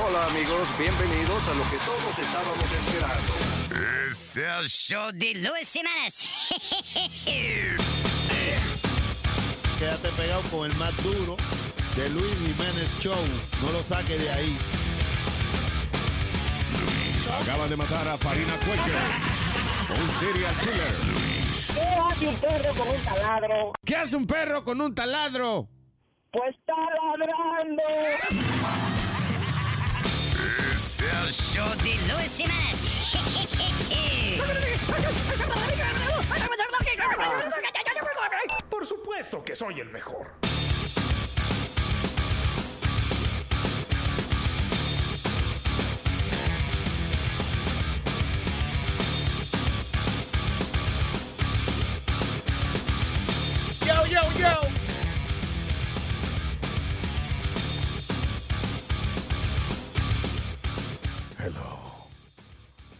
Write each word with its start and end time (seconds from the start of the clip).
Hola 0.00 0.26
amigos, 0.26 0.68
bienvenidos 0.78 1.48
a 1.48 1.54
lo 1.54 1.64
que 1.70 1.76
todos 1.78 2.18
estábamos 2.20 2.72
esperando. 2.72 3.34
Es 4.08 4.36
el 4.36 4.68
show 4.68 5.10
de 5.12 5.34
Luis 5.34 5.68
Jiménez. 5.72 6.14
Quédate 9.76 10.08
pegado 10.10 10.42
con 10.50 10.70
el 10.70 10.76
más 10.76 10.96
duro 11.02 11.36
de 11.96 12.08
Luis 12.10 12.32
Jiménez 12.36 12.88
Show. 13.00 13.16
No 13.60 13.72
lo 13.72 13.82
saque 13.82 14.18
de 14.18 14.30
ahí. 14.30 14.56
Acaban 17.42 17.68
de 17.68 17.76
matar 17.76 18.06
a 18.06 18.16
Farina 18.18 18.54
Cuello, 18.64 18.98
un 20.00 20.10
serial 20.10 20.60
killer. 20.60 20.94
¿Qué 21.74 21.90
hace 21.90 22.26
un 22.28 22.36
perro 22.36 22.74
con 22.74 22.88
un 22.88 23.02
taladro? 23.02 23.72
¿Qué 23.84 23.96
hace 23.96 24.16
un 24.16 24.26
perro 24.26 24.64
con 24.64 24.80
un 24.80 24.94
taladro? 24.94 25.68
Pues 26.30 26.54
está 26.54 26.74
ladrando. 27.08 28.87
De. 30.78 31.98
Por 38.70 38.86
supuesto 38.86 39.42
que 39.42 39.56
soy 39.56 39.80
el 39.80 39.90
mejor. 39.90 40.47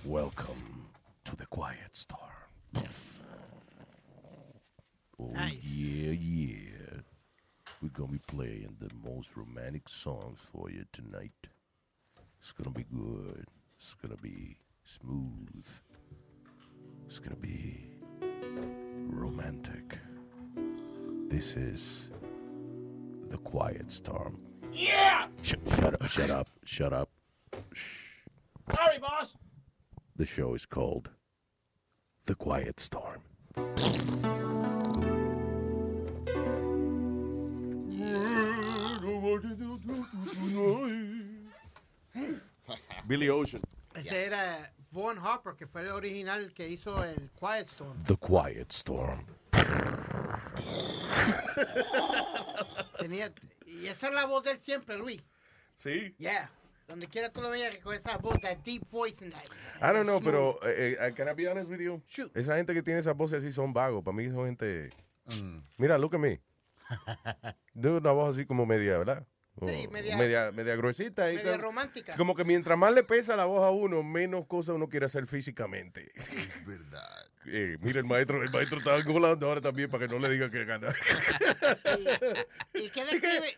Welcome 0.09 0.87
to 1.27 1.37
the 1.37 1.45
Quiet 1.45 1.95
Storm. 1.95 2.23
Oh, 5.21 5.35
yeah, 5.37 6.13
yeah. 6.13 7.01
We're 7.83 7.91
gonna 7.91 8.13
be 8.13 8.19
playing 8.27 8.79
the 8.81 8.89
most 9.07 9.37
romantic 9.37 9.87
songs 9.87 10.41
for 10.41 10.71
you 10.71 10.87
tonight. 10.93 11.51
It's 12.41 12.53
gonna 12.53 12.71
be 12.71 12.85
good. 12.85 13.45
It's 13.77 13.93
gonna 13.93 14.17
be 14.17 14.57
smooth. 14.83 15.67
It's 17.07 17.19
gonna 17.19 17.37
be 17.37 17.99
romantic. 19.11 19.99
This 21.29 21.55
is 21.55 22.13
the 23.29 23.37
Quiet 23.37 23.93
Storm. 23.93 24.41
Yeah! 24.73 25.27
Sh- 25.43 25.57
shut 25.77 25.93
up, 26.01 26.07
shut 26.09 26.31
up, 26.31 26.49
shut 26.65 26.93
up. 26.95 27.11
Shh. 27.75 28.07
Sorry, 28.75 28.99
boss. 28.99 29.35
The 30.19 30.27
show 30.27 30.55
is 30.55 30.67
called 30.67 31.11
The 32.25 32.35
Quiet 32.35 32.81
Storm. 32.81 33.23
Billy 43.07 43.29
Ocean. 43.29 43.63
Ese 43.95 44.13
era 44.13 44.69
Vaughn 44.91 45.19
Harper, 45.19 45.55
que 45.55 45.69
fue 45.69 45.83
el 45.83 45.93
original 45.93 46.53
que 46.53 46.67
hizo 46.67 47.01
el 47.05 47.31
Quiet 47.39 47.69
Storm. 47.69 47.97
The 48.03 48.17
Quiet 48.17 48.73
Storm. 48.73 49.25
Tenía, 52.99 53.33
y 53.65 53.87
esa 53.87 54.09
es 54.09 54.15
la 54.15 54.27
voz 54.27 54.43
de 54.43 54.51
él 54.51 54.59
siempre, 54.59 54.99
Luis. 54.99 55.23
Sí. 55.77 56.13
Yeah. 56.19 56.51
Donde 56.89 57.07
quiera 57.07 57.31
tú 57.31 57.43
lo 57.43 57.51
veas 57.51 57.77
con 57.81 57.95
esa 57.95 58.17
voz, 58.17 58.41
that 58.41 58.57
deep 58.65 58.83
voice 58.91 59.23
and 59.23 59.33
that. 59.33 59.45
I 59.83 59.93
don't 59.93 60.05
know, 60.07 60.21
smooth. 60.21 60.25
pero 60.25 60.59
eh, 60.65 60.97
eh, 60.99 61.13
can 61.15 61.29
I 61.29 61.35
be 61.35 61.47
honest 61.47 61.69
with 61.71 61.81
you? 61.81 62.03
Shoot. 62.09 62.35
Esa 62.35 62.57
gente 62.57 62.73
que 62.73 62.83
tiene 62.83 63.01
esas 63.01 63.15
voces 63.15 63.43
así 63.43 63.53
son 63.53 63.75
vagos. 63.75 64.03
Para 64.03 64.17
mí 64.17 64.27
son 64.31 64.47
gente. 64.47 64.91
Mira, 65.77 65.99
look 65.99 66.15
at 66.15 66.19
me. 66.21 66.41
De 67.75 67.91
una 67.91 68.11
voz 68.13 68.35
así 68.35 68.47
como 68.47 68.65
media, 68.65 68.97
¿verdad? 68.97 69.27
Sí, 69.61 69.87
media- 69.93 70.17
media, 70.17 70.51
media 70.53 70.77
gruesita. 70.77 71.31
y 71.31 71.37
media 71.37 71.51
como- 71.53 71.63
romántica. 71.65 72.13
Es 72.13 72.17
como 72.19 72.35
que 72.35 72.45
mientras 72.45 72.79
más 72.79 72.93
le 72.95 73.03
pesa 73.03 73.37
la 73.37 73.45
voz 73.45 73.63
a 73.67 73.71
uno, 73.71 74.03
menos 74.03 74.47
cosas 74.47 74.77
uno 74.77 74.89
quiere 74.89 75.05
hacer 75.07 75.27
físicamente. 75.27 76.11
Es 76.15 76.65
verdad. 76.67 77.03
Eh, 77.51 77.79
mira, 77.81 77.99
el 78.01 78.05
maestro, 78.05 78.43
el 78.43 78.51
maestro 78.51 78.77
está 78.77 78.95
engolando 78.99 79.47
ahora 79.49 79.63
también 79.63 79.89
para 79.89 80.07
que 80.07 80.13
no 80.13 80.21
le 80.21 80.29
diga 80.29 80.51
que 80.51 80.67
gana. 80.67 80.89
¿Y, 82.75 82.79
y 82.79 82.91
qué 82.91 83.05
describe? 83.07 83.57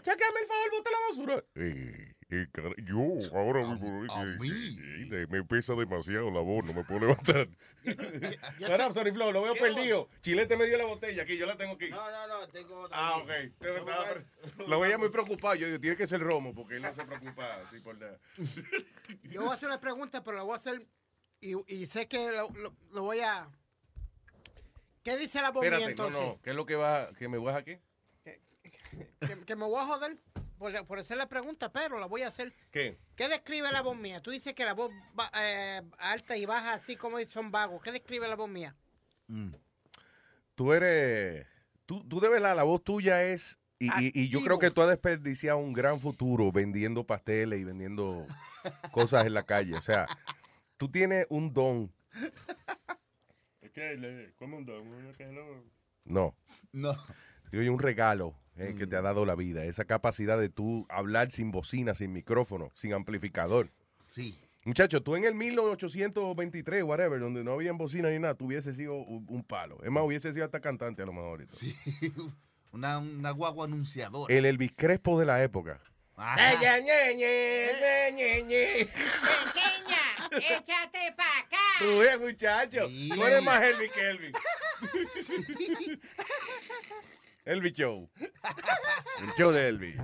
Chácame 0.00 0.40
el 0.42 0.46
favor, 0.46 0.70
bota 0.70 0.90
la 0.92 0.98
basura. 1.10 1.44
Eh, 1.56 2.11
eh, 2.34 2.48
yo 2.84 3.02
ahora 3.38 3.60
mismo, 3.66 4.04
a 4.10 4.22
eh, 4.24 4.36
eh, 4.42 5.08
eh, 5.12 5.26
me 5.28 5.44
pesa 5.44 5.74
demasiado 5.74 6.30
la 6.30 6.40
voz, 6.40 6.64
no 6.64 6.72
me 6.72 6.82
puedo 6.84 7.00
levantar. 7.06 7.48
sé- 8.58 8.92
Sonny 8.94 9.10
Flow, 9.12 9.32
lo 9.32 9.42
veo 9.42 9.52
¿Qué 9.54 9.60
perdido. 9.60 10.08
Chilete 10.22 10.56
me 10.56 10.64
dio 10.66 10.78
la 10.78 10.84
botella, 10.86 11.24
aquí 11.24 11.36
yo 11.36 11.44
la 11.46 11.56
tengo 11.56 11.74
aquí. 11.74 11.90
No, 11.90 12.10
no, 12.10 12.26
no, 12.26 12.48
tengo 12.48 12.80
otra. 12.80 12.96
Ah, 12.98 13.16
ok. 13.18 13.26
Pre- 13.58 14.66
Lo 14.66 14.80
veía 14.80 14.96
muy 14.96 15.10
preocupado. 15.10 15.54
Yo 15.56 15.66
digo, 15.66 15.78
tiene 15.80 15.96
que 15.96 16.06
ser 16.06 16.20
Romo, 16.20 16.54
porque 16.54 16.76
él 16.76 16.82
no 16.82 16.92
se 16.92 17.04
preocupa 17.04 17.56
así 17.66 17.80
por 17.80 17.98
nada. 17.98 18.18
Yo 19.24 19.42
voy 19.42 19.50
a 19.50 19.54
hacer 19.54 19.68
una 19.68 19.80
pregunta, 19.80 20.24
pero 20.24 20.36
la 20.38 20.42
voy 20.42 20.54
a 20.54 20.56
hacer 20.56 20.86
y, 21.40 21.54
y 21.66 21.86
sé 21.86 22.08
que 22.08 22.30
lo, 22.32 22.48
lo- 22.50 22.74
lo 22.92 23.02
voy 23.02 23.20
a... 23.20 23.46
¿Qué 25.02 25.16
dice 25.18 25.42
la 25.42 25.50
mía 25.52 25.62
Espérate, 25.64 25.82
no, 25.84 25.90
entonces? 25.90 26.20
no. 26.22 26.40
¿Qué 26.42 26.50
es 26.50 26.56
lo 26.56 26.64
que 26.64 26.76
va, 26.76 27.10
que 27.18 27.28
me 27.28 27.36
vas 27.38 27.56
aquí? 27.56 27.76
Que, 28.24 28.40
que 29.46 29.56
me 29.56 29.64
voy 29.66 29.80
a 29.82 29.86
joder 29.86 30.16
por, 30.62 30.86
por 30.86 30.98
hacer 30.98 31.16
la 31.18 31.28
pregunta, 31.28 31.70
pero 31.72 31.98
la 32.00 32.06
voy 32.06 32.22
a 32.22 32.28
hacer. 32.28 32.54
¿Qué? 32.70 32.96
¿Qué 33.16 33.28
describe 33.28 33.70
la 33.72 33.82
voz 33.82 33.96
mía? 33.98 34.22
Tú 34.22 34.30
dices 34.30 34.54
que 34.54 34.64
la 34.64 34.72
voz 34.74 34.90
va- 35.18 35.30
eh, 35.42 35.82
alta 35.98 36.36
y 36.36 36.46
baja, 36.46 36.72
así 36.74 36.96
como 36.96 37.18
son 37.28 37.50
vagos. 37.50 37.82
¿Qué 37.82 37.92
describe 37.92 38.26
la 38.28 38.36
voz 38.36 38.48
mía? 38.48 38.74
Tú 40.54 40.72
eres. 40.72 41.46
Tú, 41.86 42.04
tú 42.08 42.20
de 42.20 42.28
verdad, 42.28 42.54
la 42.56 42.62
voz 42.62 42.82
tuya 42.82 43.22
es. 43.24 43.58
Y, 43.78 43.86
y- 44.00 44.12
y 44.14 44.28
yo 44.28 44.42
creo 44.44 44.58
que 44.60 44.70
tú 44.70 44.80
has 44.80 44.88
desperdiciado 44.88 45.58
un 45.58 45.72
gran 45.72 45.98
futuro 45.98 46.52
vendiendo 46.52 47.04
pasteles 47.04 47.58
y 47.60 47.64
vendiendo 47.64 48.26
cosas 48.92 49.26
en 49.26 49.34
la 49.34 49.42
calle. 49.44 49.74
O 49.74 49.82
sea, 49.82 50.06
tú 50.76 50.88
tienes 50.88 51.26
un 51.28 51.52
don. 51.52 51.92
¿Cómo 54.38 54.60
No. 56.04 56.36
No. 56.72 56.96
Digo, 57.50 57.72
un 57.72 57.78
regalo 57.80 58.34
eh, 58.56 58.74
que 58.78 58.86
te 58.86 58.96
ha 58.96 59.02
dado 59.02 59.26
la 59.26 59.34
vida. 59.34 59.64
Esa 59.64 59.84
capacidad 59.84 60.38
de 60.38 60.48
tú 60.48 60.86
hablar 60.88 61.30
sin 61.30 61.50
bocina, 61.50 61.94
sin 61.94 62.12
micrófono, 62.12 62.70
sin 62.74 62.92
amplificador. 62.92 63.70
Sí. 64.04 64.38
Muchacho, 64.64 65.02
tú 65.02 65.16
en 65.16 65.24
el 65.24 65.34
1823, 65.34 66.84
whatever, 66.84 67.18
donde 67.18 67.42
no 67.42 67.52
había 67.52 67.72
bocina 67.72 68.10
ni 68.10 68.20
nada, 68.20 68.34
tú 68.34 68.46
hubieses 68.46 68.76
sido 68.76 68.94
un, 68.94 69.26
un 69.28 69.42
palo. 69.42 69.82
Es 69.82 69.90
más, 69.90 70.04
hubiese 70.04 70.32
sido 70.32 70.44
hasta 70.44 70.60
cantante 70.60 71.02
a 71.02 71.06
lo 71.06 71.12
mejor. 71.12 71.42
y 71.42 71.46
todo. 71.46 71.58
Sí. 71.58 71.74
Una, 72.72 73.00
una 73.00 73.32
guagua 73.32 73.66
anunciadora. 73.66 74.32
El 74.34 74.46
Elvis 74.46 74.72
Crespo 74.74 75.20
de 75.20 75.26
la 75.26 75.42
época. 75.42 75.78
Ajá. 76.16 76.52
¡Pequeña! 76.58 76.94
¡Échate 80.30 81.12
para 81.14 81.38
acá! 81.40 81.58
Tú 81.80 81.98
ves, 81.98 82.18
muchacho. 82.18 82.88
Sí. 82.88 83.10
Tú 83.14 83.26
eres 83.26 83.42
más 83.42 83.62
Elvis 83.62 83.90
que 83.92 84.08
Elvis. 84.08 84.32
Elvis 87.44 87.72
Show. 87.72 88.08
El 89.20 89.32
show 89.36 89.50
de 89.50 89.68
Elvis. 89.68 89.96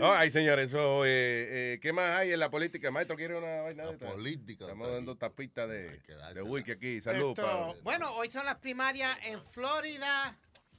Oh, 0.00 0.12
ay, 0.12 0.30
señores, 0.30 0.68
eso, 0.68 1.04
eh, 1.04 1.74
eh, 1.74 1.78
¿qué 1.82 1.92
más 1.92 2.18
hay 2.18 2.32
en 2.32 2.40
la 2.40 2.50
política? 2.50 2.90
Maestro, 2.90 3.16
¿quiere 3.16 3.36
una 3.36 3.62
vaina 3.62 3.84
de 3.86 3.92
esta? 3.92 4.12
política. 4.12 4.64
Estamos 4.64 4.88
está 4.88 4.96
dando 4.96 5.16
Hay 5.16 5.66
de, 5.66 6.00
de 6.34 6.42
whisky 6.42 6.72
aquí. 6.72 7.00
Salud, 7.00 7.30
Esto- 7.30 7.42
Pablo. 7.42 7.76
bueno, 7.82 8.12
hoy 8.14 8.30
son 8.30 8.46
las 8.46 8.56
primarias 8.56 9.16
en 9.24 9.42
Florida, 9.46 10.36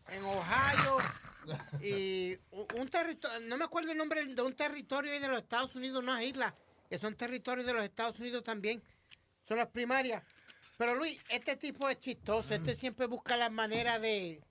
en 0.10 0.24
Ohio 0.24 0.98
y 1.82 2.38
un, 2.52 2.88
territorio, 2.90 3.40
no 3.42 3.58
me 3.58 3.66
acuerdo 3.66 3.92
el 3.92 3.98
nombre 3.98 4.26
de 4.26 4.42
un 4.42 4.56
territorio 4.56 5.12
ahí 5.12 5.20
de 5.20 5.28
los 5.28 5.40
Estados 5.40 5.76
Unidos, 5.76 6.04
no 6.04 6.18
es 6.18 6.28
isla, 6.30 6.54
que 6.90 6.98
son 7.00 7.16
territorios 7.16 7.66
de 7.66 7.74
los 7.74 7.84
Estados 7.84 8.20
Unidos 8.20 8.44
también. 8.44 8.82
Son 9.48 9.58
las 9.58 9.68
primarias. 9.68 10.24
Pero 10.78 10.96
Luis, 10.96 11.20
este 11.30 11.56
tipo 11.58 11.90
es 11.90 12.00
chistoso, 12.00 12.54
este 12.54 12.76
siempre 12.76 13.06
busca 13.08 13.36
la 13.36 13.50
manera 13.50 14.00
de, 14.00 14.42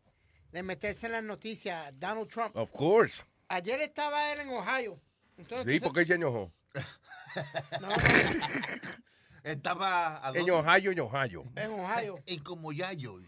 de 0.53 0.63
meterse 0.63 1.07
en 1.07 1.13
las 1.13 1.23
noticias. 1.25 1.93
Donald 1.99 2.29
Trump. 2.29 2.57
Of 2.57 2.73
course. 2.73 3.25
Ayer 3.49 3.81
estaba 3.83 4.33
él 4.33 4.41
en 4.41 4.51
Ohio. 4.51 5.01
Entonces, 5.37 5.73
Sí, 5.75 5.81
tú 5.81 5.87
porque 5.87 6.05
se 6.07 6.15
sa- 6.15 6.19
no, 7.81 7.89
Estaba 9.45 10.27
a 10.27 10.33
En 10.37 10.51
Ohio, 10.51 10.91
en 10.93 11.01
Ohio. 11.01 11.45
en 11.57 11.71
Ohio. 11.71 12.23
en 12.27 12.43
como 12.43 12.73
Yayo. 12.73 13.21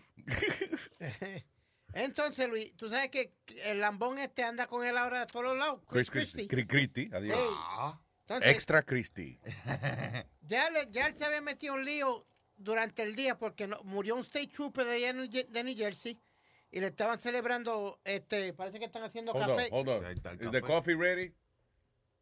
Entonces, 1.93 2.49
Luis, 2.49 2.73
tú 2.77 2.89
sabes 2.89 3.09
que 3.11 3.33
el 3.65 3.81
lambón 3.81 4.19
este 4.19 4.43
anda 4.45 4.67
con 4.67 4.87
él 4.87 4.97
ahora 4.97 5.23
a 5.23 5.27
todos 5.27 5.45
los 5.45 5.57
lados. 5.57 5.81
Chris 5.89 6.11
Christie. 6.11 6.47
Chris 6.47 6.67
Christie, 6.69 7.11
adiós. 7.13 7.39
Ah. 7.41 7.99
entonces, 8.23 8.51
Extra 8.53 8.83
Christie. 8.83 9.41
ya, 10.43 10.71
le- 10.71 10.89
ya 10.91 11.07
él 11.07 11.17
se 11.17 11.25
había 11.25 11.41
metido 11.41 11.77
en 11.77 11.85
lío 11.85 12.27
durante 12.57 13.03
el 13.03 13.17
día 13.17 13.37
porque 13.39 13.67
no- 13.67 13.81
murió 13.85 14.15
un 14.15 14.21
state 14.23 14.49
trooper 14.49 14.85
de, 14.85 14.93
allá 14.97 15.13
de 15.15 15.45
de 15.45 15.65
New 15.65 15.77
Jersey 15.77 16.19
y 16.73 16.81
le 16.81 16.87
estaban 16.89 17.21
celebrando, 17.21 18.01
este, 18.05 18.53
parece 18.53 18.79
que 18.79 18.85
están 18.85 19.03
haciendo 19.03 19.33
Hold 19.33 19.43
on, 19.51 19.57
café. 19.57 19.69
hold 19.73 19.89
on. 19.89 20.05
Está 20.07 20.31
el 20.33 20.37
Is 20.37 20.51
the 20.51 20.61
café. 20.61 20.73
coffee 20.73 20.95
ready? 20.95 21.35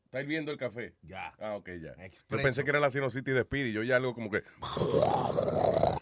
Está 0.06 0.22
hirviendo 0.22 0.50
el 0.52 0.58
café. 0.58 0.94
Ya. 1.02 1.34
Ah, 1.38 1.56
ok, 1.56 1.68
ya. 1.82 1.94
Yo 1.96 2.02
Expreso. 2.02 2.42
pensé 2.42 2.64
que 2.64 2.70
era 2.70 2.80
la 2.80 2.90
Sinocity 2.90 3.30
de 3.30 3.42
Speedy. 3.42 3.72
Yo 3.72 3.82
ya 3.82 3.96
algo 3.96 4.14
como 4.14 4.30
que. 4.30 4.42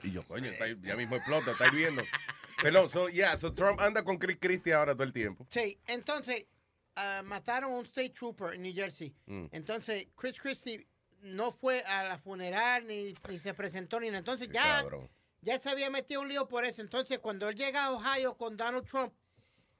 Y 0.04 0.12
yo, 0.12 0.22
coño, 0.22 0.50
está 0.50 0.66
ya 0.69 0.94
mismo 0.96 1.16
explota, 1.16 1.50
está 1.50 1.66
hirviendo. 1.66 2.02
Perdón, 2.62 2.88
so, 2.88 3.08
yeah, 3.08 3.37
so 3.37 3.52
Trump 3.52 3.81
anda 3.81 4.02
con 4.04 4.16
Chris 4.19 4.38
Christie 4.40 4.72
ahora 4.72 4.94
todo 4.94 5.02
el 5.02 5.12
tiempo. 5.12 5.46
Sí, 5.50 5.78
entonces 5.88 6.46
ah, 6.94 7.22
mataron 7.25 7.72
a 7.72 7.76
un 7.76 7.84
state 7.84 8.10
trooper 8.10 8.54
en 8.54 8.62
New 8.62 8.72
Jersey. 8.75 9.12
Mm. 9.26 9.46
Entonces 9.50 10.06
Chris 10.16 10.38
Christie 10.40 10.87
no 11.22 11.50
fue 11.50 11.81
a 11.82 12.04
la 12.04 12.16
funeral 12.19 12.87
ni, 12.87 13.12
ni 13.28 13.38
se 13.38 13.52
presentó 13.54 13.98
ni 14.00 14.06
nada. 14.06 14.19
Entonces 14.20 14.46
Qué 14.48 14.54
ya, 14.54 14.62
cabrón. 14.82 15.10
Ya 15.43 15.59
se 15.61 15.69
había 15.71 15.91
metido 15.91 16.21
un 16.21 16.29
lío 16.29 16.49
por 16.49 16.65
eso. 16.65 16.81
Entonces 16.83 17.19
cuando 17.19 17.49
él 17.49 17.56
llega 17.56 17.85
a 17.85 17.91
Ohio 17.93 18.37
con 18.37 18.56
Donald 18.56 18.87
Trump, 18.87 19.12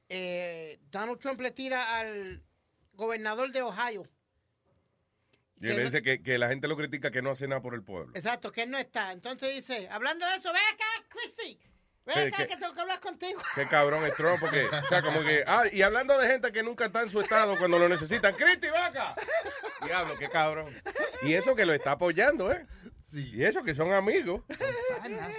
eh, 0.09 0.79
Donald 0.91 1.19
Trump 1.19 1.41
le 1.41 1.51
tira 1.51 1.99
al 1.99 2.43
gobernador 2.93 3.51
de 3.53 3.63
Ohio. 3.63 4.05
Y 5.59 5.69
él 5.71 5.85
dice 5.85 6.03
que, 6.03 6.23
que 6.23 6.39
la 6.39 6.49
gente 6.49 6.69
lo 6.69 6.77
critica 6.77 7.11
que 7.11 7.23
no 7.23 7.31
hace 7.31 7.49
nada 7.49 7.63
por 7.63 7.75
el 7.75 7.83
pueblo. 7.83 8.13
Exacto, 8.15 8.53
que 8.53 8.63
él 8.65 8.71
no 8.71 8.77
está. 8.79 9.13
Entonces 9.13 9.55
dice, 9.55 9.89
hablando 9.91 10.27
de 10.27 10.37
eso, 10.37 10.53
ven 10.53 10.63
acá, 10.75 10.85
Christie. 11.09 11.59
Ven 12.05 12.19
Eh, 12.19 12.29
acá 12.29 12.37
que- 12.37 12.47
que 12.49 12.57
tengo 12.59 12.75
que 12.75 12.81
hablar 12.83 13.01
contigo. 13.01 13.41
Qué 13.55 13.67
cabrón 13.67 14.05
es 14.05 14.15
Trump, 14.17 14.39
porque, 14.39 14.65
o 14.67 14.87
sea, 14.87 15.01
como 15.03 15.23
que, 15.23 15.43
ah, 15.47 15.65
y 15.73 15.81
hablando 15.83 16.17
de 16.19 16.29
gente 16.29 16.53
que 16.53 16.63
nunca 16.63 16.85
está 16.87 17.03
en 17.03 17.09
su 17.11 17.21
estado 17.23 17.59
cuando 17.59 17.79
lo 17.79 17.89
necesitan, 17.89 18.35
Cristi, 18.35 18.69
vaca. 18.69 19.15
Diablo, 19.85 20.15
qué 20.19 20.29
cabrón. 20.29 20.67
Y 21.23 21.33
eso 21.33 21.57
que 21.57 21.65
lo 21.65 21.73
está 21.73 21.93
apoyando, 21.93 22.53
¿eh? 22.53 22.67
Sí. 23.25 23.33
Y 23.37 23.45
eso 23.45 23.63
que 23.63 23.75
son 23.75 23.93
amigos. 23.93 24.43
Panas. 25.01 25.33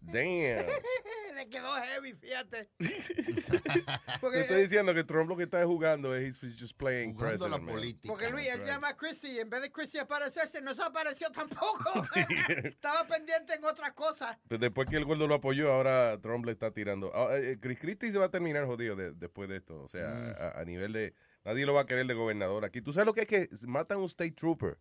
Damn. 0.00 0.64
Le 1.36 1.48
quedó 1.48 1.72
heavy, 1.76 2.14
fíjate. 2.14 2.68
Te 2.78 3.84
Porque, 4.20 4.40
estoy 4.40 4.62
diciendo 4.62 4.92
que 4.94 5.04
Trump 5.04 5.28
lo 5.28 5.36
que 5.36 5.44
está 5.44 5.64
jugando 5.64 6.14
es 6.16 6.42
he's 6.42 6.58
just 6.58 6.76
playing 6.76 7.14
Jugando 7.14 7.44
a 7.44 7.48
la 7.48 7.56
president, 7.58 7.62
man. 7.66 7.74
política. 7.74 8.08
porque 8.08 8.30
Luis, 8.30 8.48
él 8.48 8.58
right. 8.58 8.66
llama 8.66 8.88
a 8.88 8.96
Christie 8.96 9.32
y 9.34 9.38
en 9.38 9.48
vez 9.50 9.62
de 9.62 9.70
Christie 9.70 10.00
aparecerse, 10.00 10.60
no 10.62 10.74
se 10.74 10.82
apareció 10.82 11.30
tampoco. 11.30 12.02
Estaba 12.64 13.06
pendiente 13.06 13.54
en 13.54 13.64
otra 13.64 13.94
cosa. 13.94 14.38
Después 14.48 14.88
que 14.88 14.96
el 14.96 15.04
gordo 15.04 15.28
lo 15.28 15.34
apoyó, 15.34 15.72
ahora 15.72 16.18
Trump 16.20 16.44
le 16.46 16.52
está 16.52 16.72
tirando. 16.72 17.12
Ah, 17.14 17.28
eh, 17.36 17.58
Chris 17.60 17.78
Christie 17.78 18.10
se 18.10 18.18
va 18.18 18.26
a 18.26 18.30
terminar 18.30 18.64
jodido 18.66 18.96
de- 18.96 19.12
después 19.12 19.48
de 19.48 19.58
esto. 19.58 19.80
O 19.82 19.88
sea, 19.88 20.08
Mm. 20.08 20.34
a, 20.56 20.60
a 20.60 20.64
nivel 20.64 20.92
de. 20.92 21.14
Nadie 21.44 21.66
lo 21.66 21.74
va 21.74 21.82
a 21.82 21.86
querer 21.86 22.06
de 22.06 22.14
gobernador 22.14 22.64
aquí. 22.64 22.82
¿Tú 22.82 22.92
sabes 22.92 23.06
lo 23.06 23.14
que 23.14 23.20
es 23.22 23.26
que 23.28 23.48
matan 23.68 23.98
a 23.98 24.00
un 24.00 24.06
state 24.06 24.32
trooper? 24.32 24.76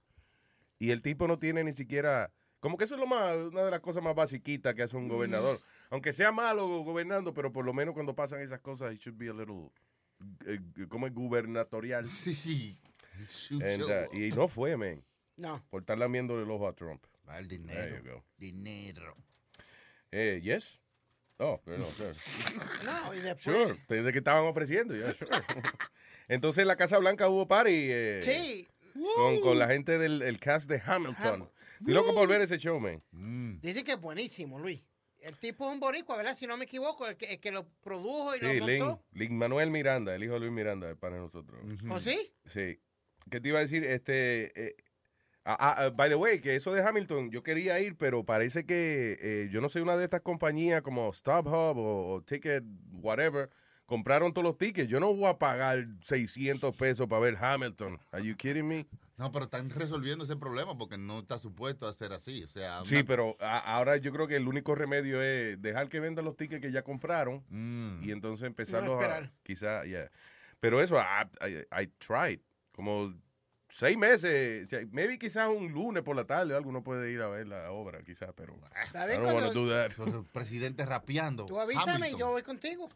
Y 0.80 0.92
el 0.92 1.02
tipo 1.02 1.28
no 1.28 1.40
tiene 1.40 1.64
ni 1.64 1.74
siquiera. 1.74 2.32
Como 2.60 2.78
que 2.78 2.86
eso 2.86 2.96
es 2.96 3.00
lo 3.00 3.08
más, 3.08 3.36
una 3.36 3.64
de 3.64 3.72
las 3.72 3.80
cosas 3.82 4.04
más 4.04 4.16
basiquitas 4.16 4.74
que 4.74 4.84
hace 4.84 4.98
un 4.98 5.08
gobernador. 5.08 5.60
Aunque 5.90 6.12
sea 6.14 6.32
malo 6.32 6.68
gobernando, 6.84 7.34
pero 7.34 7.52
por 7.52 7.64
lo 7.66 7.74
menos 7.74 7.94
cuando 7.94 8.16
pasan 8.16 8.42
esas 8.42 8.60
cosas, 8.60 8.92
he 8.94 8.98
should 8.98 9.18
be 9.18 9.30
a 9.30 9.34
little. 9.34 9.72
eh, 10.46 10.60
como 10.90 11.08
es 11.08 11.14
gubernatorial. 11.14 12.06
Sí. 13.28 13.60
And, 13.64 13.82
uh, 13.82 14.16
y 14.16 14.30
no 14.30 14.48
fue, 14.48 14.78
man. 14.78 15.04
No. 15.38 15.64
Por 15.72 15.82
estar 15.82 15.98
lamiendo 15.98 16.40
el 16.40 16.50
ojo 16.52 16.68
a 16.68 16.74
Trump. 16.76 17.04
Va 17.28 17.40
el 17.40 17.48
There 17.48 17.58
dinero. 17.60 17.98
you 18.04 18.12
go. 18.12 18.24
Dinero. 18.38 19.16
Eh, 20.12 20.40
yes. 20.44 20.80
Oh, 21.40 21.60
no, 21.66 21.86
sure. 21.92 22.12
No, 22.86 23.14
y 23.16 23.20
después. 23.20 23.44
Sure, 23.44 23.80
desde 23.90 24.12
que 24.12 24.20
estaban 24.20 24.46
ofreciendo, 24.46 24.96
ya, 24.96 25.14
sure. 25.16 25.32
Entonces 26.28 26.62
en 26.62 26.68
la 26.68 26.76
Casa 26.76 26.98
Blanca 27.00 27.28
hubo 27.30 27.48
party 27.48 27.72
eh, 27.74 28.20
Sí. 28.24 28.68
Con, 29.16 29.42
con 29.42 29.60
la 29.60 29.68
gente 29.68 29.98
del 29.98 30.22
el 30.22 30.40
cast 30.40 30.70
de 30.70 30.82
Hamilton. 30.86 31.50
Estoy 31.80 31.94
loco 31.94 32.14
por 32.14 32.28
ver 32.28 32.42
ese 32.42 32.58
show, 32.58 32.80
man. 32.80 33.04
Mm. 33.12 33.60
Dice 33.62 33.84
que 33.84 33.94
es 33.94 34.02
buenísimo, 34.02 34.58
Luis. 34.60 34.84
El 35.20 35.36
tipo 35.38 35.68
es 35.68 35.74
un 35.74 35.80
boricua, 35.80 36.16
¿verdad? 36.18 36.38
Si 36.38 36.46
no 36.48 36.58
me 36.58 36.66
equivoco, 36.66 37.08
el 37.08 37.18
que, 37.18 37.26
el 37.26 37.40
que 37.40 37.52
lo 37.52 37.68
produjo 37.82 38.36
y 38.36 38.40
Sí, 38.40 38.46
lo 38.60 38.68
Lin, 38.68 38.80
montó. 38.80 39.04
Lin 39.12 39.38
Manuel 39.38 39.72
Miranda, 39.72 40.16
el 40.16 40.24
hijo 40.24 40.34
de 40.34 40.40
Luis 40.42 40.52
Miranda, 40.52 40.90
es 40.90 40.98
para 40.98 41.18
nosotros. 41.18 41.60
¿O 41.90 42.00
sí? 42.00 42.32
Sí. 42.46 42.80
¿Qué 43.30 43.42
te 43.42 43.50
iba 43.50 43.60
a 43.60 43.62
decir? 43.62 43.84
Este, 43.84 44.68
eh, 44.68 44.76
ah, 45.44 45.58
ah, 45.60 45.76
ah, 45.80 45.90
by 45.90 46.10
the 46.10 46.16
way, 46.16 46.40
que 46.40 46.56
eso 46.56 46.72
de 46.72 46.82
Hamilton, 46.82 47.32
yo 47.32 47.44
quería 47.44 47.80
ir, 47.80 47.98
pero 47.98 48.26
parece 48.26 48.66
que 48.66 49.18
eh, 49.20 49.50
yo 49.52 49.60
no 49.60 49.70
sé, 49.70 49.82
una 49.82 49.98
de 49.98 50.06
estas 50.06 50.22
compañías 50.22 50.82
como 50.82 51.12
StubHub 51.12 51.78
o, 51.78 52.14
o 52.14 52.22
Ticket, 52.22 52.64
whatever, 52.94 53.50
compraron 53.88 54.31
todos 54.34 54.44
los 54.45 54.57
tickets. 54.60 54.88
Yo 54.88 55.00
no 55.00 55.12
voy 55.16 55.25
a 55.25 55.39
pagar 55.39 55.88
600 56.04 56.75
pesos 56.75 57.07
para 57.07 57.22
ver 57.22 57.38
Hamilton. 57.44 58.00
Are 58.12 58.24
you 58.24 58.36
kidding 58.36 58.68
me? 58.68 58.86
No, 59.18 59.31
pero 59.31 59.45
están 59.45 59.72
resolviendo 59.72 60.25
ese 60.25 60.36
problema 60.36 60.78
porque 60.78 61.00
no 61.00 61.18
está 61.19 61.39
supuesto 61.39 61.88
a 61.88 61.94
ser 61.94 62.13
así. 62.13 62.44
O 62.44 62.48
sea, 62.48 62.86
Sí, 62.86 62.98
una- 62.98 63.06
pero 63.06 63.36
a- 63.39 63.57
ahora 63.75 63.98
yo 63.98 64.12
creo 64.12 64.28
que 64.28 64.36
el 64.36 64.48
único 64.48 64.75
remedio 64.75 65.24
es 65.24 65.60
dejar 65.60 65.89
que 65.89 66.00
vendan 66.00 66.25
los 66.25 66.36
tickets 66.38 66.62
que 66.62 66.72
ya 66.72 66.84
compraron 66.84 67.44
Mm. 67.50 68.04
y 68.04 68.12
entonces 68.12 68.45
empezarlos 68.45 68.92
a 68.92 69.01
esperar. 69.01 69.31
quizá 69.42 69.84
yeah. 69.86 70.12
Pero 70.60 70.81
eso 70.81 70.98
I, 71.00 71.48
I, 71.50 71.83
I 71.83 71.88
tried 71.98 72.42
como 72.74 73.12
seis 73.69 73.98
meses, 73.98 74.63
o 74.66 74.68
sea, 74.68 74.80
maybe 74.92 75.18
quizás 75.18 75.50
un 75.50 75.72
lunes 75.72 76.04
por 76.04 76.16
la 76.16 76.25
tarde 76.25 76.56
algo 76.56 76.69
uno 76.69 76.83
puede 76.83 77.12
ir 77.12 77.22
a 77.22 77.28
ver 77.28 77.48
la 77.48 77.72
obra 77.72 78.01
quizás, 78.04 78.30
pero 78.36 78.56
Está 78.83 79.06
I 79.06 79.10
bien, 79.10 79.24
don't 79.24 79.33
cuando- 79.42 79.66
do 79.66 79.69
that. 79.69 79.92
Presidente 80.31 80.86
rapeando. 80.86 81.45
Tú 81.48 81.60
avísame 81.60 82.12
y 82.12 82.18
yo 82.18 82.30
voy 82.30 82.44
contigo. 82.44 82.88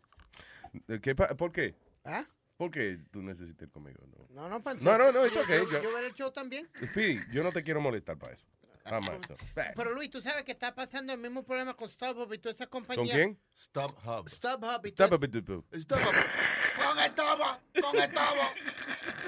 ¿Qué 1.02 1.16
pa- 1.16 1.36
¿Por 1.36 1.52
qué? 1.52 1.76
¿Ah? 2.06 2.26
¿Por 2.58 2.72
qué 2.72 3.00
tú 3.12 3.22
necesitas 3.22 3.64
ir 3.64 3.72
conmigo? 3.72 4.04
No. 4.08 4.28
No, 4.44 4.50
no, 4.50 4.64
pensé. 4.64 4.84
No, 4.86 4.98
no, 4.98 5.12
no, 5.12 5.26
it's 5.26 5.36
yo, 5.36 5.42
okay, 5.42 5.58
Yo, 5.60 5.70
yo- 5.72 5.82
yo 5.84 5.94
veré 5.94 6.08
el 6.08 6.14
show 6.14 6.32
también. 6.32 6.70
Speedy, 6.86 7.20
yo 7.32 7.44
no 7.44 7.52
te 7.52 7.64
quiero 7.64 7.82
molestar 7.82 8.18
para 8.18 8.34
eso. 8.34 8.46
Jamás. 8.86 9.20
no. 9.30 9.36
Pero 9.76 9.94
Luis, 9.94 10.10
tú 10.10 10.22
sabes 10.24 10.44
que 10.44 10.54
está 10.54 10.74
pasando 10.74 11.14
el 11.14 11.20
mismo 11.20 11.44
problema 11.44 11.76
con 11.76 11.88
StubHub 11.88 12.34
y 12.34 12.40
todas 12.40 12.56
esas 12.56 12.68
¿Con 12.68 12.84
compañías. 12.84 13.16
quién? 13.16 13.40
Stop 13.56 13.96
Hub. 14.06 14.28
StubHub 14.30 14.86
y 14.86 14.90
Stop 14.90 15.10
todas- 15.10 15.12
a 15.14 15.18
bit, 15.18 15.46
boo. 15.48 15.64
Stop 15.74 16.00
Hub. 16.00 16.84
Con 16.84 17.00
el 17.00 17.14
tobo. 17.14 17.60
Con 17.82 18.00
el 18.02 18.12
tobo. 18.14 18.44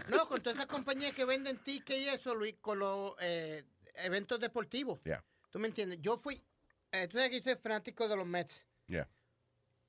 No, 0.10 0.28
con 0.28 0.42
todas 0.42 0.56
esas 0.58 0.68
compañías 0.68 1.14
que 1.14 1.26
venden 1.26 1.58
tickets 1.60 2.00
y 2.00 2.08
eso, 2.10 2.34
Luis, 2.34 2.56
con 2.62 2.80
los 2.80 3.14
eh, 3.22 3.64
eventos 3.96 4.40
deportivos. 4.40 5.00
Yeah, 5.04 5.24
¿Tú 5.52 5.60
me 5.60 5.68
entiendes? 5.68 6.00
Yo 6.02 6.18
fui, 6.18 6.42
eh, 6.92 7.08
tú 7.08 7.18
sabes 7.18 7.30
que 7.32 7.38
yo 7.42 7.44
soy 7.52 7.62
fanático 7.62 8.08
de 8.08 8.16
los 8.16 8.26
Mets. 8.26 8.66
yeah. 8.88 9.08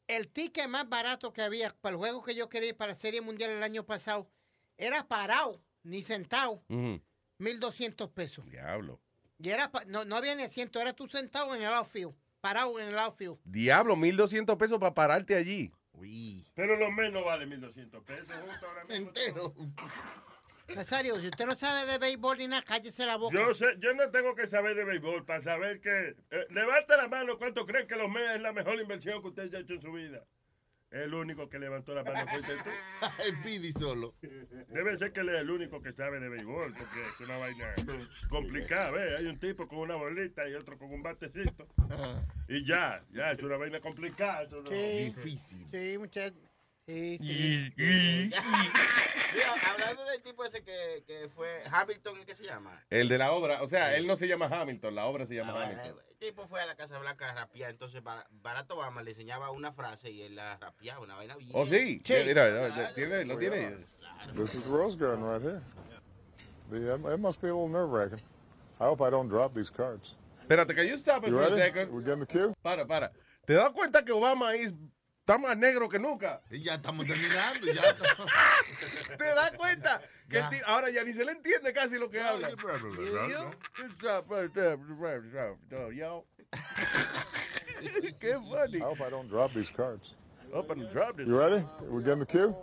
El 0.06 0.28
ticket 0.28 0.68
más 0.68 0.88
barato 0.88 1.32
que 1.32 1.42
había 1.42 1.74
para 1.80 1.92
el 1.94 1.98
juego 1.98 2.22
que 2.22 2.34
yo 2.34 2.48
quería 2.48 2.70
ir 2.70 2.76
para 2.76 2.92
la 2.92 2.98
Serie 2.98 3.20
Mundial 3.22 3.50
el 3.50 3.62
año 3.62 3.84
pasado 3.84 4.28
era 4.76 5.06
parado, 5.08 5.62
ni 5.82 6.02
sentado, 6.02 6.62
Ujú. 6.68 7.00
1.200 7.38 8.10
pesos. 8.12 8.44
Diablo. 8.46 9.00
Y 9.38 9.48
era 9.50 9.70
no, 9.86 10.04
no 10.04 10.16
había 10.16 10.34
ni 10.34 10.42
asiento, 10.42 10.80
era 10.80 10.92
tú 10.92 11.08
sentado 11.08 11.54
en 11.54 11.62
el 11.62 11.72
outfield, 11.72 12.14
parado 12.40 12.78
en 12.78 12.88
el 12.88 12.98
outfield. 12.98 13.38
Diablo, 13.44 13.96
1200 13.96 14.56
pesos 14.56 14.78
para 14.78 14.94
pararte 14.94 15.34
allí. 15.34 15.72
Uy. 15.92 16.44
Pero 16.54 16.76
los 16.76 16.90
menos 16.92 17.24
vale 17.24 17.46
1200 17.46 18.02
pesos. 18.04 18.26
justo 18.46 18.66
ahora 18.66 18.84
mismo. 18.84 19.06
Entero. 19.08 19.54
Nazario, 20.74 21.20
si 21.20 21.28
usted 21.28 21.46
no 21.46 21.56
sabe 21.56 21.90
de 21.90 21.98
béisbol 21.98 22.38
ni 22.38 22.48
nada, 22.48 22.62
cállese 22.62 23.04
la 23.06 23.16
boca. 23.16 23.36
Yo, 23.36 23.52
sé, 23.54 23.66
yo 23.80 23.92
no 23.94 24.10
tengo 24.10 24.34
que 24.34 24.46
saber 24.46 24.74
de 24.74 24.84
béisbol 24.84 25.24
para 25.24 25.40
saber 25.40 25.80
que. 25.80 26.16
eh, 26.30 26.46
levanta 26.50 26.96
la 26.96 27.06
mano 27.08 27.36
cuánto 27.38 27.66
creen 27.66 27.86
que 27.86 27.96
los 27.96 28.10
Mets 28.10 28.36
es 28.36 28.40
la 28.40 28.52
mejor 28.52 28.80
inversión 28.80 29.20
que 29.20 29.28
usted 29.28 29.42
haya 29.44 29.58
hecho 29.60 29.74
en 29.74 29.82
su 29.82 29.92
vida. 29.92 30.24
El 30.90 31.12
único 31.12 31.48
que 31.48 31.58
levantó 31.58 31.92
la 31.92 32.04
mano 32.04 32.24
fuiste 32.30 32.54
tú. 32.62 32.70
El 33.26 33.40
Pidi 33.42 33.72
solo. 33.72 34.14
Debe 34.68 34.96
ser 34.96 35.12
que 35.12 35.20
él 35.20 35.28
es 35.30 35.40
el 35.40 35.50
único 35.50 35.82
que 35.82 35.92
sabe 35.92 36.20
de 36.20 36.28
béisbol, 36.28 36.72
porque 36.72 37.04
es 37.04 37.20
una 37.20 37.36
vaina 37.38 37.74
complicada. 38.30 38.90
¿ves? 38.92 39.18
Hay 39.18 39.26
un 39.26 39.38
tipo 39.40 39.66
con 39.66 39.78
una 39.78 39.96
bolita 39.96 40.48
y 40.48 40.54
otro 40.54 40.78
con 40.78 40.92
un 40.92 41.02
batecito. 41.02 41.66
Y 42.48 42.64
ya, 42.64 43.04
ya, 43.10 43.32
es 43.32 43.42
una 43.42 43.56
vaina 43.56 43.80
complicada. 43.80 44.42
eso 44.44 44.62
no- 44.62 44.70
Sí, 44.70 45.12
Difícil. 45.14 45.66
sí, 45.72 45.98
muchachos. 45.98 46.38
Sí, 46.86 47.18
sí. 47.18 47.72
Mira, 49.34 49.54
hablando 49.72 50.04
del 50.04 50.22
tipo 50.22 50.44
ese 50.44 50.62
que, 50.62 51.02
que 51.06 51.28
fue 51.34 51.48
Hamilton, 51.70 52.14
¿qué 52.26 52.34
se 52.34 52.44
llama? 52.44 52.84
El 52.90 53.08
de 53.08 53.18
la 53.18 53.32
obra, 53.32 53.62
o 53.62 53.68
sea, 53.68 53.96
él 53.96 54.06
no 54.06 54.16
se 54.16 54.28
llama 54.28 54.46
Hamilton, 54.46 54.94
la 54.94 55.06
obra 55.06 55.26
se 55.26 55.34
llama 55.34 55.54
Ah, 55.56 55.64
Hamilton. 55.64 55.96
El 56.10 56.16
tipo 56.18 56.46
fue 56.46 56.60
a 56.60 56.66
la 56.66 56.74
Casa 56.76 56.98
Blanca 56.98 57.30
a 57.30 57.34
rapear, 57.34 57.70
entonces 57.70 58.02
Bar- 58.02 58.26
Barack 58.30 58.70
Obama 58.70 59.02
le 59.02 59.10
enseñaba 59.12 59.50
una 59.50 59.72
frase 59.72 60.10
y 60.10 60.22
él 60.22 60.36
la 60.36 60.56
rapeaba, 60.58 61.00
una 61.00 61.14
vaina 61.16 61.36
bien. 61.36 61.50
Oh, 61.54 61.64
sí. 61.66 62.00
Sí. 62.04 62.14
Mira, 62.26 62.50
mira, 62.50 62.94
tiene, 62.94 63.24
lo 63.24 63.38
tiene. 63.38 63.76
This 64.36 64.54
is 64.54 64.62
the 64.62 64.70
Rose 64.70 64.96
Garden 64.96 65.24
right 65.24 65.42
here. 65.42 65.60
The, 66.70 67.14
it 67.14 67.18
must 67.18 67.40
be 67.42 67.48
a 67.48 67.52
little 67.54 67.68
nerve 67.68 67.90
wracking. 67.90 68.20
I 68.80 68.84
hope 68.84 69.00
I 69.02 69.10
don't 69.10 69.28
drop 69.28 69.54
these 69.54 69.70
cards. 69.70 70.14
Espérate, 70.42 70.74
can 70.74 70.86
you 70.86 70.98
stop 70.98 71.24
it 71.24 71.30
You 71.30 71.36
for 71.38 71.42
a 71.44 71.50
ready? 71.50 71.56
second? 71.56 71.92
We 71.92 72.02
get 72.04 72.12
in 72.14 72.20
the 72.20 72.26
queue? 72.26 72.54
Para, 72.62 72.86
para. 72.86 73.10
¿Te 73.46 73.54
das 73.54 73.70
cuenta 73.72 74.02
que 74.04 74.12
Obama 74.12 74.54
es- 74.54 74.72
está 75.24 75.38
más 75.38 75.56
negro 75.56 75.88
que 75.88 75.98
nunca? 75.98 76.42
Y 76.50 76.60
ya 76.62 76.74
estamos 76.74 77.06
terminando. 77.06 77.66
Ya 77.72 77.82
¿Te 79.16 79.24
das 79.24 79.52
cuenta? 79.52 80.02
Que 80.28 80.36
Ya. 80.36 80.50
ti- 80.50 80.60
ahora 80.66 80.90
ya 80.90 81.02
ni 81.02 81.14
se 81.14 81.24
le 81.24 81.32
entiende 81.32 81.72
casi 81.72 81.96
lo 81.98 82.10
que 82.10 82.20
habla. 82.20 82.48
Qué 88.20 88.38
funny. 88.38 88.78
I 88.78 88.80
hope 88.84 89.00
I 89.00 89.10
don't 89.10 89.28
drop 89.28 89.52
these 89.54 89.70
cards. 89.70 90.14
Up 90.54 90.70
and 90.70 90.88
drop 90.90 91.16
this. 91.16 91.28
You 91.28 91.38
ready? 91.38 91.64
We 91.88 92.02
get 92.02 92.12
in 92.12 92.18
the 92.20 92.26
queue? 92.26 92.54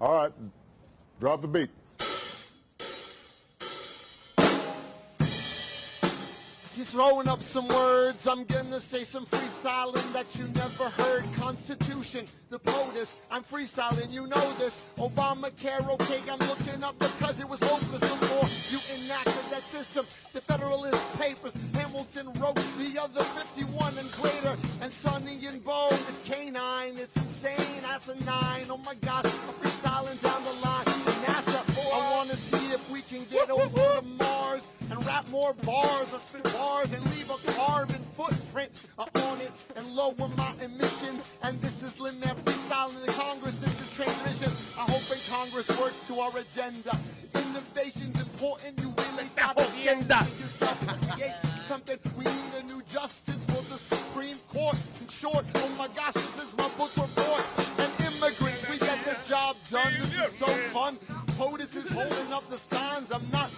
All 0.00 0.14
right. 0.14 0.32
Drop 1.20 1.40
the 1.40 1.48
beat. 1.48 1.70
He's 6.74 6.90
throwing 6.90 7.28
up 7.28 7.40
some 7.40 7.68
words. 7.68 8.26
I'm 8.26 8.42
gonna 8.44 8.80
say 8.80 9.04
some 9.04 9.24
freestyling 9.26 10.12
that 10.12 10.26
you 10.36 10.48
never 10.48 10.90
heard. 10.90 11.22
Constitution, 11.34 12.26
the 12.50 12.58
POTUS. 12.58 13.14
I'm 13.30 13.44
freestyling, 13.44 14.10
you 14.10 14.26
know 14.26 14.52
this. 14.54 14.80
Obamacare, 14.98 15.88
okay, 15.90 16.20
I'm 16.28 16.40
looking 16.48 16.82
up 16.82 16.98
because 16.98 17.38
it 17.38 17.48
was 17.48 17.62
hopeless 17.62 18.00
before 18.00 18.48
you 18.72 19.04
enacted 19.04 19.44
that 19.52 19.62
system. 19.62 20.04
The 20.32 20.40
Federalist 20.40 21.00
Papers, 21.16 21.54
Hamilton 21.74 22.32
wrote 22.40 22.56
the 22.76 23.00
other 23.00 23.22
51 23.22 23.96
and 23.96 24.10
greater. 24.10 24.56
And 24.82 24.92
Sonny 24.92 25.46
and 25.46 25.64
Bo 25.64 25.90
is 25.90 26.20
canine. 26.24 26.98
It's 26.98 27.16
insane, 27.16 27.82
that's 27.82 28.08
a 28.08 28.16
nine. 28.24 28.66
Oh 28.68 28.78
my 28.78 28.94
God, 28.96 29.26
I'm 29.26 29.32
freestyling 29.62 30.20
down 30.20 30.42
the 30.42 30.66
line. 30.66 30.84
NASA, 31.24 31.62
I 31.94 32.16
wanna 32.16 32.36
see 32.36 32.72
if 32.72 32.90
we 32.90 33.02
can 33.02 33.24
get 33.30 33.48
over 33.48 34.00
to 34.00 34.02
Mars 34.18 34.66
and 34.94 35.06
rap 35.06 35.28
more 35.28 35.52
bars. 35.64 36.12
I 36.14 36.18
spit 36.18 36.44
bars 36.52 36.92
and 36.92 37.02
leave 37.14 37.30
a 37.30 37.52
carbon 37.52 38.00
footprint 38.16 38.70
on 38.98 39.40
it 39.40 39.52
and 39.76 39.94
lower 39.94 40.28
my 40.36 40.52
emissions. 40.62 41.24
And 41.42 41.60
this 41.60 41.82
is 41.82 41.98
Lin 41.98 42.18
Man 42.20 42.36
freestyling 42.44 43.06
in 43.06 43.12
Congress. 43.14 43.58
This 43.58 43.80
is 43.80 43.92
transmission. 43.94 44.50
I 44.78 44.90
hope 44.90 45.10
in 45.10 45.18
Congress 45.28 45.68
works 45.80 46.06
to 46.08 46.20
our 46.20 46.36
agenda. 46.38 46.98
Innovation's 47.34 48.20
important. 48.20 48.78
You 48.78 48.94
really 48.96 49.28
got 49.36 49.56
to 49.56 49.64
create 49.64 51.34
something. 51.64 51.98
We 52.16 52.24
need 52.24 52.54
a 52.60 52.62
new 52.64 52.82
justice 52.82 53.44
for 53.46 53.62
the 53.72 53.78
Supreme 53.78 54.38
Court. 54.48 54.76
In 55.00 55.08
short, 55.08 55.44
oh 55.54 55.68
my 55.76 55.88
gosh, 55.88 56.14
this 56.14 56.44
is 56.44 56.56
my 56.56 56.68
book 56.78 56.94
report. 56.96 57.44
And 57.78 57.90
immigrants, 58.00 58.68
we 58.68 58.78
get 58.78 58.98
the 59.04 59.16
job 59.28 59.56
done. 59.70 59.92
This 59.98 60.30
is 60.30 60.38
so 60.38 60.46
fun. 60.46 60.98
POTUS 61.36 61.74
is 61.74 61.88
holding 61.88 62.32
up 62.32 62.48
the 62.48 62.58
signs. 62.58 63.10
I'm 63.10 63.28
not 63.32 63.50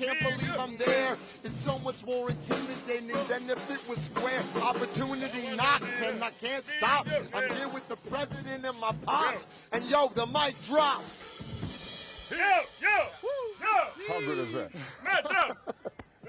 can't 0.00 0.20
believe 0.20 0.56
I'm 0.58 0.76
there. 0.76 1.16
It's 1.44 1.60
so 1.60 1.78
much 1.80 2.04
more 2.06 2.30
intimidating 2.30 3.08
than 3.28 3.50
if 3.50 3.70
it 3.70 3.88
was 3.88 3.98
square. 3.98 4.42
Opportunity 4.62 5.54
knocks 5.56 6.00
and 6.02 6.22
I 6.22 6.30
can't 6.30 6.64
stop. 6.64 7.06
I'm 7.34 7.54
here 7.54 7.68
with 7.68 7.86
the 7.88 7.96
president 7.96 8.64
and 8.64 8.80
my 8.80 8.92
pops. 9.04 9.46
And 9.72 9.84
yo, 9.84 10.08
the 10.14 10.26
mic 10.26 10.54
drops. 10.66 12.28
Yo, 12.30 12.36
yo, 12.80 12.88
yo. 13.60 14.08
How 14.08 14.20
good 14.20 14.38
is 14.38 14.52
that? 14.54 14.70
Metro. 15.04 15.56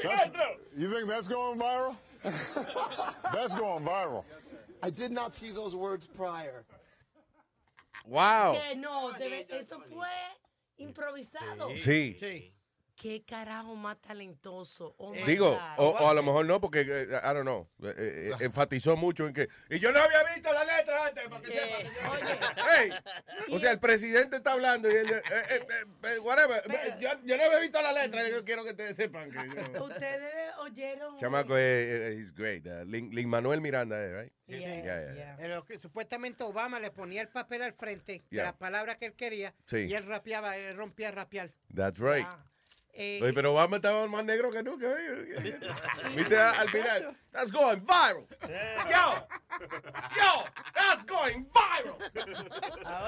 That's- 0.02 0.32
Metro. 0.32 0.46
you 0.78 0.92
think 0.92 1.08
that's 1.08 1.28
going 1.28 1.60
viral? 1.60 1.96
that's 2.24 3.54
going 3.56 3.86
viral. 3.86 4.24
I 4.84 4.90
did 4.90 5.12
not 5.12 5.34
see 5.36 5.52
those 5.52 5.76
words 5.76 6.08
prior. 6.08 6.64
Wow. 8.08 8.54
Que 8.60 8.76
no, 8.76 9.12
debe- 9.18 9.46
eso 9.52 9.80
fue 9.90 10.08
improvisado. 10.80 11.70
Sí. 11.78 12.52
Qué 13.02 13.24
carajo 13.24 13.76
más 13.76 14.00
talentoso. 14.00 14.94
Oh 15.00 15.12
my 15.12 15.24
Digo, 15.24 15.50
God. 15.54 15.60
o, 15.78 15.90
o 15.90 16.08
a 16.08 16.14
lo 16.14 16.22
mejor 16.22 16.46
no, 16.46 16.62
porque, 16.62 16.82
eh, 16.82 17.08
I 17.10 17.34
don't 17.34 17.42
know, 17.42 17.68
eh, 17.82 17.96
eh, 17.98 18.32
enfatizó 18.42 18.96
mucho 18.96 19.26
en 19.26 19.34
que... 19.34 19.50
Y 19.72 19.80
yo 19.80 19.92
no 19.92 20.00
había 20.04 20.24
visto 20.36 20.54
la 20.54 20.64
letra 20.64 21.08
antes, 21.08 21.28
para 21.28 21.42
que 21.42 21.48
sepa, 21.48 21.78
señor. 21.80 22.70
Ey, 22.80 22.92
o 23.56 23.58
sea, 23.58 23.72
el 23.72 23.80
presidente 23.80 24.36
está 24.36 24.52
hablando 24.52 24.88
y 24.88 24.96
él, 24.98 25.10
eh, 25.10 25.16
eh, 25.32 25.44
eh, 25.50 25.86
eh, 26.04 26.20
whatever, 26.20 26.64
yo, 27.00 27.10
yo 27.24 27.38
no 27.38 27.44
había 27.44 27.58
visto 27.58 27.82
la 27.82 27.92
letra, 27.92 28.30
yo 28.30 28.46
quiero 28.46 28.64
que 28.64 28.70
ustedes 28.70 28.96
sepan 28.96 29.32
que 29.32 29.50
yo... 29.50 29.84
Ustedes 29.86 30.54
oyeron. 30.60 31.18
Chamaco 31.18 31.58
es 31.58 32.20
he's 32.20 32.32
great. 32.32 32.68
Uh, 32.68 32.86
Lin, 32.86 33.10
Lin 33.16 33.28
Manuel 33.28 33.62
Miranda, 33.62 34.00
eh, 34.00 34.22
right? 34.22 34.34
Sí. 34.48 34.60
Yeah, 34.60 35.38
yeah, 35.40 35.62
que 35.66 35.80
supuestamente 35.80 36.44
Obama 36.44 36.80
le 36.80 36.92
ponía 36.92 37.22
el 37.22 37.30
papel 37.30 37.64
al 37.64 37.74
frente 37.74 38.24
de 38.30 38.44
las 38.44 38.54
palabras 38.54 38.98
que 38.98 39.08
él 39.08 39.14
quería 39.14 39.56
Sí. 39.66 39.86
y 39.90 39.94
él 39.96 40.06
rapeaba, 40.06 40.56
él 40.56 40.76
rompía 40.78 41.08
a 41.08 41.12
rapear. 41.12 41.52
That's 41.74 42.00
right. 42.00 42.28
Eh, 43.04 43.20
Oye, 43.20 43.34
pero 43.34 43.54
Obama 43.54 43.78
estaba 43.78 44.06
más 44.08 44.24
negro 44.24 44.52
que 44.52 44.62
nunca. 44.62 44.86
oye. 44.88 45.36
Viste 46.16 46.38
al 46.38 46.70
final. 46.70 47.18
That's 47.32 47.52
going 47.52 47.82
viral. 47.82 48.28
Yo, 48.88 49.28
yo, 50.16 50.46
that's 50.76 51.04
going 51.06 51.44
viral. 51.46 51.98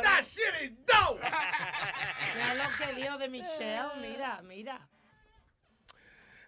That 0.01 0.25
shit 0.25 0.51
is 0.63 0.71
dope. 0.87 1.21
Mira 1.21 2.55
lo 2.55 2.69
que 2.75 2.93
dijo 2.95 3.17
de 3.19 3.29
Michelle, 3.29 3.89
mira, 4.01 4.41
mira. 4.41 4.89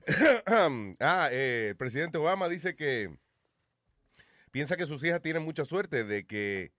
ah, 0.99 1.29
eh, 1.31 1.67
el 1.69 1.75
presidente 1.77 2.17
Obama 2.17 2.49
dice 2.49 2.75
que 2.75 3.15
piensa 4.49 4.75
que 4.75 4.87
sus 4.87 5.03
hijas 5.03 5.21
tienen 5.21 5.43
mucha 5.43 5.65
suerte 5.65 6.03
de 6.03 6.25
que 6.25 6.71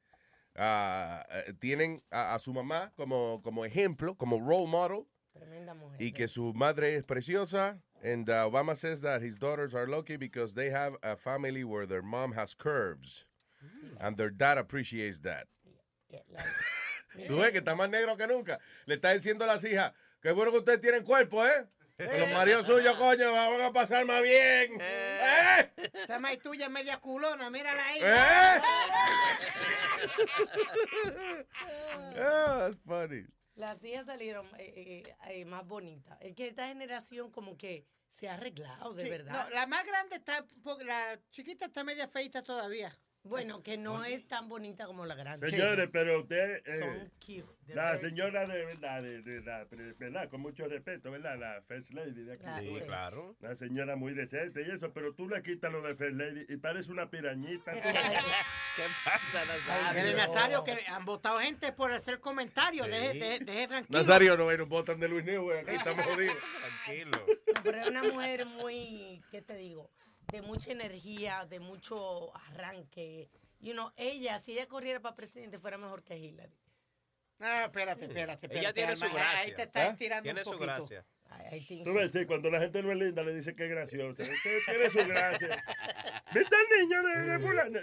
ah, 0.56 1.24
eh, 1.30 1.52
tienen 1.60 2.02
a, 2.10 2.34
a 2.34 2.38
su 2.40 2.52
mamá 2.52 2.92
como, 2.96 3.40
como 3.44 3.64
ejemplo, 3.64 4.16
como 4.16 4.40
role 4.40 4.66
model, 4.66 5.06
Tremenda 5.38 5.74
mujer. 5.74 5.96
y 6.00 6.12
que 6.12 6.28
su 6.28 6.52
madre 6.54 6.96
es 6.96 7.04
preciosa. 7.04 7.78
And 8.02 8.28
uh, 8.28 8.46
Obama 8.48 8.76
says 8.76 9.00
that 9.00 9.22
his 9.22 9.36
daughters 9.36 9.74
are 9.74 9.86
lucky 9.86 10.16
because 10.16 10.54
they 10.54 10.70
have 10.70 10.94
a 11.02 11.16
family 11.16 11.64
where 11.64 11.86
their 11.86 12.02
mom 12.02 12.32
has 12.32 12.54
curves. 12.54 13.24
And 13.98 14.16
their 14.16 14.30
dad 14.30 14.58
appreciates 14.58 15.18
that. 15.20 15.46
Tú 17.26 17.38
ves 17.38 17.50
que 17.50 17.60
está 17.60 17.74
más 17.74 17.88
negro 17.90 18.16
que 18.16 18.26
nunca. 18.26 18.58
Le 18.86 18.96
está 18.96 19.12
diciendo 19.14 19.44
a 19.44 19.46
las 19.46 19.64
hijas, 19.64 19.92
qué 20.22 20.30
bueno 20.32 20.52
que 20.52 20.58
ustedes 20.58 20.80
tienen 20.80 21.02
cuerpo, 21.02 21.44
¿eh? 21.44 21.66
Los 21.98 22.30
maridos 22.34 22.66
suyos, 22.66 22.94
coño, 22.98 23.32
van 23.32 23.60
a 23.62 23.72
pasar 23.72 24.04
más 24.04 24.22
bien. 24.22 24.78
¿Eh? 24.80 25.70
Esa 25.94 26.18
maíz 26.18 26.40
tuya 26.42 26.68
media 26.68 26.98
culona, 26.98 27.48
mírala 27.50 27.84
ahí. 27.86 28.00
¿Eh? 28.02 28.60
Ah, 32.18 32.68
that's 32.68 32.76
funny. 32.86 33.24
Las 33.56 33.82
hijas 33.84 34.04
salieron 34.06 34.46
eh, 34.58 35.02
eh, 35.08 35.16
eh, 35.30 35.44
más 35.46 35.66
bonitas. 35.66 36.16
Es 36.20 36.34
que 36.34 36.46
esta 36.48 36.68
generación 36.68 37.30
como 37.30 37.56
que 37.56 37.86
se 38.10 38.28
ha 38.28 38.34
arreglado, 38.34 38.92
de 38.92 39.04
Sí, 39.04 39.10
verdad. 39.10 39.32
no, 39.48 39.50
la 39.50 39.66
más 39.66 39.84
grande 39.84 40.16
está, 40.16 40.46
la 40.84 41.18
chiquita 41.30 41.66
está 41.66 41.82
media 41.82 42.06
feita 42.06 42.42
todavía. 42.42 42.96
Bueno, 43.28 43.62
que 43.62 43.76
no 43.76 44.04
es 44.04 44.26
tan 44.28 44.48
bonita 44.48 44.86
como 44.86 45.04
la 45.06 45.14
grande. 45.14 45.50
Señores, 45.50 45.88
pero 45.92 46.20
usted. 46.20 46.62
eh, 46.64 46.78
Son 46.78 47.12
cute. 47.24 47.56
La 47.74 47.92
very- 47.92 48.00
señora 48.10 48.46
de 48.46 48.64
verdad, 48.64 49.02
de, 49.02 49.22
de 49.22 49.40
la, 49.42 49.64
de 49.64 49.92
verdad, 49.94 50.28
con 50.30 50.40
mucho 50.40 50.66
respeto, 50.68 51.10
¿verdad? 51.10 51.36
La 51.38 51.60
First 51.66 51.92
Lady 51.94 52.22
de 52.24 52.32
aquí. 52.32 52.42
Ah, 52.46 52.60
sí. 52.60 52.80
claro. 52.86 53.36
Una 53.40 53.56
señora 53.56 53.96
muy 53.96 54.14
decente 54.14 54.62
y 54.62 54.70
eso, 54.70 54.92
pero 54.92 55.12
tú 55.14 55.28
le 55.28 55.42
quitas 55.42 55.72
lo 55.72 55.82
de 55.82 55.94
First 55.96 56.16
Lady 56.16 56.46
y 56.48 56.56
parece 56.58 56.92
una 56.92 57.10
pirañita. 57.10 57.72
¿Qué 57.82 58.82
pasa, 59.04 59.44
Nazario? 59.44 60.02
Mire, 60.02 60.14
Nazario, 60.16 60.64
que 60.64 60.76
han 60.86 61.04
votado 61.04 61.40
gente 61.40 61.72
por 61.72 61.92
hacer 61.92 62.20
comentarios. 62.20 62.86
Deje, 62.86 63.14
deje, 63.14 63.44
deje 63.44 63.66
tranquilo. 63.68 63.98
Nazario 63.98 64.36
no, 64.36 64.52
no 64.56 64.66
votan 64.66 65.00
de 65.00 65.08
Luis 65.08 65.24
Neuer, 65.24 65.66
aquí 65.66 65.74
estamos 65.76 66.04
jodidos. 66.14 66.36
Tranquilo. 66.84 67.10
No, 67.26 67.62
pero 67.64 67.78
es 67.80 67.88
una 67.88 68.02
mujer 68.04 68.46
muy, 68.46 69.22
¿qué 69.30 69.42
te 69.42 69.56
digo? 69.56 69.90
De 70.32 70.42
mucha 70.42 70.72
energía, 70.72 71.46
de 71.48 71.60
mucho 71.60 72.34
arranque. 72.36 73.30
You 73.60 73.72
know, 73.72 73.92
ella, 73.96 74.38
si 74.38 74.52
ella 74.52 74.66
corriera 74.66 75.00
para 75.00 75.14
presidente, 75.14 75.58
fuera 75.58 75.78
mejor 75.78 76.02
que 76.02 76.16
Hillary. 76.18 76.54
No, 77.38 77.46
espérate, 77.46 78.06
espérate, 78.06 78.46
espérate. 78.46 78.58
Ella 78.58 78.72
tiene 78.72 78.96
su 78.96 79.04
gracia. 79.12 79.38
Ahí 79.40 79.54
te 79.54 79.62
estás 79.62 79.88
¿Eh? 79.88 79.90
estirando 79.92 80.22
Tiene 80.22 80.40
un 80.40 80.44
su 80.44 80.50
poquito. 80.52 80.66
gracia. 80.66 81.06
I, 81.28 81.56
I 81.56 81.60
think 81.60 81.84
Tú 81.84 81.92
ves, 81.92 82.12
sí, 82.12 82.24
cuando 82.24 82.50
la 82.50 82.60
gente 82.60 82.82
no 82.82 82.92
es 82.92 82.98
linda 82.98 83.22
le 83.22 83.34
dice 83.34 83.54
que 83.54 83.64
es 83.64 83.70
graciosa. 83.70 84.24
Tiene 84.66 84.90
su 84.90 85.06
gracia. 85.06 85.64
¿Viste 86.32 86.56
el 86.56 86.80
niño 86.80 87.02
de, 87.02 87.38
fulano? 87.40 87.80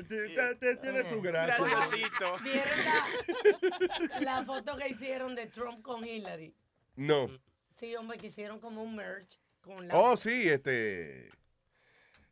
Tiene 0.81 1.09
su 1.09 1.21
gracia. 1.21 1.65
Graciosito. 1.65 2.37
¿Vieron 2.43 4.23
la, 4.23 4.39
la 4.39 4.45
foto 4.45 4.77
que 4.77 4.89
hicieron 4.89 5.35
de 5.35 5.47
Trump 5.47 5.81
con 5.81 6.05
Hillary? 6.05 6.55
No. 6.95 7.29
Sí, 7.75 7.95
hombre, 7.95 8.17
que 8.17 8.27
hicieron 8.27 8.59
como 8.59 8.81
un 8.81 8.95
merge 8.95 9.37
con 9.61 9.87
la... 9.87 9.97
Oh, 9.97 10.15
sí, 10.17 10.49
este. 10.49 11.29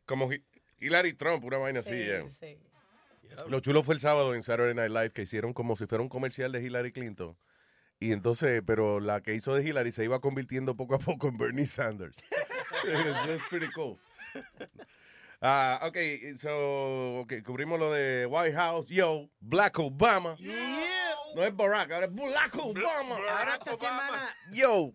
Como 0.06 0.30
Hi- 0.32 0.44
Hillary 0.80 1.12
Trump, 1.14 1.44
una 1.44 1.58
vaina 1.58 1.80
así, 1.80 1.90
Sí, 1.90 2.04
yeah. 2.04 2.28
sí. 2.28 2.58
Lo 3.48 3.60
chulo 3.60 3.82
fue 3.82 3.94
el 3.94 4.00
sábado 4.00 4.34
en 4.34 4.42
Saturday 4.42 4.74
Night 4.74 4.90
Live 4.90 5.10
que 5.10 5.22
hicieron 5.22 5.52
como 5.54 5.74
si 5.76 5.86
fuera 5.86 6.02
un 6.02 6.08
comercial 6.08 6.52
de 6.52 6.62
Hillary 6.62 6.92
Clinton. 6.92 7.36
Y 7.98 8.12
entonces, 8.12 8.62
pero 8.66 9.00
la 9.00 9.20
que 9.22 9.34
hizo 9.34 9.54
de 9.54 9.62
Hillary 9.62 9.92
se 9.92 10.04
iba 10.04 10.20
convirtiendo 10.20 10.76
poco 10.76 10.96
a 10.96 10.98
poco 10.98 11.28
en 11.28 11.38
Bernie 11.38 11.66
Sanders. 11.66 12.16
That's 12.84 13.48
pretty 13.48 13.70
cool. 13.72 13.98
Ah, 15.40 15.80
ok, 15.82 15.96
so, 16.36 17.20
ok, 17.20 17.42
cubrimos 17.44 17.78
lo 17.78 17.90
de 17.92 18.26
White 18.26 18.54
House. 18.54 18.88
Yo, 18.88 19.28
Black 19.40 19.78
Obama. 19.78 20.36
No 21.34 21.44
es 21.44 21.56
Barack, 21.56 21.90
ahora 21.92 22.06
es 22.06 22.12
Black 22.12 22.54
Obama. 22.56 23.16
Ahora 23.16 23.54
esta 23.54 23.76
semana, 23.76 24.36
Yo. 24.50 24.92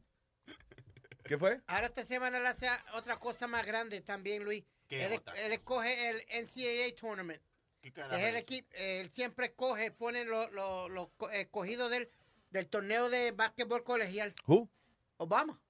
¿Qué 1.25 1.37
fue? 1.37 1.59
ahora 1.67 1.87
esta 1.87 2.05
semana 2.05 2.39
le 2.39 2.47
hace 2.47 2.69
otra 2.93 3.17
cosa 3.17 3.47
más 3.47 3.65
grande 3.65 3.99
también, 4.01 4.43
Luis. 4.45 4.63
¿Qué 4.87 5.05
Él, 5.05 5.13
otra? 5.13 5.33
él 5.45 5.51
escoge 5.53 6.09
el 6.09 6.17
NCAA 6.43 6.95
Tournament. 6.95 7.41
¿Qué 7.81 7.91
carajo 7.91 8.15
Es 8.15 8.23
el 8.23 8.35
equipo, 8.37 8.67
él 8.73 9.09
siempre 9.11 9.47
escoge, 9.47 9.91
pone 9.91 10.25
los 10.25 10.51
lo, 10.51 10.89
lo 10.89 11.09
co- 11.17 11.29
escogidos 11.29 11.89
del, 11.91 12.09
del 12.49 12.67
torneo 12.67 13.09
de 13.09 13.31
básquetbol 13.31 13.83
colegial. 13.83 14.33
Who? 14.47 14.69
Obama. 15.17 15.61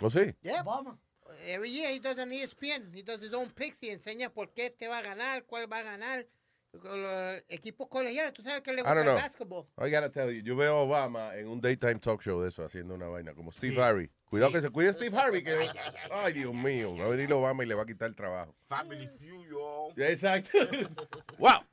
No 0.00 0.10
sé. 0.10 0.36
Yeah. 0.42 0.62
Obama. 0.62 0.98
Every 1.46 1.70
year 1.70 1.90
he 1.90 2.00
does 2.00 2.18
an 2.18 2.32
ESPN. 2.32 2.92
He 2.94 3.02
does 3.02 3.20
his 3.22 3.32
own 3.32 3.50
picks 3.50 3.82
y 3.82 3.90
enseña 3.90 4.30
por 4.32 4.52
qué 4.52 4.66
este 4.66 4.88
va 4.88 4.98
a 4.98 5.02
ganar, 5.02 5.44
cuál 5.44 5.70
va 5.72 5.78
a 5.78 5.82
ganar. 5.82 6.26
los 6.72 7.42
equipos 7.48 7.88
colegiales. 7.88 8.32
Tú 8.32 8.42
sabes 8.42 8.62
que 8.62 8.72
le 8.72 8.80
I 8.80 8.84
gusta 8.84 8.98
el 9.00 9.04
know. 9.04 9.14
básquetbol. 9.16 9.66
I 9.78 9.90
gotta 9.90 10.10
tell 10.10 10.30
you, 10.32 10.40
yo 10.42 10.54
veo 10.56 10.76
a 10.76 10.82
Obama 10.82 11.34
en 11.36 11.48
un 11.48 11.60
daytime 11.60 11.98
talk 11.98 12.22
show 12.22 12.40
de 12.42 12.48
eso, 12.48 12.64
haciendo 12.64 12.94
una 12.94 13.08
vaina, 13.08 13.34
como 13.34 13.50
Steve 13.52 13.80
Harvey. 13.82 14.10
Cuidado 14.30 14.52
que 14.52 14.60
se 14.60 14.70
cuide 14.70 14.92
Steve 14.94 15.18
Harvey, 15.18 15.42
que... 15.42 15.68
Ay, 16.12 16.34
Dios 16.34 16.54
mío, 16.54 16.96
va 16.96 17.06
a 17.06 17.08
venir 17.08 17.32
Obama 17.32 17.64
y 17.64 17.66
le 17.66 17.74
va 17.74 17.82
a 17.82 17.86
quitar 17.86 18.08
el 18.08 18.14
trabajo. 18.14 18.54
Family 18.68 19.08
Feud, 19.18 19.48
yo. 19.48 19.88
Exacto. 19.96 20.56
wow. 21.38 21.64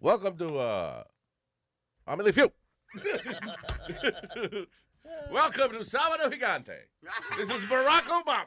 Welcome 0.00 0.36
to 0.36 0.60
uh, 0.60 1.02
Family 2.04 2.32
Feud. 2.32 2.52
Welcome 5.32 5.76
to 5.76 5.82
Sábado 5.82 6.30
Gigante. 6.30 6.88
This 7.36 7.50
is 7.50 7.64
Barack 7.64 8.08
Obama. 8.08 8.44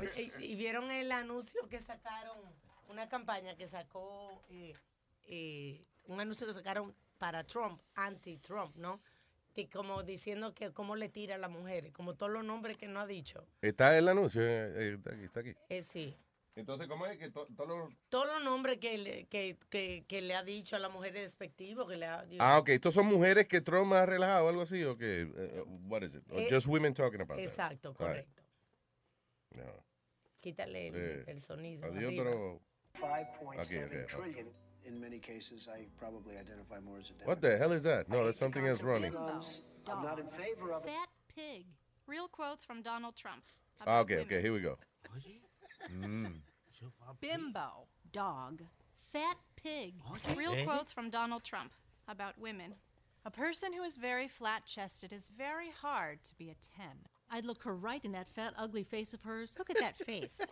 Oye, 0.00 0.32
¿Y, 0.38 0.52
y 0.52 0.56
vieron 0.56 0.90
el 0.90 1.12
anuncio 1.12 1.68
que 1.68 1.78
sacaron? 1.78 2.38
Una 2.88 3.06
campaña 3.10 3.54
que 3.54 3.68
sacó, 3.68 4.42
eh, 4.48 4.72
eh, 5.26 5.84
un 6.06 6.20
anuncio 6.20 6.46
que 6.46 6.54
sacaron 6.54 6.94
para 7.18 7.44
Trump, 7.44 7.82
anti-Trump, 7.96 8.76
¿no? 8.76 9.02
Como 9.72 10.02
diciendo 10.02 10.52
que 10.54 10.72
cómo 10.72 10.96
le 10.96 11.08
tira 11.08 11.36
a 11.36 11.38
las 11.38 11.50
mujeres, 11.50 11.92
como 11.92 12.14
todos 12.14 12.32
los 12.32 12.44
nombres 12.44 12.76
que 12.76 12.88
no 12.88 12.98
ha 13.00 13.06
dicho. 13.06 13.46
Está 13.62 13.96
el 13.96 14.08
anuncio, 14.08 14.42
eh, 14.44 14.94
está 14.94 15.10
aquí, 15.14 15.22
está 15.24 15.40
aquí. 15.40 15.54
Eh, 15.68 15.82
sí. 15.82 16.16
Entonces, 16.56 16.86
¿cómo 16.86 17.04
es 17.06 17.18
que 17.18 17.30
to- 17.30 17.48
todos 17.56 17.68
los... 17.68 17.92
Todos 18.08 18.26
los 18.28 18.42
nombres 18.44 18.78
que 18.78 18.96
le, 18.98 19.24
que, 19.26 19.56
que, 19.70 20.04
que 20.06 20.22
le 20.22 20.34
ha 20.36 20.42
dicho 20.44 20.76
a 20.76 20.78
las 20.78 20.92
mujeres 20.92 21.22
despectivos, 21.22 21.88
que 21.88 21.96
le 21.96 22.06
ha... 22.06 22.24
Ah, 22.38 22.58
ok. 22.58 22.68
¿Estos 22.70 22.94
son 22.94 23.06
mujeres 23.06 23.46
que 23.48 23.60
Trump 23.60 23.92
ha 23.92 24.06
relajado 24.06 24.46
o 24.46 24.48
algo 24.48 24.62
así? 24.62 24.82
¿O 24.84 24.96
qué? 24.96 25.22
Eh, 25.36 25.62
what 25.88 26.02
is 26.02 26.14
it? 26.14 26.22
Or 26.30 26.38
Eh, 26.38 26.46
just 26.48 26.66
women 26.68 26.94
talking 26.94 27.20
about 27.20 27.36
that? 27.38 27.44
Exacto, 27.44 27.90
right. 27.90 27.98
correcto. 27.98 28.42
No. 29.50 29.84
Quítale 30.40 30.88
el, 30.88 30.94
Eh, 30.96 31.24
el 31.26 31.40
sonido. 31.40 31.86
Adiós, 31.86 32.04
arriba. 32.04 32.24
pero... 32.24 32.60
5.7 33.00 33.58
Aquí, 33.58 33.76
ok, 33.76 34.06
trillion. 34.22 34.48
In 34.86 35.00
many 35.00 35.18
cases, 35.18 35.68
I 35.72 35.86
probably 35.98 36.36
identify 36.36 36.78
more 36.80 36.98
as 36.98 37.10
a 37.10 37.26
What 37.26 37.40
the 37.40 37.56
hell 37.56 37.72
is 37.72 37.82
that? 37.84 38.08
No, 38.08 38.24
there's 38.24 38.38
something 38.38 38.66
else 38.66 38.82
running. 38.82 39.12
Because 39.12 39.60
I'm 39.90 40.02
not 40.02 40.18
in 40.18 40.26
favor 40.28 40.72
of 40.72 40.84
it. 40.84 40.88
Fat 40.88 41.08
pig. 41.34 41.64
Real 42.06 42.28
quotes 42.28 42.64
from 42.64 42.82
Donald 42.82 43.16
Trump. 43.16 43.42
Ah, 43.86 43.98
okay, 44.00 44.18
okay, 44.18 44.42
here 44.42 44.52
we 44.52 44.60
go. 44.60 44.78
Bimbo. 47.20 47.86
Dog. 48.12 48.62
Fat 49.12 49.36
pig. 49.56 49.94
Real 50.36 50.54
quotes 50.64 50.92
from 50.92 51.10
Donald 51.10 51.44
Trump 51.44 51.72
about 52.08 52.38
women. 52.38 52.74
A 53.24 53.30
person 53.30 53.72
who 53.72 53.82
is 53.82 53.96
very 53.96 54.28
flat 54.28 54.66
chested 54.66 55.12
is 55.12 55.30
very 55.36 55.70
hard 55.70 56.22
to 56.24 56.34
be 56.34 56.50
a 56.50 56.54
10. 56.76 56.86
I'd 57.30 57.46
look 57.46 57.62
her 57.64 57.74
right 57.74 58.04
in 58.04 58.12
that 58.12 58.28
fat, 58.28 58.52
ugly 58.58 58.84
face 58.84 59.14
of 59.14 59.22
hers. 59.22 59.56
Look 59.58 59.70
at 59.70 59.80
that 59.80 59.96
face. 59.96 60.36
Did 60.36 60.48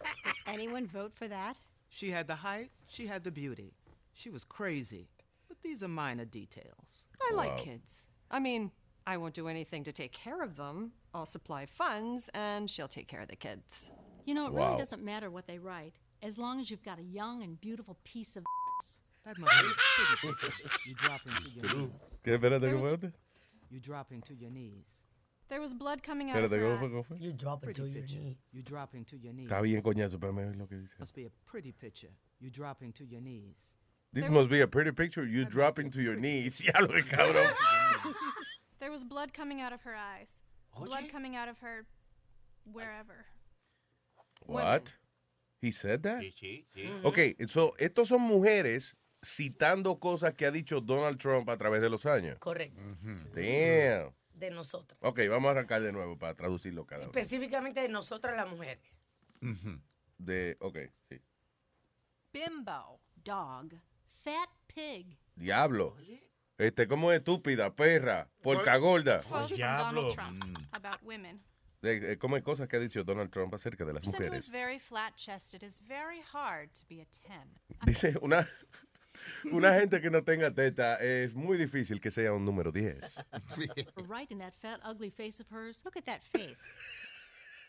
anyone 0.47 0.87
vote 0.87 1.13
for 1.15 1.29
that? 1.29 1.59
She 1.91 2.11
had 2.11 2.27
the 2.27 2.35
height, 2.35 2.71
she 2.89 3.07
had 3.07 3.25
the 3.25 3.31
beauty. 3.31 3.75
She 4.15 4.31
was 4.31 4.45
crazy. 4.45 5.09
But 5.49 5.59
these 5.63 5.83
are 5.83 5.89
minor 5.89 6.25
details. 6.25 7.07
I 7.31 7.35
like 7.35 7.57
kids. 7.59 8.09
I 8.31 8.39
mean, 8.41 8.71
I 9.07 9.17
won't 9.17 9.35
do 9.35 9.49
anything 9.49 9.85
to 9.85 9.93
take 9.93 10.13
care 10.13 10.43
of 10.43 10.57
them. 10.57 10.93
I'll 11.15 11.27
supply 11.27 11.67
funds, 11.67 12.31
and 12.35 12.71
she'll 12.71 12.89
take 12.89 13.09
care 13.09 13.21
of 13.21 13.29
the 13.29 13.37
kids. 13.37 13.91
You 14.25 14.35
know, 14.35 14.47
it 14.47 14.53
Wow. 14.53 14.67
really 14.67 14.79
doesn't 14.79 15.03
matter 15.03 15.31
what 15.31 15.47
they 15.47 15.59
write, 15.59 15.99
as 16.23 16.39
long 16.39 16.61
as 16.61 16.71
you've 16.71 16.83
got 16.85 16.99
a 16.99 17.03
young 17.03 17.43
and 17.43 17.61
beautiful 17.61 17.99
piece 18.05 18.37
of. 18.37 18.45
That 19.25 19.39
must 19.39 19.53
be 19.63 19.69
a 19.69 19.75
pretty 20.17 20.47
picture. 20.47 20.71
You 20.89 20.95
drop 20.95 21.21
into 21.27 21.51
your 21.51 21.75
knees. 21.77 22.19
¿Qué? 22.25 22.39
Espérate, 22.39 22.61
¿qué 22.73 22.81
fue? 22.99 23.13
You 23.71 23.81
drop 23.81 24.11
into 24.13 24.35
your 24.35 24.51
knees. 24.51 25.05
There 25.49 25.61
was 25.61 25.75
blood 25.75 26.03
coming 26.03 26.31
out 26.31 26.39
of 26.43 26.51
Espérate, 26.51 26.59
her 26.59 26.63
¿cómo 26.63 26.75
eye. 26.75 26.79
fue? 26.81 26.89
¿Cómo 26.89 27.05
fue? 27.07 27.17
You 27.21 27.33
drop 27.33 27.63
Pretty 27.63 27.83
picture. 27.93 28.37
You 28.53 28.63
drop 28.63 28.95
into 28.95 29.17
your 29.17 29.33
knees. 29.33 29.49
Está 29.51 29.63
bien 29.63 29.83
coñazo, 29.83 30.19
pero 30.19 30.33
me 30.33 30.45
lo 30.57 30.67
que 30.67 30.79
dice. 30.79 30.95
Must 30.99 31.15
be 31.15 31.27
a 31.27 31.31
pretty 31.47 31.73
picture. 31.73 32.11
You 32.41 32.51
drop 32.51 32.83
into 32.83 33.05
your 33.05 33.21
knees. 33.21 33.75
This 34.13 34.29
must 34.29 34.51
be 34.51 34.61
a 34.61 34.67
pretty 34.67 34.93
picture. 34.93 35.25
You 35.25 35.45
drop 35.45 35.79
into 35.79 36.03
your 36.03 36.17
knees. 36.17 36.61
Ya 36.65 36.81
lo 36.81 36.89
que 36.89 37.03
cabrón. 37.03 37.51
There 38.79 38.91
was 38.91 39.05
blood 39.05 39.33
coming 39.33 39.61
out 39.61 39.73
of 39.73 39.83
her 39.83 39.95
eyes. 39.95 40.43
Blood 40.77 41.09
coming 41.11 41.37
out 41.37 41.49
of 41.49 41.59
her 41.61 41.87
wherever. 42.65 43.27
What? 44.45 44.95
He 45.61 45.71
said 45.71 46.03
that? 46.03 46.21
Sí, 46.21 46.35
sí, 46.39 46.67
sí. 46.75 46.91
Ok, 47.05 47.49
so, 47.49 47.75
estos 47.79 48.09
son 48.09 48.23
mujeres 48.23 48.97
citando 49.25 50.01
cosas 50.01 50.35
que 50.35 50.47
ha 50.47 50.51
dicho 50.51 50.81
Donald 50.81 51.19
Trump 51.19 51.49
a 51.49 51.57
través 51.57 51.81
de 51.81 51.89
los 51.89 52.05
años. 52.07 52.39
Correcto. 52.41 52.83
Damn. 53.35 54.13
De 54.35 54.51
nosotras. 54.51 54.99
Ok, 55.03 55.21
vamos 55.31 55.49
a 55.49 55.51
arrancar 55.53 55.81
de 55.83 55.93
nuevo 55.93 56.19
para 56.19 56.35
traducirlo 56.35 56.85
cada 56.85 57.03
uno. 57.03 57.13
Específicamente 57.13 57.81
de 57.81 57.89
nosotras 57.89 58.37
las 58.37 58.49
mujeres. 58.51 58.83
De, 60.19 60.57
ok, 60.59 60.79
sí. 61.09 61.23
Bimbo. 62.33 63.01
Dog. 63.25 63.75
Fat 64.23 64.49
pig. 64.75 65.19
Diablo. 65.37 65.97
Este, 66.59 66.87
como 66.87 67.11
estúpida, 67.11 67.75
perra, 67.75 68.29
porca 68.43 68.77
gorda. 68.77 69.21
From 69.23 69.49
Donald 69.49 70.15
Trump 70.15 70.59
about 70.73 71.03
women. 71.03 71.41
De- 71.81 72.13
eh, 72.13 72.19
¿Cómo 72.19 72.37
hay 72.37 72.43
cosas 72.43 72.69
que 72.69 72.77
ha 72.77 72.79
dicho 72.81 73.03
Donald 73.03 73.31
Trump 73.31 73.53
acerca 73.55 73.85
de 73.85 73.93
las 73.93 74.05
person 74.05 74.23
mujeres? 74.23 74.49
very 74.51 74.79
flat 74.79 75.17
chested 75.17 75.65
is 75.65 75.81
very 75.81 76.21
hard 76.33 76.73
to 76.73 76.85
be 76.89 77.01
a 77.01 77.07
10. 77.27 77.41
Dice, 77.87 78.17
una, 78.23 78.47
una 79.51 79.73
gente 79.81 80.01
que 80.01 80.09
no 80.11 80.23
tenga 80.23 80.53
teta 80.55 81.03
es 81.03 81.35
muy 81.35 81.59
difícil 81.59 82.01
que 82.01 82.13
sea 82.13 82.33
un 82.33 82.45
número 82.45 82.71
10. 82.71 83.17
Her 83.17 84.05
right 84.09 84.31
in 84.31 84.39
that 84.39 84.55
fat, 84.55 84.79
ugly 84.85 85.11
face 85.11 85.41
of 85.41 85.49
hers. 85.51 85.83
Look 85.85 85.97
at 85.97 86.05
that 86.05 86.23
face. 86.23 86.61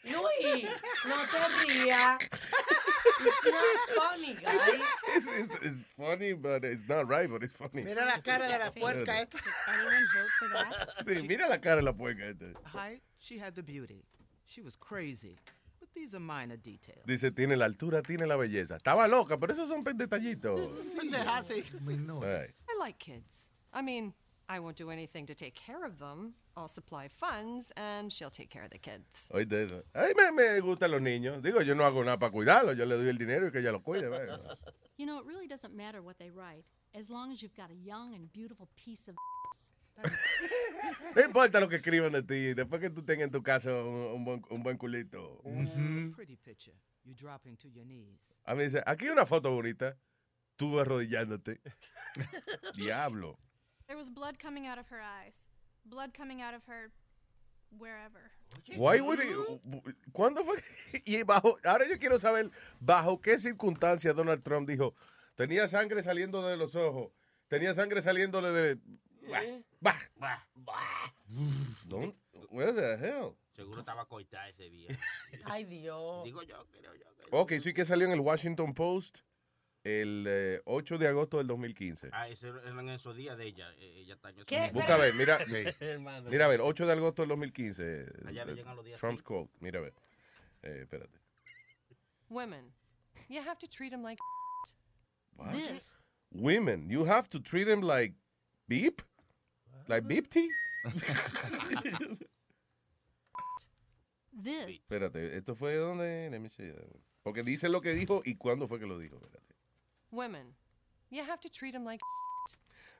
Luis, 0.05 0.65
no 1.05 1.15
te 1.31 1.73
rías. 1.73 2.17
It's 3.25 3.45
not 3.45 3.95
funny, 3.95 4.33
guys. 4.35 4.81
It's, 5.15 5.27
it's, 5.27 5.55
it's 5.65 5.81
funny, 5.95 6.33
but 6.33 6.65
it's 6.65 6.87
not 6.89 7.07
right, 7.07 7.29
but 7.29 7.43
it's 7.43 7.53
funny. 7.53 7.83
Mira 7.83 8.05
la 8.05 8.19
cara 8.23 8.47
de 8.47 8.57
la 8.57 8.71
puerca 8.71 9.11
eh. 9.11 9.21
esta. 9.21 9.37
Anyone 9.67 10.07
vote 10.15 10.31
for 10.39 10.47
that? 10.49 10.89
Sí, 11.05 11.27
mira 11.27 11.47
la 11.47 11.57
cara 11.57 11.77
de 11.77 11.83
la 11.83 11.93
puerca 11.93 12.23
esta. 12.25 12.47
Height, 12.65 13.01
she 13.19 13.37
had 13.37 13.55
the 13.55 13.63
beauty. 13.63 14.03
She 14.45 14.61
was 14.61 14.75
crazy. 14.75 15.37
But 15.79 15.89
these 15.93 16.13
are 16.15 16.19
minor 16.19 16.57
details. 16.57 17.05
Dice, 17.05 17.31
tiene 17.31 17.55
la 17.55 17.65
altura, 17.65 18.01
tiene 18.01 18.25
la 18.27 18.35
belleza. 18.35 18.77
Estaba 18.77 19.07
loca, 19.07 19.37
pero 19.37 19.53
esos 19.53 19.69
son 19.69 19.83
detallitos. 19.83 20.59
Ay. 22.23 22.47
I 22.69 22.79
like 22.79 22.97
kids. 22.99 23.51
I 23.73 23.81
mean, 23.81 24.13
I 24.53 24.59
won't 24.59 24.77
do 24.77 24.91
anything 24.91 25.25
to 25.25 25.33
take 25.33 25.55
care 25.55 25.83
of 25.83 25.97
them. 25.97 26.35
I'll 26.55 26.67
supply 26.67 27.07
funds, 27.07 27.71
and 27.75 28.13
she'll 28.13 28.29
take 28.29 28.51
care 28.51 28.63
of 28.63 28.69
the 28.69 28.77
kids. 28.77 29.31
Oíste 29.33 29.63
eso. 29.63 29.83
Ay, 29.95 30.13
me, 30.15 30.31
me 30.31 30.59
gustan 30.59 30.91
los 30.91 31.01
niños. 31.01 31.41
Digo, 31.41 31.61
yo 31.63 31.73
no 31.73 31.83
hago 31.83 32.03
nada 32.03 32.19
para 32.19 32.31
cuidarlos. 32.31 32.77
Yo 32.77 32.85
le 32.85 32.95
doy 32.95 33.09
el 33.09 33.17
dinero 33.17 33.47
y 33.47 33.51
que 33.51 33.59
ella 33.59 33.71
los 33.71 33.81
cuide. 33.81 34.09
vaya. 34.09 34.37
You 34.97 35.07
know, 35.07 35.17
it 35.17 35.25
really 35.25 35.47
doesn't 35.47 35.75
matter 35.75 36.03
what 36.03 36.19
they 36.19 36.29
write, 36.29 36.65
as 36.93 37.09
long 37.09 37.31
as 37.31 37.41
you've 37.41 37.55
got 37.55 37.71
a 37.71 37.73
young 37.73 38.13
and 38.13 38.31
beautiful 38.31 38.69
piece 38.75 39.07
of. 39.07 39.15
No 41.15 41.21
importa 41.23 41.59
lo 41.59 41.67
que 41.67 41.77
escriban 41.77 42.11
de 42.11 42.21
ti. 42.21 42.53
Después 42.53 42.79
que 42.79 42.91
tú 42.91 43.03
tengas 43.03 43.25
en 43.25 43.31
tu 43.31 43.41
casa 43.41 43.71
un, 43.71 44.13
un 44.13 44.23
buen, 44.23 44.41
un 44.51 44.61
buen 44.61 44.77
culito. 44.77 45.41
Your 47.73 47.85
knees. 47.85 48.39
A 48.45 48.53
mí 48.53 48.63
dice, 48.65 48.83
aquí 48.85 49.05
hay 49.05 49.11
una 49.11 49.25
foto 49.25 49.51
bonita. 49.51 49.97
Tú 50.55 50.79
arrodillándote. 50.79 51.59
Diablo. 52.75 53.39
There 53.87 53.97
was 53.97 54.09
blood 54.09 54.39
coming 54.39 54.65
out 54.67 54.77
of 54.79 54.87
her 54.89 55.01
eyes. 55.01 55.47
Blood 55.85 56.13
coming 56.13 56.41
out 56.41 56.53
of 56.53 56.63
her 56.67 56.91
wherever. 57.77 58.31
Why 58.77 59.01
would 59.01 59.19
he- 59.19 59.33
¿Cuándo 60.13 60.43
fue? 60.45 60.57
Y 61.05 61.23
bajo, 61.23 61.57
ahora 61.65 61.85
yo 61.87 61.97
quiero 61.99 62.19
saber 62.19 62.49
bajo 62.79 63.19
qué 63.19 63.37
circunstancias 63.39 64.15
Donald 64.15 64.43
Trump 64.43 64.69
dijo, 64.69 64.93
tenía 65.35 65.67
sangre 65.67 66.03
saliendo 66.03 66.41
de 66.47 66.55
los 66.55 66.75
ojos, 66.75 67.11
tenía 67.47 67.73
sangre 67.73 68.01
saliéndole 68.01 68.51
de... 68.51 68.77
Bah, 69.81 69.95
bah, 70.15 70.45
Don't- 71.87 72.15
where 72.51 72.71
the 72.73 72.95
hell? 72.97 73.35
Seguro 73.55 73.79
estaba 73.81 74.05
coitada 74.05 74.49
ese 74.49 74.69
día. 74.69 74.97
Ay, 75.45 75.63
Dios. 75.65 76.23
Digo 76.23 76.41
yo, 76.43 76.65
creo 76.71 76.93
yo. 76.95 77.05
Ok, 77.31 77.53
sí 77.61 77.73
que 77.73 77.85
salió 77.85 78.05
en 78.07 78.13
el 78.13 78.19
Washington 78.19 78.73
Post 78.73 79.19
el 79.83 80.25
eh, 80.27 80.61
8 80.65 80.97
de 80.97 81.07
agosto 81.07 81.37
del 81.37 81.47
2015. 81.47 82.09
Ah, 82.13 82.29
ese 82.29 82.47
eran 82.49 82.87
esos 82.89 83.15
días 83.15 83.37
de 83.37 83.45
ella. 83.47 83.69
eh, 83.77 84.01
Ella 84.01 84.13
está 84.15 84.29
en 84.29 84.35
esos 84.35 84.45
¿Qué? 84.45 84.55
días. 84.59 84.73
Busca 84.73 84.95
a 84.95 84.97
ver, 84.97 85.13
mira. 85.13 85.37
Hermano. 85.79 86.29
Mira 86.29 86.45
a 86.45 86.47
ver, 86.47 86.61
8 86.61 86.85
de 86.85 86.91
agosto 86.93 87.21
del 87.21 87.29
2015. 87.29 88.05
Allá 88.25 88.45
le 88.45 88.51
eh, 88.51 88.55
llegan 88.55 88.75
los 88.75 88.85
días 88.85 88.99
Trump's 88.99 89.21
quote. 89.23 89.51
Mira 89.59 89.79
a 89.79 89.83
ver. 89.83 89.93
Eh, 90.61 90.79
espérate. 90.83 91.19
Women, 92.29 92.73
you 93.29 93.41
have 93.41 93.57
to 93.59 93.67
treat 93.67 93.91
them 93.91 94.01
like. 94.03 94.21
What? 95.35 95.51
This. 95.51 95.97
Women, 96.31 96.89
you 96.89 97.05
have 97.05 97.29
to 97.29 97.39
treat 97.39 97.65
them 97.65 97.81
like 97.81 98.15
beep? 98.67 99.01
Like 99.87 100.07
beep 100.07 100.29
tea? 100.29 100.49
This. 104.31 104.67
Espérate, 104.79 105.37
esto 105.37 105.55
fue 105.55 105.75
donde. 105.75 106.29
Porque 107.21 107.43
dice 107.43 107.69
lo 107.69 107.81
que 107.81 107.93
dijo 107.93 108.21
y 108.25 108.35
cuándo 108.35 108.67
fue 108.67 108.79
que 108.79 108.85
lo 108.87 108.97
dijo. 108.97 109.17
Espérate. 109.17 109.42
Women, 110.13 110.53
you 111.09 111.23
have 111.23 111.39
to 111.41 111.49
treat 111.49 111.73
them 111.73 111.83
like. 111.83 112.01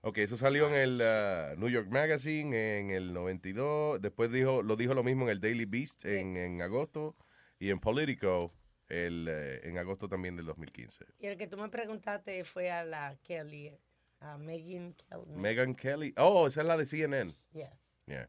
Ok, 0.06 0.18
eso 0.18 0.36
salió 0.36 0.68
en 0.68 0.74
el 0.74 1.02
uh, 1.02 1.58
New 1.58 1.70
York 1.70 1.88
Magazine 1.90 2.54
en 2.54 2.92
el 2.92 3.14
92. 3.14 4.02
Después 4.02 4.30
dijo, 4.34 4.62
lo 4.62 4.76
dijo 4.76 4.94
lo 4.94 5.02
mismo 5.02 5.24
en 5.24 5.30
el 5.30 5.40
Daily 5.40 5.64
Beast 5.64 6.04
en, 6.04 6.36
en 6.36 6.62
agosto. 6.62 7.16
Y 7.58 7.70
en 7.70 7.80
Politico 7.80 8.52
el, 8.90 9.28
eh, 9.30 9.62
en 9.64 9.78
agosto 9.78 10.10
también 10.10 10.36
del 10.36 10.46
2015. 10.46 11.06
Y 11.20 11.28
el 11.28 11.38
que 11.38 11.48
tú 11.48 11.56
me 11.56 11.70
preguntaste 11.70 12.44
fue 12.44 12.70
a 12.70 12.84
la 12.84 13.16
Kelly, 13.24 13.72
a 14.20 14.38
Megan 14.38 14.94
Kelly. 14.94 15.36
Megan 15.38 15.74
Kelly. 15.74 16.14
Oh, 16.18 16.48
esa 16.48 16.62
es 16.62 16.68
la 16.68 16.76
de 16.76 16.86
CNN. 16.86 17.34
Yes. 17.54 17.70
Yeah. 18.06 18.28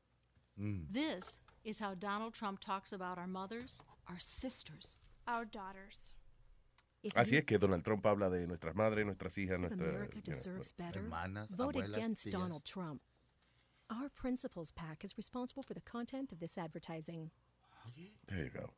This 0.92 1.40
is 1.64 1.81
how 1.81 1.94
Donald 1.94 2.35
Trump 2.35 2.61
talks 2.61 2.92
about 2.92 3.18
our 3.18 3.27
mothers, 3.27 3.83
our 4.09 4.20
sisters. 4.20 4.97
Our 5.27 5.44
daughters. 5.44 6.14
Así 7.14 7.37
es 7.37 7.45
que 7.45 7.59
Donald 7.59 7.83
Trump 7.83 8.05
habla 8.07 8.31
de 8.31 8.47
nuestras 8.47 8.75
madres, 8.75 9.05
nuestras 9.05 9.37
hijas, 9.38 9.59
nuestras 9.59 9.90
America 9.90 10.21
deserves 10.25 10.75
better. 10.77 11.03
hermanas, 11.03 11.49
Vote 11.51 11.77
abuelas, 11.79 11.97
against 11.99 12.25
tías. 12.27 12.33
Donald 12.33 12.64
Trump. 12.64 13.03
Our 13.90 14.09
principals 14.11 14.73
PAC 14.73 15.05
is 15.05 15.17
responsible 15.17 15.62
for 15.62 15.75
the 15.75 15.83
content 15.83 16.33
of 16.33 16.38
this 16.38 16.57
advertising. 16.57 17.31
There 18.27 18.45
you 18.45 18.51
go. 18.51 18.73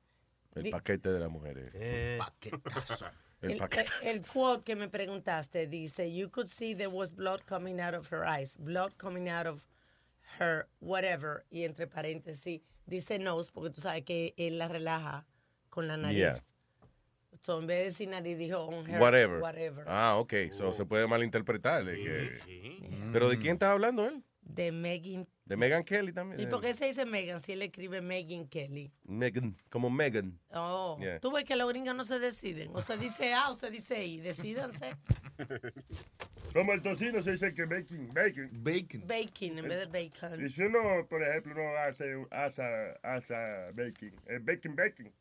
El 0.57 0.71
paquete 0.71 1.11
de 1.12 1.21
las 1.21 1.31
mujeres. 1.31 1.73
Paquetazo. 2.19 3.07
El 3.43 3.53
El, 3.53 3.59
paquete. 3.59 3.93
el- 4.03 4.17
el 4.17 4.23
quote 4.23 4.65
que 4.65 4.75
me 4.75 4.89
preguntaste 4.89 5.67
dice, 5.69 6.11
you 6.11 6.29
could 6.31 6.49
see 6.49 6.75
there 6.75 6.89
was 6.91 7.12
blood 7.12 7.45
coming 7.47 7.81
out 7.81 7.95
of 7.95 8.09
her 8.11 8.25
eyes, 8.25 8.57
blood 8.57 8.97
coming 8.97 9.29
out 9.29 9.47
of 9.47 9.67
her 10.41 10.67
whatever, 10.81 11.45
y 11.51 11.62
entre 11.65 11.87
paréntesis 11.87 12.62
dice 12.87 13.19
nose, 13.19 13.51
porque 13.53 13.71
tú 13.71 13.83
sabes 13.83 14.05
que 14.05 14.33
él 14.39 14.59
la 14.59 14.69
relaja 14.69 15.27
con 15.69 15.87
la 15.87 15.97
nariz. 15.99 16.17
Yeah. 16.17 16.39
So, 17.47 17.61
en 17.61 17.69
vez 17.69 17.79
de 17.79 17.85
decir 17.85 18.09
nariz, 18.09 18.37
dijo 18.39 18.59
on 18.65 18.91
her, 18.91 19.01
Whatever. 19.01 19.41
whatever. 19.41 19.85
Ah, 19.87 20.17
ok. 20.19 20.35
So, 20.51 20.73
se 20.73 20.85
puede 20.85 21.07
malinterpretar. 21.07 21.85
de 21.85 21.95
que- 21.95 22.81
¿Pero 23.13 23.29
de 23.29 23.39
quién 23.39 23.53
está 23.53 23.71
hablando 23.71 24.05
él? 24.05 24.25
De 24.41 24.73
Megan. 24.73 25.29
De 25.47 25.57
Megan 25.57 25.85
Kelly 25.85 26.13
también. 26.13 26.41
¿Y 26.41 26.47
por 26.47 26.61
qué 26.61 26.75
se 26.75 26.87
dice 26.87 27.07
Megan 27.07 27.41
si 27.41 27.53
él 27.53 27.63
escribe 27.63 28.01
Megan 28.01 28.49
Kelly? 28.49 28.91
Megan, 29.05 29.57
como 29.71 29.89
Megan. 29.89 30.37
Oh, 30.51 30.99
Yeah. 31.01 31.21
tú 31.21 31.31
ves 31.31 31.45
que 31.45 31.55
los 31.55 31.69
gringos 31.69 31.95
no 31.95 32.05
se 32.05 32.19
deciden. 32.19 32.71
O 32.75 32.83
se 32.83 32.97
dice 32.97 33.33
A 33.33 33.51
o 33.51 33.55
se 33.55 33.71
dice 33.71 34.05
I. 34.05 34.19
Decídanse. 34.19 34.97
Como 36.53 36.73
el 36.73 36.83
tocino 36.83 37.23
se 37.23 37.33
dice 37.33 37.55
que 37.55 37.65
bacon, 37.65 38.09
bacon. 38.13 38.49
Bacon. 38.65 39.07
Bacon 39.07 39.59
en 39.59 39.69
vez 39.69 39.79
de 39.79 39.87
bacon. 39.87 40.45
Y 40.45 40.51
si 40.51 40.63
uno, 40.63 41.07
por 41.09 41.23
ejemplo, 41.23 41.53
uno 41.53 41.77
hace 41.79 42.27
asa, 42.33 42.65
asa 43.05 43.71
bacon, 43.75 44.13
es 44.27 44.45
bacon, 44.45 44.75
bacon. 44.75 45.13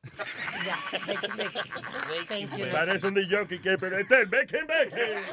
Ya, 0.66 0.78
bacon, 1.06 1.38
bacon. 1.38 2.26
Thank 2.28 2.58
you. 2.58 2.66
Parece 2.72 3.08
un 3.08 3.30
jockey 3.30 3.60
que, 3.60 3.78
pero 3.78 4.00
este 4.00 4.22
es 4.24 4.30
bacon, 4.30 4.66
bacon. 4.66 5.24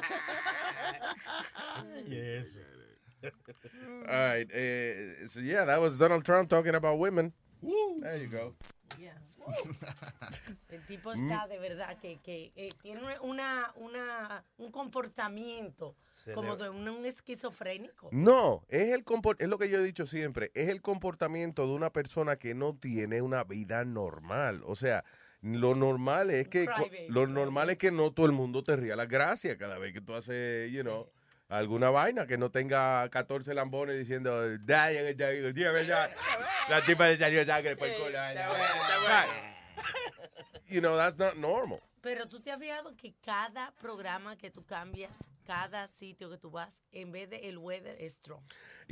Yes. 2.06 2.60
All 3.22 4.34
right. 4.36 4.48
eh, 4.52 5.26
so 5.28 5.40
yeah, 5.40 5.64
that 5.64 5.80
was 5.80 5.96
Donald 5.98 6.24
Trump 6.24 6.48
talking 6.48 6.74
about 6.74 6.98
women. 6.98 7.32
There 8.00 8.18
you 8.22 8.28
go. 8.30 8.54
El 10.70 10.80
tipo 10.86 11.10
Mm. 11.14 11.30
está 11.30 11.46
de 11.48 11.58
verdad 11.58 11.98
que, 12.00 12.18
que 12.22 12.52
eh, 12.56 12.72
tiene 12.80 13.00
una, 13.22 13.72
una, 13.76 14.44
un 14.58 14.70
comportamiento 14.70 15.96
Se 16.12 16.32
como 16.32 16.54
le- 16.56 16.62
de 16.64 16.70
un, 16.70 16.88
un 16.88 17.04
esquizofrénico. 17.04 18.08
No, 18.12 18.64
es 18.68 18.90
el 18.92 19.04
compor- 19.04 19.36
es 19.40 19.48
lo 19.48 19.58
que 19.58 19.68
yo 19.68 19.78
he 19.80 19.82
dicho 19.84 20.06
siempre, 20.06 20.50
es 20.54 20.68
el 20.68 20.80
comportamiento 20.80 21.66
de 21.66 21.72
una 21.72 21.90
persona 21.92 22.36
que 22.36 22.54
no 22.54 22.76
tiene 22.76 23.20
una 23.20 23.42
vida 23.44 23.84
normal. 23.84 24.62
O 24.64 24.76
sea, 24.76 25.04
lo 25.42 25.74
normal 25.74 26.30
es 26.30 26.46
que 26.48 26.66
lo 27.08 27.26
normal 27.26 27.70
es 27.70 27.78
que 27.78 27.90
no 27.90 28.12
todo 28.12 28.26
el 28.26 28.32
mundo 28.32 28.62
te 28.62 28.76
ría 28.76 28.94
las 28.94 29.08
gracias 29.08 29.56
cada 29.56 29.76
vez 29.78 29.92
que 29.92 30.00
tú 30.00 30.14
haces, 30.14 30.70
you 30.72 30.82
know, 30.82 31.10
alguna 31.52 31.90
vaina 31.90 32.26
que 32.26 32.38
no 32.38 32.50
tenga 32.50 33.08
14 33.10 33.54
lambones 33.54 33.98
diciendo, 33.98 34.58
la 36.68 36.84
tipa 36.86 37.08
le 37.08 37.18
salió 37.18 37.44
sangre 37.44 37.76
por 37.76 37.88
el 37.88 37.94
culo. 37.94 38.18
You 40.66 40.80
know, 40.80 40.96
that's 40.96 41.18
not 41.18 41.36
normal. 41.36 41.80
Pero 42.00 42.26
tú 42.26 42.40
te 42.40 42.50
has 42.50 42.58
fijado 42.58 42.96
que 42.96 43.14
cada 43.20 43.72
programa 43.80 44.36
que 44.36 44.50
tú 44.50 44.64
cambias, 44.64 45.28
cada 45.44 45.86
sitio 45.86 46.30
que 46.30 46.38
tú 46.38 46.50
vas, 46.50 46.82
en 46.90 47.12
vez 47.12 47.28
de 47.28 47.48
el 47.48 47.58
weather 47.58 47.96
es 48.00 48.20
Trump. 48.22 48.42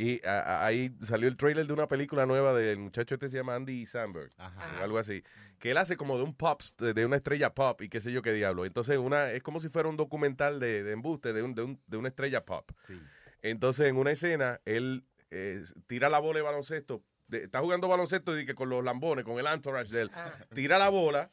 Y 0.03 0.25
a- 0.27 0.41
a- 0.41 0.67
ahí 0.67 0.91
salió 1.03 1.29
el 1.29 1.37
trailer 1.37 1.67
de 1.67 1.73
una 1.75 1.87
película 1.87 2.25
nueva 2.25 2.55
del 2.55 2.79
muchacho 2.79 3.15
este 3.17 3.29
se 3.29 3.37
llama 3.37 3.55
Andy 3.55 3.85
Samberg, 3.85 4.31
o 4.81 4.85
algo 4.85 4.99
así, 4.99 5.23
que 5.59 5.73
él 5.73 5.77
hace 5.77 5.97
como 5.99 6.17
de 6.17 6.23
un 6.25 6.35
pop, 6.35 6.63
de 6.79 7.05
una 7.05 7.17
estrella 7.17 7.53
pop 7.55 7.83
y 7.83 7.89
qué 7.91 8.01
sé 8.01 8.11
yo 8.11 8.23
qué 8.23 8.33
diablo. 8.33 8.65
Entonces 8.65 8.97
una 8.97 9.31
es 9.31 9.43
como 9.43 9.61
si 9.61 9.69
fuera 9.69 9.91
un 9.91 9.99
documental 9.99 10.59
de, 10.59 10.83
de 10.83 10.93
embuste 10.93 11.35
de, 11.35 11.43
un, 11.43 11.55
de, 11.55 11.63
un- 11.63 11.81
de 11.87 11.97
una 11.99 12.09
estrella 12.09 12.47
pop. 12.47 12.71
Entonces 13.43 13.87
en 13.89 13.97
una 13.97 14.11
escena 14.13 14.61
él 14.65 15.05
eh, 15.31 15.63
tira 15.87 16.09
la 16.09 16.19
bola 16.19 16.39
de 16.39 16.45
baloncesto, 16.45 17.03
de- 17.29 17.45
está 17.45 17.61
jugando 17.61 17.87
baloncesto 17.87 18.39
y 18.39 18.47
que 18.47 18.55
con 18.55 18.71
los 18.71 18.83
lambones, 18.83 19.25
con 19.27 19.39
el 19.39 19.47
entourage 19.47 19.93
de 19.93 20.03
él, 20.03 20.11
tira 20.55 20.79
la 20.79 20.89
bola 20.89 21.31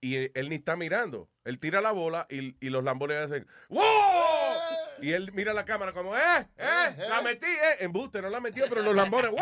y 0.00 0.16
él, 0.16 0.32
él 0.34 0.48
ni 0.48 0.56
está 0.56 0.74
mirando. 0.74 1.28
Él 1.44 1.60
tira 1.60 1.80
la 1.80 1.92
bola 1.92 2.26
y, 2.28 2.56
y 2.60 2.70
los 2.70 2.82
lambones 2.82 3.18
hacen 3.18 3.46
¡Wow! 3.68 3.82
Y 5.02 5.12
él 5.12 5.30
mira 5.34 5.52
la 5.52 5.64
cámara 5.64 5.92
como, 5.92 6.16
¡eh! 6.16 6.20
¡eh! 6.58 6.94
¡La 7.08 7.22
metí! 7.22 7.46
¡eh! 7.46 7.76
Embuste, 7.80 8.20
no 8.22 8.28
la 8.30 8.40
metió, 8.40 8.66
pero 8.68 8.82
los 8.82 8.94
lambones, 8.94 9.30
¡wow! 9.30 9.38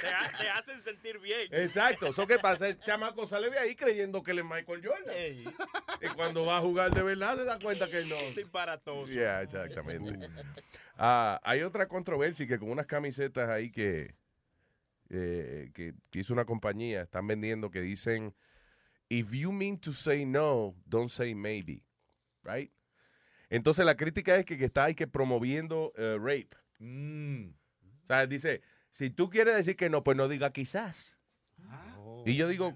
Te, 0.00 0.06
ha- 0.08 0.30
te 0.38 0.48
hacen 0.50 0.80
sentir 0.80 1.18
bien. 1.18 1.48
Exacto. 1.50 2.06
¿Eso 2.08 2.26
qué 2.26 2.38
pasa? 2.38 2.68
El 2.68 2.78
chamaco 2.80 3.26
sale 3.26 3.50
de 3.50 3.58
ahí 3.58 3.74
creyendo 3.74 4.22
que 4.22 4.30
él 4.30 4.38
es 4.40 4.44
Michael 4.44 4.82
Jordan. 4.86 5.14
Y 6.00 6.06
cuando 6.14 6.44
va 6.46 6.58
a 6.58 6.60
jugar 6.60 6.92
de 6.92 7.02
verdad 7.02 7.36
se 7.36 7.44
da 7.44 7.58
cuenta 7.58 7.88
que 7.88 8.04
no. 8.04 8.16
Disparatoso. 8.36 9.10
Yeah, 9.12 9.42
exactamente. 9.42 10.28
Ah, 10.96 11.40
hay 11.44 11.62
otra 11.62 11.88
controversia 11.88 12.46
que 12.46 12.58
con 12.58 12.70
unas 12.70 12.86
camisetas 12.86 13.48
ahí 13.48 13.70
que, 13.72 14.14
eh, 15.10 15.70
que, 15.74 15.94
que 16.10 16.18
hizo 16.20 16.32
una 16.32 16.44
compañía, 16.44 17.02
están 17.02 17.26
vendiendo 17.26 17.70
que 17.70 17.80
dicen, 17.80 18.34
if 19.08 19.32
you 19.32 19.50
mean 19.52 19.78
to 19.80 19.92
say 19.92 20.24
no, 20.24 20.74
don't 20.86 21.10
say 21.10 21.34
maybe. 21.34 21.82
Right? 22.44 22.70
Entonces 23.50 23.84
la 23.86 23.96
crítica 23.96 24.36
es 24.36 24.44
que, 24.44 24.58
que 24.58 24.64
está 24.66 24.84
ahí 24.84 24.94
que 24.94 25.06
promoviendo 25.06 25.92
eh, 25.96 26.16
rape. 26.18 26.50
O 28.02 28.06
sea, 28.06 28.26
dice, 28.26 28.62
si 28.92 29.10
tú 29.10 29.28
quieres 29.30 29.56
decir 29.56 29.76
que 29.76 29.90
no, 29.90 30.02
pues 30.04 30.16
no 30.16 30.28
diga 30.28 30.52
quizás. 30.52 31.16
Y 32.26 32.36
yo 32.36 32.48
digo, 32.48 32.74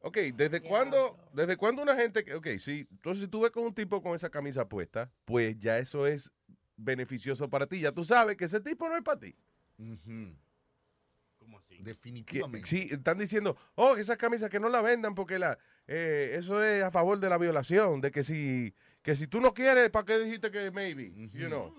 ok, 0.00 0.16
¿desde 0.34 0.60
cuándo, 0.60 1.18
¿desde 1.32 1.56
cuándo 1.56 1.82
una 1.82 1.94
gente, 1.96 2.24
que- 2.24 2.34
ok, 2.34 2.46
sí, 2.58 2.86
entonces 2.90 3.24
si 3.24 3.30
tú 3.30 3.40
ves 3.42 3.50
con 3.50 3.64
un 3.64 3.74
tipo 3.74 4.02
con 4.02 4.14
esa 4.14 4.30
camisa 4.30 4.68
puesta, 4.68 5.10
pues 5.24 5.58
ya 5.58 5.78
eso 5.78 6.06
es 6.06 6.30
beneficioso 6.76 7.48
para 7.48 7.66
ti. 7.66 7.80
Ya 7.80 7.92
tú 7.92 8.04
sabes 8.04 8.36
que 8.36 8.44
ese 8.46 8.60
tipo 8.60 8.88
no 8.88 8.96
es 8.96 9.02
para 9.02 9.18
ti. 9.20 9.36
Que- 11.66 11.82
Definitivamente. 11.82 12.66
sí, 12.66 12.88
están 12.90 13.18
diciendo, 13.18 13.56
oh, 13.74 13.96
esas 13.96 14.16
camisas 14.16 14.50
que 14.50 14.58
no 14.60 14.68
la 14.68 14.80
vendan 14.82 15.14
porque 15.14 15.38
la, 15.38 15.58
eh, 15.86 16.34
eso 16.38 16.62
es 16.64 16.82
a 16.82 16.90
favor 16.90 17.20
de 17.20 17.28
la 17.28 17.38
violación, 17.38 18.00
de 18.00 18.10
que 18.10 18.22
si, 18.22 18.74
que 19.06 19.14
si 19.14 19.28
tú 19.28 19.40
no 19.40 19.54
quieres, 19.54 19.88
¿para 19.90 20.04
qué 20.04 20.18
dijiste 20.18 20.50
que 20.50 20.72
maybe? 20.72 21.12
You 21.32 21.46
know. 21.46 21.72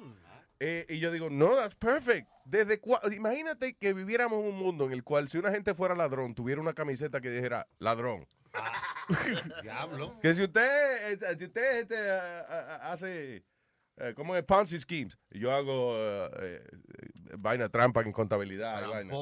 Eh, 0.61 0.85
y 0.87 0.99
yo 0.99 1.11
digo, 1.11 1.29
no, 1.29 1.57
that's 1.57 1.75
perfect. 1.75 2.25
Desde 2.45 2.79
Imagínate 3.13 3.75
que 3.75 3.93
viviéramos 3.93 4.39
un 4.39 4.55
mundo 4.55 4.85
en 4.85 4.93
el 4.93 5.03
cual 5.03 5.27
si 5.27 5.37
una 5.37 5.51
gente 5.51 5.73
fuera 5.73 5.93
ladrón, 5.93 6.33
tuviera 6.33 6.61
una 6.61 6.71
camiseta 6.71 7.19
que 7.19 7.29
dijera 7.29 7.67
ladrón. 7.79 8.25
Diablo. 9.61 10.17
Que 10.21 10.33
si 10.35 10.43
usted, 10.43 11.11
eh, 11.11 11.35
si 11.37 11.43
usted 11.43 11.79
este, 11.79 12.11
ah, 12.11 12.45
ah, 12.49 12.91
hace, 12.93 13.43
eh, 13.97 14.13
¿cómo 14.15 14.33
es? 14.33 14.43
Ponzi 14.43 14.79
schemes. 14.79 15.17
Yo 15.29 15.51
hago 15.51 15.97
vaina 17.39 17.67
trampa 17.67 18.03
en 18.03 18.13
contabilidad. 18.13 18.87
y 18.87 18.89
vaina. 18.89 19.13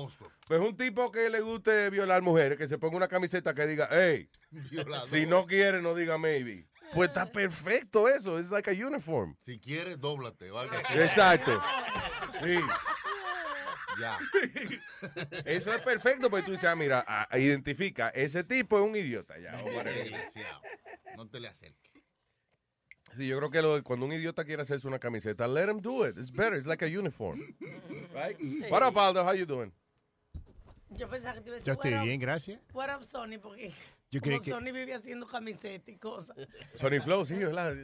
Pues 0.48 0.62
un 0.62 0.78
tipo 0.78 1.12
que 1.12 1.28
le 1.32 1.42
guste 1.42 1.90
violar 1.90 2.22
mujeres, 2.22 2.56
que 2.56 2.68
se 2.68 2.78
ponga 2.78 2.98
una 2.98 3.08
camiseta 3.08 3.56
que 3.56 3.66
diga, 3.66 3.90
hey, 3.92 4.30
Violador. 4.52 5.10
si 5.10 5.26
no 5.26 5.48
quiere, 5.48 5.82
no 5.82 5.96
diga 5.96 6.20
maybe. 6.20 6.68
Pues 6.94 7.10
está 7.10 7.26
perfecto 7.26 8.08
eso. 8.08 8.40
Es 8.40 8.50
like 8.52 8.70
a 8.70 8.74
uniform. 8.74 9.36
Si 9.42 9.60
quieres, 9.60 10.00
dóblate. 10.00 10.50
así. 10.50 11.00
Exacto. 11.00 11.62
Sí. 12.44 12.58
Ya. 14.00 14.20
Eso 15.46 15.74
es 15.74 15.82
perfecto, 15.82 16.30
porque 16.30 16.46
tú 16.46 16.52
dices, 16.52 16.66
ah, 16.70 16.76
mira, 16.76 17.04
ah, 17.08 17.28
identifica, 17.38 18.10
ese 18.10 18.44
tipo 18.44 18.78
es 18.78 18.84
un 18.86 18.96
idiota 18.96 19.38
ya. 19.40 19.52
No 21.16 21.28
te 21.30 21.40
le 21.40 21.48
acerques. 21.48 21.92
Sí, 23.16 23.28
yo 23.28 23.38
creo 23.38 23.50
que 23.50 23.62
lo- 23.62 23.82
cuando 23.84 24.06
un 24.06 24.12
idiota 24.12 24.44
quiere 24.44 24.62
hacerse 24.64 24.86
una 24.88 25.00
camiseta, 25.00 25.48
let 25.48 25.70
him 25.70 25.80
do 25.80 26.06
it. 26.06 26.18
It's 26.18 26.30
better. 26.32 26.56
It's 26.58 26.68
like 26.68 26.84
a 26.84 26.88
uniform. 26.90 27.40
Right? 28.14 28.38
What 28.70 28.84
up, 28.84 28.98
Aldo? 28.98 29.24
How 29.24 29.34
you 29.34 29.46
doing? 29.46 29.72
Yo 30.90 31.08
pensaba 31.08 31.36
que 31.36 31.42
te 31.42 31.48
iba 31.50 31.56
a 31.56 31.60
decir, 31.60 31.66
Yo 31.66 31.74
estoy 31.74 31.92
"What 31.94 32.00
up, 32.02 32.06
bien, 32.06 32.20
gracias. 32.20 32.60
What 32.74 32.90
up, 32.94 33.04
Sony? 33.06 33.38
Porque 33.42 33.72
Yo 34.16 34.22
como 34.22 34.42
que- 34.42 34.50
Sony 34.52 34.72
vive 34.74 34.94
haciendo 34.94 35.28
camisetas 35.28 35.90
y 35.90 35.98
cosas. 35.98 36.36
Sony 36.76 37.00
Flow, 37.04 37.26
sí, 37.26 37.36
¿verdad? 37.36 37.76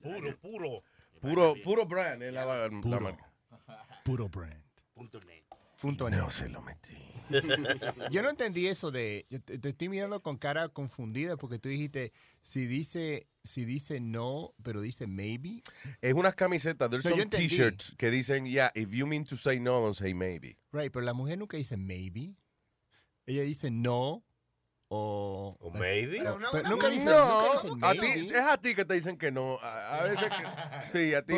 Puro, 0.00 0.36
puro. 0.38 0.82
Puro, 1.20 1.54
puro 1.62 1.86
brand. 1.86 2.22
es 2.22 2.32
la, 2.32 2.44
la 2.44 2.80
Puro. 2.80 3.00
marca. 3.00 3.32
Puro 4.04 4.28
brand. 4.28 4.62
Punto 4.94 5.18
net. 5.20 5.44
Punto 5.80 6.10
No 6.10 6.16
net. 6.24 6.30
se 6.30 6.48
lo 6.48 6.60
metí. 6.62 6.96
Yo 8.10 8.22
no 8.22 8.30
entendí 8.30 8.66
eso 8.66 8.90
de. 8.90 9.26
Yo 9.30 9.40
te, 9.40 9.58
te 9.58 9.68
estoy 9.70 9.88
mirando 9.88 10.20
con 10.22 10.36
cara 10.36 10.68
confundida 10.68 11.36
porque 11.36 11.58
tú 11.58 11.68
dijiste 11.68 12.12
si 12.42 12.66
dice 12.66 13.26
si 13.44 13.64
dice 13.64 14.00
no, 14.00 14.54
pero 14.62 14.80
dice 14.80 15.06
maybe. 15.06 15.62
Es 16.00 16.14
unas 16.14 16.34
camisetas. 16.34 16.90
There's 16.90 17.04
No, 17.04 17.10
some 17.12 17.26
t-shirts 17.26 17.94
que 17.96 18.10
dicen, 18.10 18.44
yeah, 18.46 18.70
if 18.74 18.90
you 18.90 19.06
mean 19.06 19.24
to 19.24 19.36
say 19.36 19.58
no, 19.60 19.80
don't 19.80 19.94
say 19.96 20.14
maybe. 20.14 20.56
Right, 20.72 20.92
pero 20.92 21.04
la 21.04 21.12
mujer 21.14 21.38
nunca 21.38 21.56
dice 21.56 21.76
maybe. 21.76 22.34
Ella 23.26 23.42
dice 23.42 23.70
no 23.70 24.24
o... 24.94 25.56
O 25.58 25.70
maybe. 25.70 26.18
Pero, 26.18 26.38
pero 26.52 26.68
nunca 26.68 26.88
dicen, 26.90 27.06
No, 27.06 27.62
nunca 27.62 27.62
dicen 27.62 27.84
a 27.84 27.92
ti, 27.92 28.26
es 28.26 28.40
a 28.40 28.56
ti 28.58 28.74
que 28.74 28.84
te 28.84 28.94
dicen 28.94 29.16
que 29.16 29.32
no. 29.32 29.58
A, 29.62 30.00
a 30.00 30.02
veces 30.04 30.28
que, 30.28 30.92
sí, 31.08 31.14
a 31.14 31.22
ti, 31.22 31.34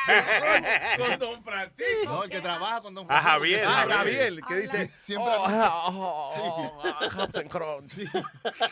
con 0.98 1.18
Don 1.18 1.42
Francisco? 1.42 2.04
No, 2.04 2.22
el 2.24 2.28
que 2.28 2.40
trabaja 2.42 2.82
con 2.82 2.94
Don 2.94 3.06
A 3.10 3.18
Francisco. 3.22 3.30
Javier, 3.30 3.64
Ah, 3.66 3.86
Javier. 3.88 3.96
Javier, 3.96 4.40
que 4.46 4.54
dice, 4.56 4.90
Siempre 4.98 5.32
oh, 5.34 5.44
ah, 5.46 5.84
oh, 5.88 6.82
Captain 7.16 7.48
Crunch. 7.48 7.94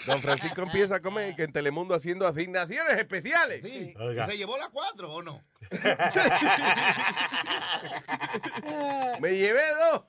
Don 0.06 0.20
Francisco 0.20 0.60
empieza 0.60 0.96
a 0.96 1.00
comer 1.00 1.34
que 1.34 1.44
en 1.44 1.52
Telemundo 1.54 1.94
haciendo 1.94 2.26
asignaciones 2.26 2.92
especiales. 2.98 3.62
Sí. 3.64 3.94
Oiga. 3.98 4.26
¿Y 4.26 4.30
¿Se 4.32 4.36
llevó 4.36 4.58
la 4.58 4.68
cuatro 4.68 5.10
o 5.10 5.22
no? 5.22 5.42
Me 9.20 9.34
llevé 9.34 9.62
dos. 9.90 10.02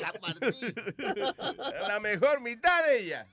La 0.00 0.12
partí. 0.14 0.74
La 1.88 2.00
mejor 2.00 2.40
mitad 2.40 2.84
de 2.84 3.00
ella. 3.00 3.26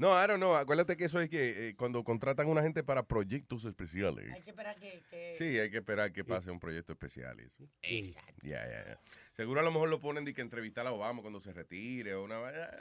No, 0.00 0.12
I 0.14 0.26
don't 0.26 0.38
know. 0.40 0.56
Acuérdate 0.56 0.96
que 0.96 1.04
eso 1.04 1.20
es 1.20 1.28
que 1.28 1.68
eh, 1.68 1.76
cuando 1.76 2.02
contratan 2.02 2.46
a 2.46 2.50
una 2.50 2.62
gente 2.62 2.82
para 2.82 3.02
proyectos 3.06 3.66
especiales. 3.66 4.30
Hay 4.32 4.40
que 4.40 4.50
esperar 4.50 4.76
que. 4.78 5.02
que- 5.10 5.34
Sí, 5.36 5.58
hay 5.58 5.70
que 5.70 5.76
esperar 5.76 6.10
que 6.10 6.24
pase 6.24 6.50
un 6.50 6.58
proyecto 6.58 6.92
especial. 6.92 7.38
eso. 7.38 7.68
Exacto. 7.82 8.40
Ya, 8.42 8.66
ya, 8.66 8.84
ya. 8.86 9.00
Seguro 9.40 9.60
a 9.60 9.62
lo 9.62 9.70
mejor 9.72 9.88
lo 9.88 10.00
ponen 10.00 10.26
de 10.26 10.34
que 10.34 10.42
entrevistar 10.42 10.86
a 10.86 10.92
Obama 10.92 11.22
cuando 11.22 11.40
se 11.40 11.50
retire 11.54 12.12
o 12.14 12.24
una 12.24 12.36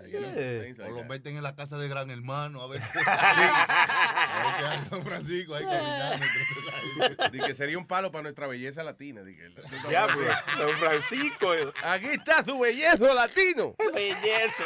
you 0.09 0.19
know, 0.19 0.33
things 0.61 0.77
O 0.79 0.89
lo 0.89 0.97
that. 0.97 1.05
meten 1.07 1.37
en 1.37 1.43
la 1.43 1.55
casa 1.55 1.77
de 1.77 1.87
Gran 1.87 2.09
Hermano 2.11 2.61
a 2.61 2.67
ver 2.67 2.81
qué, 2.93 2.99
a 2.99 4.69
ver 4.69 4.89
qué 4.89 5.01
Francisco 5.01 5.55
ahí 5.55 5.63
caminando. 5.63 6.25
que 7.47 7.55
sería 7.55 7.77
un 7.77 7.87
palo 7.87 8.11
para 8.11 8.23
nuestra 8.23 8.47
belleza 8.47 8.83
latina. 8.83 9.23
que- 9.23 9.87
Diablo, 9.87 10.19
Don 10.57 10.75
Francisco. 10.75 11.49
Aquí 11.81 12.07
está 12.07 12.43
tu 12.43 12.59
bellezo 12.59 13.13
latino. 13.13 13.73
Bellezo. 13.93 14.65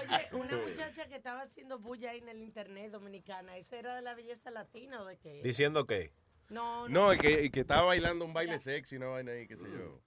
Oye, 0.00 0.28
una 0.32 0.56
muchacha 0.56 1.06
que 1.06 1.16
estaba 1.16 1.42
haciendo 1.42 1.78
bulla 1.78 2.12
ahí 2.12 2.18
en 2.20 2.30
el 2.30 2.40
internet 2.40 2.92
dominicana, 2.92 3.58
¿esa 3.58 3.76
era 3.76 3.94
de 3.96 4.00
la 4.00 4.14
belleza 4.14 4.50
latina 4.50 5.02
o 5.02 5.04
de 5.04 5.18
qué? 5.18 5.42
Diciendo 5.44 5.86
que. 5.86 6.14
No, 6.48 6.88
no. 6.88 7.00
No, 7.08 7.12
el 7.12 7.18
que, 7.18 7.50
que 7.50 7.60
estaba 7.60 7.82
bailando 7.82 8.24
un 8.24 8.32
baile 8.32 8.58
sexy, 8.58 8.96
una 8.96 9.08
vaina 9.08 9.32
ahí, 9.32 9.46
qué 9.46 9.56
sé 9.56 9.64
yo. 9.64 10.00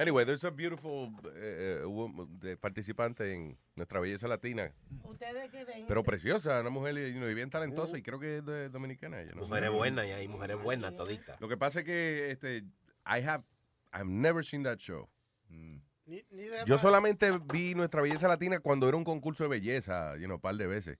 Anyway, 0.00 0.24
there's 0.24 0.44
a 0.44 0.50
beautiful 0.50 1.12
eh, 1.36 1.80
eh, 1.82 1.84
woman- 1.84 2.26
de 2.40 2.56
participante 2.56 3.34
en 3.34 3.58
nuestra 3.76 4.00
belleza 4.00 4.26
latina. 4.28 4.72
Ustedes 5.04 5.50
que 5.50 5.62
ven. 5.64 5.84
Pero 5.86 6.02
preciosa, 6.02 6.58
una 6.60 6.70
mujer 6.70 6.94
you 7.12 7.18
know, 7.18 7.28
y 7.28 7.34
bien 7.34 7.50
talentosa 7.50 7.98
y 7.98 8.02
creo 8.02 8.18
que 8.18 8.38
es 8.38 8.46
de- 8.46 8.70
dominicana 8.70 9.20
ella. 9.20 9.32
¿no? 9.34 9.42
Mujeres 9.42 9.70
buenas 9.70 10.06
y 10.06 10.10
hay 10.12 10.26
mujeres 10.26 10.62
buenas 10.62 10.96
toditas. 10.96 11.38
Lo 11.38 11.48
que 11.48 11.58
pasa 11.58 11.80
es 11.80 11.84
que 11.84 12.30
este, 12.30 12.64
I 13.04 13.20
have, 13.26 13.44
I've 13.92 14.06
never 14.08 14.42
seen 14.42 14.62
that 14.62 14.78
show. 14.78 15.06
Ni, 15.50 16.24
ni 16.30 16.44
de 16.44 16.64
Yo 16.66 16.78
solamente 16.78 17.30
vi 17.52 17.74
nuestra 17.74 18.00
belleza 18.00 18.26
latina 18.26 18.58
cuando 18.58 18.88
era 18.88 18.96
un 18.96 19.04
concurso 19.04 19.44
de 19.44 19.50
belleza, 19.50 20.16
you 20.16 20.24
know, 20.24 20.36
un 20.36 20.40
par 20.40 20.56
de 20.56 20.66
veces. 20.66 20.98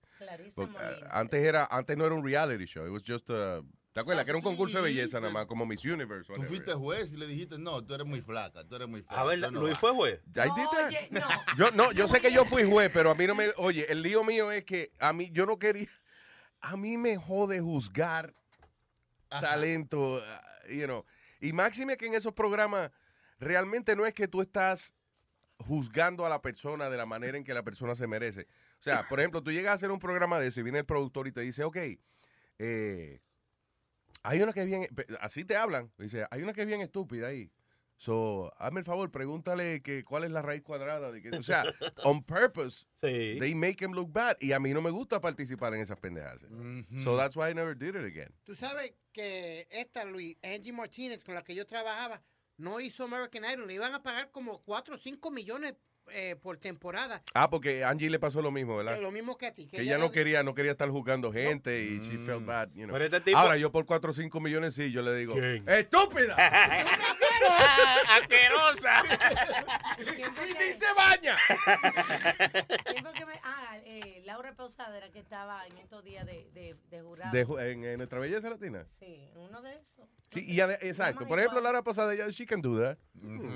Porque, 0.55 0.77
ah, 0.79 1.19
antes 1.21 1.43
era, 1.43 1.67
antes 1.71 1.97
no 1.97 2.05
era 2.05 2.15
un 2.15 2.23
reality 2.25 2.67
show, 2.67 2.85
it 2.87 2.93
was 2.93 3.03
just 3.03 3.31
a, 3.31 3.63
¿te 3.93 4.01
acuerdas? 4.01 4.25
Que 4.25 4.31
era 4.31 4.39
un 4.39 4.43
concurso 4.45 4.83
de 4.83 4.89
Sí, 4.91 4.95
belleza 4.97 5.21
nada 5.21 5.33
más, 5.33 5.47
como 5.47 5.67
Miss 5.67 5.85
Universe. 5.85 6.33
Tú 6.33 6.43
fuiste 6.43 6.73
juez 6.75 7.13
y 7.13 7.17
le 7.17 7.27
dijiste, 7.27 7.59
no, 7.59 7.85
tú 7.85 7.95
eres 7.95 8.07
muy 8.07 8.21
flaca, 8.21 8.65
tú 8.67 8.77
eres 8.77 8.89
muy 8.89 9.03
flaca. 9.03 9.21
A 9.21 9.25
ver, 9.25 9.39
no 9.39 9.51
Luis 9.51 9.73
vas". 9.73 9.81
fue 9.81 9.93
juez. 9.93 10.21
Oye, 10.37 11.09
no. 11.11 11.21
Yo 11.59 11.71
no, 11.73 11.93
yo 11.93 12.09
sé 12.09 12.21
que 12.21 12.33
yo 12.33 12.45
fui 12.45 12.65
juez, 12.65 12.91
pero 12.93 13.11
a 13.11 13.15
mí 13.15 13.27
no 13.27 13.35
me, 13.35 13.49
oye, 13.57 13.91
el 13.91 14.03
lío 14.03 14.25
mío 14.25 14.53
es 14.53 14.65
que 14.65 14.93
a 14.99 15.13
mí 15.13 15.31
yo 15.33 15.47
no 15.47 15.59
quería, 15.59 15.89
a 16.61 16.77
mí 16.77 16.97
me 16.97 17.17
jode 17.17 17.61
juzgar 17.61 18.35
talento, 19.29 20.17
uh, 20.17 20.73
you 20.73 20.85
know. 20.87 21.05
Y 21.41 21.53
máxime 21.53 21.97
que 21.97 22.07
en 22.07 22.15
esos 22.15 22.33
programas 22.33 22.91
realmente 23.39 23.97
no 23.97 24.07
es 24.07 24.15
que 24.15 24.29
tú 24.29 24.41
estás 24.43 24.93
juzgando 25.59 26.25
a 26.25 26.29
la 26.29 26.41
persona 26.43 26.89
de 26.91 26.97
la 26.97 27.07
manera 27.07 27.37
en 27.37 27.45
que 27.45 27.55
la 27.55 27.63
persona 27.63 27.95
se 27.95 28.07
merece. 28.07 28.43
O 28.79 28.83
sea, 28.83 29.07
por 29.09 29.21
ejemplo, 29.21 29.43
tú 29.43 29.51
llegas 29.53 29.73
a 29.73 29.75
hacer 29.75 29.91
un 29.91 29.99
programa 29.99 30.39
de 30.39 30.49
ese 30.49 30.61
y 30.61 30.63
viene 30.63 30.79
el 30.81 30.87
productor 30.87 31.29
y 31.29 31.33
te 31.33 31.43
dice, 31.43 31.65
ok, 31.65 31.77
eh, 32.59 33.21
hay 34.23 34.43
una 34.43 34.53
que 34.53 34.61
es 34.61 34.67
bien, 34.67 34.87
así 35.21 35.45
te 35.45 35.57
hablan, 35.57 35.91
dice, 35.99 36.27
hay 36.31 36.43
una 36.43 36.53
que 36.53 36.63
es 36.63 36.67
bien 36.67 36.81
estúpida 36.81 37.29
ahí. 37.29 37.51
So, 37.97 38.51
hazme 38.57 38.81
el 38.81 38.87
favor, 38.87 39.11
pregúntale 39.11 39.83
que 39.83 40.05
cuál 40.05 40.25
es 40.25 40.31
la 40.31 40.41
raíz 40.41 40.63
cuadrada. 40.63 41.13
De 41.13 41.21
que, 41.21 41.29
o 41.37 41.43
sea, 41.43 41.63
on 42.05 42.23
purpose, 42.23 42.87
Sí. 42.95 43.37
they 43.39 43.55
make 43.55 43.85
him 43.85 43.93
look 43.93 44.11
bad. 44.11 44.39
Y 44.41 44.53
a 44.53 44.59
mí 44.59 44.73
no 44.73 44.81
me 44.81 44.89
gusta 44.89 45.21
participar 45.21 45.75
en 45.75 45.83
esas 45.83 45.99
pendejadas. 45.99 46.41
So 47.03 47.15
that's 47.15 47.37
why 47.37 47.51
I 47.51 47.55
never 47.55 47.77
did 47.77 47.97
it 47.97 48.07
again. 48.07 48.33
Tú 48.45 48.55
sabes 48.55 48.95
que 49.13 49.69
esta, 49.71 50.05
Luis, 50.07 50.39
Angie 50.43 50.73
Martínez, 50.73 51.23
con 51.23 51.35
la 51.35 51.43
que 51.45 51.55
yo 51.55 51.67
trabajaba, 51.67 52.23
no 52.57 52.81
hizo 52.81 53.05
American 53.05 53.45
Idol. 53.45 53.67
Le 53.67 53.75
iban 53.75 53.93
a 53.95 54.03
pagar 54.03 54.31
como 54.31 54.63
4 54.63 54.95
o 54.95 54.99
5 54.99 55.31
millones 55.31 55.75
eh, 56.13 56.37
por 56.37 56.57
temporada. 56.59 57.23
Ah, 57.35 57.51
porque 57.51 57.85
Angie 57.85 58.11
le 58.11 58.19
pasó 58.19 58.43
lo 58.43 58.51
mismo, 58.51 58.77
¿verdad? 58.77 58.97
Que 58.97 59.01
lo 59.03 59.11
mismo 59.11 59.37
que 59.37 59.47
a 59.47 59.55
ti. 59.55 59.67
Que 59.67 59.81
ella 59.83 59.99
no 59.99 60.11
quería, 60.11 60.43
no 60.43 60.55
quería 60.55 60.73
estar 60.73 60.89
jugando 60.89 61.33
gente 61.33 61.83
y 61.85 61.99
she 62.01 62.19
felt 62.19 62.47
bad, 62.47 62.69
you 62.75 62.85
know. 62.85 62.93
Pero 62.93 63.05
este 63.05 63.21
tipo- 63.21 63.39
Ahora 63.39 63.57
yo 63.57 63.71
por 63.73 63.87
4 63.87 64.11
o 64.11 64.13
5 64.13 64.41
millones 64.41 64.75
sí, 64.75 64.91
yo 64.93 65.03
le 65.03 65.15
digo, 65.17 65.35
¿Quién? 65.35 65.69
¡estúpida! 65.69 66.37
¡Asquerosa! 68.11 69.03
¿Quién 70.17 70.35
fue 70.35 70.47
¡Ni 70.47 70.55
que- 70.55 70.75
se 70.75 70.93
baña! 70.95 71.37
que 73.15 73.27
me- 73.27 73.41
ah, 73.43 73.77
eh, 73.85 74.23
Laura 74.25 74.55
Pausadera 74.55 75.11
que 75.11 75.19
estaba 75.19 75.67
en 75.67 75.77
estos 75.79 76.05
días 76.05 76.27
de, 76.27 76.49
de, 76.53 76.77
de 76.91 77.03
jurado. 77.03 77.33
De 77.33 77.73
en, 77.73 77.85
en 77.85 77.97
nuestra 77.99 78.19
belleza 78.19 78.49
latina. 78.51 78.85
Sí, 78.89 79.31
uno 79.35 79.63
de 79.63 79.75
esos. 79.75 80.09
Sí, 80.31 80.45
y 80.47 80.61
exacto. 80.61 81.27
Por 81.27 81.39
ejemplo, 81.39 81.61
Pasada, 81.83 82.15
ella, 82.15 82.29
she 82.29 82.47
can 82.47 82.61
do 82.61 82.79
that. 82.79 82.99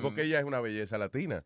Porque 0.03 0.23
ella 0.23 0.39
es 0.39 0.45
una 0.45 0.61
belleza 0.61 0.99
latina. 0.99 1.45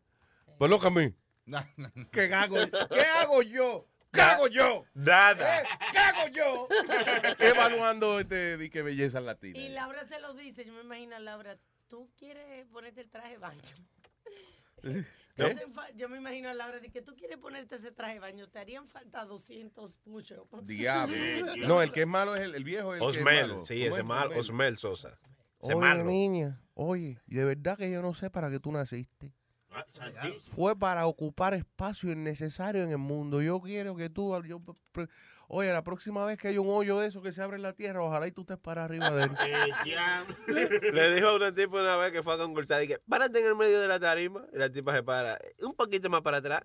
Pues 0.58 0.70
loca 0.70 0.88
a 0.88 0.90
mí. 0.90 1.14
No, 1.46 1.64
no, 1.76 1.90
no. 1.94 2.10
¿Qué 2.10 2.32
hago, 2.34 2.56
¿Qué 2.90 3.00
hago 3.00 3.42
yo? 3.42 3.86
¿Qué 4.12 4.20
hago 4.20 4.48
yo? 4.48 4.84
Nada. 4.94 5.60
¿Eh? 5.60 5.64
¿Qué 5.92 5.98
hago 5.98 6.28
yo? 6.28 6.68
Evaluando 7.38 8.20
este, 8.20 8.56
di 8.56 8.70
que 8.70 8.82
belleza 8.82 9.20
latina. 9.20 9.58
Y 9.58 9.68
Laura 9.70 10.06
se 10.06 10.18
lo 10.20 10.34
dice, 10.34 10.64
yo 10.64 10.72
me 10.72 10.80
imagino 10.80 11.16
a 11.16 11.20
Laura, 11.20 11.56
¿tú 11.88 12.10
quieres 12.18 12.66
ponerte 12.68 13.00
el 13.02 13.10
traje 13.10 13.32
de 13.32 13.38
baño? 13.38 13.60
¿Eh? 14.82 15.04
Yo 15.94 16.08
me 16.08 16.16
imagino 16.18 16.48
a 16.48 16.54
Laura 16.54 16.80
de 16.80 16.90
que 16.90 17.00
tú 17.00 17.14
quieres 17.14 17.38
ponerte 17.38 17.76
ese 17.76 17.92
traje 17.92 18.14
de 18.14 18.20
baño, 18.20 18.48
te 18.48 18.58
harían 18.58 18.88
falta 18.88 19.24
200 19.24 19.94
push-ups. 19.96 20.66
Diablo. 20.66 21.14
No, 21.68 21.80
el 21.82 21.92
que 21.92 22.00
es 22.00 22.06
malo 22.06 22.34
es 22.34 22.40
el, 22.40 22.54
el 22.56 22.64
viejo. 22.64 22.94
El 22.94 23.00
que 23.00 23.06
es 23.06 23.16
Osmel, 23.18 23.48
malo. 23.48 23.62
sí, 23.64 23.74
¿Cómo 23.84 23.90
ese 23.94 24.00
es? 24.00 24.04
malo, 24.06 24.30
Osmel. 24.30 24.38
Osmel 24.40 24.78
Sosa. 24.78 25.18
Ese 25.62 25.74
Oye, 25.74 25.76
malo. 25.76 26.04
niña, 26.04 26.60
oye, 26.74 27.20
de 27.26 27.44
verdad 27.44 27.76
que 27.78 27.90
yo 27.90 28.00
no 28.02 28.14
sé 28.14 28.30
para 28.30 28.50
qué 28.50 28.58
tú 28.58 28.72
naciste. 28.72 29.32
Fue 30.54 30.76
para 30.78 31.06
ocupar 31.06 31.54
espacio 31.54 32.10
innecesario 32.10 32.82
en 32.82 32.90
el 32.90 32.98
mundo. 32.98 33.42
Yo 33.42 33.60
quiero 33.60 33.94
que 33.96 34.08
tú, 34.10 34.40
yo, 34.44 34.60
pre- 34.92 35.08
oye, 35.48 35.72
la 35.72 35.82
próxima 35.84 36.24
vez 36.24 36.38
que 36.38 36.48
haya 36.48 36.60
un 36.60 36.68
hoyo 36.70 36.98
de 36.98 37.08
eso 37.08 37.22
que 37.22 37.32
se 37.32 37.42
abre 37.42 37.56
en 37.56 37.62
la 37.62 37.72
tierra, 37.74 38.02
ojalá 38.02 38.26
y 38.26 38.32
tú 38.32 38.40
estés 38.42 38.58
para 38.58 38.84
arriba 38.84 39.10
de 39.10 39.24
él. 39.24 39.30
Le 40.92 41.14
dijo 41.14 41.28
a 41.28 41.36
una 41.36 41.54
tipa 41.54 41.80
una 41.80 41.96
vez 41.96 42.12
que 42.12 42.22
fue 42.22 42.34
a 42.34 42.38
concursar, 42.38 42.80
dije, 42.80 42.98
párate 43.08 43.40
en 43.40 43.46
el 43.46 43.56
medio 43.56 43.80
de 43.80 43.88
la 43.88 44.00
tarima. 44.00 44.44
Y 44.52 44.58
la 44.58 44.70
tipa 44.70 44.94
se 44.94 45.02
para, 45.02 45.38
un 45.62 45.74
poquito 45.74 46.08
más 46.10 46.22
para 46.22 46.38
atrás, 46.38 46.62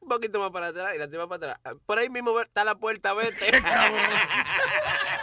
un 0.00 0.08
poquito 0.08 0.38
más 0.38 0.50
para 0.50 0.68
atrás, 0.68 0.94
y 0.94 0.98
la 0.98 1.08
tipa 1.08 1.28
para 1.28 1.52
atrás. 1.54 1.76
Por 1.84 1.98
ahí 1.98 2.08
mismo 2.08 2.38
está 2.40 2.64
la 2.64 2.74
puerta, 2.76 3.12
vete. 3.14 3.34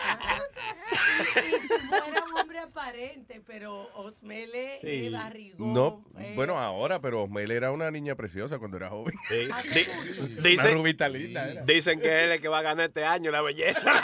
Si 1.17 1.87
fuera 1.87 2.23
un 2.25 2.39
hombre 2.39 2.59
aparente, 2.59 3.41
pero 3.45 3.83
Osmele 3.95 4.79
Sí. 4.81 5.05
es 5.07 5.11
barrigón. 5.11 5.73
No, 5.73 6.03
feo. 6.17 6.35
bueno, 6.35 6.57
ahora, 6.59 6.99
pero 7.01 7.23
Osmel 7.23 7.51
era 7.51 7.71
una 7.71 7.89
niña 7.91 8.15
preciosa 8.15 8.59
cuando 8.59 8.77
era 8.77 8.89
joven. 8.89 9.13
Di- 9.29 9.45
sí. 9.73 10.19
Una 10.19 10.41
Dicen, 10.49 10.73
rubita 10.75 11.09
linda 11.09 11.47
era. 11.49 11.63
dicen 11.65 11.99
que 11.99 12.07
él 12.23 12.29
es 12.29 12.35
el 12.37 12.41
que 12.41 12.47
va 12.47 12.59
a 12.59 12.63
ganar 12.63 12.87
este 12.87 13.03
año 13.05 13.31
la 13.31 13.41
belleza. 13.41 13.91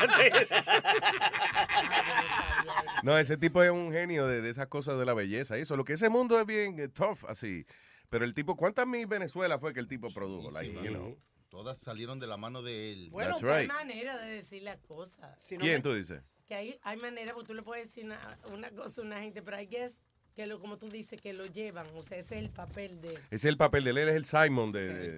No, 3.03 3.17
ese 3.17 3.37
tipo 3.37 3.63
es 3.63 3.71
un 3.71 3.91
genio 3.93 4.27
de, 4.27 4.41
de 4.41 4.49
esas 4.49 4.67
cosas 4.67 4.97
de 4.99 5.05
la 5.05 5.13
belleza. 5.13 5.57
y 5.57 5.61
Eso, 5.61 5.77
lo 5.77 5.85
que 5.85 5.93
ese 5.93 6.09
mundo 6.09 6.37
es 6.39 6.45
bien 6.45 6.77
eh, 6.79 6.89
tough, 6.89 7.19
así. 7.29 7.65
Pero 8.09 8.25
el 8.25 8.33
tipo, 8.33 8.57
¿cuántas 8.57 8.85
Miss 8.87 9.07
Venezuela 9.07 9.57
fue 9.57 9.73
que 9.73 9.79
el 9.79 9.87
tipo 9.87 10.09
produjo? 10.13 10.51
Like, 10.51 10.73
you 10.83 10.89
know. 10.91 11.17
Todas 11.49 11.77
salieron 11.77 12.19
de 12.19 12.27
la 12.27 12.35
mano 12.37 12.61
de 12.61 12.91
él. 12.91 13.09
Bueno, 13.09 13.37
That's 13.39 13.59
right. 13.61 13.67
manera 13.71 14.17
de 14.17 14.31
decir 14.31 14.63
las 14.63 14.77
cosas. 14.79 15.37
¿Quién 15.47 15.81
tú 15.81 15.93
dices? 15.93 16.21
Que 16.49 16.55
hay, 16.55 16.79
hay 16.81 16.97
manera, 16.97 17.33
porque 17.33 17.47
tú 17.47 17.53
le 17.53 17.61
puedes 17.61 17.87
decir 17.87 18.03
una, 18.05 18.19
una 18.51 18.71
cosa 18.71 19.01
a 19.01 19.05
una 19.05 19.21
gente, 19.21 19.41
pero 19.43 19.55
hay 19.55 19.67
guess 19.67 20.01
que 20.35 20.47
lo, 20.47 20.59
como 20.59 20.77
tú 20.79 20.89
dices, 20.89 21.21
que 21.21 21.31
lo 21.31 21.45
llevan. 21.45 21.85
O 21.95 22.01
sea, 22.01 22.17
ese 22.17 22.35
es 22.37 22.41
el 22.41 22.49
papel 22.49 22.99
de... 23.01 23.09
Ese 23.09 23.21
es 23.29 23.45
el 23.45 23.55
papel 23.57 23.83
de 23.83 23.91
él, 23.91 23.97
él 23.99 24.09
es 24.09 24.15
el 24.15 24.25
Simon 24.25 24.71
de, 24.71 24.91
de- 24.91 25.17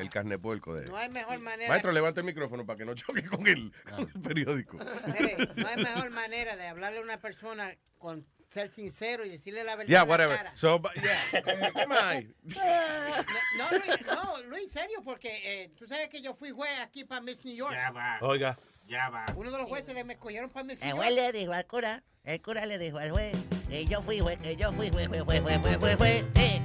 el 0.00 0.08
carne 0.10 0.38
puerco 0.38 0.74
de 0.74 0.86
No 0.86 0.96
hay 0.96 1.08
mejor 1.08 1.38
manera. 1.38 1.68
Maestro, 1.68 1.92
levanta 1.92 2.20
el 2.20 2.26
micrófono 2.26 2.66
para 2.66 2.76
que 2.78 2.84
no 2.84 2.94
choque 2.94 3.24
con 3.26 3.46
el, 3.46 3.72
con 3.88 4.00
el 4.12 4.20
periódico. 4.22 4.78
Mire, 5.06 5.36
no 5.54 5.68
hay 5.68 5.76
mejor 5.76 6.10
manera 6.10 6.56
de 6.56 6.66
hablarle 6.66 6.98
a 6.98 7.02
una 7.02 7.20
persona 7.20 7.76
con 7.98 8.26
ser 8.50 8.68
sincero 8.68 9.24
y 9.24 9.28
decirle 9.30 9.62
la 9.62 9.76
verdad. 9.76 9.88
Yeah, 9.90 10.02
whatever. 10.04 10.36
cara. 10.36 10.56
So, 10.56 10.78
but, 10.80 10.92
yeah, 10.94 11.38
eh, 11.40 11.70
¿qué 11.74 11.86
más 11.86 12.02
hay? 12.02 12.34
No, 13.58 13.70
no, 13.70 13.78
Luis, 13.78 14.06
no, 14.06 14.42
Luis, 14.48 14.72
serio, 14.72 15.00
porque 15.04 15.62
eh, 15.64 15.68
tú 15.78 15.86
sabes 15.86 16.08
que 16.08 16.20
yo 16.20 16.34
fui 16.34 16.50
juez 16.50 16.80
aquí 16.80 17.04
para 17.04 17.20
Miss 17.20 17.44
New 17.44 17.54
York. 17.54 17.76
Oiga. 18.20 18.56
Ya 18.86 19.08
va. 19.08 19.24
Uno 19.36 19.50
de 19.50 19.58
los 19.58 19.66
jueces 19.66 19.94
de 19.94 20.04
me 20.04 20.14
escogieron 20.14 20.50
para 20.50 20.64
Miss 20.64 20.80
El 20.82 20.92
juez 20.92 21.14
le 21.14 21.32
dijo 21.32 21.52
al 21.52 21.66
cura, 21.66 22.02
el 22.24 22.40
cura 22.42 22.66
le 22.66 22.78
dijo 22.78 22.98
al 22.98 23.10
juez, 23.10 23.36
que 23.68 23.86
yo 23.86 24.02
fui 24.02 24.20
juez, 24.20 24.38
que 24.38 24.56
yo 24.56 24.72
fui 24.72 24.90
juez, 24.90 25.08
juez, 25.08 25.22
juez, 25.22 25.40
juez, 25.40 25.58
juez, 25.58 25.76
juez, 25.78 25.96
juez, 25.96 26.24
eh. 26.36 26.62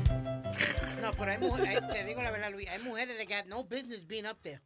No, 1.02 1.14
pero 1.14 1.32
hay 1.32 1.38
mujeres, 1.38 1.82
te 1.88 2.04
digo 2.04 2.22
la 2.22 2.32
verdad, 2.32 2.52
Luis, 2.52 2.68
hay 2.68 2.80
mujeres 2.84 3.18
that 3.18 3.28
got 3.28 3.46
no 3.48 3.64
business 3.64 4.06
being 4.06 4.26
up 4.26 4.38
there. 4.42 4.62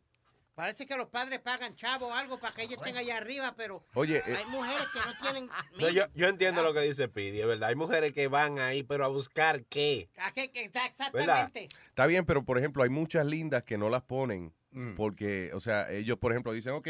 Parece 0.56 0.86
que 0.86 0.96
los 0.96 1.08
padres 1.08 1.40
pagan 1.40 1.76
chavo 1.76 2.08
o 2.08 2.14
algo 2.14 2.40
para 2.40 2.54
que 2.54 2.64
ellas 2.64 2.78
estén 2.78 2.96
allá 2.96 3.18
arriba, 3.18 3.56
pero 3.58 3.84
Oye, 3.96 4.18
eh, 4.18 4.36
hay 4.38 4.46
mujeres 4.46 4.86
que 4.94 5.00
no 5.00 5.14
tienen... 5.20 5.50
No, 5.80 5.90
yo, 5.90 6.06
yo 6.14 6.28
entiendo 6.28 6.62
lo 6.62 6.76
que 6.76 6.82
dice 6.82 7.08
Pidi, 7.08 7.42
es 7.42 7.48
verdad. 7.48 7.70
Hay 7.70 7.76
mujeres 7.76 8.14
que 8.14 8.28
van 8.28 8.60
ahí, 8.60 8.84
pero 8.84 9.04
a 9.04 9.08
buscar 9.08 9.64
qué. 9.66 10.10
¿A 10.18 10.32
qué? 10.32 10.52
que 10.52 10.64
está 10.66 10.82
¿Verdad? 11.12 11.48
Exactamente. 11.48 11.70
Está 11.88 12.06
bien, 12.06 12.26
pero 12.26 12.46
por 12.46 12.60
ejemplo, 12.60 12.84
hay 12.84 12.90
muchas 12.90 13.26
lindas 13.26 13.64
que 13.64 13.80
no 13.80 13.90
las 13.90 14.04
ponen 14.04 14.54
Mm. 14.74 14.96
porque, 14.96 15.52
o 15.54 15.60
sea, 15.60 15.90
ellos, 15.92 16.18
por 16.18 16.32
ejemplo, 16.32 16.52
dicen, 16.52 16.74
ok, 16.74 16.88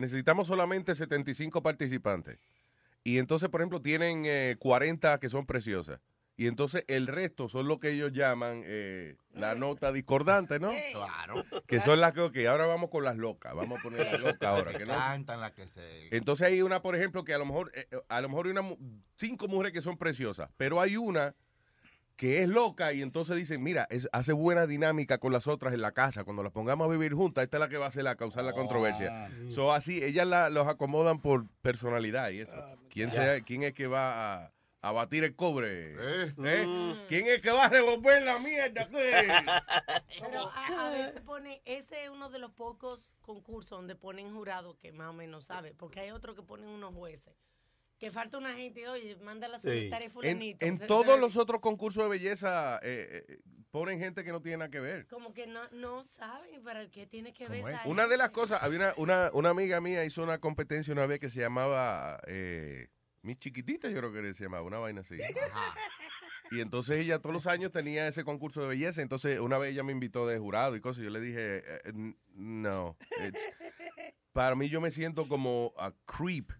necesitamos 0.00 0.46
solamente 0.46 0.94
75 0.94 1.62
participantes. 1.62 2.38
Y 3.04 3.18
entonces, 3.18 3.48
por 3.48 3.60
ejemplo, 3.60 3.82
tienen 3.82 4.24
eh, 4.26 4.56
40 4.58 5.18
que 5.18 5.28
son 5.28 5.46
preciosas. 5.46 6.00
Y 6.36 6.46
entonces 6.46 6.84
el 6.88 7.06
resto 7.06 7.48
son 7.48 7.68
lo 7.68 7.78
que 7.78 7.90
ellos 7.90 8.10
llaman 8.12 8.62
eh, 8.64 9.16
la 9.34 9.54
nota 9.54 9.92
discordante, 9.92 10.58
¿no? 10.58 10.72
Claro. 10.92 11.44
Que 11.66 11.78
son 11.78 12.00
las 12.00 12.12
que, 12.12 12.20
ok, 12.20 12.36
ahora 12.48 12.66
vamos 12.66 12.88
con 12.88 13.04
las 13.04 13.16
locas. 13.16 13.54
Vamos 13.54 13.78
a 13.78 13.82
poner 13.82 14.06
las 14.10 14.20
locas 14.20 14.48
ahora. 14.48 14.72
Que 14.72 14.86
no, 14.86 14.94
Cantan 14.94 15.40
las 15.40 15.52
que 15.52 15.68
se... 15.68 16.14
entonces 16.16 16.46
hay 16.46 16.62
una, 16.62 16.80
por 16.80 16.96
ejemplo, 16.96 17.22
que 17.22 17.34
a 17.34 17.38
lo 17.38 17.44
mejor, 17.44 17.70
eh, 17.74 17.86
a 18.08 18.20
lo 18.22 18.28
mejor 18.30 18.46
hay 18.46 18.52
una, 18.52 18.62
cinco 19.14 19.46
mujeres 19.46 19.72
que 19.72 19.82
son 19.82 19.98
preciosas, 19.98 20.48
pero 20.56 20.80
hay 20.80 20.96
una 20.96 21.34
que 22.22 22.40
es 22.44 22.48
loca 22.48 22.92
y 22.92 23.02
entonces 23.02 23.36
dicen, 23.36 23.60
mira, 23.64 23.88
es- 23.90 24.08
hace 24.12 24.32
buena 24.32 24.68
dinámica 24.68 25.18
con 25.18 25.32
las 25.32 25.48
otras 25.48 25.74
en 25.74 25.80
la 25.80 25.90
casa. 25.90 26.22
Cuando 26.22 26.44
las 26.44 26.52
pongamos 26.52 26.86
a 26.86 26.90
vivir 26.92 27.14
juntas, 27.14 27.42
esta 27.42 27.56
es 27.56 27.60
la 27.60 27.68
que 27.68 27.78
va 27.78 27.86
a 27.86 27.88
hacer 27.88 28.04
la 28.04 28.14
causar 28.14 28.44
la 28.44 28.52
controversia. 28.52 29.28
So, 29.48 29.72
así, 29.72 30.04
ellas 30.04 30.28
la- 30.28 30.48
los 30.48 30.68
acomodan 30.68 31.20
por 31.20 31.48
personalidad 31.62 32.30
y 32.30 32.38
eso. 32.42 32.54
¿Quién, 32.90 33.10
Ya. 33.10 33.14
sea, 33.16 33.40
¿Quién 33.40 33.64
es 33.64 33.72
que 33.72 33.88
va 33.88 34.44
a, 34.44 34.52
a 34.82 34.92
batir 34.92 35.24
el 35.24 35.34
cobre? 35.34 35.94
¿Eh? 35.98 36.32
¿Eh? 36.44 37.04
¿Quién 37.08 37.26
es 37.26 37.40
que 37.42 37.50
va 37.50 37.64
a 37.64 37.68
revolver 37.68 38.22
la 38.22 38.38
mierda? 38.38 38.88
A, 40.54 40.86
a 40.86 40.90
veces 40.90 41.20
pone, 41.22 41.60
ese 41.64 42.04
es 42.04 42.08
uno 42.10 42.30
de 42.30 42.38
los 42.38 42.52
pocos 42.52 43.16
concursos 43.20 43.70
donde 43.78 43.96
ponen 43.96 44.32
jurado 44.32 44.78
que 44.78 44.92
más 44.92 45.08
o 45.08 45.12
menos 45.12 45.46
sabe, 45.46 45.74
porque 45.74 45.98
hay 45.98 46.12
otros 46.12 46.36
que 46.36 46.42
ponen 46.42 46.68
unos 46.68 46.94
jueces. 46.94 47.34
Que 48.02 48.10
falta 48.10 48.36
una 48.36 48.52
gente, 48.52 48.88
oye, 48.88 49.14
manda 49.22 49.46
la 49.46 49.60
secretaria 49.60 50.06
En, 50.06 50.10
fulanito. 50.10 50.66
en 50.66 50.76
todos 50.88 51.20
los 51.20 51.36
otros 51.36 51.60
concursos 51.60 52.02
de 52.02 52.10
belleza 52.10 52.80
eh, 52.82 53.24
eh, 53.28 53.38
ponen 53.70 54.00
gente 54.00 54.24
que 54.24 54.32
no 54.32 54.42
tiene 54.42 54.56
nada 54.56 54.72
que 54.72 54.80
ver. 54.80 55.06
Como 55.06 55.32
que 55.32 55.46
no, 55.46 55.60
no 55.70 56.02
saben 56.02 56.64
para 56.64 56.90
qué 56.90 57.06
tiene 57.06 57.32
que 57.32 57.46
ver 57.46 57.62
Una 57.84 58.08
de 58.08 58.16
las 58.16 58.30
cosas, 58.30 58.60
había 58.64 58.78
una, 58.80 58.94
una, 58.96 59.30
una 59.34 59.50
amiga 59.50 59.80
mía 59.80 60.04
hizo 60.04 60.20
una 60.24 60.38
competencia 60.38 60.92
una 60.92 61.06
vez 61.06 61.20
que 61.20 61.30
se 61.30 61.42
llamaba 61.42 62.18
eh, 62.26 62.88
Mi 63.22 63.36
Chiquitita, 63.36 63.88
yo 63.88 63.98
creo 63.98 64.12
que 64.12 64.34
se 64.34 64.42
llamaba, 64.42 64.64
una 64.64 64.80
vaina 64.80 65.02
así. 65.02 65.14
Y 66.50 66.60
entonces 66.60 66.98
ella 66.98 67.20
todos 67.20 67.34
los 67.34 67.46
años 67.46 67.70
tenía 67.70 68.08
ese 68.08 68.24
concurso 68.24 68.62
de 68.62 68.66
belleza. 68.66 69.00
Entonces 69.00 69.38
una 69.38 69.58
vez 69.58 69.70
ella 69.70 69.84
me 69.84 69.92
invitó 69.92 70.26
de 70.26 70.40
jurado 70.40 70.74
y 70.74 70.80
cosas. 70.80 71.02
y 71.02 71.04
Yo 71.04 71.10
le 71.10 71.20
dije, 71.20 71.58
eh, 71.58 71.80
eh, 71.84 72.14
no. 72.34 72.96
para 74.32 74.56
mí 74.56 74.68
yo 74.68 74.80
me 74.80 74.90
siento 74.90 75.28
como 75.28 75.72
a 75.78 75.92
creep. 76.04 76.50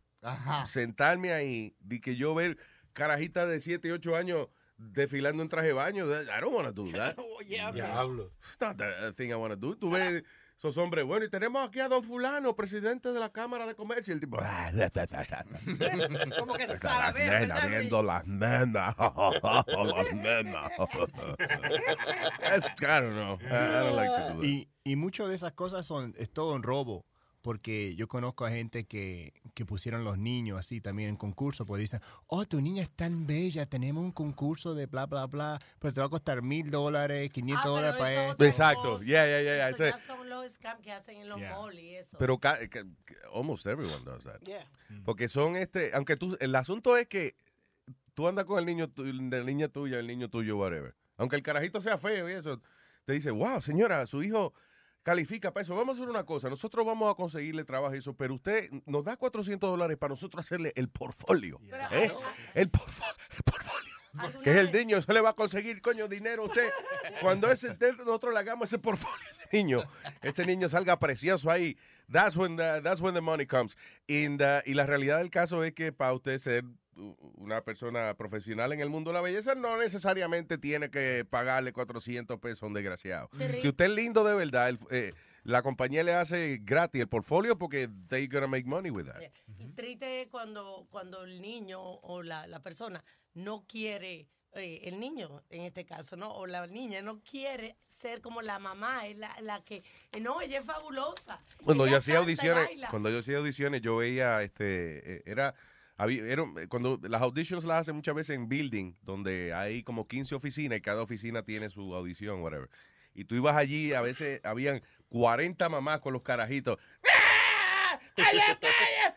Sentarme 0.66 1.32
ahí, 1.32 1.74
de 1.80 2.00
que 2.00 2.16
yo 2.16 2.35
ver 2.35 2.56
carajitas 2.92 3.48
de 3.48 3.61
7 3.61 3.88
y 3.88 3.90
8 3.90 4.16
años 4.16 4.48
desfilando 4.76 5.42
en 5.42 5.48
traje 5.48 5.68
de 5.68 5.72
baño. 5.74 6.06
I 6.06 6.40
don't 6.40 6.54
want 6.54 6.66
to 6.66 6.72
do 6.72 6.90
that. 6.96 7.16
Diablo. 7.72 8.30
It's 8.40 8.61
not 8.61 8.76
the 8.76 9.12
thing 9.16 9.30
I 9.30 9.35
want 9.35 9.52
to 9.52 9.56
do. 9.56 9.76
Tú 9.76 9.90
ves 9.90 10.22
esos 10.56 10.76
hombres, 10.78 11.04
bueno, 11.04 11.24
y 11.24 11.28
tenemos 11.28 11.66
aquí 11.66 11.80
a 11.80 11.88
don 11.88 12.04
fulano, 12.04 12.54
presidente 12.54 13.12
de 13.12 13.18
la 13.18 13.30
Cámara 13.32 13.66
de 13.66 13.74
Comercio. 13.74 14.12
Y 14.12 14.14
el 14.14 14.20
tipo, 14.20 14.38
"Ah, 14.40 14.70
ta, 14.76 14.90
ta, 14.90 15.06
ta, 15.08 15.24
ta". 15.24 15.44
Como 16.38 16.54
que 16.54 16.66
se 16.66 16.72
las 16.74 16.80
sabe, 16.80 17.24
nenas, 17.24 17.40
¿verdad, 17.40 17.62
Luis? 17.68 17.78
viendo 17.80 18.02
las 18.04 18.26
nenas. 18.26 18.94
las 18.98 20.14
nenas. 20.14 20.72
It's- 22.54 22.68
I 22.80 23.00
don't 23.00 23.14
know. 23.14 23.38
I, 23.42 23.54
I 23.54 23.82
don't 23.82 23.96
like 23.96 24.11
to 24.11 24.35
do 24.35 24.40
that. 24.40 24.44
Y, 24.44 24.68
y 24.85 24.96
muchas 24.96 25.28
de 25.28 25.35
esas 25.35 25.52
cosas 25.52 25.85
son, 25.87 26.14
es 26.18 26.30
todo 26.30 26.54
un 26.54 26.62
robo. 26.62 27.04
Porque 27.42 27.96
yo 27.96 28.07
conozco 28.07 28.46
a 28.46 28.50
gente 28.50 28.85
que, 28.85 29.35
que 29.55 29.66
pusieron 29.66 30.05
los 30.05 30.16
niños 30.16 30.59
así 30.61 30.81
también 30.81 31.09
en 31.11 31.16
concurso, 31.16 31.66
pues 31.66 31.81
dicen, 31.81 32.00
oh, 32.28 32.44
tu 32.46 32.61
niña 32.61 32.83
es 32.85 32.90
tan 32.90 33.26
bella, 33.26 33.66
tenemos 33.66 34.05
un 34.05 34.12
concurso 34.12 34.74
de 34.76 34.87
bla, 34.87 35.07
bla, 35.07 35.26
bla, 35.26 35.61
pues 35.81 35.92
te 35.92 35.98
va 36.00 36.07
a 36.07 36.09
costar 36.09 36.40
mil 36.42 36.70
dólares, 36.70 37.33
500 37.33 37.64
dólares 37.64 37.96
para 37.98 38.26
esto. 38.31 38.44
Exacto. 38.44 39.00
Yeah, 39.02 39.26
yeah, 39.26 39.42
yeah. 39.42 39.55
yeah. 39.57 39.68
Eso 39.70 39.85
ya 39.85 39.98
son 39.98 40.28
los 40.28 40.52
scams 40.52 40.81
que 40.83 40.92
hacen 40.92 41.16
en 41.16 41.28
los 41.28 41.40
malls 41.40 41.74
y 41.81 41.96
eso. 41.96 42.16
Pero 42.16 42.38
ca- 42.38 42.59
ca- 42.68 42.85
almost 43.35 43.66
everyone 43.66 44.05
does 44.05 44.22
that. 44.22 44.40
Yeah. 44.46 44.64
Porque 45.05 45.28
son 45.28 45.57
este, 45.57 45.90
aunque 45.94 46.16
tú, 46.16 46.37
el 46.40 46.55
asunto 46.55 46.96
es 46.96 47.09
que 47.09 47.35
tú 48.14 48.28
andas 48.28 48.44
con 48.44 48.61
el 48.61 48.66
niño, 48.66 48.88
tu- 48.88 49.05
la 49.05 49.42
niña 49.42 49.66
tuya, 49.66 49.98
el 49.98 50.07
niño 50.07 50.31
tuyo, 50.31 50.57
whatever. 50.59 50.94
Aunque 51.16 51.35
el 51.35 51.42
carajito 51.42 51.81
sea 51.81 51.98
feo 51.98 52.31
y 52.31 52.35
eso, 52.35 52.61
te 53.05 53.14
dice, 53.14 53.33
wow, 53.33 53.61
señora, 53.61 54.07
su 54.07 54.22
hijo 54.22 54.55
califica 55.03 55.53
para 55.53 55.62
eso. 55.62 55.75
Vamos 55.75 55.99
a 55.99 56.03
hacer 56.03 56.09
una 56.09 56.25
cosa, 56.25 56.49
nosotros 56.49 56.85
vamos 56.87 57.11
a 57.11 57.15
conseguirle 57.15 57.65
trabajo 57.65 57.95
y 57.95 57.99
eso, 57.99 58.15
pero 58.15 58.35
usted 58.35 58.71
nos 58.87 59.05
da 59.05 59.17
400 59.17 59.69
dólares 59.71 59.97
para 59.97 60.11
nosotros 60.11 60.45
hacerle 60.45 60.73
el 60.77 60.88
portfolio. 60.88 61.61
¿eh? 61.91 62.11
El, 62.55 62.71
portfo- 62.71 63.15
el 63.37 63.43
portfolio. 63.43 63.93
Que 64.45 64.51
es 64.51 64.57
el 64.59 64.73
niño, 64.73 64.99
eso 64.99 65.11
le 65.15 65.23
va 65.23 65.31
a 65.31 65.33
conseguir, 65.33 65.81
coño, 65.81 66.07
dinero 66.07 66.43
a 66.43 66.47
usted. 66.47 66.69
Cuando 67.23 67.51
ese, 67.51 67.79
nosotros 67.99 68.35
le 68.35 68.41
hagamos 68.41 68.69
ese 68.69 68.79
portfolio 68.79 69.17
a 69.27 69.31
ese 69.31 69.43
niño, 69.53 69.79
ese 70.21 70.45
niño 70.45 70.69
salga 70.69 70.99
precioso 70.99 71.51
ahí. 71.51 71.79
That's 72.11 72.37
when 72.37 72.57
the, 72.57 72.83
that's 72.83 73.01
when 73.01 73.15
the 73.15 73.23
money 73.23 73.47
comes. 73.47 73.75
And, 74.11 74.43
uh, 74.43 74.61
y 74.67 74.75
la 74.75 74.85
realidad 74.85 75.17
del 75.19 75.31
caso 75.31 75.65
es 75.65 75.73
que 75.73 75.93
para 75.93 76.12
usted 76.12 76.38
ser 76.38 76.62
una 76.94 77.62
persona 77.62 78.14
profesional 78.14 78.72
en 78.72 78.81
el 78.81 78.88
mundo 78.90 79.11
de 79.11 79.14
la 79.14 79.20
belleza, 79.22 79.55
no 79.55 79.76
necesariamente 79.78 80.59
tiene 80.59 80.90
que 80.90 81.24
pagarle 81.28 81.72
400 81.72 82.38
pesos 82.38 82.62
a 82.62 82.66
un 82.66 82.74
desgraciado. 82.74 83.31
Si 83.61 83.68
usted 83.68 83.87
es 83.87 83.90
lindo 83.92 84.24
de 84.24 84.35
verdad, 84.35 84.68
el- 84.68 84.78
eh, 84.90 85.14
la 85.44 85.62
compañía 85.62 86.05
le 86.05 86.14
hace 86.14 86.61
gratis 86.62 87.00
el 87.00 87.09
portfolio 87.09 87.57
porque 87.59 87.88
they 88.09 88.26
gonna 88.28 88.46
make 88.46 88.64
money 88.66 88.90
with 88.90 89.07
that. 89.07 89.20
Y 89.59 89.68
triste 89.70 90.22
es 90.22 90.28
cuando, 90.28 90.87
cuando 90.90 91.24
el 91.24 91.40
niño 91.40 91.81
o 91.83 92.22
la, 92.22 92.46
la 92.46 92.61
persona 92.62 93.02
no 93.35 93.64
quiere, 93.66 94.28
eh, 94.55 94.81
el 94.85 95.00
niño 95.00 95.42
en 95.48 95.62
este 95.62 95.85
caso, 95.87 96.16
¿no? 96.16 96.31
O 96.31 96.46
la 96.46 96.67
niña 96.67 97.00
no 97.02 97.21
quiere 97.23 97.77
ser 97.88 98.21
como 98.21 98.42
la 98.42 98.58
mamá, 98.58 99.06
es 99.06 99.17
la, 99.19 99.35
la 99.40 99.64
que, 99.64 99.83
eh, 100.12 100.21
no, 100.21 100.40
ella 100.42 100.58
es 100.60 100.64
fabulosa. 100.67 101.40
Cuando 101.64 101.85
Ella 101.87 101.92
yo 101.92 101.98
hacía 101.98 102.19
audiciones, 102.19 102.69
cuando 102.90 103.08
yo 103.10 103.19
hacía 103.21 103.38
audiciones, 103.38 103.81
yo 103.81 103.96
veía, 103.96 104.42
este, 104.42 105.17
eh, 105.17 105.23
era, 105.27 105.54
había- 105.97 106.25
era- 106.25 106.45
cuando 106.69 106.99
las 107.03 107.23
auditions 107.23 107.65
las 107.65 107.81
hacen 107.81 107.95
muchas 107.97 108.15
veces 108.15 108.37
en 108.37 108.49
building, 108.49 108.95
donde 109.03 109.53
hay 109.55 109.83
como 109.83 110.07
15 110.09 110.35
oficinas 110.35 110.79
y 110.79 110.83
cada 110.83 111.03
oficina 111.03 111.43
tiene 111.43 111.71
su 111.71 111.95
audición, 111.95 112.40
whatever. 112.43 112.69
Y 113.15 113.25
tú 113.25 113.35
ibas 113.35 113.57
allí, 113.57 113.93
a 113.93 114.01
veces 114.01 114.40
habían 114.45 114.83
40 115.11 115.69
mamás 115.69 116.01
con 116.01 116.13
los 116.13 116.23
carajitos. 116.23 116.79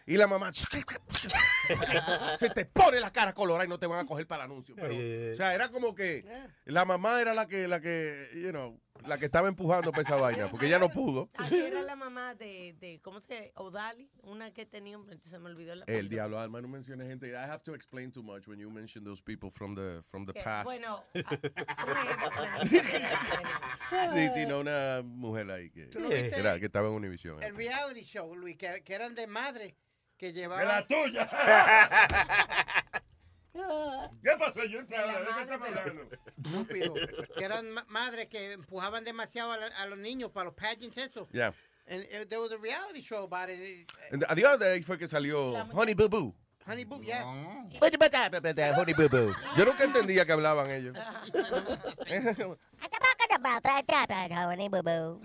Y 0.06 0.18
la 0.18 0.28
mamá 0.28 0.52
se 2.38 2.50
te 2.50 2.66
pone 2.66 3.00
la 3.00 3.12
cara 3.12 3.34
colorada 3.34 3.66
y 3.66 3.68
no 3.70 3.80
te 3.80 3.88
van 3.88 4.00
a 4.00 4.06
coger 4.06 4.28
para 4.28 4.46
el 4.46 4.52
anuncio. 4.52 4.76
Pero, 4.76 4.94
o 5.34 5.36
sea, 5.36 5.54
era 5.56 5.70
como 5.70 5.96
que 5.96 6.24
la 6.66 6.86
mamá 6.86 7.20
era 7.22 7.34
la 7.34 7.48
que, 7.48 7.68
la 7.68 7.80
que, 7.82 8.30
you 8.36 8.52
know, 8.52 8.80
la 9.06 9.18
que 9.18 9.26
estaba 9.26 9.48
empujando 9.48 9.92
para 9.92 10.02
esa 10.04 10.16
vaina, 10.16 10.50
porque 10.50 10.66
ella 10.68 10.80
no 10.80 10.90
pudo. 10.90 11.30
Era 11.52 11.82
la 11.82 11.96
mamá 11.96 12.34
de, 12.36 12.74
de 12.80 13.00
¿cómo 13.02 13.20
se 13.20 13.52
Odali? 13.56 14.10
Una 14.24 14.52
que 14.52 14.66
tenía, 14.66 14.98
un- 14.98 15.22
se 15.22 15.38
me 15.40 15.50
olvidó 15.50 15.74
el 15.74 15.84
El 15.88 16.10
diablo, 16.10 16.40
Alma, 16.40 16.62
no 16.62 16.68
menciones 16.68 17.08
gente. 17.08 17.30
I 17.30 17.36
have 17.36 17.62
to 17.64 17.74
explain 17.76 18.12
too 18.12 18.24
much 18.24 18.48
when 18.48 18.60
you 18.60 18.70
mention 18.72 19.04
those 19.04 19.22
people 19.22 19.50
from 19.52 19.76
the, 19.76 20.02
from 20.06 20.26
the 20.26 20.34
Que, 20.34 20.42
past. 20.42 20.66
Bueno, 20.66 21.04
Sí, 24.14 24.30
sí, 24.34 24.46
no, 24.48 24.60
una 24.60 25.02
mujer 25.04 25.52
ahí 25.52 25.70
que, 25.70 25.88
¿Tú 25.88 26.00
no 26.00 26.10
viste 26.10 26.40
era, 26.40 26.60
que 26.60 26.66
estaba 26.66 26.88
en 26.88 26.96
Univision. 26.96 27.42
El 27.44 27.56
reality 27.56 28.02
show, 28.02 28.36
Luis, 28.36 28.58
que, 28.58 28.82
que 28.84 28.94
eran 28.94 29.14
de 29.14 29.28
madre, 29.28 29.78
que 30.18 30.34
llevaban... 30.34 30.66
¡De 30.66 30.74
la 30.74 30.88
tuya! 30.88 31.30
¿Qué 34.24 34.32
pasó, 34.38 34.64
yo 34.66 34.82
¿De 34.82 34.88
qué? 34.88 36.10
Estúpido. 36.44 36.94
que 37.38 37.44
eran 37.44 37.72
ma- 37.72 37.86
madres 37.88 38.28
que 38.28 38.54
empujaban 38.54 39.04
demasiado 39.04 39.52
a, 39.54 39.58
la- 39.58 39.68
a 39.68 39.86
los 39.88 39.98
niños 39.98 40.32
para 40.32 40.46
los 40.46 40.54
pageants, 40.54 40.98
eso. 40.98 41.28
Yeah. 41.32 41.54
And 41.88 42.02
uh, 42.04 42.26
there 42.28 42.40
was 42.40 42.52
a 42.52 42.58
reality 42.58 43.00
show 43.00 43.24
about 43.24 43.50
it. 43.50 43.90
And 44.12 44.22
the, 44.22 44.36
the 44.36 44.46
other 44.46 44.58
day 44.60 44.82
fue 44.82 44.98
que 44.98 45.08
salió 45.08 45.54
Honey 45.74 45.94
Boo 45.94 46.10
Boo. 46.10 46.34
Honey 46.66 46.84
Boo, 46.84 47.00
yeah. 47.04 47.24
Honey 47.24 48.94
Boo 48.94 49.08
Boo. 49.08 49.32
Yo 49.56 49.66
nunca 49.66 49.84
entendía 49.84 50.26
que 50.26 50.32
hablaban 50.32 50.72
ellos. 50.72 50.98
Honey 54.48 54.70
Boo 54.70 54.82
Boo. 54.84 55.22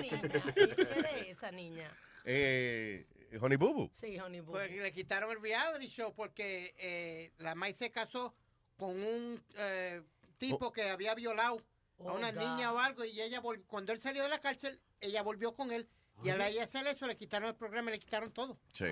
¿Quién 0.00 1.06
es 1.14 1.28
esa 1.28 1.50
niña? 1.52 1.90
eh, 2.24 3.06
Honey 3.38 3.56
Boo 3.56 3.72
Boo. 3.74 3.90
Sí, 3.92 4.18
Honey 4.18 4.40
Boo. 4.40 4.52
Pues 4.52 4.70
le 4.70 4.92
quitaron 4.92 5.30
el 5.30 5.40
reality 5.40 5.86
show 5.86 6.14
porque 6.14 6.74
eh, 6.78 7.32
la 7.38 7.54
May 7.54 7.74
se 7.74 7.90
casó 7.90 8.34
con 8.76 8.90
un 8.90 9.42
eh, 9.58 10.02
tipo 10.38 10.72
que 10.72 10.88
había 10.90 11.14
violado 11.14 11.56
a 11.58 12.02
Oh, 12.02 12.14
una 12.16 12.32
God. 12.32 12.40
niña 12.40 12.72
o 12.72 12.78
algo 12.78 13.04
y 13.04 13.20
ella 13.20 13.42
cuando 13.66 13.92
él 13.92 14.00
salió 14.00 14.22
de 14.22 14.30
la 14.30 14.40
cárcel, 14.40 14.80
ella 15.02 15.22
volvió 15.22 15.54
con 15.54 15.70
él 15.70 15.86
y 16.24 16.30
al 16.30 16.40
ella 16.40 16.64
hacer 16.64 16.86
eso 16.86 17.06
le 17.06 17.14
quitaron 17.16 17.48
el 17.50 17.54
programa, 17.56 17.90
le 17.90 17.98
quitaron 18.00 18.32
todo. 18.32 18.58
Sí. 18.72 18.86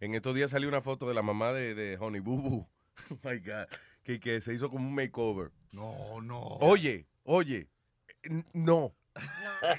En 0.00 0.14
estos 0.14 0.34
días 0.34 0.50
salió 0.50 0.68
una 0.68 0.82
foto 0.82 1.08
de 1.08 1.14
la 1.14 1.22
mamá 1.22 1.52
de, 1.54 1.74
de 1.74 1.96
Honey 1.98 2.20
Boo 2.20 2.36
Boo. 2.36 2.68
Oh 3.10 3.18
my 3.28 3.38
God. 3.38 3.66
Que, 4.02 4.20
que 4.20 4.40
se 4.42 4.52
hizo 4.54 4.68
como 4.70 4.86
un 4.86 4.94
makeover. 4.94 5.50
No, 5.72 6.20
no. 6.20 6.38
Oye, 6.60 7.06
oye. 7.24 7.68
n- 8.24 8.44
No. 8.52 8.94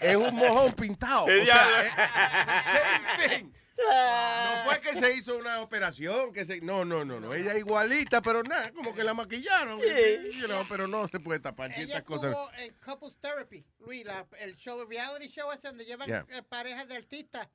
Es 0.01 0.15
un 0.15 0.33
mojón 0.35 0.73
pintado. 0.73 1.25
O 1.41 1.45
sea, 1.45 1.81
es- 1.81 2.65
same 2.65 3.29
thing. 3.29 3.51
No 3.77 4.63
fue 4.65 4.79
que 4.81 4.95
se 4.95 5.13
hizo 5.15 5.37
una 5.37 5.61
operación, 5.61 6.31
que 6.33 6.45
se, 6.45 6.61
no, 6.61 6.85
no, 6.85 7.03
no, 7.05 7.19
no, 7.19 7.33
ella 7.33 7.57
igualita, 7.57 8.21
pero 8.21 8.41
nada, 8.43 8.71
como 8.71 8.93
que 8.95 9.03
la 9.03 9.13
maquillaron, 9.13 9.79
you 9.79 10.47
know, 10.47 10.65
pero 10.69 10.87
no 10.87 11.07
se 11.07 11.19
puede 11.19 11.39
tapar 11.39 11.71
Ella 11.71 11.85
ciertas 11.85 12.03
cosas. 12.03 12.35
en 12.57 12.73
Couples 12.75 13.17
Therapy, 13.19 13.65
Luis, 13.79 14.05
la- 14.05 14.25
el 14.39 14.55
show, 14.55 14.81
el 14.81 14.87
reality 14.87 15.27
show 15.27 15.51
ese 15.51 15.67
donde 15.67 15.85
llevan 15.85 16.07
Yeah. 16.07 16.25
eh, 16.29 16.41
parejas 16.43 16.87
de 16.87 16.95
artistas. 16.97 17.47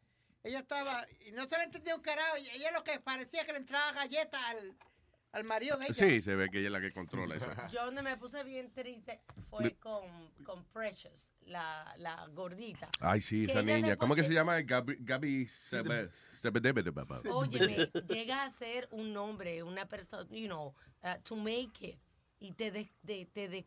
Ella 0.43 0.61
estaba, 0.61 1.07
y 1.27 1.33
no 1.33 1.47
se 1.49 1.57
le 1.59 1.65
entendía 1.65 1.95
un 1.95 2.01
carajo, 2.03 2.37
ella 2.37 2.71
lo 2.73 2.83
que 2.85 2.99
parecía 3.01 3.45
que 3.45 3.53
le 3.53 3.59
entraba 3.59 3.93
galleta 3.93 4.49
al, 4.49 4.77
al 5.33 5.45
marido 5.45 5.77
de 5.79 5.87
ella. 5.87 5.95
Sí, 5.95 6.23
se 6.23 6.35
ve 6.35 6.49
que 6.51 6.59
ella 6.59 6.69
es 6.69 6.73
la 6.73 6.81
que 6.81 6.93
controla 6.93 7.37
eso. 7.37 7.47
Yo 7.73 7.85
donde 7.85 8.03
me 8.03 8.17
puse 8.17 8.43
bien 8.45 8.73
triste 8.73 9.21
fue 9.49 9.75
con, 9.77 10.03
con 10.45 10.65
Precious, 10.73 11.31
la, 11.43 11.95
la 11.99 12.27
gordita. 12.33 12.89
Ay, 13.01 13.21
sí, 13.21 13.47
Que 13.47 13.53
esa 13.53 13.63
niña. 13.63 13.97
¿Cómo 13.97 14.15
que 14.15 14.23
que- 14.23 14.29
se 14.29 14.35
llama? 14.35 14.61
Gabi, 14.63 14.97
Gabi 15.01 15.47
Sebe- 15.47 16.09
Sebedebe- 16.37 16.93
papá. 16.93 17.21
Óyeme, 17.31 17.77
llega 18.09 18.43
a 18.45 18.51
ser 18.51 18.89
un 18.91 19.17
hombre, 19.17 19.63
una 19.63 19.87
persona, 19.87 20.27
you 20.31 20.47
know, 20.47 20.75
uh, 21.05 21.21
to 21.23 21.37
make 21.37 21.71
it. 21.81 21.99
Y 22.41 22.53
te, 22.53 22.71
de, 22.71 22.91
de- 23.03 23.27
te 23.27 23.49
de- 23.49 23.67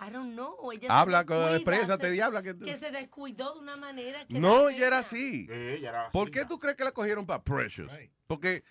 I 0.00 0.10
don't 0.12 0.34
know. 0.34 0.70
Ella 0.70 0.86
Habla, 1.00 1.24
exprésate, 1.56 2.10
diabla, 2.12 2.42
que- 2.42 2.56
Que 2.56 2.76
se 2.76 2.92
descuidó 2.92 3.54
de 3.54 3.60
una 3.60 3.76
manera 3.76 4.24
que. 4.26 4.38
No, 4.38 4.68
ella 4.68 4.86
era 4.86 4.98
así. 5.00 5.48
ella 5.50 5.88
era 5.88 6.10
¿Por 6.12 6.30
qué 6.30 6.44
tú 6.44 6.58
crees 6.58 6.76
que 6.76 6.84
la 6.84 6.92
cogieron 6.92 7.26
para 7.26 7.42
Precious? 7.42 7.90
Porque 8.28 8.62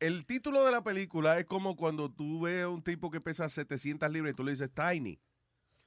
el 0.00 0.24
título 0.26 0.64
de 0.64 0.72
la 0.72 0.82
película 0.82 1.38
es 1.38 1.46
como 1.46 1.76
cuando 1.76 2.10
tú 2.10 2.40
ves 2.42 2.62
a 2.64 2.68
un 2.68 2.82
tipo 2.82 3.10
que 3.10 3.20
pesa 3.20 3.48
700 3.48 4.10
libras 4.10 4.32
y 4.32 4.36
tú 4.36 4.44
le 4.44 4.52
dices 4.52 4.70
Tiny. 4.72 5.18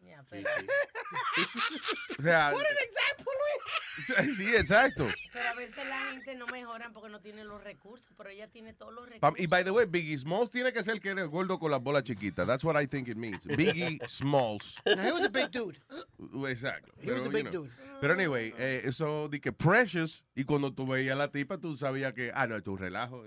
Yeah, 0.02 0.24
pero- 0.30 0.50
O 2.20 2.22
sea, 2.22 2.52
What 2.54 2.60
an 2.62 2.78
example, 2.84 3.26
Luis. 3.26 4.38
sí, 4.38 4.56
exacto. 4.56 5.08
Pero 5.32 5.50
a 5.50 5.54
veces 5.54 5.88
la 5.88 6.00
gente 6.12 6.36
no 6.36 6.46
mejora 6.48 6.92
porque 6.92 7.10
no 7.10 7.22
tiene 7.22 7.44
los 7.44 7.64
recursos, 7.64 8.12
pero 8.18 8.30
ella 8.30 8.48
tiene 8.48 8.74
todos 8.74 8.94
los 8.94 9.08
recursos. 9.08 9.40
Y 9.40 9.48
by 9.48 9.64
the 9.64 9.72
way, 9.72 9.86
Biggie 9.86 10.18
Smalls 10.18 10.50
tiene 10.50 10.74
que 10.74 10.84
ser 10.84 10.96
el 10.96 11.00
que 11.00 11.10
era 11.10 11.24
gordo 11.26 11.58
con 11.60 11.72
las 11.72 11.82
bolas 11.82 12.04
chiquitas. 12.04 12.46
That's 12.48 12.64
what 12.64 12.80
I 12.82 12.88
think 12.88 13.08
it 13.08 13.18
means. 13.18 13.46
Biggie 13.46 14.00
Smalls. 14.08 14.78
No, 14.86 15.02
he 15.02 15.12
was 15.12 15.24
a 15.26 15.30
big 15.30 15.52
dude. 15.52 15.80
Uh, 16.20 16.46
Exacto. 16.48 16.92
He 17.02 17.12
was 17.12 17.22
a 17.22 17.24
you 17.26 17.30
big 17.32 17.44
know. 17.46 17.64
dude. 17.64 17.72
Pero 18.02 18.14
anyway, 18.14 18.54
eh, 18.58 18.82
eso 18.84 19.30
de 19.30 19.40
que 19.40 19.52
Precious, 19.54 20.24
y 20.36 20.44
cuando 20.44 20.74
tú 20.74 20.86
veías 20.88 21.14
a 21.14 21.18
la 21.18 21.32
tipa, 21.32 21.58
tú 21.58 21.78
sabías 21.78 22.14
que, 22.14 22.32
ah, 22.34 22.48
no, 22.48 22.58
esto 22.58 22.72
es 22.72 22.74
un 22.76 22.80
relajo. 22.80 23.24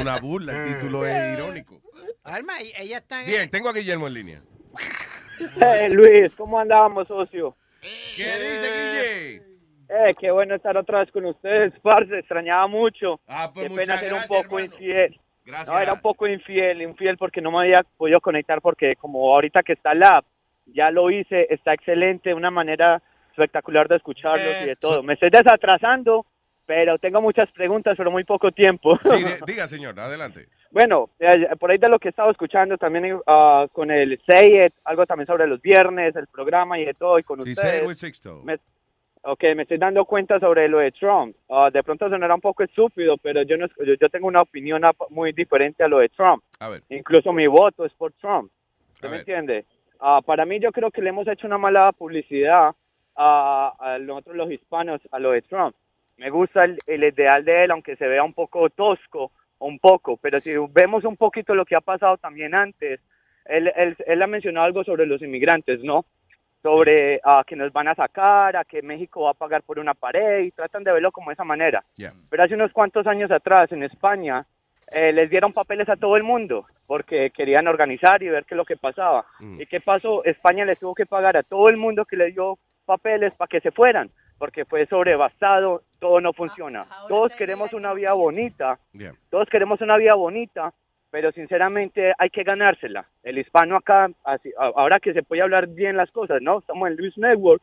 Una 0.00 0.18
burla, 0.18 0.52
el 0.52 0.74
título 0.74 1.06
es 1.06 1.38
irónico. 1.38 1.80
Alma, 2.24 2.54
ella 2.78 2.98
está 2.98 3.20
en 3.20 3.26
Bien, 3.26 3.50
tengo 3.50 3.68
a 3.68 3.72
Guillermo 3.72 4.06
en 4.06 4.14
línea. 4.14 4.42
Eh, 5.60 5.88
Luis, 5.90 6.32
¿cómo 6.36 6.58
andábamos, 6.58 7.08
socio? 7.08 7.56
¿Qué 7.80 8.24
dice 8.24 8.70
Guille? 8.72 9.52
Eh, 9.88 10.14
qué 10.18 10.30
bueno 10.30 10.54
estar 10.54 10.76
otra 10.76 11.00
vez 11.00 11.10
con 11.10 11.26
ustedes, 11.26 11.72
parce, 11.82 12.18
extrañaba 12.18 12.66
mucho. 12.66 13.20
Ah, 13.26 13.50
pues 13.52 13.68
qué 13.68 13.74
pena 13.74 13.98
ser 13.98 14.14
un 14.14 14.22
poco 14.22 14.58
hermano. 14.58 14.64
infiel. 14.64 15.20
Gracias. 15.44 15.68
No, 15.68 15.78
era 15.78 15.92
un 15.94 16.00
poco 16.00 16.26
infiel, 16.26 16.82
infiel 16.82 17.18
porque 17.18 17.40
no 17.40 17.50
me 17.50 17.58
había 17.58 17.82
podido 17.96 18.20
conectar 18.20 18.62
porque 18.62 18.94
como 18.96 19.34
ahorita 19.34 19.62
que 19.62 19.72
está 19.72 19.92
la 19.92 20.18
app, 20.18 20.26
ya 20.66 20.90
lo 20.90 21.10
hice, 21.10 21.48
está 21.50 21.74
excelente, 21.74 22.32
una 22.32 22.50
manera 22.50 23.02
espectacular 23.30 23.88
de 23.88 23.96
escucharlos 23.96 24.62
y 24.62 24.66
de 24.66 24.76
todo. 24.76 25.02
Me 25.02 25.14
estoy 25.14 25.30
desatrasando, 25.30 26.24
pero 26.66 26.98
tengo 26.98 27.20
muchas 27.20 27.50
preguntas, 27.52 27.94
pero 27.96 28.10
muy 28.10 28.24
poco 28.24 28.50
tiempo. 28.52 28.98
Sí, 29.02 29.22
de- 29.22 29.38
diga, 29.46 29.66
señor, 29.68 29.98
adelante. 29.98 30.46
Bueno, 30.70 31.10
eh, 31.18 31.48
por 31.58 31.70
ahí 31.70 31.78
de 31.78 31.88
lo 31.88 31.98
que 31.98 32.08
he 32.08 32.10
estado 32.10 32.30
escuchando 32.30 32.78
también 32.78 33.18
ah, 33.26 33.66
con 33.72 33.90
el 33.90 34.12
It, 34.14 34.72
algo 34.84 35.04
también 35.06 35.26
sobre 35.26 35.46
los 35.46 35.60
viernes, 35.60 36.16
el 36.16 36.26
programa 36.28 36.78
y 36.78 36.84
de 36.84 36.94
todo, 36.94 37.18
y 37.18 37.22
con 37.22 37.42
Sí, 37.44 37.52
ustedes. 37.52 37.98
Sixto. 37.98 38.40
Me- 38.42 38.58
ok, 39.22 39.42
me 39.54 39.62
estoy 39.62 39.76
dando 39.78 40.04
cuenta 40.06 40.40
sobre 40.40 40.68
lo 40.68 40.78
de 40.78 40.92
Trump. 40.92 41.36
Ah, 41.50 41.68
de 41.70 41.82
pronto 41.82 42.08
sonará 42.08 42.34
un 42.34 42.40
poco 42.40 42.62
estúpido, 42.62 43.16
pero 43.18 43.42
yo, 43.42 43.56
no, 43.58 43.66
yo, 43.84 43.94
yo 44.00 44.08
tengo 44.08 44.26
una 44.28 44.40
opinión 44.40 44.82
muy 45.10 45.32
diferente 45.32 45.84
a 45.84 45.88
lo 45.88 45.98
de 45.98 46.08
Trump. 46.08 46.42
A 46.60 46.68
ver. 46.70 46.82
Incluso 46.88 47.32
mi 47.32 47.46
voto 47.46 47.84
es 47.84 47.92
por 47.92 48.12
Trump. 48.14 48.50
¿Usted 48.94 49.08
me 49.08 49.10
ver. 49.12 49.20
entiende? 49.20 49.64
Ah, 50.00 50.20
para 50.24 50.44
mí 50.46 50.58
yo 50.58 50.72
creo 50.72 50.90
que 50.90 51.02
le 51.02 51.10
hemos 51.10 51.28
hecho 51.28 51.46
una 51.46 51.58
mala 51.58 51.92
publicidad 51.92 52.70
a, 53.14 53.72
a 53.78 53.98
nosotros 53.98 54.36
los 54.36 54.50
hispanos 54.50 55.00
a 55.10 55.18
lo 55.18 55.32
de 55.32 55.42
Trump. 55.42 55.76
Me 56.16 56.30
gusta 56.30 56.64
el, 56.64 56.78
el 56.86 57.04
ideal 57.04 57.44
de 57.44 57.64
él, 57.64 57.70
aunque 57.70 57.96
se 57.96 58.06
vea 58.06 58.22
un 58.22 58.34
poco 58.34 58.70
tosco, 58.70 59.32
un 59.58 59.78
poco, 59.78 60.16
pero 60.16 60.40
si 60.40 60.52
vemos 60.72 61.04
un 61.04 61.16
poquito 61.16 61.54
lo 61.54 61.64
que 61.64 61.76
ha 61.76 61.80
pasado 61.80 62.16
también 62.16 62.54
antes, 62.54 63.00
él, 63.44 63.72
él, 63.76 63.96
él 64.06 64.22
ha 64.22 64.26
mencionado 64.26 64.66
algo 64.66 64.84
sobre 64.84 65.06
los 65.06 65.22
inmigrantes, 65.22 65.82
¿no? 65.82 66.04
Sobre 66.62 67.20
ah, 67.24 67.42
que 67.46 67.56
nos 67.56 67.72
van 67.72 67.88
a 67.88 67.94
sacar, 67.94 68.56
a 68.56 68.64
que 68.64 68.82
México 68.82 69.22
va 69.22 69.30
a 69.30 69.34
pagar 69.34 69.62
por 69.62 69.78
una 69.78 69.94
pared, 69.94 70.40
y 70.40 70.50
tratan 70.52 70.84
de 70.84 70.92
verlo 70.92 71.10
como 71.10 71.30
de 71.30 71.34
esa 71.34 71.44
manera. 71.44 71.82
Yeah. 71.96 72.12
Pero 72.30 72.42
hace 72.42 72.54
unos 72.54 72.72
cuantos 72.72 73.06
años 73.06 73.30
atrás 73.30 73.72
en 73.72 73.82
España 73.82 74.46
eh, 74.92 75.12
les 75.12 75.30
dieron 75.30 75.52
papeles 75.52 75.88
a 75.88 75.96
todo 75.96 76.16
el 76.16 76.22
mundo 76.22 76.66
porque 76.86 77.30
querían 77.30 77.66
organizar 77.66 78.22
y 78.22 78.28
ver 78.28 78.44
qué 78.44 78.54
es 78.54 78.56
lo 78.56 78.66
que 78.66 78.76
pasaba. 78.76 79.24
¿Y 79.40 79.64
qué 79.64 79.80
pasó? 79.80 80.22
España 80.24 80.66
les 80.66 80.78
tuvo 80.78 80.94
que 80.94 81.06
pagar 81.06 81.38
a 81.38 81.42
todo 81.42 81.70
el 81.70 81.78
mundo 81.78 82.04
que 82.04 82.16
le 82.16 82.32
dio 82.32 82.58
papeles 82.96 83.32
para 83.34 83.48
que 83.48 83.60
se 83.60 83.70
fueran 83.70 84.10
porque 84.38 84.64
fue 84.64 84.86
sobrevastado, 84.86 85.82
todo 86.00 86.20
no 86.20 86.32
funciona. 86.32 86.84
Todos 87.08 87.34
queremos 87.36 87.72
una 87.72 87.94
vida 87.94 88.12
bonita, 88.12 88.78
Yeah. 88.92 89.14
todos 89.30 89.48
queremos 89.48 89.80
una 89.80 89.96
vida 89.96 90.14
bonita, 90.14 90.72
pero 91.12 91.30
sinceramente 91.30 92.12
hay 92.18 92.28
que 92.30 92.42
ganársela. 92.42 93.06
El 93.22 93.38
hispano 93.38 93.76
acá, 93.76 94.10
así- 94.24 94.52
ahora 94.58 94.98
que 94.98 95.12
se 95.12 95.22
puede 95.22 95.42
hablar 95.42 95.68
bien 95.68 95.96
las 95.96 96.10
cosas, 96.10 96.42
¿no? 96.42 96.58
Estamos 96.58 96.88
en 96.88 96.96
Luis 96.96 97.16
Network, 97.16 97.62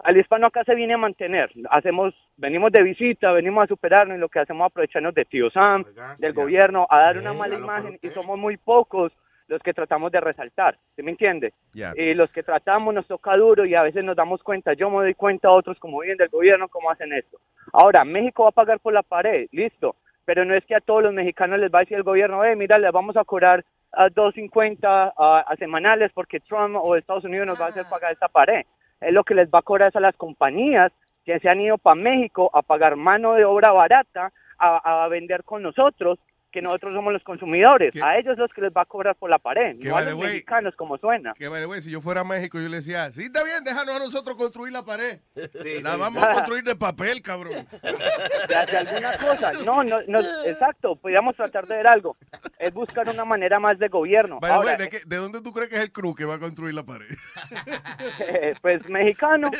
al 0.00 0.16
hispano 0.16 0.48
acá 0.48 0.64
se 0.64 0.74
viene 0.74 0.94
a 0.94 0.98
mantener. 0.98 1.50
Hacemos, 1.70 2.12
venimos 2.36 2.72
de 2.72 2.82
visita, 2.82 3.30
venimos 3.32 3.64
a 3.64 3.68
superarnos 3.68 4.16
y 4.16 4.20
lo 4.20 4.28
que 4.28 4.40
hacemos 4.40 4.66
es 4.66 4.72
aprovecharnos 4.72 5.14
de 5.14 5.24
tío 5.26 5.48
Sam, 5.50 5.84
del 6.18 6.32
gobierno, 6.32 6.86
a 6.90 6.98
dar 7.02 7.18
una 7.18 7.32
mala 7.34 7.54
imagen 7.54 7.98
y 8.02 8.08
somos 8.10 8.36
muy 8.36 8.56
pocos 8.56 9.12
los 9.48 9.62
que 9.62 9.72
tratamos 9.72 10.10
de 10.12 10.20
resaltar, 10.20 10.76
¿sí 10.94 11.02
me 11.02 11.12
entiende? 11.12 11.52
Ya. 11.72 11.92
Y 11.96 12.14
los 12.14 12.30
que 12.30 12.42
tratamos 12.42 12.94
nos 12.94 13.06
toca 13.06 13.36
duro 13.36 13.64
y 13.64 13.74
a 13.74 13.82
veces 13.82 14.04
nos 14.04 14.16
damos 14.16 14.42
cuenta, 14.42 14.72
yo 14.72 14.90
me 14.90 14.96
doy 14.96 15.14
cuenta, 15.14 15.50
otros 15.50 15.78
como 15.78 16.00
vienen 16.00 16.18
del 16.18 16.28
gobierno, 16.28 16.68
cómo 16.68 16.90
hacen 16.90 17.12
esto. 17.12 17.38
Ahora, 17.72 18.04
México 18.04 18.44
va 18.44 18.48
a 18.50 18.52
pagar 18.52 18.80
por 18.80 18.92
la 18.92 19.02
pared, 19.02 19.48
listo, 19.52 19.96
pero 20.24 20.44
no 20.44 20.54
es 20.54 20.64
que 20.64 20.74
a 20.74 20.80
todos 20.80 21.02
los 21.02 21.12
mexicanos 21.12 21.58
les 21.60 21.72
va 21.72 21.78
a 21.78 21.82
decir 21.82 21.96
el 21.96 22.02
gobierno, 22.02 22.44
eh, 22.44 22.56
mira, 22.56 22.78
les 22.78 22.92
vamos 22.92 23.16
a 23.16 23.24
cobrar 23.24 23.64
a 23.92 24.08
2.50 24.08 25.12
a, 25.16 25.40
a 25.40 25.56
semanales 25.56 26.10
porque 26.12 26.40
Trump 26.40 26.76
o 26.76 26.96
Estados 26.96 27.24
Unidos 27.24 27.46
nos 27.46 27.60
va 27.60 27.66
a 27.66 27.68
hacer 27.68 27.86
pagar 27.88 28.12
esta 28.12 28.28
pared. 28.28 28.64
Es 29.00 29.12
lo 29.12 29.24
que 29.24 29.34
les 29.34 29.48
va 29.48 29.60
a 29.60 29.62
cobrar 29.62 29.92
a 29.94 30.00
las 30.00 30.16
compañías 30.16 30.92
que 31.24 31.38
se 31.38 31.48
han 31.48 31.60
ido 31.60 31.78
para 31.78 31.94
México 31.94 32.50
a 32.52 32.62
pagar 32.62 32.96
mano 32.96 33.34
de 33.34 33.44
obra 33.44 33.72
barata, 33.72 34.32
a, 34.58 35.04
a 35.04 35.08
vender 35.08 35.44
con 35.44 35.62
nosotros, 35.62 36.18
que 36.56 36.62
nosotros 36.62 36.94
somos 36.94 37.12
los 37.12 37.22
consumidores. 37.22 37.92
A 38.02 38.16
ellos 38.16 38.38
los 38.38 38.50
que 38.50 38.62
les 38.62 38.72
va 38.72 38.80
a 38.80 38.84
cobrar 38.86 39.14
por 39.16 39.28
la 39.28 39.38
pared, 39.38 39.76
no 39.78 39.94
a 39.94 40.00
los 40.00 40.14
way- 40.14 40.28
mexicanos 40.32 40.74
como 40.74 40.96
suena. 40.96 41.34
Que, 41.36 41.48
by 41.48 41.60
the 41.60 41.66
way, 41.66 41.82
si 41.82 41.90
yo 41.90 42.00
fuera 42.00 42.22
a 42.22 42.24
México, 42.24 42.58
yo 42.58 42.70
le 42.70 42.78
decía, 42.78 43.12
sí, 43.12 43.24
está 43.24 43.44
bien, 43.44 43.62
déjanos 43.62 43.94
a 43.94 43.98
nosotros 43.98 44.36
construir 44.36 44.72
la 44.72 44.82
pared. 44.82 45.20
la 45.34 45.46
sí. 45.92 45.98
vamos 45.98 46.22
a 46.22 46.30
construir 46.30 46.64
de 46.64 46.74
papel, 46.74 47.20
cabrón. 47.20 47.52
de, 47.82 48.66
de 48.72 48.76
alguna 48.78 49.12
cosa. 49.18 49.52
No, 49.66 49.84
no, 49.84 49.98
no, 50.08 50.20
exacto. 50.46 50.96
Podríamos 50.96 51.36
tratar 51.36 51.66
de 51.66 51.76
ver 51.76 51.86
algo. 51.86 52.16
Es 52.58 52.72
buscar 52.72 53.06
una 53.10 53.26
manera 53.26 53.60
más 53.60 53.78
de 53.78 53.88
gobierno. 53.88 54.38
By 54.40 54.50
the 54.50 54.56
way, 54.58 54.68
Ahora, 54.68 54.76
¿de, 54.82 54.88
qué- 54.88 55.04
de 55.06 55.16
dónde 55.16 55.42
tú 55.42 55.52
crees 55.52 55.68
que 55.68 55.76
es 55.76 55.82
el 55.82 55.92
crew 55.92 56.14
que 56.14 56.24
va 56.24 56.36
a 56.36 56.38
construir 56.38 56.72
la 56.72 56.84
pared? 56.84 57.04
eh, 58.20 58.54
pues 58.62 58.88
mexicano. 58.88 59.50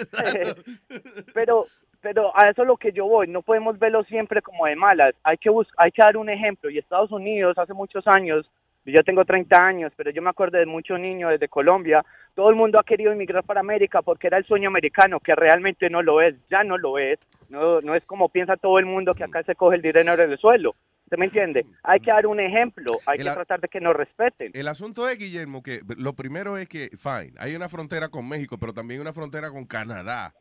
pero, 1.34 1.66
pero 2.06 2.30
a 2.36 2.48
eso 2.48 2.62
es 2.62 2.68
lo 2.68 2.76
que 2.76 2.92
yo 2.92 3.04
voy. 3.04 3.26
No 3.26 3.42
podemos 3.42 3.80
verlo 3.80 4.04
siempre 4.04 4.40
como 4.40 4.66
de 4.66 4.76
malas. 4.76 5.12
Hay 5.24 5.38
que 5.38 5.50
bus 5.50 5.66
hay 5.76 5.90
que 5.90 6.02
dar 6.02 6.16
un 6.16 6.30
ejemplo. 6.30 6.70
Y 6.70 6.78
Estados 6.78 7.10
Unidos 7.10 7.58
hace 7.58 7.74
muchos 7.74 8.06
años. 8.06 8.48
Yo 8.84 9.02
tengo 9.02 9.24
30 9.24 9.56
años, 9.60 9.92
pero 9.96 10.12
yo 10.12 10.22
me 10.22 10.30
acuerdo 10.30 10.56
de 10.56 10.66
muchos 10.66 11.00
niños 11.00 11.32
desde 11.32 11.48
Colombia. 11.48 12.04
Todo 12.36 12.48
el 12.48 12.54
mundo 12.54 12.78
ha 12.78 12.84
querido 12.84 13.10
emigrar 13.10 13.42
para 13.42 13.58
América 13.58 14.02
porque 14.02 14.28
era 14.28 14.38
el 14.38 14.44
sueño 14.44 14.68
americano, 14.68 15.18
que 15.18 15.34
realmente 15.34 15.90
no 15.90 16.00
lo 16.00 16.20
es, 16.20 16.36
ya 16.48 16.62
no 16.62 16.78
lo 16.78 16.96
es. 16.96 17.18
No, 17.48 17.80
no 17.80 17.96
es 17.96 18.04
como 18.04 18.28
piensa 18.28 18.56
todo 18.56 18.78
el 18.78 18.86
mundo 18.86 19.12
que 19.12 19.24
acá 19.24 19.42
se 19.42 19.56
coge 19.56 19.74
el 19.74 19.82
dinero 19.82 20.16
del 20.16 20.38
suelo. 20.38 20.76
¿Usted 21.06 21.18
me 21.18 21.24
entiende? 21.24 21.66
Hay 21.82 21.98
que 21.98 22.12
dar 22.12 22.28
un 22.28 22.38
ejemplo, 22.38 22.98
hay 23.06 23.18
El 23.18 23.26
que 23.26 23.32
tratar 23.32 23.60
de 23.60 23.66
que 23.66 23.80
nos 23.80 23.96
respeten. 23.96 24.52
El 24.54 24.68
asunto 24.68 25.08
es, 25.08 25.18
Guillermo, 25.18 25.60
que 25.64 25.80
lo 25.96 26.12
primero 26.12 26.56
es 26.56 26.68
que, 26.68 26.90
fine, 26.96 27.32
hay 27.38 27.56
una 27.56 27.68
frontera 27.68 28.08
con 28.10 28.28
México, 28.28 28.58
pero 28.58 28.72
también 28.72 29.00
una 29.00 29.12
frontera 29.12 29.50
con 29.50 29.66
Canadá. 29.66 30.32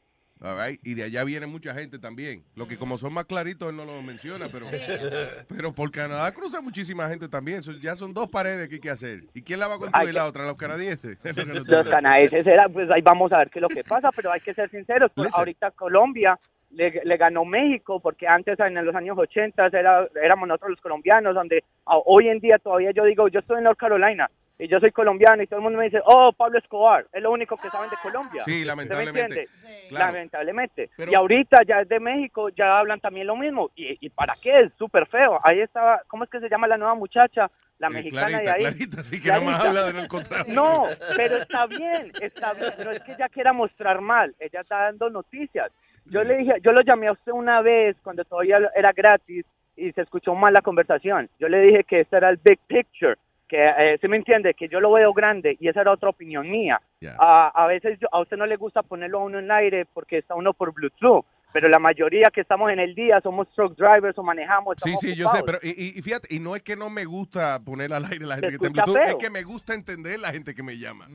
All 0.41 0.57
right? 0.57 0.79
Y 0.83 0.93
de 0.95 1.03
allá 1.03 1.23
viene 1.23 1.45
mucha 1.47 1.73
gente 1.73 1.97
también. 1.99 2.43
Lo 2.55 2.67
que 2.67 2.77
como 2.77 2.97
son 2.97 3.13
más 3.13 3.25
claritos, 3.25 3.69
él 3.69 3.75
no 3.77 3.85
lo 3.85 4.01
menciona, 4.01 4.47
pero, 4.51 4.65
pero 5.47 5.73
por 5.73 5.91
Canadá 5.91 6.31
cruza 6.33 6.61
muchísima 6.61 7.07
gente 7.09 7.27
también. 7.27 7.63
So, 7.63 7.71
ya 7.73 7.95
son 7.95 8.13
dos 8.13 8.27
paredes 8.27 8.67
que 8.67 8.75
hay 8.75 8.81
que 8.81 8.89
hacer. 8.89 9.23
¿Y 9.33 9.41
quién 9.41 9.59
la 9.59 9.67
va 9.67 9.75
a 9.75 9.79
construir 9.79 10.13
la 10.13 10.25
otra? 10.25 10.45
¿Los 10.45 10.55
canadienses? 10.57 11.17
Los 11.67 11.87
canadienses 11.87 12.45
era, 12.45 12.67
pues 12.69 12.89
ahí 12.91 13.01
vamos 13.01 13.31
a 13.31 13.39
ver 13.39 13.49
qué 13.49 13.59
es 13.59 13.63
lo 13.63 13.69
que 13.69 13.83
pasa, 13.83 14.09
pero 14.15 14.31
hay 14.31 14.41
que 14.41 14.53
ser 14.53 14.69
sinceros. 14.69 15.11
pues, 15.15 15.33
ahorita 15.35 15.71
Colombia 15.71 16.39
le, 16.71 17.01
le 17.05 17.17
ganó 17.17 17.45
México, 17.45 17.99
porque 18.01 18.27
antes 18.27 18.59
en 18.59 18.83
los 18.85 18.95
años 18.95 19.17
80 19.17 19.67
era, 19.67 20.07
éramos 20.21 20.47
nosotros 20.47 20.71
los 20.71 20.81
colombianos, 20.81 21.33
donde 21.33 21.63
a- 21.85 21.97
hoy 22.05 22.27
en 22.27 22.39
día 22.39 22.57
todavía 22.59 22.91
yo 22.91 23.05
digo, 23.05 23.27
yo 23.29 23.39
estoy 23.39 23.59
en 23.59 23.63
North 23.63 23.79
Carolina 23.79 24.29
y 24.57 24.67
yo 24.67 24.79
soy 24.79 24.91
colombiano 24.91 25.43
y 25.43 25.47
todo 25.47 25.57
el 25.59 25.63
mundo 25.63 25.77
me 25.79 25.85
dice, 25.85 26.01
oh, 26.05 26.31
Pablo 26.33 26.57
Escobar, 26.59 27.05
es 27.11 27.21
lo 27.21 27.31
único 27.31 27.57
que 27.57 27.69
saben 27.69 27.89
de 27.89 27.97
Colombia. 28.01 28.43
Sí, 28.45 28.51
¿Usted 28.51 28.59
me 28.61 28.65
lamentablemente. 28.65 29.47
Claro. 29.89 30.13
Lamentablemente. 30.13 30.89
Pero- 30.95 31.11
y 31.11 31.15
ahorita 31.15 31.63
ya 31.67 31.81
es 31.81 31.89
de 31.89 31.99
México, 31.99 32.49
ya 32.49 32.79
hablan 32.79 32.99
también 32.99 33.27
lo 33.27 33.35
mismo. 33.35 33.69
¿Y, 33.75 33.97
y 34.05 34.09
para 34.09 34.35
qué? 34.41 34.61
Es 34.61 34.71
súper 34.77 35.07
feo. 35.07 35.39
Ahí 35.43 35.59
estaba, 35.61 36.01
¿cómo 36.07 36.23
es 36.23 36.29
que 36.29 36.39
se 36.39 36.49
llama 36.49 36.67
la 36.67 36.77
nueva 36.77 36.95
muchacha? 36.95 37.49
La 37.77 37.87
Eh, 37.87 37.91
mexicana 37.91 38.27
Clarita, 38.27 38.43
de 38.43 38.55
ahí. 38.57 38.61
Clarita, 38.63 39.03
sí 39.03 39.21
que 39.21 39.27
nomás 39.29 39.43
Clarita. 39.59 39.67
habla 39.67 39.83
de 39.85 39.93
narcotráfico. 39.93 40.53
No, 40.53 40.83
pero 41.17 41.35
está 41.35 41.65
bien, 41.65 42.11
está 42.21 42.53
bien. 42.53 42.71
No 42.85 42.91
es 42.91 42.99
que 43.01 43.11
ella 43.11 43.27
quiera 43.27 43.51
mostrar 43.51 43.99
mal, 43.99 44.33
ella 44.39 44.61
está 44.61 44.83
dando 44.83 45.09
noticias. 45.09 45.69
Yo 46.05 46.23
le 46.23 46.37
dije, 46.37 46.53
yo 46.61 46.71
lo 46.71 46.81
llamé 46.81 47.07
a 47.07 47.11
usted 47.11 47.33
una 47.33 47.61
vez 47.61 47.97
cuando 48.01 48.23
todavía 48.23 48.59
era 48.75 48.93
gratis 48.93 49.45
y 49.75 49.91
se 49.91 50.01
escuchó 50.03 50.33
mal 50.35 50.53
la 50.53 50.61
conversación. 50.61 51.29
Yo 51.37 51.49
le 51.49 51.59
dije 51.63 51.83
que 51.83 51.99
este 52.01 52.15
era 52.15 52.29
el 52.29 52.37
big 52.37 52.59
picture, 52.67 53.15
que 53.47 53.57
eh, 53.65 53.97
se 53.99 54.07
me 54.07 54.17
entiende, 54.17 54.53
que 54.53 54.67
yo 54.67 54.79
lo 54.79 54.91
veo 54.93 55.13
grande 55.13 55.55
y 55.59 55.67
esa 55.67 55.81
era 55.81 55.91
otra 55.91 56.09
opinión 56.09 56.49
mía. 56.49 56.81
Ah, 57.19 57.51
a 57.53 57.67
veces 57.67 57.99
yo- 57.99 58.07
a 58.11 58.19
usted 58.21 58.37
no 58.37 58.45
le 58.45 58.55
gusta 58.55 58.81
ponerlo 58.81 59.19
a 59.19 59.23
uno 59.25 59.37
en 59.39 59.45
el 59.45 59.51
aire 59.51 59.85
porque 59.93 60.17
está 60.17 60.33
uno 60.35 60.53
por 60.53 60.73
Bluetooth, 60.73 61.23
pero 61.53 61.69
la 61.69 61.77
mayoría 61.79 62.25
que 62.33 62.41
estamos 62.41 62.71
en 62.71 62.79
el 62.79 62.95
día 62.95 63.21
somos 63.21 63.47
truck 63.53 63.77
drivers 63.77 64.17
o 64.17 64.23
manejamos. 64.23 64.75
Sí, 64.83 64.95
sí, 64.99 65.15
yo 65.15 65.29
sé, 65.29 65.41
pero 65.45 65.59
y, 65.61 66.01
fíjate, 66.01 66.33
y 66.33 66.39
no 66.39 66.55
es 66.55 66.63
que 66.63 66.75
no 66.75 66.89
me 66.89 67.05
gusta 67.05 67.59
poner 67.63 67.93
al 67.93 68.03
aire 68.05 68.25
la 68.25 68.35
gente 68.35 68.47
Se 68.53 68.57
que 68.59 68.65
está 68.65 68.67
en 68.67 68.73
Bluetooth, 68.93 69.07
es 69.07 69.15
que 69.23 69.29
me 69.29 69.43
gusta 69.43 69.73
entender 69.75 70.19
la 70.19 70.31
gente 70.31 70.53
que 70.55 70.63
me 70.63 70.77
llama. 70.77 71.07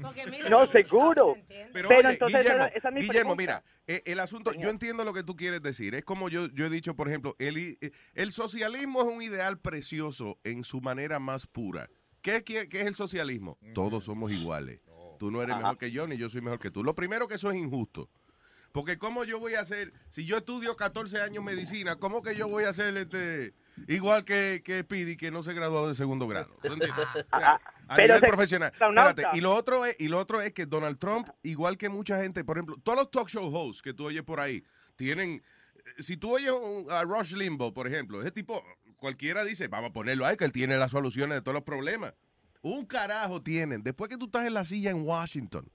No, 0.48 0.66
seguro. 0.66 1.36
Pero, 1.48 1.68
Pero 1.72 1.88
oye, 1.90 2.08
entonces 2.10 2.38
Guillermo, 2.40 2.64
esa- 2.64 2.74
esa 2.76 2.88
es 2.88 2.94
mi 2.94 3.00
Guillermo, 3.02 3.36
pregunta. 3.36 3.62
mira, 3.86 3.96
eh, 3.98 4.02
el 4.06 4.20
asunto, 4.20 4.52
yo 4.54 4.70
entiendo 4.70 5.04
lo 5.04 5.12
que 5.12 5.24
tú 5.24 5.36
quieres 5.36 5.62
decir. 5.62 5.94
Es 5.94 6.04
como 6.04 6.28
yo, 6.28 6.46
yo 6.54 6.66
he 6.66 6.70
dicho, 6.70 6.94
por 6.94 7.08
ejemplo, 7.08 7.34
el, 7.38 7.58
i- 7.58 7.76
eh, 7.80 7.90
el 8.14 8.30
socialismo 8.30 9.02
es 9.02 9.08
un 9.08 9.22
ideal 9.22 9.58
precioso 9.58 10.38
en 10.44 10.64
su 10.64 10.80
manera 10.80 11.18
más 11.18 11.46
pura. 11.46 11.88
¿Qué, 12.22 12.42
qué- 12.44 12.68
qué 12.68 12.80
es 12.82 12.86
el 12.86 12.94
socialismo? 12.94 13.58
Todos 13.74 14.04
somos 14.04 14.30
iguales. 14.32 14.80
Tú 15.18 15.30
no 15.30 15.42
eres 15.42 15.54
Ajá. 15.54 15.62
mejor 15.62 15.78
que 15.78 15.90
yo, 15.90 16.06
ni 16.06 16.16
yo 16.16 16.28
soy 16.30 16.40
mejor 16.40 16.58
que 16.58 16.70
tú. 16.70 16.82
Lo 16.82 16.94
primero 16.94 17.28
que 17.28 17.34
eso 17.34 17.50
es 17.50 17.56
injusto. 17.56 18.08
Porque 18.72 18.98
cómo 18.98 19.24
yo 19.24 19.40
voy 19.40 19.54
a 19.54 19.60
hacer, 19.60 19.92
si 20.10 20.24
yo 20.24 20.38
estudio 20.38 20.76
14 20.76 21.20
años 21.20 21.42
medicina, 21.42 21.96
¿cómo 21.96 22.22
que 22.22 22.36
yo 22.36 22.46
voy 22.48 22.64
a 22.64 22.72
ser 22.72 22.96
este 22.96 23.52
igual 23.88 24.24
que, 24.24 24.62
que 24.64 24.84
Pidi, 24.84 25.16
que 25.16 25.32
no 25.32 25.42
se 25.42 25.52
graduó 25.54 25.88
de 25.88 25.96
segundo 25.96 26.28
grado? 26.28 26.56
¿Tú 26.62 26.72
entiendes? 26.74 27.04
O 27.32 27.36
sea, 27.38 27.54
a 27.54 27.60
Ah, 27.88 27.94
pero 27.96 28.14
nivel 28.14 28.28
profesional. 28.30 28.70
Espérate, 28.72 29.24
y 29.32 29.40
lo 29.40 29.52
otro 29.52 29.84
es, 29.84 29.96
y 29.98 30.06
lo 30.06 30.18
otro 30.18 30.40
es 30.40 30.52
que 30.52 30.66
Donald 30.66 30.98
Trump, 31.00 31.28
igual 31.42 31.76
que 31.76 31.88
mucha 31.88 32.22
gente, 32.22 32.44
por 32.44 32.56
ejemplo, 32.58 32.76
todos 32.84 32.96
los 32.96 33.10
talk 33.10 33.28
show 33.28 33.44
hosts 33.52 33.82
que 33.82 33.92
tú 33.92 34.06
oyes 34.06 34.22
por 34.22 34.38
ahí, 34.38 34.62
tienen, 34.94 35.42
si 35.98 36.16
tú 36.16 36.32
oyes 36.36 36.52
un- 36.52 36.86
a 36.92 37.02
Rush 37.02 37.32
Limbaugh, 37.34 37.74
por 37.74 37.88
ejemplo, 37.88 38.20
ese 38.20 38.30
tipo, 38.30 38.62
cualquiera 39.00 39.42
dice, 39.42 39.66
vamos 39.66 39.90
a 39.90 39.92
ponerlo 39.92 40.24
ahí, 40.24 40.36
que 40.36 40.44
él 40.44 40.52
tiene 40.52 40.76
las 40.76 40.92
soluciones 40.92 41.36
de 41.36 41.42
todos 41.42 41.54
los 41.54 41.64
problemas. 41.64 42.14
Un 42.62 42.86
carajo 42.86 43.42
tienen. 43.42 43.82
Después 43.82 44.08
que 44.08 44.18
tú 44.18 44.26
estás 44.26 44.46
en 44.46 44.54
la 44.54 44.64
silla 44.64 44.90
en 44.90 45.02
Washington, 45.02 45.68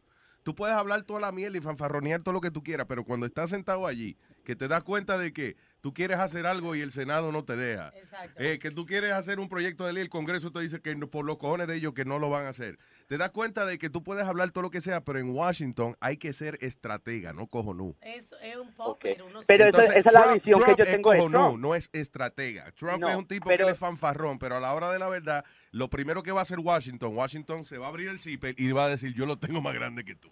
tú 0.43 0.55
puedes 0.55 0.75
hablar 0.75 1.01
toda 1.01 1.19
la 1.19 1.31
mierda 1.31 1.57
y 1.57 1.61
fanfarronear 1.61 2.21
todo 2.21 2.33
lo 2.33 2.41
que 2.41 2.51
tú 2.51 2.63
quieras, 2.63 2.85
pero 2.87 3.03
cuando 3.03 3.25
estás 3.25 3.49
sentado 3.49 3.85
allí, 3.87 4.15
que 4.45 4.55
te 4.55 4.69
das 4.69 4.83
cuenta 4.83 5.17
de 5.17 5.33
que 5.33 5.57
tú 5.81 5.93
quieres 5.93 6.17
hacer 6.19 6.45
algo 6.47 6.75
y 6.75 6.81
el 6.81 6.91
Senado 6.91 7.31
no 7.31 7.43
te 7.43 7.55
deja, 7.57 7.91
eh, 8.37 8.57
que 8.59 8.71
tú 8.71 8.85
quieres 8.85 9.11
hacer 9.11 9.39
un 9.39 9.49
proyecto 9.49 9.85
de 9.85 9.93
ley, 9.93 10.03
el 10.03 10.09
Congreso 10.09 10.51
te 10.51 10.59
dice 10.61 10.79
que 10.81 10.95
por 10.95 11.25
los 11.25 11.37
cojones 11.37 11.67
de 11.67 11.75
ellos 11.75 11.93
que 11.93 12.05
no 12.05 12.17
lo 12.19 12.29
van 12.29 12.45
a 12.45 12.49
hacer. 12.49 12.79
Te 13.07 13.17
das 13.17 13.31
cuenta 13.31 13.65
de 13.65 13.77
que 13.77 13.89
tú 13.89 14.01
puedes 14.03 14.25
hablar 14.25 14.51
todo 14.51 14.61
lo 14.63 14.71
que 14.71 14.81
sea, 14.81 15.01
pero 15.03 15.19
en 15.19 15.29
Washington 15.29 15.95
hay 15.99 16.17
que 16.17 16.31
ser 16.33 16.57
estratega, 16.61 17.33
no 17.33 17.47
cojonú. 17.47 17.95
Eso 18.01 18.35
es 18.41 18.55
un 18.57 18.71
popper. 18.73 19.21
Uno 19.23 19.41
Pero 19.45 19.65
esa- 19.67 19.81
Entonces, 19.83 19.97
esa 19.97 20.09
es 20.09 20.13
la 20.13 20.23
Trump- 20.23 20.35
visión 20.35 20.59
que 20.59 20.65
Trump 20.65 20.77
yo 20.77 20.83
es 20.85 20.89
tengo 20.91 21.11
de 21.11 21.17
cojonú, 21.17 21.37
Trump. 21.49 21.59
no 21.61 21.75
es 21.75 21.89
estratega. 21.93 22.71
Trump 22.71 22.99
No, 23.01 23.09
es 23.09 23.15
un 23.15 23.27
tipo 23.27 23.49
pero- 23.49 23.65
que 23.65 23.71
es 23.73 23.77
fanfarrón, 23.77 24.39
pero 24.39 24.55
a 24.55 24.59
la 24.59 24.73
hora 24.73 24.91
de 24.91 24.99
la 24.99 25.09
verdad, 25.09 25.43
lo 25.71 25.89
primero 25.89 26.23
que 26.23 26.31
va 26.31 26.39
a 26.39 26.43
hacer 26.43 26.59
Washington, 26.59 27.15
Washington 27.15 27.63
se 27.65 27.77
va 27.77 27.87
a 27.87 27.89
abrir 27.89 28.07
el 28.09 28.19
zipper 28.19 28.55
y 28.57 28.71
va 28.71 28.85
a 28.85 28.89
decir, 28.89 29.13
yo 29.13 29.25
lo 29.25 29.37
tengo 29.37 29.61
más 29.61 29.73
grande 29.73 30.03
que 30.05 30.15
tú. 30.15 30.29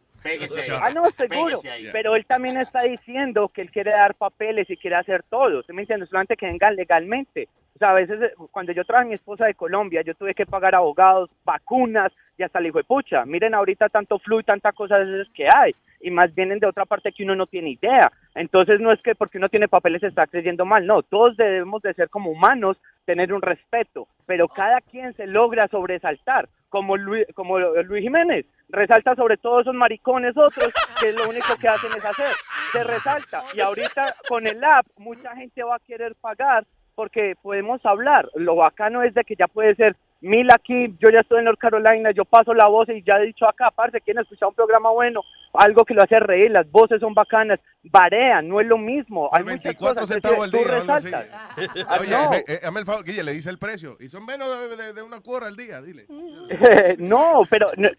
Ah, 0.82 0.90
no, 0.90 1.10
seguro. 1.12 1.60
Pero 1.92 2.16
él 2.16 2.26
también 2.26 2.58
está 2.58 2.84
diciendo 2.84 3.50
que 3.50 3.62
él 3.62 3.72
quiere 3.72 3.92
dar 3.92 4.16
papeles 4.16 4.70
y 4.70 4.78
quiere 4.78 4.96
hacer 4.96 5.24
todo. 5.24 5.60
¿Usted 5.60 5.74
me 5.74 5.82
entiende? 5.82 6.06
Solamente 6.06 6.38
que 6.38 6.46
vengan 6.46 6.76
legalmente. 6.76 7.48
O 7.76 7.80
sea, 7.80 7.90
a 7.90 7.94
veces 7.94 8.22
eh, 8.22 8.34
cuando 8.52 8.72
yo 8.72 8.86
traje 8.86 9.04
a 9.04 9.08
mi 9.08 9.16
esposa 9.16 9.46
de 9.46 9.56
Colombia, 9.56 10.02
yo 10.04 10.14
tuve 10.14 10.36
que 10.36 10.46
pagar 10.46 10.76
abogados, 10.76 11.30
vacunas 11.44 12.12
y 12.38 12.44
hasta 12.44 12.62
hijo 12.62 12.78
de 12.78 12.84
pucha. 12.84 13.26
Miren 13.26 13.54
ahorita 13.54 13.90
tanto 13.90 14.20
flu 14.20 14.40
y 14.40 14.44
tantas 14.44 14.76
cosas 14.76 15.08
que 15.34 15.48
hay. 15.54 15.76
Y 16.04 16.12
más 16.12 16.36
vienen 16.36 16.60
de 16.60 16.68
otra 16.68 16.86
parte 16.86 17.14
que 17.14 17.24
uno 17.24 17.34
no 17.36 17.48
tiene 17.48 17.72
idea. 17.72 18.12
Entonces 18.36 18.80
no 18.82 18.92
es 18.92 19.02
que 19.02 19.16
porque 19.16 19.38
uno 19.38 19.48
tiene 19.48 19.70
papeles 19.70 20.04
está 20.04 20.28
creyendo 20.28 20.66
mal. 20.66 20.86
No, 20.86 21.02
todos 21.02 21.38
debemos 21.38 21.82
de 21.82 21.94
ser 21.94 22.10
como 22.10 22.30
humanos, 22.30 22.78
tener 23.06 23.34
un 23.34 23.42
respeto. 23.42 24.08
Pero 24.26 24.50
cada 24.50 24.82
quien 24.82 25.14
se 25.14 25.26
logra 25.26 25.68
sobresaltar. 25.70 26.50
Como 26.68 26.98
Luis, 26.98 27.26
como 27.36 27.58
Luis 27.58 28.04
Jiménez, 28.04 28.46
resalta 28.68 29.16
sobre 29.16 29.38
todos 29.38 29.62
esos 29.62 29.76
maricones 29.76 30.36
otros 30.36 30.74
que 31.00 31.14
lo 31.14 31.30
único 31.30 31.56
que 31.62 31.70
hacen 31.70 31.92
es 31.96 32.04
hacer. 32.04 32.34
Se 32.74 32.84
resalta. 32.84 33.44
Y 33.54 33.62
ahorita 33.62 34.16
con 34.28 34.46
el 34.46 34.62
app 34.64 34.86
mucha 34.98 35.36
gente 35.36 35.64
va 35.64 35.76
a 35.76 35.80
querer 35.80 36.16
pagar 36.20 36.66
porque 36.96 37.36
podemos 37.42 37.86
hablar. 37.86 38.30
Lo 38.36 38.56
bacano 38.56 39.04
es 39.04 39.14
de 39.14 39.24
que 39.24 39.36
ya 39.36 39.48
puede 39.48 39.76
ser 39.76 39.96
mil 40.24 40.50
aquí, 40.52 40.96
yo 41.00 41.10
ya 41.10 41.20
estoy 41.20 41.40
en 41.40 41.46
North 41.46 41.60
Carolina, 41.60 42.12
yo 42.12 42.26
paso 42.26 42.54
la 42.54 42.68
voz 42.68 42.88
y 42.90 43.04
ya 43.04 43.18
he 43.18 43.26
dicho 43.28 43.48
acá, 43.48 43.68
aparte, 43.68 44.02
quieren 44.02 44.24
escuchar 44.24 44.50
un 44.50 44.56
programa 44.56 44.90
bueno, 44.92 45.22
algo 45.54 45.84
que 45.86 45.94
lo 45.94 46.02
hace 46.02 46.20
reír, 46.20 46.50
las 46.50 46.70
voces 46.72 47.00
son 47.00 47.14
bacanas, 47.14 47.60
varean, 47.84 48.48
no 48.48 48.60
es 48.62 48.68
lo 48.68 48.78
mismo. 48.78 49.30
Hay 49.34 49.44
muchas 49.44 49.64
24 49.64 50.02
cosas, 50.02 50.14
centavos 50.16 50.44
al 50.46 50.52
día 50.52 50.62
resaltas. 50.64 51.28
Ah, 51.88 51.98
Oye, 52.00 52.10
no. 52.10 52.30
me- 52.32 52.44
eh, 52.48 52.60
hazme 52.64 52.80
el 52.80 52.86
favor, 52.86 53.04
Guille, 53.04 53.24
le 53.24 53.34
dice 53.34 53.50
el 53.50 53.60
precio. 53.60 53.98
Y 54.00 54.08
son 54.08 54.26
menos 54.26 54.48
de, 54.50 54.76
de- 54.76 54.94
de 54.94 55.02
una 55.04 55.20
cuora 55.20 55.48
al 55.48 55.56
día, 55.56 55.82
dile. 55.82 56.06
no, 56.98 57.42
pero 57.50 57.68
no- 57.78 57.90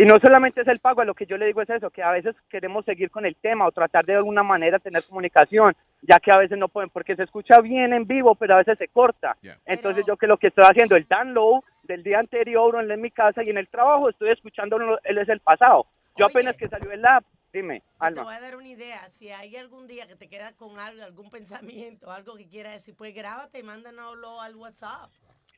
y 0.00 0.04
no 0.04 0.20
solamente 0.20 0.60
es 0.60 0.68
el 0.68 0.78
pago, 0.78 1.00
a 1.00 1.04
lo 1.04 1.12
que 1.12 1.26
yo 1.26 1.36
le 1.36 1.46
digo 1.46 1.60
es 1.60 1.68
eso, 1.68 1.90
que 1.90 2.04
a 2.04 2.12
veces 2.12 2.36
queremos 2.48 2.84
seguir 2.84 3.10
con 3.10 3.26
el 3.26 3.34
tema 3.34 3.66
o 3.66 3.72
tratar 3.72 4.06
de 4.06 4.14
alguna 4.14 4.44
manera 4.44 4.78
tener 4.78 5.02
comunicación, 5.02 5.74
ya 6.02 6.20
que 6.20 6.30
a 6.30 6.38
veces 6.38 6.56
no 6.56 6.68
pueden, 6.68 6.88
porque 6.88 7.16
se 7.16 7.24
escucha 7.24 7.60
bien 7.60 7.92
en 7.92 8.06
vivo, 8.06 8.36
pero 8.36 8.54
a 8.54 8.58
veces 8.58 8.78
se 8.78 8.86
corta. 8.86 9.36
Entonces 9.66 10.04
yo 10.06 10.16
que 10.16 10.28
lo 10.28 10.36
que 10.36 10.46
estoy 10.46 10.66
haciendo, 10.68 10.94
el 10.94 11.08
download 11.08 11.64
del 11.82 12.04
día 12.04 12.20
anterior 12.20 12.76
en 12.80 13.00
mi 13.00 13.10
casa 13.10 13.42
y 13.42 13.50
en 13.50 13.58
el 13.58 13.66
trabajo, 13.66 14.08
estoy 14.08 14.30
escuchando 14.30 14.78
él 15.02 15.18
es 15.18 15.28
el 15.28 15.40
pasado. 15.40 15.86
Yo 16.16 16.26
apenas 16.26 16.54
que 16.56 16.68
salió 16.68 16.92
el 16.92 17.04
app, 17.04 17.24
Dime, 17.52 17.80
Te 17.80 17.86
Alma. 17.98 18.22
voy 18.22 18.34
a 18.34 18.40
dar 18.40 18.56
una 18.56 18.68
idea. 18.68 19.00
Si 19.08 19.30
hay 19.30 19.56
algún 19.56 19.88
día 19.88 20.06
que 20.06 20.14
te 20.14 20.28
quedas 20.28 20.52
con 20.52 20.78
algo, 20.78 21.02
algún 21.02 21.30
pensamiento, 21.30 22.12
algo 22.12 22.36
que 22.36 22.46
quieras 22.46 22.74
decir, 22.74 22.94
pues 22.94 23.12
grábate 23.14 23.58
y 23.58 23.62
mándanoslo 23.64 24.40
al 24.40 24.54
WhatsApp. 24.54 25.10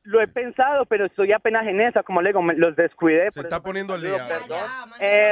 Lo 0.02 0.20
he 0.20 0.26
pensado, 0.28 0.86
pero 0.86 1.04
estoy 1.06 1.32
apenas 1.32 1.66
en 1.66 1.80
esa, 1.80 2.02
como 2.02 2.22
le 2.22 2.30
digo, 2.30 2.40
me- 2.42 2.54
los 2.54 2.74
descuidé. 2.74 3.30
Se 3.32 3.40
está 3.48 3.62
poniendo 3.62 3.94
al 3.94 4.00
día. 4.02 4.24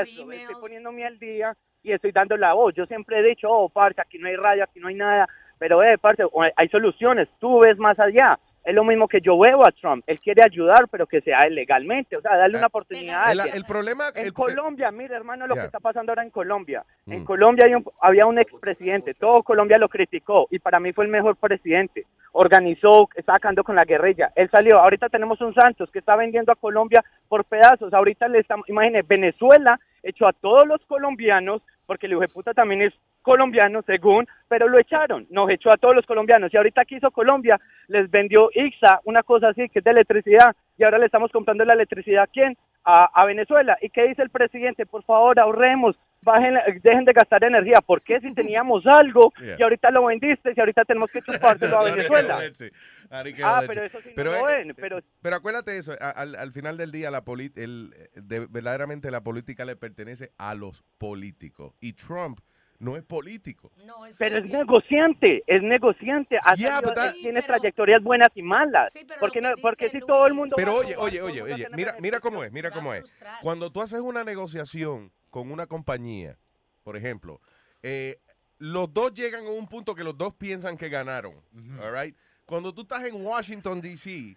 Eso, 0.02 0.26
estoy 0.36 0.54
poniéndome 0.60 1.06
al 1.06 1.18
día 1.18 1.54
y 1.82 1.92
estoy 1.92 2.12
dando 2.12 2.36
la 2.36 2.52
voz. 2.52 2.74
Yo 2.74 2.84
siempre 2.86 3.18
he 3.18 3.22
dicho, 3.22 3.48
oh, 3.50 3.68
parce, 3.70 4.00
aquí 4.00 4.18
no 4.18 4.28
hay 4.28 4.36
radio, 4.36 4.64
aquí 4.64 4.78
no 4.78 4.88
hay 4.88 4.94
nada. 4.94 5.26
Pero, 5.58 5.82
eh, 5.82 5.96
parce, 5.98 6.22
o- 6.24 6.42
hay 6.54 6.68
soluciones. 6.68 7.28
Tú 7.40 7.60
ves 7.60 7.78
más 7.78 7.98
allá. 7.98 8.38
Es 8.68 8.74
lo 8.74 8.84
mismo 8.84 9.08
que 9.08 9.22
yo 9.22 9.38
veo 9.38 9.66
a 9.66 9.72
Trump. 9.72 10.04
Él 10.06 10.20
quiere 10.20 10.42
ayudar, 10.44 10.88
pero 10.90 11.06
que 11.06 11.22
sea 11.22 11.40
legalmente. 11.48 12.18
O 12.18 12.20
sea, 12.20 12.36
darle 12.36 12.58
una 12.58 12.66
oportunidad. 12.66 13.24
a 13.26 13.32
El, 13.32 13.40
alguien. 13.40 13.56
el 13.56 13.64
problema... 13.64 14.08
En 14.14 14.26
el- 14.26 14.32
Colombia, 14.34 14.90
mire 14.90 15.14
hermano 15.16 15.46
lo 15.46 15.54
que 15.54 15.62
está 15.64 15.80
pasando 15.80 16.12
ahora 16.12 16.22
en 16.22 16.28
Colombia. 16.30 16.84
En 17.06 17.22
Mm. 17.22 17.24
Colombia 17.24 17.64
hay 17.66 17.74
un- 17.74 17.84
había 18.00 18.26
un 18.26 18.38
expresidente, 18.38 19.14
todo 19.14 19.42
Colombia 19.42 19.78
lo 19.78 19.88
criticó 19.88 20.48
y 20.50 20.58
para 20.58 20.80
mí 20.80 20.92
fue 20.92 21.06
el 21.06 21.10
mejor 21.10 21.36
presidente. 21.36 22.04
Organizó, 22.32 23.08
está 23.14 23.32
sacando 23.32 23.64
con 23.64 23.74
la 23.74 23.84
guerrilla. 23.84 24.30
Él 24.36 24.48
salió, 24.50 24.78
ahorita 24.78 25.08
tenemos 25.08 25.40
un 25.40 25.54
Santos 25.54 25.90
que 25.90 25.98
está 25.98 26.14
vendiendo 26.16 26.52
a 26.52 26.56
Colombia 26.56 27.02
por 27.28 27.44
pedazos. 27.46 27.92
Ahorita 27.94 28.28
le 28.28 28.40
estamos, 28.40 28.68
imagínese, 28.68 29.06
Venezuela 29.08 29.80
echó 30.02 30.26
a 30.28 30.32
todos 30.32 30.66
los 30.66 30.84
colombianos, 30.86 31.62
porque 31.88 32.04
el 32.04 32.12
hijo 32.12 32.20
de 32.20 32.28
puta 32.28 32.52
también 32.52 32.82
es 32.82 32.92
colombiano, 33.22 33.80
según, 33.80 34.28
pero 34.46 34.68
lo 34.68 34.78
echaron, 34.78 35.26
nos 35.30 35.48
echó 35.48 35.70
a 35.70 35.78
todos 35.78 35.96
los 35.96 36.04
colombianos. 36.04 36.52
Y 36.52 36.58
ahorita 36.58 36.84
que 36.84 36.96
hizo 36.96 37.10
Colombia, 37.10 37.58
les 37.86 38.10
vendió 38.10 38.50
IXA, 38.54 39.00
una 39.04 39.22
cosa 39.22 39.48
así, 39.48 39.70
que 39.70 39.78
es 39.78 39.84
de 39.86 39.92
electricidad, 39.92 40.54
y 40.78 40.84
ahora 40.84 40.98
le 40.98 41.06
estamos 41.06 41.30
comprando 41.32 41.64
la 41.64 41.74
electricidad 41.74 42.22
a 42.22 42.26
quién? 42.28 42.56
A, 42.84 43.04
a 43.12 43.26
Venezuela. 43.26 43.76
¿Y 43.82 43.90
qué 43.90 44.08
dice 44.08 44.22
el 44.22 44.30
presidente? 44.30 44.86
Por 44.86 45.02
favor, 45.04 45.38
ahorremos, 45.38 45.98
bajen, 46.22 46.54
dejen 46.82 47.04
de 47.04 47.12
gastar 47.12 47.44
energía. 47.44 47.80
¿Por 47.84 48.00
qué 48.00 48.20
si 48.20 48.32
teníamos 48.32 48.86
algo 48.86 49.32
Yeah. 49.42 49.56
y 49.58 49.62
ahorita 49.62 49.90
lo 49.90 50.06
vendiste 50.06 50.52
y 50.56 50.60
ahorita 50.60 50.84
tenemos 50.84 51.10
que 51.10 51.20
chupárselo 51.20 51.80
a 51.80 51.84
Venezuela? 51.90 52.40
Ah, 53.10 53.62
pero 53.66 53.82
eso 53.82 53.98
sí 54.00 54.10
no 54.10 54.14
Pero, 54.14 54.32
lo 54.32 54.48
eh, 54.48 54.56
ven, 54.58 54.74
pero 54.76 55.00
Pero 55.20 55.36
acuérdate 55.36 55.76
eso, 55.76 55.92
al, 56.00 56.36
al 56.36 56.52
final 56.52 56.76
del 56.78 56.92
día 56.92 57.10
la 57.10 57.22
el, 57.56 57.90
de- 58.14 58.46
verdaderamente 58.48 59.10
la 59.10 59.22
política 59.22 59.64
le 59.64 59.76
pertenece 59.76 60.32
a 60.38 60.54
los 60.54 60.82
políticos 60.98 61.74
y 61.80 61.92
Trump 61.94 62.40
no 62.78 62.96
es 62.96 63.02
político. 63.04 63.72
Pero 64.18 64.38
es 64.38 64.44
negociante, 64.46 65.42
es 65.46 65.62
negociante. 65.62 66.38
Yeah, 66.56 66.80
that- 66.80 67.12
tiene 67.14 67.42
trayectorias 67.42 68.02
buenas 68.02 68.28
y 68.34 68.42
malas. 68.42 68.92
porque 69.18 69.40
no, 69.40 69.50
porque 69.60 69.90
si 69.90 70.00
todo 70.00 70.26
el 70.26 70.34
mundo 70.34 70.54
Pero 70.56 70.76
oye, 70.76 70.96
oye, 70.96 71.20
oye, 71.20 71.42
oye, 71.42 71.68
mira, 71.74 71.96
mira 72.00 72.20
cómo 72.20 72.44
es, 72.44 72.52
mira 72.52 72.70
cómo 72.70 72.94
es. 72.94 73.16
Cuando 73.42 73.70
tú 73.70 73.80
haces 73.82 74.00
una 74.00 74.24
negociación 74.24 75.12
con 75.30 75.50
una 75.50 75.66
compañía, 75.66 76.38
por 76.84 76.96
ejemplo, 76.96 77.40
eh, 77.82 78.18
los 78.58 78.92
dos 78.92 79.12
llegan 79.14 79.46
a 79.46 79.50
un 79.50 79.68
punto 79.68 79.94
que 79.94 80.04
los 80.04 80.16
dos 80.16 80.34
piensan 80.34 80.76
que 80.76 80.88
ganaron, 80.88 81.34
all 81.82 81.92
right? 81.92 82.16
Cuando 82.44 82.72
tú 82.72 82.82
estás 82.82 83.04
en 83.04 83.24
Washington, 83.24 83.80
D.C., 83.80 84.36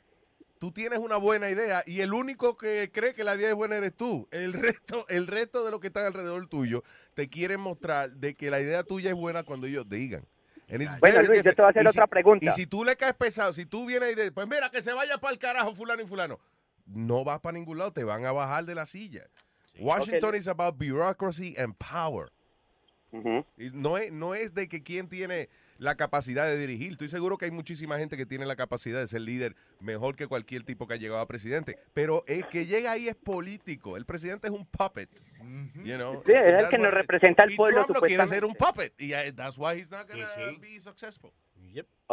tú 0.62 0.72
tienes 0.72 1.00
una 1.00 1.18
buena 1.18 1.50
idea 1.50 1.82
y 1.88 2.02
el 2.02 2.14
único 2.14 2.56
que 2.56 2.92
cree 2.94 3.16
que 3.16 3.24
la 3.24 3.34
idea 3.36 3.50
es 3.50 3.56
buena 3.56 3.78
eres 3.78 3.96
tú. 3.98 4.28
El 4.30 4.54
resto, 4.54 5.08
el 5.10 5.26
resto 5.26 5.66
de 5.66 5.72
los 5.72 5.80
que 5.80 5.88
están 5.88 6.06
alrededor 6.06 6.48
tuyo 6.48 6.84
te 7.16 7.28
quieren 7.30 7.60
mostrar 7.60 8.12
de 8.12 8.36
que 8.36 8.52
la 8.52 8.62
idea 8.62 8.84
tuya 8.84 9.10
es 9.10 9.16
buena 9.16 9.42
cuando 9.42 9.66
ellos 9.66 9.90
digan. 9.90 10.24
Bueno, 11.00 11.24
Luis, 11.24 11.42
yo 11.44 11.56
te 11.56 11.62
voy 11.64 11.66
a 11.66 11.70
hacer 11.70 11.82
Y 11.82 11.86
si- 11.86 11.90
otra 11.90 12.06
pregunta. 12.06 12.46
Y 12.46 12.52
si 12.52 12.68
tú 12.68 12.86
le 12.86 12.96
caes 12.96 13.16
pesado, 13.16 13.54
si 13.54 13.66
tú 13.66 13.88
vienes 13.88 14.12
y 14.12 14.16
dices, 14.16 14.32
pues 14.32 14.48
mira, 14.48 14.70
que 14.70 14.84
se 14.84 14.94
vaya 14.94 15.18
para 15.18 15.34
el 15.34 15.40
carajo 15.40 15.74
fulano 15.74 16.04
y 16.04 16.06
fulano, 16.06 16.40
no 16.86 17.24
vas 17.24 17.40
para 17.40 17.58
ningún 17.58 17.80
lado, 17.80 17.92
te 17.92 18.04
van 18.04 18.24
a 18.26 18.32
bajar 18.32 18.64
de 18.64 18.76
la 18.76 18.86
silla. 18.86 19.26
Washington 19.80 20.30
Ok. 20.30 20.36
is 20.36 20.48
about 20.48 20.78
bureaucracy 20.78 21.56
and 21.58 21.74
power. 21.76 22.32
Y 23.58 23.72
no, 23.74 23.98
es, 23.98 24.12
no 24.12 24.36
es 24.36 24.54
de 24.54 24.70
que 24.70 24.84
quién 24.84 25.10
tiene 25.10 25.50
la 25.82 25.96
capacidad 25.96 26.46
de 26.46 26.58
dirigir. 26.58 26.92
Estoy 26.92 27.10
seguro 27.10 27.40
que 27.40 27.46
hay 27.46 27.52
muchísima 27.52 27.98
gente 27.98 28.16
que 28.16 28.28
tiene 28.28 28.46
la 28.46 28.56
capacidad 28.56 29.00
de 29.00 29.08
ser 29.08 29.22
líder 29.22 29.56
mejor 29.80 30.16
que 30.16 30.28
cualquier 30.28 30.62
tipo 30.62 30.88
que 30.88 30.94
ha 30.94 30.98
llegado 30.98 31.20
a 31.22 31.28
presidente. 31.28 31.76
Pero 31.96 32.24
el 32.28 32.48
que 32.48 32.68
llega 32.68 32.92
ahí 32.92 33.08
es 33.08 33.16
político. 33.16 33.98
El 33.98 34.06
presidente 34.06 34.48
es 34.48 34.54
un 34.54 34.68
puppet. 34.68 35.10
You 35.84 35.96
know? 35.96 36.22
Sí, 36.24 36.34
es 36.34 36.64
el 36.64 36.70
que 36.70 36.78
nos 36.78 36.94
representa 36.94 37.42
al 37.42 37.52
Y 37.52 37.56
pueblo, 37.56 37.86
Trump 37.86 37.96
no 37.96 38.02
quiere 38.02 38.28
ser 38.28 38.46
un 38.46 38.54
puppet. 38.54 38.94
Y 39.02 39.16
uh, 39.16 39.34
that's 39.36 39.58
why 39.58 39.74
he's 39.76 39.90
not 39.90 40.08
gonna 40.08 40.28
be 40.60 40.80
successful. 40.80 41.34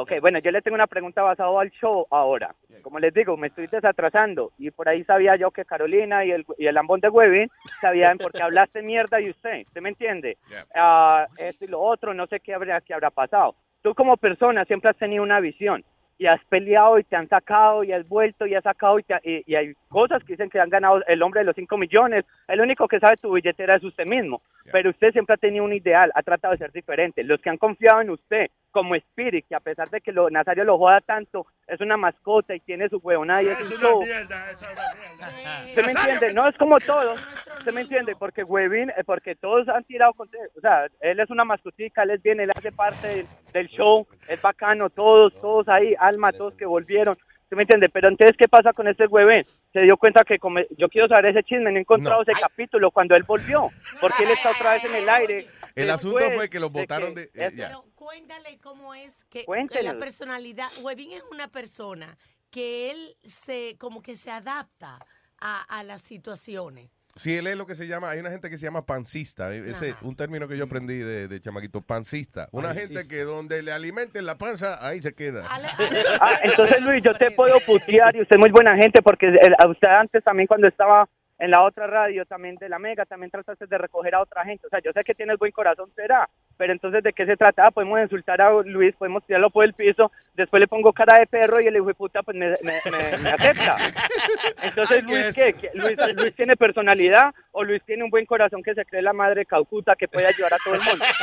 Ok, 0.00 0.12
bueno, 0.20 0.38
yo 0.38 0.50
le 0.52 0.62
tengo 0.62 0.76
una 0.76 0.86
pregunta 0.86 1.22
basada 1.22 1.60
al 1.60 1.70
show 1.70 2.06
ahora. 2.10 2.54
Como 2.82 3.00
les 3.00 3.12
digo, 3.12 3.36
me 3.36 3.48
estoy 3.48 3.66
desatrasando 3.66 4.52
y 4.58 4.70
por 4.70 4.88
ahí 4.88 5.02
sabía 5.04 5.34
yo 5.36 5.50
que 5.50 5.64
Carolina 5.64 6.24
y 6.24 6.30
el, 6.30 6.44
y 6.56 6.66
el 6.66 6.74
lambón 6.74 7.00
de 7.00 7.08
Webin 7.08 7.48
sabían 7.80 8.16
por 8.18 8.30
qué 8.32 8.42
hablaste 8.42 8.82
mierda 8.82 9.20
y 9.20 9.30
usted, 9.30 9.62
¿usted 9.66 9.80
me 9.80 9.88
entiende? 9.88 10.36
Ah, 10.74 11.26
esto 11.36 11.64
y 11.64 11.68
lo 11.68 11.80
otro, 11.80 12.14
no 12.14 12.26
sé 12.28 12.38
qué 12.40 12.54
habrá, 12.54 12.80
qué 12.80 12.94
habrá 12.94 13.10
pasado. 13.10 13.56
Tú 13.82 13.94
como 13.94 14.16
persona 14.16 14.64
siempre 14.66 14.90
has 14.90 14.96
tenido 14.96 15.22
una 15.22 15.40
visión 15.40 15.84
y 16.20 16.26
has 16.26 16.42
peleado 16.46 16.98
y 16.98 17.04
te 17.04 17.14
han 17.16 17.28
sacado 17.28 17.84
y 17.84 17.92
has 17.92 18.06
vuelto 18.08 18.46
y 18.46 18.54
has 18.54 18.64
sacado 18.64 18.98
y, 18.98 19.02
te- 19.04 19.20
y- 19.24 19.42
y 19.46 19.54
hay 19.56 19.72
cosas 19.88 20.22
que 20.24 20.32
dicen 20.34 20.50
que 20.50 20.58
han 20.60 20.68
ganado 20.68 21.00
el 21.06 21.22
hombre 21.22 21.40
de 21.40 21.44
los 21.46 21.54
5 21.56 21.76
millones. 21.76 22.24
El 22.48 22.60
único 22.60 22.86
que 22.88 22.98
sabe 23.00 23.16
tu 23.16 23.32
billetera 23.32 23.76
es 23.76 23.84
usted 23.84 24.04
mismo. 24.06 24.42
Pero 24.72 24.90
usted 24.90 25.12
siempre 25.12 25.34
ha 25.34 25.38
tenido 25.38 25.64
un 25.64 25.72
ideal, 25.72 26.10
ha 26.14 26.22
tratado 26.22 26.52
de 26.52 26.58
ser 26.58 26.72
diferente. 26.72 27.22
Los 27.24 27.40
que 27.40 27.50
han 27.50 27.56
confiado 27.56 28.00
en 28.00 28.10
usted 28.10 28.48
como 28.70 28.94
Spirit, 28.94 29.46
que 29.48 29.54
a 29.54 29.60
pesar 29.60 29.90
de 29.90 30.00
que 30.00 30.12
lo, 30.12 30.30
Nazario 30.30 30.64
lo 30.64 30.78
joda 30.78 31.00
tanto, 31.00 31.46
es 31.66 31.80
una 31.80 31.96
mascota 31.96 32.54
y 32.54 32.60
tiene 32.60 32.88
su 32.88 32.98
huevonada 32.98 33.42
y 33.42 33.48
es 33.48 33.58
Es 33.60 33.70
un 33.70 33.76
una 33.78 33.82
show. 33.88 34.02
mierda, 34.02 34.50
es 34.50 34.62
una 34.62 35.30
mierda. 35.30 35.74
¿Se 35.74 35.82
me 35.82 35.90
entiende? 35.92 36.32
No 36.34 36.48
es 36.48 36.56
como 36.56 36.78
todos. 36.78 37.20
¿Se 37.64 37.72
me 37.72 37.80
entiende? 37.82 38.14
Porque 38.16 38.44
Webin, 38.44 38.90
eh, 38.90 39.04
porque 39.04 39.34
todos 39.34 39.68
han 39.68 39.84
tirado 39.84 40.12
con 40.14 40.28
O 40.56 40.60
sea, 40.60 40.86
él 41.00 41.18
es 41.20 41.28
una 41.30 41.44
mascotica, 41.44 42.02
él 42.04 42.10
es 42.10 42.22
bien, 42.22 42.40
él 42.40 42.50
hace 42.54 42.70
parte 42.72 43.08
del, 43.08 43.26
del 43.52 43.68
show, 43.68 44.06
es 44.28 44.40
bacano, 44.40 44.90
todos, 44.90 45.34
todos 45.40 45.68
ahí, 45.68 45.94
alma, 45.98 46.32
todos 46.32 46.54
que 46.54 46.66
volvieron. 46.66 47.18
¿Se 47.48 47.56
me 47.56 47.62
entiende? 47.62 47.88
Pero 47.88 48.08
entonces, 48.08 48.36
¿qué 48.38 48.46
pasa 48.46 48.74
con 48.74 48.88
este 48.88 49.06
Webin? 49.06 49.42
Se 49.72 49.80
dio 49.80 49.96
cuenta 49.96 50.22
que 50.22 50.38
come- 50.38 50.66
yo 50.76 50.88
quiero 50.88 51.08
saber 51.08 51.26
ese 51.26 51.42
chisme, 51.42 51.70
no 51.72 51.78
he 51.78 51.80
encontrado 51.80 52.20
ese 52.22 52.32
capítulo 52.38 52.90
cuando 52.90 53.16
él 53.16 53.22
volvió, 53.26 53.68
porque 54.02 54.24
él 54.24 54.30
está 54.30 54.50
otra 54.50 54.72
vez 54.72 54.84
en 54.84 54.94
el 54.94 55.08
aire. 55.08 55.46
El 55.82 55.90
asunto 55.90 56.24
fue 56.34 56.48
que 56.50 56.60
los 56.60 56.72
de 56.72 56.80
votaron 56.80 57.14
de... 57.14 57.22
eh, 57.24 57.30
es- 57.34 57.54
ya. 57.56 57.68
Pero 57.68 57.84
cuéntale 57.94 58.58
cómo 58.62 58.94
es 58.94 59.24
que, 59.24 59.44
la 59.82 59.98
personalidad. 59.98 60.68
Webin 60.82 61.12
es 61.12 61.22
una 61.30 61.48
persona 61.48 62.16
que 62.50 62.90
él 62.90 63.16
se 63.22 63.76
como 63.78 64.02
que 64.02 64.16
se 64.16 64.30
adapta 64.30 64.98
a, 65.40 65.62
a 65.78 65.82
las 65.82 66.02
situaciones. 66.02 66.90
Sí, 67.16 67.34
él 67.34 67.48
es 67.48 67.56
lo 67.56 67.66
que 67.66 67.74
se 67.74 67.88
llama, 67.88 68.10
hay 68.10 68.20
una 68.20 68.30
gente 68.30 68.48
que 68.48 68.56
se 68.56 68.64
llama 68.64 68.86
pancista, 68.86 69.52
eh, 69.52 69.64
ese 69.70 69.96
un 70.02 70.14
término 70.14 70.46
que 70.46 70.56
yo 70.56 70.64
aprendí 70.64 70.98
de, 70.98 71.26
de 71.26 71.40
chamaquito, 71.40 71.80
pancista. 71.80 72.48
Una 72.52 72.68
Pancista. 72.68 73.00
gente 73.00 73.08
que 73.12 73.22
donde 73.22 73.60
le 73.64 73.72
alimenten 73.72 74.24
la 74.24 74.38
panza, 74.38 74.78
ahí 74.86 75.02
se 75.02 75.12
queda. 75.14 75.44
Ah, 76.20 76.38
entonces 76.44 76.80
Luis, 76.80 77.02
yo 77.02 77.12
te 77.14 77.30
puedo 77.32 77.58
putear 77.66 78.14
y 78.14 78.22
usted 78.22 78.36
es 78.36 78.40
muy 78.40 78.50
buena 78.50 78.76
gente 78.76 79.02
porque 79.02 79.26
eh, 79.28 79.50
usted 79.68 79.88
antes 79.88 80.22
también 80.22 80.46
cuando 80.46 80.68
estaba 80.68 81.08
en 81.38 81.50
la 81.50 81.62
otra 81.62 81.86
radio 81.86 82.24
también 82.26 82.56
de 82.56 82.68
la 82.68 82.78
Mega 82.78 83.04
también 83.06 83.30
trataste 83.30 83.66
de 83.66 83.78
recoger 83.78 84.14
a 84.14 84.20
otra 84.22 84.44
gente. 84.44 84.66
O 84.66 84.70
sea, 84.70 84.80
yo 84.84 84.92
sé 84.92 85.04
que 85.04 85.14
tienes 85.14 85.38
buen 85.38 85.52
corazón, 85.52 85.90
será. 85.94 86.28
Pero 86.56 86.72
entonces, 86.72 87.02
¿de 87.04 87.12
qué 87.12 87.24
se 87.24 87.36
trata? 87.36 87.66
Ah, 87.66 87.70
podemos 87.70 88.00
insultar 88.00 88.40
a 88.42 88.50
Luis, 88.64 88.94
podemos 88.96 89.24
tirarlo 89.24 89.48
por 89.48 89.64
el 89.64 89.74
piso, 89.74 90.10
después 90.34 90.58
le 90.60 90.66
pongo 90.66 90.92
cara 90.92 91.18
de 91.20 91.26
perro 91.28 91.60
y 91.60 91.66
el 91.68 91.76
hijo 91.76 91.86
de 91.86 91.94
puta 91.94 92.22
pues 92.24 92.36
me, 92.36 92.48
me- 92.48 92.56
me- 92.64 93.18
me 93.22 93.30
acepta. 93.30 93.76
Entonces, 94.62 95.04
Luis, 95.04 95.34
¿qué? 95.36 95.52
¿Qué? 95.52 95.70
¿Luis, 95.74 95.96
¿Luis 96.16 96.34
tiene 96.34 96.56
personalidad 96.56 97.32
o 97.52 97.62
Luis 97.62 97.82
tiene 97.84 98.02
un 98.02 98.10
buen 98.10 98.26
corazón 98.26 98.62
que 98.62 98.74
se 98.74 98.84
cree 98.84 99.02
la 99.02 99.12
madre 99.12 99.46
Caucuta 99.46 99.94
que 99.96 100.08
puede 100.08 100.26
ayudar 100.26 100.54
a 100.54 100.56
todo 100.64 100.74
el 100.74 100.80
mundo? 100.82 101.04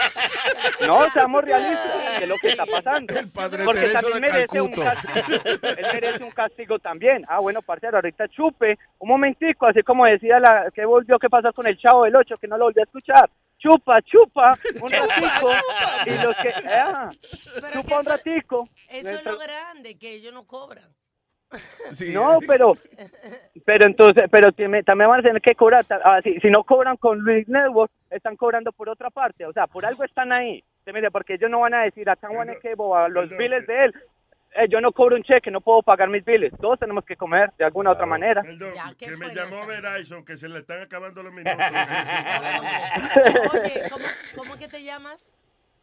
No, 0.85 1.09
seamos 1.09 1.43
realistas, 1.43 2.15
¿qué 2.17 2.23
es 2.25 2.29
lo 2.29 2.35
que 2.35 2.49
está 2.49 2.65
pasando? 2.65 3.13
Padre 3.33 3.63
Porque 3.65 3.81
Tereso 3.81 4.01
también 4.09 4.33
merece 4.33 4.61
un 4.61 4.71
castigo. 4.71 5.39
Él 5.77 5.85
merece 5.93 6.23
un 6.23 6.31
castigo 6.31 6.79
también. 6.79 7.25
Ah, 7.27 7.39
bueno, 7.39 7.61
parcero, 7.61 7.97
ahorita 7.97 8.27
chupe. 8.27 8.77
Un 8.99 9.09
momentico, 9.09 9.65
así 9.67 9.81
como 9.83 10.04
decía 10.05 10.39
la 10.39 10.71
que 10.73 10.85
volvió, 10.85 11.19
¿qué 11.19 11.29
pasó 11.29 11.51
con 11.53 11.67
el 11.67 11.77
chavo 11.77 12.03
del 12.03 12.15
8? 12.15 12.37
Que 12.37 12.47
no 12.47 12.57
lo 12.57 12.65
volví 12.65 12.79
a 12.79 12.83
escuchar. 12.83 13.29
Chupa, 13.57 14.01
chupa, 14.01 14.51
un 14.81 14.89
ratico. 14.89 15.49
Y 16.05 16.23
los 16.23 16.35
que, 16.37 16.49
ah, 16.67 17.09
chupa 17.73 17.99
un 17.99 18.05
ratico. 18.05 18.69
Eso 18.89 19.09
es 19.09 19.25
lo 19.25 19.37
grande, 19.37 19.97
que 19.97 20.13
ellos 20.13 20.33
no 20.33 20.45
cobran. 20.45 20.83
No, 22.13 22.39
pero, 22.45 22.73
pero 23.65 23.85
entonces, 23.85 24.23
pero 24.29 24.51
también 24.51 25.09
van 25.09 25.19
a 25.19 25.23
tener 25.23 25.41
que 25.41 25.55
cobrar. 25.55 25.85
ah, 26.03 26.19
si, 26.23 26.39
si 26.39 26.49
no 26.49 26.63
cobran 26.63 26.97
con 26.97 27.19
Luis 27.19 27.47
Network, 27.47 27.91
están 28.09 28.35
cobrando 28.35 28.71
por 28.71 28.89
otra 28.89 29.09
parte. 29.09 29.45
O 29.45 29.53
sea, 29.53 29.67
por 29.67 29.85
algo 29.85 30.03
están 30.03 30.31
ahí. 30.31 30.63
Porque 31.11 31.35
ellos 31.35 31.49
no 31.49 31.61
van 31.61 31.73
a 31.73 31.83
decir 31.83 32.09
a 32.09 32.15
Tan 32.15 32.33
Juan 32.33 32.49
Equebo, 32.49 32.95
a 32.95 33.09
los 33.09 33.29
biles 33.29 33.65
de 33.65 33.85
él. 33.85 33.95
Eh, 34.55 34.67
yo 34.69 34.79
no 34.81 34.91
cobro 34.91 35.15
un 35.15 35.23
cheque, 35.23 35.51
no 35.51 35.61
puedo 35.61 35.81
pagar 35.83 36.09
mis 36.09 36.23
biles. 36.23 36.53
Todos 36.59 36.79
tenemos 36.79 37.05
que 37.05 37.15
comer 37.15 37.51
de 37.57 37.65
alguna 37.65 37.91
otra 37.91 38.05
manera. 38.05 38.41
Perdón, 38.41 38.73
que 38.97 39.17
me 39.17 39.33
llamó 39.35 39.65
Verizon, 39.65 40.23
que 40.23 40.37
se 40.37 40.47
le 40.47 40.59
están 40.59 40.81
acabando 40.81 41.21
los 41.23 41.33
minutos. 41.33 41.65
Oye, 43.53 43.81
¿cómo, 43.89 44.05
cómo 44.35 44.57
que 44.57 44.67
te 44.67 44.83
llamas? 44.83 45.33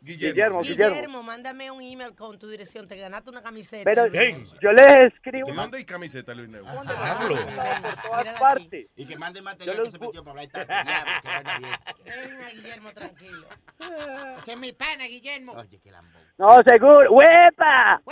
Guillermo, 0.04 0.62
Guillermo. 0.62 0.94
Guillermo, 0.94 1.22
mándame 1.22 1.70
un 1.70 1.80
email 1.80 2.14
con 2.16 2.36
tu 2.38 2.48
dirección. 2.48 2.88
Te 2.88 2.96
ganaste 2.96 3.30
una 3.30 3.40
camiseta. 3.40 3.84
Pero 3.84 4.08
Luis. 4.08 4.52
yo 4.60 4.72
les 4.72 5.12
escribo 5.14 5.46
¿De 5.46 5.54
dónde 5.54 5.78
hay 5.78 5.84
camiseta, 5.84 6.34
Luis 6.34 6.48
Negro? 6.48 6.66
por 6.74 6.84
todas 8.22 8.40
partes. 8.40 8.86
Y 8.96 9.06
que 9.06 9.16
mande 9.16 9.40
material 9.42 9.82
que 9.84 9.90
se 9.90 9.98
metió 10.00 10.24
para 10.24 10.42
hablar 10.42 10.48
que 10.48 10.64
bien. 10.64 12.28
Venga, 12.32 12.48
Guillermo, 12.50 12.90
tranquilo. 12.92 13.46
Ese 14.42 14.52
es 14.52 14.58
mi 14.58 14.72
pana, 14.72 15.04
Guillermo. 15.06 15.52
Oye, 15.52 15.78
qué 15.82 15.90
lambón. 15.90 16.22
No, 16.38 16.60
seguro. 16.66 17.12
¡Huepa! 17.12 18.02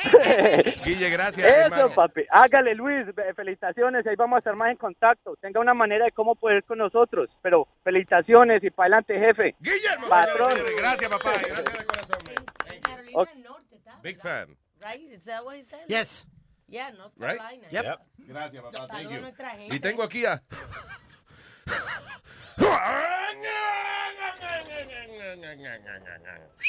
Guille, 0.84 1.10
gracias, 1.10 1.44
Eso, 1.46 1.60
hermano. 1.64 1.92
papi. 1.94 2.22
Hágale, 2.30 2.74
Luis. 2.76 3.06
Fe- 3.14 3.34
Felicitaciones. 3.34 4.06
Ahí 4.06 4.14
vamos 4.14 4.36
a 4.36 4.38
estar 4.38 4.54
más 4.54 4.70
en 4.70 4.76
contacto. 4.76 5.34
Tenga 5.40 5.58
una 5.60 5.74
manera 5.74 6.04
de 6.04 6.12
cómo 6.12 6.36
poder 6.36 6.62
con 6.64 6.78
nosotros. 6.78 7.28
Pero 7.42 7.66
felicitaciones 7.82 8.62
y 8.62 8.70
para 8.70 8.86
adelante, 8.98 9.18
jefe. 9.18 9.56
Guillermo, 9.58 10.06
Patrón. 10.08 10.52
señores, 10.54 10.76
gracias, 10.76 11.10
papá. 11.10 11.32
Gracias 11.44 11.79
de 12.08 12.80
corazón. 12.82 13.12
man. 13.12 13.14
Ok. 13.14 14.02
Big 14.02 14.18
fan. 14.18 14.56
Right? 14.82 15.00
Is 15.12 15.24
that 15.24 15.44
what 15.44 15.56
he 15.56 15.62
said? 15.62 15.84
Yes. 15.88 16.26
Yeah, 16.68 16.90
North 16.96 17.12
Right? 17.18 17.38
Carolina. 17.38 17.66
Yep. 17.70 18.00
Gracias, 18.28 18.62
papá. 18.62 18.86
Thank 18.88 19.10
you. 19.10 19.20
nuestra 19.20 19.50
gente. 19.50 19.74
Y 19.74 19.80
tengo 19.80 20.02
aquí 20.02 20.24
a. 20.24 20.40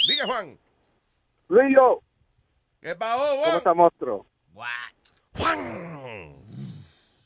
Diga, 0.08 0.26
Juan. 0.26 0.58
Luis, 1.50 1.78
¿Qué 2.82 2.96
pasó, 2.96 3.30
¿cómo 3.30 3.44
Juan? 3.44 3.58
está, 3.58 3.74
monstruo? 3.74 4.26
Juan. 4.54 6.36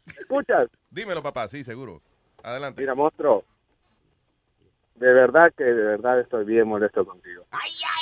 ¿Me 0.05 0.13
escuchas? 0.19 0.67
Dímelo, 0.89 1.23
papá. 1.23 1.47
Sí, 1.47 1.63
seguro. 1.63 2.01
Adelante. 2.43 2.81
Mira, 2.81 2.93
monstruo. 2.93 3.45
De 4.95 5.11
verdad 5.11 5.53
que 5.57 5.63
de 5.63 5.83
verdad 5.83 6.19
estoy 6.21 6.45
bien 6.45 6.67
molesto 6.67 7.05
contigo. 7.05 7.45
Ay, 7.51 7.71
ay, 7.71 7.94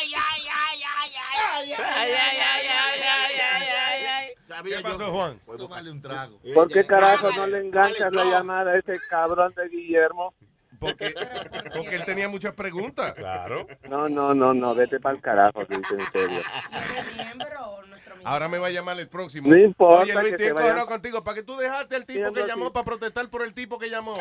ay, 1.72 1.74
ay, 1.74 2.12
ay, 2.12 2.38
ay, 2.38 2.68
ay, 2.68 3.02
ay, 3.02 3.40
ay, 3.40 3.68
ay, 3.86 4.06
ay. 4.06 4.64
¿Qué 4.64 4.84
pasó, 4.84 5.12
Juan? 5.12 5.40
Tómale 5.58 5.92
un 5.92 6.02
trago. 6.02 6.40
¿Por 6.54 6.70
qué 6.70 6.86
carajo 6.86 7.32
no 7.32 7.48
le 7.48 7.60
enganchas 7.60 8.12
la 8.14 8.26
llamada 8.26 8.72
a 8.72 8.78
ese 8.78 8.98
cabrón 9.10 9.54
de 9.56 9.68
Guillermo? 9.70 10.34
Porque, 10.80 11.14
porque 11.74 11.96
él 11.96 12.04
tenía 12.06 12.28
muchas 12.28 12.54
preguntas. 12.54 13.14
Claro. 13.14 13.66
No, 13.90 14.10
no, 14.10 14.34
no, 14.34 14.54
no, 14.54 14.76
vete 14.76 15.00
para 15.00 15.16
el 15.16 15.22
carajo, 15.22 15.62
Luis, 15.70 15.88
en 15.92 16.12
serio. 16.12 16.42
¿Eres 16.72 17.16
miembro 17.16 17.62
o 17.62 17.86
nuestro 17.86 18.16
miembro? 18.16 18.30
Ahora 18.30 18.50
me 18.50 18.58
va 18.58 18.68
a 18.68 18.72
llamar 18.72 19.00
el 19.00 19.08
próximo. 19.08 19.48
No 19.48 19.56
importa 19.58 20.04
Oye, 20.04 20.14
Luis, 20.14 20.26
que 20.26 20.30
estoy 20.32 20.48
encojonado 20.48 20.88
contigo. 20.88 21.24
¿Para 21.24 21.36
que 21.36 21.44
tú 21.44 21.56
dejaste 21.56 21.96
al 21.96 22.06
tipo 22.06 22.20
Siendo 22.20 22.34
que 22.34 22.48
llamó 22.48 22.66
así. 22.66 22.74
para 22.74 22.84
protestar 22.86 23.30
por 23.30 23.44
el 23.44 23.54
tipo 23.54 23.80
que 23.80 23.90
llamó? 23.90 24.14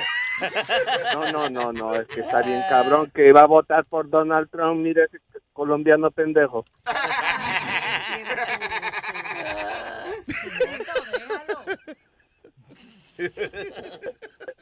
No, 1.14 1.32
no, 1.32 1.50
no, 1.50 1.72
no, 1.72 1.94
es 1.96 2.06
que 2.06 2.20
está 2.20 2.42
bien 2.42 2.62
cabrón 2.68 3.10
que 3.12 3.26
iba 3.28 3.40
a 3.40 3.46
votar 3.46 3.84
por 3.86 4.08
Donald 4.08 4.48
Trump, 4.50 4.80
mire 4.80 5.04
ese 5.04 5.18
colombiano 5.52 6.10
pendejo. 6.12 6.64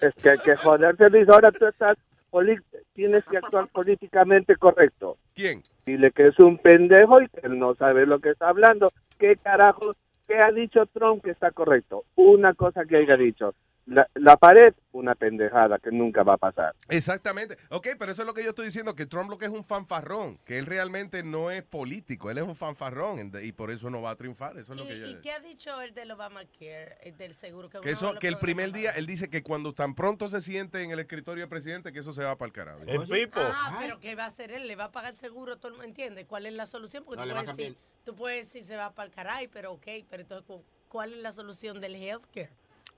Es 0.00 0.14
que 0.22 0.30
hay 0.30 0.38
que 0.38 0.56
joderse, 0.56 1.10
Luis, 1.10 1.28
ahora 1.28 1.50
tú 1.52 1.66
estás, 1.66 1.96
poli- 2.30 2.60
tienes 2.94 3.24
que 3.26 3.38
actuar 3.38 3.68
políticamente 3.68 4.56
correcto. 4.56 5.16
¿Quién? 5.34 5.62
Dile 5.86 6.10
que 6.10 6.28
es 6.28 6.38
un 6.38 6.58
pendejo 6.58 7.20
y 7.20 7.28
que 7.28 7.40
él 7.46 7.58
no 7.58 7.74
sabe 7.74 8.06
lo 8.06 8.18
que 8.20 8.30
está 8.30 8.48
hablando. 8.48 8.90
¿Qué 9.18 9.36
carajo? 9.36 9.94
¿Qué 10.26 10.38
ha 10.38 10.50
dicho 10.52 10.86
Trump 10.86 11.22
que 11.24 11.30
está 11.30 11.50
correcto? 11.50 12.04
Una 12.16 12.54
cosa 12.54 12.84
que 12.84 12.96
haya 12.98 13.16
dicho. 13.16 13.54
La, 13.86 14.08
la 14.14 14.36
pared, 14.36 14.72
una 14.92 15.14
pendejada 15.16 15.78
que 15.78 15.90
nunca 15.90 16.22
va 16.22 16.34
a 16.34 16.36
pasar. 16.36 16.76
Exactamente. 16.88 17.56
Ok, 17.70 17.88
pero 17.98 18.12
eso 18.12 18.22
es 18.22 18.26
lo 18.26 18.34
que 18.34 18.42
yo 18.44 18.50
estoy 18.50 18.66
diciendo, 18.66 18.94
que 18.94 19.06
Trump 19.06 19.30
lo 19.30 19.38
que 19.38 19.46
es 19.46 19.50
un 19.50 19.64
fanfarrón, 19.64 20.38
que 20.44 20.58
él 20.58 20.66
realmente 20.66 21.24
no 21.24 21.50
es 21.50 21.62
político, 21.64 22.30
él 22.30 22.38
es 22.38 22.44
un 22.44 22.54
fanfarrón 22.54 23.32
y 23.42 23.52
por 23.52 23.70
eso 23.70 23.90
no 23.90 24.00
va 24.02 24.10
a 24.10 24.16
triunfar. 24.16 24.56
Eso 24.58 24.74
es 24.74 24.80
lo 24.80 24.86
que 24.86 24.98
yo... 24.98 25.06
¿Y, 25.06 25.10
y 25.12 25.14
qué 25.16 25.32
ha 25.32 25.40
dicho 25.40 25.80
el 25.80 25.92
del 25.94 26.10
Obamacare, 26.12 26.98
el 27.02 27.16
del 27.16 27.32
seguro? 27.32 27.68
Que, 27.68 27.80
Que, 27.80 27.90
eso, 27.90 28.14
que 28.14 28.28
el 28.28 28.38
primer 28.38 28.70
día, 28.72 28.90
él 28.92 29.06
dice 29.06 29.28
que 29.28 29.42
cuando 29.42 29.72
tan 29.72 29.94
pronto 29.94 30.28
se 30.28 30.40
siente 30.40 30.82
en 30.82 30.92
el 30.92 31.00
escritorio 31.00 31.42
del 31.42 31.48
presidente, 31.50 31.92
que 31.92 31.98
eso 31.98 32.12
se 32.12 32.22
va 32.22 32.36
para 32.36 32.46
el 32.46 32.52
carajo. 32.52 32.80
El 32.86 33.08
pipo. 33.08 33.40
Ah, 33.40 33.76
pero 33.80 33.98
¿qué 33.98 34.14
va 34.14 34.24
a 34.24 34.28
hacer 34.28 34.52
él? 34.52 34.68
¿Le 34.68 34.76
va 34.76 34.84
a 34.84 34.92
pagar 34.92 35.14
el 35.14 35.18
seguro? 35.18 35.56
¿Todo 35.56 35.68
el 35.68 35.72
mundo 35.74 35.86
entiende? 35.86 36.26
¿Cuál 36.26 36.46
es 36.46 36.52
la 36.54 36.66
solución? 36.66 37.02
Porque 37.04 37.16
No, 37.16 37.22
tú, 37.22 37.28
le 37.28 37.34
va 37.34 37.40
a 37.40 37.44
puedes 37.44 37.56
decir, 37.56 37.76
tú 38.04 38.14
puedes 38.14 38.46
decir 38.46 38.62
se 38.62 38.76
va 38.76 38.94
para 38.94 39.06
el 39.08 39.14
caray, 39.14 39.48
pero 39.48 39.72
ok, 39.72 39.86
pero 40.08 40.22
entonces 40.22 40.46
cu- 40.46 40.64
¿cuál 40.88 41.12
es 41.12 41.18
la 41.18 41.32
solución 41.32 41.80
del 41.80 41.96
healthcare? 41.96 42.50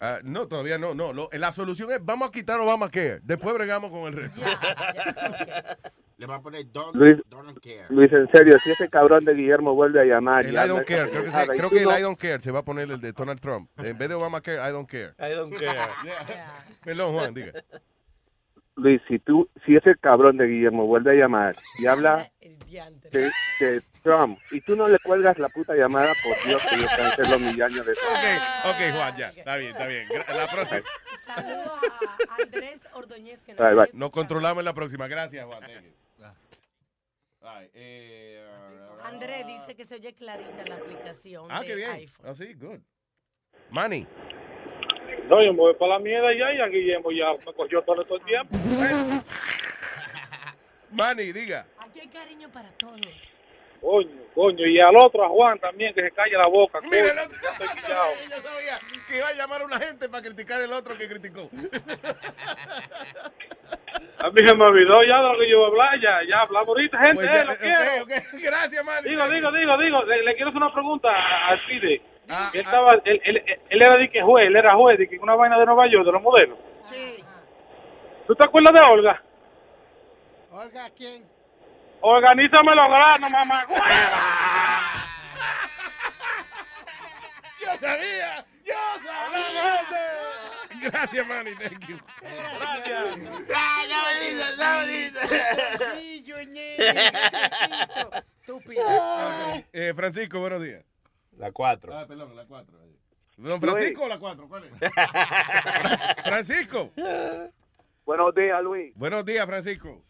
Ah, 0.04 0.18
no, 0.24 0.48
todavía 0.48 0.78
no, 0.78 0.94
no. 0.96 1.12
Lo- 1.12 1.28
la 1.32 1.52
solución 1.52 1.92
es, 1.92 2.04
vamos 2.04 2.28
a 2.28 2.32
quitar 2.32 2.58
Obamacare, 2.58 3.20
después 3.22 3.54
bregamos 3.54 3.88
con 3.92 4.08
el 4.08 4.14
resto. 4.14 4.40
Le 6.18 6.26
va 6.26 6.36
a 6.36 6.42
poner 6.42 6.70
don't, 6.72 6.94
Luis, 6.96 7.16
don't 7.28 7.56
care. 7.60 7.86
Luis, 7.88 8.12
en 8.12 8.28
serio, 8.32 8.56
si 8.64 8.70
ese 8.72 8.88
cabrón 8.88 9.24
de 9.24 9.34
Guillermo 9.34 9.74
vuelve 9.74 10.00
a 10.00 10.04
llamar... 10.04 10.44
El 10.44 10.54
I 10.54 10.68
don't 10.68 10.84
care, 10.84 11.08
creo 11.08 11.22
que, 11.24 11.30
se- 11.30 11.46
creo 11.46 11.70
que 11.70 11.78
el 11.78 11.84
no- 11.84 11.98
I 11.98 12.02
don't 12.02 12.18
care 12.18 12.40
se 12.40 12.50
va 12.50 12.58
a 12.60 12.64
poner 12.64 12.90
el 12.90 13.00
de 13.00 13.12
Donald 13.12 13.40
Trump. 13.40 13.70
En 13.78 13.96
vez 13.96 14.08
de 14.08 14.14
Obamacare, 14.16 14.58
I 14.58 14.72
don't 14.72 14.88
care. 14.90 15.14
I 15.18 15.34
don't 15.34 15.52
care. 15.56 15.78
Perdón, 16.84 17.14
Juan, 17.14 17.34
diga. 17.34 17.52
Luis, 18.76 19.00
si 19.06 19.18
tú, 19.20 19.48
si 19.64 19.76
ese 19.76 19.94
cabrón 20.00 20.36
de 20.36 20.46
Guillermo 20.46 20.86
vuelve 20.86 21.12
a 21.12 21.14
llamar 21.14 21.54
y 21.78 21.86
habla 21.86 22.28
de, 22.72 23.30
de 23.60 23.82
Trump 24.02 24.38
y 24.50 24.60
tú 24.62 24.74
no 24.74 24.88
le 24.88 24.98
cuelgas 25.00 25.38
la 25.38 25.48
puta 25.48 25.74
llamada, 25.74 26.12
por 26.24 26.48
Dios 26.48 26.62
que 26.66 26.78
yo 26.78 26.86
cancelo 26.86 27.38
mi 27.38 27.60
año 27.60 27.84
de 27.84 27.92
Ok, 27.92 28.66
ok, 28.66 28.94
Juan, 28.94 29.16
ya. 29.16 29.28
Está 29.28 29.56
bien, 29.56 29.70
está 29.72 29.86
bien. 29.86 30.06
La 30.28 30.46
próxima. 30.46 30.82
Saludos 31.24 31.72
a 32.28 32.42
Andrés 32.42 32.80
Ordóñez 32.94 33.42
que 33.44 33.54
nos 33.54 33.60
Bye, 33.60 33.74
bye. 33.74 33.90
Nos 33.92 34.10
controlamos 34.10 34.62
en 34.62 34.64
la 34.64 34.74
próxima. 34.74 35.06
Gracias, 35.06 35.44
Juan. 35.44 35.62
Ay, 37.44 37.68
eh, 37.74 38.40
Andrés 39.04 39.46
dice 39.46 39.74
que 39.74 39.84
se 39.84 39.96
oye 39.96 40.14
clarita 40.14 40.64
la 40.66 40.76
aplicación 40.76 41.46
ah, 41.50 41.60
de 41.60 41.66
qué 41.66 41.74
bien. 41.74 41.90
iPhone. 41.90 42.26
Ah, 42.26 42.34
sí, 42.34 42.54
good. 42.54 42.78
Manny. 43.70 44.06
No, 45.28 45.42
yo 45.44 45.52
me 45.52 45.58
voy 45.58 45.74
para 45.74 45.94
la 45.94 45.98
mierda 45.98 46.28
ya 46.32 46.52
y 46.52 46.60
a 46.60 46.66
Guillermo 46.66 47.10
ya 47.10 47.32
me 47.44 47.52
cogió 47.52 47.82
todo, 47.82 48.04
todo 48.04 48.18
el 48.18 48.24
tiempo. 48.24 48.56
Manny, 50.92 51.32
diga. 51.32 51.66
Aquí 51.78 52.00
hay 52.00 52.08
cariño 52.08 52.48
para 52.52 52.68
todos. 52.72 53.38
Coño, 53.80 54.08
coño. 54.34 54.64
Y 54.66 54.78
al 54.78 54.94
otro, 54.96 55.24
a 55.24 55.28
Juan 55.28 55.58
también, 55.58 55.92
que 55.92 56.02
se 56.02 56.10
calle 56.12 56.36
la 56.36 56.46
boca. 56.46 56.78
Mira, 56.82 56.98
el 57.10 57.18
otro-. 57.18 57.38
Yo 58.30 58.36
sabía 58.42 58.78
que 59.08 59.16
iba 59.16 59.28
a 59.28 59.32
llamar 59.32 59.62
a 59.62 59.64
una 59.64 59.80
gente 59.80 60.08
para 60.08 60.22
criticar 60.22 60.60
el 60.62 60.72
otro 60.72 60.96
que 60.96 61.08
criticó. 61.08 61.48
A 64.18 64.30
mí 64.30 64.46
se 64.46 64.54
me 64.56 64.64
olvidó 64.64 65.02
ya 65.02 65.16
de 65.16 65.22
lo 65.32 65.38
que 65.38 65.48
yo 65.50 65.56
iba 65.56 65.64
a 65.64 65.68
hablar. 65.68 66.00
Ya, 66.00 66.20
ya 66.28 66.40
hablamos 66.42 66.68
ahorita, 66.68 66.98
gente. 66.98 67.14
Pues 67.14 67.28
eh, 67.28 67.44
lo 67.44 67.56
quiero. 67.56 68.22
Gracias, 68.44 68.84
Manny. 68.84 69.08
Digo, 69.10 69.28
digo, 69.28 69.50
digo, 69.52 69.78
digo. 69.78 70.02
Le, 70.04 70.22
le 70.22 70.34
quiero 70.34 70.50
hacer 70.50 70.62
una 70.62 70.72
pregunta 70.72 71.08
a- 71.10 71.48
al 71.48 71.58
Pide. 71.66 72.02
Ah, 72.30 72.50
él, 72.54 72.60
estaba, 72.60 72.90
él, 73.04 73.20
él, 73.24 73.42
él 73.68 73.82
era 73.82 73.96
de 73.96 74.08
que 74.08 74.22
juez, 74.22 74.46
él 74.46 74.54
era 74.56 74.74
juez 74.76 74.96
de 74.96 75.08
que 75.08 75.18
una 75.18 75.34
vaina 75.34 75.58
de 75.58 75.66
Nueva 75.66 75.88
York, 75.90 76.06
de 76.06 76.12
los 76.12 76.22
modelos. 76.22 76.56
Sí. 76.84 77.22
¿Tú 78.28 78.34
te 78.36 78.44
acuerdas 78.46 78.72
de 78.74 78.80
Olga? 78.80 79.20
Olga, 80.52 80.90
¿quién? 80.90 81.24
Organízame 82.02 82.74
los 82.74 82.88
granos, 82.88 83.30
mamá. 83.30 83.66
Yo 87.58 87.68
sabía, 87.80 88.44
yo 88.64 88.74
sabía. 89.02 89.80
Gracias, 90.82 91.26
Manny. 91.26 91.54
Thank 91.54 91.86
you. 91.86 91.96
Gracias. 92.20 93.18
¡Ah, 93.54 93.82
ya 93.88 94.02
me 94.04 94.12
dice, 94.20 94.44
ya 94.58 94.70
me 94.78 94.86
dice! 94.88 95.20
Sí, 95.94 96.24
yo 96.24 96.36
Estúpido. 98.40 98.82
Eh, 99.72 99.92
Francisco, 99.94 100.40
buenos 100.40 100.60
días. 100.60 100.84
La 101.38 101.52
4. 101.52 101.96
Ah, 101.96 102.04
perdón, 102.06 102.34
la 102.36 102.44
4. 102.44 102.78
¿Don 103.36 103.60
Francisco 103.60 104.02
o 104.02 104.08
la 104.08 104.18
4? 104.18 104.48
¿Cuál 104.48 104.64
es? 104.64 104.72
Francisco. 106.24 106.90
Buenos 108.04 108.34
días, 108.34 108.62
Luis. 108.62 108.92
Buenos 108.96 109.24
días, 109.24 109.46
Francisco. 109.46 110.02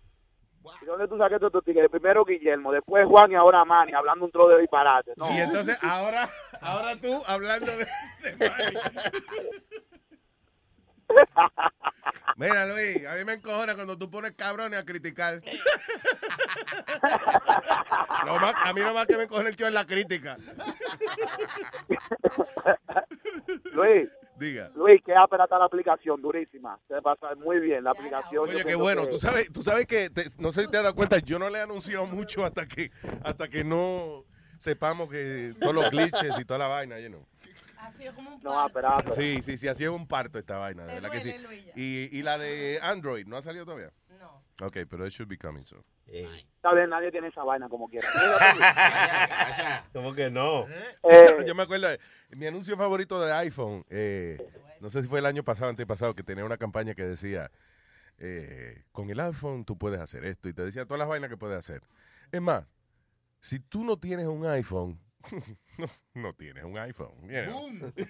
¿Y 0.80 0.84
dónde 0.86 1.08
tú 1.08 1.18
saques 1.18 1.40
tu 1.40 1.62
tigre? 1.62 1.88
Primero 1.88 2.24
Guillermo, 2.24 2.72
después 2.72 3.06
Juan 3.06 3.32
y 3.32 3.34
ahora 3.34 3.64
Manny, 3.64 3.92
hablando 3.94 4.24
un 4.24 4.30
tro 4.30 4.48
de 4.48 4.60
disparate. 4.60 5.12
No. 5.16 5.26
Y 5.30 5.38
entonces 5.40 5.82
ahora, 5.84 6.28
ahora 6.60 6.96
tú 6.96 7.22
hablando 7.26 7.66
de, 7.76 7.84
de 7.84 8.48
Manny. 8.48 8.76
Mira, 12.36 12.66
Luis, 12.66 13.06
a 13.06 13.14
mí 13.16 13.24
me 13.24 13.34
encojona 13.34 13.74
cuando 13.74 13.98
tú 13.98 14.10
pones 14.10 14.32
cabrones 14.32 14.78
a 14.80 14.84
criticar. 14.84 15.42
Lo 18.24 18.36
más- 18.38 18.54
a 18.64 18.72
mí 18.72 18.80
nomás 18.80 19.06
que 19.06 19.16
me 19.18 19.24
encojona 19.24 19.48
el 19.50 19.56
tío 19.56 19.66
es 19.66 19.72
la 19.74 19.84
crítica. 19.86 20.36
Luis, 23.72 24.08
Diga. 24.42 24.70
Luis, 24.74 25.00
qué 25.06 25.14
ápera 25.14 25.44
está 25.44 25.56
la 25.58 25.66
aplicación, 25.66 26.20
durísima. 26.20 26.76
Se 26.88 27.00
pasa 27.00 27.34
muy 27.36 27.60
bien 27.60 27.84
la 27.84 27.92
aplicación. 27.92 28.48
Oye, 28.48 28.64
qué 28.64 28.74
bueno. 28.74 29.02
que- 29.06 29.12
Tú 29.12 29.18
sabes, 29.20 29.52
tú 29.52 29.62
sabes 29.62 29.86
que, 29.86 30.10
te- 30.10 30.24
no 30.38 30.50
sé 30.50 30.64
si 30.64 30.70
te 30.70 30.78
has 30.78 30.82
dado 30.82 30.96
cuenta, 30.96 31.18
yo 31.20 31.38
no 31.38 31.48
le 31.48 31.58
he 31.58 31.62
anunciado 31.62 32.06
mucho 32.06 32.44
hasta 32.44 32.66
que, 32.66 32.90
hasta 33.22 33.48
que 33.48 33.62
no 33.62 34.24
sepamos 34.58 35.08
que 35.10 35.52
todos 35.60 35.74
los 35.74 35.90
glitches 35.90 36.38
y 36.40 36.44
toda 36.44 36.58
la 36.58 36.66
vaina, 36.66 36.98
you 36.98 37.08
know. 37.08 37.24
No, 38.42 38.60
ah, 38.60 38.66
esperando. 38.66 39.12
Sí, 39.12 39.42
sí, 39.42 39.56
sí, 39.56 39.68
así 39.68 39.84
es 39.84 39.90
un 39.90 40.06
parto 40.06 40.38
esta 40.38 40.58
vaina, 40.58 40.84
de 40.84 40.94
verdad 40.94 41.10
que 41.10 41.20
sí. 41.20 41.34
Y, 41.74 42.16
y 42.16 42.22
la 42.22 42.38
de 42.38 42.78
Android, 42.82 43.26
¿no 43.26 43.36
ha 43.36 43.42
salido 43.42 43.64
todavía? 43.64 43.92
No. 44.20 44.42
Ok, 44.66 44.78
pero 44.88 45.06
it 45.06 45.12
should 45.12 45.28
be 45.28 45.38
coming 45.38 45.64
soon. 45.64 45.82
Está 46.06 46.74
bien, 46.74 46.90
nadie 46.90 47.10
tiene 47.10 47.28
esa 47.28 47.42
vaina 47.42 47.68
como 47.68 47.88
quiera. 47.88 48.08
¿Cómo 49.92 50.14
que 50.14 50.30
no? 50.30 50.66
Eh. 51.02 51.44
Yo 51.46 51.54
me 51.54 51.62
acuerdo, 51.62 51.88
de 51.88 51.98
mi 52.36 52.46
anuncio 52.46 52.76
favorito 52.76 53.20
de 53.20 53.32
iPhone, 53.32 53.84
eh, 53.88 54.36
no 54.80 54.90
sé 54.90 55.02
si 55.02 55.08
fue 55.08 55.20
el 55.20 55.26
año 55.26 55.42
pasado 55.42 55.68
o 55.68 55.70
antepasado, 55.70 56.14
que 56.14 56.22
tenía 56.22 56.44
una 56.44 56.58
campaña 56.58 56.94
que 56.94 57.04
decía, 57.04 57.50
eh, 58.18 58.84
con 58.92 59.10
el 59.10 59.20
iPhone 59.20 59.64
tú 59.64 59.78
puedes 59.78 60.00
hacer 60.00 60.24
esto, 60.24 60.48
y 60.48 60.52
te 60.52 60.62
decía 60.62 60.84
todas 60.84 60.98
las 60.98 61.08
vainas 61.08 61.30
que 61.30 61.36
puedes 61.36 61.58
hacer. 61.58 61.82
Es 62.30 62.40
más, 62.40 62.64
si 63.40 63.58
tú 63.58 63.84
no 63.84 63.98
tienes 63.98 64.26
un 64.26 64.46
iPhone, 64.46 65.00
no, 65.78 65.86
no 66.14 66.32
tienes 66.34 66.64
un 66.64 66.78
iPhone. 66.78 67.14
you 67.28 67.44
know. 67.44 67.68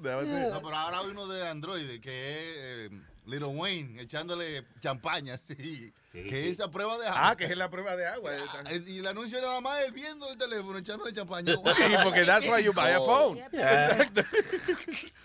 No, 0.00 0.62
pero 0.62 0.76
ahora 0.76 0.98
hay 1.00 1.06
uno 1.10 1.26
de 1.28 1.46
Android 1.48 2.00
que 2.00 2.10
es 2.10 2.90
eh, 2.92 3.00
Little 3.26 3.48
Wayne 3.48 4.00
echándole 4.02 4.64
champaña, 4.80 5.38
sí. 5.46 5.92
Que 6.12 6.50
es 6.50 6.58
la 6.58 6.68
prueba 6.68 6.98
de 6.98 7.06
agua. 7.06 7.30
Ah, 7.30 7.36
que 7.36 7.44
es 7.44 7.56
la 7.56 7.70
prueba 7.70 7.94
de 7.96 8.04
agua. 8.06 8.32
Ah, 8.64 8.72
Y 8.72 8.98
el 8.98 9.06
anuncio 9.06 9.40
nada 9.40 9.60
más 9.60 9.84
es 9.84 9.92
viendo 9.92 10.28
el 10.30 10.36
teléfono 10.36 10.78
echándole 10.78 11.12
champaña. 11.12 11.52
Sí, 11.54 11.82
porque 12.02 12.24
that's 12.24 12.46
why 12.46 12.62
you 12.64 12.72
buy 12.72 12.90
a 12.90 12.98
phone. 12.98 13.38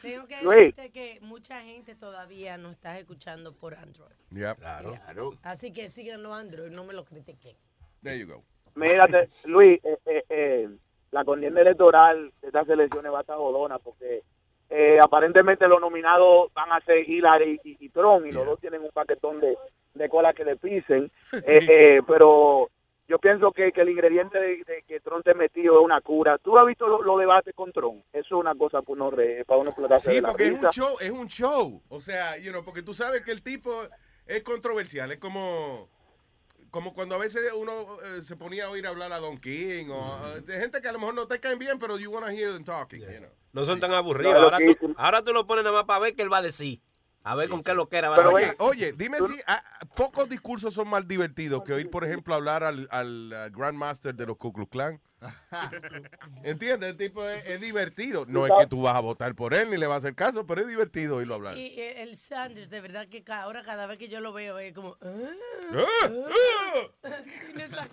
Tengo 0.01 0.27
que 0.27 0.35
decirte 0.35 0.91
que 0.91 1.19
mucha 1.21 1.61
gente 1.61 1.95
todavía 1.95 2.57
nos 2.57 2.73
está 2.73 2.99
escuchando 2.99 3.55
por 3.55 3.73
Android. 3.73 4.13
Yep. 4.31 4.57
Claro. 4.59 5.39
Así 5.41 5.71
que 5.73 5.89
síganlo 5.89 6.33
Android, 6.33 6.69
no 6.71 6.83
me 6.83 6.93
lo 6.93 7.03
critiquen. 7.05 7.57
There 8.03 8.19
you 8.19 8.27
go. 8.27 8.43
Mírate, 8.76 9.30
Luis, 9.45 9.80
eh, 9.84 9.97
eh, 10.05 10.23
eh, 10.30 10.69
la 11.11 11.23
contienda 11.23 11.61
electoral 11.61 12.32
de 12.41 12.47
estas 12.47 12.67
elecciones 12.69 13.11
va 13.11 13.19
a 13.19 13.21
estar 13.21 13.38
jodona 13.38 13.80
porque 13.80 14.21
eh, 14.69 14.99
aparentemente 15.01 15.67
los 15.67 15.80
nominados 15.80 16.51
van 16.53 16.71
a 16.71 16.82
ser 16.82 17.07
Hillary 17.09 17.59
y, 17.63 17.78
y 17.86 17.89
Trump 17.89 18.26
y 18.26 18.32
los 18.32 18.45
dos 18.45 18.59
tienen 18.59 18.82
un 18.82 18.89
paquetón 18.91 19.39
de, 19.39 19.57
de 19.93 20.09
cola 20.09 20.34
que 20.34 20.43
le 20.45 20.55
pisen. 20.57 21.11
Eh, 21.45 21.59
eh, 21.69 22.01
pero 22.07 22.69
yo 23.07 23.19
pienso 23.19 23.51
que, 23.51 23.71
que 23.71 23.82
el 23.82 23.89
ingrediente 23.89 24.39
de, 24.39 24.63
de 24.63 24.84
que 24.88 24.99
Trump 24.99 25.23
te 25.23 25.36
metido 25.36 25.78
es 25.80 25.86
una 25.86 26.01
cura. 26.01 26.38
¿Tú 26.39 26.57
has 26.57 26.65
visto 26.65 26.88
los 26.88 27.19
debates 27.19 27.53
con 27.53 27.71
Trump? 27.71 28.03
Eso 28.11 28.26
es 28.26 28.32
una 28.41 28.55
cosa 28.55 28.82
para 28.82 28.93
uno, 28.93 29.11
re- 29.11 29.45
para 29.45 29.59
uno 29.59 29.69
explotarse 29.69 30.09
Sí, 30.09 30.15
de 30.15 30.21
la 30.23 30.30
porque 30.30 30.47
es 30.47 30.51
un 30.59 30.69
show, 30.71 30.97
es 30.99 31.11
un 31.11 31.28
show. 31.28 31.82
O 31.89 32.01
sea, 32.01 32.38
you 32.39 32.51
know, 32.51 32.65
porque 32.65 32.82
tú 32.82 32.93
sabes 32.95 33.21
que 33.21 33.32
el 33.32 33.43
tipo 33.43 33.71
es 34.26 34.41
controversial, 34.41 35.11
es 35.11 35.19
como 35.19 35.88
como 36.76 36.93
cuando 36.93 37.15
a 37.15 37.17
veces 37.19 37.41
uno 37.55 37.71
eh, 38.03 38.21
se 38.21 38.36
ponía 38.36 38.65
a 38.65 38.69
oír 38.69 38.86
hablar 38.86 39.13
a 39.13 39.19
Don 39.19 39.38
King 39.38 39.86
o 39.91 40.36
eh, 40.36 40.41
de 40.41 40.59
gente 40.59 40.82
que 40.82 40.89
a 40.89 40.91
lo 40.91 40.99
mejor 40.99 41.15
no 41.15 41.26
te 41.26 41.39
caen 41.39 41.57
bien, 41.57 41.80
pero 41.80 41.97
you 41.97 42.11
want 42.11 42.26
to 42.26 42.34
hear 42.34 42.51
them 42.51 42.65
talking, 42.65 42.99
you 42.99 43.19
know. 43.19 43.30
No 43.53 43.63
son 43.63 43.80
tan 43.80 43.93
aburridos. 43.93 44.36
Ahora, 44.36 44.57
tú, 44.57 44.93
ahora 44.97 45.23
tú 45.23 45.32
lo 45.32 45.47
pones 45.47 45.63
nada 45.63 45.73
más 45.73 45.86
para 45.86 45.99
ver 46.01 46.15
qué 46.15 46.23
él 46.23 46.34
va 46.34 46.39
a 46.39 46.41
decir. 46.41 46.82
A 47.23 47.34
ver 47.34 47.47
con 47.47 47.63
qué 47.63 47.73
lo 47.73 47.88
que 47.88 47.95
era. 47.95 48.13
Pero 48.13 48.30
oye, 48.32 48.53
oye, 48.59 48.91
dime 48.91 49.19
si 49.19 49.39
ah, 49.47 49.63
pocos 49.95 50.28
discursos 50.28 50.73
son 50.73 50.89
más 50.89 51.07
divertidos 51.07 51.63
que 51.63 51.71
oír, 51.71 51.89
por 51.89 52.03
ejemplo, 52.03 52.36
hablar 52.36 52.65
al, 52.65 52.89
al 52.91 53.32
uh, 53.32 53.57
Grandmaster 53.57 54.13
de 54.13 54.26
los 54.26 54.36
Ku 54.36 54.51
Klux 54.51 54.69
Klan. 54.69 55.01
¿Entiendes? 56.43 56.91
El 56.91 56.97
tipo 56.97 57.23
es, 57.26 57.47
es 57.47 57.61
divertido. 57.61 58.26
No 58.28 58.45
es 58.45 58.53
que 58.59 58.67
tú 58.67 58.82
vas 58.82 58.95
a 58.95 58.99
votar 58.99 59.36
por 59.36 59.53
él 59.53 59.69
ni 59.69 59.78
le 59.78 59.88
vas 59.88 59.95
a 59.95 59.97
hacer 60.07 60.15
caso, 60.15 60.45
pero 60.45 60.61
es 60.61 60.67
divertido 60.67 61.17
oírlo 61.17 61.36
hablar. 61.36 61.57
Y 61.57 61.80
el 61.80 62.15
Sanders, 62.15 62.69
de 62.69 62.82
verdad 62.82 63.07
que 63.07 63.23
ahora 63.32 63.61
cada 63.63 63.88
vez 63.88 63.97
que 63.97 64.07
yo 64.07 64.19
lo 64.19 64.34
veo 64.34 64.59
es 64.59 64.73
como... 64.73 64.95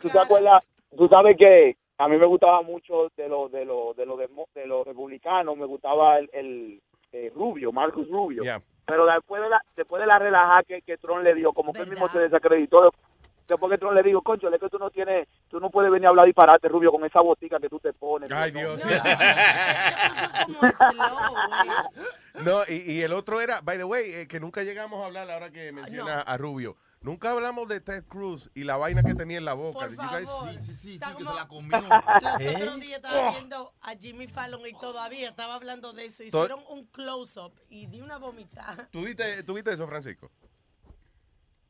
¿Tú 0.01 0.09
te 0.09 0.19
acuerdas? 0.19 0.63
Tú 0.97 1.09
sabes 1.09 1.37
que 1.39 1.77
a 1.99 2.09
mí 2.09 2.17
me 2.17 2.27
gustaba 2.27 2.63
mucho 2.63 3.11
de 3.17 3.29
los 3.29 3.51
de 3.53 3.65
los 3.65 3.97
de 3.97 4.07
los 4.07 4.19
de 4.55 4.67
los 4.67 4.87
republicanos, 4.87 5.57
me 5.57 5.67
gustaba 5.67 6.19
el, 6.19 6.29
el, 6.33 6.83
eh, 7.13 7.31
Rubio, 7.35 7.73
Marcus 7.73 8.09
Rubio. 8.09 8.43
Yeah. 8.43 8.61
Pero 8.87 9.07
después 9.07 9.41
de 9.43 9.49
la 9.49 9.63
después 9.77 10.01
de 10.01 10.07
la 10.07 10.19
relajada 10.19 10.63
que, 10.65 10.83
que 10.83 10.97
Trump 10.97 11.23
le 11.23 11.35
dio, 11.35 11.53
como 11.53 11.73
que 11.73 11.83
él 11.83 11.91
mismo 11.91 12.09
se 12.09 12.19
desacreditó. 12.19 12.93
Después 13.49 13.71
que 13.73 13.79
Trump 13.79 13.95
le 13.95 14.03
dijo, 14.03 14.23
concho, 14.23 14.49
es 14.53 14.61
que 14.61 14.69
tú 14.69 14.79
no 14.79 14.91
tienes, 14.91 15.29
tú 15.49 15.59
no 15.61 15.71
puedes 15.71 15.91
venir 15.91 16.07
a 16.07 16.11
hablar 16.11 16.27
disparate, 16.27 16.69
Rubio, 16.69 16.91
con 16.93 17.05
esa 17.05 17.21
botica 17.21 17.59
que 17.61 17.69
tú 17.69 17.79
te 17.81 17.93
pones. 17.93 18.31
Ay, 18.31 18.53
No, 18.53 18.61
Dios. 18.61 18.81
no. 18.85 18.91
No, 22.45 22.61
y, 22.69 22.91
y 22.93 23.03
el 23.03 23.13
otro 23.13 23.41
era, 23.41 23.61
by 23.61 23.77
the 23.77 23.85
way, 23.85 24.05
eh, 24.11 24.27
que 24.27 24.41
nunca 24.41 24.63
llegamos 24.63 25.03
a 25.03 25.07
hablar 25.07 25.31
ahora 25.31 25.51
que 25.51 25.71
menciona 25.71 26.23
a 26.23 26.37
Rubio. 26.39 26.77
Nunca 27.03 27.31
hablamos 27.33 27.69
de 27.69 27.81
Ted 27.81 28.05
Cruz 28.07 28.51
y 28.55 28.65
la 28.65 28.77
vaina 28.77 29.03
que 29.03 29.15
tenía 29.15 29.37
en 29.39 29.45
la 29.45 29.53
boca. 29.55 29.87
You 29.89 29.97
guys- 29.97 30.31
Sí, 30.53 30.59
sí, 30.59 30.75
sí, 30.75 30.99
que 30.99 31.25
se 31.25 31.25
la 31.25 31.47
comió. 31.47 31.71
Los 32.23 32.41
¿Eh? 32.41 32.55
otros 32.57 32.81
días 32.81 32.97
estaba 33.03 33.29
Oh. 33.29 33.33
viendo 33.33 33.75
a 33.83 33.91
Jimmy 33.97 34.29
Fallon 34.29 34.67
y 34.67 34.73
todavía 34.73 35.29
estaba 35.29 35.55
hablando 35.57 35.93
de 35.93 36.07
eso. 36.07 36.23
Hicieron 36.23 36.61
un 36.71 36.87
close-up 36.87 37.53
y 37.69 37.87
di 37.87 38.01
una 38.01 38.17
vomitada. 38.19 38.89
¿Tú 38.91 39.03
viste, 39.05 39.43
tú 39.43 39.55
viste 39.55 39.73
eso, 39.73 39.87
Francisco? 39.87 40.31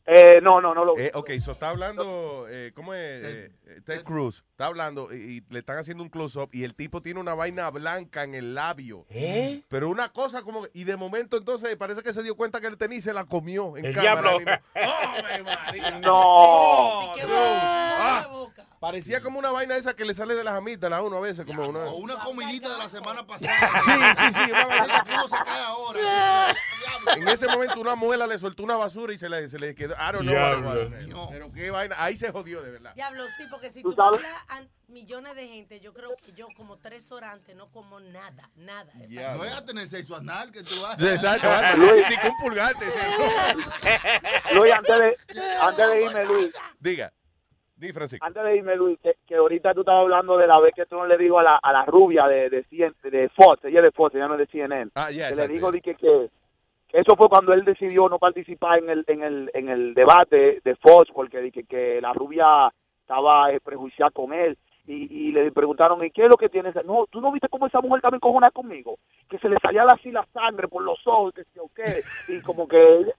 Eh, 0.04 0.40
no, 0.42 0.60
no, 0.60 0.74
no 0.74 0.84
lo 0.84 0.98
Eh, 0.98 1.12
ok, 1.14 1.30
so 1.38 1.52
está 1.52 1.68
hablando, 1.70 2.46
eh, 2.48 2.72
¿cómo 2.74 2.92
es? 2.92 3.24
Eh, 3.24 3.52
eh, 3.66 3.80
Ted 3.86 4.02
Cruz. 4.02 4.44
Está 4.50 4.66
hablando 4.66 5.14
y, 5.14 5.16
y 5.16 5.44
le 5.48 5.60
están 5.60 5.78
haciendo 5.78 6.02
un 6.02 6.08
close-up 6.10 6.50
y 6.52 6.64
el 6.64 6.74
tipo 6.74 7.00
tiene 7.02 7.20
una 7.20 7.34
vaina 7.34 7.70
blanca 7.70 8.24
en 8.24 8.34
el 8.34 8.54
labio. 8.54 9.06
¿Eh? 9.10 9.62
Pero 9.68 9.88
una 9.88 10.08
cosa 10.08 10.42
como... 10.42 10.66
Y 10.72 10.84
de 10.84 10.96
momento 10.96 11.36
entonces 11.36 11.76
parece 11.76 12.02
que 12.02 12.12
se 12.12 12.22
dio 12.24 12.34
cuenta 12.36 12.60
que 12.60 12.66
él 12.66 12.76
tenía 12.78 12.98
y 12.98 13.00
se 13.00 13.12
la 13.14 13.24
comió 13.26 13.76
en 13.76 13.86
El 13.86 13.94
cámara. 13.94 14.32
diablo. 14.38 14.62
¡Oh, 14.74 15.22
María! 15.44 15.90
No. 16.00 16.20
Oh, 16.20 17.14
dude. 17.20 18.64
Ah, 18.82 18.88
parecía 18.88 19.20
como 19.20 19.38
una 19.38 19.52
vaina 19.52 19.76
esa 19.76 19.94
que 19.94 20.04
le 20.04 20.12
sale 20.12 20.34
de 20.34 20.42
las 20.42 20.54
amígdalas 20.54 20.98
a 20.98 21.02
uno 21.02 21.16
a 21.16 21.20
veces. 21.20 21.46
Como 21.46 21.68
una... 21.68 21.84
O 21.84 21.98
una 21.98 22.18
comidita 22.18 22.68
de 22.68 22.78
la 22.78 22.88
semana 22.88 23.24
pasada. 23.24 23.80
Sí, 23.84 23.92
sí, 24.18 24.32
sí. 24.32 24.50
Una 24.50 25.04
pudo 25.04 25.28
sacar 25.28 25.62
ahora. 25.62 26.54
En 27.16 27.28
ese 27.28 27.46
momento 27.46 27.80
una 27.80 27.94
muela 27.94 28.26
le 28.26 28.38
soltó 28.40 28.64
una 28.64 28.76
basura 28.76 29.12
y 29.12 29.18
se 29.18 29.28
le, 29.28 29.48
se 29.48 29.58
le 29.60 29.74
quedó. 29.76 29.94
I 29.94 30.12
don't 30.12 30.22
know. 30.22 30.34
Diablo. 30.34 30.68
was. 30.68 31.28
Pero 31.30 31.52
qué 31.52 31.70
vaina. 31.70 31.94
Ahí 31.98 32.16
se 32.16 32.32
jodió 32.32 32.60
de 32.60 32.72
verdad. 32.72 32.92
Diablo, 32.94 33.24
sí, 33.36 33.44
porque 33.50 33.70
si 33.70 33.82
¿Tú 33.82 33.94
hablas 34.02 34.44
a 34.48 34.62
millones 34.88 35.36
de 35.36 35.46
gente, 35.46 35.78
yo 35.78 35.92
creo 35.92 36.16
que 36.16 36.32
yo 36.32 36.48
como 36.56 36.78
tres 36.78 37.10
horas 37.12 37.34
antes 37.34 37.54
no 37.54 37.70
como 37.70 38.00
nada, 38.00 38.50
nada. 38.56 38.92
No 39.08 39.44
es 39.44 39.54
a 39.54 39.64
tener 39.64 39.88
sexo 39.88 40.16
anal 40.16 40.50
que 40.50 40.64
tú 40.64 40.80
vas. 40.80 41.00
Exacto. 41.00 41.48
Luis. 41.76 42.04
Ni 42.10 42.16
con 42.16 42.36
pulgante. 42.40 42.86
Luis, 44.52 44.72
antes 44.72 44.98
de, 44.98 45.16
antes 45.60 45.88
de 45.88 46.02
irme, 46.02 46.24
Luis. 46.24 46.52
Diga. 46.80 47.12
Di, 47.82 47.92
Francisco. 47.92 48.24
Antes 48.24 48.44
de 48.44 48.56
irme, 48.56 48.76
Luis, 48.76 48.98
que, 49.00 49.16
que 49.26 49.34
ahorita 49.34 49.74
tú 49.74 49.80
estabas 49.80 50.02
hablando 50.02 50.38
de 50.38 50.46
la 50.46 50.60
vez 50.60 50.72
que 50.72 50.86
Trump 50.86 51.08
le 51.08 51.18
dijo 51.18 51.40
a 51.40 51.42
la, 51.42 51.56
a 51.56 51.72
la 51.72 51.84
rubia 51.84 52.28
de, 52.28 52.48
de, 52.48 52.62
CN 52.64 52.94
de 53.02 53.28
Fox, 53.30 53.64
ella 53.64 53.80
es 53.80 53.84
de 53.86 53.90
Fox, 53.90 54.14
ella 54.14 54.28
no 54.28 54.34
es 54.34 54.40
de 54.40 54.46
CNN, 54.46 54.92
Ah, 54.94 55.10
ya, 55.10 55.30
que 55.30 55.34
le 55.34 55.48
dijo 55.48 55.72
di 55.72 55.80
que, 55.80 55.96
eso 56.92 57.16
fue 57.16 57.28
cuando 57.28 57.52
él 57.52 57.64
decidió 57.64 58.08
no 58.08 58.18
participar 58.18 58.78
en 58.78 58.90
el, 58.90 59.04
en 59.08 59.22
el, 59.22 59.50
en 59.54 59.68
el 59.68 59.94
debate 59.94 60.60
de 60.62 60.76
Fox, 60.76 61.10
porque 61.12 61.40
di 61.40 61.50
que, 61.50 61.64
que 61.64 62.00
la 62.00 62.12
rubia 62.12 62.72
estaba 63.00 63.50
eh, 63.50 63.60
prejuiciada 63.60 64.10
con 64.10 64.32
él. 64.32 64.56
Y, 64.86 65.28
y 65.28 65.32
le 65.32 65.50
preguntaron, 65.52 66.04
¿y 66.04 66.10
qué 66.10 66.24
es 66.24 66.28
lo 66.28 66.36
que 66.36 66.48
tienes? 66.48 66.74
No, 66.84 67.06
¿tú 67.08 67.20
no 67.20 67.32
viste 67.32 67.48
cómo 67.48 67.66
esa 67.66 67.80
mujer 67.80 67.98
estaba 67.98 68.16
encojonada 68.16 68.50
conmigo? 68.50 68.98
Que 69.28 69.38
se 69.38 69.48
le 69.48 69.56
salía 69.62 69.84
así 69.84 70.10
la 70.10 70.26
sangre 70.32 70.68
por 70.68 70.82
los 70.82 70.98
ojos, 71.06 71.32
que 71.34 71.44
sí 71.44 71.58
o 71.58 71.70
qué. 71.74 72.02
Y 72.28 72.42
como 72.42 72.68
que... 72.68 73.12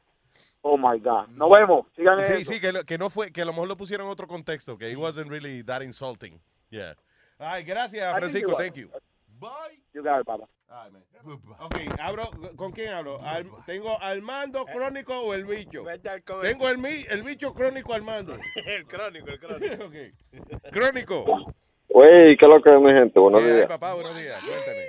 Oh, 0.65 0.77
my 0.77 0.97
God. 0.99 1.27
Nos 1.29 1.49
vemos. 1.51 1.85
Sigan 1.95 2.19
Sí, 2.21 2.33
eso. 2.41 2.53
sí, 2.53 2.59
que, 2.61 2.71
lo- 2.71 2.83
que 2.85 2.97
no 2.97 3.09
fue, 3.09 3.31
que 3.31 3.41
a 3.41 3.45
lo 3.45 3.51
mejor 3.51 3.67
lo 3.67 3.75
pusieron 3.77 4.07
en 4.07 4.11
otro 4.13 4.27
contexto, 4.27 4.77
que 4.77 4.89
he 4.89 4.95
wasn't 4.95 5.29
really 5.29 5.61
that 5.63 5.81
insulting. 5.81 6.39
Yeah. 6.69 6.95
Ay, 7.37 7.63
gracias, 7.63 8.15
Francisco, 8.15 8.51
you 8.51 8.57
thank 8.57 8.75
you. 8.75 8.89
You 9.93 10.01
got 10.01 10.21
it, 10.21 10.25
papá. 10.25 10.47
Ok, 11.59 11.77
hablo, 11.99 12.31
¿con 12.55 12.71
quién 12.71 12.93
hablo? 12.93 13.19
Al- 13.21 13.47
¿Tengo 13.65 14.01
Armando 14.01 14.65
Crónico 14.65 15.19
o 15.19 15.33
el 15.33 15.45
bicho? 15.45 15.83
Tengo 16.41 16.69
el, 16.69 16.77
mi- 16.77 17.05
el 17.09 17.21
bicho 17.23 17.53
crónico 17.53 17.93
Armando. 17.93 18.33
el 18.67 18.85
crónico, 18.87 19.27
el 19.27 19.39
crónico. 19.39 19.83
Ok. 19.85 20.71
Crónico. 20.71 21.25
Wey, 21.89 22.35
¿qué 22.37 22.45
es 22.45 22.49
lo 22.49 22.61
que 22.61 22.73
es, 22.73 22.81
mi 22.81 22.91
gente? 22.91 23.19
Buenos 23.19 23.43
Ay, 23.43 23.51
días. 23.51 23.67
papá, 23.67 23.93
buenos 23.93 24.17
días. 24.17 24.39
Cuéntame. 24.43 24.87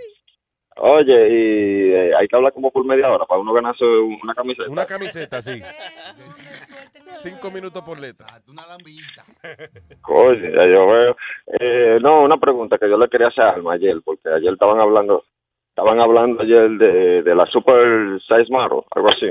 Oye, 0.76 1.28
y 1.28 1.92
eh, 1.92 2.12
hay 2.16 2.26
que 2.26 2.36
hablar 2.36 2.52
como 2.52 2.70
por 2.70 2.84
media 2.84 3.10
hora 3.10 3.24
para 3.26 3.40
uno 3.40 3.52
ganarse 3.52 3.84
una 3.84 4.34
camiseta. 4.34 4.70
Una 4.70 4.84
camiseta, 4.84 5.40
sí. 5.40 5.60
Cinco 7.20 7.50
minutos 7.50 7.82
por 7.82 7.98
letra. 7.98 8.26
Una 8.48 8.66
lambillita. 8.66 9.22
Oye, 10.08 10.52
ya 10.52 10.66
yo 10.66 10.86
veo. 10.86 11.16
Eh, 11.60 11.98
no, 12.02 12.22
una 12.22 12.38
pregunta 12.38 12.76
que 12.76 12.88
yo 12.88 12.98
le 12.98 13.08
quería 13.08 13.28
hacer 13.28 13.44
a 13.44 13.50
Alma 13.50 13.74
ayer, 13.74 13.96
porque 14.04 14.28
ayer 14.28 14.52
estaban 14.52 14.80
hablando, 14.80 15.24
estaban 15.68 16.00
hablando 16.00 16.42
ayer 16.42 16.68
de, 16.70 17.22
de 17.22 17.34
la 17.34 17.46
Super 17.46 18.20
Size 18.20 18.50
Model, 18.50 18.82
algo 18.90 19.08
así. 19.08 19.30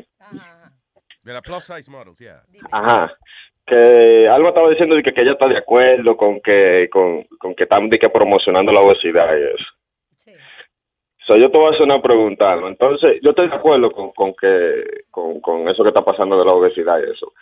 De 1.23 1.31
la 1.31 1.41
plus 1.41 1.63
size 1.63 1.89
models, 1.89 2.19
yeah. 2.19 2.43
Ajá. 2.71 3.15
Que 3.65 4.27
Alma 4.27 4.49
estaba 4.49 4.69
diciendo 4.69 4.95
de 4.95 5.03
que, 5.03 5.13
que 5.13 5.21
ella 5.21 5.33
está 5.33 5.47
de 5.47 5.57
acuerdo 5.57 6.17
con 6.17 6.41
que 6.41 6.89
con, 6.91 7.23
con 7.39 7.55
que 7.55 7.63
están 7.63 7.89
de 7.89 7.97
que 7.97 8.09
promocionando 8.09 8.73
la 8.73 8.81
obesidad 8.81 9.37
y 9.37 9.55
eso. 9.55 9.65
So, 11.25 11.37
yo 11.37 11.49
te 11.49 11.57
voy 11.57 11.67
a 11.67 11.69
hacer 11.69 11.83
una 11.83 12.01
pregunta, 12.01 12.51
Alma. 12.51 12.67
Entonces, 12.67 13.19
yo 13.21 13.29
estoy 13.29 13.47
de 13.47 13.55
acuerdo 13.55 13.91
con, 13.91 14.11
con 14.11 14.33
que 14.33 15.05
con, 15.09 15.39
con 15.39 15.69
eso 15.69 15.83
que 15.83 15.89
está 15.89 16.03
pasando 16.03 16.37
de 16.37 16.45
la 16.45 16.51
obesidad 16.51 16.99
y 16.99 17.11
eso. 17.11 17.33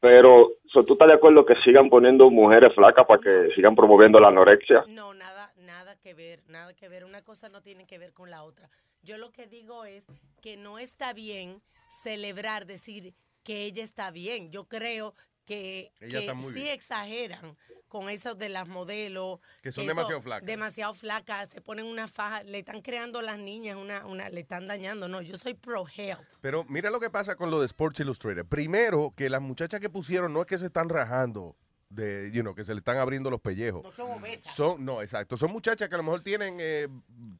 Pero, 0.00 0.52
¿tú 0.72 0.92
estás 0.92 1.08
de 1.08 1.14
acuerdo 1.14 1.44
que 1.44 1.54
sigan 1.64 1.90
poniendo 1.90 2.30
mujeres 2.30 2.74
flacas 2.74 3.06
para 3.06 3.20
que 3.20 3.50
sigan 3.54 3.74
promoviendo 3.74 4.20
la 4.20 4.28
anorexia? 4.28 4.84
No, 4.88 5.12
nada, 5.14 5.52
nada 5.56 5.96
que 5.98 6.14
ver, 6.14 6.40
nada 6.48 6.74
que 6.74 6.88
ver. 6.88 7.04
Una 7.04 7.22
cosa 7.24 7.48
no 7.48 7.62
tiene 7.62 7.86
que 7.86 7.98
ver 7.98 8.12
con 8.12 8.30
la 8.30 8.42
otra. 8.42 8.70
Yo 9.02 9.18
lo 9.18 9.30
que 9.32 9.46
digo 9.46 9.84
es 9.84 10.06
que 10.42 10.56
no 10.56 10.78
está 10.78 11.12
bien 11.12 11.60
celebrar, 11.88 12.66
decir 12.66 13.14
que 13.44 13.64
ella 13.64 13.84
está 13.84 14.10
bien. 14.10 14.50
Yo 14.50 14.64
creo 14.64 15.14
que, 15.46 15.92
que 16.00 16.30
sí 16.52 16.68
exageran 16.68 17.56
con 17.88 18.10
eso 18.10 18.34
de 18.34 18.48
las 18.48 18.66
modelos. 18.68 19.38
Que 19.62 19.70
son 19.72 19.86
demasiado 19.86 20.20
flacas. 20.20 20.46
Demasiado 20.46 20.92
flacas, 20.92 21.48
se 21.48 21.60
ponen 21.60 21.86
una 21.86 22.08
faja, 22.08 22.42
le 22.42 22.58
están 22.58 22.82
creando 22.82 23.20
a 23.20 23.22
las 23.22 23.38
niñas, 23.38 23.76
una, 23.76 24.04
una, 24.04 24.28
le 24.28 24.40
están 24.40 24.66
dañando. 24.66 25.08
No, 25.08 25.22
yo 25.22 25.36
soy 25.36 25.54
pro 25.54 25.86
health. 25.96 26.20
Pero 26.40 26.64
mira 26.68 26.90
lo 26.90 27.00
que 27.00 27.08
pasa 27.08 27.36
con 27.36 27.50
lo 27.50 27.60
de 27.60 27.66
Sports 27.66 28.00
Illustrated. 28.00 28.44
Primero, 28.44 29.14
que 29.16 29.30
las 29.30 29.40
muchachas 29.40 29.80
que 29.80 29.88
pusieron 29.88 30.32
no 30.32 30.40
es 30.42 30.46
que 30.46 30.58
se 30.58 30.66
están 30.66 30.88
rajando, 30.88 31.56
de, 31.88 32.30
you 32.32 32.42
know, 32.42 32.54
que 32.54 32.64
se 32.64 32.74
le 32.74 32.80
están 32.80 32.98
abriendo 32.98 33.30
los 33.30 33.40
pellejos. 33.40 33.84
No 33.84 33.92
son 33.92 34.10
obesas. 34.10 34.52
Son, 34.54 34.84
no, 34.84 35.00
exacto. 35.00 35.36
Son 35.36 35.52
muchachas 35.52 35.88
que 35.88 35.94
a 35.94 35.98
lo 35.98 36.04
mejor 36.04 36.22
tienen 36.22 36.56
eh, 36.58 36.88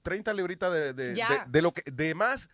30 0.02 0.32
libritas 0.32 0.72
de, 0.72 0.92
de, 0.94 1.24
de- 1.48 1.62
lo 1.62 1.72
que, 1.74 1.82
de 1.90 2.14
más, 2.14 2.48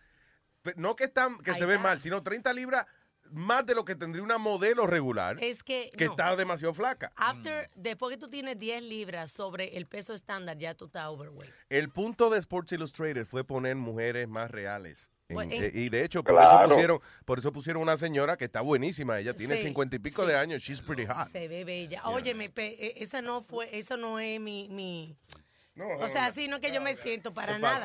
no 0.75 0.95
que 0.95 1.03
están, 1.03 1.37
que 1.37 1.51
Ahí 1.51 1.57
se 1.57 1.65
ven 1.67 1.75
está. 1.77 1.87
mal, 1.89 2.01
sino 2.01 2.23
30 2.23 2.51
libras 2.53 2.87
más 3.33 3.65
de 3.65 3.75
lo 3.75 3.83
que 3.83 3.95
tendría 3.95 4.23
una 4.23 4.37
modelo 4.37 4.87
regular 4.87 5.37
Es 5.41 5.63
que, 5.63 5.89
que 5.97 6.05
no. 6.05 6.11
está 6.11 6.35
demasiado 6.35 6.73
flaca. 6.73 7.11
After, 7.15 7.69
después 7.75 8.11
que 8.15 8.17
tú 8.19 8.29
tienes 8.29 8.57
10 8.59 8.83
libras 8.83 9.31
sobre 9.31 9.75
el 9.77 9.85
peso 9.85 10.13
estándar, 10.13 10.57
ya 10.57 10.73
tú 10.75 10.85
estás 10.85 11.07
overweight. 11.07 11.51
El 11.69 11.89
punto 11.89 12.29
de 12.29 12.39
Sports 12.39 12.71
Illustrated 12.71 13.25
fue 13.25 13.43
poner 13.43 13.75
mujeres 13.75 14.27
más 14.27 14.49
reales. 14.51 15.09
En- 15.29 15.51
en- 15.51 15.63
eh, 15.63 15.71
y 15.73 15.89
de 15.89 16.03
hecho, 16.03 16.23
por 16.23 16.35
Claro. 16.35 16.65
eso 16.65 16.69
pusieron, 16.73 16.99
por 17.25 17.39
eso 17.39 17.51
pusieron 17.51 17.81
una 17.81 17.97
señora 17.97 18.37
que 18.37 18.45
está 18.45 18.61
buenísima. 18.61 19.19
Ella 19.19 19.33
tiene 19.33 19.57
Sí, 19.57 19.63
cincuenta 19.63 19.95
y 19.95 19.99
pico 19.99 20.23
sí. 20.23 20.27
de 20.29 20.35
años. 20.37 20.61
She's 20.61 20.81
pretty 20.81 21.05
hot. 21.05 21.29
Se 21.31 21.47
ve 21.47 21.63
bella. 21.63 22.01
Óyeme, 22.05 22.49
pe- 22.49 22.75
eh, 22.87 22.93
esa 22.97 23.21
no 23.21 23.41
fue, 23.41 23.67
eso 23.75 23.97
no 23.97 24.19
es 24.19 24.39
mi, 24.39 24.67
mi 24.69 25.15
o 25.75 26.07
sea, 26.07 26.27
así 26.27 26.47
no 26.47 26.57
es 26.57 26.61
que 26.61 26.71
yo 26.71 26.81
me 26.81 26.93
siento 26.93 27.33
para 27.33 27.57
nada. 27.57 27.83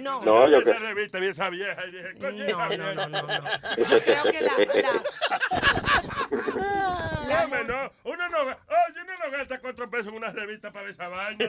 No. 0.00 0.24
No, 0.24 0.46
vi 0.46 0.52
yo 0.52 0.58
esa 0.58 0.78
revista, 0.78 1.18
vi 1.18 1.26
esa 1.26 1.50
vieja 1.50 1.84
y 1.86 1.90
dije, 1.90 2.14
coño, 2.14 2.46
No, 2.46 2.68
no, 2.68 2.94
no, 2.94 3.08
no, 3.08 3.22
no. 3.22 3.44
Yo 3.76 4.00
creo 4.02 4.22
que 4.24 4.40
la, 4.40 4.52
no, 7.64 7.92
uno 8.04 8.28
no, 8.28 8.38
oye, 8.42 9.00
uno 9.02 9.12
no 9.24 9.30
gasta 9.30 9.58
cuatro 9.60 9.90
pesos 9.90 10.08
en 10.08 10.14
una 10.14 10.30
revista 10.30 10.72
para 10.72 10.84
ver 10.84 10.90
esa 10.90 11.08
vaina, 11.08 11.48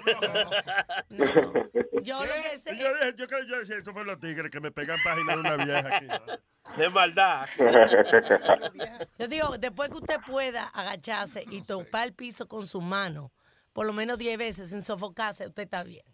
no. 1.09 1.25
yo 2.01 2.25
lo 2.25 2.33
que 2.33 2.57
sé, 2.57 2.77
yo 2.77 2.93
dije, 2.93 3.13
yo 3.15 3.27
creo, 3.27 3.43
yo 3.43 3.59
decía, 3.59 3.77
eso 3.77 3.93
fue 3.93 4.05
los 4.05 4.19
tigres 4.19 4.51
que 4.51 4.59
me 4.59 4.71
pegan 4.71 4.97
páginas 5.03 5.35
de 5.35 5.41
una 5.41 5.55
vieja 5.57 5.97
aquí. 5.97 6.07
De 6.77 6.89
maldad. 6.89 7.47
yo 9.19 9.27
digo, 9.27 9.55
después 9.59 9.89
que 9.89 9.97
usted 9.97 10.19
pueda 10.25 10.63
agacharse 10.63 11.45
y 11.51 11.61
topar 11.61 12.07
el 12.07 12.13
piso 12.13 12.47
con 12.47 12.65
su 12.65 12.81
mano, 12.81 13.31
por 13.75 13.85
lo 13.85 13.91
menos 13.91 14.17
10 14.17 14.37
veces 14.37 14.69
sin 14.69 14.81
sofocarse, 14.81 15.45
usted 15.47 15.63
está 15.63 15.83
bien. 15.83 16.05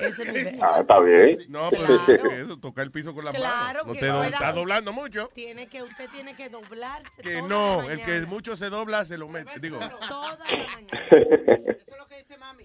Ese 0.00 0.22
es 0.22 0.32
mi 0.32 0.38
idea. 0.40 0.58
Ah, 0.62 0.80
está 0.82 1.00
bien. 1.00 1.38
No, 1.48 1.68
pero 1.70 1.84
Claro. 2.04 2.30
eso, 2.30 2.56
tocar 2.60 2.84
el 2.84 2.92
piso 2.92 3.12
con 3.12 3.24
la 3.24 3.32
Claro 3.32 3.80
mano. 3.80 3.84
No 3.86 3.92
que 3.94 3.98
te 4.00 4.06
do- 4.06 4.16
pueda- 4.18 4.28
está 4.28 4.52
doblando 4.52 4.92
mucho. 4.92 5.28
Tiene 5.34 5.66
que, 5.66 5.82
usted 5.82 6.08
tiene 6.10 6.34
que 6.36 6.48
doblarse. 6.48 7.20
Que 7.22 7.38
toda 7.38 7.48
no, 7.48 7.82
la 7.82 7.92
el 7.94 8.02
que 8.02 8.20
mucho 8.26 8.56
se 8.56 8.70
dobla 8.70 9.04
se 9.04 9.18
lo 9.18 9.28
mete. 9.28 9.58
Digo, 9.60 9.78
Toda 10.08 10.38
la 10.38 10.66
mañana. 10.68 10.88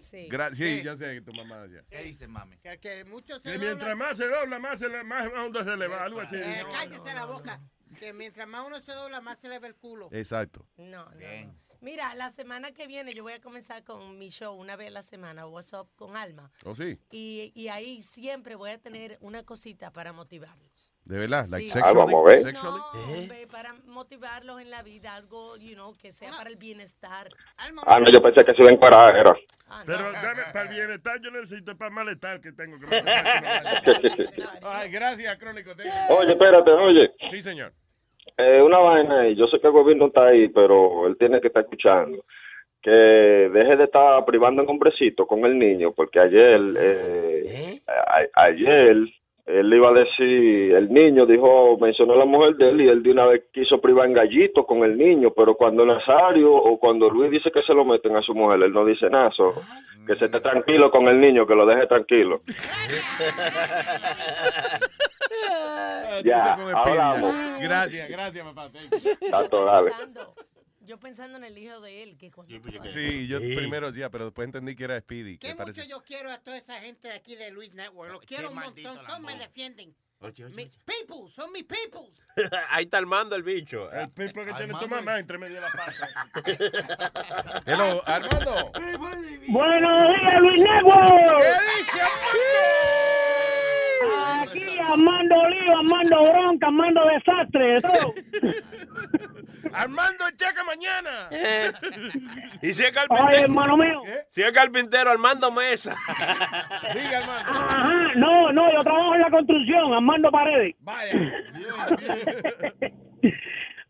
Sí. 0.02 0.28
gra- 0.30 0.54
sí, 0.54 0.84
ya 0.84 0.96
sé 0.98 1.14
que 1.16 1.22
tu 1.22 1.34
mamá 1.34 1.62
decía. 1.64 1.84
¿Qué 1.90 2.04
dice 2.04 2.28
mami? 2.28 2.58
Que, 2.58 2.78
que 2.80 3.06
muchos 3.06 3.42
se 3.42 3.50
Que 3.52 3.56
doblan- 3.58 3.60
mientras 3.66 3.98
más 3.98 4.18
se 4.18 4.28
dobla, 4.28 4.60
más, 4.60 4.80
se 4.80 4.90
le, 4.90 5.04
más 5.04 5.28
hondo 5.34 5.64
se 5.64 5.78
le 5.78 5.88
va, 5.88 6.04
algo 6.04 6.20
así. 6.22 6.36
Eh, 6.36 6.64
cállese 6.72 7.14
la 7.14 7.26
boca. 7.26 7.60
Que 8.00 8.12
mientras 8.14 8.48
más 8.48 8.66
uno 8.68 8.80
se 8.82 8.92
dobla, 8.92 9.22
más 9.22 9.40
se 9.40 9.48
le 9.50 9.60
ve 9.60 9.68
el 9.70 9.76
culo. 9.76 10.10
Exacto. 10.12 10.68
No, 10.78 11.06
no, 11.06 11.12
no. 11.46 11.56
Mira, 11.84 12.16
la 12.16 12.30
semana 12.30 12.72
que 12.72 12.88
viene 12.88 13.14
yo 13.14 13.24
voy 13.24 13.34
a 13.34 13.42
comenzar 13.42 13.84
con 13.84 14.18
mi 14.18 14.30
show 14.30 14.56
una 14.56 14.78
vez 14.78 14.88
a 14.88 14.92
la 14.92 15.02
semana, 15.02 15.46
What's 15.46 15.74
Up 15.74 15.90
con 15.98 16.16
Alma. 16.16 16.50
¿Oh, 16.64 16.74
sí? 16.74 16.98
Y, 17.12 17.52
y 17.56 17.68
ahí 17.68 18.02
siempre 18.02 18.56
voy 18.56 18.72
a 18.72 18.78
tener 18.78 19.18
una 19.20 19.44
cosita 19.44 19.92
para 19.92 20.14
motivarlos. 20.14 20.94
De 21.04 21.18
verdad, 21.18 21.46
like 21.50 21.66
Sí. 21.66 21.72
sexually. 21.74 22.00
Ah, 22.00 22.06
vamos 22.06 22.26
a 22.26 22.30
ver. 22.30 22.54
No, 22.54 22.76
hombre, 23.20 23.48
para 23.52 23.74
motivarlos 23.86 24.62
en 24.62 24.72
la 24.72 24.82
vida, 24.82 25.14
algo, 25.14 25.58
you 25.58 25.74
know, 25.74 25.94
que 25.98 26.14
sea 26.14 26.32
para 26.32 26.50
el 26.50 26.56
bienestar. 26.56 27.28
Ah, 27.58 28.00
no, 28.00 28.10
yo 28.10 28.22
pensé 28.24 28.46
que 28.46 28.54
se 28.54 28.62
iba 28.62 28.70
a 28.70 28.74
encuadrar, 28.74 29.18
era. 29.18 29.36
Pero 29.86 30.10
dame, 30.14 30.42
para 30.54 30.62
el 30.70 30.70
bienestar 30.70 31.20
yo 31.22 31.32
necesito 31.32 31.78
para 31.78 31.90
el 31.90 31.96
malestar 31.96 32.40
que 32.40 32.54
tengo. 32.54 32.80
Que 32.80 32.86
Ay, 34.62 34.90
gracias, 34.90 35.38
Crónico. 35.38 35.72
Oye, 36.12 36.32
espérate, 36.32 36.72
oye. 36.72 37.12
Sí, 37.30 37.42
señor. 37.42 37.74
Eh, 38.38 38.62
una 38.62 38.78
vaina 38.80 39.22
ahí. 39.22 39.36
Yo 39.36 39.48
sé 39.48 39.60
que 39.60 39.68
el 39.68 39.74
gobierno 39.74 40.08
está 40.08 40.28
ahí, 40.28 40.48
pero 40.50 41.08
él 41.08 41.18
tiene 41.18 41.40
que 41.42 41.48
estar 41.48 41.64
escuchando. 41.64 42.24
Que 42.82 42.92
deje 42.92 43.78
de 43.78 43.84
estar 43.86 44.24
privando 44.26 44.62
en 44.62 44.70
hombrecito 44.70 45.26
con 45.26 45.46
el 45.46 45.58
niño, 45.58 45.94
porque 45.94 46.20
ayer, 46.20 46.60
eh, 46.78 47.80
a- 47.88 48.42
ayer, 48.44 48.98
él 49.46 49.74
iba 49.74 49.90
a 49.90 49.94
decir, 49.94 50.74
el 50.74 50.92
niño 50.92 51.26
dijo, 51.26 51.78
mencionó 51.80 52.14
a 52.14 52.18
la 52.18 52.26
mujer 52.26 52.56
de 52.56 52.70
él 52.70 52.82
y 52.82 52.88
él 52.90 53.04
de 53.04 53.12
una 53.12 53.26
vez 53.26 53.44
quiso 53.54 53.80
privar 53.80 54.08
en 54.08 54.14
gallito 54.14 54.66
con 54.66 54.84
el 54.84 54.98
niño, 54.98 55.32
pero 55.36 55.56
cuando 55.56 55.86
Nazario 55.86 56.52
o 56.54 56.78
cuando 56.80 57.10
Luis 57.10 57.32
dice 57.32 57.52
que 57.52 57.62
se 57.62 57.74
lo 57.74 57.86
meten 57.86 58.16
a 58.16 58.22
su 58.22 58.34
mujer, 58.34 58.62
él 58.64 58.74
no 58.74 58.86
dice 58.86 59.10
nada, 59.10 59.32
so, 59.32 59.54
que 60.08 60.16
se 60.16 60.26
esté 60.26 60.40
tranquilo 60.42 60.92
con 60.92 61.08
el 61.08 61.20
niño, 61.22 61.46
que 61.48 61.56
lo 61.56 61.66
deje 61.66 61.88
tranquilo. 61.88 62.42
Ya, 66.24 66.56
Con 66.56 66.70
el 66.70 66.76
hablamos. 66.76 67.32
pilla. 67.32 67.58
Gracias, 67.60 68.10
gracias, 68.10 68.46
papá. 68.46 68.72
Thank 68.72 69.04
you. 69.04 69.30
Tato, 69.30 69.66
dale. 69.66 69.92
Yo 70.82 71.00
pensando 71.00 71.38
en 71.38 71.46
el 71.46 71.58
hijo 71.58 71.80
de 71.80 72.04
él, 72.04 72.18
que 72.18 72.30
cuando... 72.30 72.54
Sí, 72.92 73.26
yo 73.28 73.40
primero 73.40 73.90
decía, 73.92 74.10
pero 74.10 74.26
después 74.26 74.46
entendí 74.46 74.76
que 74.76 74.84
era 74.84 75.00
Speedy. 75.00 75.38
Qué 75.38 75.48
que 75.48 75.54
mucho 75.54 75.64
parece- 75.64 75.88
yo 75.88 76.04
quiero 76.04 76.30
a 76.30 76.40
toda 76.40 76.58
esa 76.58 76.80
gente 76.82 77.08
de 77.08 77.14
aquí 77.14 77.36
de 77.38 77.52
Luis 77.52 77.74
Network. 77.74 78.12
Los 78.12 78.22
quiero 78.26 78.50
un 78.50 78.56
montón. 78.56 79.00
Todos 79.08 79.20
me 79.22 79.38
defienden. 79.38 79.96
Oye, 80.20 80.46
oye, 80.46 80.56
Mi 80.56 80.66
people, 80.86 81.30
son 81.34 81.52
mis 81.54 81.64
people. 81.64 82.10
Ahí 82.70 82.86
está 82.86 82.98
armando 82.98 83.36
el 83.36 83.44
bicho. 83.44 83.92
El 83.92 84.10
pipo 84.10 84.44
que 84.46 84.54
tiene 84.54 84.74
tu 84.80 84.88
mamá 84.88 85.20
entre 85.20 85.38
medio 85.38 85.56
de 85.56 85.62
la 85.62 85.70
pata. 85.72 87.62
Hello, 87.66 88.02
Armando. 88.06 88.72
Buenos 89.48 90.08
días, 90.16 90.42
Luis 90.42 90.62
Network. 90.64 91.38
¿Qué 91.42 91.78
dice 91.78 93.03
Aquí 94.42 94.80
Armando 94.80 95.36
Lío, 95.50 95.78
Armando 95.78 96.24
Bronca, 96.24 96.68
Armando 96.68 97.02
Desastre. 97.08 97.78
Armando 99.74 100.26
checa 100.36 100.64
mañana. 100.66 101.30
Y 102.62 102.74
si 102.74 102.84
es 102.84 102.88
Oye, 102.88 102.94
carpintero. 102.94 103.42
hermano 103.44 103.78
mío. 103.78 104.02
Si 104.30 104.42
es 104.42 104.52
carpintero, 104.52 105.12
Armando 105.12 105.52
Mesa. 105.52 105.96
Diga, 106.94 107.18
Armando. 107.20 107.52
Ajá, 107.52 108.12
no, 108.16 108.52
no, 108.54 108.74
yo 108.74 108.84
trabajo 108.84 109.16
en 109.16 109.22
la 109.22 109.30
construcción, 109.32 109.94
Armando 109.94 110.32
Paredes. 110.32 110.76
Vaya. 110.80 111.14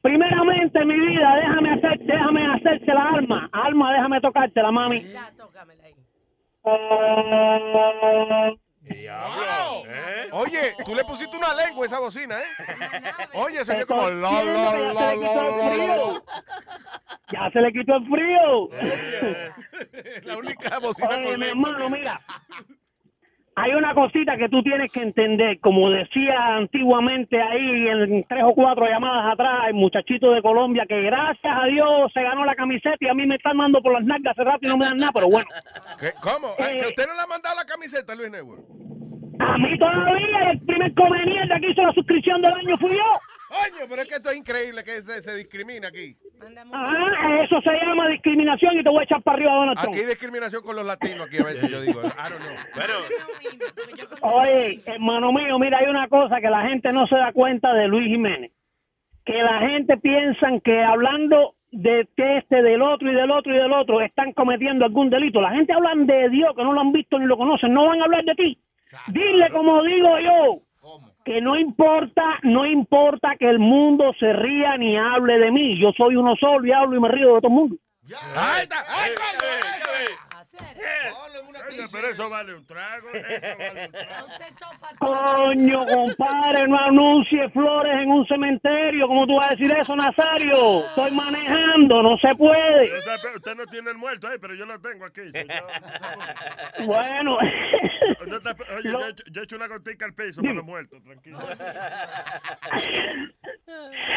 Primeramente, 0.01 0.86
mi 0.86 0.99
vida, 0.99 1.36
déjame 1.36 1.74
hacer, 1.74 1.99
déjame 1.99 2.55
hacerte 2.55 2.93
la 2.93 3.09
alma. 3.09 3.49
Alma, 3.51 3.93
déjame 3.93 4.22
tocarte 4.22 4.61
la 4.61 4.72
mami. 4.72 5.01
Ya, 5.03 5.32
tócamela 5.38 5.84
ahí. 5.84 5.93
Wow. 8.90 9.86
Oye, 10.42 10.74
tú 10.86 10.94
le 10.94 11.04
pusiste 11.06 11.38
una 11.38 11.54
lengua 11.54 11.84
a 11.84 11.88
esa 11.88 12.00
bocina, 12.00 12.38
¿eh? 12.38 12.44
Oye, 13.34 13.64
se 13.64 13.76
vio 13.76 13.88
como 13.88 14.10
la, 14.10 14.30
diciendo 14.30 14.94
la, 14.94 15.12
que 15.12 15.20
ya 17.32 17.50
se 17.52 17.60
le 17.62 17.72
quitó 17.72 17.96
el 17.96 18.06
frío. 18.08 18.70
Ya 18.72 18.82
se 18.82 18.92
le 18.92 18.92
quitó 18.92 19.88
el 19.88 20.10
frío. 20.12 20.24
La 20.24 20.38
única 20.38 20.80
bocina 20.80 21.10
Oye, 21.10 21.24
con 21.24 21.40
mi 21.40 21.46
lengua. 21.46 21.70
hermano, 21.70 21.90
mira. 21.90 22.22
Hay 23.56 23.74
una 23.76 23.93
cosita 23.93 24.36
que 24.36 24.49
tú 24.49 24.64
tienes 24.64 24.91
que 24.91 25.01
entender, 25.01 25.60
como 25.60 25.89
decía 25.91 26.56
antiguamente 26.56 27.39
ahí 27.39 27.88
en 27.88 28.26
tres 28.28 28.43
o 28.45 28.54
cuatro 28.56 28.88
llamadas 28.88 29.34
atrás, 29.34 29.66
el 29.68 29.76
muchachito 29.76 30.32
de 30.32 30.41
Colombia, 30.41 30.86
que 30.89 30.99
gracias 31.01 31.56
a 31.56 31.66
Dios 31.68 32.12
se 32.14 32.24
ganó 32.24 32.45
la 32.45 32.56
camiseta 32.56 32.97
y 32.99 33.08
a 33.08 33.14
mí 33.14 33.28
me 33.28 33.36
están 33.36 33.58
dando 33.58 33.80
por 33.82 33.93
las 33.93 34.04
nalgas 34.04 34.32
hace 34.32 34.43
rato 34.43 34.60
y 34.64 34.68
no 34.68 34.78
me 34.78 34.86
dan 34.86 34.97
nada, 34.97 35.12
pero 35.14 35.30
bueno. 35.30 35.47
¿Qué? 35.99 36.14
¿Cómo? 36.20 36.56
Eh, 36.58 36.78
¿Que 36.82 36.88
usted 36.88 37.06
no 37.06 37.14
le 37.14 37.22
ha 37.22 37.28
mandado 37.28 37.56
la 37.56 37.66
camiseta, 37.66 38.16
Luis 38.16 38.32
Network? 38.32 38.64
A 39.39 39.58
mí 39.58 39.78
todavía 39.78 40.51
el 40.51 40.60
primer 40.62 40.93
conveniente 40.95 41.56
que 41.62 41.72
hizo 41.72 41.82
la 41.84 41.93
suscripción 41.93 42.41
del 42.41 42.54
año 42.54 42.78
fui 42.78 42.91
yo. 42.91 43.20
Coño, 43.54 43.86
pero 43.88 44.01
es 44.01 44.10
que 44.10 44.16
esto 44.16 44.32
es 44.32 44.38
increíble 44.38 44.84
que 44.84 45.01
se, 45.04 45.22
se 45.22 45.36
discrimina 45.36 45.89
aquí. 45.89 46.16
Ah, 46.74 47.39
eso 47.43 47.62
se 47.62 47.72
llama 47.72 48.08
discriminación 48.08 48.80
y 48.80 48.84
te 48.84 48.89
voy 48.89 49.01
a 49.01 49.04
echar 49.04 49.22
para 49.22 49.38
arriba 49.38 49.51
a 49.51 49.56
Donald 49.56 49.80
Trump. 49.80 49.93
Aquí 49.93 50.04
hay 50.04 50.10
discriminación 50.10 50.64
con 50.64 50.76
los 50.76 50.86
latinos, 50.86 51.28
aquí 51.28 51.38
a 51.38 51.43
veces 51.43 51.70
yo 51.70 51.82
digo, 51.82 52.01
I 52.01 52.30
don't 52.30 52.41
know. 52.41 52.56
Pero, 52.74 52.93
Oye, 54.22 54.82
hermano 54.86 55.32
mío, 55.32 55.60
mira, 55.60 55.78
hay 55.78 55.86
una 55.86 56.08
cosa 56.08 56.41
que 56.41 56.49
la 56.49 56.64
gente 56.64 56.91
no 56.91 57.06
se 57.06 57.16
da 57.16 57.32
cuenta 57.32 57.74
de 57.74 57.88
Luis 57.88 58.08
Jiménez. 58.08 58.51
Que 59.24 59.38
la 59.41 59.60
gente 59.60 59.97
piensa 59.97 60.47
que 60.64 60.84
hablando 60.84 61.56
de 61.72 62.08
este, 62.18 62.62
del 62.62 62.82
otro 62.82 63.12
y 63.12 63.16
del 63.16 63.30
otro 63.32 63.54
y 63.54 63.58
del 63.58 63.72
otro 63.72 64.01
están 64.01 64.34
cometiendo 64.34 64.84
algún 64.84 65.12
delito. 65.12 65.41
La 65.41 65.51
gente 65.51 65.74
habla 65.74 65.91
de 65.95 66.30
Dios, 66.30 66.56
que 66.56 66.64
no 66.64 66.74
lo 66.74 66.82
han 66.82 66.91
visto 66.91 67.20
ni 67.20 67.26
lo 67.26 67.38
conocen, 67.38 67.72
no 67.72 67.86
van 67.86 68.01
a 68.01 68.06
hablar 68.06 68.26
de 68.26 68.36
ti. 68.36 68.60
Dile 69.08 69.49
como 69.51 69.84
digo 69.84 70.20
yo, 70.20 70.62
que 71.24 71.42
no 71.42 71.58
importa, 71.58 72.40
no 72.44 72.66
importa 72.66 73.36
que 73.40 73.50
el 73.50 73.60
mundo 73.60 74.14
se 74.20 74.34
ría 74.34 74.78
ni 74.78 74.98
hable 74.98 75.40
de 75.40 75.52
mí. 75.52 75.80
Yo 75.80 75.92
soy 75.96 76.16
uno 76.16 76.36
solo 76.36 76.66
y 76.66 76.72
hablo 76.72 76.98
y 76.98 77.00
me 77.00 77.08
río 77.10 77.36
de 77.36 77.42
todo 77.42 77.48
el 77.48 77.54
mundo. 77.54 77.76
Pero 81.91 82.08
eso 82.10 82.30
vale 82.30 82.54
un 82.56 82.66
trago. 82.66 83.10
Eso 83.14 83.58
vale 83.58 83.86
un 83.86 83.91
trago. 83.91 84.28
Coño, 84.99 85.86
compadre, 85.86 86.68
no 86.68 86.78
anuncie 86.80 87.49
flores 87.49 87.93
en 88.01 88.12
un 88.12 88.26
cementerio. 88.28 89.08
¿Cómo 89.08 89.26
tú 89.26 89.36
vas 89.36 89.47
a 89.47 89.56
decir 89.56 89.72
eso, 89.72 89.95
Nazario? 89.95 90.86
Estoy 90.86 91.12
manejando, 91.12 92.01
no 92.04 92.18
se 92.18 92.36
puede. 92.36 92.97
O 92.97 93.01
sea, 93.01 93.16
pero 93.22 93.36
Usted 93.36 93.56
no 93.56 93.66
tiene 93.66 93.91
el 93.91 93.97
muerto 93.97 94.28
ahí, 94.28 94.38
pero 94.39 94.54
yo 94.56 94.66
lo 94.66 94.80
tengo 94.80 95.06
aquí. 95.06 95.22
so 95.32 95.39
yo- 95.39 96.86
Bueno, 96.86 97.38
No 98.28 98.39
te- 98.39 98.49
Oye, 98.76 98.89
yo, 98.91 99.06
he 99.06 99.10
hecho- 99.10 99.24
yo 99.32 99.41
he 99.41 99.43
hecho 99.43 99.56
una 99.56 99.68
gotica 99.68 100.06
al 100.06 100.14
piso 100.14 100.41
para 100.41 100.54
los 100.54 100.64
muertos, 100.66 101.04
tranquilo. 101.04 101.39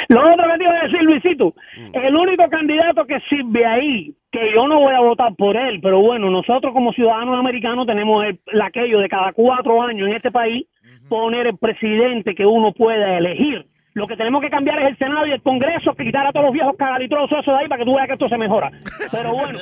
lo 0.09 0.33
otro 0.33 0.45
que 0.53 0.59
te 0.59 0.65
iba 0.65 0.79
a 0.79 0.83
decir, 0.85 1.03
Luisito, 1.03 1.55
el 1.93 2.15
único 2.17 2.49
candidato 2.49 3.05
que 3.07 3.19
sirve 3.29 3.65
ahí, 3.67 4.15
que 4.41 4.53
yo 4.53 4.67
no 4.69 4.81
voy 4.81 4.95
a 4.95 5.01
votar 5.01 5.35
por 5.37 5.57
él, 5.57 5.81
pero 5.81 6.01
bueno, 6.01 6.31
nosotros 6.31 6.73
como 6.73 6.93
ciudadanos 6.93 7.39
americanos 7.39 7.87
tenemos 7.87 8.25
el, 8.25 8.39
el 8.47 8.63
aquello 8.63 9.01
de 9.01 9.09
cada 9.09 9.33
cuatro 9.33 9.83
años 9.83 10.09
en 10.09 10.15
este 10.15 10.31
país 10.31 10.67
poner 11.09 11.47
el 11.47 11.57
presidente 11.57 12.35
que 12.35 12.47
uno 12.47 12.73
pueda 12.73 13.17
elegir. 13.19 13.67
Lo 13.95 14.07
que 14.07 14.17
tenemos 14.17 14.43
que 14.43 14.51
cambiar 14.51 14.79
es 14.83 14.89
el 14.89 14.99
Senado 14.99 15.27
y 15.27 15.33
el 15.33 15.41
Congreso, 15.41 15.95
quitar 15.95 16.27
a 16.27 16.33
todos 16.33 16.45
los 16.45 16.53
viejos 16.53 16.77
cagalitrosos 16.77 17.39
esos 17.39 17.55
de 17.55 17.63
ahí 17.63 17.67
para 17.69 17.79
que 17.79 17.87
tú 17.87 17.95
veas 17.95 18.07
que 18.07 18.13
esto 18.13 18.29
se 18.29 18.37
mejora. 18.37 18.71
Pero 19.11 19.33
bueno, 19.33 19.59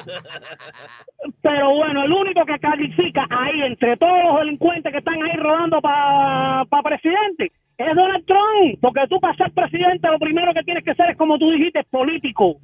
pero 1.42 1.70
bueno, 1.72 2.02
el 2.02 2.10
único 2.10 2.44
que 2.44 2.58
califica 2.58 3.26
ahí 3.30 3.62
entre 3.62 3.96
todos 3.96 4.24
los 4.24 4.40
delincuentes 4.40 4.90
que 4.90 4.98
están 4.98 5.22
ahí 5.22 5.36
rodando 5.36 5.80
para 5.80 6.82
presidente 6.82 7.52
es 7.78 7.94
Donald 7.94 8.26
Trump. 8.26 8.78
Porque 8.80 9.06
tú 9.08 9.20
para 9.20 9.36
ser 9.36 9.52
presidente 9.52 10.08
lo 10.08 10.18
primero 10.18 10.52
que 10.52 10.64
tienes 10.64 10.82
que 10.82 10.94
ser 10.94 11.10
es, 11.10 11.16
como 11.16 11.38
tú 11.38 11.52
dijiste, 11.52 11.84
político. 11.84 12.56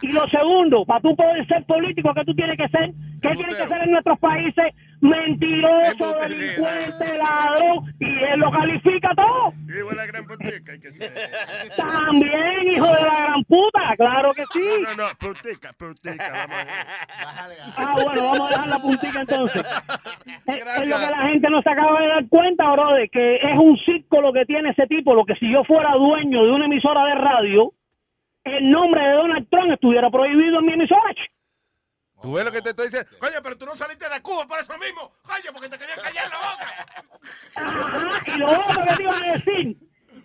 Y 0.00 0.08
lo 0.08 0.28
segundo, 0.28 0.84
para 0.84 1.00
tú 1.00 1.14
poder 1.16 1.46
ser 1.46 1.64
político, 1.64 2.14
que 2.14 2.24
tú 2.24 2.34
tienes 2.34 2.56
que 2.56 2.68
ser? 2.68 2.92
¿Qué 3.20 3.30
tienes 3.34 3.56
que 3.56 3.66
ser 3.66 3.82
en 3.82 3.90
nuestros 3.90 4.18
países? 4.20 4.74
Mentiroso, 5.00 6.16
delincuente, 6.20 7.18
ladrón. 7.18 7.94
Y 7.98 8.06
él 8.06 8.40
lo 8.40 8.50
califica 8.50 9.10
todo. 9.14 9.52
Y 9.66 9.82
buena 9.82 10.06
gran 10.06 10.24
putica, 10.24 10.72
hay 10.72 10.80
que 10.80 10.92
ser. 10.92 11.12
También, 11.76 12.68
hijo 12.68 12.86
de 12.86 13.02
la 13.02 13.20
gran 13.20 13.44
puta, 13.44 13.96
claro 13.96 14.32
que 14.34 14.44
sí. 14.52 14.68
No, 14.82 14.94
no, 14.94 15.08
no, 15.08 15.14
putica, 15.18 15.72
putica, 15.72 16.30
vamos 16.32 16.56
a 16.56 17.48
ver. 17.48 17.58
Ah, 17.76 17.94
bueno, 18.04 18.22
vamos 18.24 18.40
a 18.40 18.48
dejar 18.50 18.68
la 18.68 18.78
puntica 18.78 19.20
entonces. 19.20 19.64
Es, 20.46 20.64
es 20.64 20.88
lo 20.88 20.96
que 20.96 21.10
la 21.10 21.28
gente 21.28 21.50
no 21.50 21.60
se 21.60 21.70
acaba 21.70 22.00
de 22.00 22.08
dar 22.08 22.28
cuenta, 22.28 22.70
bro, 22.72 22.94
de 22.94 23.08
que 23.10 23.36
es 23.36 23.58
un 23.58 23.76
circo 23.84 24.20
lo 24.20 24.32
que 24.32 24.46
tiene 24.46 24.70
ese 24.70 24.86
tipo, 24.86 25.14
lo 25.14 25.24
que 25.26 25.34
si 25.34 25.52
yo 25.52 25.62
fuera 25.64 25.92
dueño 25.92 26.42
de 26.44 26.50
una 26.50 26.64
emisora 26.64 27.04
de 27.04 27.14
radio, 27.16 27.72
el 28.44 28.70
nombre 28.70 29.00
de 29.02 29.12
Donald 29.14 29.48
Trump 29.50 29.72
estuviera 29.72 30.10
prohibido 30.10 30.58
en 30.60 30.66
mi 30.66 30.72
emisora. 30.74 31.14
Tú 32.20 32.32
ves 32.32 32.44
lo 32.44 32.50
que 32.52 32.60
te 32.62 32.70
estoy 32.70 32.86
diciendo. 32.86 33.08
Coño, 33.20 33.36
pero 33.42 33.56
tú 33.56 33.64
no 33.66 33.74
saliste 33.76 34.06
de 34.08 34.20
Cuba 34.22 34.44
por 34.48 34.58
eso 34.58 34.76
mismo. 34.78 35.12
Coño, 35.22 35.52
porque 35.52 35.68
te 35.68 35.78
querías 35.78 36.02
callar 36.02 36.24
la 36.28 36.38
boca. 36.38 36.66
Ajá, 37.56 38.34
y 38.34 38.38
lo 38.38 38.46
otro 38.46 38.84
que 38.88 38.94
te 38.96 39.02
iba 39.04 39.12
a 39.16 39.32
decir, 39.34 39.76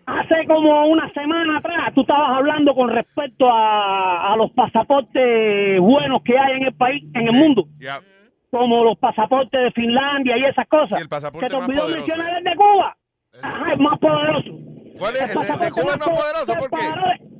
hace 0.07 0.47
como 0.47 0.87
una 0.87 1.11
semana 1.13 1.57
atrás, 1.59 1.93
tú 1.93 2.01
estabas 2.01 2.37
hablando 2.37 2.73
con 2.73 2.89
respecto 2.89 3.47
a, 3.47 4.33
a 4.33 4.37
los 4.37 4.49
pasaportes 4.53 5.79
buenos 5.79 6.21
que 6.23 6.37
hay 6.37 6.57
en 6.57 6.63
el 6.65 6.73
país, 6.75 7.03
en 7.13 7.27
el 7.27 7.33
mundo. 7.33 7.65
Ya. 7.79 8.01
como 8.49 8.83
los 8.83 8.97
pasaportes 8.99 9.59
de 9.63 9.71
Finlandia 9.71 10.37
y 10.37 10.45
esas 10.45 10.67
cosas. 10.67 10.99
el 11.01 11.09
pasaporte 11.09 11.47
Se 11.49 11.55
te 11.57 11.61
olvidó 11.63 11.87
mencionar 11.89 12.37
el 12.37 12.43
de 12.43 12.55
Cuba. 12.55 12.97
Ajá, 13.41 13.73
el 13.73 13.79
más 13.79 13.97
poderoso. 13.99 14.49
¿Cuál 14.99 15.15
es? 15.15 15.21
¿El 15.35 15.41
de- 15.41 15.65
de 15.65 15.71
Cuba 15.71 15.91
es 15.93 15.99
más 15.99 16.09
poderoso? 16.09 16.53
¿Por 16.55 16.69
qué? 16.69 17.32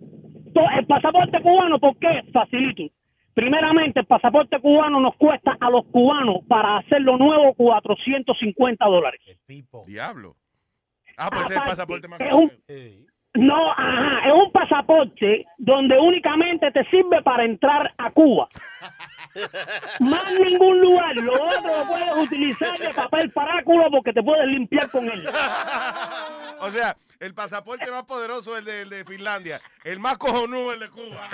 El 0.78 0.86
pasaporte 0.86 1.42
cubano, 1.42 1.80
¿por 1.80 1.98
qué? 1.98 2.24
Facilito. 2.32 2.84
Primeramente, 3.34 4.02
el 4.02 4.06
pasaporte 4.06 4.60
cubano 4.60 5.00
nos 5.00 5.16
cuesta 5.16 5.58
a 5.60 5.70
los 5.70 5.86
cubanos 5.88 6.38
para 6.48 6.78
hacerlo 6.78 7.18
nuevo 7.18 7.54
450 7.56 8.86
dólares. 8.86 9.20
Diablo. 9.88 10.36
Ah, 11.18 11.30
pues 11.32 11.50
es 11.50 11.58
el 11.58 11.64
pasaporte 11.64 12.08
más 12.08 12.20
es 12.20 12.26
caro. 12.28 12.38
un- 12.38 12.52
No, 13.36 13.72
ajá, 13.72 14.28
es 14.28 14.34
un 14.34 14.52
pasaporte 14.52 15.46
donde 15.58 15.98
únicamente 15.98 16.70
te 16.72 16.84
sirve 16.92 17.22
para 17.24 17.44
entrar 17.46 17.92
a 17.98 18.12
Cuba. 18.12 18.48
Más 20.00 20.32
ningún 20.40 20.80
lugar. 20.82 21.16
Lo 21.16 21.34
otro 21.34 21.62
lo 21.80 21.88
puedes 21.88 22.18
utilizar 22.28 22.78
de 22.78 22.90
papel 22.94 23.32
paráculo 23.32 23.90
porque 23.90 24.14
te 24.14 24.22
puedes 24.22 24.46
limpiar 24.48 24.90
con 24.92 25.10
él. 25.10 25.24
O 26.62 26.70
sea, 26.70 26.96
el 27.24 27.34
pasaporte 27.34 27.90
más 27.90 28.04
poderoso 28.04 28.52
es 28.54 28.60
el 28.60 28.66
de, 28.66 28.82
el 28.82 28.90
de 28.90 29.06
Finlandia. 29.06 29.62
El 29.86 30.00
más 30.00 30.18
cojonudo 30.18 30.72
es 30.72 30.74
el 30.74 30.80
de 30.82 30.90
Cuba. 30.90 31.30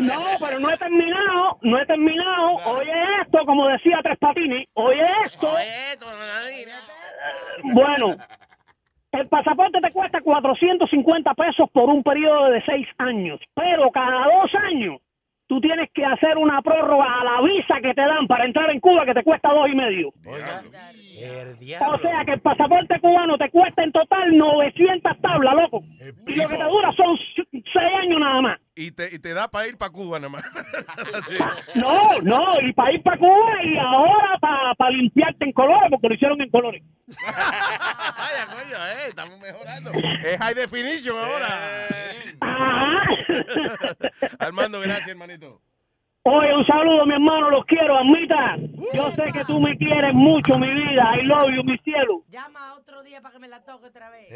No, 0.00 0.24
pero 0.38 0.60
no 0.60 0.70
he 0.70 0.76
terminado, 0.76 1.58
no 1.62 1.80
he 1.80 1.86
terminado. 1.86 2.56
Oye 2.66 2.92
esto, 3.22 3.38
como 3.46 3.68
decía 3.68 4.00
Tres 4.02 4.18
Patines, 4.18 4.68
oye 4.74 5.06
esto. 5.24 5.48
Bueno, 7.62 8.16
el 9.12 9.28
pasaporte 9.28 9.80
te 9.80 9.90
cuesta 9.90 10.20
450 10.20 11.34
pesos 11.34 11.70
por 11.72 11.88
un 11.88 12.02
periodo 12.02 12.50
de 12.50 12.62
seis 12.66 12.86
años, 12.98 13.40
pero 13.54 13.90
cada 13.90 14.24
dos 14.24 14.54
años 14.62 15.00
tú 15.46 15.58
tienes 15.60 15.88
que 15.94 16.04
hacer 16.04 16.36
una 16.36 16.60
prórroga 16.60 17.20
a 17.20 17.24
la 17.24 17.40
visa 17.40 17.76
que 17.82 17.94
te 17.94 18.02
dan 18.02 18.26
para 18.26 18.44
entrar 18.44 18.70
en 18.70 18.80
Cuba 18.80 19.06
que 19.06 19.14
te 19.14 19.24
cuesta 19.24 19.48
dos 19.48 19.68
y 19.72 19.74
medio. 19.74 20.12
O 21.90 21.98
sea 21.98 22.24
que 22.24 22.32
el 22.32 22.40
pasaporte 22.40 23.00
cubano 23.00 23.36
te 23.38 23.50
cuesta 23.50 23.82
en 23.82 23.92
total 23.92 24.36
900 24.36 25.20
tablas, 25.20 25.54
loco. 25.54 25.84
Y 26.26 26.34
lo 26.34 26.48
que 26.48 26.56
te 26.56 26.64
dura 26.64 26.92
son 26.96 27.18
seis 27.52 27.92
años 28.00 28.20
nada 28.20 28.40
más. 28.40 28.60
Y 28.74 28.92
te, 28.92 29.12
y 29.12 29.18
te 29.18 29.34
da 29.34 29.48
para 29.48 29.66
ir 29.66 29.76
para 29.76 29.90
Cuba 29.90 30.18
nada 30.20 30.30
más. 30.30 30.44
Sí. 31.28 31.36
No, 31.74 32.20
no, 32.22 32.60
y 32.60 32.72
para 32.72 32.92
ir 32.92 33.02
para 33.02 33.18
Cuba 33.18 33.62
y 33.64 33.76
ahora 33.78 34.38
para 34.76 34.90
limpiarte 34.90 35.44
en 35.44 35.52
colores, 35.52 35.90
porque 35.90 36.08
lo 36.08 36.14
hicieron 36.14 36.40
en 36.40 36.50
colores. 36.50 36.82
Vaya, 37.26 38.46
coño, 38.46 38.86
eh, 38.86 39.08
estamos 39.08 39.38
mejorando. 39.40 39.90
Es 40.24 40.38
high 40.38 40.54
definition 40.54 41.16
ahora. 41.16 41.48
Armando, 44.38 44.80
gracias, 44.80 45.08
hermanito. 45.08 45.60
Oye, 46.30 46.54
un 46.54 46.66
saludo, 46.66 47.06
mi 47.06 47.14
hermano, 47.14 47.48
los 47.50 47.64
quiero, 47.64 47.96
Amita. 47.96 48.56
Yo 48.92 49.10
sé 49.12 49.32
que 49.32 49.44
tú 49.44 49.58
me 49.60 49.76
quieres 49.78 50.12
mucho, 50.14 50.58
mi 50.58 50.68
vida. 50.74 51.16
I 51.18 51.24
love 51.24 51.48
you, 51.56 51.64
mi 51.64 51.78
cielo. 51.78 52.22
Llama 52.28 52.74
otro 52.74 53.02
día 53.02 53.20
para 53.22 53.32
que 53.34 53.38
me 53.38 53.48
la 53.48 53.64
toque 53.64 53.86
otra 53.86 54.10
vez. 54.10 54.28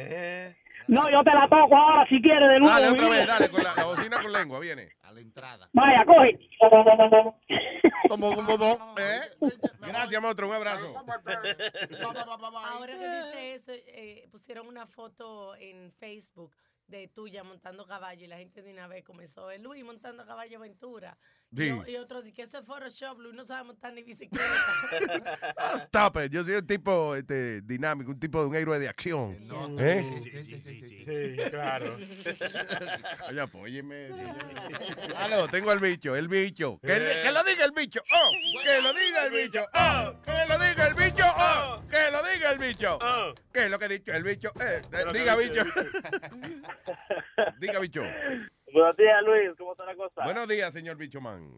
No, 0.89 1.11
yo 1.11 1.23
te 1.23 1.31
la 1.35 1.49
toco 1.49 1.77
ahora 1.77 2.07
si 2.09 2.21
quieres 2.23 2.49
de 2.49 2.61
nuevo. 2.61 2.75
Dale 2.75 2.89
otra 2.91 3.09
vez, 3.09 3.27
dale, 3.27 3.51
con 3.51 3.63
la, 3.63 3.75
la 3.77 3.85
bocina 3.85 4.23
con 4.23 4.33
lengua, 4.33 4.59
viene. 4.61 4.93
Vaya, 5.73 6.05
coge. 6.07 6.39
Gracias, 9.81 10.23
monstruo, 10.23 10.49
un 10.51 10.57
abrazo. 10.57 10.95
Ahora 12.75 12.93
que 12.99 12.99
dice 13.27 13.55
eso, 13.55 13.73
eh, 13.73 14.29
pusieron 14.31 14.67
una 14.67 14.87
foto 14.87 15.55
en 15.57 15.93
Facebook 15.93 16.55
de 16.89 17.09
tuya 17.09 17.43
montando 17.45 17.87
caballo 17.87 18.25
y 18.25 18.29
la 18.29 18.37
gente 18.37 18.61
de 18.61 18.73
una 18.73 18.87
vez 18.87 19.03
comenzó, 19.05 19.51
"Eh, 19.51 19.59
Luis 19.59 19.83
montando 19.85 20.27
caballo 20.27 20.59
aventura. 20.59 21.17
Sí. 21.55 21.71
Y, 21.87 21.91
y 21.91 21.97
otro 21.97 22.23
dice 22.23 22.35
que 22.35 22.43
eso 22.43 22.59
es 22.59 22.65
Photoshop, 22.65 23.19
Luis 23.21 23.35
no 23.35 23.45
sabe 23.45 23.65
montar 23.65 23.93
ni 23.93 24.03
bicicleta. 24.03 24.45
Ah, 25.57 25.75
Stop 25.77 26.17
it. 26.25 26.33
Yo 26.33 26.45
soy 26.45 26.55
un 26.55 26.67
tipo 26.67 27.15
este, 27.15 27.61
dinámico, 27.63 28.11
un 28.11 28.19
tipo 28.19 28.41
de 28.41 28.47
un 28.47 28.55
héroe 28.57 28.79
de 28.79 28.89
acción. 28.89 29.37
¿Eh? 29.79 30.21
Sí, 31.07 31.51
claro. 31.51 31.97
Oye, 33.29 33.41
apóyeme. 33.41 34.09
Aló, 35.17 35.49
tengo 35.49 35.73
el 35.73 35.79
bicho, 35.79 36.17
el 36.17 36.29
bicho. 36.29 36.79
Que, 36.81 37.23
que 37.23 37.33
lo 37.33 37.45
diga 37.45 37.65
el 37.65 37.73
bicho. 37.73 38.01
Oh, 38.13 38.31
que 38.63 38.83
lo 38.83 38.93
diga 38.93 39.27
el 39.27 39.33
bicho. 39.33 39.65
Oh, 39.75 40.23
que 40.25 40.47
lo 40.49 40.59
diga 40.59 40.87
el 40.87 40.95
bicho. 40.95 41.25
Oh, 41.35 41.83
que 41.89 42.11
lo 42.11 42.23
diga 42.23 42.51
el 42.51 42.59
bicho. 42.59 42.99
¿Qué 43.53 43.65
es 43.65 43.71
lo 43.71 43.79
que 43.79 43.85
ha 43.85 43.89
dicho 43.89 44.13
el 44.13 44.23
bicho? 44.23 44.53
Eh, 44.61 44.83
eh, 44.93 45.05
diga 45.13 45.37
bicho. 45.37 45.65
diga 47.59 47.79
bicho. 47.79 48.03
Buenos 48.73 48.97
días, 48.97 49.23
Luis. 49.25 49.51
¿Cómo 49.59 49.73
está 49.73 49.85
la 49.85 49.95
cosa? 49.95 50.25
Buenos 50.25 50.49
días, 50.49 50.73
señor 50.73 50.97
bicho 50.97 51.21
man. 51.21 51.49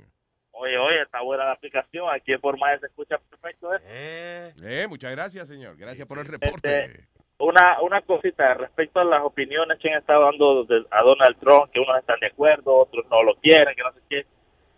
Oye, 0.53 0.79
oye, 0.79 1.03
está 1.03 1.21
buena 1.21 1.45
la 1.47 1.53
aplicación. 1.53 2.09
Aquí 2.11 2.33
en 2.33 2.41
Forma 2.41 2.77
se 2.79 2.87
escucha 2.87 3.19
perfecto. 3.19 3.75
¿eh? 3.75 4.53
Eh, 4.63 4.87
muchas 4.89 5.11
gracias, 5.13 5.49
señor. 5.49 5.77
Gracias 5.77 6.07
por 6.07 6.19
el 6.19 6.27
reporte. 6.27 6.85
Este, 6.85 7.05
una, 7.39 7.81
una 7.83 8.01
cosita 8.03 8.55
respecto 8.55 9.01
a 9.01 9.05
las 9.05 9.23
opiniones 9.23 9.79
que 9.81 9.91
han 9.91 9.99
estado 9.99 10.25
dando 10.25 10.65
de- 10.65 10.87
a 10.91 11.03
Donald 11.03 11.37
Trump, 11.41 11.71
que 11.73 11.81
unos 11.81 11.99
están 11.99 12.21
de 12.21 12.29
acuerdo, 12.29 12.75
otros 12.77 13.05
no 13.11 13.23
lo 13.25 13.35
quieren, 13.37 13.75
que 13.75 13.83
no 13.83 13.93
sé 13.93 14.01
qué. 14.09 14.27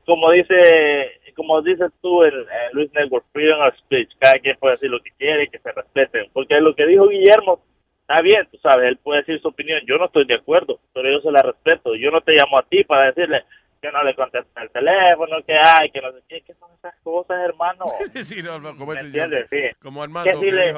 Como 0.07 0.31
dice, 0.31 1.21
como 1.35 1.61
dices 1.63 1.91
tú 2.01 2.23
en, 2.25 2.33
en 2.35 2.73
Luis 2.73 2.91
Network, 2.95 3.27
freedom 3.33 3.61
of 3.61 3.75
speech, 3.77 4.11
cada 4.19 4.39
quien 4.39 4.57
puede 4.59 4.75
decir 4.77 4.89
lo 4.91 5.01
que 5.01 5.11
quiere 5.19 5.45
y 5.45 5.49
que 5.49 5.59
se 5.59 5.73
respeten. 5.73 6.31
Porque 6.33 6.59
lo 6.61 6.75
que 6.75 6.87
dijo 6.87 7.09
Guillermo 7.09 7.61
está 8.09 8.23
bien, 8.23 8.47
tú 8.51 8.59
sabes, 8.59 8.87
él 8.87 8.99
puede 8.99 9.21
decir 9.21 9.41
su 9.41 9.49
opinión. 9.49 9.81
Yo 9.87 9.99
no 9.99 10.07
estoy 10.07 10.25
de 10.27 10.35
acuerdo, 10.37 10.79
pero 10.95 11.11
yo 11.11 11.21
se 11.21 11.31
la 11.33 11.43
respeto. 11.43 11.97
Yo 11.97 12.11
no 12.11 12.21
te 12.21 12.33
llamo 12.33 12.59
a 12.59 12.63
ti 12.63 12.85
para 12.85 13.07
decirle 13.07 13.45
que 13.83 13.91
no 13.91 14.03
le 14.05 14.15
contesta 14.15 14.63
el 14.63 14.71
teléfono, 14.71 15.43
que 15.45 15.55
hay, 15.59 15.91
que 15.91 16.01
no 16.01 16.13
sé 16.13 16.19
qué. 16.29 16.41
¿Qué 16.43 16.55
son 16.55 16.71
esas 16.79 16.95
cosas, 17.03 17.37
hermano? 17.45 17.85
sí, 18.23 18.43
no, 18.43 18.59
no, 18.61 18.77
como 18.77 18.93
¿Me 18.93 19.01
entiendes? 19.01 19.47
Sí. 19.51 19.63
Como 19.83 20.03
Armando. 20.03 20.31
Que 20.31 20.37
si 20.37 20.45
que 20.47 20.53
le- 20.53 20.75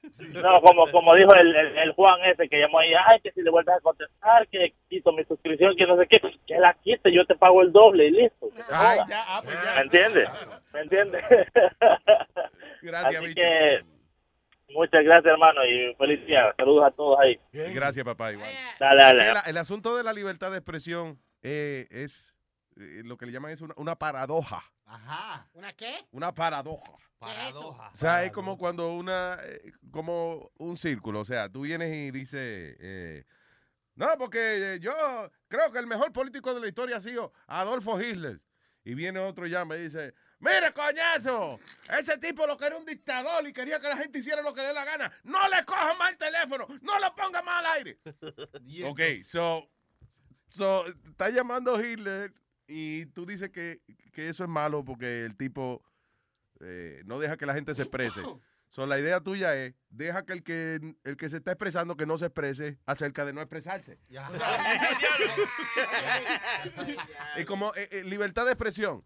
No, 0.42 0.60
como, 0.60 0.86
como 0.92 1.12
dijo 1.16 1.34
el, 1.34 1.54
el, 1.54 1.76
el 1.78 1.92
Juan 1.92 2.20
ese 2.24 2.48
que 2.48 2.60
llamó 2.60 2.78
ahí, 2.78 2.92
ay, 2.94 3.20
que 3.20 3.32
si 3.32 3.42
le 3.42 3.50
vuelves 3.50 3.74
a 3.74 3.80
contestar, 3.80 4.46
que 4.46 4.72
quito 4.88 5.12
mi 5.12 5.24
suscripción, 5.24 5.74
que 5.76 5.86
no 5.86 5.96
sé 5.98 6.06
qué, 6.06 6.20
que 6.46 6.54
la 6.58 6.72
quite, 6.74 7.12
yo 7.12 7.26
te 7.26 7.34
pago 7.34 7.62
el 7.62 7.72
doble 7.72 8.06
y 8.06 8.10
listo. 8.12 8.48
que 8.54 8.62
Ay, 8.70 9.00
ya, 9.08 9.24
ah, 9.26 9.40
pues 9.42 9.56
ya. 9.56 9.74
¿Me 9.74 9.80
entiendes? 9.82 10.28
¿Me 10.72 10.80
entiendes? 10.82 11.24
Gracias, 12.82 13.22
Así 13.24 13.34
que, 13.34 13.80
muchas 14.74 15.04
gracias, 15.04 15.32
hermano, 15.32 15.64
y 15.64 15.94
feliz 15.96 16.24
día. 16.26 16.54
Saludos 16.56 16.84
a 16.86 16.90
todos 16.90 17.18
ahí. 17.20 17.40
Gracias, 17.52 18.04
papá, 18.04 18.32
igual. 18.32 18.50
Dale, 18.78 19.02
dale. 19.02 19.28
El, 19.28 19.36
el 19.46 19.56
asunto 19.56 19.96
de 19.96 20.04
la 20.04 20.12
libertad 20.12 20.50
de 20.50 20.58
expresión 20.58 21.20
eh, 21.42 21.86
es 21.90 22.36
eh, 22.76 23.02
lo 23.04 23.16
que 23.16 23.26
le 23.26 23.32
llaman 23.32 23.50
es 23.50 23.60
una, 23.60 23.74
una 23.76 23.96
paradoja. 23.96 24.62
Ajá. 24.84 25.48
¿Una 25.52 25.72
qué? 25.72 25.94
Una 26.12 26.34
paradoja. 26.34 26.92
Paradoja. 27.18 27.90
O 27.92 27.96
sea, 27.96 28.24
es 28.24 28.32
como 28.32 28.56
cuando 28.56 28.92
una, 28.94 29.36
eh, 29.44 29.72
como 29.90 30.50
un 30.56 30.76
círculo. 30.76 31.20
O 31.20 31.24
sea, 31.24 31.48
tú 31.48 31.62
vienes 31.62 31.92
y 31.92 32.10
dices, 32.10 32.76
eh, 32.80 33.24
no, 33.96 34.06
porque 34.18 34.78
yo 34.80 34.92
creo 35.48 35.72
que 35.72 35.78
el 35.78 35.86
mejor 35.86 36.12
político 36.12 36.54
de 36.54 36.60
la 36.60 36.68
historia 36.68 36.96
ha 36.96 37.00
sido 37.00 37.32
Adolfo 37.46 38.00
Hitler. 38.00 38.40
Y 38.84 38.94
viene 38.94 39.18
otro 39.18 39.46
y 39.46 39.50
llama 39.50 39.76
y 39.76 39.82
dice, 39.82 40.14
mire, 40.40 40.72
coñazo, 40.72 41.60
ese 41.98 42.18
tipo 42.18 42.46
lo 42.46 42.56
que 42.56 42.66
era 42.66 42.76
un 42.76 42.84
dictador 42.84 43.46
y 43.46 43.52
quería 43.52 43.80
que 43.80 43.88
la 43.88 43.96
gente 43.96 44.18
hiciera 44.18 44.42
lo 44.42 44.54
que 44.54 44.60
le 44.60 44.68
dé 44.68 44.74
la 44.74 44.84
gana. 44.84 45.12
No 45.24 45.48
le 45.48 45.64
cojan 45.64 45.98
más 45.98 46.12
el 46.12 46.18
teléfono, 46.18 46.66
no 46.82 46.98
lo 46.98 47.14
ponga 47.14 47.42
más 47.42 47.64
al 47.64 47.72
aire. 47.78 47.98
ok, 48.86 49.00
so, 49.24 49.68
so, 50.48 50.86
está 50.86 51.30
llamando 51.30 51.82
Hitler 51.82 52.32
y 52.66 53.06
tú 53.06 53.26
dices 53.26 53.50
que, 53.50 53.80
que 54.12 54.28
eso 54.28 54.44
es 54.44 54.50
malo 54.50 54.84
porque 54.84 55.24
el 55.24 55.36
tipo 55.36 55.82
eh, 56.60 57.02
no 57.06 57.18
deja 57.18 57.36
que 57.36 57.46
la 57.46 57.54
gente 57.54 57.74
se 57.74 57.82
exprese. 57.82 58.22
So, 58.70 58.84
la 58.84 59.00
idea 59.00 59.18
tuya 59.20 59.56
es, 59.56 59.74
deja 59.88 60.26
que 60.26 60.34
el, 60.34 60.42
que 60.42 60.78
el 61.04 61.16
que 61.16 61.30
se 61.30 61.38
está 61.38 61.52
expresando 61.52 61.96
que 61.96 62.04
no 62.04 62.18
se 62.18 62.26
exprese 62.26 62.78
acerca 62.84 63.24
de 63.24 63.32
no 63.32 63.40
expresarse. 63.40 63.98
Y 67.38 67.44
como 67.44 67.74
eh, 67.74 67.88
eh, 67.90 68.04
libertad 68.04 68.44
de 68.44 68.52
expresión. 68.52 69.02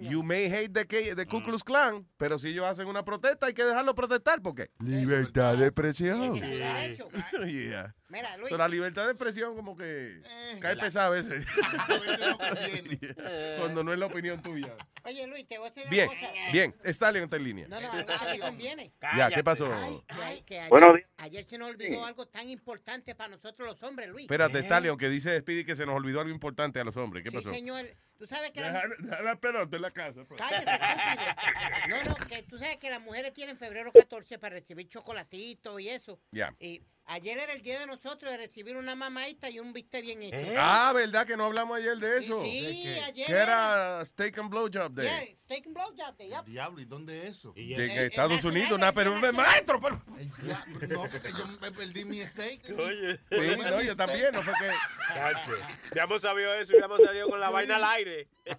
You 0.00 0.22
may 0.22 0.46
hate 0.50 0.72
the, 0.72 0.86
K- 0.86 1.14
the 1.14 1.26
Ku 1.26 1.42
Klux 1.42 1.62
Klan, 1.62 2.06
pero 2.16 2.38
si 2.38 2.48
ellos 2.48 2.66
hacen 2.66 2.86
una 2.86 3.04
protesta 3.04 3.46
hay 3.46 3.54
que 3.54 3.64
dejarlo 3.64 3.94
protestar 3.94 4.42
porque 4.42 4.70
libertad 4.80 5.56
de 5.56 5.66
expresión. 5.66 6.34
Sí. 6.36 6.42
Yeah. 7.50 7.94
Mira, 8.08 8.36
Luis. 8.38 8.50
So, 8.50 8.56
la 8.58 8.66
libertad 8.68 9.04
de 9.06 9.12
expresión 9.12 9.54
como 9.54 9.76
que 9.76 10.20
cae 10.60 10.74
la- 10.74 10.82
pesada 10.82 11.06
a 11.06 11.10
veces. 11.10 11.44
Cuando 13.58 13.84
no 13.84 13.92
es 13.92 13.98
la 13.98 14.06
opinión 14.06 14.42
tuya. 14.42 14.74
Oye, 15.04 15.26
Luis, 15.26 15.46
te 15.48 15.58
voy 15.58 15.68
a 15.68 15.70
decir 15.70 15.84
una 15.86 15.90
Bien, 15.90 16.08
cosa. 16.08 16.32
bien. 16.52 16.74
Stallion 16.84 17.24
está 17.24 17.36
en 17.36 17.44
línea. 17.44 17.68
No, 17.68 17.80
no, 17.80 17.90
que 17.90 18.04
te 18.04 18.38
conviene. 18.40 18.92
Ya, 19.16 19.30
¿qué 19.30 19.42
pasó? 19.44 19.72
Ay, 19.72 20.00
ay, 20.08 20.42
que 20.42 20.58
ayer, 20.58 20.70
Buenos 20.70 20.94
días. 20.96 21.08
ayer 21.18 21.44
se 21.48 21.58
nos 21.58 21.70
olvidó 21.70 22.04
algo 22.04 22.26
tan 22.26 22.48
importante 22.50 23.14
para 23.14 23.30
nosotros 23.30 23.68
los 23.68 23.82
hombres, 23.82 24.08
Luis. 24.10 24.24
Espérate, 24.24 24.60
Stallion, 24.60 24.98
que 24.98 25.08
dice 25.08 25.38
Speedy 25.40 25.64
que 25.64 25.74
se 25.76 25.86
nos 25.86 25.94
olvidó 25.96 26.20
algo 26.20 26.32
importante 26.32 26.80
a 26.80 26.84
los 26.84 26.96
hombres. 26.96 27.24
¿Qué 27.24 27.30
Sí, 27.30 27.36
pasó? 27.36 27.52
señor. 27.52 27.86
Tú 28.20 28.26
sabes 28.26 28.50
que 28.50 28.60
la, 28.60 28.70
Deja, 28.98 29.22
la 29.22 29.36
pelota 29.40 29.76
en 29.76 29.82
la 29.82 29.90
casa. 29.92 30.26
pues. 30.28 30.38
No, 31.88 32.04
no, 32.04 32.14
que 32.28 32.42
tú 32.42 32.58
sabes 32.58 32.76
que 32.76 32.90
las 32.90 33.00
mujeres 33.00 33.32
tienen 33.32 33.56
febrero 33.56 33.90
14 33.90 34.38
para 34.38 34.56
recibir 34.56 34.86
chocolatito 34.90 35.80
y 35.80 35.88
eso. 35.88 36.20
Ya. 36.30 36.54
Y 36.60 36.82
ayer 37.10 37.38
era 37.38 37.52
el 37.52 37.62
día 37.62 37.80
de 37.80 37.86
nosotros 37.86 38.30
de 38.30 38.36
recibir 38.36 38.76
una 38.76 38.94
mamadita 38.94 39.50
y 39.50 39.58
un 39.58 39.72
bistec 39.72 40.02
bien 40.02 40.22
hecho. 40.22 40.36
Ah, 40.56 40.92
¿verdad 40.94 41.26
que 41.26 41.36
no 41.36 41.44
hablamos 41.44 41.76
ayer 41.76 41.96
de 41.98 42.18
eso? 42.18 42.40
Sí, 42.42 42.86
ayer 43.04 43.26
Que 43.26 43.32
era 43.32 44.04
Steak 44.04 44.38
and 44.38 44.50
Blowjob 44.50 44.92
Day. 44.92 45.06
Yeah, 45.06 45.40
steak 45.50 45.66
and 45.66 45.74
blowjob 45.74 46.16
day, 46.16 46.28
yep. 46.28 46.44
Diablo, 46.44 46.80
¿y 46.80 46.84
dónde 46.84 47.26
es 47.26 47.38
eso? 47.38 47.52
De 47.52 47.74
que 47.74 48.06
Estados 48.06 48.44
Unidos, 48.44 48.70
una, 48.72 48.92
pero 48.92 49.16
maestro, 49.16 49.80
pero... 49.80 50.00
No, 50.88 51.08
porque 51.10 51.32
yo 51.32 51.44
me 51.60 51.72
perdí 51.72 52.04
mi 52.04 52.20
steak. 52.20 52.70
Oye. 52.78 53.18
Sí, 53.30 53.56
no, 53.58 53.82
yo 53.82 53.96
también, 53.96 54.32
no 54.32 54.42
fue 54.42 54.54
que... 54.60 54.70
Hemos 55.98 56.22
sabido 56.22 56.54
eso 56.54 56.76
y 56.76 56.78
ya 56.78 56.84
hemos 56.84 57.02
salido 57.02 57.28
con 57.28 57.40
la 57.40 57.50
vaina 57.50 57.74
al 57.76 57.84
aire. 57.84 58.28
Pues 58.44 58.58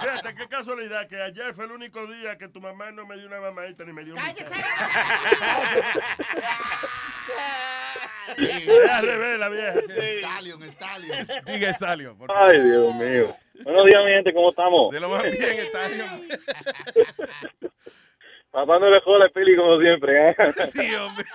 fíjate, 0.00 0.34
qué 0.36 0.48
casualidad 0.48 1.08
que 1.08 1.20
ayer 1.20 1.52
fue 1.54 1.64
el 1.64 1.72
único 1.72 2.06
día 2.06 2.38
que 2.38 2.46
tu 2.48 2.60
mamá 2.60 2.92
no 2.92 3.04
me 3.04 3.16
dio 3.16 3.26
una 3.26 3.40
mamadita 3.40 3.84
ni 3.84 3.92
me 3.92 4.04
dio 4.04 4.14
un 4.14 4.20
Es 4.20 4.36
al 8.90 9.06
revés, 9.06 9.38
la 9.38 9.48
vieja. 9.48 9.72
Stallion, 9.80 10.62
Stallion. 10.64 11.26
Diga 11.46 11.70
Stallion, 11.74 12.18
por 12.18 12.26
favor. 12.28 12.50
Ay, 12.52 12.60
Dios 12.62 12.94
mío. 12.94 13.36
Buenos 13.64 13.84
días, 13.86 14.04
mi 14.04 14.10
gente, 14.12 14.32
¿cómo 14.34 14.50
estamos? 14.50 14.92
De 14.92 15.00
lo 15.00 15.08
más 15.08 15.22
bien, 15.22 15.34
Stallion. 15.34 16.28
Papá 18.50 18.78
no 18.78 18.88
le 18.90 18.98
joda 19.02 19.26
el 19.26 19.30
peli 19.32 19.54
como 19.56 19.78
siempre. 19.78 20.30
¿eh? 20.30 20.36
Sí, 20.72 20.94
hombre. 20.94 21.26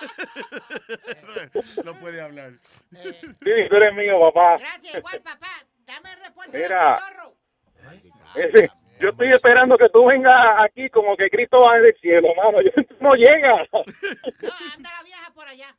No 1.83 1.93
puede 1.99 2.19
hablar. 2.21 2.51
Sí, 2.91 3.11
tú 3.69 3.75
eres 3.75 3.93
mío, 3.93 4.19
papá. 4.19 4.57
Gracias, 4.57 4.95
igual, 4.97 5.21
papá. 5.21 5.47
Dame 5.85 6.11
el 6.13 6.19
reporte 6.25 6.57
Mira. 6.57 6.97
del. 8.35 8.49
Ese- 8.55 8.71
yo 8.99 9.09
estoy 9.09 9.31
esperando 9.33 9.77
que 9.77 9.89
tú 9.89 10.05
vengas 10.05 10.33
aquí 10.65 10.89
como 10.89 11.15
que 11.17 11.29
Cristo 11.29 11.61
va 11.61 11.77
del 11.77 11.95
cielo, 11.99 12.29
mano. 12.35 12.61
Yo, 12.61 12.71
tú 12.71 12.95
no 13.01 13.13
llegas. 13.15 13.67
No, 13.71 13.83
anda 14.75 14.89
la 14.97 15.03
vieja 15.03 15.31
por 15.35 15.47
allá. 15.47 15.75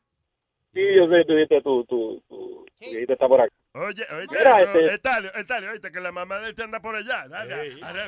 Sí, 0.75 0.95
yo 0.97 1.09
sé, 1.09 1.25
tú 1.25 1.35
dijiste, 1.35 1.63
tú, 1.63 1.85
tú, 1.85 2.21
tú, 2.29 2.67
dijiste, 2.81 3.13
está 3.13 3.29
por 3.29 3.41
acá. 3.41 3.53
Oye, 3.75 4.05
oye, 4.11 4.27
Mira, 4.31 4.61
eso, 4.61 4.79
este- 4.79 4.95
Estalio, 4.95 5.35
Estalio, 5.35 5.71
oíste 5.71 5.93
que 5.93 6.01
la 6.01 6.11
mamá 6.11 6.41
de 6.41 6.51
este 6.51 6.65
anda 6.65 6.81
por 6.81 6.97
allá. 6.97 7.27
Vaya, 7.29 7.63
vaya, 7.81 8.07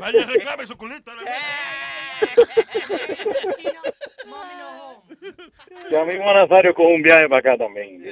vaya, 0.00 0.26
reclame 0.26 0.66
su 0.66 0.76
culito. 0.76 1.12
Ya 5.90 6.04
mismo 6.04 6.32
Nazario 6.32 6.74
con 6.74 6.86
un 6.86 7.02
viaje 7.02 7.28
para 7.28 7.38
acá 7.38 7.56
también. 7.56 8.02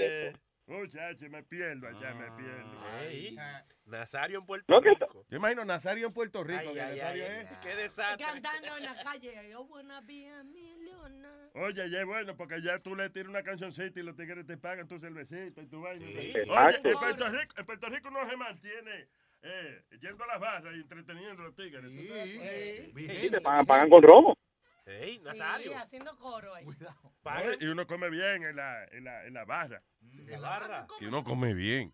Muchacho, 0.66 1.27
me 1.31 1.43
pierdo 1.43 1.89
allá, 1.89 2.15
me 2.15 2.31
pierdo. 2.43 3.76
Nazario 3.87 4.41
en 4.41 4.47
Puerto 4.47 4.65
No, 4.73 4.81
Rico. 4.81 5.25
Yo 5.29 5.37
imagino 5.37 5.65
Nazario 5.65 6.07
en 6.09 6.13
Puerto 6.13 6.43
Rico. 6.45 6.61
Ay, 6.61 6.75
que 6.75 6.81
ay, 6.81 6.97
Nazario 6.99 7.25
ay, 7.25 7.47
es- 7.51 7.59
Qué 7.59 7.75
desastre. 7.77 8.27
Cantando 8.27 8.77
en 8.77 8.83
la 8.85 9.03
calle. 9.03 9.49
Yo 9.51 9.63
wanna 9.63 10.01
be 10.01 10.29
a 10.29 10.43
millionaire. 10.45 11.51
Oye, 11.55 11.89
ya 11.91 12.01
es 12.01 12.05
bueno, 12.07 12.37
porque 12.37 12.61
ya 12.63 12.79
tú 12.81 12.95
le 12.97 13.09
tiras 13.11 13.29
una 13.29 13.43
cancioncita 13.43 13.99
y 14.01 14.03
los 14.03 14.17
tigres 14.17 14.45
te 14.47 14.57
pagan 14.57 14.87
tu 14.89 14.99
cervecita 14.99 15.63
y 15.63 15.67
tu 15.67 15.81
vaina. 15.81 16.05
Oye, 16.07 16.41
Exacto. 16.43 16.89
en 16.89 16.99
Puerto 16.99 17.29
Rico, 17.29 17.55
en 17.59 17.67
Puerto 17.67 17.87
Rico 17.89 18.11
no 18.11 18.29
se 18.29 18.37
mantiene 18.37 19.09
eh, 19.43 19.83
yendo 20.01 20.25
a 20.25 20.27
las 20.27 20.41
barras 20.41 20.75
y 20.75 20.81
entreteniendo 20.81 21.43
a 21.43 21.47
los 21.47 21.55
tigres. 21.55 21.83
¿tú 21.85 22.03
sabes? 22.09 22.93
Sí, 23.21 23.31
te 23.31 23.41
pagan, 23.41 23.65
pagan 23.67 23.89
con 23.89 24.03
romo. 24.03 24.37
Ey, 24.85 25.15
Sí, 25.17 25.21
Nazario. 25.25 25.77
haciendo 25.77 26.17
coro 26.17 26.55
ahí. 26.55 26.65
Oye, 26.67 27.57
Y 27.61 27.67
uno 27.67 27.87
come 27.87 28.09
bien 28.11 28.45
en 28.45 28.55
la, 28.57 28.85
en 28.87 29.05
la, 29.05 29.25
en 29.27 29.35
la 29.35 29.45
barra. 29.45 29.83
¿De 30.12 30.37
barra? 30.39 30.87
Que 30.99 31.07
uno 31.07 31.23
come 31.23 31.55
bien. 31.55 31.93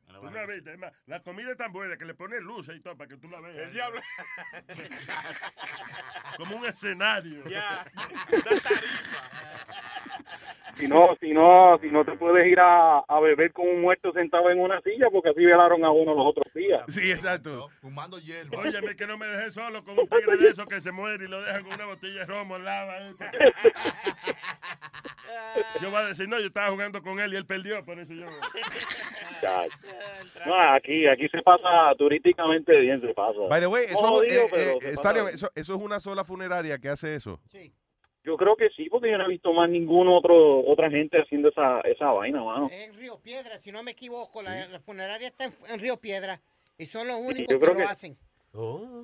La 1.07 1.21
comida 1.21 1.51
es 1.51 1.57
tan 1.57 1.73
buena 1.73 1.97
que 1.97 2.05
le 2.05 2.15
pones 2.15 2.43
luces 2.43 2.77
y 2.77 2.81
todo 2.81 2.97
para 2.97 3.09
que 3.09 3.17
tú 3.17 3.29
la 3.29 3.41
veas. 3.41 3.57
El 3.57 3.73
diablo. 3.73 4.01
Como 6.39 6.57
un 6.57 6.67
escenario. 6.67 7.43
Ya. 7.49 7.85
Si 10.77 10.89
no, 10.89 11.17
si 11.21 11.33
no, 11.33 11.79
si 11.83 11.89
no 11.89 12.05
te 12.05 12.13
puedes 12.13 12.47
ir 12.47 12.59
a, 12.59 13.01
a 13.01 13.21
beber 13.21 13.53
con 13.53 13.69
un 13.69 13.83
muerto 13.83 14.11
sentado 14.13 14.51
en 14.51 14.59
una 14.59 14.81
silla 14.81 15.09
porque 15.13 15.31
así 15.31 15.45
velaron 15.45 15.85
a 15.85 15.91
uno 15.91 16.15
los 16.15 16.27
otros 16.27 16.53
días. 16.55 16.83
Sí, 16.89 17.11
exacto. 17.11 17.69
Fumando 17.81 18.19
hierba. 18.19 18.59
Óyeme 18.59 18.97
que 18.97 19.07
no 19.07 19.19
me 19.19 19.27
dejé 19.27 19.53
solo 19.53 19.85
con 19.85 19.99
un 19.99 20.09
tigre 20.09 20.37
de 20.39 20.49
esos 20.49 20.67
que 20.67 20.81
se 20.81 20.91
muere 20.91 21.27
y 21.27 21.29
lo 21.29 21.43
dejan 21.43 21.65
con 21.65 21.75
una 21.75 21.87
botella 21.87 22.21
de 22.21 22.25
romo 22.25 22.57
ahí. 22.57 23.15
Yo 25.81 25.91
voy 25.91 26.01
a 26.01 26.07
decir, 26.07 26.29
no, 26.29 26.39
yo 26.39 26.47
estaba 26.47 26.71
jugando 26.71 27.03
con 27.03 27.19
él 27.19 27.33
y 27.33 27.37
él 27.37 27.47
perdió, 27.47 27.85
por 27.85 27.99
eso 28.03 28.13
yo... 28.13 28.27
Ya. 29.43 29.65
No, 30.47 30.55
aquí, 30.75 31.07
aquí 31.09 31.29
se 31.29 31.43
pasa 31.43 31.93
turísticamente 31.99 32.79
bien, 32.79 33.01
se 33.01 33.13
pasa. 33.13 33.41
By 33.49 33.61
the 33.61 33.67
way, 33.67 33.87
No 33.93 34.23
eso, 34.23 34.31
digo, 34.31 34.57
eh, 34.57 34.79
eh, 34.83 35.51
es 35.57 35.69
una 35.69 35.99
sola 35.99 36.23
funeraria 36.23 36.79
que 36.79 36.89
hace 36.89 37.17
eso. 37.17 37.41
Yo 38.25 38.37
creo 38.37 38.55
que 38.55 38.71
sí, 38.71 38.89
porque 38.89 39.11
yo 39.11 39.19
no 39.19 39.25
he 39.25 39.29
visto 39.29 39.53
más 39.53 39.69
ningún 39.69 40.07
otro 40.07 40.61
otra 40.61 40.89
gente 40.91 41.21
haciendo 41.21 41.49
esa, 41.49 41.81
esa 41.81 42.13
vaina, 42.13 42.43
mano. 42.45 42.69
En 42.71 42.95
Río 42.95 43.19
Piedra, 43.21 43.59
si 43.59 43.73
no 43.73 43.83
me 43.83 43.91
equivoco, 43.91 44.43
la, 44.43 44.69
la 44.69 44.79
funeraria 44.79 45.27
está 45.27 45.47
en, 45.47 45.53
en 45.71 45.81
Río 45.81 45.97
Piedra 45.97 46.41
y 46.79 46.87
son 46.87 47.09
los 47.09 47.17
únicos 47.17 47.49
yo 47.49 47.59
que 47.59 47.81
lo 47.83 47.89
hacen. 47.89 48.17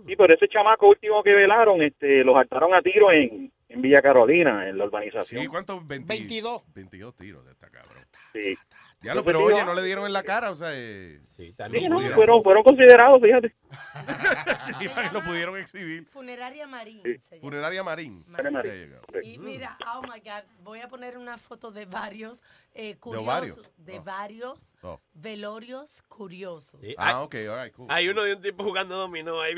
Sí, 0.06 0.14
pero 0.16 0.34
ese 0.34 0.46
chamaco 0.46 0.88
último 0.88 1.22
que 1.22 1.32
velaron, 1.32 1.82
este, 1.82 2.22
los 2.22 2.36
hartaron 2.36 2.74
a 2.74 2.82
tiro 2.82 3.10
en, 3.10 3.50
en 3.68 3.82
Villa 3.82 4.02
Carolina, 4.02 4.68
en 4.68 4.76
la 4.76 4.84
urbanización. 4.84 5.42
Sí, 5.42 5.48
¿cuántos? 5.48 5.86
20 5.86 6.06
22. 6.06 6.62
22 6.74 7.16
tiros 7.16 7.44
de 7.46 7.52
esta 7.52 7.70
cabrón. 7.70 8.04
Sí. 8.32 8.54
Ya 9.00 9.14
lo, 9.14 9.24
pero 9.24 9.38
sí, 9.38 9.52
oye, 9.52 9.64
no 9.64 9.74
le 9.74 9.82
dieron 9.82 10.06
en 10.06 10.12
la 10.12 10.22
cara, 10.22 10.50
o 10.50 10.56
sea, 10.56 10.70
eh, 10.74 11.20
Sí, 11.38 11.54
Sí, 11.72 11.88
no, 11.88 12.00
fueron, 12.16 12.42
fueron 12.42 12.64
considerados, 12.64 13.22
fíjate. 13.22 13.54
sí, 14.80 14.88
lo 15.12 15.22
pudieron 15.22 15.56
exhibir. 15.56 16.04
Funeraria 16.08 16.66
Marín. 16.66 17.00
se 17.20 17.36
llama. 17.36 17.40
Funeraria 17.40 17.84
Marín. 17.84 18.24
Marín. 18.26 18.90
Go. 18.90 19.20
Y 19.22 19.38
mira, 19.38 19.78
oh 19.94 20.02
my 20.02 20.18
God, 20.18 20.42
voy 20.64 20.80
a 20.80 20.88
poner 20.88 21.16
una 21.16 21.38
foto 21.38 21.70
de 21.70 21.86
varios 21.86 22.42
eh, 22.74 22.96
curiosos. 22.96 23.26
varios? 23.26 23.72
De 23.76 23.98
Oh. 23.98 24.02
varios 24.04 24.70
Oh. 24.82 25.00
velorios 25.12 26.02
curiosos. 26.02 26.80
Sí, 26.84 26.94
Ah, 26.98 27.22
ok, 27.22 27.34
all 27.50 27.64
right, 27.64 27.74
cool. 27.74 27.86
Hay 27.90 28.08
uno 28.08 28.22
de 28.22 28.34
un 28.34 28.40
tipo 28.42 28.62
jugando 28.62 28.96
dominó 28.96 29.40
ahí. 29.40 29.54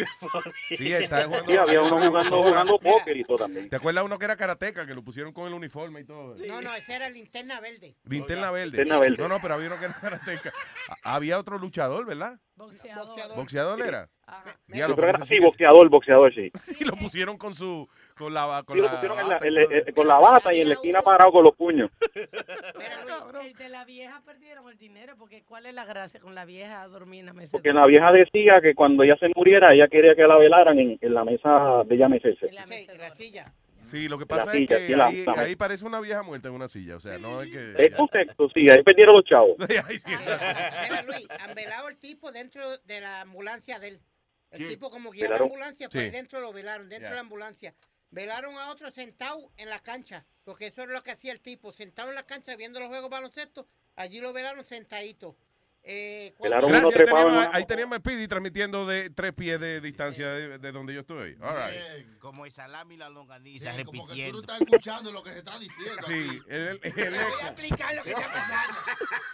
Sí, 0.69 0.93
está 0.93 1.25
jugando. 1.27 1.51
Sí, 1.53 1.57
había 1.59 1.83
uno 1.83 2.07
jugando, 2.09 2.43
jugando 2.43 2.79
póker 2.79 3.17
y 3.17 3.25
todo 3.25 3.37
también. 3.39 3.69
¿Te 3.69 3.77
acuerdas 3.77 4.05
uno 4.05 4.19
que 4.19 4.25
era 4.25 4.37
karateca, 4.37 4.87
que 4.87 4.95
lo 4.95 5.03
pusieron 5.05 5.33
con 5.33 5.47
el 5.47 5.53
uniforme 5.55 6.01
y 6.01 6.05
todo? 6.05 6.35
No, 6.47 6.63
no, 6.63 6.75
ese 6.75 6.95
era 6.95 7.11
linterna 7.11 7.61
verde. 7.61 7.97
Linterna 8.05 8.51
verde. 8.51 8.79
Linterna 8.79 8.99
verde. 8.99 9.17
No, 9.23 9.29
no, 9.29 9.41
pero 9.43 9.55
había 9.55 9.67
uno 9.67 9.79
que 9.79 9.85
era 9.87 9.95
karateca. 10.01 10.53
Había 11.03 11.39
otro 11.39 11.59
luchador, 11.59 12.07
¿verdad? 12.07 12.39
Boxeador. 12.61 13.37
¿Boxeador 13.37 13.83
era? 13.83 14.09
Pero 14.69 15.09
ese 15.11 15.25
sí, 15.25 15.41
boxeador, 15.41 15.89
boxeador, 15.89 16.33
sí. 16.35 16.53
Y 16.81 16.85
lo 16.85 16.95
pusieron 16.95 17.37
con 17.37 17.55
su. 17.55 17.89
Con 18.17 18.33
la. 18.35 18.63
Con 18.65 18.77
Sí, 18.77 18.83
lo 18.83 18.87
la 18.87 18.93
pusieron 18.93 19.19
en 19.19 19.29
la- 19.29 19.35
bata 19.35 19.47
y 19.47 19.49
en 19.49 19.55
la- 19.87 19.93
con 19.93 20.07
la 20.09 20.19
bata 20.19 20.55
y 20.55 20.61
en 20.61 20.69
la 20.69 20.75
esquina 20.75 21.03
parado 21.03 21.33
con 21.33 21.45
los 21.45 21.57
puños. 21.57 21.91
El 23.43 23.55
de 23.55 23.69
la 23.71 23.85
vieja 23.85 24.21
perdieron 24.25 24.69
el 24.69 24.77
dinero 24.77 25.15
porque 25.19 25.43
¿cuál 25.43 25.65
es 25.67 25.75
la 25.75 25.85
gracia 25.85 26.21
con 26.21 26.35
la 26.35 26.45
vieja 26.45 26.87
dormir 26.89 27.21
en 27.21 27.27
la 27.27 27.33
mesa? 27.33 27.53
Porque 27.53 27.73
la 27.73 27.87
vieja 27.87 28.13
decía 28.13 28.61
que 28.61 28.75
cuando 28.75 29.03
ella 29.03 29.17
se 29.19 29.29
muriera, 29.35 29.73
ella 29.73 29.89
quería 29.89 30.15
que 30.15 30.27
la 30.27 30.37
velaran 30.37 30.79
en, 30.79 30.99
en 31.01 31.15
la 31.15 31.25
mesa 31.25 31.83
de 31.87 31.95
ella 31.95 32.09
mecerse. 32.09 32.49
Sí, 32.49 32.55
la 32.99 33.11
silla. 33.11 33.53
Sí, 33.91 34.09
lo 34.09 34.19
que 34.19 34.27
pasa 34.27 34.53
silla, 34.53 34.77
es 34.79 34.87
que 34.87 34.97
la- 34.97 35.07
ahí, 35.37 35.57
parece 35.57 35.85
una 35.85 36.01
vieja 36.01 36.23
muerta 36.23 36.49
en 36.49 36.55
una 36.55 36.69
silla. 36.69 36.97
O 36.97 37.01
sea, 37.01 37.19
no 37.19 37.43
es 37.43 37.51
que. 37.51 37.75
Es 37.77 37.95
correcto, 37.97 38.49
sí, 38.55 38.67
ahí 38.71 38.83
perdieron 38.83 39.17
los 39.17 39.25
chavos. 39.25 39.57
Ay, 39.89 39.99
sí, 39.99 40.05
Mira, 40.07 41.03
Luis, 41.03 41.27
han 41.41 41.55
velado 41.55 41.89
el 41.89 41.97
tipo 41.99 42.31
dentro 42.33 42.79
de 42.79 43.01
la 43.01 43.23
ambulancia 43.23 43.79
de 43.79 43.89
él. 43.89 44.01
El 44.51 44.67
tipo 44.69 44.91
como 44.91 45.11
guiaba 45.11 45.37
la 45.39 45.43
ambulancia, 45.45 45.89
pues 45.89 46.07
Sí. 46.07 46.11
dentro 46.11 46.41
lo 46.41 46.53
velaron, 46.53 46.89
dentro 46.89 47.09
de 47.11 47.15
la 47.15 47.21
ambulancia. 47.21 47.75
Velaron 48.11 48.57
a 48.59 48.71
otro 48.71 48.91
sentado 48.91 49.53
en 49.57 49.69
la 49.69 49.79
cancha, 49.79 50.25
porque 50.43 50.67
eso 50.67 50.83
es 50.83 50.89
lo 50.89 51.01
que 51.03 51.13
hacía 51.13 51.31
el 51.33 51.41
tipo, 51.41 51.71
sentado 51.73 52.09
en 52.09 52.17
la 52.17 52.25
cancha 52.25 52.57
viendo 52.57 52.81
los 52.81 52.89
juegos 52.89 53.09
baloncesto, 53.11 53.69
allí 53.95 54.21
lo 54.21 54.33
velaron 54.33 54.65
sentadito. 54.65 55.37
Eh, 55.83 56.35
uno 56.39 56.51
Gracias, 56.51 56.83
en 56.83 56.91
teníamos- 57.07 57.49
ahí 57.53 57.65
teníamos 57.65 57.97
a 57.97 58.01
Speedy 58.01 58.29
transmitiendo 58.29 58.87
de 58.87 59.09
tres 59.11 59.33
pies 59.33 59.59
de 59.59 59.81
distancia 59.81 60.29
de, 60.29 60.59
de 60.59 60.73
donde 60.73 60.93
yo 60.93 61.01
estoy. 61.01 61.37
All 61.41 61.57
right. 61.57 62.19
Como 62.19 62.45
el 62.45 62.53
salami 62.53 62.95
y 62.95 62.99
la 62.99 63.09
longaniza 63.09 63.73
Sí, 63.73 63.85
como 63.85 64.07
que 64.07 64.09
tú 64.09 64.09
repitiendo. 64.09 64.33
no 64.35 64.41
estás 64.41 64.61
escuchando 64.61 65.11
lo 65.13 65.23
que 65.23 65.31
se 65.31 65.39
está 65.39 65.59
diciendo. 65.59 66.03
Sí, 66.07 66.41
el, 66.49 66.61
el, 66.69 66.79
el, 66.85 67.11
Voy 67.11 67.19
a 67.43 67.47
explicar 67.49 67.95
lo 67.95 68.03
que 68.03 68.11
está 68.11 68.23
pasando. 68.23 68.79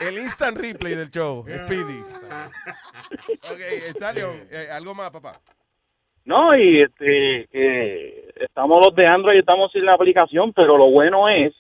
el 0.09 0.18
instant 0.18 0.59
replay 0.59 0.94
del 0.94 1.10
show, 1.10 1.44
Speedy. 1.48 2.01
Ok, 3.51 3.60
Stallion, 3.97 4.47
eh, 4.51 4.68
algo 4.70 4.94
más, 4.94 5.10
papá. 5.10 5.40
No, 6.24 6.56
y 6.59 6.82
este, 6.82 7.48
que 7.52 8.32
estamos 8.40 8.78
los 8.85 8.94
de 8.97 9.06
Android 9.06 9.36
y 9.36 9.40
estamos 9.40 9.70
sin 9.73 9.85
la 9.85 9.94
aplicación, 9.94 10.52
pero 10.52 10.77
lo 10.77 10.90
bueno 10.90 11.28
es 11.28 11.52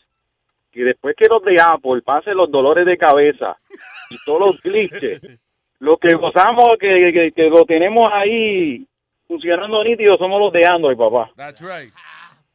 que 0.76 0.84
después 0.84 1.16
que 1.16 1.26
los 1.26 1.42
de 1.42 1.56
Apple 1.60 2.02
pasen 2.04 2.36
los 2.36 2.50
dolores 2.50 2.84
de 2.84 2.98
cabeza 2.98 3.56
y 4.10 4.16
todos 4.26 4.40
los 4.40 4.62
glitches, 4.62 5.20
lo 5.80 5.96
que 5.96 6.14
gozamos, 6.14 6.74
que, 6.78 7.12
que, 7.12 7.32
que 7.32 7.48
lo 7.48 7.64
tenemos 7.64 8.08
ahí 8.12 8.86
funcionando 9.26 9.82
nítido, 9.82 10.18
somos 10.18 10.38
los 10.38 10.52
de 10.52 10.66
Android, 10.66 10.96
papá. 10.96 11.30
That's 11.34 11.60
right. 11.62 11.92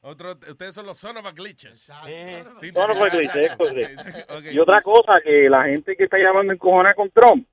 Otro, 0.03 0.31
ustedes 0.31 0.73
son 0.73 0.85
los 0.85 0.97
son 0.97 1.17
of 1.17 1.25
a 1.25 1.31
glitches. 1.31 1.91
Sí, 2.05 2.71
Son 2.71 2.91
of 2.91 3.01
a 3.01 3.09
glitches. 3.09 3.57
Y 4.53 4.59
otra 4.59 4.81
cosa, 4.81 5.19
que 5.23 5.49
la 5.49 5.65
gente 5.65 5.95
que 5.95 6.03
está 6.03 6.17
llamando 6.17 6.53
en 6.53 6.59
cojona 6.59 6.93
con 6.93 7.09
Trump, 7.09 7.45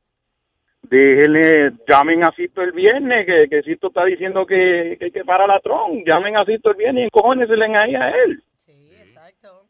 déjenle, 0.82 1.72
llamen 1.86 2.24
a 2.24 2.32
Sisto 2.32 2.62
el 2.62 2.72
viernes, 2.72 3.26
que, 3.26 3.48
que 3.48 3.62
Sisto 3.62 3.88
está 3.88 4.04
diciendo 4.04 4.44
que, 4.46 4.96
que, 4.98 5.10
que 5.10 5.24
para 5.24 5.46
la 5.46 5.60
Trump, 5.60 6.06
llamen 6.06 6.36
a 6.36 6.44
Sisto 6.44 6.70
el 6.70 6.76
viernes 6.76 7.02
y 7.02 7.04
encojónenselen 7.06 7.76
ahí 7.76 7.94
a 7.94 8.10
él. 8.10 8.42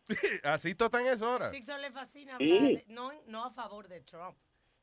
Sí. 0.09 0.17
Así 0.43 0.71
está 0.71 0.89
en 1.01 1.07
eso 1.07 1.27
ahora. 1.27 1.51
Sixto 1.51 1.77
le 1.79 1.91
fascina 1.91 2.37
Sí. 2.39 2.51
hablar, 2.53 2.71
de- 2.73 2.85
no, 2.89 3.11
no 3.27 3.45
a 3.45 3.51
favor 3.51 3.89
de 3.89 4.01
Trump, 4.01 4.37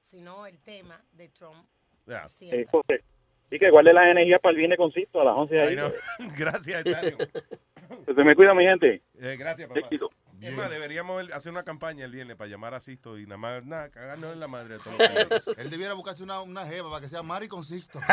sino 0.03 0.45
el 0.45 0.59
tema 0.59 1.01
de 1.11 1.29
Trump. 1.29 1.65
Es 2.07 2.67
correcto. 2.69 3.07
Y 3.51 3.59
que 3.59 3.69
guarde 3.69 3.93
las 3.93 4.07
energías 4.07 4.39
para 4.41 4.51
el 4.51 4.57
viernes 4.57 4.77
con 4.77 4.91
Sisto 4.91 5.21
a 5.21 5.25
las 5.25 5.35
11 5.35 5.61
ahí. 5.61 5.67
Ay, 5.69 5.75
no. 5.75 5.87
Gracias, 6.37 6.83
se 6.83 8.23
me 8.23 8.35
cuida, 8.35 8.53
mi 8.55 8.63
gente. 8.63 9.03
Eh, 9.19 9.35
gracias, 9.37 9.67
papá. 9.67 9.79
Éxito. 9.79 10.09
Es 10.41 10.55
más, 10.57 10.69
deberíamos 10.71 11.29
hacer 11.31 11.51
una 11.51 11.63
campaña 11.63 12.05
el 12.05 12.11
viernes 12.11 12.35
para 12.35 12.49
llamar 12.49 12.73
a 12.73 12.79
Sisto 12.79 13.17
y 13.19 13.25
nada 13.25 13.37
más, 13.37 13.63
nada, 13.63 13.89
cagarnos 13.89 14.33
en 14.33 14.39
la 14.39 14.47
madre 14.47 14.77
de 14.77 14.83
todos 14.83 14.97
los 14.97 15.29
días. 15.29 15.47
Él 15.59 15.69
debiera 15.69 15.93
buscarse 15.93 16.23
una, 16.23 16.41
una 16.41 16.65
jeva 16.65 16.89
para 16.89 17.01
que 17.01 17.09
sea 17.09 17.21
Mari 17.23 17.47
Consisto. 17.47 17.99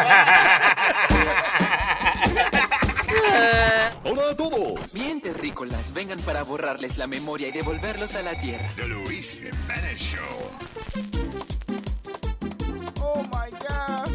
Hola 4.05 4.31
a 4.31 4.37
todos. 4.37 4.93
Bien, 4.93 5.21
terrícolas, 5.21 5.93
vengan 5.93 6.19
para 6.21 6.43
borrarles 6.43 6.99
la 6.99 7.07
memoria 7.07 7.49
y 7.49 7.53
devolverlos 7.53 8.15
a 8.15 8.23
la 8.23 8.35
tierra. 8.39 8.69
The 8.77 8.89
Luis 8.89 9.41
Jiménez 9.41 9.99
Show. 9.99 10.21
Oh 13.01 13.23
my 13.25 13.51
God, 13.51 14.11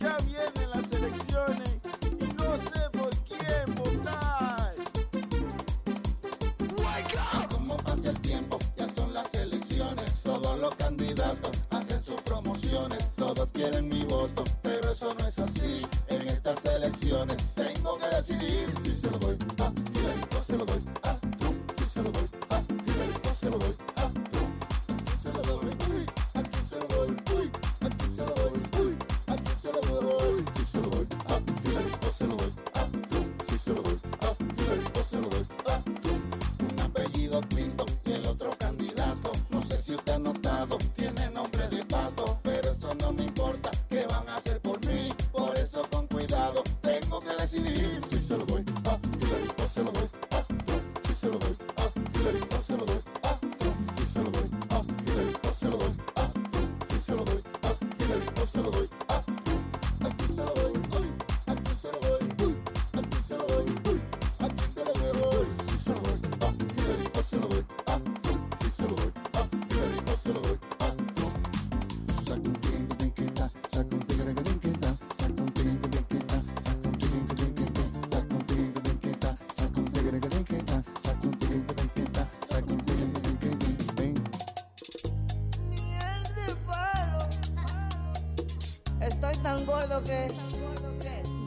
ya 0.00 0.16
vienen 0.26 0.70
las 0.74 0.92
elecciones 0.92 1.72
y 2.20 2.24
no 2.34 2.56
sé 2.58 2.90
por 2.92 3.10
quién 3.26 3.74
votar. 3.74 4.74
Como 7.50 7.76
pasa 7.78 8.10
el 8.10 8.20
tiempo, 8.20 8.58
ya 8.76 8.88
son 8.88 9.12
las 9.14 9.32
elecciones. 9.34 10.12
Todos 10.22 10.58
los 10.58 10.74
candidatos 10.76 11.60
hacen 11.70 12.02
sus 12.04 12.20
promociones. 12.22 13.10
Todos 13.16 13.50
quieren 13.52 13.88
mi 13.88 14.04
voto, 14.04 14.44
pero 14.62 14.90
eso 14.90 15.14
no 15.18 15.26
es 15.26 15.38
así. 15.38 15.82
En 16.08 16.28
estas 16.28 16.64
elecciones 16.64 17.36
tengo 18.22 18.82
que 18.82 18.91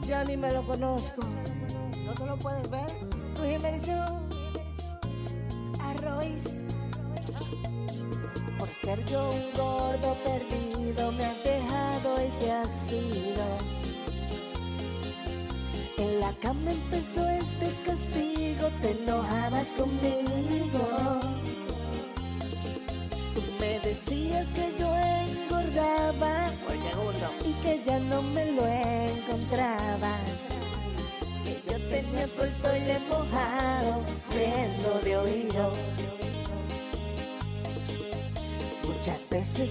ya 0.06 0.24
ni 0.24 0.36
me 0.36 0.50
lo 0.52 0.62
conozco. 0.62 1.22
¿No 2.06 2.12
te 2.12 2.26
lo 2.26 2.36
puedes 2.38 2.70
ver? 2.70 2.86
Tu 3.34 3.42
Jiménez 3.42 3.86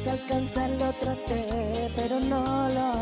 Veces 0.06 0.22
alcanzarlo 0.22 0.94
traté, 1.00 1.90
pero 1.96 2.20
no 2.20 2.70
lo 2.70 2.95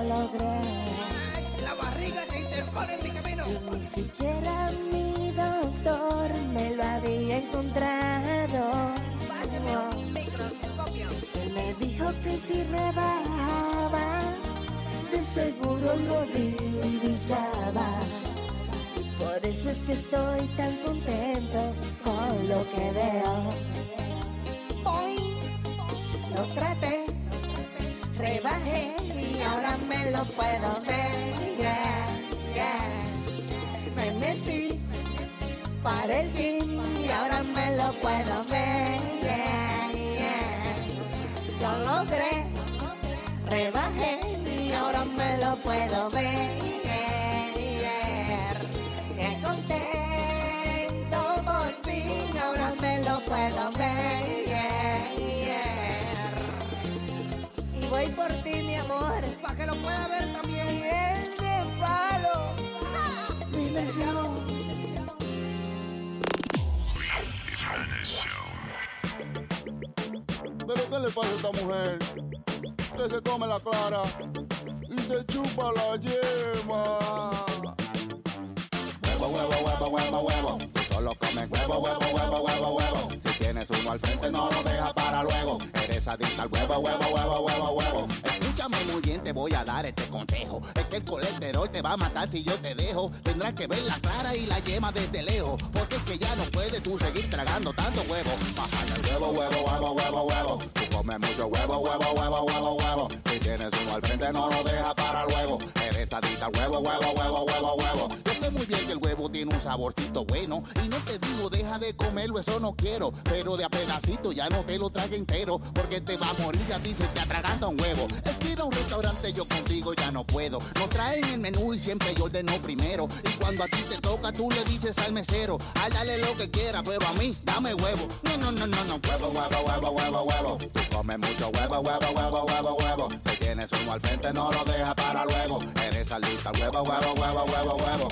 a 91.94 91.98
matar 91.98 92.30
si 92.32 92.44
yo 92.44 92.54
te 92.56 92.74
dejo. 92.76 93.12
Tendrás 93.24 93.54
que 93.54 93.68
ver 93.68 93.82
la 93.84 94.00
clara 94.00 94.36
y 94.36 94.46
la 94.48 94.60
yema 94.60 94.92
desde 94.92 95.22
lejos. 95.22 95.62
Porque 95.72 95.96
es 95.96 96.02
que 96.04 96.18
ya 96.18 96.36
no 96.36 96.44
puedes 96.46 96.82
tú 96.82 96.98
seguir 96.98 97.30
tragando 97.30 97.72
tanto 97.74 98.02
huevo. 98.02 98.32
Bájale 98.56 98.96
el 98.96 99.06
huevo, 99.06 99.32
huevo, 99.32 99.66
huevo, 99.66 99.92
huevo, 99.94 100.24
huevo. 100.24 100.58
Tú 100.74 100.82
comes 100.96 101.20
mucho 101.20 101.48
huevo, 101.48 101.78
huevo, 101.78 102.14
huevo, 102.14 102.42
huevo, 102.46 102.74
huevo. 102.76 103.08
Si 103.32 103.40
tienes 103.40 103.70
uno 103.82 103.96
al 103.96 104.02
frente, 104.02 104.34
no 104.34 104.50
lo 104.50 104.64
dejas 104.64 104.94
para 104.96 105.26
luego. 105.26 105.60
Eres 105.88 106.14
adicta 106.14 106.48
al 106.48 106.56
huevo, 106.56 106.80
huevo, 106.80 107.14
huevo, 107.16 107.46
huevo, 107.46 107.76
huevo. 107.76 108.08
Yo 108.26 108.34
sé 108.34 108.50
muy 108.50 108.66
bien 108.66 108.86
que 108.86 108.92
el 108.94 108.98
huevo 108.98 109.30
tiene 109.30 109.54
un 109.54 109.62
saborcito 109.62 110.26
bueno. 110.26 110.64
Y 110.84 110.88
no 110.88 110.98
te 110.98 111.20
digo, 111.20 111.50
deja 111.50 111.78
de 111.78 111.96
comerlo, 111.96 112.40
eso 112.40 112.60
no 112.60 112.74
quiero. 112.74 113.12
Pero 113.24 113.56
de 113.56 113.66
a 113.66 113.70
pedacito 113.70 114.32
ya 114.32 114.50
no 114.50 114.66
te 114.66 114.80
lo 114.80 114.90
trague 114.90 115.16
entero. 115.16 115.60
Porque 115.60 116.02
te 116.02 116.18
va 116.18 116.30
a 116.30 116.34
morir 116.42 116.62
si 116.66 116.74
a 116.74 116.82
ti 116.82 116.94
te 116.94 117.20
atraganta 117.20 117.68
un 117.68 117.80
huevo. 117.80 118.08
Es 118.26 118.38
que 118.38 118.54
ir 118.54 118.62
un 118.64 118.72
restaurante 118.72 119.32
yo 119.34 119.43
contigo 119.74 119.94
ya 119.96 120.12
no 120.12 120.24
puedo. 120.24 120.60
Nos 120.76 120.90
traen 120.90 121.24
el 121.24 121.40
menú 121.40 121.74
y 121.74 121.80
siempre 121.80 122.14
yo 122.16 122.26
ordeno 122.26 122.54
primero. 122.58 123.10
Y 123.24 123.30
cuando 123.40 123.64
a 123.64 123.68
ti 123.68 123.78
te 123.90 123.98
toca, 123.98 124.32
tú 124.32 124.50
le 124.52 124.64
dices 124.66 124.98
al 125.00 125.14
mesero, 125.14 125.58
ay, 125.74 125.92
dale 125.92 126.20
lo 126.20 126.36
que 126.38 126.50
quiera, 126.52 126.84
pero 126.84 127.06
a 127.08 127.14
mí, 127.14 127.36
dame 127.44 127.74
huevo. 127.74 128.08
No, 128.22 128.38
no, 128.38 128.52
no, 128.52 128.68
no, 128.68 128.84
no. 128.86 129.00
Huevo, 129.08 129.30
huevo, 129.30 129.66
huevo, 129.66 129.90
huevo, 129.92 130.24
huevo. 130.24 130.58
Tú 130.58 130.80
comes 130.96 131.18
mucho 131.18 131.50
huevo, 131.50 131.80
huevo, 131.80 132.06
huevo, 132.16 132.46
huevo, 132.46 132.76
huevo. 132.76 133.08
Si 133.26 133.38
tienes 133.38 133.72
uno 133.72 133.94
al 133.94 134.02
frente, 134.02 134.32
no 134.32 134.52
lo 134.52 134.64
dejas 134.64 134.94
para 134.94 135.26
luego. 135.26 135.60
Eres 135.82 136.12
alista, 136.12 136.52
huevo, 136.52 136.84
huevo, 136.84 137.14
huevo, 137.14 137.46
huevo, 137.46 137.76
huevo. 137.76 138.08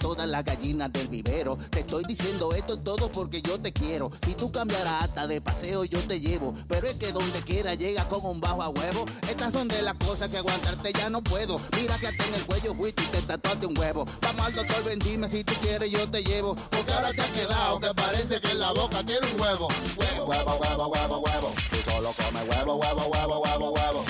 Todas 0.00 0.26
las 0.26 0.44
gallinas 0.44 0.90
del 0.92 1.08
vivero. 1.08 1.58
Te 1.70 1.80
estoy 1.80 2.04
diciendo 2.08 2.52
esto 2.54 2.78
todo 2.78 3.12
porque 3.12 3.42
yo 3.42 3.60
te 3.60 3.70
quiero. 3.70 4.10
Si 4.24 4.34
tú 4.34 4.50
cambiarás 4.50 5.04
hasta 5.04 5.26
de 5.26 5.42
paseo, 5.42 5.84
yo 5.84 5.98
te 6.00 6.18
llevo. 6.20 6.54
Pero 6.68 6.86
es 6.88 6.94
que 6.94 7.12
donde 7.12 7.42
quiera 7.42 7.74
llega 7.74 8.04
con 8.08 8.24
un 8.24 8.40
bajo 8.40 8.62
a 8.62 8.70
huevo. 8.70 9.04
Estas 9.30 9.52
son 9.52 9.68
de 9.68 9.82
las 9.82 9.94
cosas 9.94 10.30
que 10.30 10.38
aguantarte 10.38 10.92
ya 10.94 11.10
no 11.10 11.22
puedo. 11.22 11.60
Mira 11.76 11.98
que 11.98 12.08
hasta 12.08 12.24
en 12.24 12.34
el 12.34 12.46
cuello 12.46 12.74
fuiste 12.74 13.02
y 13.02 13.06
te 13.06 13.22
tatuaste 13.22 13.66
un 13.66 13.78
huevo. 13.78 14.06
Vamos 14.22 14.46
al 14.46 14.54
doctor, 14.54 14.82
ven, 14.84 14.98
dime 14.98 15.28
si 15.28 15.44
tú 15.44 15.52
quieres, 15.60 15.90
yo 15.90 16.10
te 16.10 16.24
llevo. 16.24 16.56
Porque 16.70 16.92
ahora 16.92 17.12
te 17.12 17.20
has 17.20 17.30
quedado 17.30 17.78
que 17.78 17.94
parece 17.94 18.40
que 18.40 18.50
en 18.52 18.58
la 18.58 18.72
boca 18.72 19.04
tiene 19.04 19.26
un 19.34 19.40
huevo. 19.40 19.68
Huevo, 19.98 20.24
huevo, 20.24 20.56
huevo, 20.56 20.86
huevo, 20.88 21.18
huevo. 21.18 21.54
Si 21.70 21.76
solo 21.82 22.12
comes 22.12 22.48
huevo, 22.48 22.76
huevo, 22.76 23.06
huevo, 23.06 23.40
huevo, 23.40 23.70
huevo. 23.72 24.04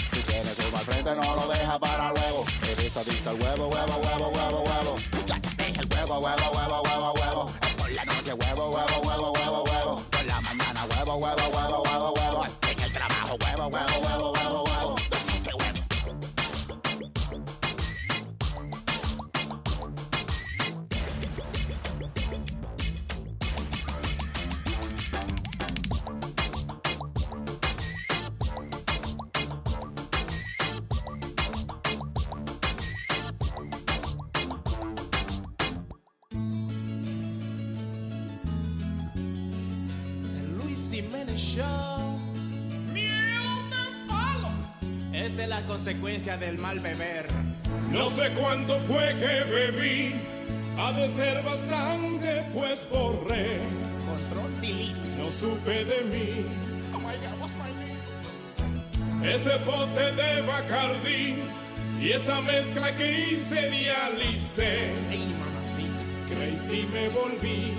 Al 0.81 0.87
frente, 0.87 1.15
no 1.15 1.37
lo 1.37 1.49
dejas 1.49 1.79
para 1.79 2.11
luego. 2.13 2.45
Eres 2.71 2.97
adicto 2.97 3.31
al 3.31 3.37
huevo, 3.41 3.69
huevo, 3.69 3.97
huevo, 4.03 4.29
huevo, 4.29 4.63
huevo. 4.63 4.97
Deja 5.57 5.81
el 5.81 5.89
huevo, 5.93 6.19
huevo, 6.21 6.51
huevo, 6.55 6.83
huevo, 6.83 7.13
huevo. 7.13 7.51
Por 7.77 7.91
la 7.93 8.05
noche, 8.05 8.33
huevo, 8.33 8.71
huevo, 8.71 9.01
huevo, 9.05 9.33
huevo, 9.33 9.65
huevo. 9.65 10.03
Por 10.11 10.25
la 10.25 10.41
mañana, 10.41 10.85
huevo, 10.87 11.17
huevo, 11.17 11.43
huevo, 11.53 11.83
huevo, 11.83 12.15
huevo. 12.15 12.47
En 12.63 12.81
el 12.81 12.93
trabajo, 12.93 13.37
huevo, 13.41 13.67
huevo, 13.69 14.01
huevo, 14.01 14.33
huevo, 14.33 14.70
la 45.61 45.67
consecuencia 45.67 46.37
del 46.37 46.59
mal 46.59 46.81
beber. 46.81 47.27
No 47.91 48.09
sé 48.11 48.31
cuánto 48.31 48.79
fue 48.81 49.15
que 49.19 49.45
bebí, 49.51 50.15
ha 50.79 50.93
de 50.93 51.09
ser 51.09 51.43
bastante, 51.43 52.45
pues 52.55 52.87
borré. 52.91 53.61
Control 54.07 54.61
delete. 54.61 55.09
No 55.19 55.31
supe 55.31 55.85
de 55.85 56.01
mí. 56.05 56.47
Oh 56.95 56.99
my 56.99 57.17
God, 57.17 57.41
what's 57.41 57.55
my 57.57 57.73
name? 57.81 59.35
Ese 59.35 59.51
pote 59.61 60.13
de 60.13 60.43
Bacardi 60.43 61.39
y 62.01 62.11
esa 62.11 62.41
mezcla 62.43 62.95
que 62.97 63.13
hice 63.13 63.71
dialicé. 63.71 64.93
Crazy 66.29 66.87
me 66.93 67.09
volví. 67.09 67.75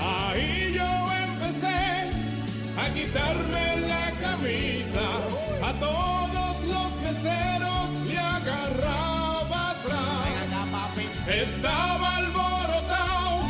Ahí 0.00 0.74
yo 0.74 1.12
empecé 1.24 2.01
a 2.76 2.88
quitarme 2.94 3.76
la 3.92 4.10
camisa. 4.20 5.06
A 5.62 5.72
todos 5.74 6.54
los 6.66 6.90
meseros 7.02 7.90
le 8.08 8.18
agarraba 8.18 9.70
atrás. 9.70 10.12
Estaba 11.28 12.16
alborotado, 12.16 13.42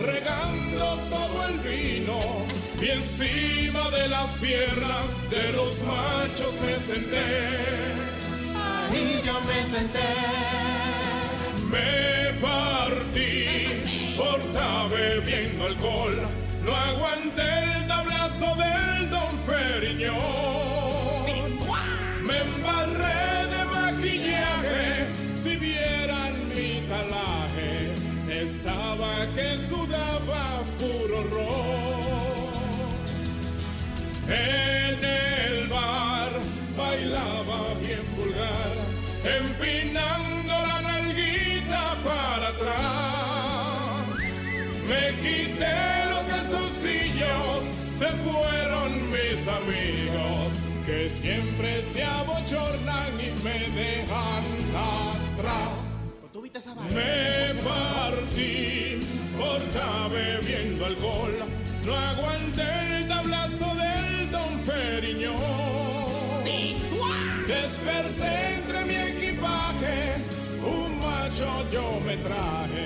regando 0.00 0.86
todo 1.10 1.46
el 1.48 1.58
vino. 1.58 2.18
Y 2.80 2.90
encima 2.90 3.90
de 3.90 4.08
las 4.08 4.30
piernas 4.34 5.08
de 5.30 5.52
los 5.52 5.82
machos 5.82 6.52
me 6.64 6.76
senté. 6.78 7.28
Ahí 8.54 9.20
yo 9.26 9.40
me 9.40 9.64
senté. 9.66 10.10
Me 11.72 12.32
partí 12.40 14.14
por 14.16 14.40
estar 14.40 14.88
bebiendo 14.90 15.66
alcohol. 15.66 16.28
No 16.64 16.74
aguanté 16.74 17.64
el 17.76 17.87
del 18.40 19.10
Don 19.10 19.36
Periñón. 19.46 20.16
Me 22.22 22.38
embarré 22.38 23.46
de 23.52 23.64
maquillaje. 23.64 25.06
Si 25.34 25.56
vieran 25.56 26.34
mi 26.54 26.82
talaje, 26.88 27.94
estaba 28.28 29.26
que 29.34 29.58
sudaba 29.58 30.62
puro 30.78 31.22
ron. 31.24 32.38
En 34.28 34.67
que 50.88 51.10
siempre 51.10 51.82
se 51.82 52.02
abochornan 52.02 53.12
y 53.20 53.30
me 53.44 53.58
dejan 53.78 54.44
atrás. 54.74 55.72
Me 56.94 57.54
partí 57.62 59.00
por 59.38 59.60
bebiendo 60.10 60.86
alcohol, 60.86 61.34
no 61.84 61.94
aguanté 61.94 62.70
el 62.96 63.06
tablazo 63.06 63.66
del 63.82 64.30
Don 64.30 64.52
Periñón. 64.68 65.38
Desperté 67.46 68.32
entre 68.56 68.84
mi 68.86 68.96
equipaje, 69.12 69.96
un 70.64 70.90
macho 71.00 71.50
yo 71.70 72.00
me 72.06 72.16
traje, 72.16 72.77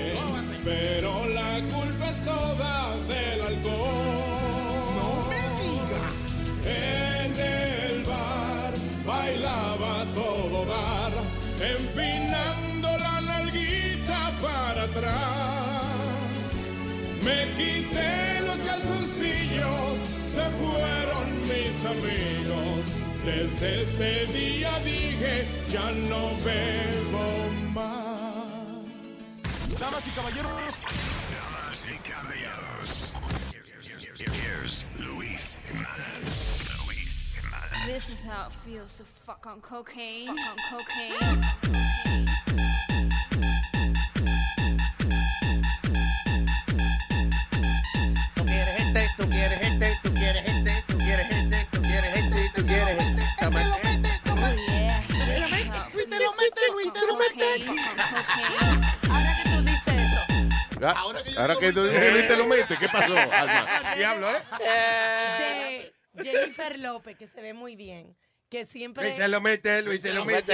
atrás. 14.93 15.83
Me 17.23 17.47
quité 17.57 18.41
los 18.41 18.59
calzoncillos, 18.61 19.99
se 20.29 20.43
fueron 20.59 21.41
mis 21.43 21.85
amigos. 21.85 22.81
Desde 23.25 23.81
ese 23.83 24.25
día 24.27 24.71
dije, 24.79 25.47
ya 25.69 25.91
no 26.09 26.35
bebo 26.43 27.49
más. 27.73 28.83
Damas 29.79 30.07
y 30.07 30.11
caballeros. 30.11 30.79
Damas 31.33 31.89
y 31.89 31.97
caballeros. 32.09 33.11
Here's 34.41 34.85
Luis 34.99 35.59
Jimenez. 35.65 36.51
This 37.85 38.09
is 38.09 38.23
how 38.23 38.47
it 38.47 38.53
feels 38.65 38.95
to 38.95 39.03
fuck 39.03 39.45
on 39.45 39.59
cocaine. 39.59 40.27
Fuck 40.27 40.39
on 40.39 40.57
cocaine. 40.79 41.43
Eso. 60.91 60.99
Ah, 60.99 61.41
Ahora 61.41 61.55
que 61.59 61.71
tú 61.73 61.83
dices 61.83 62.13
Luis 62.13 62.27
te 62.27 62.37
lo 62.37 62.45
mete, 62.45 62.77
¿qué 62.77 62.87
pasó, 62.89 63.15
Alma? 63.17 63.93
Diablo, 63.95 64.27
¿eh? 64.31 65.91
De 66.15 66.23
Jennifer 66.23 66.79
López, 66.79 67.17
que 67.17 67.27
se 67.27 67.41
ve 67.41 67.53
muy 67.53 67.75
bien. 67.75 68.15
Que 68.53 68.65
siempre. 68.65 69.05
Luis 69.05 69.15
se 69.15 69.27
lo 69.27 69.41
mete, 69.41 69.81
Luis 69.81 69.99
se 69.99 70.13
lo 70.13 70.25
mete. 70.25 70.53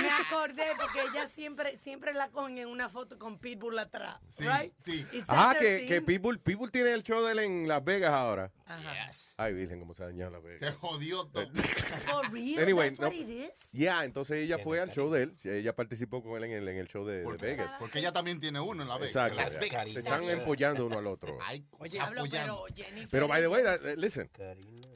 Me 0.00 0.10
acordé 0.10 0.64
porque 0.80 1.00
ella 1.12 1.26
siempre, 1.26 1.76
siempre 1.76 2.14
la 2.14 2.30
cogen 2.30 2.56
en 2.56 2.68
una 2.68 2.88
foto 2.88 3.18
con 3.18 3.38
Pitbull 3.38 3.78
atrás. 3.78 4.16
Sí, 4.30 4.44
right? 4.44 4.72
sí. 4.82 5.04
Ah, 5.28 5.54
que, 5.60 5.84
que? 5.84 6.00
Pitbull, 6.00 6.40
Pitbull 6.40 6.70
tiene 6.70 6.92
el 6.92 7.02
show 7.02 7.22
de 7.22 7.32
él 7.32 7.40
en 7.40 7.68
Las 7.68 7.84
Vegas 7.84 8.14
ahora. 8.14 8.50
Ajá. 8.64 9.10
Ay, 9.36 9.52
Virgen, 9.52 9.78
cómo 9.78 9.92
se 9.92 10.04
ha 10.04 10.06
dañado 10.06 10.30
Las 10.30 10.42
Vegas. 10.42 10.60
Se 10.60 10.70
jodió 10.78 11.26
todo. 11.26 11.46
For 11.54 12.32
real? 12.32 12.62
Anyway, 12.62 12.88
That's 12.88 13.00
what 13.00 13.12
no. 13.12 13.14
it 13.14 13.28
is? 13.28 13.50
Ya, 13.72 14.06
entonces 14.06 14.38
ella 14.38 14.56
fue 14.56 14.80
al 14.80 14.90
show 14.90 15.10
de 15.10 15.24
él. 15.24 15.36
Ella 15.44 15.76
participó 15.76 16.22
con 16.22 16.34
él 16.38 16.44
en 16.44 16.52
el, 16.52 16.66
en 16.66 16.78
el 16.78 16.88
show 16.88 17.04
de, 17.04 17.24
de 17.24 17.36
Vegas. 17.36 17.72
Porque 17.78 17.98
ella 17.98 18.12
también 18.14 18.40
tiene 18.40 18.58
uno 18.58 18.82
en 18.82 18.88
la 18.88 18.94
Vegas. 18.94 19.10
Exacto. 19.10 19.36
Las. 19.36 19.60
Vegas. 19.60 19.84
Se 19.92 19.98
están 19.98 20.24
empollando 20.24 20.86
uno 20.86 20.96
al 20.96 21.06
otro. 21.08 21.36
Oye, 21.78 22.00
pero 22.30 22.64
Jennifer. 22.74 23.08
Pero 23.10 23.28
by 23.28 23.42
the 23.42 23.48
way, 23.48 23.62
that, 23.62 23.80
uh, 23.82 24.00
listen. 24.00 24.30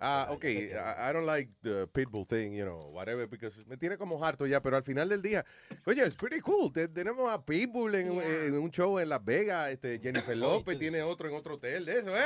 Ah, 0.01 0.29
okay, 0.31 0.73
I, 0.73 1.11
I 1.11 1.13
don't 1.13 1.27
like 1.27 1.51
the 1.63 1.87
pitbull 1.93 2.27
thing, 2.27 2.53
you 2.55 2.65
know, 2.65 2.91
whatever, 2.93 3.27
because 3.27 3.57
me 3.67 3.77
tiene 3.77 3.97
como 3.97 4.19
harto 4.25 4.47
ya, 4.47 4.61
pero 4.61 4.77
al 4.77 4.83
final 4.83 5.09
del 5.09 5.23
día, 5.23 5.45
oye, 5.87 6.03
es 6.07 6.15
pretty 6.15 6.41
cool. 6.41 6.73
Te- 6.73 6.89
tenemos 6.89 7.31
a 7.31 7.45
Pitbull 7.45 7.95
en, 7.95 8.11
un- 8.11 8.23
en 8.23 8.55
un 8.55 8.71
show 8.71 8.99
en 8.99 9.09
Las 9.09 9.25
Vegas, 9.25 9.71
este 9.71 9.99
Jennifer 9.99 10.37
López 10.37 10.79
tiene 10.79 11.03
otro 11.03 11.29
en 11.29 11.35
otro 11.35 11.55
hotel 11.55 11.85
de 11.85 11.99
eso, 11.99 12.17
¿eh? 12.17 12.21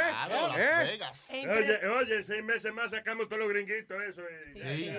¿Eh? 0.59 0.99
Oye, 1.49 1.86
oye, 1.89 2.23
seis 2.23 2.43
meses 2.44 2.73
más 2.73 2.90
sacamos 2.90 3.28
todos 3.28 3.40
los 3.40 3.49
gringuitos, 3.49 4.03
eso. 4.03 4.23
eh. 4.23 4.53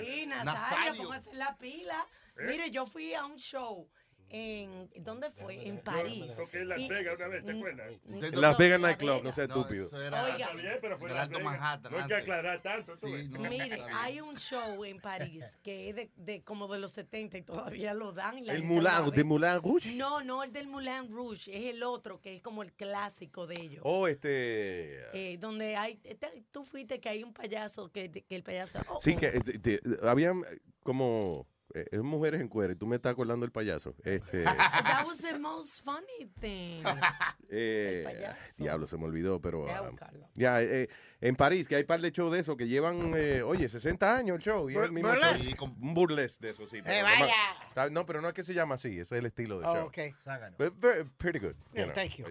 Sí, 0.05 0.25
Nazario, 0.27 0.45
Nazario. 0.53 1.03
póngase 1.03 1.33
la 1.33 1.57
pila. 1.57 2.05
¿Eh? 2.37 2.45
Mire, 2.49 2.71
yo 2.71 2.87
fui 2.87 3.13
a 3.13 3.25
un 3.25 3.37
show 3.37 3.87
en. 4.33 4.89
¿Dónde 5.03 5.31
fue? 5.31 5.65
En 5.67 5.77
París. 5.79 6.31
Porque 6.35 6.61
en 6.61 6.69
Las 6.69 6.87
Vegas 6.87 7.19
una 7.19 7.27
vez, 7.29 7.45
¿te 7.45 7.51
acuerdas? 7.51 7.91
En 8.09 8.41
Las 8.41 8.57
Vegas 8.57 8.79
Nightclub, 8.81 9.23
no 9.23 9.31
sea 9.31 9.45
estúpido. 9.45 9.89
Oiga. 9.93 10.49
Pero 10.81 10.97
fue 10.97 11.11
en 11.11 11.17
Alto. 11.17 11.39
Manhattan, 11.39 11.91
No 11.91 11.99
hay 11.99 12.07
que 12.07 12.15
aclarar 12.15 12.61
tanto. 12.61 12.93
Mire, 13.03 13.81
hay 13.93 14.19
un 14.21 14.35
show 14.37 14.83
en 14.83 14.99
París 14.99 15.45
que 15.61 15.89
es 15.89 15.95
de, 15.95 16.11
de 16.15 16.41
como 16.43 16.67
de 16.67 16.79
los 16.79 16.91
70 16.91 17.37
y 17.37 17.41
todavía 17.43 17.93
lo 17.93 18.11
dan. 18.11 18.39
y 18.39 18.41
la 18.41 18.53
El 18.53 18.63
Moulin, 18.63 19.11
de 19.13 19.23
Moulin 19.23 19.61
Rouge. 19.61 19.95
No, 19.95 20.21
no, 20.23 20.43
el 20.43 20.51
del 20.51 20.67
Moulin 20.67 21.09
Rouge, 21.11 21.55
es 21.55 21.73
el 21.75 21.83
otro 21.83 22.19
que 22.19 22.35
es 22.37 22.41
como 22.41 22.63
el 22.63 22.73
clásico 22.73 23.45
de 23.47 23.55
ellos. 23.61 23.81
Oh, 23.85 24.07
este... 24.07 25.03
Eh, 25.13 25.37
donde 25.37 25.75
hay, 25.75 25.99
este- 26.03 26.43
tú 26.51 26.65
fuiste 26.65 26.99
que 26.99 27.09
hay 27.09 27.23
un 27.23 27.33
payaso, 27.33 27.91
que, 27.91 28.09
que 28.11 28.35
el 28.35 28.43
payaso... 28.43 28.79
oh, 28.89 28.99
Sí, 28.99 29.13
oh. 29.15 29.19
que 29.19 29.27
este, 29.27 29.57
de- 29.59 29.99
habían 30.07 30.39
eh, 30.49 30.59
como 30.81 31.47
eh, 31.47 31.52
es 31.73 32.01
mujeres 32.01 32.41
en 32.41 32.47
cuero 32.47 32.73
y 32.73 32.75
tú 32.75 32.85
me 32.85 32.95
estás 32.97 33.13
acordando 33.13 33.45
del 33.45 33.51
payaso. 33.51 33.95
Este, 34.03 34.43
That 34.43 35.05
was 35.05 35.19
the 35.19 35.37
most 35.39 35.81
funny 35.83 36.29
thing. 36.39 36.83
eh, 37.49 38.03
payaso. 38.05 38.37
diablo, 38.57 38.87
se 38.87 38.97
me 38.97 39.05
olvidó, 39.05 39.41
pero 39.41 39.65
buscarlo. 39.89 40.29
ya 40.35 40.61
eh, 40.61 40.89
en 41.25 41.35
París 41.37 41.69
que 41.69 41.77
hay 41.77 41.85
par 41.85 42.01
de 42.01 42.11
shows 42.11 42.33
de 42.33 42.39
eso 42.39 42.57
que 42.57 42.67
llevan, 42.67 43.13
eh, 43.15 43.41
oye, 43.43 43.69
60 43.69 44.17
años 44.17 44.35
el 44.35 44.43
show 44.43 44.69
y 44.69 44.73
es 44.75 44.79
el 44.83 44.89
Bur- 44.89 44.91
mismo 44.91 45.09
burlesque. 45.09 45.43
show. 45.51 45.55
Con 45.57 45.69
un 45.81 45.93
burlesque 45.93 46.45
de 46.47 46.51
eso 46.51 46.67
sí. 46.67 46.81
pero 46.83 46.97
Eh, 46.97 47.01
vaya. 47.01 47.89
No, 47.91 48.05
pero 48.05 48.21
no 48.21 48.27
es 48.27 48.33
que 48.33 48.43
se 48.43 48.53
llama 48.53 48.75
así, 48.75 48.89
ese 48.89 49.01
es 49.01 49.11
el 49.13 49.25
estilo 49.27 49.59
de 49.59 49.65
Oh, 49.65 49.73
show. 49.73 49.85
okay. 49.87 50.13
But 50.57 50.73
very- 50.79 51.05
pretty 51.17 51.39
good. 51.39 51.53
you 51.53 51.75
Yeah, 51.75 51.83
know. 51.85 51.95
thank 51.95 52.15
you. 52.17 52.25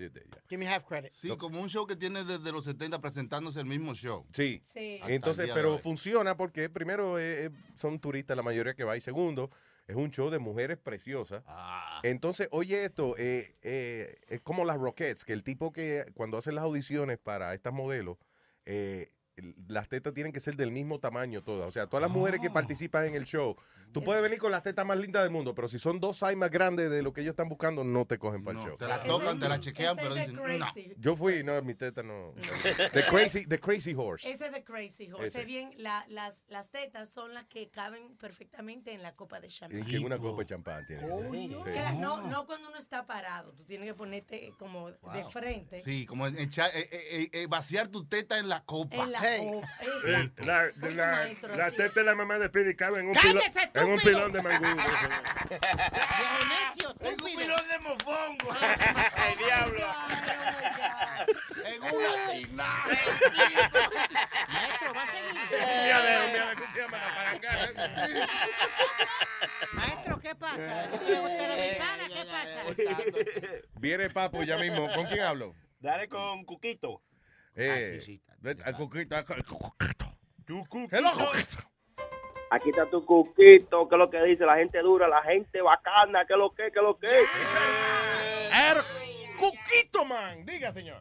Give 0.49 0.59
me 0.59 0.67
half 0.69 0.85
credit. 0.85 1.13
Sí, 1.15 1.35
como 1.39 1.61
un 1.61 1.69
show 1.71 1.87
que 1.87 1.97
tiene 1.97 2.23
desde 2.25 2.53
los 2.53 2.65
70 2.65 3.01
presentándose 3.01 3.61
el 3.61 3.67
mismo 3.67 3.95
show. 3.95 4.27
Sí. 4.33 4.61
Sí. 4.63 5.01
Entonces, 5.09 5.51
pero 5.55 5.79
funciona 5.79 6.37
porque 6.37 6.69
primero 6.69 7.19
eh, 7.19 7.47
eh, 7.47 7.51
son 7.75 7.99
turistas 7.99 8.37
la 8.37 8.43
mayoría 8.43 8.75
que 8.75 8.85
va 8.85 8.95
y 8.97 9.01
segundo 9.01 9.51
es 9.89 9.97
un 9.97 10.11
show 10.11 10.29
de 10.29 10.39
mujeres 10.39 10.77
preciosas. 10.77 11.43
Ah. 11.47 12.01
Entonces, 12.03 12.47
oye 12.51 12.85
esto, 12.85 13.15
eh, 13.17 13.57
eh, 13.63 14.17
es 14.29 14.41
como 14.43 14.65
las 14.67 14.77
Rockettes, 14.77 15.25
que 15.25 15.33
el 15.33 15.43
tipo 15.43 15.73
que 15.73 16.05
cuando 16.15 16.37
hacen 16.37 16.55
las 16.55 16.65
audiciones 16.65 17.19
para 17.19 17.55
estas 17.55 17.73
modelos, 17.73 18.19
eh, 18.67 19.11
las 19.69 19.89
tetas 19.89 20.13
tienen 20.15 20.33
que 20.33 20.41
ser 20.41 20.57
del 20.57 20.71
mismo 20.71 20.99
tamaño 21.01 21.43
todas. 21.43 21.67
O 21.67 21.71
sea, 21.73 21.87
todas 21.87 22.03
las 22.03 22.11
mujeres 22.11 22.41
Ah. 22.41 22.43
que 22.43 22.51
participan 22.51 23.07
en 23.07 23.15
el 23.15 23.25
show, 23.25 23.57
tú 23.93 24.03
puedes 24.03 24.23
venir 24.23 24.39
con 24.39 24.51
las 24.51 24.63
tetas 24.63 24.85
más 24.87 24.97
lindas 24.99 25.23
del 25.23 25.31
mundo, 25.31 25.55
pero 25.55 25.69
si 25.69 25.79
son 25.79 26.01
dos 26.01 26.19
size 26.19 26.37
más 26.37 26.51
grandes 26.51 26.91
de 26.91 27.03
lo 27.03 27.13
que 27.13 27.21
ellos 27.21 27.33
están 27.33 27.49
buscando, 27.49 27.85
no 27.85 28.05
te 28.07 28.19
cogen 28.19 28.43
para 28.45 28.59
el 28.59 28.65
show. 28.67 28.77
Te 28.77 28.87
la 28.87 29.03
tocan, 29.03 29.39
te 29.39 29.49
la 29.49 29.61
chequean, 29.61 29.97
pero 29.97 30.15
dicen, 30.15 30.35
no. 30.35 30.43
Yo 30.97 31.17
fui, 31.17 31.43
no, 31.45 31.61
mi 31.63 31.75
teta 31.75 32.03
no. 32.03 32.35
The 32.93 33.03
crazy, 33.09 33.47
the 33.47 33.59
crazy 33.59 33.95
horse. 33.97 34.31
Ese 34.31 34.47
es 34.47 34.53
de 34.53 34.63
Crazy 34.65 35.11
Horse. 35.11 35.27
Ese. 35.27 35.41
Es 35.41 35.47
bien, 35.47 35.71
la- 35.77 36.05
las, 36.09 36.43
las 36.49 36.71
tetas 36.71 37.09
son 37.09 37.35
las 37.35 37.47
que 37.47 37.69
caben 37.71 38.17
perfectamente 38.17 38.93
en 38.93 39.03
la 39.03 39.15
copa 39.15 39.41
de 39.41 39.49
champán. 39.49 39.79
Y 39.81 39.85
que 39.85 39.99
una 39.99 40.19
copa 40.19 40.41
de 40.43 40.47
champán 40.47 40.87
tiene. 40.87 41.03
Sí. 41.31 41.57
Que 41.65 41.81
la- 41.81 41.93
no, 41.93 42.23
no 42.29 42.47
cuando 42.47 42.69
uno 42.69 42.79
está 42.79 43.07
parado, 43.07 43.53
tú 43.53 43.65
tienes 43.65 43.87
que 43.89 43.95
ponerte 43.95 44.53
como 44.59 44.91
de 44.91 45.25
frente. 45.31 45.81
Sí, 45.83 46.07
como 46.07 46.27
echar- 46.29 46.71
eh, 46.75 46.89
eh, 46.93 47.29
eh, 47.33 47.47
vaciar 47.47 47.89
tu 47.89 48.05
teta 48.07 48.39
en 48.39 48.49
la 48.49 48.65
copa. 48.65 49.05
En 49.05 49.13
la 49.13 49.19
copa. 49.19 49.69
La, 51.57 51.71
teta 51.71 52.01
de 52.01 52.05
la 52.05 52.15
mamá 52.15 52.39
de 52.39 52.49
Speedy 52.49 52.75
cabe 52.75 53.01
en 53.01 53.09
un, 53.09 53.15
¡Cállese, 53.15 53.51
pilón, 53.51 53.82
en 53.83 53.91
un 53.91 53.99
pilón 54.01 54.33
de 54.33 54.43
mangú. 54.43 54.67
En 57.01 57.21
un 57.21 57.37
pilón 57.37 57.69
de 57.69 57.79
mofongo. 57.81 58.55
¡El 59.29 59.39
diablo! 59.39 59.87
En 61.65 61.83
una 61.83 62.27
tina. 62.31 62.71
Maestro, 64.49 64.95
va 64.95 65.03
a 65.03 65.07
seguir. 65.07 65.37
Maestro, 69.73 70.19
¿qué 70.21 70.35
pasa? 70.35 70.87
¿No 70.91 70.99
te 70.99 71.15
gusta 71.19 71.49
la 71.49 71.55
ventana? 71.57 72.09
¿Qué 72.09 72.25
pasa? 72.25 73.69
Viene 73.81 74.11
Papo 74.11 74.43
ya 74.43 74.59
mismo. 74.59 74.91
¿Con 74.93 75.07
quién 75.07 75.21
hablo? 75.21 75.55
Dale 75.81 76.09
con 76.09 76.45
Cuquito. 76.45 77.03
Eh, 77.55 77.71
Ah, 77.71 78.01
sí, 78.01 78.01
sí, 78.01 78.23
al 78.65 78.77
Cuquito, 78.77 79.17
al 79.17 79.25
Cuquito. 79.45 80.19
Cuquito. 80.47 81.72
Aquí 82.53 82.69
está 82.69 82.85
tu 82.85 83.03
cuquito, 83.07 83.89
que 83.89 83.95
es 83.95 83.99
lo 83.99 84.11
que 84.11 84.23
dice 84.25 84.45
la 84.45 84.57
gente 84.57 84.79
dura, 84.81 85.09
la 85.09 85.23
gente 85.23 85.63
bacana, 85.63 86.27
que 86.27 86.35
es 86.35 86.39
lo 86.39 86.51
que, 86.51 86.71
que 86.71 86.79
es 86.79 86.83
lo 86.83 86.99
que. 86.99 87.07
El 87.09 88.77
Cuquito, 89.39 90.05
man. 90.05 90.45
Diga, 90.45 90.71
señor. 90.71 91.01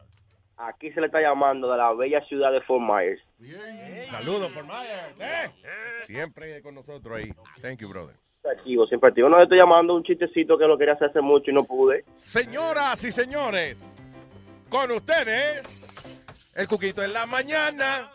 Aquí 0.56 0.90
se 0.92 1.00
le 1.00 1.08
está 1.08 1.20
llamando 1.20 1.70
de 1.70 1.76
la 1.76 1.92
bella 1.92 2.24
ciudad 2.24 2.52
de 2.52 2.62
Fort 2.62 2.80
Myers. 2.80 3.20
Saludos, 4.10 4.50
por 4.50 4.64
Myers. 4.64 5.20
Eh. 5.20 5.50
Siempre 6.06 6.62
con 6.62 6.74
nosotros 6.74 7.18
ahí. 7.18 7.30
Thank 7.60 7.80
you, 7.80 7.88
brother. 7.90 8.16
Activo, 8.50 8.86
siempre 8.86 9.10
activo. 9.10 9.28
No, 9.28 9.36
le 9.36 9.42
estoy 9.42 9.58
llamando 9.58 9.94
un 9.94 10.04
chistecito 10.04 10.56
que 10.56 10.64
lo 10.64 10.78
quería 10.78 10.94
hacer 10.94 11.10
hace 11.10 11.20
mucho 11.20 11.50
y 11.50 11.54
no 11.54 11.64
pude. 11.64 12.06
Señoras 12.16 13.04
y 13.04 13.12
señores, 13.12 13.78
con 14.70 14.90
ustedes, 14.90 16.50
el 16.56 16.66
Cuquito 16.66 17.02
en 17.02 17.12
la 17.12 17.26
mañana. 17.26 18.10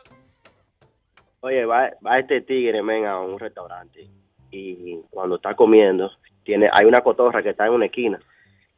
Oye, 1.47 1.65
va, 1.65 1.91
va 2.05 2.19
este 2.19 2.41
tigre, 2.41 2.83
men, 2.83 3.05
a 3.05 3.21
un 3.21 3.39
restaurante 3.39 4.05
y 4.51 4.99
cuando 5.09 5.37
está 5.37 5.55
comiendo, 5.55 6.11
tiene 6.43 6.69
hay 6.73 6.85
una 6.85 7.01
cotorra 7.01 7.41
que 7.41 7.49
está 7.49 7.65
en 7.65 7.73
una 7.73 7.85
esquina 7.85 8.19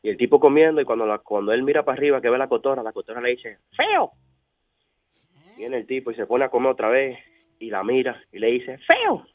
y 0.01 0.09
el 0.09 0.17
tipo 0.17 0.39
comiendo 0.39 0.79
y 0.79 0.85
cuando 0.85 1.21
cuando 1.23 1.51
él 1.51 1.63
mira 1.63 1.83
para 1.83 1.97
arriba 1.97 2.21
que 2.21 2.29
ve 2.29 2.37
la 2.37 2.47
cotorra, 2.47 2.83
la 2.83 2.93
cotorra 2.93 3.21
le 3.21 3.31
dice, 3.31 3.57
feo. 3.75 4.11
Viene 5.57 5.77
el 5.77 5.87
tipo 5.87 6.11
y 6.11 6.15
se 6.15 6.25
pone 6.25 6.45
a 6.45 6.49
comer 6.49 6.71
otra 6.71 6.89
vez 6.89 7.17
y 7.59 7.69
la 7.69 7.83
mira 7.83 8.21
y 8.31 8.39
le 8.39 8.51
dice, 8.51 8.77
feo. 8.77 9.25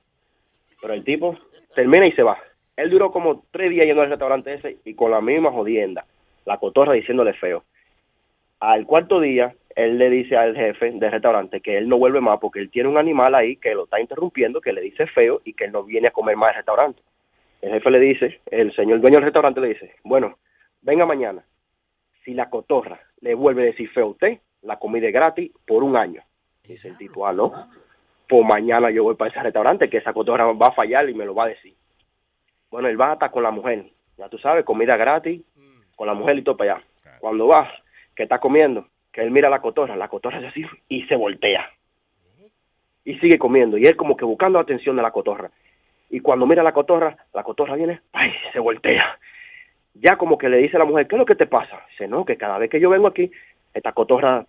Pero 0.80 0.94
el 0.94 1.04
tipo 1.04 1.36
termina 1.74 2.06
y 2.06 2.12
se 2.12 2.22
va. 2.22 2.38
Él 2.76 2.88
duró 2.88 3.10
como 3.10 3.44
tres 3.50 3.70
días 3.70 3.86
yendo 3.86 4.02
al 4.02 4.10
restaurante 4.10 4.54
ese 4.54 4.78
y 4.84 4.94
con 4.94 5.10
la 5.10 5.20
misma 5.20 5.50
jodienda, 5.50 6.06
la 6.46 6.58
cotorra 6.58 6.92
diciéndole 6.92 7.34
feo. 7.34 7.64
Al 8.64 8.86
cuarto 8.86 9.20
día, 9.20 9.54
él 9.76 9.98
le 9.98 10.08
dice 10.08 10.38
al 10.38 10.56
jefe 10.56 10.90
del 10.92 11.10
restaurante 11.10 11.60
que 11.60 11.76
él 11.76 11.86
no 11.86 11.98
vuelve 11.98 12.22
más 12.22 12.38
porque 12.40 12.60
él 12.60 12.70
tiene 12.70 12.88
un 12.88 12.96
animal 12.96 13.34
ahí 13.34 13.56
que 13.56 13.74
lo 13.74 13.84
está 13.84 14.00
interrumpiendo, 14.00 14.62
que 14.62 14.72
le 14.72 14.80
dice 14.80 15.06
feo 15.06 15.42
y 15.44 15.52
que 15.52 15.64
él 15.64 15.72
no 15.72 15.84
viene 15.84 16.08
a 16.08 16.12
comer 16.12 16.34
más 16.34 16.48
al 16.48 16.56
restaurante. 16.56 17.02
El 17.60 17.72
jefe 17.72 17.90
le 17.90 18.00
dice, 18.00 18.40
el 18.50 18.74
señor 18.74 19.00
dueño 19.00 19.16
del 19.16 19.24
restaurante 19.24 19.60
le 19.60 19.68
dice, 19.68 19.94
bueno, 20.02 20.38
venga 20.80 21.04
mañana. 21.04 21.44
Si 22.24 22.32
la 22.32 22.48
cotorra 22.48 22.98
le 23.20 23.34
vuelve 23.34 23.64
a 23.64 23.66
decir 23.66 23.90
feo 23.90 24.06
a 24.06 24.10
usted, 24.10 24.38
la 24.62 24.78
comida 24.78 25.08
es 25.08 25.12
gratis 25.12 25.52
por 25.66 25.82
un 25.82 25.94
año. 25.94 26.22
Dice 26.66 26.88
el 26.88 26.96
tipo, 26.96 27.26
ah, 27.26 27.34
no, 27.34 27.52
pues 28.26 28.46
mañana 28.46 28.90
yo 28.90 29.04
voy 29.04 29.16
para 29.16 29.30
ese 29.30 29.42
restaurante 29.42 29.90
que 29.90 29.98
esa 29.98 30.14
cotorra 30.14 30.50
va 30.52 30.68
a 30.68 30.72
fallar 30.72 31.06
y 31.10 31.12
me 31.12 31.26
lo 31.26 31.34
va 31.34 31.44
a 31.44 31.48
decir. 31.48 31.74
Bueno, 32.70 32.88
él 32.88 32.98
va 32.98 33.12
hasta 33.12 33.30
con 33.30 33.42
la 33.42 33.50
mujer, 33.50 33.84
ya 34.16 34.30
tú 34.30 34.38
sabes, 34.38 34.64
comida 34.64 34.96
gratis, 34.96 35.42
con 35.96 36.06
la 36.06 36.14
mujer 36.14 36.38
y 36.38 36.42
todo 36.42 36.56
para 36.56 36.76
allá. 36.76 36.84
Cuando 37.20 37.46
va, 37.46 37.70
que 38.16 38.22
está 38.24 38.38
comiendo, 38.38 38.86
que 39.12 39.22
él 39.22 39.30
mira 39.30 39.48
la 39.50 39.60
cotorra, 39.60 39.96
la 39.96 40.08
cotorra 40.08 40.38
hace 40.38 40.48
así 40.48 40.64
y 40.88 41.02
se 41.04 41.16
voltea. 41.16 41.70
Y 43.04 43.18
sigue 43.18 43.38
comiendo, 43.38 43.76
y 43.76 43.84
él 43.84 43.96
como 43.96 44.16
que 44.16 44.24
buscando 44.24 44.58
la 44.58 44.62
atención 44.62 44.96
de 44.96 45.02
la 45.02 45.10
cotorra. 45.10 45.50
Y 46.10 46.20
cuando 46.20 46.46
mira 46.46 46.62
la 46.62 46.72
cotorra, 46.72 47.16
la 47.34 47.42
cotorra 47.42 47.74
viene, 47.76 48.00
¡ay! 48.12 48.32
se 48.52 48.58
voltea. 48.60 49.18
Ya 49.94 50.16
como 50.16 50.38
que 50.38 50.48
le 50.48 50.56
dice 50.58 50.76
a 50.76 50.80
la 50.80 50.84
mujer, 50.86 51.06
¿qué 51.06 51.14
es 51.16 51.18
lo 51.18 51.26
que 51.26 51.34
te 51.34 51.46
pasa? 51.46 51.80
Dice, 51.90 52.08
no, 52.08 52.24
que 52.24 52.36
cada 52.36 52.58
vez 52.58 52.70
que 52.70 52.80
yo 52.80 52.90
vengo 52.90 53.06
aquí, 53.06 53.30
esta 53.74 53.92
cotorra 53.92 54.44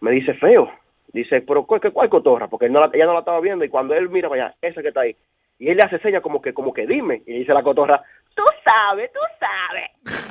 me 0.00 0.10
dice 0.12 0.34
feo. 0.34 0.72
Dice, 1.12 1.40
pero 1.42 1.64
¿cuál, 1.64 1.80
cuál 1.92 2.08
cotorra? 2.08 2.48
Porque 2.48 2.66
él 2.66 2.72
no 2.72 2.80
la- 2.80 2.90
ella 2.92 3.06
no 3.06 3.12
la 3.14 3.20
estaba 3.20 3.40
viendo 3.40 3.64
y 3.64 3.68
cuando 3.68 3.94
él 3.94 4.08
mira 4.08 4.28
allá, 4.32 4.54
esa 4.60 4.82
que 4.82 4.88
está 4.88 5.00
ahí. 5.02 5.16
Y 5.58 5.68
él 5.70 5.76
le 5.76 5.82
hace 5.84 5.98
señas 6.00 6.22
como 6.22 6.40
que, 6.42 6.52
como 6.52 6.72
que 6.72 6.86
dime. 6.86 7.22
Y 7.26 7.38
dice 7.40 7.52
la 7.54 7.62
cotorra, 7.62 8.02
tú 8.34 8.42
sabes, 8.64 9.10
tú 9.12 9.20
sabes. 9.38 9.90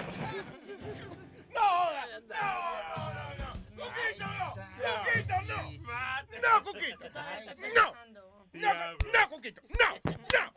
No, 1.58 2.67
Cuquito. 6.64 7.02
No. 7.76 7.94
No, 8.54 8.74
no, 9.14 9.30
Cuquito. 9.30 9.62
No, 9.80 9.90
no, 10.04 10.54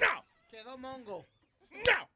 no. 0.00 0.26
Quedó 0.50 0.78
mongo. 0.78 1.26
No. 1.70 2.10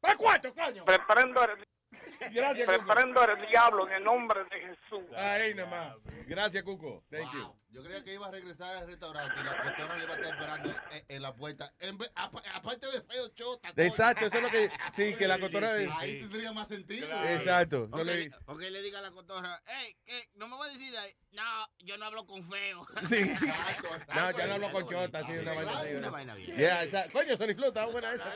¿Para 0.00 0.16
cuánto, 0.16 0.54
coño? 0.54 0.84
Reprendo 0.86 1.44
el, 1.44 1.64
Gracias, 2.32 2.66
Cuco. 2.68 2.78
reprendo 2.94 3.24
el 3.24 3.46
diablo 3.48 3.86
en 3.88 3.94
el 3.94 4.04
nombre 4.04 4.44
de 4.44 4.60
Jesús. 4.60 5.04
Ahí 5.16 5.54
nomás. 5.54 5.96
Gracias, 6.26 6.62
Cuco. 6.62 7.04
Thank 7.10 7.32
you. 7.32 7.54
Yo 7.72 7.84
creía 7.84 8.02
que 8.02 8.14
iba 8.14 8.26
a 8.26 8.30
regresar 8.32 8.76
al 8.78 8.86
restaurante 8.88 9.32
y 9.40 9.44
la 9.44 9.62
cotorra 9.62 9.96
le 9.96 10.04
iba 10.04 10.12
a 10.12 10.16
estar 10.16 10.32
esperando 10.34 10.68
en, 10.90 11.04
en 11.08 11.22
la 11.22 11.32
puerta. 11.34 11.72
En 11.78 11.98
vez- 11.98 12.10
apa- 12.16 12.42
aparte 12.54 12.86
de 12.90 13.00
feo, 13.02 13.28
chota. 13.28 13.72
coño. 13.72 13.86
Exacto, 13.86 14.26
eso 14.26 14.36
es 14.38 14.42
lo 14.42 14.50
que. 14.50 14.70
Sí, 14.92 15.14
que 15.14 15.28
la 15.28 15.38
cotorra. 15.38 15.70
Ahí 15.98 16.20
tendría 16.20 16.52
más 16.52 16.66
sentido. 16.68 17.06
Exacto. 17.26 17.84
O 17.84 17.96
No 17.98 18.04
le- 18.04 18.30
le 18.70 18.82
diga 18.82 18.98
a 18.98 19.02
la 19.02 19.12
cotorra, 19.12 19.62
hey, 19.66 19.96
¿qué? 20.04 20.28
no 20.34 20.48
me 20.48 20.56
voy 20.56 20.68
a 20.68 20.72
decir, 20.72 20.96
ahí. 20.98 21.12
no, 21.32 21.42
yo 21.78 21.96
no 21.96 22.06
hablo 22.06 22.26
con 22.26 22.44
feo. 22.50 22.86
Sí. 23.08 23.32
No, 24.14 24.30
ya 24.32 24.46
no 24.48 24.54
hablo 24.54 24.72
con 24.72 24.88
chota, 24.88 25.24
sí, 25.24 25.32
una 25.38 26.10
vaina 26.10 26.34
bien. 26.34 26.56
Yeah, 26.56 26.82
exacto. 26.84 27.12
Coño, 27.12 27.36
Sony 27.36 27.54
Flow, 27.54 27.68
está 27.68 27.86
buena 27.86 28.12
esa. 28.12 28.32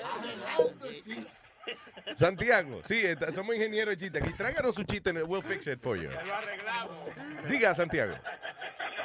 Santiago, 2.17 2.81
sí, 2.85 3.01
está- 3.05 3.33
somos 3.33 3.55
ingenieros 3.55 3.95
de 3.95 4.05
chiste. 4.05 4.19
Aquí 4.19 4.33
tráiganos 4.37 4.75
su 4.75 4.85
chiste, 4.85 5.13
we'll 5.25 5.43
fix 5.43 5.67
it 5.67 5.81
for 5.81 5.97
you. 5.97 6.09
Lo 6.11 6.35
arreglamos. 6.35 6.97
Diga, 7.49 7.75
Santiago. 7.75 8.15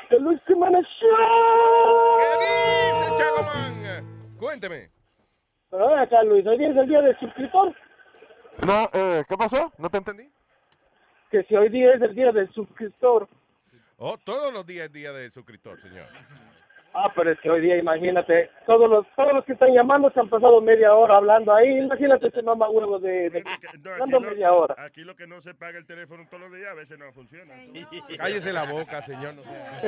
The 0.10 0.19
Luis 0.19 0.40
Jiménez 0.48 0.86
Show. 0.99 2.18
¿Qué 2.19 3.06
dice, 3.06 3.15
Chagoman? 3.15 4.36
Cuénteme. 4.38 4.90
Pero 5.69 5.95
acá, 5.98 6.23
Luis, 6.23 6.45
hoy 6.48 6.57
día 6.57 6.69
es 6.72 6.77
el 6.77 6.88
día 6.88 7.02
del 7.02 7.19
suscriptor. 7.19 7.76
No, 8.65 8.90
eh, 8.94 9.23
¿qué 9.30 9.38
pasó? 9.38 9.72
No 9.77 9.90
te 9.90 9.98
entendí. 9.98 10.30
Que 11.30 11.44
si 11.44 11.56
hoy 11.56 11.69
día 11.69 11.94
es 11.94 12.02
el 12.02 12.15
día 12.15 12.31
del 12.31 12.52
suscriptor. 12.53 13.30
Oh, 13.98 14.18
todos 14.18 14.52
los 14.52 14.65
días 14.65 14.88
es 14.88 14.94
día 14.94 15.11
del 15.14 15.31
suscriptor, 15.31 15.80
señor. 15.80 16.07
Ah, 17.01 17.09
pero 17.15 17.31
es 17.31 17.39
que 17.39 17.49
hoy 17.49 17.61
día, 17.61 17.77
imagínate, 17.77 18.49
todos 18.65 18.89
los 18.89 19.05
todos 19.15 19.31
los 19.34 19.45
que 19.45 19.53
están 19.53 19.71
llamando 19.73 20.09
se 20.11 20.19
han 20.19 20.27
pasado 20.27 20.59
media 20.59 20.93
hora 20.93 21.15
hablando 21.17 21.53
ahí. 21.53 21.80
Imagínate 21.80 22.27
ese 22.27 22.43
mamá 22.43 22.67
huevo 22.69 22.99
de, 22.99 23.30
de 23.30 23.41
No, 23.41 23.49
aquí, 23.51 23.67
hablando 23.89 24.19
no- 24.19 24.30
media 24.30 24.51
hora. 24.51 24.76
aquí 24.80 25.01
lo 25.05 25.15
que 25.15 25.26
no 25.26 25.39
se 25.39 25.53
paga 25.53 25.77
el 25.77 25.85
teléfono 25.85 26.26
todos 26.30 26.41
los 26.49 26.51
días, 26.53 26.71
a 26.71 26.76
veces 26.76 26.99
no 26.99 27.11
funciona. 27.13 27.53
Cállese 28.17 28.51
la 28.51 28.65
boca, 28.65 29.01
señor. 29.01 29.34
No 29.35 29.43
sea- 29.43 29.81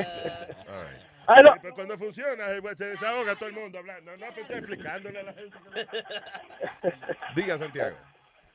All 0.68 0.84
right. 0.86 1.02
Ay, 1.26 1.42
no. 1.44 1.52
Sí, 1.52 1.58
pero 1.62 1.74
cuando 1.74 1.98
funciona, 1.98 2.50
eh, 2.52 2.62
pues, 2.62 2.78
se 2.78 2.86
desahoga 2.86 3.34
todo 3.36 3.48
el 3.50 3.54
mundo 3.56 3.78
hablando. 3.78 4.10
No, 4.16 4.26
pero 4.30 4.40
estoy 4.40 4.56
explicándole 4.58 5.18
a 5.20 5.22
la 5.24 5.32
gente. 5.34 5.56
Diga, 7.36 7.58
Santiago. 7.58 7.96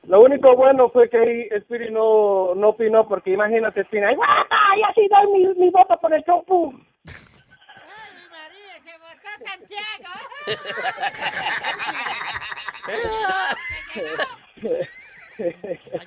Lo 0.04 0.20
único 0.22 0.54
bueno 0.56 0.88
fue 0.90 1.08
que 1.10 1.48
Spirit 1.50 1.90
no, 1.90 2.54
no 2.54 2.68
opinó, 2.70 3.06
porque 3.08 3.30
imagínate, 3.32 3.80
Spirit, 3.82 4.04
¡ay, 4.06 4.14
guapa! 4.16 4.56
Y 4.76 4.82
así 4.82 5.08
doy 5.08 5.32
mi, 5.32 5.54
mi 5.64 5.70
voto 5.70 5.98
por 6.00 6.14
el 6.14 6.24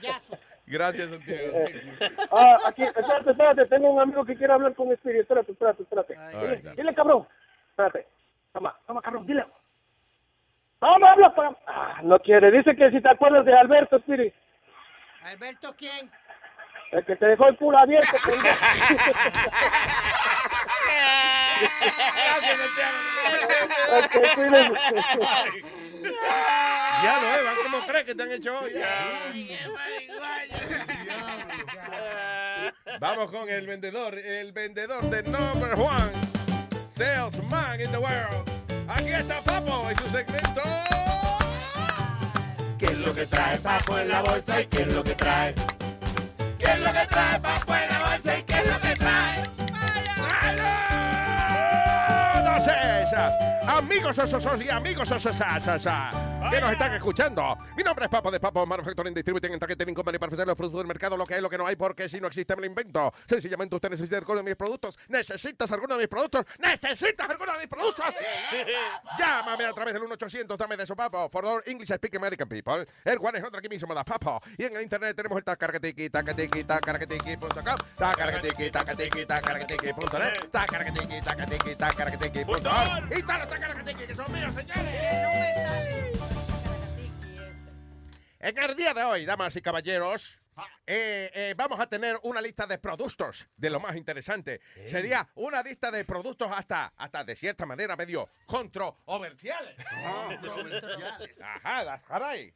chopu. 0.02 0.38
Gracias, 0.68 1.10
Santiago. 1.10 1.58
Ah, 2.32 2.58
aquí, 2.66 2.84
espérate, 2.84 3.32
espérate, 3.32 3.66
tengo 3.66 3.92
un 3.92 4.00
amigo 4.00 4.24
que 4.24 4.36
quiere 4.36 4.54
hablar 4.54 4.74
con 4.74 4.92
Spirit. 4.94 5.22
Espérate, 5.22 5.52
espérate, 5.52 5.84
espérate. 5.84 6.16
Dile, 6.16 6.76
dile, 6.76 6.96
cabrón. 6.96 7.28
Espérate. 7.72 8.08
Toma, 8.54 8.78
toma, 8.88 9.02
cabrón, 9.02 9.26
dile. 9.26 9.46
Vamos, 10.80 11.10
habla 11.10 11.36
para... 11.36 11.58
Ah, 11.68 12.00
no 12.04 12.20
quiere. 12.20 12.52
Dice 12.52 12.76
que 12.76 12.90
si 12.90 13.02
te 13.02 13.10
acuerdas 13.10 13.46
de 13.46 13.54
Alberto, 13.54 13.98
Spirit. 13.98 14.34
¿Alberto 15.24 15.76
quién? 15.78 16.10
El 16.92 17.06
que 17.06 17.16
te 17.16 17.26
dejó 17.26 17.48
el 17.48 17.58
culo 17.58 17.78
abierto. 17.78 18.18
Gracias. 22.32 22.58
Ya 27.04 27.20
no, 27.20 27.36
eh, 27.36 27.44
van 27.44 27.56
como 27.64 27.86
tres 27.86 28.04
que 28.06 28.16
te 28.16 28.24
han 28.24 28.32
hecho 28.32 28.58
hoy. 28.60 28.74
Vamos 33.00 33.32
con 33.32 33.50
el 33.50 33.66
vendedor, 33.66 34.18
el 34.18 34.52
vendedor 34.52 35.10
de 35.10 35.24
number 35.24 35.74
one, 35.74 36.12
salesman 36.90 37.82
in 37.82 37.92
the 37.92 37.98
world. 37.98 38.50
Aquí 38.88 39.10
está 39.10 39.42
Papo 39.42 39.88
y 39.92 39.96
su 39.96 40.08
segmento. 40.12 40.62
¿Qué 42.78 42.86
es 42.86 42.98
lo 43.00 43.14
que 43.14 43.26
trae 43.26 43.58
Papo 43.60 43.98
en 43.98 44.10
la 44.10 44.22
bolsa 44.22 44.62
y 44.62 44.66
qué 44.68 44.82
es 44.82 44.88
lo 44.88 45.04
que 45.04 45.16
trae? 45.16 45.56
¿Qué 46.60 46.66
es 46.66 46.80
lo 46.80 46.94
que 46.94 47.08
trae 47.08 47.40
Papo 47.40 47.76
en 47.76 47.90
la 47.90 48.00
bolsa 48.00 48.38
y 48.38 48.44
qué 48.44 48.54
es 48.54 48.68
lo 48.68 48.80
que 48.80 48.96
trae? 48.96 49.51
Esa! 52.68 53.52
Amigos 53.68 54.18
y 54.60 54.70
amigos 54.70 55.10
que 56.52 56.60
nos 56.60 56.72
están 56.72 56.94
escuchando. 56.94 57.58
Mi 57.78 57.84
nombre 57.84 58.06
es 58.06 58.12
Papo 58.12 58.30
de 58.32 58.40
Papo 58.40 58.66
Manufacturing 58.66 59.14
Distributing 59.14 59.54
en 59.54 59.60
Targeting 59.60 59.94
Company 59.94 60.18
para 60.18 60.28
ofrecer 60.30 60.48
los 60.48 60.56
productos 60.56 60.80
del 60.80 60.88
mercado, 60.88 61.16
lo 61.16 61.26
que 61.26 61.36
hay, 61.36 61.42
lo 61.42 61.50
que 61.50 61.58
no 61.58 61.66
hay, 61.66 61.76
porque 61.76 62.10
si 62.10 62.20
no 62.20 62.28
existe 62.28 62.56
me 62.56 62.62
lo 62.62 62.68
invento. 62.68 63.14
Sencillamente 63.26 63.76
usted 63.76 63.90
necesita 63.90 64.18
alguno 64.18 64.40
de 64.40 64.44
mis 64.44 64.56
productos. 64.56 64.98
¿Necesitas 65.08 65.72
alguno 65.72 65.96
de 65.96 66.02
mis 66.02 66.08
productos? 66.08 66.46
¿Necesitas 66.60 67.30
alguno 67.30 67.54
de 67.54 67.60
mis 67.60 67.68
productos? 67.68 68.06
Llámame 69.18 69.66
a 69.66 69.74
través 69.74 69.94
del 69.94 70.04
1-800, 70.04 70.58
dame 70.58 70.78
de 70.78 70.86
su 70.86 70.96
papo. 70.96 71.30
For 71.30 71.46
all 71.46 71.62
English 71.66 71.94
speaking 71.94 72.20
American 72.20 72.50
people. 72.50 72.86
El 73.06 73.20
one 73.20 73.38
es 73.38 73.44
otro 73.44 73.60
aquí 73.60 73.70
mismo, 73.70 73.94
da 73.94 74.04
papo. 74.04 74.42
Y 74.58 74.66
en 74.66 74.76
el 74.76 74.82
internet 74.82 75.16
tenemos 75.16 75.38
el 75.38 75.44
tacarquetiqui, 75.44 76.10
tacarquetiqui, 76.10 76.64
tacarquetiqui.com, 76.64 77.78
tacarquetiqui, 77.98 78.72
tacarquetiqui, 78.72 79.26
tacarquetiqui.net, 79.26 80.50
tacarquetiqui, 80.52 81.76
tacarquetiqui, 81.76 82.44
Y 82.58 83.22
todos 83.24 83.40
los 83.40 83.48
tacarquetiqui 83.50 84.08
que 84.08 84.16
son 84.16 84.32
míos, 84.32 84.54
señores. 84.54 86.22
En 88.40 88.58
el 88.58 88.76
día 88.76 88.94
de 88.94 89.04
hoy, 89.04 89.26
damas 89.26 89.56
y 89.56 89.62
caballeros, 89.62 90.42
eh, 90.88 91.32
eh, 91.34 91.54
vamos 91.56 91.80
a 91.80 91.88
tener 91.88 92.20
una 92.24 92.42
lista 92.42 92.66
de 92.66 92.80
productos 92.80 93.48
de 93.56 93.70
lo 93.70 93.80
más 93.80 93.96
interesante. 93.96 94.62
Sería 94.88 95.30
una 95.36 95.62
lista 95.62 95.92
de 95.92 96.04
productos 96.06 96.52
hasta, 96.52 96.88
hasta 96.98 97.24
de 97.24 97.36
cierta 97.36 97.66
manera 97.66 97.96
medio 97.96 98.30
controversiales. 98.48 99.76
Ajá, 101.42 101.86
that's 101.86 102.10
right. 102.10 102.54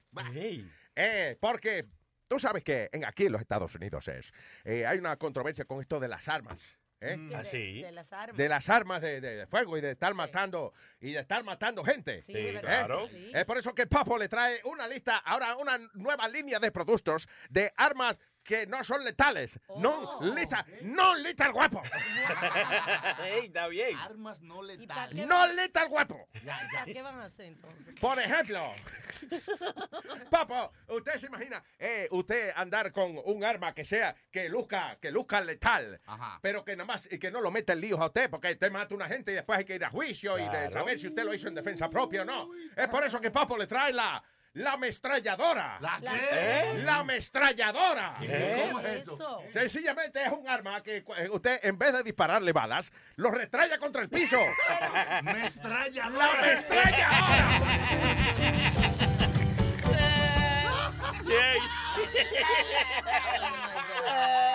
Eh, 0.96 1.38
porque 1.40 1.86
tú 2.28 2.40
sabes 2.40 2.64
que 2.64 2.90
en, 2.92 3.06
aquí 3.06 3.28
en 3.28 3.32
los 3.34 3.42
Estados 3.42 3.76
Unidos 3.76 4.08
es, 4.08 4.34
eh, 4.64 4.86
hay 4.86 4.98
una 4.98 5.18
controversia 5.18 5.66
con 5.66 5.82
esto 5.82 6.00
de 6.00 6.08
las 6.08 6.28
armas. 6.28 6.78
¿Eh? 7.06 7.18
De- 7.18 7.36
Así. 7.36 7.82
De 7.82 7.92
las 7.92 8.12
armas. 8.14 8.38
de 8.38 8.50
las 8.50 8.70
armas 8.70 9.02
de, 9.02 9.22
de- 9.22 9.48
fuego 9.48 9.78
y 9.78 9.82
de 9.82 9.92
estar 9.92 10.14
matando 10.14 10.74
y 11.00 11.12
de 11.14 11.20
estar 11.20 11.44
matando 11.44 11.84
gente. 11.84 12.22
Sí, 12.22 12.34
¿Eh? 12.36 12.58
Claro. 12.62 13.08
sí. 13.08 13.32
Es 13.34 13.46
por 13.46 13.58
eso 13.58 13.74
que 13.74 13.88
Papo 13.88 14.18
le 14.18 14.28
trae 14.28 14.62
una 14.66 14.88
lista, 14.88 15.18
ahora 15.18 15.56
una 15.58 15.78
nueva 15.94 16.28
línea 16.28 16.60
de 16.60 16.72
productos 16.72 17.28
de 17.50 17.72
armas 17.78 18.20
que 18.46 18.68
no 18.68 18.84
son 18.84 19.04
letales. 19.04 19.60
No 19.78 20.20
lethal, 20.22 20.64
no 20.84 21.16
lethal 21.16 21.52
guapo. 21.52 21.82
Ey, 23.26 23.48
está 23.48 23.68
bien. 23.68 23.98
Armas 23.98 24.40
no 24.42 24.62
letales. 24.62 25.28
No 25.28 25.48
lethal 25.48 25.90
guapo. 25.90 26.30
¿Para 26.46 26.86
qué 26.86 27.02
van 27.02 27.20
a 27.20 27.26
hacer 27.26 27.48
entonces? 27.48 27.96
Por 28.00 28.20
ejemplo, 28.20 28.62
Papo, 30.30 30.72
usted 30.90 31.18
se 31.18 31.28
imagina, 31.28 31.64
eh, 31.80 32.08
usted 32.12 32.52
andar 32.56 32.92
con 32.92 33.20
un 33.26 33.44
arma 33.44 33.74
que 33.74 33.84
sea, 33.84 34.16
que 34.32 34.48
luzca, 34.48 34.98
que 35.02 35.12
luzca 35.12 35.42
letal, 35.42 36.00
pero 36.42 36.64
que 36.64 36.76
nada 36.76 36.86
más, 36.86 37.08
y 37.12 37.18
que 37.18 37.32
no 37.32 37.42
lo 37.42 37.50
meta 37.52 37.74
en 37.74 37.82
líos 37.82 38.00
a 38.00 38.06
usted, 38.08 38.30
porque 38.30 38.52
usted 38.52 38.72
mata 38.72 38.94
a 38.94 38.98
una 38.98 39.08
gente 39.08 39.32
y 39.32 39.36
después 39.36 39.58
hay 39.60 39.66
que 39.66 39.76
ir 39.76 39.84
a 39.86 39.90
juicio 39.90 40.38
y 40.38 40.44
de 40.44 40.50
Claro. 40.50 40.74
saber 40.74 41.00
si 41.00 41.08
usted 41.08 41.24
lo 41.24 41.34
hizo 41.34 41.48
en 41.48 41.56
defensa 41.56 41.90
propia 41.90 42.22
o 42.22 42.26
no. 42.26 42.50
Es 42.76 42.88
por 42.88 43.04
eso 43.04 43.20
que 43.20 43.32
Papo 43.32 43.58
le 43.58 43.66
trae 43.68 43.92
la, 43.92 44.24
la 44.56 44.74
amestralladora. 44.74 45.78
¿La 45.82 46.00
¿La 46.02 46.12
qué? 46.12 46.20
qué? 46.30 46.84
La 46.84 47.00
amestralladora. 47.00 48.16
¿Qué? 48.20 48.68
¿Cómo 48.72 48.80
es 48.80 49.02
eso? 49.02 49.44
Sencillamente 49.50 50.24
es 50.24 50.32
un 50.32 50.48
arma 50.48 50.82
que 50.82 51.04
eh, 51.18 51.30
usted, 51.32 51.60
en 51.64 51.78
vez 51.78 51.92
de 51.94 52.04
dispararle 52.04 52.54
balas, 52.54 52.92
lo 53.18 53.32
restraya 53.32 53.78
contra 53.78 54.02
el 54.02 54.10
piso. 54.10 54.40
Mestralladora. 55.24 56.18
¡La 56.18 56.42
mestralladora! 56.48 57.60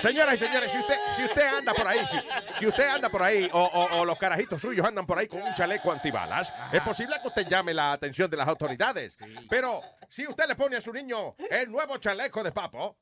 Señoras 0.00 0.34
y 0.34 0.38
señores, 0.38 0.72
si 0.72 0.78
usted, 0.78 0.96
si 1.16 1.24
usted 1.24 1.46
anda 1.58 1.74
por 1.74 1.86
ahí, 1.86 2.00
si, 2.06 2.16
si 2.58 2.66
usted 2.66 2.88
anda 2.88 3.08
por 3.08 3.22
ahí, 3.22 3.48
o, 3.52 3.60
o- 3.62 3.98
o 4.00 4.04
los 4.04 4.18
carajitos 4.18 4.60
suyos 4.60 4.86
andan 4.86 5.06
por 5.06 5.18
ahí 5.18 5.26
con 5.28 5.42
un 5.42 5.54
chaleco 5.54 5.92
antibalas, 5.92 6.52
es 6.72 6.80
posible 6.82 7.16
que 7.20 7.28
usted 7.28 7.46
llame 7.46 7.72
la 7.74 7.92
atención 7.92 8.30
de 8.30 8.36
las 8.36 8.48
autoridades. 8.48 9.16
Pero 9.48 9.80
si 10.08 10.26
usted 10.26 10.46
le 10.48 10.54
pone 10.56 10.76
a 10.76 10.80
su 10.80 10.92
niño 10.92 11.34
el 11.50 11.70
nuevo 11.70 11.96
chaleco 11.98 12.42
de 12.42 12.52
papo, 12.52 12.96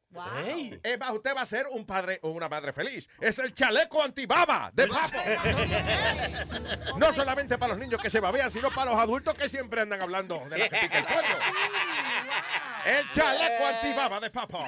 usted 1.13 1.37
va 1.37 1.41
a 1.43 1.47
ser 1.47 1.67
un 1.71 1.87
padre 1.87 2.19
o 2.23 2.31
una 2.31 2.49
madre 2.49 2.73
feliz. 2.73 3.09
Es 3.21 3.39
el 3.39 3.55
chaleco 3.55 4.03
antibaba 4.03 4.71
de 4.73 4.89
papo. 4.89 5.19
No 6.99 7.13
solamente 7.13 7.57
para 7.59 7.71
los 7.75 7.79
niños 7.79 8.01
que 8.01 8.11
se 8.11 8.21
babean, 8.21 8.51
sino 8.51 8.71
para 8.71 8.91
los 8.93 9.01
adultos 9.01 9.35
que 9.39 9.49
siempre 9.49 9.81
andan 9.81 10.03
hablando 10.03 10.41
de 10.49 10.59
la 10.59 10.69
que 10.69 10.77
pica 10.79 10.99
el 10.99 11.05
cuello. 11.07 11.29
El 12.87 13.11
chaleco 13.11 13.67
antibaba 13.67 14.21
de 14.21 14.31
papo. 14.31 14.65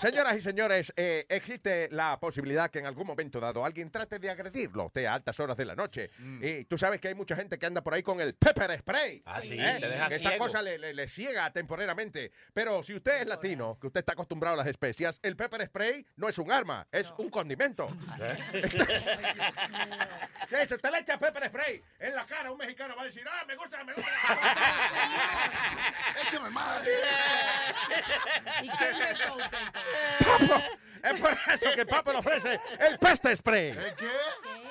Señoras 0.00 0.36
y 0.36 0.40
señores, 0.40 0.92
eh, 0.96 1.26
existe 1.28 1.88
la 1.92 2.18
posibilidad 2.18 2.70
que 2.70 2.78
en 2.78 2.86
algún 2.86 3.06
momento 3.06 3.38
dado 3.40 3.64
alguien 3.64 3.90
trate 3.90 4.18
de 4.18 4.30
agredirlo 4.30 4.82
a 4.82 4.86
usted 4.86 5.04
a 5.04 5.14
altas 5.14 5.38
horas 5.40 5.56
de 5.56 5.64
la 5.64 5.74
noche. 5.74 6.10
Y 6.40 6.64
tú 6.64 6.76
sabes 6.78 7.00
que 7.00 7.08
hay 7.08 7.14
mucha 7.14 7.36
gente 7.36 7.58
que 7.58 7.66
anda 7.66 7.82
por 7.82 7.94
ahí 7.94 8.02
con 8.02 8.20
el 8.20 8.34
pepper 8.34 8.78
spray. 8.78 9.18
Mm. 9.18 9.22
Ah, 9.26 9.40
sí, 9.42 9.58
¿eh? 9.60 9.76
te 9.80 9.88
deja 9.88 10.08
Que 10.08 10.14
Esa 10.16 10.30
ciego. 10.30 10.44
cosa 10.44 10.62
le, 10.62 10.78
le- 10.78 10.94
le 10.94 11.08
ciega 11.08 11.50
temporalmente. 11.52 12.32
Pero 12.52 12.82
si 12.82 12.94
usted 12.94 13.22
es 13.22 13.26
latino, 13.26 13.78
que 13.80 13.86
usted 13.88 14.00
está 14.00 14.12
acostumbrado 14.14 14.54
a 14.54 14.58
las 14.58 14.66
especias, 14.66 15.18
el 15.22 15.36
pepper 15.36 15.66
spray 15.66 16.04
no 16.16 16.28
es 16.28 16.38
un 16.38 16.50
arma, 16.52 16.86
es 16.90 17.12
un 17.18 17.30
condimento. 17.30 17.86
Sí, 20.48 20.56
si 20.68 20.74
usted 20.74 20.90
le 20.90 20.98
echa 20.98 21.18
pepper 21.18 21.48
spray 21.48 21.82
en 22.00 22.14
la 22.14 22.26
cara, 22.26 22.50
un 22.50 22.58
mexicano 22.58 22.94
va 22.96 23.02
a 23.02 23.04
decir, 23.06 23.24
ah, 23.30 23.44
me 23.46 23.56
gusta, 23.56 23.82
me 23.84 23.94
gusta. 23.94 24.10
Échame 26.26 26.50
más. 26.50 26.82
¿Y 28.62 28.68
qué 28.70 28.90
es 31.02 31.20
por 31.20 31.32
eso 31.52 31.70
que 31.74 31.84
Papo 31.86 32.12
le 32.12 32.18
ofrece 32.18 32.60
el 32.78 32.98
peste 32.98 33.34
spray. 33.34 33.70
¿El 33.70 33.94
qué? 33.96 34.08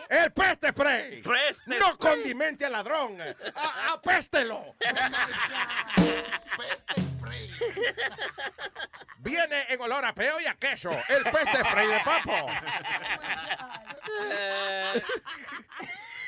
El 0.10 0.31
peste 0.31 0.69
spray. 0.69 1.22
Peste 1.22 1.77
no 1.80 1.98
condimente 1.98 2.65
al 2.65 2.72
ladrón. 2.73 3.18
A- 3.56 3.93
apéstelo. 3.93 4.76
Viene 9.19 9.65
en 9.69 9.81
olor 9.81 10.06
a 10.06 10.14
peo 10.14 10.39
y 10.39 10.45
a 10.48 10.56
queso. 10.56 10.89
El 11.10 11.23
peste 11.23 11.60
spray 11.64 11.88
de 11.88 11.99
Papo. 11.99 12.48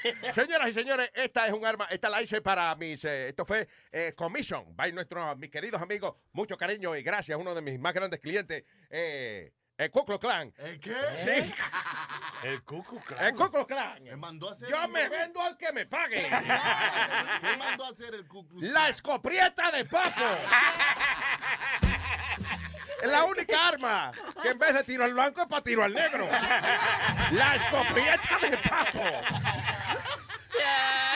Señoras 0.33 0.69
y 0.69 0.73
señores, 0.73 1.11
esta 1.13 1.47
es 1.47 1.53
un 1.53 1.65
arma, 1.65 1.87
esta 1.89 2.09
la 2.09 2.21
hice 2.21 2.41
para 2.41 2.73
mis, 2.75 3.03
eh, 3.05 3.29
esto 3.29 3.45
fue 3.45 3.67
eh, 3.91 4.13
commission, 4.15 4.75
by 4.75 4.91
nuestros, 4.91 5.37
mis 5.37 5.49
queridos 5.49 5.81
amigos, 5.81 6.15
mucho 6.31 6.57
cariño 6.57 6.95
y 6.95 7.03
gracias, 7.03 7.37
uno 7.37 7.53
de 7.55 7.61
mis 7.61 7.79
más 7.79 7.93
grandes 7.93 8.19
clientes, 8.19 8.63
eh, 8.89 9.53
el 9.77 9.89
Ku 9.89 10.05
Klux 10.05 10.19
Klan. 10.19 10.53
¿El 10.57 10.79
qué? 10.79 10.93
Sí. 11.23 11.53
El 12.43 12.61
Cucu 12.63 12.99
Clan. 12.99 13.25
El 13.25 13.33
Ku 13.35 13.49
Klux 13.49 13.65
Klan. 13.67 14.03
Me 14.03 14.15
mandó 14.17 14.49
a 14.49 14.51
hacer 14.53 14.69
Yo 14.69 14.83
el- 14.83 14.91
me 14.91 15.07
vendo 15.07 15.41
al 15.41 15.57
que 15.57 15.71
me 15.71 15.85
pague. 15.85 16.21
¿Qué 16.21 17.57
mandó 17.57 17.85
a 17.85 17.89
hacer 17.89 18.13
el 18.13 18.27
Klux 18.27 18.53
La 18.61 18.89
escoprieta 18.89 19.71
de 19.71 19.85
Papo. 19.85 20.21
Es 23.01 23.07
la 23.09 23.23
única 23.23 23.69
arma 23.69 24.11
que 24.41 24.49
en 24.49 24.59
vez 24.59 24.73
de 24.73 24.83
tiro 24.83 25.05
al 25.05 25.13
blanco 25.13 25.41
es 25.41 25.47
para 25.47 25.63
tiro 25.63 25.83
al 25.83 25.93
negro. 25.93 26.27
La 27.31 27.55
escoprieta 27.55 28.39
de 28.41 28.57
Yeah! 30.59 31.12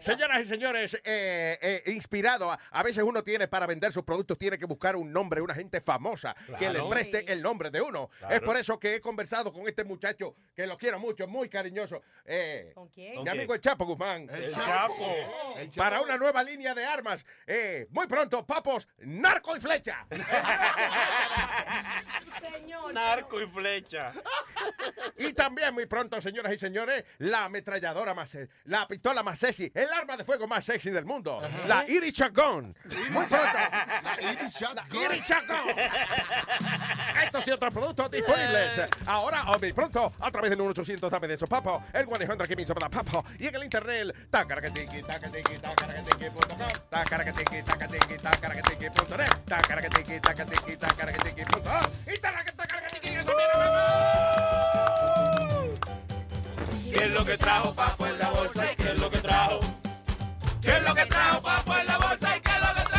Señoras 0.00 0.40
y 0.40 0.44
señores, 0.44 0.94
eh, 1.04 1.58
eh, 1.60 1.82
inspirado, 1.92 2.50
a, 2.52 2.58
a 2.70 2.82
veces 2.82 3.02
uno 3.04 3.22
tiene 3.22 3.48
para 3.48 3.66
vender 3.66 3.92
sus 3.92 4.04
productos, 4.04 4.36
tiene 4.38 4.58
que 4.58 4.66
buscar 4.66 4.96
un 4.96 5.12
nombre, 5.12 5.40
una 5.40 5.54
gente 5.54 5.80
famosa 5.80 6.34
que 6.58 6.66
le 6.66 6.74
Claro. 6.78 6.88
preste 6.90 7.32
el 7.32 7.42
nombre 7.42 7.70
de 7.70 7.80
uno. 7.80 8.10
Claro. 8.18 8.34
Es 8.34 8.40
por 8.40 8.56
eso 8.56 8.78
que 8.78 8.96
he 8.96 9.00
conversado 9.00 9.52
con 9.52 9.66
este 9.66 9.84
muchacho 9.84 10.34
que 10.54 10.66
lo 10.66 10.76
quiero 10.76 10.98
mucho, 10.98 11.26
muy 11.26 11.48
cariñoso. 11.48 12.02
Eh, 12.24 12.72
¿Con 12.74 12.88
quién? 12.88 13.10
mi 13.12 13.16
¿Con 13.18 13.28
amigo 13.28 13.54
el 13.54 13.60
Chapo 13.60 13.86
Guzmán. 13.86 14.28
El 14.30 14.44
El 14.44 14.52
Chapo. 14.54 14.64
Chapo. 14.94 15.54
El 15.58 15.70
Chapo. 15.70 15.82
Para 15.82 16.00
una 16.02 16.16
nueva 16.16 16.42
línea 16.42 16.74
de 16.74 16.84
armas. 16.84 17.24
Eh, 17.46 17.86
muy 17.90 18.06
pronto, 18.06 18.46
papos, 18.46 18.86
narco 18.98 19.56
y 19.56 19.60
flecha. 19.60 20.06
Señor. 22.40 22.92
Narco 22.94 23.40
y 23.40 23.46
flecha. 23.46 24.12
Y 25.16 25.32
también 25.32 25.74
muy 25.78 25.86
pronto, 25.86 26.20
señoras 26.20 26.52
y 26.52 26.58
señores, 26.58 27.04
la 27.18 27.44
ametralladora 27.44 28.12
más, 28.12 28.34
eh, 28.34 28.48
la 28.64 28.88
pistola 28.88 29.22
más 29.22 29.38
sexy, 29.38 29.70
el 29.72 29.88
arma 29.92 30.16
de 30.16 30.24
fuego 30.24 30.48
más 30.48 30.64
sexy 30.64 30.90
del 30.90 31.04
mundo, 31.04 31.40
la 31.68 31.88
Iris 31.88 32.14
Shotgun. 32.14 32.76
Muy 33.10 33.24
pronto. 33.26 33.58
La 34.02 34.32
Iris 34.32 34.58
Shotgun. 34.58 35.04
Iris 35.04 35.24
Shotgun. 35.24 35.76
Estos 37.22 37.46
y 37.46 37.52
otros 37.52 37.72
productos 37.72 38.10
disponibles 38.10 38.80
ahora 39.06 39.44
o 39.52 39.58
muy 39.60 39.72
pronto 39.72 40.12
a 40.18 40.32
través 40.32 40.50
del 40.50 40.58
1-800 40.58 41.08
dame 41.08 41.28
de 41.28 41.34
eso, 41.34 41.46
papo, 41.46 41.84
el 41.92 42.08
100 42.08 42.38
que 42.38 42.56
me 42.56 42.62
hizo 42.62 42.74
para 42.74 42.88
papo. 42.88 43.24
Y 43.38 43.46
en 43.46 43.54
el 43.54 43.62
internet 43.62 44.16
tacaracatiqui, 44.30 45.00
tacaracatiqui 45.02 45.60
tacaracatiqui, 46.90 46.90
tacaracatiqui 46.90 47.70
tacaracatiqui, 49.46 50.20
tacaracatiqui 50.20 50.72
y 50.72 50.76
tacaracatiqui, 52.18 53.14
eso 53.14 53.32
¿Qué 56.92 57.04
es 57.04 57.10
lo 57.12 57.24
que 57.24 57.36
trajo 57.36 57.74
Papo 57.74 58.06
en 58.06 58.18
la 58.18 58.30
bolsa 58.30 58.72
y 58.72 58.76
qué 58.76 58.88
es 58.92 58.98
lo 58.98 59.10
que 59.10 59.18
trajo? 59.18 59.60
¿Qué 60.60 60.76
es 60.76 60.82
lo 60.82 60.94
que 60.94 61.06
trajo 61.06 61.42
Papo 61.42 61.76
en 61.76 61.86
la 61.86 61.98
bolsa 61.98 62.36
y 62.36 62.40
qué 62.40 62.50
es 62.50 62.60
lo 62.60 62.74
que 62.74 62.88
trajo? 62.88 62.98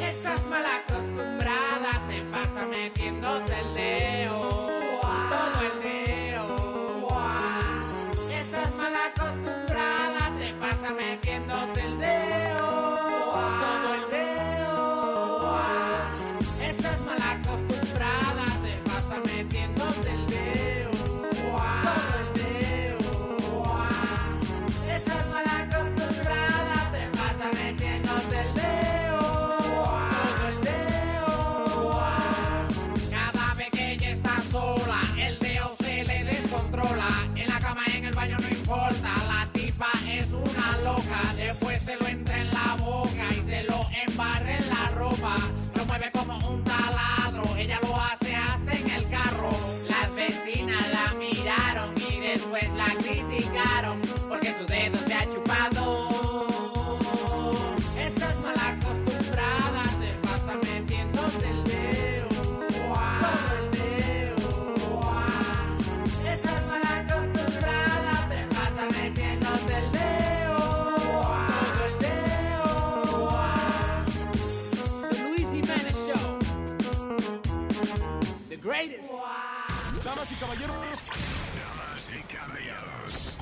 Estás 0.00 0.44
mal 0.46 0.64
acostumbrada, 0.66 1.90
te 2.08 2.20
pasa 2.32 2.66
metiéndote 2.66 3.60
el 3.60 3.74
dedo, 3.74 4.75
Damas 80.16 80.32
y 80.32 80.34
caballeros. 80.36 80.78
Damas 81.60 82.14
y 82.14 82.22
caballeros. 82.34 83.36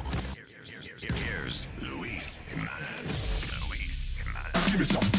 Here's 1.01 1.68
Luis 1.80 2.42
Jimenez. 2.48 3.30
Luis 3.68 3.92
Jimenez. 4.18 4.72
Give 4.72 4.80
me 4.80 5.14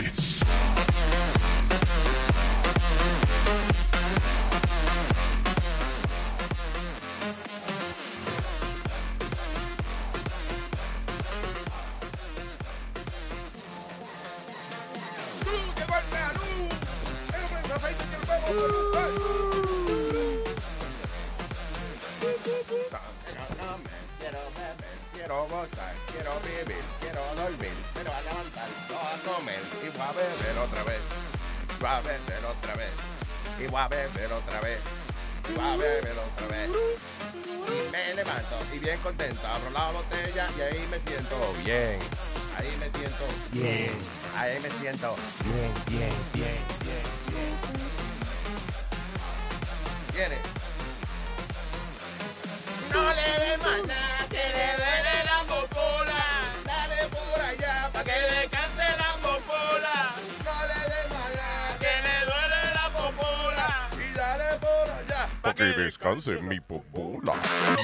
descanse 66.26 66.42
mi 66.42 66.60
popola. 66.60 67.36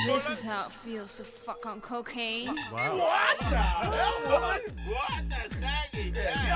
This 0.05 0.29
is 0.29 0.43
how 0.43 0.67
it 0.67 0.71
feels 0.71 1.15
to 1.15 1.23
fuck 1.23 1.65
on 1.65 1.81
cocaine. 1.81 2.47
What 2.47 3.37
the 3.39 3.57
hell, 3.57 4.31
woman? 4.31 4.61
What 4.87 5.29
the 5.29 5.55
snaggy? 5.55 6.15
Yeah. 6.15 6.51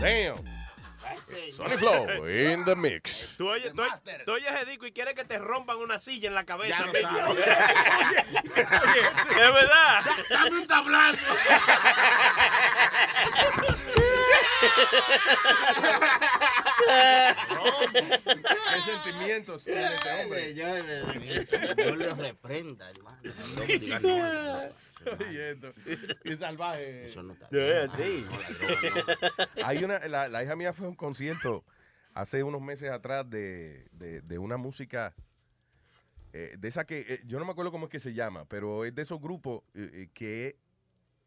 Damn. 0.00 0.59
Sonny 1.52 1.76
Flow 1.76 2.26
in 2.28 2.64
the 2.64 2.74
mix. 2.76 3.34
Tú 3.36 3.48
oyes, 3.48 3.72
tú, 3.72 3.82
oyes- 3.82 4.24
tú 4.24 4.32
oyes 4.32 4.52
ese 4.54 4.64
disco 4.66 4.86
y 4.86 4.92
quieres 4.92 5.14
que 5.14 5.24
te 5.24 5.38
rompan 5.38 5.78
una 5.78 5.98
silla 5.98 6.28
en 6.28 6.34
la 6.34 6.44
cabeza. 6.44 6.76
Ya 6.78 6.86
lo 6.86 6.92
sabes. 6.92 7.26
Oye, 7.36 9.00
es 9.46 9.52
verdad. 9.54 10.04
Dame 10.30 10.50
un 10.60 10.66
tablazo. 10.66 11.26
¿Qué 17.92 18.80
sentimientos 18.92 19.64
tiene 19.64 19.84
este 19.84 20.22
hombre? 20.22 20.54
Yo 20.54 21.94
lo 21.96 22.14
reprenda, 22.14 22.90
hermano. 22.90 23.18
No 23.56 23.62
diga 23.62 24.00
no, 24.00 24.08
no. 24.18 24.60
Oye, 25.28 25.50
esto, 25.52 25.72
qué 26.22 26.36
salvaje. 26.36 27.08
Eso 27.08 27.22
no 27.22 27.32
está 27.32 27.48
no. 27.50 27.58
Hay 29.64 29.84
una, 29.84 29.98
la, 30.08 30.28
la 30.28 30.42
hija 30.44 30.56
mía 30.56 30.72
fue 30.72 30.86
a 30.86 30.90
un 30.90 30.96
concierto 30.96 31.64
hace 32.14 32.42
unos 32.42 32.60
meses 32.60 32.90
atrás 32.90 33.28
de, 33.28 33.88
de, 33.92 34.20
de 34.22 34.38
una 34.38 34.56
música 34.56 35.14
eh, 36.32 36.56
de 36.58 36.68
esa 36.68 36.84
que 36.84 37.00
eh, 37.08 37.20
yo 37.24 37.38
no 37.38 37.44
me 37.44 37.52
acuerdo 37.52 37.70
cómo 37.72 37.86
es 37.86 37.90
que 37.90 38.00
se 38.00 38.12
llama, 38.14 38.44
pero 38.46 38.84
es 38.84 38.94
de 38.94 39.02
esos 39.02 39.20
grupos 39.20 39.62
eh, 39.74 39.90
eh, 39.92 40.08
que 40.12 40.56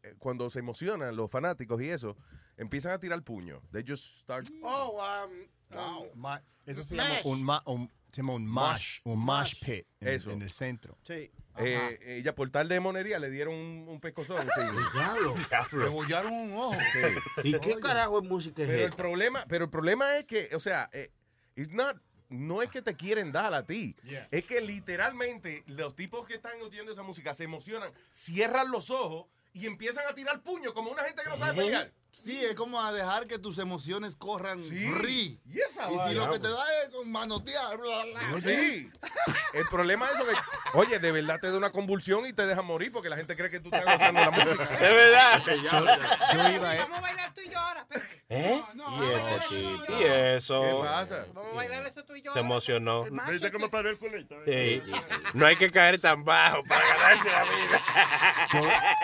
eh, 0.02 0.14
cuando 0.18 0.48
se 0.50 0.60
emocionan 0.60 1.14
los 1.16 1.30
fanáticos 1.30 1.80
y 1.82 1.88
eso 1.90 2.16
empiezan 2.56 2.92
a 2.92 2.98
tirar 2.98 3.22
puño. 3.22 3.62
They 3.72 3.84
just 3.86 4.20
start. 4.20 4.48
Oh, 4.62 5.00
um, 5.02 5.78
um, 5.78 6.06
Ma- 6.14 6.42
eso 6.66 6.82
se 6.84 6.94
Mash. 6.94 7.24
llama 7.24 7.24
un, 7.24 7.42
ma- 7.42 7.62
un, 7.66 7.90
se 8.12 8.20
llama 8.22 8.34
un 8.34 8.46
mosh, 8.46 9.00
un 9.04 9.18
mosh 9.18 9.62
pit 9.64 9.86
en, 10.00 10.08
Eso. 10.08 10.30
en 10.30 10.42
el 10.42 10.50
centro. 10.50 10.96
Sí. 11.02 11.30
Eh, 11.58 11.98
ella 12.18 12.34
por 12.34 12.50
tal 12.50 12.68
de 12.68 12.80
monería 12.80 13.18
le 13.18 13.30
dieron 13.30 13.54
un, 13.54 13.86
un 13.88 14.00
pescozón. 14.00 14.38
sí. 14.54 14.60
Diablo. 14.94 15.34
Le 15.72 15.88
bollaron 15.88 16.32
un 16.32 16.52
ojo. 16.54 16.76
Sí. 16.92 17.48
¿Y 17.48 17.58
qué 17.60 17.78
carajo 17.78 18.20
de 18.20 18.28
música 18.28 18.62
es 18.62 18.68
Pero 18.68 18.84
el 18.86 18.92
problema, 18.92 19.44
pero 19.48 19.64
el 19.64 19.70
problema 19.70 20.16
es 20.18 20.24
que, 20.24 20.50
o 20.54 20.60
sea, 20.60 20.90
eh, 20.92 21.10
it's 21.56 21.70
not- 21.70 22.00
no 22.30 22.62
es 22.62 22.70
que 22.70 22.82
te 22.82 22.96
quieren 22.96 23.30
dar 23.32 23.54
a 23.54 23.64
ti. 23.64 23.94
Es 24.30 24.44
que 24.44 24.60
literalmente 24.60 25.62
los 25.66 25.94
tipos 25.94 26.26
que 26.26 26.34
están 26.34 26.60
oyendo 26.62 26.90
esa 26.92 27.02
música 27.02 27.34
se 27.34 27.44
emocionan, 27.44 27.92
cierran 28.10 28.70
los 28.70 28.90
ojos 28.90 29.26
y 29.52 29.66
empiezan 29.66 30.04
a 30.10 30.14
tirar 30.14 30.42
puños 30.42 30.72
como 30.72 30.90
una 30.90 31.04
gente 31.04 31.22
que 31.22 31.28
no 31.30 31.36
sabe 31.36 31.54
pelear. 31.62 31.92
Sí, 32.22 32.42
es 32.44 32.54
como 32.54 32.80
a 32.80 32.92
dejar 32.92 33.26
que 33.26 33.38
tus 33.38 33.58
emociones 33.58 34.14
corran 34.16 34.60
Sí. 34.62 34.88
free. 34.92 35.40
Y 35.46 35.60
esa 35.60 35.90
Y 35.90 36.08
si 36.08 36.14
lo 36.14 36.30
que 36.30 36.38
te 36.38 36.48
da 36.48 36.64
es 36.82 36.88
con 36.90 37.10
manotear, 37.10 37.76
bla, 37.76 38.04
bla, 38.04 38.40
Sí. 38.40 38.90
El 39.54 39.66
problema 39.68 40.06
es 40.06 40.12
eso 40.14 40.24
que, 40.26 40.34
oye, 40.78 40.98
de 40.98 41.12
verdad 41.12 41.38
te 41.40 41.50
da 41.50 41.56
una 41.58 41.70
convulsión 41.70 42.26
y 42.26 42.32
te 42.32 42.46
deja 42.46 42.62
morir 42.62 42.90
porque 42.92 43.08
la 43.08 43.16
gente 43.16 43.36
cree 43.36 43.50
que 43.50 43.60
tú 43.60 43.68
estás 43.72 43.84
gozando 43.84 44.20
la 44.20 44.30
música. 44.30 44.64
Es 44.74 44.80
verdad. 44.80 45.42
Yo 45.46 46.48
iba, 46.50 46.74
eh, 46.76 46.78
Vamos 46.80 46.98
a 46.98 47.00
bailar 47.00 47.34
tú 47.34 47.40
y 47.42 47.48
yo 47.50 47.58
ahora. 47.58 47.86
¿Eh? 48.28 48.62
No, 48.74 48.84
¿Y 48.84 49.10
vamos 49.10 49.10
a 49.10 49.12
bailar 49.12 49.44
tú 49.48 49.54
y 49.54 49.62
yo 49.62 49.70
tipo? 49.82 49.92
ahora. 49.92 50.00
¿Y 50.00 50.36
eso? 50.36 50.62
¿Qué 50.62 50.84
pasa? 50.88 51.26
Vamos 51.34 51.52
a 51.52 51.56
bailar 51.56 51.86
eso 51.86 52.04
tú 52.04 52.14
y 52.16 52.22
yo. 52.22 52.32
Se 52.32 52.40
emocionó. 52.40 53.04
¿Viste 53.04 53.52
cómo 53.52 53.66
ese- 53.66 53.70
paró 53.72 53.90
el 53.90 53.98
culito? 53.98 54.34
eh? 54.46 54.82
Sí. 54.84 54.92
No 55.34 55.46
hay 55.46 55.56
que 55.56 55.70
caer 55.70 56.00
tan 56.00 56.24
bajo 56.24 56.62
para 56.64 56.86
ganarse 56.86 57.30
la 57.30 57.44
vida. 57.44 57.82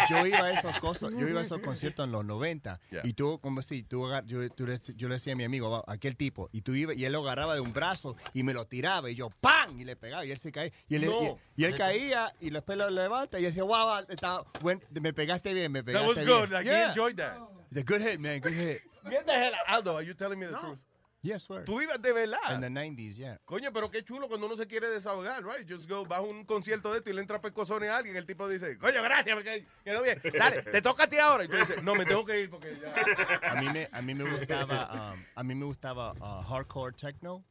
yo, 0.09 0.16
yo 0.16 0.27
iba 0.27 0.39
a 0.39 0.53
esos 0.53 0.78
cosas, 0.81 1.11
yo 1.12 1.28
iba 1.28 1.41
a 1.41 1.45
esos 1.45 1.61
conciertos 1.61 2.05
en 2.07 2.12
los 2.12 2.24
90 2.24 2.81
Yeah. 2.91 2.99
Y 3.05 3.12
tú 3.14 3.39
como 3.40 3.62
si 3.62 3.82
tú 3.82 4.06
agar- 4.06 4.24
yo, 4.27 4.48
tú 4.51 4.66
le, 4.66 4.78
yo 4.97 5.09
le 5.09 5.14
decía 5.14 5.32
a 5.32 5.36
mi 5.36 5.44
amigo 5.44 5.70
"Va, 5.70 5.85
aquel 5.86 6.16
tipo 6.16 6.48
y 6.52 6.62
tú 6.62 6.74
iba 6.74 6.94
y 6.94 7.05
él 7.05 7.12
lo 7.12 7.20
agarraba 7.20 7.55
de 7.55 7.60
un 7.60 7.72
brazo 7.72 8.16
y 8.35 8.43
me 8.43 8.52
lo 8.55 8.66
tiraba 8.66 9.10
y 9.10 9.14
yo 9.14 9.31
¡pam! 9.40 9.81
y 9.81 9.85
le 9.85 9.97
pegaba 9.97 10.24
y 10.24 10.31
él 10.32 10.39
se 10.39 10.52
caía 10.52 10.72
y 10.89 10.94
él, 10.97 11.06
No. 11.06 11.39
y, 11.56 11.62
y 11.62 11.64
él 11.66 11.74
caía 11.77 12.35
y 12.40 12.51
después 12.51 12.77
lo 12.78 12.89
levanta 12.90 13.39
y 13.39 13.43
yo 13.43 13.48
decía 13.48 13.64
wow, 13.64 13.86
wow, 13.86 14.05
está 14.09 14.43
buen- 14.60 14.82
me 14.90 15.12
pegaste 15.12 15.52
bien 15.55 15.72
me 15.72 15.81
That 15.82 15.86
pegaste 15.86 16.09
was 16.09 16.18
bien 16.18 16.28
good. 16.28 16.51
Like, 16.51 16.68
he 16.68 16.72
Yeah. 16.77 16.89
enjoyed 16.89 17.16
that. 17.16 17.36
It's 17.70 17.78
a 17.78 17.82
good 17.85 18.01
hit 18.02 18.18
man 18.20 18.40
good 18.40 18.52
hit 18.55 18.82
Get 19.09 19.24
the 19.24 19.32
hell 19.32 19.55
out. 19.55 19.66
Aldo, 19.68 19.97
are 19.97 20.02
you 20.06 20.12
telling 20.14 20.39
me 20.39 20.47
the 20.47 20.56
truth? 20.59 20.78
Yes 21.22 21.42
sir 21.42 21.64
Tú 21.64 21.80
ibas 21.82 22.01
de 22.01 22.12
verdad. 22.12 22.38
in 22.55 22.60
the 22.60 22.68
90s 22.70 23.16
yeah 23.16 23.38
Coño, 23.44 23.72
pero 23.72 23.90
qué 23.90 24.02
chulo 24.02 24.28
cuando 24.28 24.47
uno 24.47 24.56
se 24.56 24.66
quiere 24.66 24.88
desahogar, 24.88 25.44
right? 25.44 25.68
Just 25.70 25.88
go, 25.88 26.05
vas 26.06 26.20
a 26.20 26.22
un 26.22 26.44
concierto 26.44 26.92
de 26.92 26.98
esto 26.98 27.10
y 27.10 27.12
le 27.12 27.20
entra 27.20 27.40
pescozones 27.40 27.90
a 27.90 27.97
alguien. 27.98 28.16
El 28.16 28.26
tipo 28.26 28.48
dice, 28.48 28.78
coño, 28.78 29.02
gracias, 29.02 29.36
me 29.36 29.42
qued- 29.44 29.66
quedó 29.84 30.02
bien. 30.02 30.20
Dale, 30.38 30.62
te 30.62 30.80
toca 30.82 31.05
a 31.05 31.09
ti 31.09 31.18
ahora. 31.18 31.44
Y 31.44 31.48
tú 31.48 31.56
dices, 31.56 31.82
no, 31.82 31.94
me 31.94 32.05
tengo 32.05 32.24
que 32.24 32.40
ir 32.40 32.51
porque 32.51 32.78
ya. 32.80 33.51
a 33.51 33.55
mí 33.60 33.68
me 33.70 33.88
a 33.92 34.02
mí 34.02 34.14
me 34.14 34.30
gustaba 34.30 35.12
um, 35.12 35.24
a 35.34 35.42
mí 35.42 35.55
me 35.55 35.64
gustaba 35.66 36.12
uh, 36.12 36.42
hardcore 36.42 36.92
techno 36.94 37.44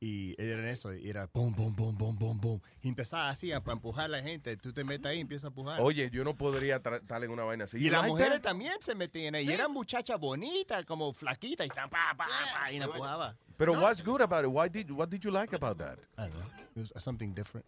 y 0.00 0.40
era 0.40 0.70
eso 0.70 0.94
y 0.94 1.08
era 1.08 1.28
boom 1.32 1.52
boom 1.54 1.74
boom 1.74 1.96
boom 1.96 2.16
boom 2.18 2.40
boom 2.40 2.60
y 2.82 2.88
empezaba 2.88 3.28
así 3.28 3.50
a, 3.50 3.60
para 3.60 3.74
empujar 3.74 4.04
a 4.04 4.08
la 4.08 4.22
gente 4.22 4.56
tú 4.56 4.72
te 4.72 4.84
metes 4.84 5.06
ahí 5.06 5.18
y 5.18 5.20
empiezas 5.20 5.46
a 5.46 5.48
empujar 5.48 5.80
Oye, 5.80 6.08
yo 6.10 6.22
no 6.22 6.36
podría 6.36 6.76
estar 6.76 7.24
en 7.24 7.30
una 7.30 7.42
vaina 7.42 7.64
así. 7.64 7.78
y 7.78 7.90
las 7.90 8.06
mujeres 8.06 8.34
that? 8.34 8.42
también 8.42 8.74
se 8.80 8.94
metían 8.94 9.34
ahí 9.34 9.48
y 9.48 9.52
eran 9.52 9.72
muchachas 9.72 10.18
bonitas 10.20 10.84
como 10.86 11.12
flaquitas 11.12 11.66
y 11.66 11.68
estaban 11.68 11.90
pa, 11.90 12.14
pa, 12.16 12.26
pa, 12.26 12.72
y 12.72 12.78
la 12.78 12.84
empujaba 12.84 13.36
Pero 13.56 13.72
what's 13.72 14.04
good 14.04 14.20
about 14.20 14.44
it? 14.44 14.50
Why 14.50 14.68
did, 14.68 14.88
what 14.92 15.08
did 15.08 15.20
you 15.24 15.32
like 15.32 15.52
about 15.52 15.78
that? 15.78 15.98
I 16.16 16.28
don't 16.28 16.34
know. 16.34 16.46
It 16.76 16.92
was 16.94 17.02
something 17.02 17.34
different 17.34 17.66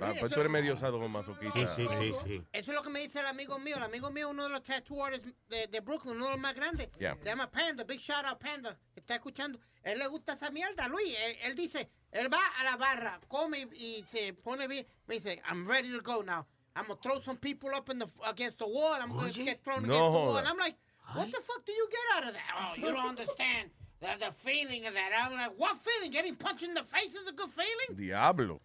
Ah, 0.00 0.12
pues 0.20 0.32
tú 0.32 0.40
eres 0.40 0.52
medio 0.52 0.76
sadomasoquista. 0.76 1.74
Sí, 1.74 1.86
sí, 1.88 1.96
sí, 1.98 2.14
sí. 2.24 2.42
Eso 2.52 2.70
es 2.70 2.76
lo 2.76 2.82
que 2.82 2.90
me 2.90 3.00
dice 3.00 3.20
el 3.20 3.26
amigo 3.26 3.58
mío. 3.58 3.76
El 3.76 3.82
amigo 3.82 4.10
mío, 4.10 4.30
uno 4.30 4.44
de 4.44 4.50
los 4.50 4.62
tattoo 4.62 5.04
artists 5.04 5.28
de, 5.48 5.66
de 5.66 5.80
Brooklyn, 5.80 6.14
uno 6.16 6.26
de 6.26 6.30
los 6.32 6.40
más 6.40 6.54
grandes. 6.54 6.88
Yeah. 6.98 7.16
Se 7.16 7.24
llama 7.24 7.50
Panda, 7.50 7.84
Big 7.84 8.00
Shout 8.00 8.24
Out 8.24 8.38
Panda. 8.38 8.78
que 8.94 9.00
Está 9.00 9.16
escuchando. 9.16 9.58
Él 9.82 9.98
le 9.98 10.06
gusta 10.06 10.34
esa 10.34 10.50
mierda, 10.50 10.86
Luis. 10.88 11.16
Él, 11.18 11.36
él 11.42 11.54
dice, 11.56 11.90
él 12.12 12.32
va 12.32 12.40
a 12.58 12.64
la 12.64 12.76
barra, 12.76 13.20
come 13.28 13.58
y, 13.72 13.98
y 13.98 14.04
se 14.10 14.34
pone 14.34 14.68
bien. 14.68 14.86
Me 15.06 15.16
dice, 15.16 15.42
I'm 15.48 15.66
ready 15.66 15.90
to 15.90 16.00
go 16.00 16.22
now. 16.22 16.46
I'm 16.76 16.86
going 16.86 16.96
to 16.98 17.02
throw 17.02 17.20
some 17.20 17.36
people 17.36 17.70
up 17.74 17.90
in 17.90 17.98
the, 17.98 18.06
against 18.24 18.58
the 18.58 18.68
wall. 18.68 18.94
I'm 19.00 19.10
going 19.12 19.32
to 19.32 19.44
get 19.44 19.64
thrown 19.64 19.82
No 19.82 19.88
against 19.88 20.04
the 20.04 20.10
wall. 20.10 20.36
And 20.36 20.46
I'm 20.46 20.58
like, 20.58 20.76
what 21.14 21.26
the 21.26 21.40
fuck 21.40 21.64
do 21.66 21.72
you 21.72 21.88
get 21.90 22.16
out 22.16 22.28
of 22.28 22.34
that? 22.34 22.54
Oh, 22.56 22.74
you 22.76 22.94
don't 22.94 23.08
understand 23.08 23.70
the, 24.00 24.06
the 24.18 24.32
feeling 24.32 24.86
of 24.86 24.94
that. 24.94 25.10
I'm 25.12 25.32
like, 25.32 25.52
what 25.56 25.78
feeling? 25.80 26.10
Getting 26.10 26.36
punched 26.36 26.62
in 26.64 26.74
the 26.74 26.82
face 26.82 27.14
is 27.14 27.28
a 27.28 27.32
good 27.32 27.50
feeling? 27.50 27.96
Diablo. 27.96 28.60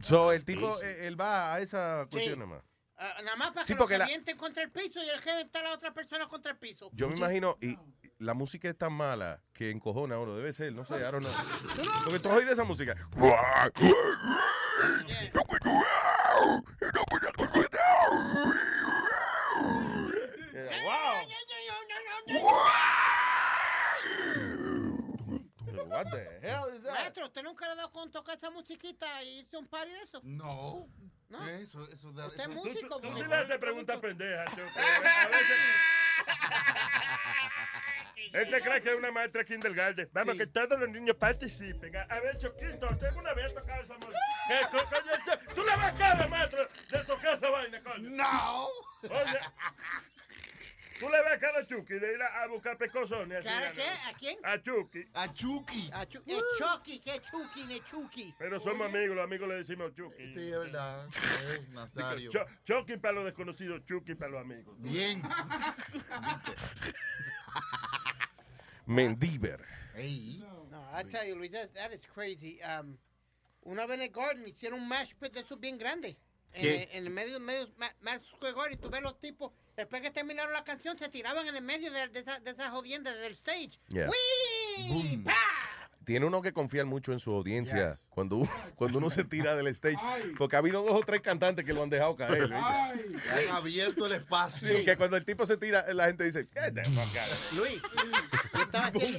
So, 0.00 0.30
el 0.32 0.44
tipo, 0.44 0.80
eh, 0.82 1.06
él 1.06 1.16
va 1.20 1.54
a 1.54 1.60
esa 1.60 2.06
cuestión 2.10 2.38
nada 2.38 2.50
más. 2.50 2.62
Ah, 3.02 3.14
nada 3.24 3.36
más 3.36 3.52
para 3.52 3.64
Sí, 3.66 3.72
que 3.72 3.78
porque 3.78 3.96
lo 3.96 4.04
la- 4.04 4.36
contra 4.36 4.62
el 4.62 4.70
piso 4.70 5.02
y 5.02 5.08
el 5.08 5.18
jefe 5.20 5.40
está 5.40 5.62
la 5.62 5.72
otra 5.72 5.92
persona 5.94 6.28
contra 6.28 6.52
el 6.52 6.58
piso. 6.58 6.90
Yo 6.92 7.08
me 7.08 7.16
imagino, 7.16 7.56
y 7.62 7.78
la 8.18 8.34
música 8.34 8.68
es 8.68 8.76
tan 8.76 8.92
mala 8.92 9.40
que 9.54 9.70
encojona 9.70 10.18
uno. 10.18 10.36
Debe 10.36 10.52
ser, 10.52 10.72
no 10.74 10.84
sé, 10.84 10.96
I 10.96 11.10
don't 11.10 11.24
know. 11.24 11.32
Porque 12.04 12.18
tú 12.20 12.28
oído 12.28 12.52
esa 12.52 12.64
música. 12.64 12.94
What 26.04 26.10
the 26.12 26.48
hell 26.48 26.66
is 26.74 26.82
that? 26.82 26.94
Maestro, 26.94 27.26
¿usted 27.26 27.42
nunca 27.42 27.66
le 27.66 27.72
ha 27.72 27.76
dado 27.76 27.90
con 27.92 28.10
tocar 28.10 28.36
esa 28.36 28.50
musiquita 28.50 29.22
y 29.22 29.40
irse 29.40 29.56
a 29.56 29.58
un 29.58 29.66
party 29.68 29.90
de 29.92 30.02
eso? 30.02 30.20
No. 30.24 30.88
¿No? 31.28 31.46
Eso, 31.48 31.84
eso 31.92 32.10
da- 32.12 32.26
¿Usted 32.26 32.42
es 32.44 32.48
músico? 32.48 32.96
Tú 33.00 33.02
sí 33.08 33.10
músico? 33.10 33.28
le 33.28 33.36
haces 33.36 33.58
preguntas 33.58 33.98
pendejas. 34.00 34.48
A 34.52 35.28
veces... 35.28 35.58
Él 38.32 38.50
te 38.50 38.60
cree 38.62 38.82
que 38.82 38.90
es 38.90 38.96
una 38.96 39.12
maestra 39.12 39.44
kindergarten. 39.44 40.08
Vamos, 40.12 40.36
que 40.36 40.46
todos 40.46 40.78
los 40.80 40.88
niños 40.88 41.16
participen. 41.16 41.94
A, 41.96 42.02
a 42.02 42.20
ver, 42.20 42.36
Choquito, 42.38 42.88
usted 42.90 43.12
una 43.14 43.32
vez 43.34 43.52
ha 43.52 43.60
tocado 43.60 43.82
esa 43.82 43.94
música. 43.94 44.18
¿Qué 44.48 44.60
co- 44.70 44.84
coño, 44.88 45.12
usted- 45.18 45.54
¿Tú 45.54 45.62
le 45.64 45.76
vas 45.76 45.92
cara, 45.94 46.26
maestro, 46.28 46.66
de 46.90 47.04
tocar 47.04 47.36
esa 47.38 47.50
vaina, 47.50 47.80
coño? 47.80 48.08
No. 48.10 48.64
Oye, 49.02 49.38
¿tú 51.00 51.08
le 51.08 51.22
ves 51.22 51.40
cara 51.40 51.60
a 51.60 51.66
Chucky 51.66 51.94
de 51.94 52.12
ir 52.12 52.22
a, 52.22 52.42
a 52.42 52.46
buscar 52.46 52.76
pecosones? 52.76 53.44
¿Cara 53.44 53.72
qué? 53.72 53.82
¿A 53.82 54.12
quién? 54.18 54.38
A 54.44 54.62
Chucky. 54.62 55.08
A 55.14 55.32
Chucky. 55.32 55.90
A 55.92 56.06
Chucky, 56.06 57.00
¿qué 57.00 57.20
Chucky? 57.20 57.66
¿Qué 57.66 57.80
Chucky? 57.80 58.34
Pero 58.38 58.60
somos 58.60 58.86
amigos, 58.86 59.16
los 59.16 59.24
amigos 59.24 59.48
le 59.48 59.54
decimos 59.56 59.92
Chucky. 59.94 60.34
Sí, 60.34 60.52
es 60.52 60.58
verdad. 60.58 61.08
Eh, 61.08 61.66
Nazario. 61.70 62.30
Chucky 62.64 62.98
para 62.98 63.14
los 63.14 63.24
desconocidos, 63.24 63.84
Chucky 63.86 64.14
para 64.14 64.32
los 64.32 64.40
amigos. 64.42 64.76
Bien. 64.78 65.22
Mendíver. 68.86 69.64
No, 70.70 70.82
I 70.92 71.02
tell 71.04 71.26
you, 71.26 71.34
Luis, 71.36 71.50
that, 71.50 71.74
that 71.74 71.92
is 71.92 72.00
crazy. 72.06 72.60
Um, 72.62 72.98
una 73.64 73.86
vez 73.86 73.98
en 73.98 74.02
el 74.02 74.08
Garden 74.10 74.46
hicieron 74.46 74.80
un 74.80 74.88
mash 74.88 75.14
pit 75.14 75.32
de 75.32 75.40
esos 75.40 75.58
bien 75.58 75.78
grande. 75.78 76.16
En, 76.52 76.62
¿Qué? 76.62 76.82
el- 76.84 76.88
en 76.98 77.06
el 77.06 77.12
medio, 77.12 77.38
medio 77.40 77.68
Ma- 77.76 77.94
Madison 78.00 78.36
Square 78.38 78.54
Garden, 78.54 78.72
y 78.72 78.76
tú 78.76 78.90
ves 78.90 79.02
los 79.02 79.18
tipos, 79.20 79.52
después 79.76 80.02
que 80.02 80.10
terminaron 80.10 80.52
la 80.52 80.64
canción, 80.64 80.98
se 80.98 81.08
tiraban 81.08 81.46
en 81.46 81.54
el 81.56 81.62
medio 81.62 81.92
de, 81.92 82.08
de 82.08 82.20
esa, 82.20 82.40
de 82.40 82.50
esa 82.50 82.70
jodienda 82.70 83.14
del 83.14 83.32
stage. 83.34 83.78
Yeah. 83.88 84.08
¡Wii! 84.10 85.24
Tiene 86.04 86.26
uno 86.26 86.40
que 86.42 86.52
confiar 86.52 86.86
mucho 86.86 87.12
en 87.12 87.20
su 87.20 87.30
audiencia 87.32 87.96
cuando, 88.08 88.36
uno- 88.36 88.50
cuando 88.74 88.98
uno 88.98 89.10
se 89.10 89.22
tira 89.22 89.54
del 89.54 89.68
stage. 89.68 89.98
Porque 90.38 90.56
ha 90.56 90.58
habido 90.58 90.82
dos 90.82 90.92
o 90.94 91.04
tres 91.04 91.20
cantantes 91.20 91.64
que 91.64 91.72
lo 91.72 91.82
han 91.84 91.90
dejado 91.90 92.16
caer. 92.16 92.48
¿viste? 92.48 92.56
Han 93.30 93.48
abierto 93.54 94.06
el 94.06 94.12
espacio. 94.12 94.66
Sí, 94.66 94.84
que 94.84 94.96
cuando 94.96 95.16
el 95.16 95.24
tipo 95.24 95.46
se 95.46 95.56
tira, 95.56 95.84
la 95.92 96.06
gente 96.06 96.24
dice, 96.24 96.48
"Get 96.52 96.74
the 96.74 96.84
fuck 96.86 96.98
out 96.98 97.30
of 97.30 97.52
here". 97.52 97.60
Luis, 97.60 97.82
yo 98.54 98.62
estaba 98.62 98.86
haciendo, 98.88 99.18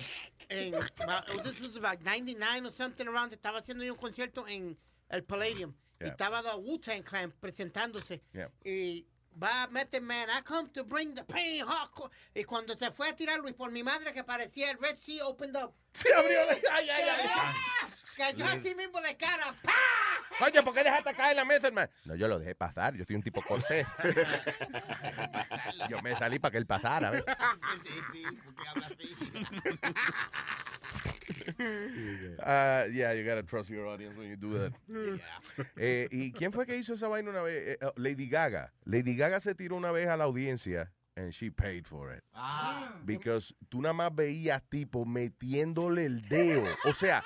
en, 0.49 0.73
about- 0.73 1.43
this 1.43 1.61
was 1.61 1.77
about 1.77 2.01
99 2.01 2.65
or 2.65 2.71
something 2.73 3.05
around, 3.07 3.31
estaba 3.31 3.59
haciendo 3.59 3.85
yo 3.85 3.93
un 3.93 3.99
concierto 3.99 4.45
en 4.47 4.77
el 5.09 5.23
Palladium. 5.23 5.73
Y 6.03 6.07
estaba 6.07 6.41
the 6.41 6.55
Wu-Tang 6.57 7.03
Clan 7.03 7.31
presentándose. 7.39 8.21
Y 8.63 9.05
va 9.41 9.67
Method 9.67 10.01
Man, 10.01 10.29
I 10.29 10.41
come 10.41 10.69
to 10.73 10.83
bring 10.83 11.13
the 11.13 11.23
pain 11.23 11.63
hardcore. 11.65 12.11
Y 12.35 12.43
cuando 12.43 12.75
se 12.75 12.91
fue 12.91 13.09
a 13.09 13.15
tirar 13.15 13.39
Luis 13.39 13.53
por 13.53 13.71
mi 13.71 13.83
madre 13.83 14.13
que 14.13 14.23
parecía 14.23 14.71
el 14.71 14.77
Red 14.77 14.97
Sea 14.97 15.25
opened 15.25 15.55
up. 15.55 15.73
Se 15.93 16.13
abrió 16.13 16.39
ay, 16.71 16.89
ay, 16.89 17.09
ay. 17.09 17.29
Cayó 18.17 18.45
así 18.45 18.75
mismo 18.75 19.01
de 19.01 19.15
cara. 19.17 19.55
¡Pa! 19.61 20.45
Oye, 20.45 20.63
¿por 20.63 20.73
qué 20.73 20.83
dejaste 20.83 21.13
caer 21.13 21.35
la 21.35 21.45
mesa, 21.45 21.67
hermano? 21.67 21.89
No, 22.05 22.15
yo 22.15 22.27
lo 22.27 22.39
dejé 22.39 22.55
pasar. 22.55 22.95
Yo 22.95 23.05
soy 23.05 23.15
un 23.15 23.23
tipo 23.23 23.41
cortés. 23.41 23.87
yo 25.89 26.01
me 26.01 26.15
salí 26.17 26.39
para 26.39 26.51
que 26.51 26.57
él 26.57 26.65
pasara. 26.65 27.11
¿ves? 27.11 27.23
Ah, 32.43 32.85
yeah, 32.91 33.13
you 33.13 33.23
gotta 33.23 33.43
trust 33.43 33.69
your 33.69 33.87
audience 33.87 34.17
when 34.17 34.29
you 34.29 34.35
do 34.35 34.57
that. 34.57 34.73
Eh, 35.77 36.07
¿Y 36.11 36.31
quién 36.31 36.51
fue 36.51 36.65
que 36.65 36.75
hizo 36.75 36.93
esa 36.93 37.07
vaina 37.07 37.29
una 37.29 37.41
vez? 37.41 37.69
Eh, 37.69 37.77
oh, 37.85 37.93
Lady 37.95 38.27
Gaga. 38.27 38.73
Lady 38.85 39.15
Gaga 39.15 39.39
se 39.39 39.55
tiró 39.55 39.75
una 39.75 39.91
vez 39.91 40.07
a 40.07 40.17
la 40.17 40.25
audiencia 40.25 40.91
and 41.15 41.33
she 41.33 41.49
paid 41.49 41.87
for 41.87 42.11
it. 42.11 42.23
Ah. 42.35 42.93
Because 43.05 43.53
tú 43.69 43.81
nada 43.81 43.93
más 43.93 44.15
veías 44.15 44.61
tipo 44.69 45.05
metiéndole 45.05 46.05
el 46.05 46.21
dedo. 46.27 46.65
O 46.85 46.93
sea, 46.93 47.23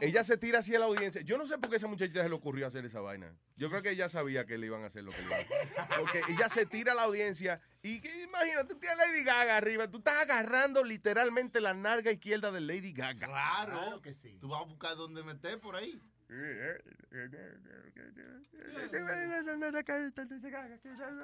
ella 0.00 0.24
se 0.24 0.36
tira 0.36 0.60
así 0.60 0.74
a 0.74 0.78
la 0.78 0.86
audiencia. 0.86 1.22
Yo 1.22 1.38
no 1.38 1.46
sé 1.46 1.58
por 1.58 1.68
qué 1.68 1.76
a 1.76 1.78
esa 1.78 1.86
muchachita 1.86 2.22
se 2.22 2.28
le 2.28 2.34
ocurrió 2.34 2.66
hacer 2.66 2.84
esa 2.84 3.00
vaina. 3.00 3.36
Yo 3.56 3.68
creo 3.68 3.82
que 3.82 3.90
ella 3.90 4.08
sabía 4.08 4.46
que 4.46 4.58
le 4.58 4.66
iban 4.66 4.82
a 4.82 4.86
hacer 4.86 5.04
lo 5.04 5.12
que 5.12 5.18
le 5.18 5.26
iban 5.26 5.40
a 5.40 5.82
hacer. 5.82 5.98
Porque 6.00 6.22
ella 6.28 6.48
se 6.48 6.66
tira 6.66 6.92
a 6.92 6.94
la 6.94 7.02
audiencia 7.02 7.60
y 7.82 8.00
que, 8.00 8.22
imagínate, 8.22 8.74
tú 8.74 8.78
tienes 8.78 8.98
a 8.98 9.06
Lady 9.06 9.24
Gaga 9.24 9.56
arriba. 9.56 9.90
Tú 9.90 9.98
estás 9.98 10.22
agarrando 10.22 10.84
literalmente 10.84 11.60
la 11.60 11.74
narga 11.74 12.10
izquierda 12.10 12.50
de 12.52 12.60
Lady 12.60 12.92
Gaga. 12.92 13.26
Claro. 13.26 14.00
que 14.02 14.12
sí. 14.12 14.38
Tú 14.40 14.48
vas 14.48 14.62
a 14.62 14.64
buscar 14.64 14.96
dónde 14.96 15.22
meter 15.22 15.60
por 15.60 15.76
ahí. 15.76 16.00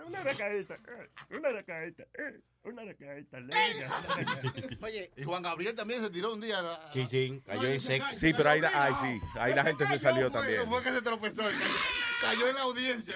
Una 0.07 0.23
recadita, 0.23 0.77
una 1.31 1.51
recadita, 1.53 2.05
una 2.65 2.83
recadita, 2.83 3.39
una 3.39 3.55
recadita. 4.17 4.77
Oye. 4.87 5.11
Y 5.17 5.23
Juan 5.25 5.43
Gabriel 5.43 5.75
también 5.75 6.03
se 6.03 6.11
tiró 6.11 6.33
un 6.35 6.41
día. 6.41 6.59
a- 6.61 6.93
Sí, 6.93 7.07
sí, 7.11 7.43
cayó 7.47 7.65
en 7.69 7.81
seco. 7.81 8.05
Sí, 8.15 8.33
pero 8.37 8.51
ahí, 8.51 8.61
la- 8.61 8.71
ay, 8.75 8.93
sí, 9.01 9.21
ahí 9.39 9.55
la 9.55 9.65
gente 9.65 9.87
se 9.87 9.99
salió 9.99 10.31
también. 10.31 10.61
No 10.61 10.67
fue 10.69 10.83
que 10.83 10.91
se 10.91 11.03
tropezó. 11.03 11.43
Cayó, 12.21 12.49
en 12.49 12.55
la 12.57 12.63
audiencia. 12.63 13.15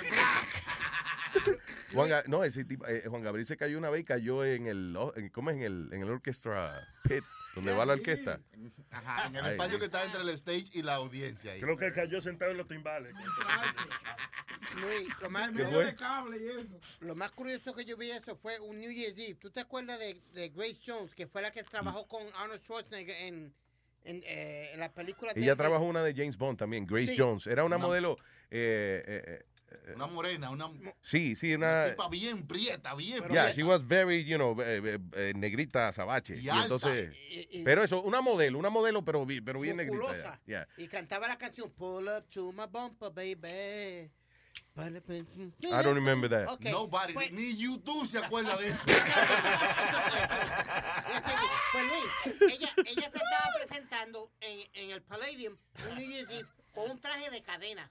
Juan, 1.92 2.10
no, 2.26 2.44
ese 2.44 2.64
tipo, 2.64 2.86
eh, 2.86 3.04
Juan 3.06 3.22
Gabriel 3.22 3.46
se 3.46 3.56
cayó 3.56 3.78
una 3.78 3.90
vez 3.90 4.02
y 4.02 4.04
cayó 4.04 4.44
en 4.44 4.66
el, 4.66 4.96
en- 5.16 5.28
¿cómo 5.30 5.50
es? 5.50 5.56
En 5.56 5.62
el, 5.62 5.88
en 5.92 6.02
el 6.02 6.08
orchestra 6.10 6.72
pit, 7.08 7.24
donde 7.54 7.72
va 7.72 7.84
la 7.86 7.92
orquesta. 7.94 8.40
Ajá, 8.90 9.26
en 9.26 9.36
el 9.36 9.44
Ahí. 9.44 9.52
espacio 9.52 9.78
que 9.78 9.84
está 9.86 10.04
entre 10.04 10.22
el 10.22 10.28
stage 10.30 10.66
y 10.74 10.82
la 10.82 10.94
audiencia. 10.96 11.52
ahí. 11.52 11.60
Creo 11.60 11.76
que 11.76 11.92
cayó 11.92 12.20
sentado 12.20 12.50
en 12.50 12.58
los 12.58 12.66
timbales. 12.68 13.14
Luis, 14.80 15.08
lo 15.20 15.30
más, 15.30 15.50
¿Qué 15.50 15.64
fue? 15.66 15.96
lo 17.00 17.14
más 17.14 17.30
curioso 17.32 17.74
que 17.74 17.84
yo 17.84 17.96
vi 17.96 18.10
eso 18.10 18.36
fue 18.36 18.58
un 18.60 18.80
New 18.80 18.90
Year's 18.90 19.18
Eve. 19.18 19.34
¿Tú 19.34 19.50
te 19.50 19.60
acuerdas 19.60 19.98
de, 19.98 20.20
de 20.32 20.48
Grace 20.50 20.78
Jones, 20.86 21.14
que 21.14 21.26
fue 21.26 21.42
la 21.42 21.50
que 21.50 21.62
trabajó 21.62 22.06
con 22.08 22.22
Arnold 22.36 22.60
Schwarzenegger 22.62 23.16
en, 23.26 23.54
en, 24.04 24.22
eh, 24.24 24.70
en 24.72 24.80
la 24.80 24.92
película? 24.92 25.32
de- 25.34 25.40
Ella 25.40 25.52
de- 25.52 25.56
trabajó 25.56 25.84
una 25.84 26.02
de 26.02 26.14
James 26.14 26.36
Bond 26.38 26.58
también, 26.58 26.86
Grace 26.86 27.08
Sí. 27.08 27.16
Jones. 27.18 27.46
Era 27.46 27.64
una 27.64 27.76
Una- 27.76 27.86
modelo. 27.86 28.16
eh, 28.50 29.02
eh, 29.06 29.24
eh, 29.26 29.44
Una 29.96 30.06
morena, 30.06 30.50
una, 30.50 30.68
sí, 31.00 31.34
sí, 31.36 31.54
una 31.54 31.66
una. 31.84 31.90
tipa 31.90 32.08
bien 32.08 32.46
prieta, 32.46 32.94
bien 32.94 33.18
Yeah, 33.18 33.26
prieta. 33.28 33.52
she 33.52 33.62
was 33.62 33.82
very, 33.86 34.24
you 34.24 34.36
know, 34.36 34.60
eh, 34.60 34.80
eh, 34.84 34.98
eh, 35.14 35.32
negrita 35.36 35.88
azabache. 35.88 36.36
Y 36.36 36.46
Y, 36.46 36.48
alta. 36.48 36.62
entonces, 36.64 37.14
Y- 37.30 37.48
y- 37.60 37.62
pero 37.64 37.82
eso, 37.82 38.02
una 38.02 38.20
modelo, 38.20 38.58
una 38.58 38.70
modelo, 38.70 39.04
pero, 39.04 39.26
pero 39.44 39.60
bien 39.60 39.76
negrita. 39.76 39.96
musculosa. 39.98 40.40
yeah. 40.46 40.66
Y 40.76 40.88
cantaba 40.88 41.28
la 41.28 41.36
canción 41.38 41.70
Pull 41.70 42.08
up 42.08 42.28
to 42.30 42.52
my 42.52 42.66
bumper, 42.70 43.10
baby. 43.10 44.10
I 44.74 44.90
don't 45.82 45.94
remember 45.94 46.28
that. 46.30 46.48
Ok, 46.48 46.64
Nobody, 46.64 47.12
pues- 47.14 47.30
ni 47.32 47.56
YouTube 47.56 48.06
se 48.08 48.18
acuerda 48.18 48.56
de 48.56 48.68
eso. 48.68 48.80
Pues 51.72 51.84
Luis, 51.84 52.52
ella, 52.54 52.72
ella 52.84 53.10
se 53.10 53.16
estaba 53.16 53.50
presentando 53.56 54.30
en, 54.40 54.60
en 54.74 54.90
el 54.90 55.02
Palladium 55.02 55.56
un 55.88 55.96
New 55.98 56.06
Year's 56.10 56.30
Eve 56.30 56.46
con 56.74 56.90
un 56.90 57.00
traje 57.00 57.30
de 57.30 57.42
cadena, 57.42 57.90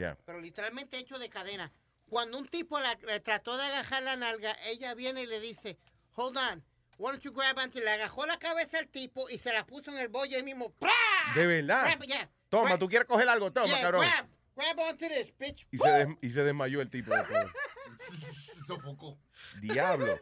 Yeah. 0.00 0.16
pero 0.24 0.40
literalmente 0.40 0.96
hecho 0.98 1.18
de 1.18 1.28
cadena. 1.28 1.70
Cuando 2.08 2.38
un 2.38 2.48
tipo 2.48 2.80
la, 2.80 2.96
trató 3.22 3.56
de 3.56 3.64
agajar 3.64 4.02
la 4.02 4.16
nalga, 4.16 4.56
ella 4.64 4.94
viene 4.94 5.22
y 5.22 5.26
le 5.26 5.40
dice, 5.40 5.78
hold 6.14 6.36
on, 6.38 6.64
why 6.98 7.12
don't 7.12 7.22
you 7.22 7.32
grab 7.32 7.58
onto-" 7.58 7.78
Le 7.78 7.90
agajó 7.90 8.24
la 8.26 8.38
cabeza 8.38 8.78
al 8.78 8.88
tipo 8.88 9.28
y 9.28 9.38
se 9.38 9.52
la 9.52 9.66
puso 9.66 9.90
en 9.92 9.98
el 9.98 10.08
bollo 10.08 10.36
ahí 10.36 10.42
mismo. 10.42 10.72
¡Pra! 10.72 10.90
De 11.34 11.46
verdad. 11.46 11.86
Grab- 11.86 12.06
yeah, 12.06 12.30
Toma, 12.48 12.70
grab- 12.70 12.78
tú 12.78 12.88
quieres 12.88 13.06
coger 13.06 13.28
algo, 13.28 13.52
toma, 13.52 13.66
yeah, 13.66 13.82
cabrón. 13.82 14.00
Grab, 14.00 14.26
grab 14.56 14.78
onto 14.88 15.06
this, 15.08 15.32
bitch. 15.38 15.66
Y 15.70 15.78
se, 15.78 15.88
des- 15.90 16.16
y 16.22 16.30
se 16.30 16.42
desmayó 16.42 16.80
el 16.80 16.88
tipo. 16.90 17.12
sofocó. 18.66 19.18
Diablo. 19.60 20.18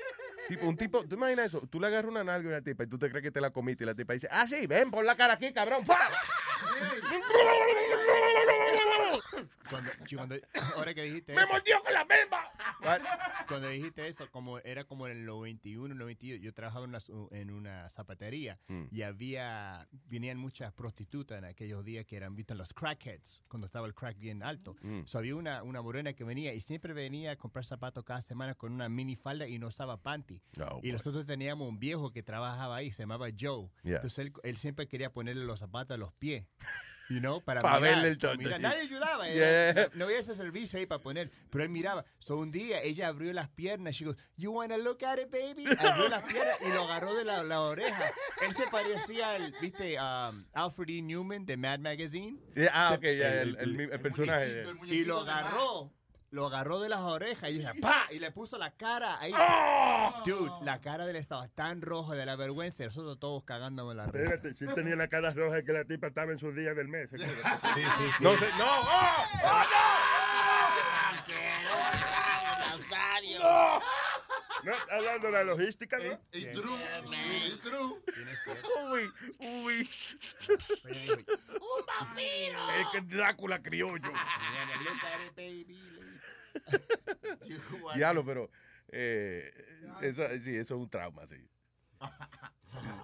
Tipo, 0.49 0.67
un 0.67 0.77
tipo, 0.77 1.07
¿tú 1.07 1.15
imaginas 1.15 1.47
eso? 1.47 1.61
Tú 1.71 1.79
le 1.81 1.87
agarras 1.87 2.11
una 2.11 2.25
nalga 2.25 2.49
a 2.49 2.53
una 2.53 2.63
tipa 2.63 2.85
y 2.85 2.87
tú 2.87 2.99
te 2.99 3.09
crees 3.11 3.23
que 3.23 3.31
te 3.31 3.41
la 3.41 3.51
comiste 3.51 3.85
y 3.85 3.87
la 3.87 3.95
tipa 3.95 4.15
dice, 4.15 4.29
ah, 4.31 4.47
sí, 4.47 4.67
ven, 4.67 4.91
pon 4.91 5.07
la 5.07 5.15
cara 5.17 5.35
aquí, 5.35 5.53
cabrón. 5.53 5.85
¡Pah! 5.85 6.09
Cuando, 9.71 9.91
cuando- 10.17 10.37
ahora 10.77 10.95
que 10.95 11.03
dijiste 11.03 11.35
¡Me 11.35 11.43
eso, 11.43 11.53
mordió 11.53 11.83
con 11.83 11.93
la 11.93 12.05
bemba! 12.05 12.51
cuando 13.49 13.69
dijiste 13.69 14.07
eso, 14.09 14.31
como 14.31 14.59
era 14.59 14.85
como 14.85 15.07
en 15.07 15.19
el 15.19 15.25
91, 15.27 15.95
92, 15.95 16.41
yo 16.41 16.53
trabajaba 16.55 16.85
en 16.85 16.91
una, 16.91 16.99
en 17.33 17.51
una 17.51 17.89
zapatería 17.91 18.59
Mm. 18.69 18.85
y 18.91 19.03
había, 19.03 19.89
venían 20.07 20.39
muchas 20.39 20.73
prostitutas 20.73 21.39
en 21.39 21.45
aquellos 21.45 21.85
días 21.85 22.05
que 22.07 22.17
eran 22.17 22.35
vistas 22.37 22.57
los 22.57 22.73
crackheads, 22.75 23.43
cuando 23.49 23.67
estaba 23.67 23.87
el 23.87 23.95
crack 23.95 24.19
bien 24.19 24.43
alto. 24.43 24.77
Mm. 24.83 25.03
So, 25.07 25.19
había 25.19 25.37
una, 25.37 25.63
una 25.63 25.81
morena 25.83 26.13
que 26.13 26.25
venía 26.25 26.53
y 26.55 26.61
siempre 26.61 26.93
venía 26.93 27.33
a 27.33 27.37
comprar 27.37 27.65
zapatos 27.65 28.05
cada 28.05 28.21
semana 28.21 28.55
con 28.55 28.73
una 28.73 28.89
mini 28.89 29.17
falda 29.17 29.47
y 29.49 29.59
no 29.59 29.69
usaba 29.69 30.03
panty. 30.03 30.43
Oh, 30.61 30.79
y 30.83 30.89
boy. 30.89 30.93
nosotros 30.93 31.27
teníamos 31.27 31.69
un 31.69 31.79
viejo 31.79 32.11
que 32.13 32.23
trabajaba 32.23 32.77
ahí, 32.77 32.91
se 32.91 33.03
llamaba 33.03 33.29
Joe. 33.39 33.69
Yeah. 33.83 33.97
Entonces 33.97 34.19
él, 34.19 34.33
él 34.43 34.57
siempre 34.57 34.87
quería 34.89 35.11
ponerle 35.13 35.45
los 35.45 35.59
zapatos 35.61 35.95
a 35.95 35.99
los 35.99 36.13
pies. 36.15 36.47
You 37.11 37.21
know, 37.21 37.41
para 37.43 37.61
Pa' 37.63 37.81
mirar, 37.81 37.95
verle 37.95 38.09
el 38.09 38.19
para 38.19 38.33
tonto, 38.35 38.45
mirar. 38.45 38.61
Nadie 38.61 38.81
ayudaba. 38.83 39.27
Yeah. 39.29 39.69
era- 39.71 39.91
no 39.95 40.05
había 40.05 40.19
ese 40.19 40.35
servicio 40.35 40.79
ahí 40.79 40.85
para 40.87 41.01
poner. 41.01 41.31
Pero 41.51 41.65
él 41.65 41.71
miraba. 41.71 42.05
So 42.19 42.37
un 42.37 42.51
día 42.51 42.83
ella 42.83 43.09
abrió 43.09 43.33
las 43.33 43.49
piernas. 43.49 43.95
She 43.95 44.05
goes, 44.05 44.17
You 44.37 44.53
wanna 44.53 44.77
look 44.77 45.03
at 45.05 45.19
it, 45.19 45.31
baby? 45.31 45.65
Abrió 45.79 46.09
las 46.09 46.23
piernas 46.25 46.59
y 46.61 46.69
lo 46.75 46.85
agarró 46.85 47.15
de 47.15 47.25
la, 47.25 47.43
la 47.45 47.63
oreja. 47.63 48.05
Él 48.47 48.53
se 48.53 48.67
parecía 48.71 49.31
al, 49.33 49.55
viste, 49.61 49.97
um, 49.99 50.45
Alfred 50.53 50.91
E. 50.91 51.03
Newman 51.03 51.47
de 51.47 51.57
Mad 51.57 51.79
Magazine. 51.81 52.39
Yeah, 52.55 52.71
ah, 52.75 52.89
Se- 52.91 52.95
ok, 52.97 53.03
ya, 53.19 53.41
el, 53.43 53.57
el 53.59 53.75
mi- 53.75 53.85
el 53.85 54.01
personaje. 54.01 54.65
y 54.87 55.05
lo 55.05 55.21
agarró 55.21 55.93
lo 56.31 56.47
agarró 56.47 56.81
de 56.81 56.89
las 56.89 57.01
orejas 57.01 57.51
y 57.51 57.55
dije, 57.55 57.75
¡pa! 57.81 58.07
Y 58.11 58.19
le 58.19 58.31
puso 58.31 58.59
la 58.59 58.71
cara 58.73 59.19
ahí. 59.21 59.33
¡Ah! 59.35 60.23
Dude, 60.25 60.65
la 60.65 60.81
cara 60.81 61.05
de 61.05 61.11
él 61.13 61.17
estaba 61.17 61.49
tan 61.49 61.81
roja 61.81 62.15
de 62.15 62.27
la 62.27 62.37
vergüenza 62.37 62.83
y 62.83 62.87
nosotros 62.87 63.19
todos 63.19 63.45
cagándonos 63.45 63.95
la 63.95 64.07
risa. 64.07 64.35
Espérate, 64.35 64.55
si 64.55 64.67
tenía 64.67 64.97
la 64.97 65.09
cara 65.09 65.33
roja 65.33 65.63
que 65.63 65.73
la 65.73 65.85
tipa 65.85 66.09
estaba 66.09 66.33
en 66.33 66.39
sus 66.39 66.55
días 66.55 66.77
del 66.77 66.89
mes. 66.89 67.09
Sí, 67.19 67.83
sí, 67.97 68.09
sí. 68.19 68.25
No 68.25 68.37
sé, 68.37 68.49
no. 68.59 68.65
¡Oh! 68.65 69.25
Nazario. 72.71 73.39
¡No! 73.41 73.81
No, 74.65 74.73
hablando 74.91 75.29
de 75.29 75.33
la 75.33 75.45
logística, 75.45 75.99
¿no? 75.99 76.21
Es 76.33 76.53
Drew. 76.53 76.77
Es 76.77 77.63
Drew. 77.63 78.03
Uy, 78.91 79.11
uy. 79.39 79.91
¡Un 80.49 81.87
vampiro! 81.87 82.59
Es 82.81 82.87
que 82.93 83.01
Drácula 83.03 83.63
criollo. 83.63 84.11
Diablo, 87.95 88.25
pero 88.25 88.51
eh, 88.89 89.53
eso, 90.01 90.23
sí, 90.43 90.57
eso 90.57 90.75
es 90.75 90.81
un 90.81 90.89
trauma, 90.89 91.27
sí. 91.27 91.47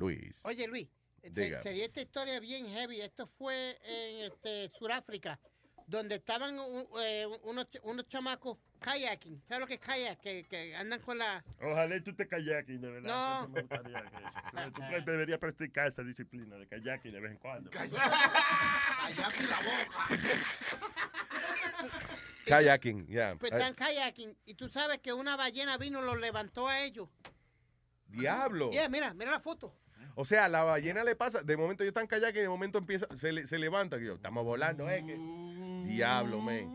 Luis. 0.00 0.38
Oye, 0.44 0.66
Luis, 0.68 0.88
se- 1.22 1.30
Diga. 1.30 1.62
sería 1.62 1.84
esta 1.86 2.00
historia 2.02 2.38
bien 2.40 2.68
heavy. 2.68 3.00
Esto 3.00 3.26
fue 3.26 3.78
en 3.82 4.30
este, 4.32 4.70
Sudáfrica, 4.78 5.40
donde 5.86 6.16
estaban 6.16 6.58
un- 6.58 6.86
eh, 7.00 7.26
unos, 7.42 7.66
unos 7.82 8.06
chamacos 8.08 8.58
kayaking. 8.80 9.42
¿Sabes 9.48 9.60
lo 9.60 9.66
que 9.66 9.74
es 9.74 9.80
kayak? 9.80 10.20
Que, 10.20 10.44
que 10.46 10.76
andan 10.76 11.00
con 11.00 11.16
la... 11.18 11.42
Ojalá 11.62 11.96
y 11.96 12.02
tú 12.02 12.14
te 12.14 12.28
kayaking, 12.28 12.80
de 12.80 12.90
verdad. 12.90 13.08
No. 13.08 13.40
Eso 13.40 13.48
me 13.48 13.60
gustaría 13.62 14.02
que- 14.02 14.70
Tú 14.74 14.80
pre- 14.86 15.00
deberías 15.00 15.38
practicar 15.38 15.88
esa 15.88 16.02
disciplina 16.02 16.56
de 16.56 16.66
kayaking 16.68 17.12
de 17.12 17.20
vez 17.20 17.32
en 17.32 17.38
cuando. 17.38 17.70
Kayaking 17.70 17.98
la 19.48 19.56
boca. 19.56 20.06
Kayaking, 22.46 23.06
ya. 23.08 23.34
Pues 23.40 23.50
Ay, 23.52 23.58
están 23.58 23.74
kayaking 23.74 24.36
y 24.44 24.54
tú 24.54 24.68
sabes 24.68 24.98
que 24.98 25.12
una 25.12 25.36
ballena 25.36 25.78
vino 25.78 26.00
y 26.00 26.04
los 26.04 26.20
levantó 26.20 26.68
a 26.68 26.80
ellos. 26.82 27.08
Diablo. 28.06 28.70
Yeah, 28.70 28.88
mira, 28.88 29.12
mira 29.14 29.32
la 29.32 29.40
foto. 29.40 29.74
O 30.18 30.24
sea, 30.24 30.48
la 30.48 30.62
ballena 30.64 31.04
le 31.04 31.14
pasa, 31.14 31.42
de 31.42 31.56
momento 31.58 31.82
ellos 31.84 31.90
están 31.90 32.06
kayaking 32.06 32.38
y 32.38 32.42
de 32.42 32.48
momento 32.48 32.78
empieza, 32.78 33.06
se, 33.14 33.32
le- 33.32 33.46
se 33.46 33.58
levanta. 33.58 33.98
que 33.98 34.06
yo, 34.06 34.14
estamos 34.14 34.44
volando, 34.44 34.88
¿eh? 34.90 35.04
que- 35.06 35.14
Diablo, 35.92 36.40
man. 36.40 36.72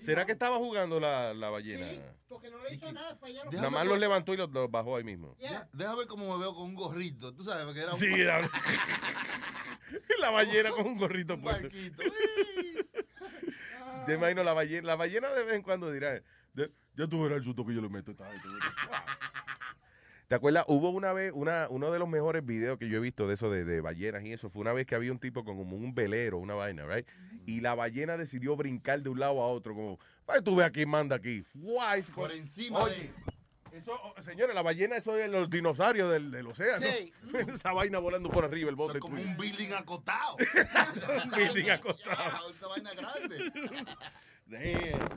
¿Será 0.00 0.26
que 0.26 0.32
estaba 0.32 0.56
jugando 0.56 0.98
la, 0.98 1.32
la 1.32 1.48
ballena? 1.50 1.86
Porque 2.28 2.50
no 2.50 2.60
le 2.62 2.74
hizo 2.74 2.90
nada 2.92 3.18
para 3.20 3.32
allá. 3.32 3.44
Nada 3.52 3.70
más 3.70 3.86
los 3.86 3.98
levantó 3.98 4.34
y 4.34 4.36
los, 4.36 4.50
los 4.50 4.68
bajó 4.70 4.96
ahí 4.96 5.04
mismo. 5.04 5.36
Deja- 5.38 5.68
Deja 5.72 5.94
ver 5.94 6.06
cómo 6.08 6.32
me 6.32 6.38
veo 6.42 6.52
con 6.54 6.64
un 6.64 6.74
gorrito. 6.74 7.32
Tú 7.34 7.44
sabes, 7.44 7.64
porque 7.66 7.80
era 7.82 7.92
un 7.92 7.98
Sí, 7.98 8.08
la 10.20 10.30
ballena 10.30 10.70
con 10.70 10.86
un 10.86 10.98
gorrito 10.98 11.40
puesto. 11.40 11.62
barquito. 11.62 12.02
Te 14.06 14.14
imagino 14.18 14.42
la 14.42 14.54
ballena, 14.54 14.86
la 14.88 14.96
ballena 14.96 15.28
de 15.30 15.44
vez 15.44 15.54
en 15.54 15.62
cuando 15.62 15.90
dirá, 15.92 16.20
"De- 16.54 16.72
ya 16.96 17.06
tú 17.06 17.22
verás 17.22 17.38
el 17.38 17.44
susto 17.44 17.64
que 17.66 17.74
yo 17.74 17.80
le 17.80 17.88
meto 17.88 18.10
a 18.10 18.14
esta 18.14 18.26
gente". 18.30 18.48
¿Te 20.30 20.36
acuerdas? 20.36 20.64
Hubo 20.68 20.90
una 20.90 21.12
vez, 21.12 21.32
una, 21.34 21.66
uno 21.70 21.90
de 21.90 21.98
los 21.98 22.08
mejores 22.08 22.46
videos 22.46 22.78
que 22.78 22.88
yo 22.88 22.98
he 22.98 23.00
visto 23.00 23.26
de 23.26 23.34
eso 23.34 23.50
de, 23.50 23.64
de 23.64 23.80
ballenas 23.80 24.22
y 24.22 24.32
eso, 24.32 24.48
fue 24.48 24.62
una 24.62 24.72
vez 24.72 24.86
que 24.86 24.94
había 24.94 25.10
un 25.10 25.18
tipo 25.18 25.44
con 25.44 25.56
como 25.56 25.74
un 25.74 25.92
velero, 25.92 26.38
una 26.38 26.54
vaina, 26.54 26.86
right? 26.86 27.04
Y 27.46 27.60
la 27.60 27.74
ballena 27.74 28.16
decidió 28.16 28.54
brincar 28.54 29.02
de 29.02 29.08
un 29.10 29.18
lado 29.18 29.42
a 29.42 29.48
otro, 29.48 29.74
como, 29.74 29.98
ay, 30.28 30.40
tú 30.44 30.54
ves 30.54 30.70
quién 30.70 30.88
manda 30.88 31.16
aquí. 31.16 31.42
Guay, 31.54 32.02
Por 32.14 32.30
encima 32.30 32.78
Oye, 32.78 33.10
eso, 33.72 33.90
oh, 34.04 34.22
señores, 34.22 34.54
la 34.54 34.62
ballena, 34.62 34.98
eso 34.98 35.18
es 35.18 35.28
los 35.28 35.50
dinosaurios 35.50 36.08
del, 36.12 36.30
del 36.30 36.46
océano. 36.46 36.86
Sí. 36.86 37.12
Esa 37.52 37.72
vaina 37.72 37.98
volando 37.98 38.30
por 38.30 38.44
arriba, 38.44 38.70
el 38.70 38.76
bote. 38.76 39.00
Como 39.00 39.20
un 39.20 39.36
building 39.36 39.72
acotado. 39.72 40.36
un 41.24 41.30
building 41.32 41.70
acotado. 41.70 42.50
Esa 42.50 42.68
vaina 42.68 42.90
grande. 42.94 43.52
Damn. 44.46 45.10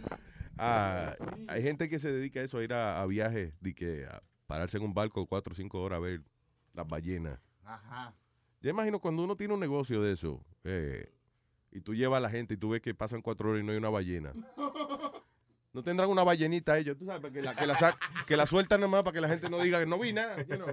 Ah, 0.57 1.15
hay 1.49 1.61
gente 1.61 1.87
que 1.87 1.99
se 1.99 2.11
dedica 2.11 2.39
a 2.39 2.43
eso, 2.43 2.57
a 2.57 2.63
ir 2.63 2.73
a, 2.73 2.99
a 2.99 3.05
viajes, 3.05 3.53
de 3.61 3.75
que 3.75 4.07
a 4.07 4.23
pararse 4.53 4.77
en 4.77 4.83
un 4.83 4.93
barco 4.93 5.25
cuatro 5.25 5.51
o 5.53 5.55
cinco 5.55 5.81
horas 5.81 5.97
a 5.97 5.99
ver 5.99 6.21
las 6.73 6.87
ballenas. 6.87 7.39
Ajá. 7.63 8.13
Yo 8.61 8.69
imagino 8.69 8.99
cuando 8.99 9.23
uno 9.23 9.35
tiene 9.35 9.55
un 9.55 9.59
negocio 9.59 9.99
de 10.03 10.11
eso, 10.13 10.45
eh, 10.63 11.11
y 11.71 11.81
tú 11.81 11.95
llevas 11.95 12.17
a 12.17 12.21
la 12.21 12.29
gente 12.29 12.53
y 12.53 12.57
tú 12.57 12.69
ves 12.69 12.79
que 12.81 12.93
pasan 12.93 13.23
cuatro 13.23 13.49
horas 13.49 13.63
y 13.63 13.65
no 13.65 13.71
hay 13.71 13.79
una 13.79 13.89
ballena. 13.89 14.31
No 15.73 15.81
tendrán 15.83 16.07
una 16.07 16.23
ballenita 16.23 16.77
ellos, 16.77 16.95
tú 16.99 17.07
sabes, 17.07 17.31
que 17.31 17.41
la, 17.41 17.55
que 17.55 17.65
la, 17.65 17.75
sa- 17.75 17.97
que 18.27 18.37
la 18.37 18.45
sueltan 18.45 18.79
nomás 18.79 19.01
para 19.01 19.15
que 19.15 19.21
la 19.21 19.27
gente 19.27 19.49
no 19.49 19.57
diga 19.59 19.79
que 19.79 19.87
no 19.87 19.97
vi 19.97 20.13
nada, 20.13 20.37
you 20.43 20.55
know, 20.55 20.67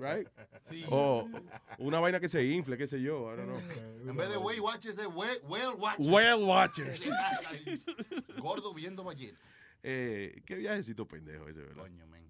right? 0.00 0.26
Sí. 0.70 0.86
O 0.88 1.28
una 1.76 2.00
vaina 2.00 2.18
que 2.18 2.28
se 2.30 2.42
infle, 2.46 2.78
qué 2.78 2.88
sé 2.88 3.02
yo, 3.02 3.30
I 3.30 3.36
don't 3.36 3.50
know. 3.50 4.08
En 4.08 4.16
vez 4.16 4.30
de 4.30 4.38
Weight 4.38 4.60
Watchers, 4.62 4.96
es 4.96 5.06
Whale 5.06 5.38
whale 5.42 5.74
Watchers. 5.76 6.08
Whale 6.08 6.44
Watchers. 6.44 7.10
Gordo 8.38 8.72
viendo 8.72 9.04
ballenas. 9.04 9.38
Eh, 9.82 10.40
qué 10.46 10.54
viajecito 10.54 11.06
pendejo 11.06 11.46
ese, 11.48 11.60
¿verdad? 11.60 11.82
Coño, 11.82 12.06
men. 12.06 12.21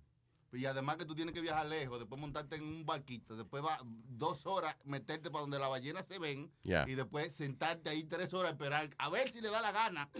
Y 0.52 0.66
además 0.66 0.96
que 0.96 1.04
tú 1.06 1.14
tienes 1.14 1.34
que 1.34 1.40
viajar 1.40 1.66
lejos, 1.66 1.98
después 1.98 2.20
montarte 2.20 2.56
en 2.56 2.64
un 2.64 2.84
barquito, 2.84 3.36
después 3.36 3.64
va 3.64 3.78
dos 3.82 4.44
horas 4.46 4.76
meterte 4.84 5.30
para 5.30 5.42
donde 5.42 5.58
las 5.58 5.70
ballenas 5.70 6.06
se 6.06 6.18
ven 6.18 6.52
y 6.62 6.94
después 6.94 7.32
sentarte 7.32 7.88
ahí 7.88 8.04
tres 8.04 8.34
horas 8.34 8.50
a 8.50 8.52
esperar 8.52 8.90
a 8.98 9.08
ver 9.08 9.30
si 9.30 9.40
le 9.40 9.50
da 9.50 9.62
la 9.62 9.72
gana. 9.72 10.10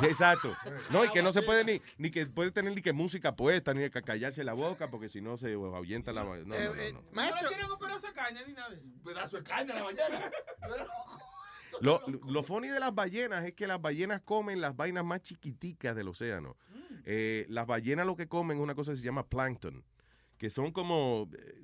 Sí, 0.00 0.06
exacto. 0.06 0.54
No, 0.90 1.04
y 1.04 1.10
que 1.10 1.22
no 1.22 1.32
se 1.32 1.42
puede 1.42 1.64
ni, 1.64 1.80
ni 1.98 2.10
que 2.10 2.26
puede 2.26 2.50
tener 2.50 2.72
ni 2.74 2.82
que 2.82 2.92
música 2.92 3.34
puesta, 3.34 3.74
ni 3.74 3.88
que 3.90 4.02
callarse 4.02 4.44
la 4.44 4.52
boca, 4.52 4.90
porque 4.90 5.08
si 5.08 5.20
no 5.20 5.36
se 5.36 5.54
ahuyenta 5.54 6.12
la... 6.12 6.24
No, 6.24 6.36
no, 6.36 6.44
no, 6.44 6.92
no. 6.92 7.02
Maestro. 7.12 7.42
No 7.42 7.48
quieren 7.48 7.70
un 7.70 7.78
pedazo 7.78 8.06
de 8.06 8.12
caña 8.12 8.42
ni 8.46 8.52
nada 8.52 8.70
de 8.70 8.76
eso. 8.76 8.84
Un 8.84 9.02
pedazo 9.02 9.36
de 9.36 9.42
caña 9.42 9.74
la 9.74 9.82
ballena. 9.82 10.30
Lo, 11.80 12.00
lo 12.06 12.42
funny 12.42 12.68
de 12.68 12.80
las 12.80 12.94
ballenas 12.94 13.44
es 13.44 13.52
que 13.52 13.66
las 13.66 13.80
ballenas 13.80 14.22
comen 14.22 14.62
las 14.62 14.74
vainas 14.74 15.04
más 15.04 15.20
chiquiticas 15.20 15.94
del 15.94 16.08
océano. 16.08 16.56
Eh, 17.08 17.46
las 17.48 17.66
ballenas 17.66 18.04
lo 18.04 18.16
que 18.16 18.26
comen 18.26 18.58
es 18.58 18.62
una 18.62 18.74
cosa 18.74 18.90
que 18.92 18.98
se 18.98 19.04
llama 19.04 19.24
plankton, 19.26 19.84
que 20.36 20.50
son 20.50 20.72
como... 20.72 21.30
eh, 21.38 21.62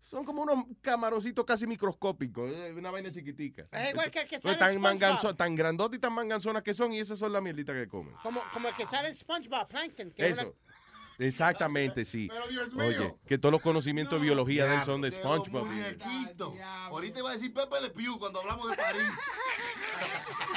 son 0.00 0.24
como 0.24 0.42
unos 0.42 0.66
camaroncitos 0.82 1.44
casi 1.46 1.66
microscópicos, 1.66 2.50
eh, 2.52 2.74
una 2.76 2.90
vaina 2.90 3.10
chiquitica. 3.12 3.62
Es 3.72 3.90
igual 3.92 4.10
que 4.10 4.20
el 4.22 4.28
que 4.28 4.40
sale 4.40 4.56
tan, 4.58 4.76
manganzo- 4.78 5.34
tan 5.36 5.54
grandotas 5.54 5.96
y 5.96 6.00
tan 6.00 6.12
manganzonas 6.12 6.62
que 6.64 6.74
son, 6.74 6.92
y 6.92 6.98
esas 6.98 7.18
son 7.18 7.32
las 7.32 7.40
mierditas 7.40 7.74
que 7.76 7.86
comen. 7.88 8.12
Como, 8.22 8.42
como 8.52 8.68
el 8.68 8.74
que 8.74 8.84
sale 8.86 9.08
en 9.08 9.16
SpongeBob, 9.16 9.68
Plankton. 9.68 10.10
Que 10.10 10.26
es 10.26 10.32
una- 10.34 10.42
Eso. 10.42 10.54
Exactamente, 11.18 12.04
sí. 12.04 12.26
Pero 12.28 12.46
Dios 12.48 12.72
mío. 12.74 12.84
Oye, 12.86 13.14
que 13.26 13.38
todos 13.38 13.52
los 13.52 13.62
conocimientos 13.62 14.18
de 14.18 14.24
biología 14.26 14.66
de 14.66 14.74
él 14.74 14.82
son 14.82 15.00
de 15.00 15.12
SpongeBob. 15.12 15.66
Ahorita 16.90 17.18
iba 17.20 17.30
a 17.30 17.32
decir 17.34 17.54
Pepe 17.54 17.80
Le 17.80 17.90
Pew 17.90 18.18
cuando 18.18 18.40
hablamos 18.40 18.68
de 18.70 18.76
París. 18.76 19.02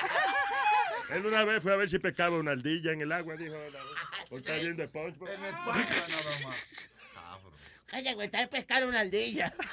Él 1.12 1.26
una 1.26 1.44
vez 1.44 1.62
fue 1.62 1.74
a 1.74 1.76
ver 1.76 1.90
si 1.90 2.00
pescaba 2.00 2.38
una 2.38 2.52
ardilla 2.52 2.92
en 2.92 3.02
el 3.02 3.12
agua, 3.12 3.36
dijo. 3.36 3.56
Por 4.30 4.40
estar 4.40 4.60
viendo 4.60 4.86
SpongeBob. 4.86 5.30
En 5.30 5.44
España 5.44 6.08
nada 6.10 6.40
más. 6.48 6.58
Calla, 7.88 8.14
güey, 8.14 8.26
está 8.26 8.48
pescar 8.48 8.86
una 8.88 9.02
ardilla. 9.02 9.54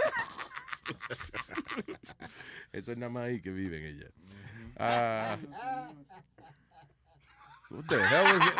Eso 2.73 2.93
es 2.93 2.99
nada 2.99 3.11
más 3.11 3.25
ahí 3.25 3.41
que 3.41 3.51
viven 3.51 3.83
ella. 3.85 4.07
Ah, 4.79 5.39
what 7.71 7.85
the 7.89 7.97
hell 7.97 8.25
was 8.25 8.47
it? 8.47 8.55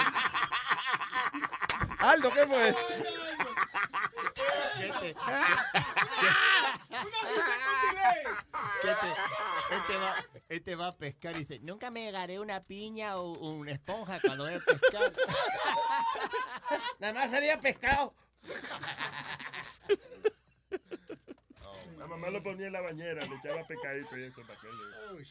Aldo, 1.99 2.31
¿qué 2.33 2.47
fue? 2.47 2.75
Este, 8.83 9.15
este 9.71 9.97
va, 9.97 10.17
este 10.49 10.77
va 10.77 10.87
a 10.89 10.93
pescar 10.93 11.37
y 11.37 11.41
dice, 11.41 11.61
nunca 11.61 11.91
me 11.91 12.09
agarré 12.09 12.41
una 12.41 12.63
piña 12.65 13.17
o 13.17 13.33
una 13.33 13.73
esponja 13.73 14.21
cuando 14.21 14.45
voy 14.45 14.55
a 14.55 14.61
pescar. 14.61 15.13
Nada 16.99 17.13
más 17.13 17.31
salía 17.31 17.61
pescado. 17.61 18.15
La 22.13 22.19
mamá 22.19 22.31
lo 22.31 22.43
ponía 22.43 22.67
en 22.67 22.75
la 22.75 22.83
bañera, 22.83 23.25
le 23.25 23.37
echaba 23.37 23.67
pescadito 23.67 24.19
y 24.19 24.25
eso 24.25 24.43
para 24.47 24.61
que 24.61 24.67
él... 24.67 25.27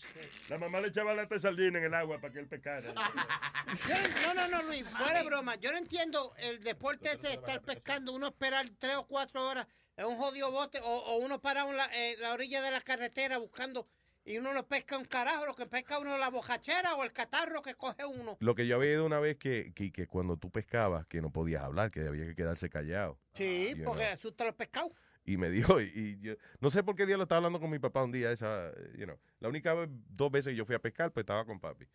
La 0.49 0.57
mamá 0.57 0.81
le 0.81 0.87
echaba 0.87 1.13
lata 1.13 1.35
de 1.35 1.41
sardina 1.41 1.77
en 1.77 1.85
el 1.85 1.93
agua 1.93 2.19
para 2.19 2.33
que 2.33 2.39
él 2.39 2.47
pescara. 2.47 2.91
No, 2.91 4.33
no, 4.33 4.47
no, 4.47 4.63
Luis, 4.63 4.83
fuera 4.89 5.19
de 5.19 5.23
broma. 5.23 5.55
Yo 5.57 5.71
no 5.71 5.77
entiendo 5.77 6.33
el 6.37 6.59
deporte 6.61 7.09
ese 7.09 7.27
de 7.27 7.33
estar 7.33 7.61
pescando, 7.61 8.13
uno 8.13 8.29
esperar 8.29 8.67
tres 8.79 8.95
o 8.95 9.05
cuatro 9.05 9.47
horas 9.47 9.67
en 9.95 10.05
un 10.07 10.15
jodido 10.17 10.49
bote 10.49 10.79
o, 10.81 10.87
o 10.89 11.17
uno 11.17 11.39
parado 11.39 11.69
en 11.69 11.77
la, 11.77 11.85
eh, 11.93 12.15
la 12.17 12.33
orilla 12.33 12.63
de 12.63 12.71
la 12.71 12.81
carretera 12.81 13.37
buscando 13.37 13.87
y 14.25 14.39
uno 14.39 14.51
no 14.51 14.67
pesca 14.67 14.97
un 14.97 15.05
carajo, 15.05 15.45
lo 15.45 15.55
que 15.55 15.67
pesca 15.67 15.99
uno 15.99 16.15
es 16.15 16.19
la 16.19 16.29
bojachera 16.29 16.95
o 16.95 17.03
el 17.03 17.13
catarro 17.13 17.61
que 17.61 17.75
coge 17.75 18.05
uno. 18.05 18.37
Lo 18.39 18.55
que 18.55 18.65
yo 18.65 18.77
había 18.77 18.89
oído 18.89 19.05
una 19.05 19.19
vez 19.19 19.37
que, 19.37 19.71
que, 19.75 19.91
que 19.91 20.07
cuando 20.07 20.37
tú 20.37 20.49
pescabas, 20.49 21.05
que 21.05 21.21
no 21.21 21.31
podías 21.31 21.61
hablar, 21.61 21.91
que 21.91 22.07
había 22.07 22.25
que 22.25 22.35
quedarse 22.35 22.71
callado. 22.71 23.19
Sí, 23.35 23.75
You 23.75 23.83
porque 23.83 24.05
know. 24.05 24.13
asusta 24.13 24.43
a 24.43 24.47
los 24.47 24.55
pescados. 24.55 24.91
Y 25.23 25.37
me 25.37 25.49
dijo, 25.51 25.81
y, 25.81 25.91
y 25.93 26.19
yo, 26.19 26.33
no 26.59 26.69
sé 26.69 26.83
por 26.83 26.95
qué 26.95 27.05
día 27.05 27.17
lo 27.17 27.23
estaba 27.23 27.37
hablando 27.37 27.59
con 27.59 27.69
mi 27.69 27.79
papá 27.79 28.03
un 28.03 28.11
día, 28.11 28.31
esa, 28.31 28.69
eh, 28.69 28.95
you 28.97 29.05
know, 29.05 29.17
la 29.39 29.49
única 29.49 29.73
vez, 29.73 29.89
dos 30.09 30.31
veces 30.31 30.51
que 30.51 30.57
yo 30.57 30.65
fui 30.65 30.75
a 30.75 30.79
pescar, 30.79 31.11
pues 31.11 31.23
estaba 31.23 31.45
con 31.45 31.59
papi. 31.59 31.85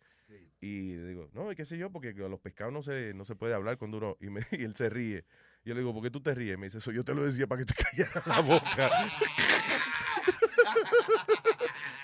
Y 0.59 0.95
le 0.95 1.07
digo, 1.07 1.29
no, 1.33 1.51
y 1.51 1.55
qué 1.55 1.65
sé 1.65 1.77
yo, 1.77 1.91
porque 1.91 2.13
con 2.15 2.29
los 2.31 2.39
pescados 2.39 2.73
no 2.73 2.81
se, 2.81 3.13
no 3.13 3.23
se 3.25 3.35
puede 3.35 3.53
hablar 3.53 3.77
cuando 3.77 3.97
uno, 3.97 4.17
y, 4.19 4.29
me, 4.29 4.41
y 4.51 4.63
él 4.63 4.75
se 4.75 4.89
ríe. 4.89 5.25
Y 5.63 5.69
yo 5.69 5.75
le 5.75 5.81
digo, 5.81 5.93
¿por 5.93 6.03
qué 6.03 6.09
tú 6.09 6.21
te 6.21 6.33
ríes? 6.33 6.57
Me 6.57 6.65
dice, 6.65 6.79
eso 6.79 6.91
yo 6.91 7.03
te 7.03 7.13
lo 7.13 7.23
decía 7.23 7.47
para 7.47 7.63
que 7.63 7.65
te 7.65 7.73
callaras 7.83 8.27
la 8.27 8.39
boca. 8.41 8.91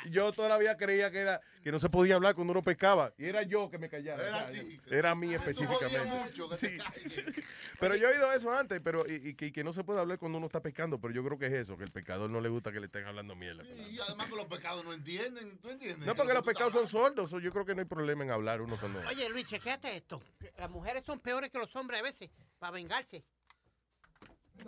Yo 0.09 0.31
todavía 0.31 0.77
creía 0.77 1.11
que 1.11 1.19
era 1.19 1.41
que 1.63 1.71
no 1.71 1.79
se 1.79 1.89
podía 1.89 2.15
hablar 2.15 2.35
cuando 2.35 2.51
uno 2.51 2.61
pescaba. 2.61 3.13
Y 3.17 3.25
era 3.25 3.43
yo 3.43 3.69
que 3.69 3.77
me 3.77 3.89
callara. 3.89 4.27
Era 4.27 4.51
ti. 4.51 4.79
Era 4.89 5.11
a 5.11 5.15
mí 5.15 5.33
específicamente. 5.33 6.05
mucho, 6.05 6.49
que 6.49 6.57
te 6.57 7.09
Sí. 7.09 7.21
Pero 7.79 7.95
yo 7.95 8.09
he 8.09 8.13
oído 8.13 8.31
eso 8.31 8.51
antes, 8.51 8.79
pero 8.81 9.03
y, 9.07 9.29
y 9.29 9.33
que, 9.33 9.47
y 9.47 9.51
que 9.51 9.63
no 9.63 9.73
se 9.73 9.83
puede 9.83 9.99
hablar 9.99 10.17
cuando 10.17 10.37
uno 10.37 10.47
está 10.47 10.61
pescando, 10.61 10.99
pero 10.99 11.13
yo 11.13 11.23
creo 11.23 11.37
que 11.37 11.47
es 11.47 11.53
eso, 11.53 11.77
que 11.77 11.83
el 11.83 11.91
pescador 11.91 12.29
no 12.29 12.39
le 12.39 12.47
gusta 12.49 12.71
que 12.71 12.79
le 12.79 12.85
estén 12.85 13.05
hablando 13.05 13.35
mierda. 13.35 13.63
Y 13.63 13.99
además 13.99 14.27
que 14.27 14.35
los 14.35 14.45
pecados 14.45 14.85
no 14.85 14.93
entienden, 14.93 15.57
¿tú 15.57 15.69
entiendes? 15.69 16.07
No, 16.07 16.15
porque 16.15 16.33
los 16.33 16.43
pescados 16.43 16.73
son 16.73 16.87
sordos, 16.87 17.29
so 17.29 17.39
yo 17.39 17.51
creo 17.51 17.65
que 17.65 17.75
no 17.75 17.81
hay 17.81 17.87
problema 17.87 18.23
en 18.23 18.31
hablar 18.31 18.61
uno 18.61 18.77
cuando... 18.79 18.99
Oye, 19.09 19.27
Luis, 19.29 19.45
chequéate 19.45 19.95
esto. 19.95 20.21
Las 20.57 20.69
mujeres 20.69 21.03
son 21.05 21.19
peores 21.19 21.51
que 21.51 21.59
los 21.59 21.75
hombres 21.75 21.99
a 21.99 22.03
veces, 22.03 22.29
para 22.59 22.71
vengarse. 22.71 23.23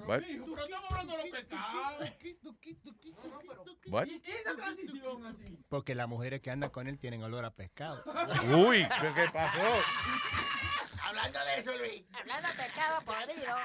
What? 0.05 0.21
Pero 0.21 0.63
estamos 0.63 0.91
hablando 0.91 1.17
de 1.17 1.23
los 1.23 1.39
pecados. 1.39 2.11
Y 3.85 4.31
esa 4.31 4.55
transición 4.55 5.25
así. 5.25 5.57
Porque 5.69 5.95
las 5.95 6.07
mujeres 6.07 6.41
que 6.41 6.51
andan 6.51 6.69
con 6.69 6.87
él 6.87 6.97
tienen 6.97 7.23
olor 7.23 7.45
a 7.45 7.51
pescado. 7.51 8.03
Uy, 8.55 8.85
¿qué, 8.99 9.13
qué 9.13 9.29
pasó? 9.31 9.81
Hablando 11.03 11.39
de 11.39 11.59
eso, 11.59 11.77
Luis. 11.77 12.03
Hablando 12.13 12.49
de 12.49 12.55
pescado 12.55 13.01
podrido. 13.05 13.55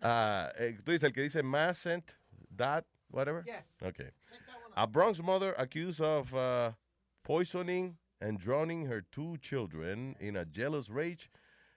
Ah, 0.00 0.50
eh, 0.56 0.78
tú 0.84 0.92
dices 0.92 1.08
el 1.08 1.12
que 1.12 1.22
dice 1.22 1.42
mass 1.42 1.78
sent 1.78 2.16
that, 2.56 2.84
whatever? 3.10 3.44
Yeah. 3.46 3.64
Okay. 3.80 4.10
A 4.74 4.86
Bronx 4.86 5.22
mother 5.22 5.54
accused 5.58 6.00
of 6.00 6.34
uh, 6.34 6.72
poisoning 7.22 7.98
and 8.20 8.38
drowning 8.38 8.86
her 8.86 9.02
two 9.02 9.36
children 9.38 10.16
in 10.18 10.36
a 10.36 10.44
jealous 10.44 10.88
rage 10.90 11.28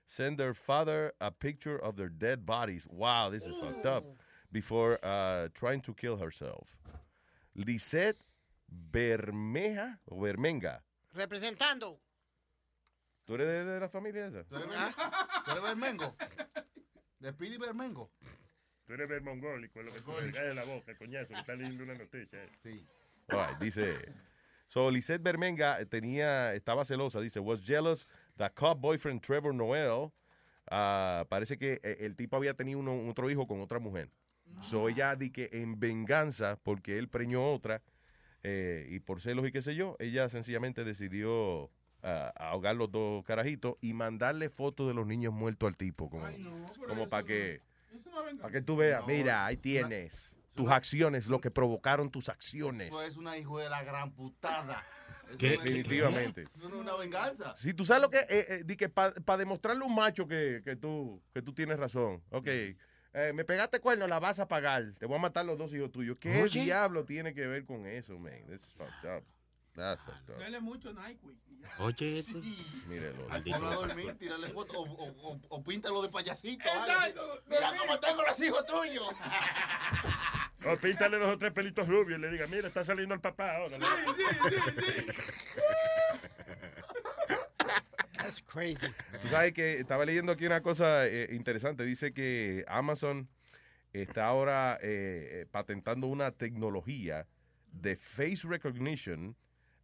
sent 0.06 0.38
their 0.38 0.54
father 0.54 1.14
a 1.20 1.32
picture 1.32 1.78
of 1.78 1.96
their 1.96 2.10
dead 2.10 2.46
bodies. 2.46 2.86
Wow, 2.90 3.30
this 3.30 3.46
is 3.46 3.56
fucked 3.58 3.86
up. 3.86 4.04
Before 4.52 5.00
uh, 5.04 5.50
trying 5.54 5.82
to 5.82 5.94
kill 5.94 6.18
herself. 6.18 6.78
Lisette 7.56 8.18
Bermeja 8.70 10.00
o 10.10 10.16
Bermenga. 10.16 10.82
Representando. 11.14 12.00
¿Tú 13.28 13.34
eres 13.36 13.48
de, 13.48 13.66
de 13.66 13.80
la 13.80 13.90
familia 13.90 14.28
esa? 14.28 14.44
¿Tú 14.44 14.56
eres, 14.56 14.70
tú 15.46 15.52
eres 15.52 15.64
Bermengo? 15.64 16.16
¿De 17.20 17.34
Pidi 17.34 17.58
Bermengo? 17.58 18.12
Tú 18.86 18.94
eres 18.94 19.10
ver 19.10 19.22
mongólico, 19.24 19.80
es 19.80 19.86
lo 19.88 19.92
que 19.94 20.00
tú 20.02 20.12
te 20.14 20.32
cae 20.32 20.48
de 20.50 20.54
la 20.54 20.64
boca, 20.64 20.96
coñazo, 20.96 21.30
que 21.30 21.40
está 21.40 21.56
leyendo 21.56 21.84
una 21.84 21.96
noticia. 21.96 22.44
eh. 22.44 22.50
Sí. 22.62 22.88
All 23.32 23.40
right, 23.48 23.58
dice. 23.60 24.14
So 24.68 24.90
Lisette 24.92 25.22
Bermenga 25.24 25.84
tenía, 25.86 26.54
estaba 26.54 26.84
celosa, 26.86 27.22
dice, 27.22 27.40
was 27.40 27.62
jealous 27.62 28.08
that 28.38 28.54
cop 28.56 28.80
boyfriend 28.82 29.22
Trevor 29.22 29.54
Noel. 29.54 30.12
ah, 30.72 31.26
parece 31.30 31.58
que 31.60 31.80
eh, 31.84 31.98
el 32.00 32.16
tipo 32.16 32.36
había 32.36 32.56
tenido 32.56 32.80
uno- 32.80 33.08
otro 33.10 33.30
hijo 33.30 33.46
con 33.46 33.62
otra 33.62 33.80
mujer. 33.80 34.10
So 34.60 34.90
ella 34.90 35.16
di 35.16 35.30
que 35.30 35.50
en 35.52 35.80
venganza, 35.80 36.58
porque 36.64 36.98
él 36.98 37.08
preñó 37.08 37.54
otra, 37.54 37.84
eh, 38.42 38.88
y 38.90 39.00
por 39.00 39.22
celos 39.22 39.48
y 39.48 39.52
qué 39.52 39.62
sé 39.62 39.76
yo, 39.76 39.96
ella 40.00 40.28
sencillamente 40.30 40.84
decidió 40.84 41.70
ah, 42.04 42.32
ahogar 42.36 42.76
los 42.76 42.92
dos 42.92 43.24
carajitos 43.26 43.76
y 43.82 43.94
mandarle 43.94 44.50
fotos 44.50 44.88
de 44.88 44.94
los 44.96 45.06
niños 45.06 45.34
muertos 45.34 45.68
al 45.68 45.78
tipo, 45.78 46.10
como, 46.10 46.26
como 46.88 47.10
para 47.10 47.24
que, 47.26 47.62
para 48.42 48.52
que 48.52 48.62
tú 48.62 48.76
veas, 48.76 49.06
mira, 49.08 49.46
ahí 49.46 49.58
tienes 49.58 50.35
tus 50.56 50.72
acciones, 50.72 51.28
lo 51.28 51.40
que 51.40 51.52
provocaron 51.52 52.10
tus 52.10 52.30
acciones. 52.30 52.90
Eso 52.90 53.02
es 53.04 53.18
una 53.18 53.38
hijo 53.38 53.60
de 53.60 53.70
la 53.70 53.84
gran 53.84 54.12
putada. 54.12 54.84
Eso 55.30 55.38
¿Qué? 55.38 55.52
Definitivamente. 55.52 56.44
Eso 56.56 56.70
no 56.70 56.76
es 56.76 56.82
una 56.82 56.96
venganza. 56.96 57.56
Si 57.58 57.74
tú 57.74 57.84
sabes 57.84 58.02
lo 58.02 58.10
que, 58.10 58.20
eh, 58.20 58.46
eh, 58.50 58.64
di 58.66 58.78
que 58.78 58.90
para 58.90 59.38
demostrarle 59.38 59.84
a 59.84 59.88
un 59.88 59.96
macho 59.96 60.28
que, 60.28 60.62
que 60.64 60.76
tú, 60.76 61.22
que 61.34 61.42
tú 61.42 61.54
tienes 61.54 61.78
razón, 61.80 62.24
ok, 62.30 62.48
eh, 62.48 63.32
me 63.34 63.46
pegaste 63.46 63.80
cuerno, 63.80 64.08
la 64.08 64.20
vas 64.20 64.40
a 64.40 64.48
pagar, 64.48 64.94
te 65.00 65.06
voy 65.06 65.18
a 65.18 65.22
matar 65.22 65.46
los 65.46 65.58
dos 65.58 65.74
hijos 65.74 65.92
tuyos. 65.92 66.18
¿Qué 66.20 66.44
Oye. 66.44 66.64
diablo 66.64 67.06
tiene 67.06 67.34
que 67.34 67.48
ver 67.48 67.66
con 67.66 67.86
eso, 67.88 68.20
man? 68.20 68.46
This 68.48 68.62
is 68.62 68.74
fucked 68.74 69.18
up. 69.18 69.24
That's 69.74 70.02
fucked 70.04 70.30
up. 70.30 70.40
Dale 70.40 70.60
mucho 70.60 70.92
ya. 70.92 71.84
Oye, 71.84 72.20
este. 72.20 72.42
Mírelo. 72.88 73.28
Ponlo 73.28 73.68
a 73.68 73.76
dormir, 73.76 74.18
tírale 74.18 74.50
foto 74.50 74.82
o, 74.82 74.84
o, 74.84 75.32
o, 75.32 75.40
o 75.50 75.64
píntalo 75.64 76.02
de 76.02 76.10
payasito. 76.10 76.64
Exacto. 76.64 77.42
Mira 77.48 77.74
cómo 77.78 78.00
tengo 78.00 78.22
los 78.22 78.40
hijos 78.42 78.66
tuyos. 78.66 79.10
O 80.64 80.76
píntale 80.78 81.18
dos 81.18 81.34
o 81.34 81.38
tres 81.38 81.52
pelitos 81.52 81.88
rubios 81.88 82.18
y 82.18 82.22
le 82.22 82.32
diga, 82.32 82.48
mira, 82.48 82.68
está 82.68 82.84
saliendo 82.84 83.14
el 83.14 83.20
papá 83.22 83.58
ahora. 83.58 83.78
That's 88.18 88.42
crazy. 88.44 88.78
Tú 89.22 89.28
sabes 89.28 89.54
que 89.54 89.80
estaba 89.80 90.06
leyendo 90.06 90.32
aquí 90.32 90.46
una 90.46 90.62
cosa 90.62 91.06
eh, 91.08 91.30
interesante. 91.36 91.86
Dice 91.86 92.14
que 92.14 92.66
Amazon 92.68 93.28
está 93.94 94.26
ahora 94.26 94.80
eh, 94.82 95.42
eh, 95.42 95.46
patentando 95.52 96.08
una 96.08 96.32
tecnología 96.32 97.28
de 97.72 97.96
face 97.96 98.48
recognition 98.48 99.36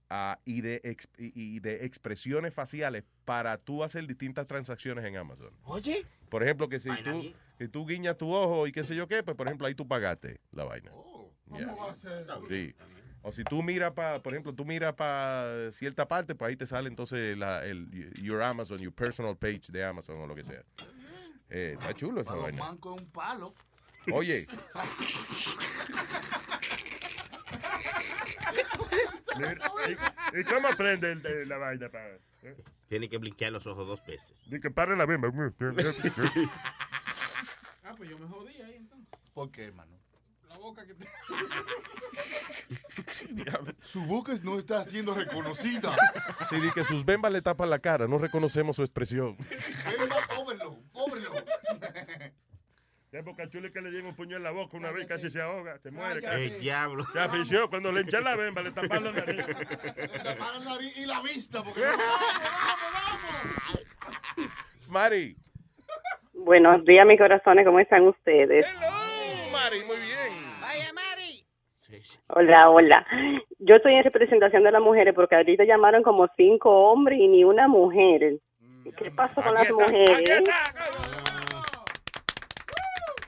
ah, 0.09 0.39
y, 0.45 0.61
de 0.61 0.97
y- 1.17 1.61
expresiones 1.67 2.53
faciales 2.53 3.03
para 3.25 3.57
tú 3.57 3.83
hacer 3.83 4.07
distintas 4.07 4.47
transacciones 4.47 5.05
en 5.05 5.17
Amazon. 5.17 5.51
Oye. 5.63 6.05
Por 6.29 6.41
ejemplo, 6.43 6.67
que 6.69 6.79
si 6.79 6.89
tú. 7.03 7.33
Que 7.61 7.67
tú 7.67 7.85
guiñas 7.85 8.17
tu 8.17 8.33
ojo 8.33 8.65
y 8.65 8.71
qué 8.71 8.83
sé 8.83 8.95
yo 8.95 9.07
qué, 9.07 9.21
pues 9.21 9.37
por 9.37 9.45
ejemplo 9.45 9.67
ahí 9.67 9.75
tú 9.75 9.87
pagaste 9.87 10.41
la 10.51 10.63
vaina. 10.63 10.91
Yeah. 11.53 11.67
¿Cómo 11.67 11.85
va 11.85 11.91
a 11.91 11.95
ser? 11.95 12.25
Sí. 12.49 12.73
O 13.21 13.31
si 13.31 13.43
tú 13.43 13.61
miras 13.61 13.91
para, 13.91 14.19
por 14.19 14.33
ejemplo, 14.33 14.51
tú 14.51 14.65
miras 14.65 14.93
para 14.93 15.71
cierta 15.71 16.07
parte, 16.07 16.33
pues 16.33 16.49
ahí 16.49 16.55
te 16.55 16.65
sale 16.65 16.89
entonces 16.89 17.37
la, 17.37 17.63
el, 17.63 17.87
your 18.15 18.41
Amazon, 18.41 18.79
your 18.79 18.91
personal 18.91 19.37
page 19.37 19.71
de 19.71 19.85
Amazon 19.85 20.19
o 20.21 20.25
lo 20.25 20.33
que 20.33 20.43
sea. 20.43 20.63
Eh, 21.49 21.75
está 21.79 21.93
chulo 21.93 22.21
esa 22.21 22.31
Para 22.31 22.45
vaina. 22.45 22.67
un 22.71 23.05
palo. 23.11 23.53
Oye, 24.11 24.43
¿Y, 30.33 30.39
y 30.39 30.43
cómo 30.45 30.67
aprende 30.67 31.11
el 31.11 31.21
de 31.21 31.45
la 31.45 31.57
vaina? 31.57 31.89
Para, 31.89 32.15
eh? 32.41 32.55
Tiene 32.87 33.07
que 33.07 33.19
blinquear 33.19 33.51
los 33.51 33.67
ojos 33.67 33.85
dos 33.87 34.03
veces. 34.07 34.49
Di 34.49 34.59
que 34.59 34.71
pare 34.71 34.97
la 34.97 35.05
bimba. 35.05 35.31
Pues 38.01 38.09
yo 38.09 38.17
me 38.17 38.27
jodí 38.27 38.59
ahí 38.63 38.77
entonces. 38.77 39.07
¿Por 39.31 39.51
qué, 39.51 39.65
hermano? 39.65 39.95
La 40.49 40.57
boca 40.57 40.83
que 40.87 40.95
te... 40.95 41.05
Su 43.83 44.03
boca 44.05 44.33
no 44.41 44.57
está 44.57 44.83
siendo 44.85 45.13
reconocida. 45.13 45.95
sí, 46.49 46.59
di 46.59 46.71
que 46.71 46.83
sus 46.83 47.05
bembas 47.05 47.31
le 47.31 47.43
tapan 47.43 47.69
la 47.69 47.77
cara, 47.77 48.07
no 48.07 48.17
reconocemos 48.17 48.77
su 48.77 48.81
expresión. 48.81 49.37
Bemba, 49.37 50.15
cóbrelo, 50.35 50.79
cóbrelo. 50.91 51.31
Ya 53.11 53.21
Boca 53.21 53.47
Chula 53.47 53.69
que 53.69 53.81
le 53.81 53.91
llega 53.91 54.09
un 54.09 54.15
puño 54.15 54.37
en 54.37 54.41
la 54.41 54.49
boca 54.49 54.77
una 54.77 54.89
vez 54.89 55.07
casi 55.07 55.29
se 55.29 55.39
ahoga, 55.39 55.77
se 55.77 55.91
muere 55.91 56.23
casi. 56.23 56.45
El 56.45 56.59
diablo. 56.59 57.05
Se 57.13 57.19
afició 57.19 57.69
cuando 57.69 57.91
le 57.91 58.01
eché 58.01 58.19
la 58.19 58.35
bemba, 58.35 58.63
le 58.63 58.71
taparon 58.71 59.03
la 59.03 59.11
nariz. 59.11 59.45
Le 59.95 60.07
taparon 60.07 60.65
la 60.65 60.71
nariz 60.71 60.97
y 60.97 61.05
la 61.05 61.21
vista. 61.21 61.63
Porque 61.63 61.81
Mari. 64.89 65.37
Buenos 66.43 66.83
días, 66.85 67.05
mis 67.05 67.19
corazones, 67.19 67.65
¿cómo 67.65 67.79
están 67.79 68.07
ustedes? 68.07 68.65
Mari, 69.51 69.77
muy 69.85 69.95
bien. 69.97 70.59
Vaya, 70.59 70.91
Mari. 70.93 71.45
Hola, 72.29 72.69
hola. 72.69 73.05
Yo 73.59 73.75
estoy 73.75 73.93
en 73.93 74.03
representación 74.03 74.63
de 74.63 74.71
las 74.71 74.81
mujeres 74.81 75.13
porque 75.13 75.35
ahorita 75.35 75.65
llamaron 75.65 76.01
como 76.01 76.27
cinco 76.35 76.69
hombres 76.89 77.19
y 77.19 77.27
ni 77.27 77.43
una 77.43 77.67
mujer. 77.67 78.39
¿Y 78.83 78.91
¿Qué 78.91 79.11
pasó 79.11 79.41
con 79.41 79.53
las 79.53 79.69
mujeres? 79.71 80.43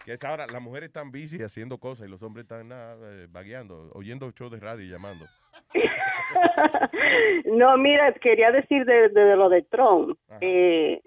Que 0.06 0.14
es 0.14 0.23
ahora, 0.26 0.48
las 0.52 0.61
mujeres 0.61 0.88
están 0.88 1.11
busy 1.11 1.41
haciendo 1.44 1.77
cosas 1.77 2.07
y 2.07 2.11
los 2.11 2.23
hombres 2.23 2.44
están 2.44 2.68
nada, 2.68 2.98
eh, 3.03 3.27
vagueando, 3.30 3.90
oyendo 3.94 4.31
shows 4.31 4.52
de 4.52 4.60
radio 4.60 4.85
y 4.85 4.90
llamando. 4.90 5.26
No, 7.45 7.77
mira, 7.77 8.11
quería 8.14 8.52
decir 8.52 8.85
de, 8.85 9.10
de 9.10 9.35
lo 9.35 9.48
de 9.48 9.61
Trump, 9.64 10.18
eh, 10.41 11.02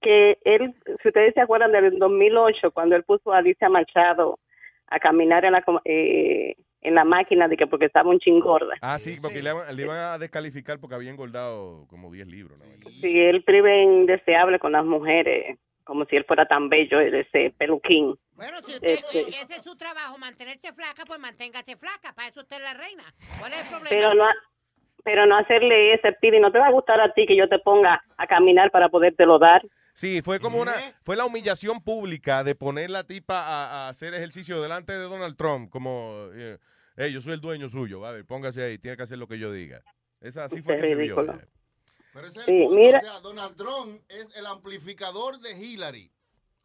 que 0.00 0.38
él, 0.44 0.74
si 1.02 1.08
ustedes 1.08 1.34
se 1.34 1.40
acuerdan 1.40 1.72
del 1.72 1.98
2008, 1.98 2.70
cuando 2.72 2.96
él 2.96 3.04
puso 3.04 3.32
a 3.32 3.38
Alicia 3.38 3.68
Machado 3.68 4.38
a 4.86 4.98
caminar 4.98 5.44
en 5.44 5.52
la, 5.52 5.64
eh, 5.84 6.54
en 6.80 6.94
la 6.94 7.04
máquina 7.04 7.48
de 7.48 7.56
que 7.56 7.66
porque 7.66 7.86
estaba 7.86 8.08
un 8.10 8.18
chingorda. 8.20 8.74
Ah, 8.80 8.98
sí, 8.98 9.18
porque 9.20 9.42
le, 9.42 9.50
iban- 9.50 9.74
le 9.76 9.82
iban 9.82 9.98
a 9.98 10.18
descalificar 10.18 10.78
porque 10.78 10.94
había 10.94 11.10
engordado 11.10 11.86
como 11.88 12.10
10 12.12 12.26
libros. 12.28 12.58
¿no? 12.58 12.90
Si 13.00 13.18
él 13.20 13.42
prive 13.44 13.82
indeseable 13.82 14.58
con 14.58 14.72
las 14.72 14.84
mujeres, 14.84 15.58
como 15.84 16.04
si 16.04 16.16
él 16.16 16.24
fuera 16.24 16.46
tan 16.46 16.68
bello, 16.68 17.00
ese 17.00 17.52
peluquín. 17.58 18.14
Bueno, 18.36 18.58
si 18.64 18.74
usted, 18.74 18.88
Este. 18.94 19.28
ese 19.30 19.54
es 19.56 19.64
su 19.64 19.76
trabajo, 19.76 20.16
mantenerse 20.18 20.72
flaca, 20.72 21.02
pues 21.06 21.18
manténgase 21.18 21.76
flaca. 21.76 22.12
Para 22.14 22.28
eso 22.28 22.40
usted 22.40 22.56
es 22.58 22.62
la 22.62 22.74
reina. 22.74 23.02
¿Cuál 23.40 23.52
es 23.52 23.62
el 23.62 23.68
problema? 23.68 23.88
Pero 23.90 24.14
no, 24.14 24.24
pero 25.02 25.26
no 25.26 25.36
hacerle 25.38 25.94
ese 25.94 26.12
pidi, 26.20 26.38
no 26.38 26.52
te 26.52 26.58
va 26.58 26.68
a 26.68 26.72
gustar 26.72 27.00
a 27.00 27.12
ti 27.14 27.26
que 27.26 27.36
yo 27.36 27.48
te 27.48 27.58
ponga 27.58 28.04
a 28.16 28.26
caminar 28.26 28.70
para 28.70 28.88
podértelo 28.88 29.38
dar. 29.38 29.62
Sí, 29.98 30.22
fue 30.22 30.38
como 30.38 30.60
una, 30.60 30.72
fue 31.02 31.16
la 31.16 31.24
humillación 31.24 31.80
pública 31.80 32.44
de 32.44 32.54
poner 32.54 32.88
la 32.88 33.02
tipa 33.02 33.40
a, 33.40 33.86
a 33.86 33.88
hacer 33.88 34.14
ejercicio 34.14 34.62
delante 34.62 34.92
de 34.92 35.00
Donald 35.02 35.36
Trump, 35.36 35.70
como, 35.70 36.28
eh, 36.34 36.56
hey, 36.96 37.12
yo 37.12 37.20
soy 37.20 37.32
el 37.32 37.40
dueño 37.40 37.68
suyo, 37.68 38.06
a 38.06 38.12
ver, 38.12 38.24
póngase 38.24 38.62
ahí, 38.62 38.78
tiene 38.78 38.96
que 38.96 39.02
hacer 39.02 39.18
lo 39.18 39.26
que 39.26 39.40
yo 39.40 39.50
diga. 39.50 39.82
Esa 40.20 40.44
así 40.44 40.62
fue 40.62 40.76
Es 40.76 40.82
que 40.82 40.88
se 40.90 40.94
vio. 40.94 41.16
Pero 41.16 42.26
ese 42.28 42.38
es 42.38 42.44
Sí, 42.44 42.52
el 42.52 42.62
punto. 42.68 42.76
mira- 42.76 42.98
O 43.00 43.02
sea, 43.02 43.20
Donald 43.20 43.56
Trump 43.56 44.00
es 44.08 44.28
el 44.36 44.46
amplificador 44.46 45.40
de 45.40 45.58
Hillary. 45.58 46.12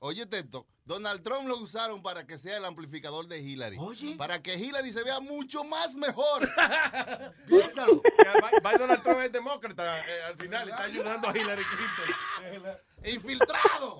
Oye, 0.05 0.23
esto. 0.29 0.65
Donald 0.83 1.23
Trump 1.23 1.47
lo 1.47 1.55
usaron 1.59 2.01
para 2.01 2.27
que 2.27 2.37
sea 2.37 2.57
el 2.57 2.65
amplificador 2.65 3.25
de 3.25 3.39
Hillary. 3.39 3.77
Oye. 3.79 4.15
Para 4.17 4.43
que 4.43 4.55
Hillary 4.55 4.91
se 4.91 5.01
vea 5.01 5.21
mucho 5.21 5.63
más 5.63 5.95
mejor. 5.95 6.41
Piénsalo. 7.47 8.01
Biden 8.61 8.79
Donald 8.79 9.01
Trump 9.01 9.21
es 9.21 9.31
demócrata, 9.31 9.99
eh, 10.01 10.23
al 10.27 10.35
final 10.35 10.67
está 10.67 10.83
ayudando 10.83 11.29
a 11.29 11.37
Hillary 11.37 11.63
Clinton. 11.63 12.73
Infiltrado. 13.05 13.97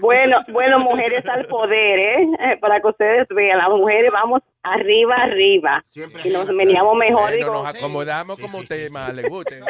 Bueno, 0.00 0.36
bueno, 0.48 0.78
mujeres 0.78 1.24
al 1.26 1.46
poder, 1.46 1.98
¿eh? 1.98 2.22
Eh, 2.40 2.56
Para 2.60 2.82
que 2.82 2.88
ustedes 2.88 3.26
vean, 3.30 3.56
las 3.56 3.70
mujeres 3.70 4.12
vamos 4.12 4.42
arriba, 4.62 5.14
arriba. 5.22 5.82
y 6.22 6.28
nos 6.28 6.48
veníamos 6.48 6.96
mejor. 6.98 7.30
Bueno, 7.30 7.36
digo, 7.36 7.52
nos 7.62 7.74
acomodamos 7.74 8.38
como 8.38 8.58
a 8.58 8.60
usted 8.60 8.90
más 8.90 9.14
le 9.14 9.26
guste. 9.26 9.62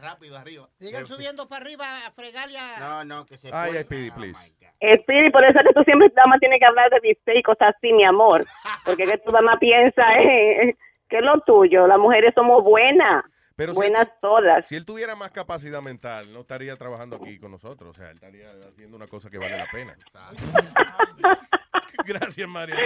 Rápido, 0.00 0.36
arriba. 0.36 0.68
Sigan 0.78 1.06
subiendo 1.06 1.48
para 1.48 1.64
arriba 1.64 2.06
a 2.06 2.10
fregarle 2.10 2.58
a... 2.58 2.78
No, 2.78 3.04
no, 3.04 3.26
que 3.26 3.36
se 3.36 3.50
Ay, 3.52 3.76
ay, 3.78 3.84
Pidi, 3.84 4.10
please. 4.10 4.54
Speedy, 5.02 5.30
por 5.30 5.44
eso 5.44 5.58
es 5.58 5.66
que 5.66 5.74
tú 5.74 5.82
siempre 5.84 6.08
nada 6.14 6.28
más 6.28 6.40
tienes 6.40 6.60
que 6.60 6.66
hablar 6.66 6.90
de 6.90 7.00
bistec 7.00 7.36
y 7.36 7.42
cosas 7.42 7.74
así, 7.76 7.92
mi 7.92 8.04
amor. 8.04 8.44
Porque 8.84 9.04
que 9.04 9.18
tú 9.18 9.30
nada 9.32 9.42
más 9.42 9.58
piensas, 9.58 10.06
eh, 10.18 10.76
que 11.08 11.18
es 11.18 11.22
lo 11.22 11.40
tuyo. 11.40 11.86
Las 11.86 11.98
mujeres 11.98 12.32
somos 12.34 12.62
buenas. 12.62 13.24
Pero 13.56 13.72
si 13.72 13.78
buenas 13.78 14.06
él, 14.08 14.12
todas. 14.20 14.68
si 14.68 14.76
él 14.76 14.84
tuviera 14.84 15.16
más 15.16 15.30
capacidad 15.30 15.80
mental, 15.80 16.30
no 16.30 16.40
estaría 16.40 16.76
trabajando 16.76 17.16
aquí 17.16 17.38
con 17.38 17.50
nosotros. 17.50 17.90
O 17.90 17.94
sea, 17.94 18.10
él 18.10 18.16
estaría 18.16 18.50
haciendo 18.68 18.96
una 18.96 19.06
cosa 19.06 19.30
que 19.30 19.38
vale 19.38 19.56
la 19.56 19.66
pena. 19.72 19.96
Gracias, 22.04 22.46
María. 22.46 22.76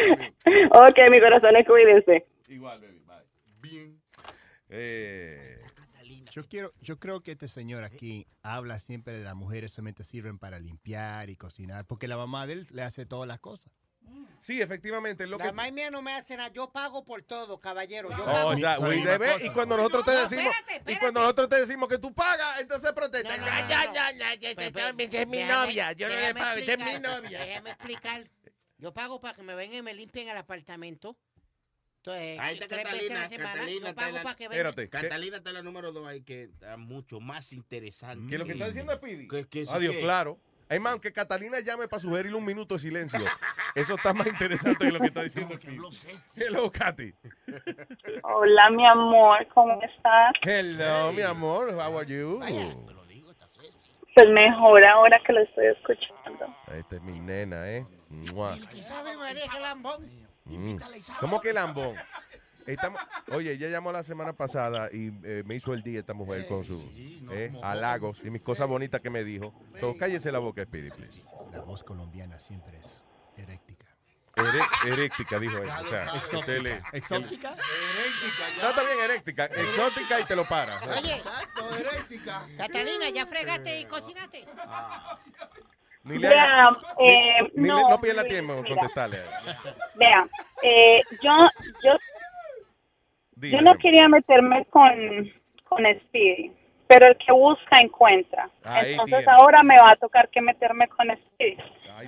Ok, 0.70 0.98
mi 1.10 1.20
corazón, 1.20 1.54
cuídense. 1.66 2.24
Igual, 2.48 2.80
baby. 2.80 3.02
Bye. 3.04 3.16
Bien. 3.60 4.00
Eh, 4.68 5.58
Yo 6.30 6.46
quiero, 6.48 6.72
yo 6.80 6.98
creo 6.98 7.22
que 7.22 7.32
este 7.32 7.48
señor 7.48 7.84
aquí 7.84 8.26
habla 8.42 8.78
siempre 8.78 9.18
de 9.18 9.24
las 9.24 9.34
mujeres 9.34 9.72
solamente 9.72 10.04
sirven 10.04 10.38
para 10.38 10.58
limpiar 10.58 11.30
y 11.30 11.36
cocinar, 11.36 11.86
porque 11.86 12.08
la 12.08 12.16
mamá 12.16 12.46
de 12.46 12.52
él 12.54 12.66
le 12.70 12.82
hace 12.82 13.06
todas 13.06 13.26
las 13.28 13.40
cosas. 13.40 13.72
Sí, 14.40 14.60
efectivamente, 14.62 15.26
lo 15.26 15.36
La 15.36 15.44
que... 15.44 15.52
mamá 15.52 15.70
mía 15.70 15.90
no 15.90 16.00
me 16.02 16.12
hace 16.14 16.36
nada. 16.36 16.48
Yo 16.50 16.70
pago 16.70 17.04
por 17.04 17.22
todo, 17.22 17.60
caballero. 17.60 18.08
Yo 18.10 18.16
Oh, 18.22 18.24
pago 18.24 18.48
o 18.50 18.56
sea, 18.56 18.78
we 18.80 18.96
debe- 19.04 19.44
y 19.44 19.50
cuando 19.50 19.76
nosotros 19.76 20.04
te 20.06 20.14
No, 20.14 20.20
decimos 20.22 20.54
espérate, 20.58 20.92
y 20.92 20.96
cuando 20.96 21.20
nosotros 21.20 21.48
te 21.50 21.56
decimos 21.60 21.88
que 21.88 21.98
tú 21.98 22.14
pagas, 22.14 22.60
entonces 22.60 22.92
protesta. 22.92 23.36
No, 23.36 23.44
no, 23.44 23.52
no, 23.52 23.66
no. 23.66 24.98
es 24.98 25.28
mi 25.28 25.42
novia. 25.44 25.92
Yo 25.92 26.08
no 26.08 26.14
le 26.14 26.34
pago, 26.34 26.58
es 26.58 26.78
mi 26.78 26.98
novia. 27.00 27.40
Déjame 27.44 27.70
explicar. 27.70 28.30
Yo 28.78 28.94
pago 28.94 29.20
para 29.20 29.34
que 29.36 29.42
me 29.42 29.54
vengan 29.54 29.78
y 29.78 29.82
me 29.82 29.92
limpien 29.92 30.28
el 30.30 30.36
apartamento. 30.38 31.16
Entonces, 32.02 32.38
Ahí 32.40 32.54
está 32.54 32.66
tres 32.66 32.84
veces 32.92 33.10
a 33.10 33.14
la 33.14 33.20
Catalina. 33.28 33.52
Catalina, 33.52 33.94
pago 33.94 34.16
la- 34.16 34.22
para 34.22 34.34
que. 34.36 34.44
Espérate. 34.44 34.88
Catalina 34.88 35.36
está 35.36 35.52
la 35.52 35.62
número 35.62 35.92
dos 35.92 36.06
ahí 36.06 36.22
que 36.22 36.44
está 36.44 36.78
mucho 36.78 37.20
más 37.20 37.52
interesante. 37.52 38.30
Que 38.30 38.38
lo 38.38 38.46
que 38.46 38.52
está 38.52 38.66
diciendo 38.68 38.92
es 38.92 38.98
Pidi. 38.98 39.28
Que- 39.28 39.46
que 39.46 39.66
Adiós, 39.68 39.94
que- 39.94 40.00
claro. 40.00 40.38
Es 40.70 40.80
más, 40.80 40.98
que 41.00 41.12
Catalina 41.12 41.58
llame 41.60 41.88
para 41.88 42.00
sugerirle 42.00 42.38
un 42.38 42.44
minuto 42.44 42.74
de 42.76 42.80
silencio. 42.80 43.18
Eso 43.74 43.94
está 43.96 44.14
más 44.14 44.26
interesante 44.28 44.86
que 44.86 44.92
lo 44.92 45.00
que 45.00 45.06
está 45.08 45.22
diciendo 45.24 45.58
Pidi. 45.58 45.76
Hello, 46.36 46.70
Katy. 46.70 47.12
Hola, 48.22 48.70
mi 48.70 48.86
amor, 48.86 49.46
¿cómo 49.52 49.78
estás? 49.82 50.32
Hello, 50.42 51.12
mi 51.12 51.22
amor. 51.22 51.70
How 51.74 51.98
are 51.98 52.06
you? 52.06 52.40
Pues 54.14 54.28
mejor 54.30 54.86
ahora 54.86 55.20
que 55.26 55.32
lo 55.32 55.40
estoy 55.42 55.66
escuchando. 55.66 56.46
Esta 56.72 56.96
es 56.96 57.02
mi 57.02 57.20
nena, 57.20 57.68
¿eh? 57.70 57.86
Mua. 58.08 58.56
¿Sabe 58.82 59.16
María 59.16 59.44
qué 59.52 59.60
lambón? 59.60 60.29
Mm. 60.44 60.76
¿Cómo 61.20 61.40
que 61.40 61.52
lambón? 61.52 61.96
Estamos- 62.66 63.00
oye, 63.32 63.52
ella 63.52 63.68
llamó 63.68 63.90
la 63.90 64.02
semana 64.02 64.32
pasada 64.32 64.90
y 64.92 65.10
eh, 65.24 65.42
me 65.46 65.54
hizo 65.56 65.72
el 65.72 65.82
día 65.82 66.00
esta 66.00 66.14
mujer 66.14 66.46
con 66.46 66.62
sus 66.62 66.84
eh, 67.32 67.52
halagos 67.62 68.20
y 68.24 68.30
mis 68.30 68.42
cosas 68.42 68.68
bonitas 68.68 69.00
que 69.00 69.10
me 69.10 69.24
dijo. 69.24 69.52
So, 69.80 69.96
cállese 69.96 70.30
la 70.30 70.38
boca, 70.38 70.62
Speedy, 70.64 70.90
please. 70.90 71.22
La 71.52 71.60
voz 71.62 71.82
colombiana 71.82 72.38
siempre 72.38 72.78
es 72.78 73.02
eréctica. 73.36 73.86
Ere- 74.36 74.92
eréctica, 74.92 75.38
dijo 75.40 75.58
ella. 75.58 75.80
O 75.84 75.88
sea, 75.88 76.04
Exótica. 76.16 76.82
¿Exótica? 76.92 77.56
No, 78.62 78.68
está 78.70 78.82
bien, 78.84 78.98
eréctica. 79.04 79.46
Exótica 79.46 80.20
y 80.20 80.24
te 80.24 80.36
lo 80.36 80.44
para. 80.44 80.78
Oye, 80.98 81.20
Catalina, 82.56 83.08
¿ya 83.10 83.26
fregaste 83.26 83.80
y 83.80 83.84
cocinaste? 83.86 84.46
Ni 86.10 86.18
le 86.18 86.28
eh, 86.98 87.50
ni 87.54 87.62
le- 87.62 87.68
no, 87.68 87.88
no 87.90 88.00
pierda 88.00 88.24
tiempo 88.24 88.52
en 88.54 88.64
contestarle. 88.64 89.18
Vea, 89.96 90.26
eh, 90.62 91.00
yo, 91.22 91.32
yo, 91.84 91.92
Dile, 93.36 93.56
yo 93.56 93.62
no 93.62 93.74
quería 93.76 94.08
meterme 94.08 94.64
con, 94.66 94.90
con 95.64 95.84
Speedy, 96.02 96.52
pero 96.86 97.06
el 97.06 97.16
que 97.16 97.32
busca 97.32 97.78
encuentra. 97.80 98.50
Entonces 98.84 99.26
ahora 99.28 99.62
me 99.62 99.78
va 99.78 99.90
a 99.92 99.96
tocar 99.96 100.28
que 100.28 100.40
meterme 100.40 100.88
con 100.88 101.08
Speedy. 101.08 101.56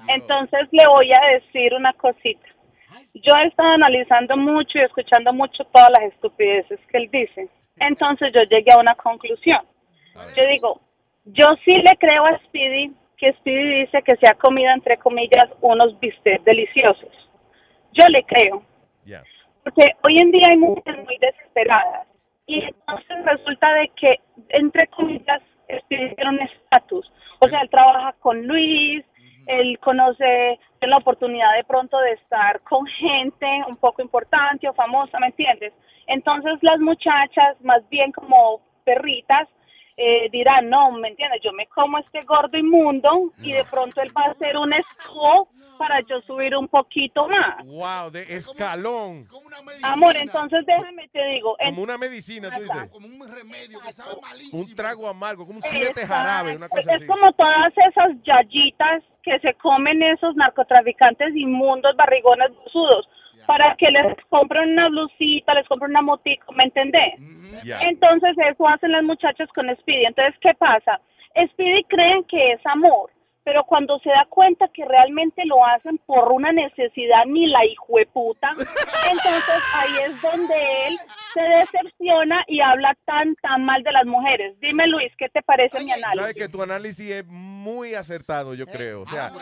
Entonces 0.09 0.69
le 0.73 0.87
voy 0.87 1.11
a 1.13 1.21
decir 1.35 1.75
una 1.75 1.93
cosita. 1.95 2.47
Yo 3.15 3.35
he 3.37 3.47
estado 3.47 3.71
analizando 3.73 4.37
mucho 4.37 4.79
y 4.79 4.83
escuchando 4.83 5.33
mucho 5.33 5.65
todas 5.65 5.91
las 5.91 6.13
estupideces 6.13 6.79
que 6.91 6.99
él 6.99 7.09
dice. 7.11 7.49
Entonces 7.77 8.33
yo 8.35 8.43
llegué 8.43 8.73
a 8.73 8.79
una 8.79 8.95
conclusión. 8.95 9.61
Yo 10.37 10.47
digo, 10.47 10.81
yo 11.25 11.47
sí 11.65 11.71
le 11.73 11.97
creo 11.97 12.27
a 12.27 12.39
Speedy 12.41 12.93
que 13.23 13.33
Speedy 13.35 13.83
dice 13.83 14.03
que 14.03 14.17
se 14.17 14.27
ha 14.27 14.35
comido, 14.35 14.73
entre 14.73 14.97
comillas, 14.97 15.47
unos 15.61 15.99
bistecs 16.01 16.45
deliciosos. 16.45 17.31
Yo 17.93 18.05
le 18.09 18.25
creo. 18.25 18.65
Porque 19.63 19.93
hoy 20.03 20.17
en 20.19 20.33
día 20.33 20.49
hay 20.51 20.57
mujeres 20.57 21.05
muy 21.05 21.17
desesperadas. 21.19 22.09
Y 22.47 22.65
entonces 22.65 23.25
resulta 23.25 23.73
de 23.75 23.89
que, 23.95 24.19
entre 24.49 24.89
comillas, 24.89 25.41
Speedy 25.83 26.17
tiene 26.17 26.31
un 26.31 26.41
estatus. 26.41 27.13
O 27.39 27.49
sea, 27.49 27.61
él 27.61 27.71
trabaja 27.71 28.13
con 28.19 28.45
Luis, 28.45 29.05
él 29.47 29.79
conoce, 29.79 30.59
tiene 30.81 30.91
la 30.91 30.97
oportunidad 30.97 31.55
de 31.55 31.63
pronto 31.63 31.99
de 32.01 32.15
estar 32.15 32.61
con 32.63 32.85
gente 32.87 33.47
un 33.69 33.77
poco 33.77 34.03
importante 34.03 34.69
o 34.69 34.75
famosa, 34.75 35.21
¿me 35.21 35.29
entiendes? 35.29 35.73
Entonces 36.09 36.59
las 36.63 36.81
muchachas, 36.81 37.61
más 37.61 37.89
bien 37.89 38.11
como 38.11 38.61
perritas, 38.83 39.49
eh, 40.05 40.29
dirán, 40.33 40.69
no, 40.69 40.91
¿me 40.93 41.09
entiendes? 41.09 41.41
Yo 41.45 41.53
me 41.53 41.67
como 41.69 41.99
este 41.99 42.23
gordo 42.25 42.57
inmundo 42.59 43.33
y 43.43 43.53
de 43.53 43.65
pronto 43.65 44.01
él 44.01 44.11
va 44.17 44.23
a 44.27 44.31
hacer 44.33 44.57
un 44.57 44.73
escudo 44.73 45.49
para 45.79 46.01
yo 46.03 46.21
subir 46.23 46.55
un 46.57 46.69
poquito 46.69 47.27
más. 47.29 47.65
Wow, 47.65 48.11
de 48.11 48.23
escalón. 48.37 49.27
Amor, 49.83 50.17
entonces 50.17 50.65
déjame 50.67 51.09
te 51.09 51.25
digo, 51.27 51.57
en- 51.59 51.71
Como 51.71 51.83
una 51.83 51.99
medicina, 51.99 52.51
tú 52.55 52.63
dices. 52.63 52.91
Como 52.91 53.07
un 53.07 53.29
remedio 53.29 53.81
que 53.81 53.93
sabe 53.93 54.11
malísimo. 54.21 54.63
Un 54.63 54.75
trago 54.75 55.09
amargo, 55.09 55.45
como 55.47 55.59
un 55.59 55.63
siete 55.65 56.07
jarabe, 56.07 56.57
una 56.57 56.69
cosa 56.69 56.81
Es 56.83 56.97
así. 56.99 57.07
como 57.07 57.33
todas 57.33 57.73
esas 57.89 58.11
yayitas 58.25 59.03
que 59.23 59.39
se 59.41 59.55
comen 59.55 60.03
esos 60.03 60.35
narcotraficantes 60.37 61.35
inmundos, 61.35 61.97
barrigones 61.97 62.51
sudos, 62.73 63.09
para 63.47 63.75
que 63.77 63.91
les 63.91 64.17
compren 64.29 64.73
una 64.73 64.89
blusita, 64.89 65.55
les 65.55 65.67
compren 65.69 65.91
una 65.91 66.03
motico, 66.03 66.53
¿me 66.53 66.65
entendés? 66.65 67.15
Ya. 67.65 67.79
Entonces 67.81 68.37
eso 68.39 68.69
hacen 68.69 68.93
las 68.93 69.03
muchachas 69.05 69.49
con 69.55 69.75
Speedy. 69.77 70.07
Entonces, 70.07 70.35
¿qué 70.41 70.55
pasa? 70.55 71.01
Speedy 71.51 71.85
creen 71.85 72.25
que 72.25 72.53
es 72.53 72.67
amor, 72.67 73.11
pero 73.45 73.65
cuando 73.65 73.99
se 74.01 74.11
da 74.11 74.27
cuenta 74.29 74.69
que 74.73 74.85
realmente 74.85 75.43
lo 75.45 75.65
hacen 75.67 75.99
por 76.07 76.31
una 76.33 76.53
necesidad 76.53 77.25
ni 77.27 77.47
la 77.47 77.65
hijueputa, 77.67 78.51
entonces 79.11 79.63
ahí 79.75 79.93
es 80.11 80.23
donde 80.23 80.87
él 80.89 80.99
se 81.35 81.41
decepciona 81.41 82.45
y 82.47 82.61
habla 82.61 82.97
tan 83.05 83.35
tan 83.37 83.65
mal 83.65 83.83
de 83.83 83.93
las 83.93 84.05
mujeres. 84.07 84.59
Dime 84.61 84.87
Luis, 84.87 85.13
¿qué 85.19 85.29
te 85.29 85.43
parece 85.43 85.81
mi 85.81 85.91
Sabes 85.91 86.05
análisis? 86.05 86.35
que 86.43 86.49
tu 86.49 86.63
análisis 86.63 87.11
es 87.11 87.27
muy 87.27 87.95
acertado, 87.95 88.55
yo 88.55 88.67
creo. 88.67 89.03
O 89.03 89.07
sea, 89.07 89.33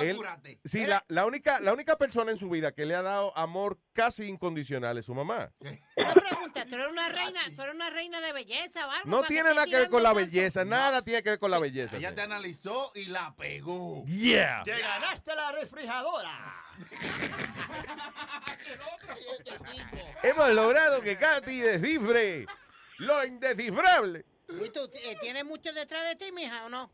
él- 0.00 0.18
sí, 0.64 0.86
la, 0.86 1.04
la 1.08 1.26
única, 1.26 1.60
la 1.60 1.72
única 1.72 1.96
persona 1.96 2.30
en 2.30 2.36
su 2.36 2.48
vida 2.48 2.72
que 2.72 2.86
le 2.86 2.94
ha 2.94 3.02
dado 3.02 3.36
amor 3.36 3.78
casi 3.92 4.24
incondicional 4.28 4.98
es 4.98 5.06
su 5.06 5.14
mamá. 5.14 5.50
Una 5.96 6.12
pregunta, 6.14 6.64
tú 6.66 6.74
eres 6.74 6.88
una 6.90 7.08
reina, 7.08 7.40
tú 7.54 7.62
eres 7.62 7.74
una 7.74 7.90
reina 7.90 8.20
de 8.20 8.32
belleza 8.32 8.86
o 8.86 8.90
algo. 8.90 9.04
No 9.10 9.16
¿para 9.18 9.28
qué 9.28 9.34
tiene 9.34 9.48
nada 9.50 9.66
que 9.66 9.76
ver 9.76 9.90
con 9.90 10.02
la 10.02 10.12
belleza, 10.12 10.64
nada 10.64 11.02
tiene 11.02 11.22
que 11.22 11.30
ver 11.30 11.38
con 11.38 11.50
la 11.50 11.58
belleza. 11.58 11.96
Ella 11.96 12.14
te 12.14 12.22
analizó 12.22 12.90
y 12.94 13.06
la 13.06 13.34
pegó. 13.44 14.04
Yeah. 14.06 14.62
¡Te 14.64 14.78
ganaste 14.78 15.34
la 15.34 15.52
refrigeradora! 15.52 16.54
Hemos 20.22 20.50
logrado 20.50 21.02
que 21.02 21.16
Katy 21.18 21.60
descifre 21.60 22.46
lo 22.98 23.24
indescifrable. 23.24 24.24
¿Y 24.48 24.70
tú 24.70 24.88
eh, 24.94 25.16
tienes 25.20 25.44
mucho 25.44 25.72
detrás 25.72 26.02
de 26.04 26.16
ti, 26.16 26.32
mija, 26.32 26.64
o 26.64 26.68
no? 26.68 26.90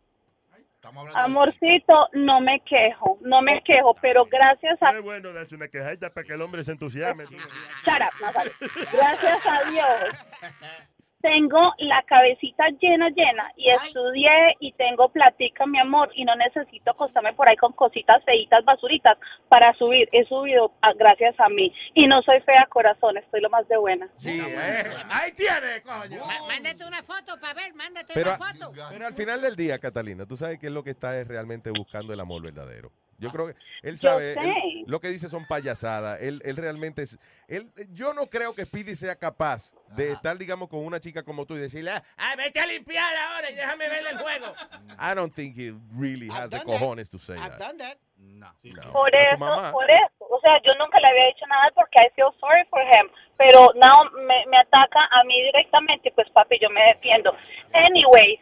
Amorcito, 1.14 2.08
no 2.14 2.40
me 2.40 2.62
quejo, 2.64 3.18
no 3.20 3.42
me 3.42 3.62
quejo, 3.62 3.94
pero 4.00 4.24
gracias 4.24 4.82
a... 4.82 4.96
Es 4.96 5.02
bueno 5.02 5.32
darse 5.32 5.54
una 5.54 5.68
quejadita 5.68 6.12
para 6.12 6.26
que 6.26 6.32
el 6.32 6.40
hombre 6.40 6.64
se 6.64 6.72
entusiasme. 6.72 7.26
Shut 7.26 7.36
up. 7.36 8.52
Gracias 8.92 9.46
a 9.46 9.70
Dios. 9.70 10.14
tengo 11.20 11.72
la 11.78 12.02
cabecita 12.04 12.64
llena, 12.80 13.08
llena 13.10 13.52
y 13.56 13.70
estudié 13.70 14.56
y 14.60 14.72
tengo 14.72 15.08
platica, 15.10 15.66
mi 15.66 15.78
amor, 15.78 16.10
y 16.14 16.24
no 16.24 16.34
necesito 16.36 16.90
acostarme 16.92 17.32
por 17.34 17.48
ahí 17.48 17.56
con 17.56 17.72
cositas 17.72 18.22
feitas, 18.24 18.64
basuritas 18.64 19.18
para 19.48 19.72
subir. 19.74 20.08
He 20.12 20.24
subido 20.24 20.72
a- 20.82 20.92
gracias 20.94 21.38
a 21.38 21.48
mí 21.48 21.72
y 21.94 22.06
no 22.06 22.22
soy 22.22 22.40
fea 22.40 22.66
corazón, 22.70 23.16
estoy 23.18 23.40
lo 23.40 23.50
más 23.50 23.66
de 23.68 23.76
buena. 23.76 24.08
Sí, 24.16 24.40
eh, 24.40 24.84
ahí 25.10 25.32
tiene, 25.32 25.82
coño. 25.82 26.20
Mándate 26.48 26.84
una 26.86 27.02
foto 27.02 27.38
para 27.40 27.54
ver, 27.54 27.74
mándate 27.74 28.14
Pero, 28.14 28.30
una 28.30 28.38
foto. 28.38 28.72
pero 28.90 29.06
al 29.06 29.14
final 29.14 29.40
del 29.42 29.56
día, 29.56 29.78
Catalina, 29.78 30.26
tú 30.26 30.36
sabes 30.36 30.58
que 30.58 30.66
es 30.68 30.72
lo 30.72 30.82
que 30.82 30.90
está 30.90 31.18
es 31.20 31.28
realmente 31.28 31.70
buscando 31.70 32.12
el 32.12 32.20
amor 32.20 32.42
verdadero. 32.42 32.90
Yo 33.20 33.30
creo 33.30 33.46
que 33.48 33.54
él 33.82 33.96
sabe, 33.96 34.32
él- 34.32 34.84
lo 34.86 35.00
que 35.00 35.08
dice 35.08 35.28
son 35.28 35.46
payasadas. 35.46 36.20
Él, 36.20 36.40
él 36.44 36.56
realmente 36.56 37.02
es, 37.02 37.18
él, 37.48 37.70
yo 37.90 38.14
no 38.14 38.26
creo 38.26 38.54
que 38.54 38.64
Speedy 38.64 38.96
sea 38.96 39.14
capaz 39.14 39.72
de 39.94 40.12
estar, 40.12 40.36
digamos, 40.38 40.68
con 40.68 40.84
una 40.84 40.98
chica 41.00 41.22
como 41.22 41.46
tú 41.46 41.54
y 41.56 41.60
decirle, 41.60 41.90
ah, 41.92 42.34
vete 42.36 42.60
a 42.60 42.66
limpiar 42.66 43.14
ahora 43.16 43.50
y 43.50 43.54
déjame 43.54 43.88
ver 43.88 44.06
el 44.10 44.18
juego. 44.18 44.54
I 44.98 45.14
don't 45.14 45.34
think 45.34 45.56
he 45.56 45.72
really 45.96 46.28
has 46.30 46.50
the 46.50 46.60
cojones 46.60 47.10
to 47.10 47.18
say 47.18 47.36
that. 47.36 47.98
No. 48.16 48.46
No. 48.62 48.92
Por 48.92 49.14
eso, 49.14 49.38
por 49.72 49.90
eso. 49.90 50.24
O 50.28 50.40
sea, 50.40 50.60
yo 50.62 50.74
nunca 50.78 50.98
le 51.00 51.08
había 51.08 51.26
dicho 51.26 51.46
nada 51.46 51.70
porque 51.74 51.98
I 52.00 52.10
feel 52.14 52.28
sorry 52.38 52.64
for 52.68 52.80
him. 52.82 53.10
Pero 53.36 53.72
now 53.74 54.04
me, 54.12 54.46
me 54.46 54.58
ataca 54.58 55.00
a 55.10 55.24
mí 55.24 55.42
directamente, 55.44 56.12
pues 56.14 56.28
papi, 56.30 56.58
yo 56.60 56.68
me 56.70 56.82
defiendo. 56.94 57.34
Anyways, 57.72 58.40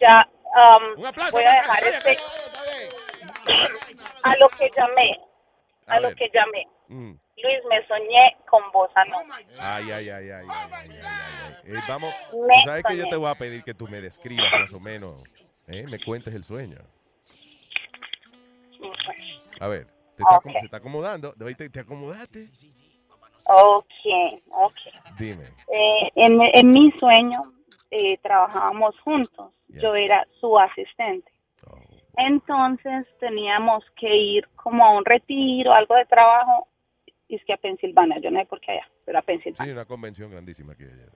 ya 0.00 0.28
um, 0.54 0.94
voy 1.32 1.44
a 1.44 1.52
dejar 1.52 1.84
este 1.84 2.16
a 4.26 4.36
lo 4.36 4.48
que 4.48 4.70
llamé, 4.76 5.20
a, 5.86 6.00
lo 6.00 6.14
que 6.14 6.28
llamé. 6.32 6.66
Mm. 6.88 7.12
Luis, 7.42 7.58
me 7.68 7.86
soñé 7.86 8.36
con 8.48 8.62
vos 8.72 8.90
anoche. 8.94 9.54
Ay, 9.60 9.90
ay, 9.90 10.08
ay, 10.08 10.30
ay, 10.30 10.46
vamos, 11.88 12.14
sabes 12.64 12.84
que 12.84 12.96
yo 12.96 13.08
te 13.08 13.16
voy 13.16 13.30
a 13.30 13.34
pedir 13.34 13.62
que 13.62 13.74
tú 13.74 13.86
me 13.88 14.00
describas 14.00 14.52
más 14.52 14.72
o 14.72 14.80
menos, 14.80 15.22
eh, 15.68 15.84
me 15.90 15.98
cuentes 15.98 16.34
el 16.34 16.44
sueño. 16.44 16.78
A 19.60 19.68
ver, 19.68 19.86
te 20.16 20.22
está, 20.22 20.36
okay. 20.36 20.52
se 20.52 20.64
está 20.64 20.76
acomodando, 20.78 21.32
¿Te, 21.32 21.70
te 21.70 21.80
acomodaste? 21.80 22.44
Ok, 23.48 23.84
ok. 24.50 24.74
Dime. 25.18 25.44
Eh, 25.44 26.10
en, 26.16 26.70
mi 26.70 26.90
sueño 26.98 27.52
eh, 27.90 28.18
trabajábamos 28.18 28.98
juntos, 29.00 29.52
yo 29.68 29.94
era 29.94 30.26
su 30.40 30.58
asistente. 30.58 31.30
Entonces 32.16 33.06
teníamos 33.20 33.84
que 33.96 34.14
ir 34.14 34.48
como 34.56 34.84
a 34.84 34.96
un 34.96 35.04
retiro, 35.04 35.72
algo 35.72 35.94
de 35.94 36.06
trabajo, 36.06 36.66
y 37.28 37.36
es 37.36 37.44
que 37.44 37.52
a 37.52 37.56
Pensilvania, 37.56 38.18
yo 38.18 38.30
no 38.30 38.40
sé 38.40 38.46
por 38.46 38.60
qué 38.60 38.72
allá, 38.72 38.88
pero 39.04 39.18
a 39.18 39.22
Pensilvania. 39.22 39.64
Sí, 39.64 39.70
una 39.70 39.84
convención 39.84 40.30
grandísima 40.30 40.72
aquí. 40.72 40.84
allá. 40.84 41.06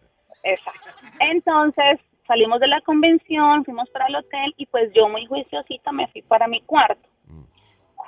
Exacto. 0.42 0.88
Entonces 1.20 2.00
salimos 2.26 2.60
de 2.60 2.68
la 2.68 2.80
convención, 2.82 3.64
fuimos 3.64 3.88
para 3.90 4.06
el 4.06 4.16
hotel 4.16 4.54
y 4.56 4.66
pues 4.66 4.92
yo 4.94 5.08
muy 5.08 5.26
juiciosita 5.26 5.92
me 5.92 6.06
fui 6.08 6.22
para 6.22 6.46
mi 6.46 6.60
cuarto. 6.62 7.08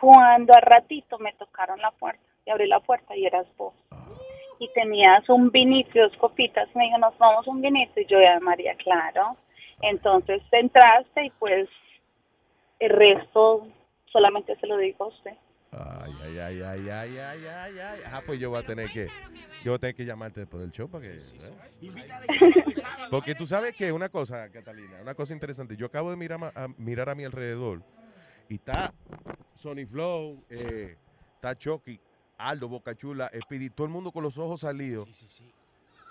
Cuando 0.00 0.52
al 0.54 0.62
ratito 0.62 1.16
me 1.18 1.32
tocaron 1.34 1.80
la 1.80 1.92
puerta 1.92 2.22
y 2.44 2.50
abrí 2.50 2.66
la 2.66 2.80
puerta 2.80 3.16
y 3.16 3.24
eras 3.24 3.46
vos. 3.56 3.74
Y 4.58 4.68
tenías 4.72 5.28
un 5.28 5.50
vinito 5.50 5.90
y 5.94 6.00
dos 6.00 6.16
copitas. 6.16 6.68
Me 6.74 6.84
dijo, 6.84 6.98
nos 6.98 7.16
tomamos 7.18 7.46
un 7.46 7.60
vinito 7.60 8.00
y 8.00 8.06
yo, 8.06 8.20
ya 8.20 8.40
María, 8.40 8.74
claro. 8.76 9.36
Entonces 9.80 10.42
entraste 10.50 11.26
y 11.26 11.30
pues 11.38 11.68
el 12.82 12.90
resto 12.90 13.68
solamente 14.06 14.56
se 14.58 14.66
lo 14.66 14.76
digo 14.76 15.04
a 15.04 15.08
usted. 15.08 15.32
Ay, 15.70 16.12
ay, 16.22 16.38
ay, 16.38 16.62
ay, 16.62 16.88
ay, 16.90 17.18
ay, 17.18 17.46
ay, 17.46 17.78
ay. 17.78 18.00
Ah, 18.06 18.22
pues 18.26 18.38
yo 18.38 18.50
voy 18.50 18.58
a 18.58 18.62
tener 18.62 18.90
que, 18.90 19.06
yo 19.64 19.70
voy 19.70 19.76
a 19.76 19.78
tener 19.78 19.94
que 19.94 20.04
llamarte 20.04 20.40
después 20.40 20.60
del 20.60 20.72
show 20.72 20.88
para 20.88 21.04
que. 21.04 21.16
¿eh? 21.16 22.52
Porque 23.10 23.34
tú 23.34 23.46
sabes 23.46 23.74
que 23.74 23.90
una 23.92 24.08
cosa, 24.10 24.50
Catalina, 24.50 25.00
una 25.00 25.14
cosa 25.14 25.32
interesante. 25.32 25.76
Yo 25.76 25.86
acabo 25.86 26.10
de 26.10 26.16
mirar 26.16 26.52
a, 26.54 26.68
mirar 26.76 27.08
a 27.08 27.14
mi 27.14 27.24
alrededor 27.24 27.82
y 28.48 28.56
está 28.56 28.92
Sony 29.54 29.86
Flow, 29.88 30.44
eh, 30.50 30.96
está 31.36 31.56
Chucky, 31.56 31.98
Aldo, 32.36 32.68
Boca 32.68 32.94
Chula, 32.94 33.30
Speedy, 33.42 33.70
todo 33.70 33.86
el 33.86 33.92
mundo 33.92 34.10
con 34.10 34.24
los 34.24 34.36
ojos 34.36 34.60
salidos. 34.60 35.08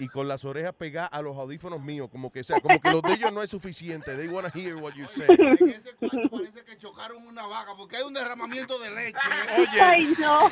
Y 0.01 0.07
con 0.09 0.27
las 0.27 0.45
orejas 0.45 0.73
pegadas 0.73 1.09
a 1.13 1.21
los 1.21 1.37
audífonos 1.37 1.79
míos, 1.79 2.09
como 2.11 2.31
que 2.31 2.39
o 2.39 2.43
sea, 2.43 2.59
como 2.59 2.79
que 2.81 2.89
los 2.89 3.03
de 3.03 3.13
ellos 3.13 3.31
no 3.31 3.43
es 3.43 3.51
suficiente. 3.51 4.15
They 4.17 4.27
want 4.29 4.51
to 4.51 4.57
hear 4.59 4.75
what 4.75 4.93
you 4.93 5.05
say. 5.07 5.27
En 5.29 5.69
ese 5.69 5.93
cuarto 5.93 6.29
parece 6.31 6.63
que 6.65 6.77
chocaron 6.79 7.27
una 7.27 7.45
vaca 7.45 7.73
porque 7.77 7.97
hay 7.97 8.03
un 8.03 8.13
derramamiento 8.13 8.79
de 8.79 8.89
leche. 8.89 9.19
Ay, 9.79 10.11
no. 10.17 10.49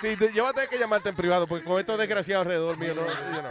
Sí, 0.00 0.16
te- 0.16 0.32
yo 0.32 0.42
voy 0.44 0.50
a 0.50 0.52
tener 0.52 0.68
que 0.68 0.78
llamarte 0.78 1.08
en 1.08 1.16
privado 1.16 1.46
porque 1.46 1.64
con 1.64 1.80
estos 1.80 1.98
desgraciados 1.98 2.46
alrededor 2.46 2.76
mío 2.78 2.94
no, 2.94 3.06
yo 3.06 3.42
no. 3.42 3.48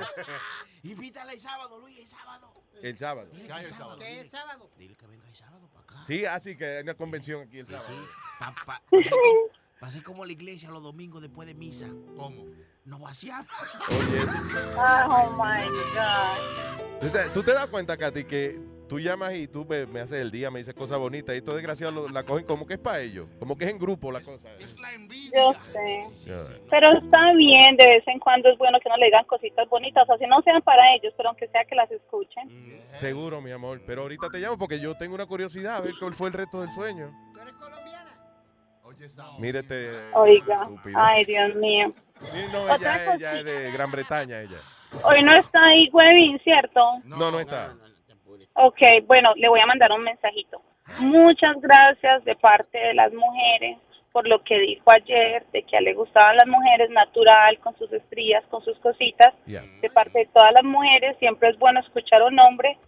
Invítala 0.84 1.34
el 1.34 1.42
sábado, 1.42 1.80
Luis, 1.80 1.98
el 2.00 2.08
sábado. 2.08 2.54
El 2.82 2.98
sábado. 2.98 3.30
¿Qué 3.34 3.52
hay 3.52 3.66
el 3.66 3.70
sábado? 3.72 4.00
¿Qué 4.00 4.20
es 4.22 4.32
sábado? 4.32 4.70
Dile 4.78 4.96
que 4.96 5.08
venga 5.08 5.28
el 5.28 5.36
sábado 5.36 5.68
para 5.74 5.84
acá. 5.84 6.04
Sí, 6.06 6.24
así 6.26 6.56
que 6.56 6.78
hay 6.78 6.84
una 6.84 6.94
convención 6.94 7.42
aquí 7.42 7.58
el 7.60 7.68
sábado. 7.68 7.90
Pa, 8.40 8.54
pa- 8.66 8.82
Va 9.82 9.88
a 9.88 9.92
ser 9.92 10.04
como 10.04 10.26
la 10.26 10.32
iglesia 10.32 10.70
los 10.72 10.82
domingos 10.84 11.22
después 11.22 11.48
de 11.48 11.54
misa. 11.54 11.88
¿Cómo? 12.16 12.46
No 12.86 13.00
vaciar. 13.00 13.46
Oye, 13.90 14.22
Oh 14.78 15.32
my 15.32 15.68
God. 15.94 17.32
Tú 17.34 17.44
te 17.44 17.54
das 17.54 17.68
cuenta, 17.68 17.96
Katy, 17.98 18.24
que 18.24 18.60
tú 18.88 19.00
llamas 19.00 19.34
y 19.36 19.48
tú 19.48 19.66
me, 19.66 19.86
me 19.86 20.00
haces 20.00 20.20
el 20.22 20.32
día, 20.32 20.50
me 20.50 20.60
dices 20.60 20.74
cosas 20.74 20.98
bonitas 20.98 21.36
y 21.36 21.40
estos 21.40 21.54
desgraciados 21.56 21.94
lo- 21.94 22.08
la 22.10 22.24
cogen 22.24 22.46
como 22.46 22.66
que 22.66 22.76
es 22.76 22.80
para 22.80 23.02
ellos, 23.02 23.28
como 23.38 23.56
que 23.58 23.66
es 23.66 23.72
en 23.72 23.78
grupo 23.78 24.12
la 24.12 24.22
cosa. 24.22 24.48
Yo 25.36 25.54
sé. 25.74 26.06
Pero 26.72 26.98
está 26.98 27.34
bien, 27.36 27.76
de 27.78 27.86
vez 27.86 28.08
en 28.08 28.18
cuando 28.20 28.50
es 28.50 28.58
bueno 28.58 28.80
que 28.82 28.90
no 28.90 28.96
le 28.98 29.06
digan 29.08 29.26
cositas 29.26 29.68
bonitas, 29.70 30.10
así 30.10 30.26
no 30.26 30.42
sean 30.42 30.62
para 30.64 30.82
ellos, 30.96 31.14
pero 31.18 31.30
aunque 31.30 31.48
sea 31.50 31.66
que 31.66 31.76
las 31.76 31.92
escuchen. 31.92 32.50
Seguro, 32.96 33.42
mi 33.42 33.52
amor. 33.52 33.82
Pero 33.86 34.04
ahorita 34.04 34.30
te 34.30 34.40
llamo 34.40 34.58
porque 34.58 34.80
yo 34.80 34.96
tengo 34.96 35.14
una 35.14 35.26
curiosidad 35.28 35.76
a 35.76 35.82
ver 35.82 35.94
cuál 36.00 36.14
fue 36.16 36.30
el 36.30 36.34
resto 36.34 36.62
del 36.62 36.70
sueño. 36.72 37.12
Mírate. 39.40 40.14
Oiga, 40.14 40.64
estúpido. 40.64 41.00
ay 41.00 41.26
Dios 41.26 41.56
mío. 41.56 41.94
Sí, 42.22 42.40
no, 42.52 42.62
Otra 42.64 43.04
ella, 43.04 43.16
ella 43.16 43.40
es 43.40 43.46
de 43.46 43.72
Gran 43.72 43.92
Bretaña, 43.92 44.42
ella. 44.42 44.58
Hoy 45.04 45.22
no 45.22 45.34
está 45.34 45.64
ahí 45.64 45.90
Webin, 45.92 46.40
¿cierto? 46.40 46.82
No, 47.04 47.32
no, 47.32 47.40
está. 47.40 47.76
Ok, 48.54 48.80
bueno, 49.06 49.34
le 49.36 49.50
voy 49.50 49.60
a 49.60 49.66
mandar 49.68 49.92
un 49.92 50.04
mensajito. 50.04 50.62
Muchas 51.00 51.60
gracias 51.62 52.24
de 52.24 52.36
parte 52.36 52.78
de 52.78 52.94
las 52.94 53.14
mujeres 53.14 53.78
por 54.18 54.28
lo 54.28 54.42
que 54.44 54.58
dijo 54.58 54.90
ayer, 54.90 55.46
de 55.54 55.62
que 55.62 55.76
a 55.76 55.80
él 55.80 55.86
le 55.86 55.94
gustaban 55.94 56.38
las 56.38 56.48
mujeres 56.48 56.90
natural, 56.90 57.60
con 57.60 57.78
sus 57.78 57.94
estrías, 57.94 58.44
con 58.50 58.64
sus 58.64 58.76
cositas. 58.80 59.32
De 59.46 59.90
parte 59.92 60.18
de 60.18 60.26
todas 60.34 60.52
las 60.54 60.64
mujeres, 60.64 61.16
siempre 61.20 61.50
es 61.50 61.60
bueno 61.60 61.82
escuchar 61.82 62.24
a 62.24 62.26
un 62.26 62.40
hombre 62.40 62.80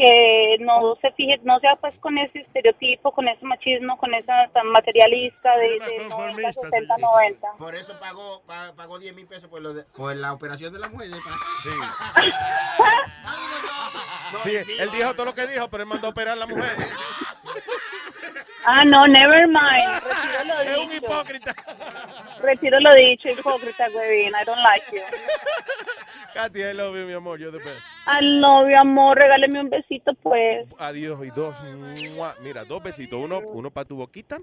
que 0.00 0.56
no 0.60 0.96
se 1.02 1.10
fije, 1.12 1.38
no 1.42 1.58
sea 1.60 1.76
pues 1.76 1.94
con 2.00 2.16
ese 2.16 2.38
estereotipo, 2.40 3.12
con 3.12 3.28
ese 3.28 3.44
machismo, 3.44 3.98
con 3.98 4.14
esa 4.14 4.48
tan 4.54 4.66
materialista 4.68 5.54
de, 5.58 5.78
de 5.78 6.08
90, 6.08 6.52
60, 6.52 6.96
90. 6.98 7.48
Por 7.58 7.74
eso 7.74 7.92
pagó, 8.00 8.40
pa- 8.46 8.72
pagó 8.74 8.98
10 8.98 9.14
mil 9.14 9.26
pesos 9.26 9.50
por, 9.50 9.60
lo 9.60 9.74
de- 9.74 9.84
por 9.84 10.16
la 10.16 10.32
operación 10.32 10.72
de 10.72 10.78
la 10.78 10.88
mujer. 10.88 11.08
Sí. 11.62 11.70
Sí, 14.44 14.56
él 14.78 14.90
dijo 14.92 15.12
todo 15.14 15.26
lo 15.26 15.34
que 15.34 15.46
dijo, 15.48 15.68
pero 15.68 15.82
él 15.82 15.88
mandó 15.88 16.06
a 16.06 16.10
operar 16.10 16.34
a 16.34 16.36
la 16.36 16.46
mujer. 16.46 16.70
Ah, 18.66 18.84
no, 18.84 19.06
never 19.06 19.46
mind. 19.48 20.02
Retiro 20.04 20.44
lo 20.44 20.60
Es 20.60 20.68
dicho. 20.68 20.82
un 20.82 20.92
hipócrita. 20.92 21.54
Retiro 22.42 22.80
lo 22.80 22.94
dicho, 22.94 23.28
hipócrita, 23.28 23.86
Webin. 23.94 24.32
I 24.34 24.44
don't 24.44 24.62
like 24.62 24.84
you. 24.92 25.02
Katy, 26.34 26.62
I 26.64 26.72
love 26.74 26.96
you, 26.96 27.06
mi 27.06 27.12
amor. 27.12 27.38
You're 27.40 27.50
the 27.50 27.58
best. 27.58 27.82
I 28.06 28.20
love 28.20 28.68
you, 28.70 28.76
amor. 28.78 29.16
Regáleme 29.18 29.60
un 29.60 29.68
besito, 29.68 30.14
pues. 30.22 30.68
Adiós 30.78 31.18
y 31.26 31.30
dos. 31.30 31.56
mua. 32.14 32.34
Mira, 32.40 32.64
dos 32.64 32.82
besitos. 32.82 33.18
Uno, 33.20 33.40
uno 33.40 33.70
para 33.70 33.84
tu 33.86 33.96
boquita 33.96 34.38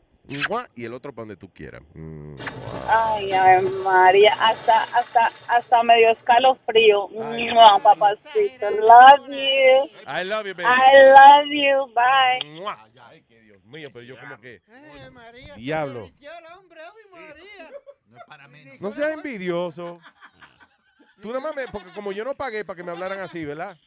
mua, 0.50 0.68
y 0.76 0.84
el 0.84 0.94
otro 0.94 1.14
para 1.14 1.22
donde 1.24 1.38
tú 1.38 1.50
quieras. 1.54 1.82
Mua. 1.96 2.36
Ay, 2.90 3.32
ay, 3.32 3.64
María. 3.84 4.34
Hasta, 4.40 4.84
hasta, 4.84 5.30
hasta 5.48 5.84
me 5.84 5.96
dio 5.98 6.10
escalofrío. 6.12 7.08
Mua, 7.10 7.80
papacito. 7.82 8.70
Love 8.72 9.28
you. 9.30 9.90
I 10.08 10.24
love 10.26 10.46
you, 10.46 10.54
baby. 10.56 10.66
I 10.66 11.04
love 11.10 11.48
you. 11.48 11.94
Bye. 11.94 12.60
Mua. 12.60 12.78
Ay, 13.10 13.24
qué 13.30 13.40
Dios 13.42 13.57
mío, 13.68 13.90
pero 13.92 14.04
yo 14.04 14.20
como 14.20 14.40
que... 14.40 14.62
Diablo. 15.56 16.10
No 18.80 18.92
seas 18.92 19.12
envidioso. 19.12 20.00
Tú 21.22 21.30
nada 21.30 21.40
más 21.42 21.56
me... 21.56 21.68
Porque 21.68 21.92
como 21.94 22.12
yo 22.12 22.24
no 22.24 22.36
pagué 22.36 22.64
para 22.64 22.78
que 22.78 22.84
me 22.84 22.92
hablaran 22.92 23.20
así, 23.20 23.44
¿verdad? 23.46 23.78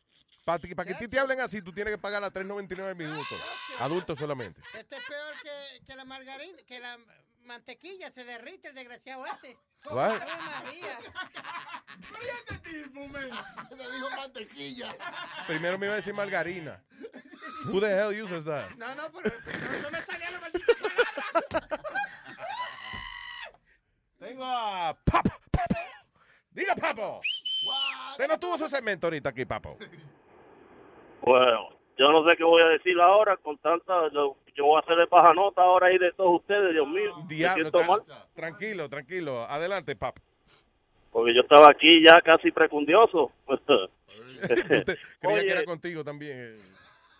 Para 0.44 0.58
que 0.58 0.92
a 0.92 0.98
ti 0.98 1.06
te 1.06 1.18
hablen 1.18 1.40
así, 1.40 1.62
tú 1.62 1.72
tienes 1.72 1.94
que 1.94 1.98
pagar 1.98 2.24
a 2.24 2.32
3.99 2.32 2.88
el 2.88 2.96
minuto. 2.96 3.36
Adultos 3.78 4.18
solamente. 4.18 4.60
Este 4.78 4.96
es 4.96 5.02
peor 5.06 5.34
que, 5.42 5.84
que 5.86 5.96
la 5.96 6.04
margarina, 6.04 6.58
que 6.66 6.80
la 6.80 6.98
mantequilla 7.50 8.10
se 8.12 8.24
derrite 8.24 8.68
el 8.68 8.74
desgraciado 8.74 9.26
este. 9.26 9.58
What? 9.90 10.20
María. 10.20 10.98
Le 13.76 13.90
dijo 13.90 14.10
mantequilla. 14.16 14.96
Primero 15.46 15.78
me 15.78 15.86
iba 15.86 15.94
a 15.94 15.96
decir 15.96 16.12
margarina. 16.14 16.82
Who 17.66 17.80
the 17.80 17.88
hell 17.88 18.12
uses 18.12 18.44
that? 18.44 18.70
No, 18.76 18.94
no, 18.94 19.10
pero 19.10 19.34
no, 19.34 19.82
no 19.82 19.90
me 19.90 20.00
salía 20.02 20.30
la 20.30 20.40
maldita 20.40 20.72
palabra. 20.80 21.80
Tengo 24.18 24.44
a 24.44 24.96
Papo. 25.04 25.30
Papo. 25.50 25.80
Diga, 26.52 26.76
Papo. 26.76 27.20
Usted 28.12 28.28
no 28.28 28.38
tuvo 28.38 28.58
su 28.58 28.68
segmento 28.68 29.06
ahorita 29.06 29.30
aquí, 29.30 29.44
papo. 29.44 29.76
Bueno, 31.22 31.79
yo 32.00 32.10
no 32.10 32.24
sé 32.24 32.34
qué 32.36 32.44
voy 32.44 32.62
a 32.62 32.66
decir 32.68 32.98
ahora 33.00 33.36
con 33.36 33.58
tanta... 33.58 34.08
Yo, 34.12 34.34
yo 34.56 34.64
voy 34.64 34.76
a 34.76 34.80
hacerle 34.80 35.06
paja 35.06 35.34
nota 35.34 35.60
ahora 35.62 35.88
ahí 35.88 35.98
de 35.98 36.10
todos 36.12 36.40
ustedes, 36.40 36.72
Dios 36.72 36.88
mío. 36.88 37.14
Diablo, 37.28 37.70
tra- 37.70 37.86
mal 37.86 38.00
tranquilo, 38.34 38.88
tranquilo. 38.88 39.42
Adelante, 39.42 39.94
papo. 39.94 40.20
porque 41.12 41.34
yo 41.34 41.42
estaba 41.42 41.70
aquí 41.70 42.02
ya 42.02 42.20
casi 42.22 42.50
precundioso. 42.50 43.30
Creía 45.20 45.36
Oye. 45.38 45.44
que 45.46 45.52
era 45.52 45.64
contigo 45.64 46.02
también. 46.02 46.38
eh. 46.38 46.58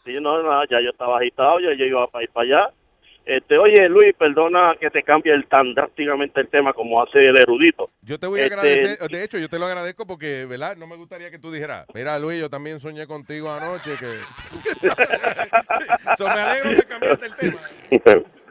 Sí, 0.04 0.12
no, 0.20 0.42
no, 0.42 0.64
ya 0.64 0.80
yo 0.80 0.90
estaba 0.90 1.18
agitado, 1.18 1.60
ya 1.60 1.74
yo 1.74 1.84
iba 1.84 2.06
para 2.06 2.24
ir 2.24 2.30
para 2.30 2.46
allá. 2.46 2.74
Este, 3.24 3.58
oye, 3.58 3.88
Luis, 3.88 4.14
perdona 4.16 4.74
que 4.80 4.90
te 4.90 5.02
cambie 5.02 5.32
el, 5.32 5.46
tan 5.46 5.74
drásticamente 5.74 6.40
el 6.40 6.48
tema 6.48 6.72
como 6.72 7.02
hace 7.02 7.18
el 7.28 7.36
erudito. 7.36 7.90
Yo 8.02 8.18
te 8.18 8.26
voy 8.26 8.40
a 8.40 8.44
Este, 8.44 8.54
agradecer, 8.54 8.98
de 9.08 9.24
hecho, 9.24 9.38
yo 9.38 9.48
te 9.48 9.58
lo 9.58 9.66
agradezco 9.66 10.06
porque, 10.06 10.46
¿verdad? 10.46 10.76
No 10.76 10.86
me 10.86 10.96
gustaría 10.96 11.30
que 11.30 11.38
tú 11.38 11.52
dijeras, 11.52 11.86
mira, 11.94 12.18
Luis, 12.18 12.40
yo 12.40 12.48
también 12.48 12.80
soñé 12.80 13.06
contigo 13.06 13.50
anoche, 13.50 13.92
que... 13.98 14.86
so, 16.16 16.24
me 16.24 16.40
alegro 16.40 16.70
que 16.70 16.82
cambiaste 16.82 17.26
el 17.26 17.36
tema. 17.36 17.60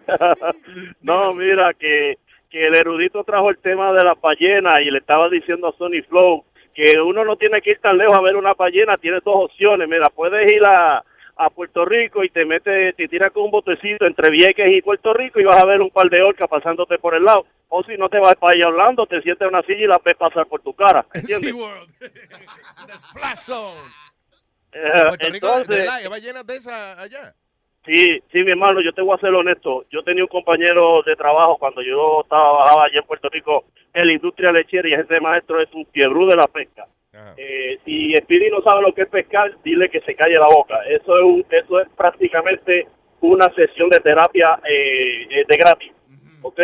no, 1.02 1.34
mira, 1.34 1.74
que, 1.74 2.18
que 2.50 2.68
el 2.68 2.76
erudito 2.76 3.24
trajo 3.24 3.50
el 3.50 3.58
tema 3.58 3.92
de 3.94 4.04
la 4.04 4.14
ballena 4.14 4.82
y 4.82 4.92
le 4.92 5.00
estaba 5.00 5.30
diciendo 5.30 5.68
a 5.68 5.78
Sony 5.78 6.04
Flow 6.08 6.46
que 6.74 7.00
uno 7.02 7.26
no 7.26 7.36
tiene 7.36 7.62
que 7.62 7.72
ir 7.72 7.80
tan 7.80 7.98
lejos 7.98 8.18
a 8.18 8.22
ver 8.22 8.38
una 8.38 8.54
ballena, 8.54 8.98
tiene 8.98 9.18
dos 9.26 9.36
opciones. 9.36 9.90
Mira, 9.90 10.06
puedes 10.16 10.50
ir 10.52 10.64
a, 10.64 11.04
a 11.40 11.50
Puerto 11.50 11.86
Rico 11.86 12.22
y 12.22 12.30
te 12.30 12.44
metes, 12.44 12.94
te 12.98 13.08
tiras 13.08 13.32
con 13.32 13.44
un 13.44 13.52
botecito 13.52 14.06
entre 14.06 14.30
Vieques 14.30 14.70
y 14.72 14.82
Puerto 14.82 15.14
Rico 15.14 15.40
y 15.40 15.46
vas 15.46 15.64
a 15.64 15.66
ver 15.66 15.82
un 15.82 15.90
par 15.90 16.10
de 16.10 16.22
orcas 16.22 16.50
pasándote 16.50 16.98
por 16.98 17.16
el 17.16 17.24
lado. 17.24 17.46
O 17.70 17.82
si 17.84 17.96
no 17.96 18.10
te 18.10 18.20
vas 18.20 18.36
para 18.36 18.56
allá 18.56 18.68
Orlando, 18.68 19.06
te 19.06 19.22
sientes 19.22 19.48
en 19.48 19.56
una 19.56 19.64
silla 19.64 19.86
y 19.86 19.88
la 19.88 20.02
ves 20.04 20.18
pasar 20.18 20.48
por 20.48 20.62
tu 20.62 20.74
cara. 20.74 21.06
¿Entiendes? 21.14 21.54
Eh, 24.72 24.82
Puerto 24.84 25.30
Rico, 25.32 25.48
de 25.48 25.54
entonces, 25.54 25.78
verdad, 25.80 25.96
hay 25.96 26.08
ballenas 26.08 26.46
de 26.46 26.56
esas 26.56 27.00
allá. 27.00 27.34
Sí, 27.84 28.22
sí, 28.32 28.44
mi 28.44 28.52
hermano, 28.52 28.82
yo 28.82 28.94
te 28.94 29.02
voy 29.02 29.18
a 29.18 29.20
ser 29.20 29.34
honesto. 29.34 29.84
Yo 29.90 30.04
tenía 30.04 30.24
un 30.24 30.28
compañero 30.28 31.02
de 31.02 31.16
trabajo 31.16 31.58
cuando 31.58 31.82
yo 31.82 32.22
estaba 32.22 32.60
trabajaba 32.60 32.86
allá 32.86 33.00
en 33.00 33.08
Puerto 33.08 33.30
Rico 33.30 33.66
en 33.92 34.06
la 34.06 34.14
industria 34.14 34.52
lechera 34.52 34.88
y 34.88 34.94
ese 34.94 35.20
maestro 35.20 35.60
es 35.60 35.74
un 35.74 35.88
fiebrú 35.88 36.28
de 36.28 36.36
la 36.36 36.46
pesca. 36.46 36.86
Eh, 37.38 37.80
si 37.86 38.14
Speedy 38.18 38.50
no 38.52 38.62
sabe 38.62 38.82
lo 38.84 38.94
que 38.94 39.02
es 39.04 39.10
pescar, 39.10 39.52
dile 39.64 39.90
que 39.90 40.00
se 40.02 40.16
calle 40.16 40.36
la 40.36 40.48
boca. 40.48 40.80
Eso 40.88 41.18
es, 41.18 41.24
un- 41.24 41.46
eso 41.50 41.80
es 41.80 41.90
prácticamente 41.98 42.88
una 43.22 43.52
sesión 43.56 43.90
de 43.90 44.00
terapia 44.00 44.60
eh, 44.70 45.24
eh, 45.30 45.46
de 45.48 45.58
gratis. 45.58 45.92
¿Ok? 46.42 46.60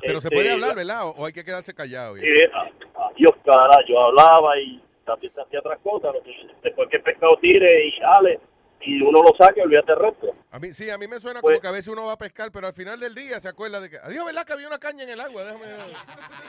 Pero 0.00 0.20
se 0.20 0.28
Este, 0.28 0.36
puede 0.36 0.50
hablar, 0.52 0.74
¿verdad? 0.74 1.08
O, 1.16 1.26
hay 1.26 1.32
que 1.32 1.44
quedarse 1.44 1.74
callado. 1.74 2.16
ya? 2.16 2.22
eh, 2.24 2.50
ah, 2.54 2.68
ah, 2.96 3.10
Dios, 3.16 3.32
cara, 3.44 3.78
yo 3.86 4.00
hablaba 4.00 4.58
y 4.58 4.82
también 5.04 5.32
hacía 5.38 5.60
otras 5.60 5.78
cosas. 5.80 6.14
Después 6.62 6.88
que 6.88 6.96
el 6.96 7.02
pescado 7.02 7.36
tire 7.40 7.86
y 7.86 7.92
jale 7.92 8.40
y 8.86 9.00
uno 9.00 9.22
lo 9.22 9.34
saque, 9.36 9.62
olvídate 9.62 9.92
el 9.92 9.98
resto. 9.98 10.34
A 10.50 10.58
mí, 10.58 10.72
sí, 10.72 10.90
a 10.90 10.98
mí 10.98 11.06
me 11.08 11.18
suena 11.18 11.40
Pues- 11.40 11.54
como 11.54 11.62
que 11.62 11.68
a 11.68 11.72
veces 11.72 11.88
uno 11.88 12.06
va 12.06 12.12
a 12.12 12.18
pescar, 12.18 12.50
pero 12.52 12.66
al 12.66 12.74
final 12.74 13.00
del 13.00 13.14
día 13.14 13.40
se 13.40 13.48
acuerda 13.48 13.80
de 13.80 13.90
que, 13.90 13.98
adiós, 13.98 14.24
¿verdad? 14.26 14.44
Que 14.44 14.52
había 14.52 14.68
una 14.68 14.78
caña 14.78 15.04
en 15.04 15.10
el 15.10 15.20
agua, 15.20 15.44
déjame 15.44 15.64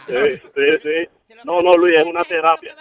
Sí, 0.07 0.35
sí, 0.35 0.79
sí. 0.81 1.35
No, 1.45 1.61
no, 1.61 1.73
Luis, 1.73 1.99
es 1.99 2.05
una 2.05 2.23
terapia. 2.23 2.75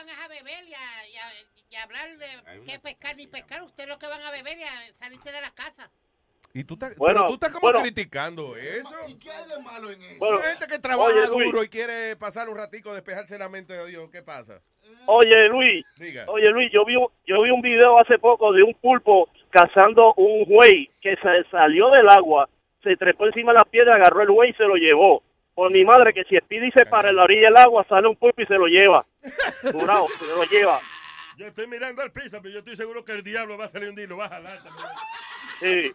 Y 1.70 1.76
hablar 1.76 2.16
de 2.18 2.26
qué 2.66 2.78
pescar 2.78 3.16
ni 3.16 3.26
pescar, 3.26 3.62
ustedes 3.62 3.89
lo 3.89 3.98
que 3.98 4.06
van 4.06 4.22
a 4.22 4.31
beber 4.31 4.56
y 4.59 4.62
a 4.62 4.93
salirse 4.98 5.32
de 5.32 5.40
la 5.40 5.51
casa. 5.51 5.90
Y 6.56 6.62
tú 6.62 6.74
estás, 6.74 6.94
Bueno, 6.97 7.14
pero 7.22 7.28
tú 7.28 7.35
estás 7.35 7.51
como 7.51 7.62
bueno. 7.62 7.81
criticando 7.81 8.56
eso. 8.56 8.94
¿Y 9.09 9.14
qué 9.18 9.28
hay 9.28 9.48
de 9.48 9.60
malo 9.60 9.90
en 9.90 10.01
eso? 10.01 10.18
Bueno, 10.20 10.36
Hay 10.39 10.51
gente 10.51 10.66
que 10.68 10.78
trabaja 10.78 11.10
oye, 11.10 11.26
Luis. 11.26 11.47
duro 11.47 11.64
y 11.64 11.68
quiere 11.68 12.14
pasar 12.14 12.48
un 12.48 12.56
ratico, 12.56 12.94
despejarse 12.94 13.36
la 13.39 13.48
mente. 13.48 13.85
Dios, 13.89 14.09
¿qué 14.12 14.22
pasa? 14.22 14.60
Oye, 15.06 15.48
Luis, 15.48 15.85
Diga. 15.97 16.26
oye, 16.28 16.48
Luis, 16.51 16.70
yo 16.72 16.85
vi, 16.85 16.94
un- 16.94 17.09
yo 17.26 17.43
vi 17.43 17.51
un 17.51 17.60
video 17.60 17.98
hace 17.98 18.18
poco 18.20 18.52
de 18.52 18.62
un 18.62 18.72
pulpo 18.74 19.28
cazando 19.51 20.14
un 20.14 20.44
güey 20.44 20.89
que 21.01 21.16
se 21.16 21.43
salió 21.51 21.90
del 21.90 22.09
agua, 22.09 22.48
se 22.85 22.97
trepó 22.97 23.26
encima 23.26 23.52
de 23.52 23.59
la 23.59 23.64
piedra, 23.64 23.97
agarró 23.97 24.22
el 24.22 24.31
güey 24.31 24.51
y 24.51 24.55
se 24.55 24.62
lo 24.62 24.76
llevó. 24.76 25.24
Por 25.56 25.72
mi 25.72 25.85
madre, 25.85 26.14
que 26.14 26.22
si 26.24 26.36
Speedy 26.39 26.70
se 26.70 26.86
para 26.86 27.10
en 27.10 27.16
la 27.16 27.24
orilla 27.24 27.48
del 27.48 27.56
agua, 27.56 27.85
sale 27.89 28.06
un 28.06 28.14
pulpo 28.16 28.40
y 28.43 28.47
se 28.47 28.55
lo 28.55 28.66
lleva. 28.66 29.05
Jurado, 29.72 30.06
se 30.20 30.26
lo 30.26 30.44
lleva. 30.44 30.81
Yo 31.36 31.48
estoy 31.48 31.66
mirando 31.66 32.01
al 32.02 32.12
piso, 32.12 32.39
pero 32.40 32.51
yo 32.51 32.59
estoy 32.60 32.76
seguro 32.76 33.05
que 33.05 33.12
el 33.12 33.24
diablo 33.24 33.59
va 33.59 33.64
a 33.64 33.68
salir 33.68 33.89
un 33.89 33.97
día 33.97 34.05
y 34.05 34.09
lo 34.09 34.18
va 34.18 34.26
a 34.26 34.28
jalar 34.28 34.59
también. 34.62 34.86
Sí. 35.60 35.94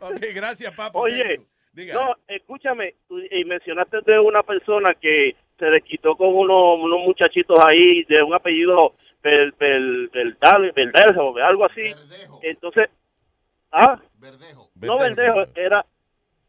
Ok, 0.00 0.20
gracias, 0.34 0.74
papo. 0.74 1.00
Oye, 1.00 1.40
Diga. 1.72 1.94
no, 1.94 2.14
escúchame, 2.26 2.94
tú- 3.08 3.18
y 3.30 3.44
mencionaste 3.44 3.98
de 4.06 4.18
una 4.18 4.42
persona 4.42 4.94
que 4.94 5.34
se 5.58 5.66
desquitó 5.66 6.16
con 6.16 6.28
unos, 6.34 6.78
unos 6.80 7.00
muchachitos 7.00 7.58
ahí 7.64 8.04
de 8.04 8.22
un 8.22 8.34
apellido 8.34 8.94
Bel, 9.22 9.52
Bel, 9.58 10.10
Beldal- 10.12 10.72
Beldejo, 10.74 11.36
algo 11.38 11.64
así. 11.64 11.92
Entonces, 12.42 12.88
¿ah? 13.72 14.00
No, 14.76 14.98
Verdejo, 14.98 15.44
era, 15.56 15.84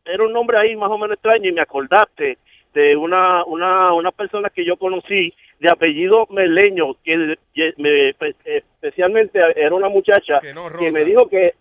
era 0.05 0.23
un 0.23 0.31
nombre 0.33 0.57
ahí 0.57 0.75
más 0.75 0.89
o 0.91 0.97
menos 0.97 1.15
extraño 1.15 1.49
y 1.49 1.51
me 1.53 1.61
acordaste 1.61 2.37
de 2.73 2.95
una, 2.95 3.43
una, 3.45 3.93
una 3.93 4.11
persona 4.11 4.49
que 4.51 4.63
yo 4.63 4.77
conocí 4.77 5.33
de 5.59 5.69
apellido 5.71 6.27
meleño, 6.29 6.93
que 7.03 7.35
que 7.53 7.73
me- 7.77 8.13
especialmente 8.45 9.39
era 9.55 9.73
una 9.73 9.89
muchacha 9.89 10.39
que, 10.39 10.53
Rosa. 10.53 10.91
me 10.91 11.03
dijo 11.03 11.27
que, 11.27 11.55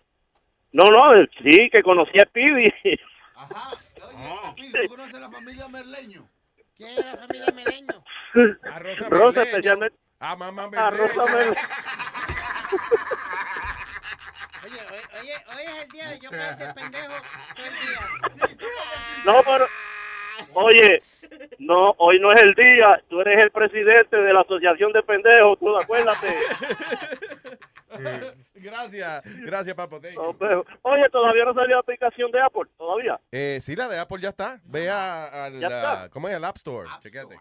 no, 0.71 0.85
no, 0.85 1.09
sí, 1.43 1.69
que 1.71 1.81
conocía 1.83 2.23
a 2.23 2.25
Speedy. 2.25 2.71
¿Tú 4.81 4.87
conoces 4.89 5.19
la 5.19 5.29
familia 5.29 5.67
Merleño? 5.67 6.27
¿Quién 6.77 6.91
es 6.91 7.05
la 7.05 7.17
familia 7.17 7.53
Meleño? 7.53 8.03
A 8.71 8.79
Rosa, 8.79 9.09
Rosa 9.09 9.39
Merleño. 9.39 9.41
especialmente. 9.41 9.97
A 10.19 10.35
mamá 10.35 10.69
A 10.75 10.89
Rosa 10.91 11.25
Merleño. 11.25 11.51
Merleño. 11.51 11.55
Oye, 14.61 14.75
oye, 14.91 15.01
oye, 15.21 15.33
hoy 15.47 15.63
es 15.65 15.81
el 15.83 15.89
día 15.89 16.07
de 16.09 16.19
yo 16.19 16.29
caerte 16.29 16.65
el 16.65 16.73
pendejo 16.73 17.13
todo 17.55 17.65
el 17.65 17.73
día. 17.79 18.57
No, 19.25 19.41
pero, 19.45 19.65
oye, 20.53 21.01
no, 21.59 21.95
hoy 21.97 22.19
no 22.19 22.33
es 22.33 22.41
el 22.41 22.53
día, 22.55 23.01
tú 23.09 23.21
eres 23.21 23.41
el 23.41 23.51
presidente 23.51 24.17
de 24.17 24.33
la 24.33 24.41
Asociación 24.41 24.91
de 24.91 25.01
Pendejos, 25.01 25.57
tú 25.59 25.77
acuérdate. 25.77 26.27
Gracias, 28.55 29.23
gracias, 29.45 29.75
papo. 29.75 29.97
oye, 29.97 31.09
todavía 31.11 31.45
no 31.45 31.53
salió 31.53 31.75
la 31.75 31.79
aplicación 31.79 32.31
de 32.31 32.41
Apple, 32.41 32.69
todavía. 32.77 33.19
Eh, 33.31 33.59
sí, 33.61 33.75
la 33.75 33.87
de 33.87 33.99
Apple 33.99 34.21
ya 34.21 34.29
está. 34.29 34.59
Ve 34.65 34.89
a, 34.89 35.45
al, 35.45 35.59
Ya 35.59 35.67
está. 35.67 36.09
¿cómo 36.09 36.27
es? 36.29 36.35
Al 36.35 36.45
App 36.45 36.57
Store. 36.57 36.89
Chequete. 36.99 37.39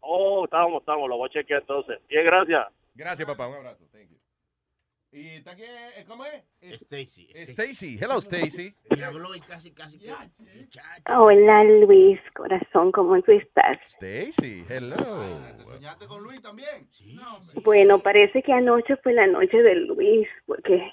Oh, 0.00 0.44
estamos, 0.44 0.80
estamos, 0.80 1.08
lo 1.08 1.16
voy 1.16 1.28
a 1.28 1.32
chequear 1.32 1.60
entonces. 1.60 1.98
Bien, 2.08 2.24
gracias. 2.24 2.66
Gracias, 2.94 3.28
papá. 3.28 3.48
Un 3.48 3.56
abrazo. 3.56 3.84
Thank 3.92 4.10
you. 4.10 4.16
¿Y 5.16 5.28
está 5.28 5.52
aquí? 5.52 5.62
eh, 5.62 6.04
¿Cómo 6.06 6.26
es? 6.26 6.44
Stacy. 6.82 7.26
Stacy. 7.34 7.98
Hello, 7.98 8.18
Stacy. 8.18 8.74
Y 8.94 9.00
habló 9.00 9.34
y 9.34 9.40
casi, 9.40 9.72
casi 9.72 9.98
que... 9.98 10.12
Hola 11.08 11.64
Luis, 11.64 12.20
corazón, 12.34 12.92
¿cómo 12.92 13.22
tú 13.22 13.32
estás? 13.32 13.78
Stacy, 13.86 14.66
hello. 14.68 14.94
¿Soñaste 15.64 16.06
con 16.06 16.22
Luis 16.22 16.42
también? 16.42 16.86
Sí. 16.90 17.18
Bueno, 17.64 17.98
parece 17.98 18.42
que 18.42 18.52
anoche 18.52 18.96
fue 18.96 19.14
la 19.14 19.26
noche 19.26 19.56
de 19.62 19.76
Luis, 19.76 20.28
porque 20.44 20.86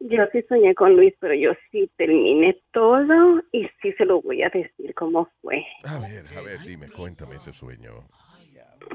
yo 0.00 0.24
sí 0.32 0.42
soñé 0.48 0.74
con 0.74 0.96
Luis, 0.96 1.14
pero 1.20 1.34
yo 1.34 1.52
sí 1.70 1.88
terminé 1.96 2.60
todo 2.72 3.40
y 3.52 3.68
sí 3.80 3.92
se 3.92 4.04
lo 4.04 4.20
voy 4.20 4.42
a 4.42 4.48
decir 4.48 4.92
cómo 4.96 5.30
fue. 5.42 5.64
A 5.84 6.00
ver, 6.00 6.24
a 6.36 6.40
ver, 6.40 6.58
dime, 6.66 6.88
cuéntame 6.90 7.36
ese 7.36 7.52
sueño. 7.52 8.08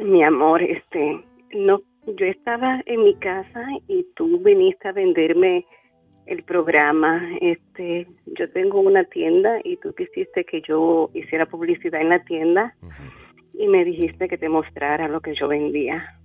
Mi 0.02 0.22
amor, 0.22 0.62
este, 0.62 1.24
no, 1.54 1.82
yo 2.06 2.26
estaba 2.26 2.82
en 2.86 3.04
mi 3.04 3.16
casa 3.16 3.66
y 3.88 4.06
tú 4.16 4.40
viniste 4.40 4.88
a 4.88 4.92
venderme 4.92 5.66
el 6.26 6.44
programa. 6.44 7.22
Este, 7.42 8.08
yo 8.26 8.50
tengo 8.52 8.80
una 8.82 9.04
tienda 9.06 9.60
y 9.64 9.78
tú 9.78 9.94
quisiste 9.96 10.46
que 10.46 10.62
yo 10.68 11.10
hiciera 11.14 11.46
publicidad 11.46 12.02
en 12.02 12.10
la 12.10 12.24
tienda 12.24 12.76
y 13.54 13.68
me 13.68 13.84
dijiste 13.86 14.28
que 14.28 14.38
te 14.38 14.50
mostrara 14.50 15.08
lo 15.08 15.22
que 15.22 15.36
yo 15.36 15.48
vendía. 15.48 16.18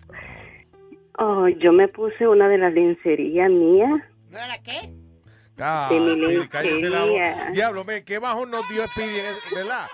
Oh, 1.18 1.48
yo 1.48 1.72
me 1.72 1.88
puse 1.88 2.28
una 2.28 2.48
de 2.48 2.58
las 2.58 2.72
lencerías 2.72 3.50
mías. 3.50 4.02
¿No 4.30 4.38
era 4.38 4.58
qué? 4.62 4.78
Ah, 5.60 5.88
De 5.90 5.98
mi 5.98 6.46
cállese 6.48 6.88
la 6.88 7.00
lencería. 7.04 7.32
boca. 7.34 7.50
Diablo, 7.50 7.84
qué 8.06 8.18
bajón 8.20 8.50
nos 8.52 8.68
dio 8.68 8.86
Speedy, 8.86 9.18
en 9.18 9.26
ese- 9.26 9.54
¿verdad? 9.56 9.86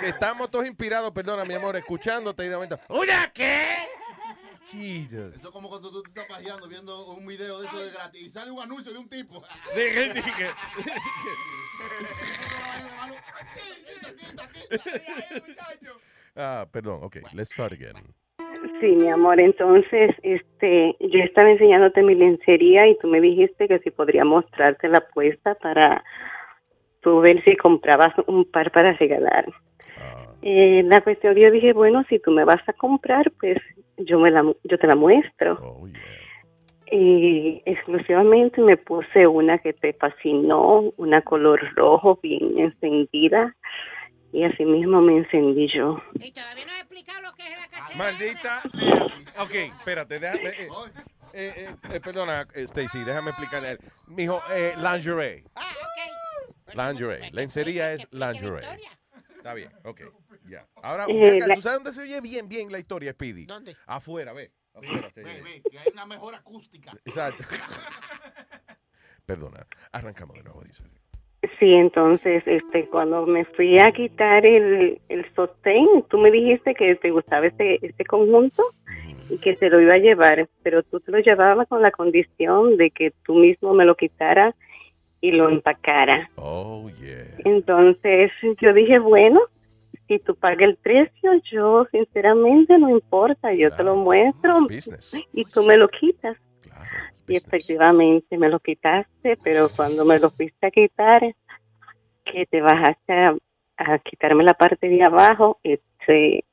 Que 0.00 0.08
estamos 0.08 0.50
todos 0.50 0.66
inspirados, 0.66 1.10
perdona, 1.12 1.44
mi 1.44 1.54
amor, 1.54 1.76
escuchándote 1.76 2.44
y 2.44 2.48
de 2.48 2.54
momento. 2.54 2.78
¿Una 2.88 3.30
qué? 3.32 3.78
Jesus. 4.70 5.34
Eso 5.36 5.48
es 5.48 5.52
como 5.52 5.68
cuando 5.68 5.90
tú 5.90 6.02
te 6.02 6.08
estás 6.08 6.26
pajeando 6.26 6.68
viendo 6.68 7.06
un 7.06 7.26
video 7.26 7.60
de 7.60 7.66
eso 7.66 7.78
de 7.78 7.90
gratis 7.90 8.22
y 8.22 8.30
sale 8.30 8.50
un 8.50 8.60
anuncio 8.60 8.92
de 8.92 8.98
un 8.98 9.08
tipo. 9.08 9.42
Dije, 9.74 10.14
dije. 10.14 10.50
Ah, 16.36 16.66
perdón, 16.70 17.00
ok, 17.04 17.16
let's 17.32 17.50
start 17.50 17.72
again. 17.72 17.94
Sí, 18.80 18.86
mi 18.86 19.08
amor, 19.08 19.38
entonces, 19.38 20.14
este, 20.22 20.96
yo 20.98 21.20
estaba 21.20 21.50
enseñándote 21.50 22.02
mi 22.02 22.14
lencería 22.14 22.88
y 22.88 22.98
tú 22.98 23.06
me 23.06 23.20
dijiste 23.20 23.68
que 23.68 23.78
si 23.80 23.90
podría 23.90 24.24
mostrarte 24.24 24.88
la 24.88 25.00
puesta 25.08 25.54
para, 25.56 26.02
tú 27.04 27.20
ver 27.20 27.44
si 27.44 27.56
comprabas 27.56 28.12
un 28.26 28.44
par 28.50 28.72
para 28.72 28.94
regalar. 28.94 29.46
Eh, 30.42 30.82
la 30.86 31.00
cuestión 31.00 31.36
yo 31.36 31.50
dije, 31.50 31.72
bueno, 31.72 32.04
si 32.08 32.18
tú 32.18 32.30
me 32.32 32.44
vas 32.44 32.60
a 32.68 32.72
comprar, 32.72 33.30
pues 33.38 33.58
yo 33.98 34.18
me 34.18 34.30
la, 34.30 34.42
yo 34.64 34.78
te 34.78 34.86
la 34.86 34.96
muestro. 34.96 35.58
Y 36.90 37.62
exclusivamente 37.64 38.60
me 38.60 38.76
puse 38.76 39.26
una 39.26 39.58
que 39.58 39.72
te 39.72 39.94
fascinó, 39.94 40.92
una 40.96 41.22
color 41.22 41.60
rojo 41.76 42.18
bien 42.22 42.58
encendida. 42.58 43.54
Y 44.32 44.42
así 44.44 44.64
mismo 44.64 45.00
me 45.00 45.18
encendí 45.18 45.68
yo. 45.72 46.02
Maldita 47.96 48.62
sea. 48.68 49.06
Ok, 49.40 49.54
espérate, 49.78 50.18
déjame. 50.18 50.48
eh, 50.48 50.68
eh, 51.32 51.52
eh, 51.56 51.68
eh, 51.94 52.00
perdona, 52.00 52.46
Stacy, 52.54 53.04
déjame 53.04 53.30
explicarle. 53.30 53.78
Mijo, 54.08 54.42
eh, 54.54 54.74
lingerie. 54.76 55.44
Lingerie. 56.74 57.30
Lencería 57.32 57.92
es 57.92 58.08
lingerie. 58.12 58.60
Está 59.36 59.54
bien, 59.54 59.70
ok. 59.84 60.00
Ya. 60.48 60.66
Ahora, 60.82 61.04
acá, 61.04 61.54
¿tú 61.54 61.60
sabes 61.60 61.78
dónde 61.78 61.92
se 61.92 62.00
oye 62.02 62.20
bien, 62.20 62.48
bien 62.48 62.70
la 62.72 62.78
historia, 62.78 63.12
Speedy? 63.12 63.46
¿Dónde? 63.46 63.76
Afuera, 63.86 64.32
ve. 64.32 64.50
Afuera 64.72 65.10
se 65.10 65.24
oye. 65.24 65.42
Ve, 65.42 65.62
que 65.70 65.78
hay 65.78 65.88
una 65.92 66.06
mejor 66.06 66.34
acústica. 66.34 66.92
Exacto. 67.04 67.44
Perdona, 69.26 69.66
arrancamos 69.92 70.36
de 70.36 70.42
nuevo, 70.42 70.62
dice. 70.62 70.84
Sí, 71.58 71.72
entonces, 71.74 72.42
este, 72.46 72.88
cuando 72.88 73.26
me 73.26 73.44
fui 73.44 73.78
a 73.78 73.92
quitar 73.92 74.46
el, 74.46 75.00
el 75.08 75.34
sostén, 75.34 75.86
tú 76.08 76.18
me 76.18 76.30
dijiste 76.30 76.74
que 76.74 76.96
te 76.96 77.10
gustaba 77.10 77.46
este, 77.46 77.84
este 77.86 78.04
conjunto 78.04 78.62
y 79.28 79.38
que 79.38 79.54
te 79.56 79.68
lo 79.68 79.80
iba 79.80 79.94
a 79.94 79.98
llevar, 79.98 80.48
pero 80.62 80.82
tú 80.82 81.00
te 81.00 81.10
lo 81.10 81.18
llevabas 81.18 81.68
con 81.68 81.82
la 81.82 81.90
condición 81.90 82.76
de 82.76 82.90
que 82.90 83.12
tú 83.24 83.34
mismo 83.34 83.74
me 83.74 83.84
lo 83.84 83.94
quitaras 83.94 84.54
y 85.24 85.30
lo 85.30 85.48
empacara. 85.48 86.28
Oh, 86.36 86.90
yeah. 87.00 87.24
Entonces, 87.46 88.30
yo 88.60 88.74
dije, 88.74 88.98
bueno, 88.98 89.40
si 90.06 90.18
tú 90.18 90.34
pagas 90.34 90.68
el 90.68 90.76
precio, 90.76 91.32
yo 91.50 91.86
sinceramente 91.90 92.76
no 92.76 92.90
importa, 92.90 93.54
yo 93.54 93.74
te 93.74 93.82
lo 93.82 93.96
muestro 93.96 94.52
y 95.32 95.44
tú 95.46 95.62
me 95.62 95.78
lo 95.78 95.88
quitas. 95.88 96.36
Y 97.26 97.38
efectivamente 97.38 98.36
me 98.36 98.50
lo 98.50 98.60
quitaste, 98.60 99.38
pero 99.42 99.70
cuando 99.74 100.04
me 100.04 100.18
lo 100.18 100.28
fuiste 100.30 100.66
a 100.66 100.70
quitar, 100.70 101.22
que 102.26 102.44
te 102.44 102.60
bajaste 102.60 103.12
a, 103.14 103.34
a 103.78 103.98
quitarme 104.00 104.44
la 104.44 104.52
parte 104.52 104.90
de 104.90 105.02
abajo, 105.02 105.58
este, 105.62 106.44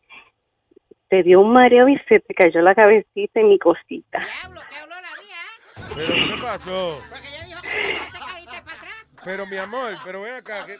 te 1.10 1.23
dio 1.23 1.41
un 1.41 1.52
mareo 1.52 1.89
y 1.89 1.98
se 2.07 2.22
te 2.22 2.34
cayó 2.34 2.61
la 2.61 2.73
cabecita 2.73 3.41
en 3.41 3.49
mi 3.49 3.60
cosita. 3.60 4.22
¿Pero 5.93 6.14
qué 6.14 6.41
pasó? 6.41 6.99
Pero 9.23 9.45
mi 9.45 9.57
amor, 9.57 9.98
pero 10.03 10.22
ven 10.22 10.34
acá. 10.35 10.65
que- 10.65 10.80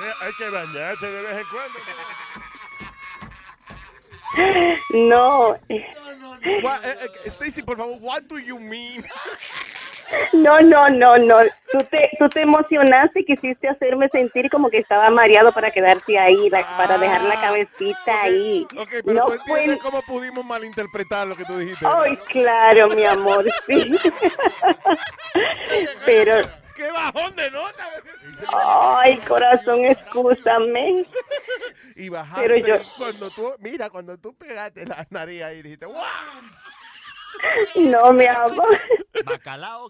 Mira, 0.00 0.16
hay 0.20 0.32
que 0.38 0.48
bañarse 0.48 1.06
de 1.06 1.22
vez 1.22 1.38
en 1.38 1.46
cuando. 1.48 1.78
No, 4.90 5.48
What- 6.62 6.84
eh, 6.84 6.96
eh, 7.24 7.28
Stacy, 7.30 7.62
por 7.62 7.76
favor, 7.76 7.98
what 8.00 8.22
do 8.22 8.38
you 8.38 8.58
mean? 8.58 9.04
no, 10.32 10.60
no, 10.60 10.88
no, 10.88 11.16
no. 11.18 11.36
Tú 11.70 11.78
te, 11.90 12.10
tú 12.18 12.28
te 12.30 12.40
emocionaste 12.42 13.20
y 13.20 13.24
quisiste 13.26 13.68
hacerme 13.68 14.08
sentir 14.08 14.50
como 14.50 14.68
que 14.70 14.78
estaba 14.78 15.10
mareado 15.10 15.52
para 15.52 15.70
quedarte 15.70 16.18
ahí, 16.18 16.48
la- 16.50 16.76
para 16.78 16.98
dejar 16.98 17.22
la 17.22 17.40
cabecita 17.40 18.22
ahí. 18.22 18.66
Ok, 18.76 18.88
pero 19.04 19.18
no 19.20 19.24
tú 19.26 19.32
fue 19.46 19.60
entiendes 19.60 19.78
cómo 19.82 20.02
pudimos 20.02 20.44
malinterpretar 20.44 21.26
lo 21.26 21.36
que 21.36 21.44
tú 21.44 21.56
dijiste. 21.58 21.86
Ay, 21.86 22.16
claro, 22.28 22.88
mi 22.88 23.04
amor, 23.04 23.44
sí. 23.66 23.94
Pero, 26.04 26.40
¡Qué 26.82 26.90
bajón 26.90 27.36
de 27.36 27.48
nota! 27.52 27.86
ay, 28.98 29.16
corazón, 29.18 29.84
escúchame. 29.84 31.04
Y 31.94 32.08
bajaste 32.08 32.48
Pero 32.48 32.66
yo- 32.66 32.82
cuando 32.98 33.30
tú, 33.30 33.42
mira, 33.60 33.88
cuando 33.90 34.18
tú 34.18 34.34
pegaste 34.34 34.84
la 34.86 35.06
nariz 35.10 35.42
ahí, 35.42 35.62
dijiste, 35.62 35.86
¡wow! 35.86 35.94
No, 37.76 38.12
mi 38.12 38.24
amor. 38.26 38.76
Bacalao, 39.24 39.88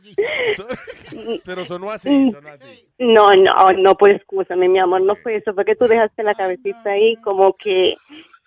Pero 1.44 1.64
sonó 1.64 1.90
así, 1.90 2.30
sonó 2.30 2.50
así. 2.50 2.86
No, 2.98 3.30
no, 3.30 3.70
no, 3.72 3.94
pues 3.96 4.16
escúchame, 4.20 4.68
mi 4.68 4.78
amor, 4.80 5.00
no 5.02 5.16
fue 5.16 5.36
eso, 5.36 5.54
fue 5.54 5.64
que 5.64 5.76
tú 5.76 5.86
dejaste 5.86 6.22
la 6.22 6.34
cabecita 6.34 6.90
ahí 6.90 7.16
como 7.22 7.54
que, 7.56 7.96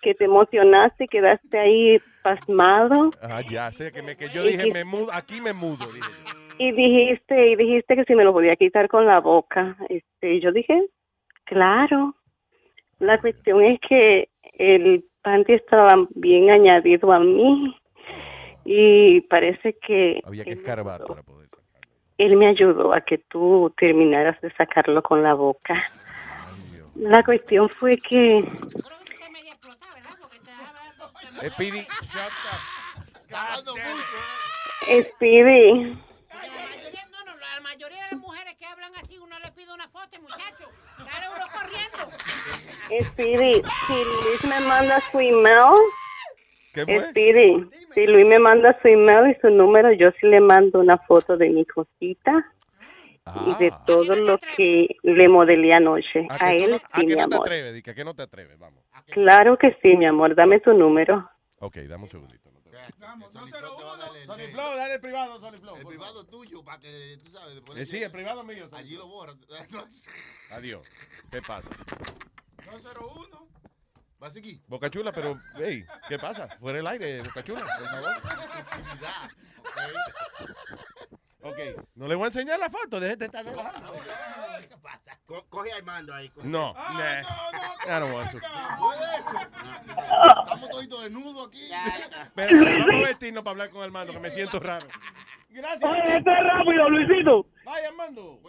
que 0.02 0.14
te 0.14 0.24
emocionaste 0.26 1.04
y 1.04 1.08
quedaste 1.08 1.58
ahí 1.58 2.00
pasmado 2.22 3.10
Ah, 3.22 3.40
ya 3.40 3.70
sé, 3.72 3.90
que, 3.90 4.02
me, 4.02 4.16
que 4.16 4.28
yo 4.28 4.44
Y 4.44 4.52
dije, 4.52 4.64
que- 4.64 4.72
me 4.72 4.84
mudo, 4.84 5.12
aquí 5.12 5.40
me 5.40 5.52
mudo. 5.52 5.86
Dije. 5.92 6.06
Y 6.58 6.72
dijiste, 6.72 7.50
y 7.50 7.56
dijiste 7.56 7.96
que 7.96 8.04
si 8.04 8.14
me 8.14 8.24
lo 8.24 8.32
podía 8.32 8.56
quitar 8.56 8.88
con 8.88 9.06
la 9.06 9.20
boca. 9.20 9.76
Este, 9.88 10.34
y 10.34 10.40
yo 10.40 10.52
dije, 10.52 10.82
claro. 11.44 12.14
La 12.98 13.20
cuestión 13.20 13.62
es 13.62 13.78
que 13.80 14.28
el 14.54 15.04
panty 15.22 15.52
estaba 15.52 16.06
bien 16.14 16.50
añadido 16.50 17.12
a 17.12 17.18
mí 17.18 17.76
y 18.64 19.20
parece 19.22 19.74
que 19.74 20.20
Había 20.24 20.44
que 20.44 20.52
escarbar 20.52 21.04
para 21.06 21.22
poder. 21.22 21.48
él 22.16 22.36
me 22.36 22.46
ayudó 22.48 22.94
a 22.94 23.02
que 23.02 23.18
tú 23.18 23.72
terminaras 23.76 24.40
de 24.40 24.50
sacarlo 24.52 25.02
con 25.02 25.22
la 25.22 25.34
boca. 25.34 25.82
La 26.94 27.22
cuestión 27.22 27.68
fue 27.68 27.98
que 27.98 28.44
Speedy, 31.44 31.86
shut 32.00 32.32
Speedy, 35.04 35.98
foto, 40.16 40.22
muchacho. 40.22 40.70
Sale 40.96 41.26
uno 41.34 41.46
corriendo. 41.52 43.10
Speedy, 43.12 43.62
si 43.86 43.94
Luis 43.94 44.44
me 44.44 44.60
manda 44.60 45.02
su 45.10 45.20
email, 45.20 45.76
¿Qué 46.72 46.84
fue? 46.84 47.10
Speedy, 47.10 47.70
si 47.94 48.06
Luis 48.06 48.26
me 48.26 48.38
manda 48.38 48.78
su 48.82 48.88
email 48.88 49.30
y 49.30 49.40
su 49.40 49.48
número, 49.50 49.92
yo 49.92 50.10
sí 50.20 50.26
le 50.26 50.40
mando 50.40 50.80
una 50.80 50.98
foto 50.98 51.36
de 51.36 51.48
mi 51.50 51.64
cosita 51.64 52.52
y 53.46 53.54
de 53.64 53.72
todo 53.86 54.14
lo 54.14 54.38
que 54.56 54.96
le 55.02 55.28
modelé 55.28 55.72
anoche. 55.72 56.26
¿A 56.30 56.46
A 56.46 56.52
él 56.52 56.70
no, 56.70 56.76
a 56.76 57.00
sí, 57.00 57.06
que 57.06 57.06
mi 57.06 57.20
no 57.20 57.28
te 57.28 57.34
amor. 57.34 57.46
atreves? 57.48 57.74
Dije, 57.74 57.90
¿a 57.90 57.94
que 57.94 58.04
no 58.04 58.14
te 58.14 58.22
atreves? 58.22 58.58
Vamos. 58.58 58.84
Claro 59.10 59.56
que 59.58 59.76
sí, 59.82 59.96
mi 59.96 60.06
amor. 60.06 60.34
Dame 60.34 60.60
tu 60.60 60.72
número. 60.72 61.28
Ok, 61.58 61.76
dame 61.88 62.04
un 62.04 62.08
segundito. 62.08 62.50
No 63.10 63.28
te- 63.30 63.32
Sony 64.26 64.52
Flow, 64.52 64.76
dale 64.76 64.94
el 64.94 65.00
privado, 65.00 65.40
Sony 65.40 65.58
Flow. 65.58 65.76
El 65.76 65.86
privado 65.86 66.24
tuyo, 66.24 66.64
para 66.64 66.78
que 66.80 67.18
tú 67.24 67.30
sabes. 67.32 67.54
después 67.54 67.78
Eh, 67.78 67.86
sí, 67.86 68.02
el 68.02 68.10
privado 68.10 68.42
mío. 68.44 68.68
Allí 68.72 68.96
lo 68.96 69.06
borra. 69.06 69.34
Adiós. 70.50 70.86
¿Qué 71.30 71.42
pasa? 71.42 71.68
201. 72.70 73.48
¿Vas 74.18 74.34
aquí? 74.34 74.62
Boca 74.66 74.90
Chula, 74.90 75.12
pero, 75.12 75.38
hey, 75.56 75.84
¿qué 76.08 76.18
pasa? 76.18 76.48
Fuera 76.58 76.78
el 76.78 76.86
aire, 76.86 77.22
Boca 77.22 77.44
Chula, 77.44 77.60
por 77.78 77.86
favor. 77.88 78.16
Ok, 81.48 81.58
no 81.94 82.08
le 82.08 82.14
voy 82.14 82.24
a 82.24 82.26
enseñar 82.26 82.58
la 82.58 82.68
foto, 82.70 82.98
déjate 82.98 83.26
estar 83.26 83.44
relajando. 83.44 83.92
¿Qué 84.68 84.76
pasa? 84.82 85.18
Co- 85.26 85.44
coge 85.48 85.72
a 85.72 85.76
Armando 85.76 86.12
ahí. 86.14 86.28
coge. 86.30 86.48
No, 86.48 86.72
nah, 86.74 87.20
I 87.86 88.00
don't 88.00 88.12
want 88.12 88.30
to. 88.32 88.38
Estamos 90.42 90.70
toditos 90.70 91.04
desnudos 91.04 91.48
aquí. 91.48 91.60
Pero 92.34 92.58
vamos 92.64 92.94
a 92.94 93.06
vestirnos 93.08 93.42
para 93.44 93.52
hablar 93.52 93.70
con 93.70 93.82
Armando, 93.82 94.12
que 94.12 94.18
me 94.20 94.30
siento 94.30 94.58
raro. 94.60 94.86
Gracias. 95.50 95.84
Oye, 95.90 96.16
esto 96.16 96.30
es 96.30 96.44
rápido, 96.44 96.90
Luisito. 96.90 97.46
Vaya, 97.64 97.88
Armando. 97.88 98.40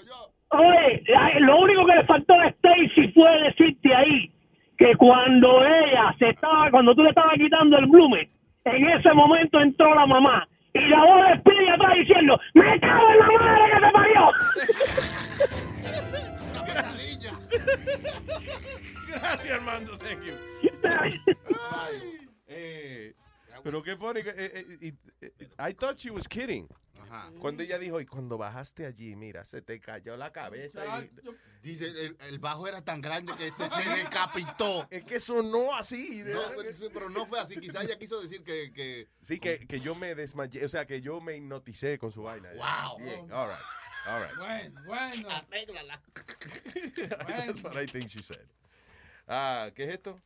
Oye, 0.49 1.03
lo 1.39 1.57
único 1.59 1.85
que 1.85 1.95
le 1.95 2.05
faltó 2.05 2.33
a 2.33 2.47
Stacy 2.47 3.11
fue 3.13 3.29
decirte 3.43 3.95
ahí 3.95 4.31
que 4.77 4.95
cuando 4.97 5.63
ella 5.65 6.15
se 6.19 6.29
estaba, 6.29 6.69
cuando 6.71 6.93
tú 6.95 7.03
le 7.03 7.09
estabas 7.09 7.35
quitando 7.37 7.77
el 7.77 7.87
blume, 7.87 8.29
en 8.65 8.89
ese 8.89 9.13
momento 9.13 9.59
entró 9.59 9.93
la 9.95 10.05
mamá 10.05 10.47
y 10.77 10.89
la 10.89 10.99
voz 11.03 11.27
de 11.27 11.39
Speedy 11.39 11.69
atrás 11.69 11.93
diciendo, 11.97 12.39
¡Me 12.53 12.79
cago 12.79 13.09
en 13.09 13.19
la 13.19 13.27
madre 13.27 13.71
que 13.73 13.79
te 13.85 13.91
parió! 13.91 14.31
Gracias, 19.07 19.51
Armando, 19.51 19.97
thank 19.97 20.23
you. 20.23 20.33
Eh, 22.47 23.13
pero 23.63 23.81
qué 23.83 23.95
funny. 23.97 24.21
eh, 24.21 24.65
eh, 24.81 24.91
eh, 25.21 25.31
I 25.59 25.71
thought 25.73 25.99
she 25.99 26.09
was 26.11 26.27
kidding. 26.27 26.67
Cuando 27.39 27.63
ella 27.63 27.77
dijo, 27.79 27.99
y 28.01 28.05
cuando 28.05 28.37
bajaste 28.37 28.85
allí, 28.85 29.15
mira, 29.15 29.43
se 29.45 29.61
te 29.61 29.79
cayó 29.79 30.17
la 30.17 30.31
cabeza. 30.31 31.01
y- 31.01 31.11
Dice, 31.63 31.87
el, 31.87 32.15
el 32.21 32.39
bajo 32.39 32.67
era 32.67 32.81
tan 32.81 33.01
grande 33.01 33.33
que 33.37 33.51
se, 33.51 33.69
se 33.69 33.89
decapitó. 33.89 34.87
Es 34.91 35.03
que 35.03 35.19
sonó 35.19 35.75
así. 35.75 36.21
de 36.21 36.33
No, 36.33 36.41
pues, 36.53 36.79
pero 36.93 37.09
no 37.09 37.25
fue 37.25 37.39
así. 37.39 37.57
Quizás 37.57 37.83
ella 37.83 37.97
quiso 37.99 38.21
decir 38.21 38.43
que... 38.43 38.71
que 38.71 39.07
Sí, 39.21 39.39
que, 39.39 39.67
que 39.67 39.79
yo 39.81 39.93
me 39.95 40.15
desmayé, 40.15 40.63
o 40.63 40.69
sea, 40.69 40.85
que 40.85 41.01
yo 41.01 41.19
me 41.19 41.35
hipnoticé 41.35 41.97
con 41.97 42.11
su 42.11 42.23
vaina. 42.23 42.49
Wow. 42.53 42.99
Bien, 42.99 43.31
all 43.33 43.49
right, 43.49 44.07
all 44.07 44.23
right. 44.23 44.37
Bueno, 44.37 44.81
bueno. 44.85 45.29
Arréglala. 45.29 46.01
That's 47.27 47.63
what 47.63 47.75
I 47.77 47.85
think 47.85 48.07
she 48.09 48.21
said. 48.23 48.45
Ah, 49.27 49.69
¿qué 49.75 49.83
es 49.85 49.93
esto? 49.95 50.21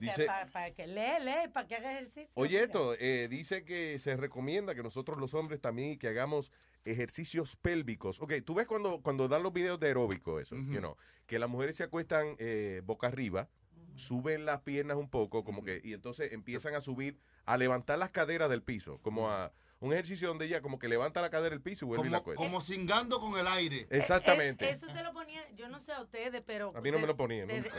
Dice, 0.00 0.26
Para 0.52 0.70
que 0.72 0.86
lee, 0.86 1.24
lee, 1.24 1.48
para 1.52 1.66
que 1.66 1.76
haga 1.76 1.92
ejercicio. 1.92 2.30
oye 2.34 2.62
esto, 2.62 2.94
eh, 2.98 3.28
dice 3.30 3.64
que 3.64 3.98
se 3.98 4.16
recomienda 4.16 4.74
que 4.74 4.82
nosotros 4.82 5.18
los 5.18 5.34
hombres 5.34 5.60
también 5.60 5.98
que 5.98 6.08
hagamos 6.08 6.50
ejercicios 6.84 7.56
pélvicos. 7.56 8.20
Ok, 8.20 8.34
tú 8.44 8.54
ves 8.54 8.66
cuando, 8.66 9.00
cuando 9.02 9.28
dan 9.28 9.42
los 9.42 9.52
videos 9.52 9.78
de 9.80 9.88
aeróbico, 9.88 10.40
eso, 10.40 10.56
you 10.56 10.78
know, 10.78 10.96
que 11.26 11.38
las 11.38 11.48
mujeres 11.48 11.76
se 11.76 11.84
acuestan 11.84 12.34
eh, 12.38 12.80
boca 12.84 13.08
arriba, 13.08 13.48
suben 13.96 14.44
las 14.44 14.60
piernas 14.62 14.96
un 14.96 15.08
poco, 15.10 15.44
como 15.44 15.62
que, 15.62 15.80
y 15.82 15.92
entonces 15.92 16.32
empiezan 16.32 16.74
a 16.74 16.80
subir, 16.80 17.18
a 17.44 17.56
levantar 17.56 17.98
las 17.98 18.10
caderas 18.10 18.48
del 18.48 18.62
piso, 18.62 18.98
como 19.02 19.30
a 19.30 19.52
un 19.80 19.92
ejercicio 19.92 20.28
donde 20.28 20.46
ella 20.46 20.60
como 20.60 20.78
que 20.78 20.88
levanta 20.88 21.20
la 21.20 21.30
cadera 21.30 21.50
del 21.50 21.60
piso 21.62 21.84
y 21.84 21.88
vuelve 21.88 22.08
y 22.08 22.10
la 22.10 22.18
Como, 22.18 22.24
cuesta. 22.24 22.42
como 22.44 22.60
cingando 22.60 23.20
con 23.20 23.38
el 23.38 23.46
aire. 23.46 23.86
Exactamente. 23.90 24.66
Eh, 24.66 24.70
Eso 24.70 24.86
te 24.88 25.02
lo 25.02 25.12
ponía, 25.12 25.40
yo 25.54 25.68
no 25.68 25.78
sé 25.78 25.92
a 25.92 26.00
ustedes, 26.02 26.42
pero. 26.46 26.72
A 26.76 26.80
mí 26.80 26.90
no 26.90 26.96
me 26.98 27.02
de- 27.02 27.06
lo 27.08 27.16
ponían 27.16 27.46
de- 27.48 27.60
nunca. 27.60 27.76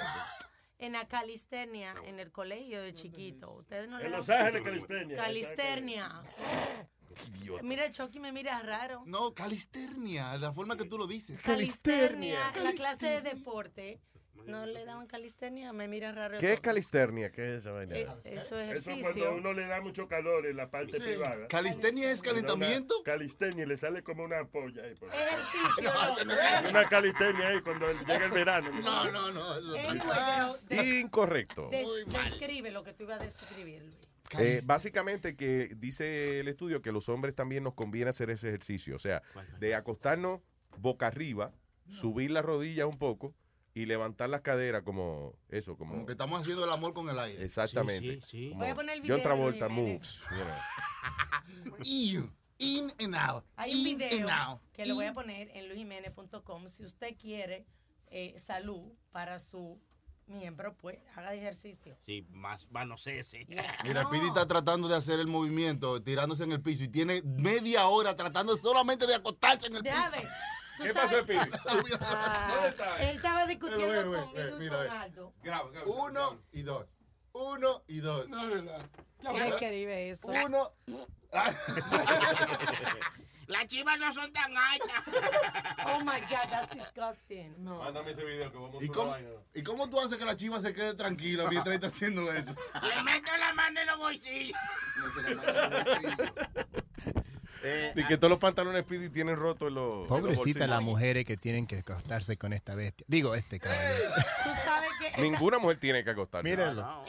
En 0.80 0.94
la 0.94 1.08
calistenia, 1.08 1.94
en 2.06 2.20
el 2.20 2.32
colegio 2.32 2.82
de 2.82 2.94
chiquito. 2.94 3.52
Ustedes 3.52 3.90
no 3.90 3.98
le 4.00 4.06
En 4.06 4.12
dan- 4.12 4.20
Los 4.20 4.30
Ángeles, 4.30 4.64
calistenia. 4.64 5.18
Calistenia. 5.18 6.24
Mira, 7.64 7.92
Chucky 7.92 8.20
me 8.20 8.32
mira 8.32 8.62
raro. 8.62 9.04
No, 9.06 9.34
calisternia, 9.34 10.38
la 10.38 10.54
forma 10.54 10.78
que 10.78 10.86
tú 10.86 10.98
lo 10.98 11.06
dices. 11.06 11.42
Calistenia. 11.42 12.40
En 12.56 12.64
la 12.64 12.72
clase 12.74 13.08
de 13.08 13.22
deporte. 13.22 14.00
No 14.48 14.66
le 14.66 14.84
daban 14.86 15.06
calistenia, 15.08 15.72
me 15.74 15.88
mira 15.88 16.12
raro. 16.12 16.38
¿Qué 16.40 16.54
es 16.54 16.60
calisternia? 16.62 17.32
¿Qué 17.32 17.44
es 17.54 17.60
esa 17.60 17.72
vaina? 17.72 17.96
Eh, 17.96 18.08
eso 18.24 18.58
es 18.60 18.72
Eso 18.72 18.92
ejercicio. 18.92 19.02
cuando 19.26 19.36
uno 19.36 19.54
le 19.54 19.68
da 19.68 19.80
mucho 19.82 20.08
calor 20.08 20.46
en 20.48 20.58
la 20.58 20.70
parte 20.72 21.00
privada. 21.00 21.48
¿Calistenia 21.48 22.12
es 22.12 22.22
calentamiento? 22.22 22.96
Una 22.96 23.04
calistenia 23.06 23.66
le 23.66 23.78
sale 23.78 24.02
como 24.04 24.24
una 24.24 24.44
polla 24.46 24.84
ahí. 24.84 24.96
por- 24.96 25.10
Ejercicio. 25.10 25.92
Una 26.70 26.90
calistenia 26.90 27.48
ahí 27.50 27.62
cuando 27.62 27.88
llega 27.92 28.26
el 28.26 28.32
verano. 28.32 28.72
No, 28.82 29.12
no, 29.12 29.32
no. 29.32 29.56
eso 29.58 29.74
de- 30.68 31.00
Incorrecto. 31.02 31.70
des- 31.70 32.06
describe 32.08 32.72
lo 32.72 32.84
que 32.84 32.94
tú 32.94 33.04
ibas 33.04 33.22
a 33.22 33.24
describir, 33.24 33.82
Luis. 33.84 33.98
Eh, 34.40 34.62
básicamente 34.66 35.36
que 35.36 35.70
dice 35.78 36.40
el 36.40 36.48
estudio 36.48 36.82
que 36.84 36.92
los 36.92 37.10
hombres 37.10 37.34
también 37.34 37.64
nos 37.64 37.74
conviene 37.74 38.10
hacer 38.12 38.30
ese 38.30 38.50
ejercicio, 38.50 38.96
o 38.96 39.00
sea, 39.00 39.24
de 39.60 39.74
acostarnos 39.74 40.42
boca 40.78 41.08
arriba, 41.08 41.52
subir 41.90 42.30
las 42.32 42.46
rodillas 42.46 42.86
un 42.88 43.00
poco 43.00 43.34
y 43.74 43.86
levantar 43.86 44.30
las 44.30 44.42
caderas 44.42 44.84
como 44.84 45.34
eso, 45.50 45.78
como, 45.78 45.94
Como 45.94 46.06
que 46.06 46.14
estamos 46.14 46.42
haciendo 46.42 46.64
el 46.66 46.72
amor 46.72 46.94
con 46.94 47.10
el 47.10 47.18
aire. 47.20 47.44
exactamente. 47.46 48.16
Sí, 48.16 48.22
sí, 48.22 48.28
sí. 48.30 48.50
como 48.50 48.62
Voy 48.62 48.70
a 48.70 48.76
poner 48.76 48.96
el 48.96 49.02
video, 49.02 49.22
Travolta 49.22 49.68
Luis 49.68 50.18
Jiménez. 50.26 50.26
moves. 50.26 50.26
you 50.32 50.44
know. 50.46 51.80
In, 51.84 52.32
in 52.58 52.92
and 53.00 53.16
out. 53.16 53.46
Hay 53.56 53.72
un 53.72 53.78
in 53.88 53.98
video 53.98 54.62
que 54.74 54.86
lo 54.86 54.96
voy 54.96 55.06
a 55.06 55.10
in- 55.10 55.14
poner 55.14 55.50
en 55.56 55.68
luisjimenez.com. 55.68 56.68
Si 56.68 56.84
usted 56.84 57.16
quiere 57.18 57.66
eh, 58.08 58.36
salud 58.38 58.92
para 59.12 59.40
su 59.40 59.80
miembro, 60.28 60.76
pues 60.76 60.98
haga 61.16 61.34
ejercicio. 61.34 61.98
Sí, 62.06 62.26
más 62.32 62.70
manos 62.70 63.06
ese. 63.08 63.46
Mira, 63.84 64.10
Pidi 64.10 64.28
está 64.28 64.48
tratando 64.48 64.88
de 64.88 64.96
hacer 64.96 65.20
el 65.20 65.28
movimiento, 65.28 66.02
tirándose 66.04 66.44
en 66.44 66.52
el 66.52 66.62
piso 66.62 66.84
y 66.84 66.90
tiene 66.90 67.22
media 67.24 67.88
hora 67.88 68.16
tratando 68.16 68.58
solamente 68.58 69.08
de 69.08 69.16
acostarse 69.16 69.68
en 69.68 69.76
el 69.78 69.84
piso. 69.84 69.96
Déjame. 70.80 70.80
¿Tú 70.80 70.84
¿Qué 70.84 70.94
sabes? 70.94 71.12
pasó, 71.12 71.24
Speedy? 71.24 71.50
Ah, 72.02 72.52
¿Dónde 72.54 72.70
está? 72.70 73.10
Él 73.10 73.16
estaba 73.16 73.46
discutiendo 73.46 73.86
conmigo 73.86 74.32
bueno, 74.34 74.56
y 74.56 74.60
mira, 74.60 74.78
con 74.78 74.86
eh. 74.86 74.90
Aldo. 74.90 75.34
Uno 75.86 76.42
y 76.52 76.62
dos. 76.62 76.86
Uno 77.34 77.84
y 77.88 78.00
dos. 78.00 78.30
No, 78.30 78.48
no, 78.48 78.62
no. 78.62 78.72
¿Quién 79.20 79.36
escribe 79.54 80.10
eso? 80.10 80.28
Uno. 80.28 80.72
Las 83.50 83.68
chivas 83.68 83.98
no 83.98 84.14
son 84.14 84.32
tan 84.32 84.56
altas. 84.56 85.04
Oh 85.88 86.04
my 86.04 86.22
God, 86.22 86.50
that's 86.52 86.70
disgusting. 86.70 87.56
Mándame 87.64 88.12
ese 88.12 88.24
video 88.24 88.52
que 88.52 88.58
vamos 88.60 88.76
a 88.76 88.86
¿Y 88.86 88.90
hacer 88.90 88.96
cómo. 88.96 89.16
¿Y 89.56 89.64
cómo 89.64 89.90
tú 89.90 90.00
haces 90.00 90.20
que 90.20 90.26
la 90.26 90.36
chiva 90.36 90.60
se 90.60 90.72
quede 90.72 90.94
tranquila 90.94 91.48
mientras 91.50 91.74
está 91.74 91.88
haciendo 91.88 92.32
eso? 92.32 92.54
Le 92.84 93.04
meto 93.04 93.32
la 93.40 93.54
mano 93.54 93.82
en 93.82 93.88
los 93.88 93.98
bolsillos. 93.98 94.56
Eh, 97.64 97.94
Y 97.96 98.04
que 98.06 98.18
todos 98.18 98.30
los 98.30 98.40
pantalones 98.40 98.84
Speedy 98.84 99.10
tienen 99.10 99.36
rotos 99.36 99.72
los. 99.72 99.96
en 99.96 100.00
los 100.02 100.08
Pobrecita 100.08 100.68
las 100.68 100.82
mujeres 100.82 101.26
que 101.26 101.38
tienen 101.38 101.68
que 101.68 101.78
acostarse 101.78 102.38
con 102.38 102.54
esta 102.54 102.76
bestia. 102.76 103.06
Digo, 103.10 103.36
este 103.36 103.60
caballero. 103.60 104.10
Tú 104.44 104.50
sabes 104.64 104.90
que 105.00 105.08
esta, 105.08 105.22
Ninguna 105.22 105.60
mujer 105.60 105.78
tiene 105.78 106.04
que 106.04 106.10
acostarse. 106.12 106.50
Mírenlo. 106.50 107.04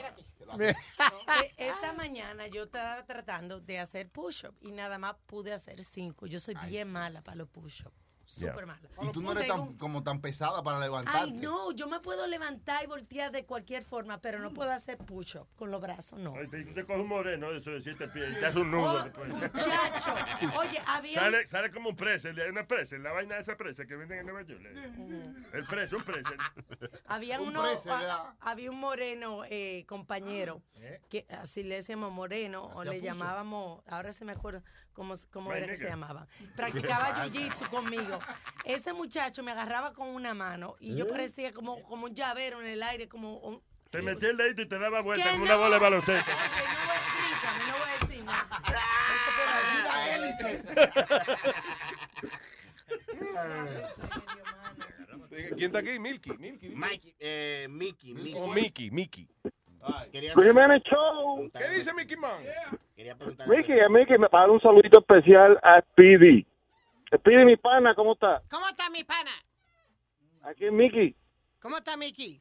esta 1.56 1.92
mañana 1.92 2.46
yo 2.48 2.64
estaba 2.64 3.04
tratando 3.04 3.60
de 3.60 3.78
hacer 3.78 4.08
push-up 4.10 4.54
y 4.60 4.72
nada 4.72 4.98
más 4.98 5.16
pude 5.26 5.52
hacer 5.52 5.84
cinco. 5.84 6.26
Yo 6.26 6.40
soy 6.40 6.56
bien 6.66 6.90
mala 6.90 7.22
para 7.22 7.36
los 7.36 7.48
push-up. 7.48 7.92
Súper 8.30 8.64
mala. 8.66 8.80
Y 9.02 9.08
tú 9.08 9.20
no 9.22 9.32
eres 9.32 9.46
tan, 9.48 9.74
como 9.76 10.02
tan 10.02 10.20
pesada 10.20 10.62
para 10.62 10.78
levantarte. 10.78 11.18
Ay, 11.20 11.32
no, 11.32 11.72
yo 11.72 11.88
me 11.88 11.98
puedo 12.00 12.26
levantar 12.26 12.84
y 12.84 12.86
voltear 12.86 13.32
de 13.32 13.44
cualquier 13.44 13.82
forma, 13.82 14.20
pero 14.20 14.38
no 14.38 14.52
puedo 14.54 14.70
hacer 14.70 14.98
push-up 14.98 15.48
con 15.56 15.70
los 15.70 15.80
brazos, 15.80 16.18
no. 16.18 16.34
Ay, 16.36 16.46
te, 16.48 16.64
te 16.64 16.84
coges 16.84 17.02
un 17.02 17.08
moreno 17.08 17.50
de 17.50 17.58
eso 17.58 17.70
de 17.72 17.80
siete 17.80 18.06
pies 18.08 18.30
y 18.30 18.40
te 18.40 18.46
hace 18.46 18.58
un 18.60 18.70
nudo. 18.70 19.02
después. 19.02 19.28
Muchacho, 19.28 20.14
oye, 20.58 20.80
había... 20.86 21.14
Sale, 21.20 21.46
sale 21.46 21.70
como 21.72 21.90
un 21.90 21.96
preser, 21.96 22.40
hay 22.40 22.48
una 22.50 22.66
preser, 22.66 23.00
la 23.00 23.12
vaina 23.12 23.34
de 23.34 23.40
esa 23.42 23.56
presa 23.56 23.84
que 23.86 23.96
venden 23.96 24.20
en 24.20 24.26
Nueva 24.26 24.42
York. 24.42 24.60
El 25.52 25.66
preso, 25.66 25.96
un 25.96 26.04
preser. 26.04 26.36
Había 27.06 27.40
Un 27.40 27.48
uno, 27.48 27.62
precio, 27.62 27.92
a- 27.92 27.96
¿verdad? 28.00 28.24
había 28.40 28.70
un 28.70 28.78
moreno 28.78 29.42
eh, 29.46 29.84
compañero, 29.88 30.62
¿Eh? 30.76 31.00
que 31.08 31.26
así 31.30 31.62
le 31.62 31.76
decíamos 31.76 32.12
moreno, 32.12 32.64
o 32.74 32.84
le 32.84 32.92
pucho. 32.92 33.04
llamábamos, 33.04 33.82
ahora 33.88 34.12
se 34.12 34.24
me 34.24 34.32
acuerdo 34.32 34.62
cómo, 35.00 35.14
cómo 35.32 35.50
My 35.50 35.56
era 35.56 35.68
que 35.68 35.78
se 35.78 35.86
llamaba. 35.86 36.26
Practicaba 36.56 37.24
jiu-jitsu 37.24 37.70
conmigo. 37.70 38.18
Ese 38.66 38.92
muchacho 38.92 39.42
me 39.42 39.52
agarraba 39.52 39.94
con 39.94 40.08
una 40.08 40.34
mano 40.34 40.76
y 40.78 40.94
yo 40.94 41.06
¿Eh? 41.06 41.08
parecía 41.08 41.54
como, 41.54 41.82
como 41.84 42.04
un 42.04 42.14
llavero 42.14 42.60
en 42.60 42.66
el 42.66 42.82
aire, 42.82 43.08
como 43.08 43.38
un... 43.38 43.62
Te 43.88 44.02
metí 44.02 44.26
el 44.26 44.36
dedito 44.36 44.60
y 44.62 44.68
te 44.68 44.78
daba 44.78 45.00
vuelta 45.00 45.24
¡Que 45.24 45.30
como 45.30 45.44
una 45.44 45.54
no! 45.54 45.58
bola 45.60 45.76
de 45.76 45.80
baloncesto. 45.80 46.30
No 46.30 46.36
voy, 46.86 46.98
bríncame, 47.16 47.64
no 47.66 47.78
voy 47.78 47.88
a 47.88 47.98
decir 47.98 48.24
nada. 48.24 48.60
¿Quién 55.56 55.74
está 55.74 55.78
aquí? 55.78 55.98
Milky. 55.98 56.30
Milky. 56.38 56.68
Mikey, 56.70 57.16
eh, 57.18 57.66
Mickey, 57.70 58.14
Mickey. 58.14 58.34
O 58.36 58.48
Mickey, 58.48 58.90
Mickey. 58.90 59.28
Quería, 60.12 60.34
Luis 60.34 60.48
Jiménez 60.48 60.82
Show. 60.84 61.50
¿Qué 61.52 61.68
dice 61.76 61.92
Mickey 61.94 62.16
Man? 62.16 62.42
quería 62.94 63.14
preguntarle. 63.16 63.56
Mickey, 63.56 63.80
a 63.80 63.88
Mickey 63.88 64.18
me 64.18 64.28
para 64.28 64.42
dar 64.44 64.50
un 64.50 64.60
saludito 64.60 64.98
especial 65.00 65.58
a 65.62 65.80
Speedy. 65.80 66.46
Speedy, 67.14 67.44
mi 67.44 67.56
pana, 67.56 67.94
¿cómo 67.94 68.12
está? 68.12 68.42
¿Cómo 68.50 68.68
está 68.68 68.90
mi 68.90 69.04
pana? 69.04 69.30
Aquí 70.42 70.66
es 70.66 70.72
Mickey. 70.72 71.16
¿Cómo 71.60 71.78
está 71.78 71.96
Mickey? 71.96 72.40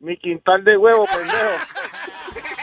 Mi 0.00 0.16
quintal 0.16 0.64
de 0.64 0.76
huevo, 0.76 1.06
pendejo. 1.06 1.34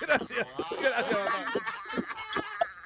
Gracias. 0.00 0.46
Gracias, 0.80 1.18
papá. 1.18 1.80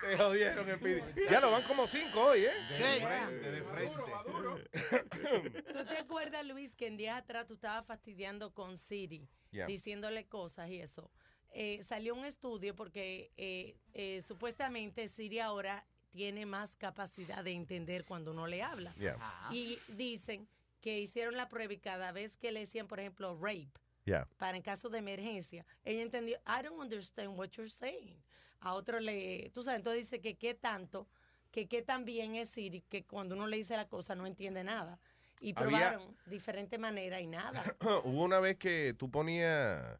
Te 0.08 0.16
jodieron, 0.16 0.66
Speedy. 0.76 1.02
Ya 1.30 1.40
lo 1.40 1.50
van 1.50 1.62
como 1.64 1.86
cinco 1.86 2.24
hoy, 2.26 2.44
¿eh? 2.44 2.50
De 2.78 3.00
frente, 3.00 3.50
de 3.50 3.62
frente. 3.62 5.62
¿Tú 5.72 5.84
te 5.84 5.98
acuerdas, 5.98 6.46
Luis, 6.46 6.74
que 6.74 6.86
en 6.86 6.96
días 6.96 7.18
atrás 7.18 7.46
tú 7.46 7.54
estabas 7.54 7.86
fastidiando 7.86 8.52
con 8.52 8.78
Siri, 8.78 9.28
Yeah. 9.50 9.66
diciéndole 9.66 10.26
cosas 10.26 10.68
y 10.70 10.80
eso? 10.80 11.10
Eh, 11.50 11.82
salió 11.82 12.14
un 12.14 12.24
estudio 12.26 12.74
porque 12.74 13.30
eh, 13.36 13.76
eh, 13.94 14.22
supuestamente 14.26 15.08
Siri 15.08 15.40
ahora 15.40 15.86
tiene 16.10 16.46
más 16.46 16.76
capacidad 16.76 17.42
de 17.44 17.52
entender 17.52 18.04
cuando 18.04 18.30
uno 18.32 18.46
le 18.46 18.62
habla. 18.62 18.92
Yeah. 18.94 19.18
Y 19.50 19.78
dicen 19.88 20.48
que 20.80 20.98
hicieron 21.00 21.36
la 21.36 21.48
prueba 21.48 21.72
y 21.74 21.78
cada 21.78 22.12
vez 22.12 22.36
que 22.36 22.50
le 22.52 22.60
decían, 22.60 22.86
por 22.88 23.00
ejemplo, 23.00 23.36
rape, 23.40 23.68
Yeah. 24.04 24.26
para 24.38 24.56
en 24.56 24.62
caso 24.62 24.88
de 24.88 24.98
emergencia, 25.00 25.66
ella 25.84 26.00
entendió, 26.00 26.38
I 26.46 26.62
don't 26.62 26.80
understand 26.80 27.38
what 27.38 27.48
you're 27.50 27.68
saying. 27.70 28.22
A 28.60 28.74
otro 28.74 28.98
le, 29.00 29.50
tú 29.54 29.62
sabes, 29.62 29.78
entonces 29.78 30.02
dice 30.02 30.20
que 30.20 30.36
qué 30.36 30.54
tanto, 30.54 31.08
que 31.50 31.68
qué 31.68 31.82
tan 31.82 32.04
bien 32.04 32.34
es 32.34 32.50
Siri, 32.50 32.82
que 32.82 33.04
cuando 33.04 33.34
uno 33.34 33.46
le 33.46 33.56
dice 33.56 33.76
la 33.76 33.88
cosa 33.88 34.14
no 34.14 34.26
entiende 34.26 34.64
nada. 34.64 34.98
Y 35.40 35.52
Había- 35.56 35.90
probaron 35.92 36.16
diferentes 36.26 36.78
maneras 36.80 37.20
y 37.20 37.26
nada. 37.28 37.62
Hubo 38.04 38.24
una 38.24 38.40
vez 38.40 38.56
que 38.56 38.94
tú 38.98 39.10
ponías. 39.10 39.98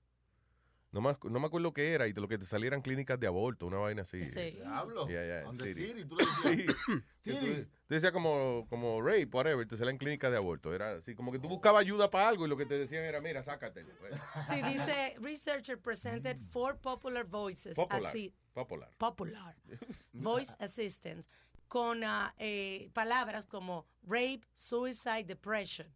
No 0.91 1.03
me, 1.03 1.15
no 1.25 1.39
me 1.39 1.47
acuerdo 1.47 1.75
qué 1.75 1.93
era 1.93 2.09
y 2.09 2.15
de 2.15 2.21
lo 2.23 2.29
que 2.29 2.39
te 2.39 2.47
salieran 2.47 2.81
clínicas 2.81 3.21
de 3.21 3.27
aborto, 3.27 3.67
una 3.67 3.77
vaina 3.77 4.03
así. 4.03 4.25
Sí. 4.25 4.53
Diablo. 4.53 5.07
Yeah, 5.07 5.23
yeah, 5.23 5.43
Donde 5.43 5.75
Siri. 5.75 5.87
Siri, 5.87 6.05
tú 6.07 6.17
le 6.17 6.25
decías, 6.65 6.77
Sí. 7.23 7.31
Siri. 7.37 7.55
Tú, 7.57 7.65
tú 7.87 7.95
decías 7.95 8.11
como, 8.11 8.67
como 8.71 9.03
rape, 9.03 9.29
whatever, 9.31 9.69
te 9.69 9.77
salían 9.77 9.99
clínicas 9.99 10.31
de 10.31 10.39
aborto. 10.39 10.75
Era 10.75 10.93
así, 10.93 11.15
como 11.15 11.31
que 11.31 11.39
tú 11.39 11.47
buscabas 11.47 11.83
ayuda 11.83 12.09
para 12.11 12.27
algo 12.31 12.47
y 12.47 12.49
lo 12.49 12.57
que 12.57 12.65
te 12.65 12.79
decían 12.79 13.05
era, 13.05 13.21
mira, 13.21 13.43
sácatelo. 13.43 13.91
pues. 14.01 14.15
Sí, 14.49 14.63
dice, 14.63 15.15
researcher 15.21 15.79
presented 15.79 16.39
four 16.51 16.79
popular 16.79 17.27
voices. 17.27 17.77
Popular. 17.77 18.07
Así, 18.07 18.33
Popular. 18.59 18.91
popular. 18.99 19.55
Voice 20.13 20.53
assistants. 20.59 21.29
Con 21.69 22.03
eh, 22.39 22.91
palabras 22.95 23.47
como 23.47 23.87
rape, 24.03 24.41
suicide, 24.55 25.25
depression 25.25 25.87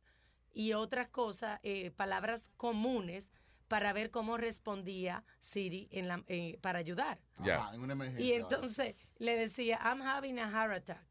y 0.53 0.75
otras 0.75 1.09
cosas, 1.09 1.59
eh, 1.63 1.91
palabras 1.91 2.51
comunes 2.57 3.31
para 3.69 3.95
ver 3.95 4.11
cómo 4.11 4.37
respondía 4.37 5.25
Siri 5.41 5.89
en 5.91 6.09
la, 6.09 6.23
eh, 6.27 6.59
para 6.61 6.79
ayudar. 6.79 7.19
Ya. 7.43 7.57
Ajá, 7.57 7.75
en 7.75 7.81
una 7.81 7.95
emergencia. 7.95 8.27
Y 8.27 8.33
entonces 8.35 8.95
le 9.17 9.37
decía, 9.37 9.81
I'm 9.83 10.03
having 10.03 10.39
a 10.39 10.47
heart 10.47 10.73
attack. 10.73 11.07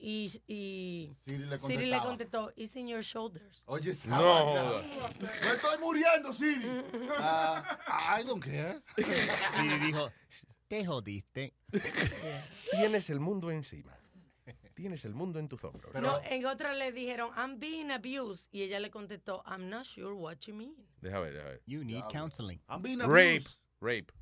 Y, 0.00 0.40
y 0.46 1.12
Siri 1.26 1.44
le 1.44 1.58
Siri 1.58 1.90
contestó, 2.00 2.52
it's 2.56 2.76
in 2.76 2.86
your 2.86 3.02
shoulders. 3.02 3.64
Oye, 3.66 3.90
esa 3.90 4.08
No. 4.08 4.80
Me 4.80 5.50
estoy 5.52 5.78
muriendo, 5.80 6.32
Siri. 6.32 6.82
Ah, 7.18 8.18
I 8.18 8.22
don't 8.24 8.42
care. 8.42 8.80
Siri 8.96 9.78
dijo, 9.80 10.10
te 10.68 10.84
jodiste. 10.86 11.54
Tienes 12.70 13.10
el 13.10 13.20
mundo 13.20 13.50
encima. 13.50 13.94
Tienes 14.74 15.04
el 15.04 15.12
mundo 15.14 15.38
en 15.40 15.48
tus 15.48 15.64
hombros. 15.64 15.92
no, 16.00 16.20
en 16.22 16.46
otra 16.46 16.72
le 16.72 16.92
dijeron, 16.92 17.30
I'm 17.36 17.58
being 17.58 17.90
abused. 17.90 18.48
Y 18.52 18.62
ella 18.62 18.78
le 18.78 18.90
contestó, 18.90 19.42
I'm 19.44 19.68
not 19.68 19.84
sure 19.84 20.12
what 20.14 20.36
you 20.46 20.54
mean. 20.54 20.74
Deja 21.00 21.18
ver, 21.18 21.32
deja 21.34 21.44
ver. 21.46 21.62
You 21.66 21.82
need 21.84 22.04
counseling. 22.12 22.60
I'm 22.68 22.80
being 22.82 23.00
Rape. 23.00 23.44
Rape. 23.80 24.12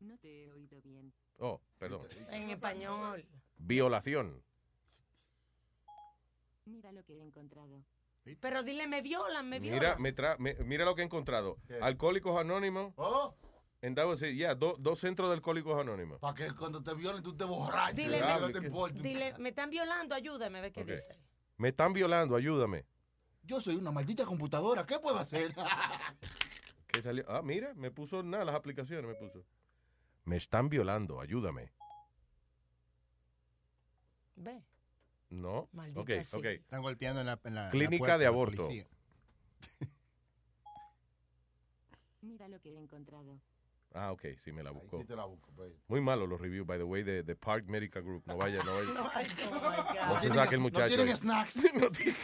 No 0.00 0.18
te 0.18 0.44
he 0.44 0.52
oído 0.52 0.80
bien. 0.82 1.12
Oh, 1.38 1.60
perdón. 1.78 2.06
En 2.30 2.50
español. 2.50 3.24
Violación. 3.58 4.42
Mira 6.66 6.92
lo 6.92 7.02
que 7.04 7.14
he 7.14 7.22
encontrado. 7.22 7.82
Pero 8.40 8.62
dile, 8.62 8.86
me 8.88 9.00
violan, 9.02 9.48
me 9.48 9.58
violan. 9.60 9.78
Mira, 9.80 9.96
me 9.98 10.14
tra- 10.14 10.36
me- 10.38 10.54
mira 10.64 10.84
lo 10.84 10.94
que 10.94 11.02
he 11.02 11.04
encontrado. 11.04 11.58
Alcohólicos 11.80 12.38
Anónimos. 12.38 12.92
Oh. 12.96 13.34
En 13.82 13.94
Davos, 13.94 14.18
sí, 14.20 14.36
ya, 14.36 14.54
do- 14.54 14.76
dos 14.78 14.98
centros 14.98 15.28
de 15.28 15.34
Alcohólicos 15.34 15.78
Anónimos. 15.80 16.18
Para 16.20 16.34
que 16.34 16.50
cuando 16.54 16.82
te 16.82 16.94
violen 16.94 17.22
tú 17.22 17.36
te 17.36 17.44
borraches. 17.44 17.94
Dile, 17.96 18.20
me- 18.20 18.40
no 18.40 18.50
te 18.50 18.58
importa. 18.66 18.98
Dile, 19.00 19.34
me 19.38 19.50
están 19.50 19.70
violando, 19.70 20.14
ayúdame, 20.14 20.60
ve 20.60 20.72
qué 20.72 20.80
Ok. 20.82 20.88
dice. 20.88 21.18
Me 21.58 21.68
están 21.68 21.92
violando, 21.92 22.34
ayúdame. 22.36 22.86
Yo 23.42 23.60
soy 23.60 23.76
una 23.76 23.90
maldita 23.92 24.24
computadora. 24.26 24.84
¿Qué 24.86 24.98
puedo 24.98 25.18
hacer? 25.18 25.54
¿Qué 26.88 27.02
salió? 27.02 27.24
Ah, 27.28 27.42
mira, 27.42 27.74
me 27.74 27.90
puso 27.90 28.22
nada, 28.22 28.44
las 28.44 28.54
aplicaciones 28.54 29.06
me 29.06 29.14
puso. 29.14 29.44
Me 30.24 30.36
están 30.36 30.68
violando, 30.68 31.20
ayúdame. 31.20 31.70
Ve. 34.36 34.64
No. 35.30 35.68
Maldita 35.72 36.00
ok, 36.00 36.22
sea. 36.24 36.38
ok. 36.38 36.44
Están 36.46 36.82
golpeando 36.82 37.20
en 37.20 37.26
la, 37.26 37.32
en 37.44 37.54
la- 37.54 37.60
en 37.60 37.66
la 37.66 37.70
Clínica 37.70 37.98
puerta 37.98 38.18
de 38.18 38.26
aborto. 38.26 38.68
Mira 42.22 42.48
lo 42.48 42.60
que 42.60 42.70
he 42.74 42.78
encontrado. 42.78 43.40
Ah, 43.98 44.12
ok, 44.12 44.22
sí, 44.44 44.52
me 44.52 44.62
la 44.62 44.72
buscó. 44.72 44.98
Sí 45.00 45.06
te 45.06 45.16
la 45.16 45.24
busco, 45.24 45.50
pues. 45.56 45.72
Muy 45.88 46.02
malo 46.02 46.26
los 46.26 46.38
reviews, 46.38 46.66
by 46.66 46.76
the 46.76 46.84
way, 46.84 47.02
de, 47.02 47.22
de 47.22 47.34
Park 47.34 47.64
Medical 47.66 48.02
Group. 48.02 48.22
No 48.26 48.36
vaya, 48.36 48.62
no 48.62 48.74
vaya. 48.74 48.92
No, 48.92 49.10
ay, 49.14 49.26
oh. 49.50 50.06
No 50.14 50.20
se 50.20 50.28
saque 50.34 50.54
el 50.56 50.60
No 50.60 50.64
muchacho. 50.64 50.88
tienen 50.88 51.08
ahí. 51.08 51.16
snacks. 51.16 51.56
No 51.80 51.90
tienen- 51.90 52.14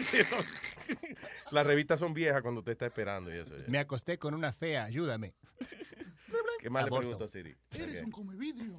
Las 1.50 1.66
revistas 1.66 1.98
son 1.98 2.12
viejas 2.12 2.42
cuando 2.42 2.58
usted 2.60 2.72
está 2.72 2.84
esperando 2.86 3.34
y 3.34 3.38
eso. 3.38 3.56
ya. 3.56 3.64
Me 3.68 3.78
acosté 3.78 4.18
con 4.18 4.34
una 4.34 4.52
fea, 4.52 4.84
ayúdame. 4.84 5.34
¿Qué 6.60 6.68
más 6.68 6.82
Aborto. 6.84 6.96
le 6.96 7.16
pregunto 7.16 7.24
a 7.24 7.28
Siri? 7.28 7.56
Eres 7.70 8.00
Ok. 8.00 8.04
un 8.06 8.10
come 8.12 8.36
vidrio. 8.36 8.78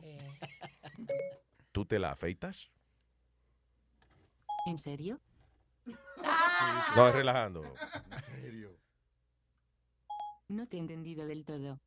¿Tú 1.71 1.85
te 1.85 1.97
la 1.97 2.11
afeitas? 2.11 2.69
¿En 4.67 4.77
serio? 4.77 5.19
No, 6.95 7.07
es 7.07 7.13
relajando. 7.15 7.63
En 8.11 8.19
serio. 8.21 8.77
No 10.47 10.67
te 10.67 10.77
he 10.77 10.79
entendido 10.79 11.25
del 11.25 11.43
todo. 11.43 11.81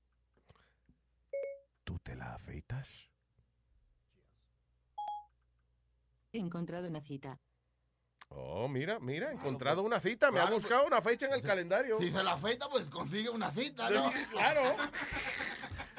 ¿Tú 2.06 2.12
te 2.12 2.18
la 2.18 2.34
afeitas? 2.34 3.10
He 6.32 6.38
encontrado 6.38 6.86
una 6.86 7.00
cita. 7.00 7.40
Oh, 8.28 8.68
mira, 8.68 9.00
mira, 9.00 9.30
he 9.30 9.34
encontrado 9.34 9.82
una 9.82 9.98
cita. 9.98 10.30
Me 10.30 10.38
ha 10.38 10.42
Claro, 10.42 10.56
buscado 10.56 10.86
una 10.86 11.00
fecha 11.00 11.26
en 11.26 11.32
el 11.32 11.42
calendario. 11.42 11.98
Si 11.98 12.12
se 12.12 12.22
la 12.22 12.34
afeita, 12.34 12.68
pues 12.68 12.88
consigue 12.90 13.28
una 13.28 13.50
cita, 13.50 13.90
¿no? 13.90 14.12
Sí, 14.12 14.24
claro. 14.30 14.76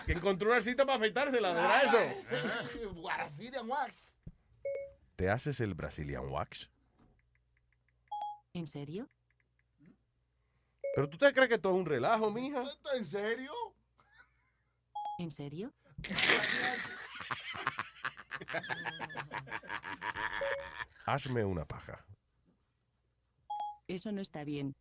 Que 0.06 0.14
encontró 0.14 0.50
una 0.52 0.62
cita 0.62 0.86
para 0.86 0.96
afeitársela, 0.98 1.54
¿verdad 1.54 1.84
eso? 1.84 1.98
Eh, 2.00 2.88
Brazilian 3.04 3.70
wax. 3.70 4.14
¿Te 5.18 5.30
haces 5.30 5.60
el 5.60 5.74
Brazilian 5.74 6.30
Wax? 6.30 6.70
¿En 8.54 8.68
serio? 8.68 9.10
¿Pero 10.96 11.10
tú 11.10 11.18
te 11.18 11.34
crees 11.34 11.50
que 11.50 11.56
esto 11.56 11.70
es 11.72 11.76
un 11.76 11.86
relajo, 11.86 12.32
mija? 12.32 12.62
¿Esto 12.64 12.94
en 12.94 13.06
serio? 13.06 13.52
¿En 15.20 15.32
serio? 15.32 15.74
Hazme 21.06 21.44
una 21.46 21.66
paja. 21.66 22.06
Eso 23.88 24.12
no 24.12 24.20
está 24.22 24.44
bien. 24.44 24.76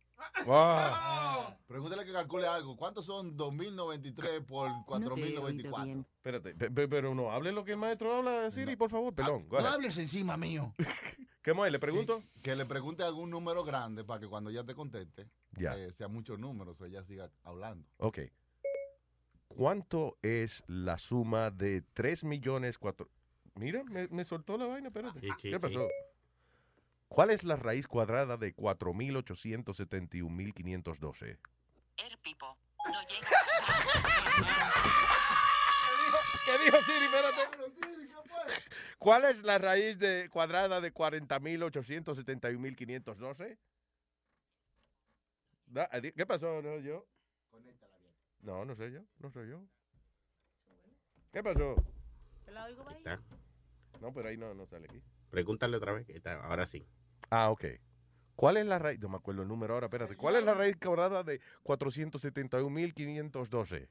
Wow. 0.45 1.55
Pregúntale 1.67 2.03
que 2.05 2.11
calcule 2.11 2.45
algo. 2.47 2.75
¿Cuántos 2.75 3.05
son 3.05 3.37
2093 3.37 4.41
por 4.45 4.69
No 4.69 4.83
te 4.85 4.91
he 5.21 5.23
oído 5.23 5.41
4094? 5.41 5.85
bien. 5.85 6.05
Espérate, 6.17 6.53
pe- 6.55 6.69
pe- 6.71 6.87
pero 6.89 7.15
no 7.15 7.31
hable 7.31 7.51
lo 7.53 7.63
que 7.63 7.71
el 7.71 7.77
maestro 7.77 8.17
habla, 8.17 8.51
Siri, 8.51 8.75
por 8.75 8.89
favor, 8.89 9.13
perdón. 9.13 9.47
go 9.47 9.59
No 9.59 9.63
ahead. 9.65 9.75
hables 9.75 9.97
encima 9.97 10.35
mío. 10.35 10.75
¿Qué 11.41 11.53
más? 11.53 11.71
¿Le 11.71 11.79
pregunto? 11.79 12.21
Que 12.43 12.55
le 12.57 12.65
pregunte 12.65 13.03
algún 13.03 13.29
número 13.29 13.63
grande 13.63 14.03
para 14.03 14.19
que 14.19 14.27
cuando 14.27 14.49
ella 14.49 14.65
te 14.65 14.75
conteste, 14.75 15.29
Ya. 15.57 15.77
eh, 15.77 15.93
sea 15.93 16.09
muchos 16.09 16.37
números 16.37 16.81
o 16.81 16.85
ella 16.85 17.01
siga 17.05 17.31
hablando. 17.43 17.87
Ok. 17.97 18.19
¿Cuánto 19.57 20.17
es 20.21 20.63
la 20.67 20.99
suma 20.99 21.49
de 21.49 21.81
3 21.81 22.23
millones 22.25 22.77
cuatro... 22.77 23.09
Mira, 23.55 23.83
me, 23.85 24.07
me 24.09 24.23
soltó 24.23 24.55
la 24.55 24.67
vaina, 24.67 24.89
espérate. 24.89 25.19
Sí, 25.19 25.29
sí, 25.41 25.49
¿Qué 25.49 25.55
sí. 25.55 25.59
pasó? 25.59 25.87
¿Cuál 27.07 27.31
es 27.31 27.43
la 27.43 27.55
raíz 27.55 27.87
cuadrada 27.87 28.37
de 28.37 28.55
4.871.512? 28.55 31.39
¿Qué 36.45 36.57
dijo 36.63 36.77
Siri? 36.83 37.05
Espérate. 37.05 37.41
¿Cuál 38.99 39.25
es 39.25 39.41
la 39.41 39.57
raíz 39.57 39.97
de 39.97 40.29
cuadrada 40.29 40.79
de 40.81 40.93
40.871.512? 40.93 43.57
Da- 45.65 45.89
adi- 45.91 46.13
¿Qué 46.13 46.27
pasó? 46.27 46.61
No, 46.61 46.77
yo. 46.77 47.07
No, 48.41 48.65
no 48.65 48.75
sé 48.75 48.91
yo. 48.91 49.01
No 49.19 49.29
soy 49.31 49.49
yo. 49.49 49.61
¿Qué 51.31 51.43
pasó? 51.43 51.75
¿Te 52.45 52.51
la 52.51 52.65
oigo 52.65 52.87
ahí? 52.87 52.97
Está. 52.97 53.21
No, 53.99 54.13
pero 54.13 54.29
ahí 54.29 54.37
no, 54.37 54.53
no 54.53 54.65
sale 54.65 54.85
aquí. 54.85 55.01
Pregúntale 55.29 55.75
otra 55.77 55.91
vez. 55.93 56.05
que 56.05 56.15
está- 56.15 56.41
Ahora 56.43 56.65
sí. 56.65 56.87
Ah, 57.29 57.49
ok. 57.49 57.65
¿Cuál 58.35 58.57
es 58.57 58.65
la 58.65 58.79
raíz? 58.79 58.99
No 58.99 59.09
me 59.09 59.17
acuerdo 59.17 59.41
el 59.41 59.47
número 59.47 59.73
ahora, 59.73 59.87
espérate. 59.87 60.15
¿Cuál 60.15 60.35
es 60.35 60.43
la 60.43 60.53
raíz 60.53 60.77
cuadrada 60.77 61.23
de 61.23 61.41
471.512? 61.63 63.89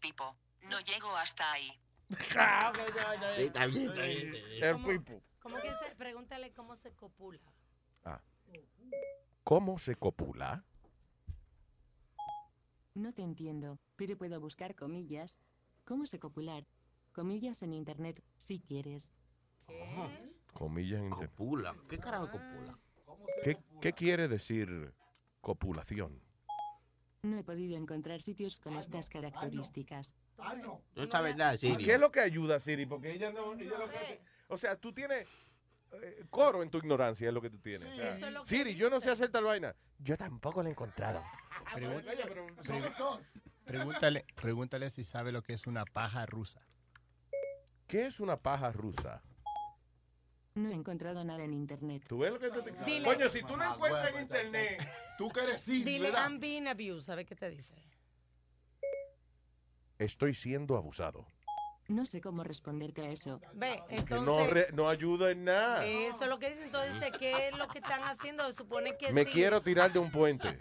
Pipo, 0.00 0.36
no 0.68 0.80
llego 0.80 1.14
hasta 1.16 1.52
ahí. 1.52 1.70
Está 2.10 2.72
bien, 3.66 3.88
está 3.90 4.02
bien. 4.02 4.34
El 4.60 4.76
pipo. 4.82 5.22
¿Cómo 5.40 5.56
que 5.60 5.70
se, 5.70 5.94
pregúntale 5.96 6.52
cómo 6.52 6.74
se 6.74 6.92
copula. 6.94 7.40
Ah. 8.04 8.20
¿Cómo 9.44 9.78
se 9.78 9.94
copula? 9.94 10.64
No 12.94 13.12
te 13.12 13.22
entiendo, 13.22 13.78
pero 13.96 14.16
puedo 14.16 14.40
buscar 14.40 14.74
comillas. 14.74 15.38
¿Cómo 15.84 16.06
se 16.06 16.18
copular? 16.18 16.66
Comillas 17.12 17.62
en 17.62 17.72
internet, 17.72 18.22
si 18.36 18.60
quieres. 18.60 19.10
Comillas 20.52 21.00
en 21.00 21.06
inter- 21.06 21.28
Copula. 21.30 21.74
¿Qué 21.88 21.98
carajo 21.98 22.30
copula? 22.30 22.78
¿Qué, 23.42 23.56
¿Qué 23.80 23.92
quiere 23.92 24.28
decir 24.28 24.94
copulación? 25.40 26.20
No 27.22 27.38
he 27.38 27.44
podido 27.44 27.76
encontrar 27.76 28.20
sitios 28.20 28.58
con 28.60 28.74
estas 28.74 29.08
características. 29.08 30.14
No 30.96 31.02
está 31.04 31.20
verdad, 31.20 31.56
Siri. 31.56 31.84
¿Qué 31.84 31.94
es 31.94 32.00
lo 32.00 32.10
que 32.10 32.20
ayuda, 32.20 32.58
Siri? 32.60 32.84
Porque 32.86 33.12
ella 33.12 33.32
no. 33.32 33.54
ella 33.54 33.78
lo 33.78 33.88
que 33.88 33.96
hace- 33.96 34.20
o 34.48 34.56
sea, 34.56 34.76
tú 34.76 34.92
tienes 34.92 35.26
coro 36.30 36.62
en 36.62 36.70
tu 36.70 36.78
ignorancia, 36.78 37.28
es 37.28 37.34
lo 37.34 37.40
que 37.40 37.50
tú 37.50 37.58
tienes. 37.58 37.90
O 37.92 37.94
sea, 37.96 38.10
eso 38.10 38.26
es 38.26 38.32
lo 38.32 38.42
que 38.44 38.48
Siri, 38.48 38.74
yo 38.74 38.88
no 38.90 39.00
sé 39.00 39.10
hacer 39.10 39.30
tal 39.30 39.44
vaina. 39.44 39.74
Yo 39.98 40.16
tampoco 40.16 40.62
la 40.62 40.68
he 40.68 40.72
encontrado. 40.72 41.22
Pregun- 41.74 43.22
Pregúntale, 43.64 44.26
pregúntale 44.34 44.90
si 44.90 45.04
sabe 45.04 45.30
lo 45.32 45.42
que 45.42 45.52
es 45.52 45.66
una 45.66 45.84
paja 45.84 46.26
rusa. 46.26 46.60
¿Qué 47.86 48.06
es 48.06 48.20
una 48.20 48.36
paja 48.36 48.72
rusa? 48.72 49.22
No 50.54 50.68
he 50.70 50.74
encontrado 50.74 51.24
nada 51.24 51.44
en 51.44 51.54
internet. 51.54 52.04
¿Tú 52.08 52.18
ves 52.18 52.32
lo 52.32 52.38
que 52.40 52.50
te... 52.50 52.74
Dile- 52.84 53.04
Coño, 53.04 53.28
si 53.28 53.42
tú 53.42 53.56
no 53.56 53.72
encuentras 53.74 54.14
en 54.14 54.20
internet... 54.22 54.86
Tú 55.16 55.30
que 55.30 55.40
eres 55.40 55.60
Siri, 55.62 55.84
Dile, 55.84 56.10
¿verdad? 56.10 56.24
I'm 56.28 56.40
being 56.40 56.66
abused. 56.66 57.04
¿Sabe 57.06 57.24
qué 57.24 57.34
te 57.36 57.48
dice? 57.48 57.74
Estoy 59.98 60.34
siendo 60.34 60.76
abusado. 60.76 61.26
No 61.92 62.06
sé 62.06 62.20
cómo 62.20 62.42
responderte 62.42 63.02
a 63.02 63.10
eso. 63.10 63.40
Ve, 63.54 63.82
entonces... 63.90 64.26
no, 64.26 64.46
re- 64.46 64.68
no 64.72 64.88
ayuda 64.88 65.30
en 65.30 65.44
nada. 65.44 65.84
Eso 65.84 66.24
es 66.24 66.30
lo 66.30 66.38
que 66.38 66.50
dice. 66.50 66.64
Entonces 66.64 67.10
¿qué 67.18 67.48
es 67.48 67.58
lo 67.58 67.68
que 67.68 67.78
están 67.80 68.02
haciendo? 68.02 68.50
Supone 68.52 68.96
que 68.96 69.12
Me 69.12 69.24
sí. 69.24 69.30
quiero 69.30 69.60
tirar 69.60 69.92
de 69.92 69.98
un 69.98 70.10
puente. 70.10 70.58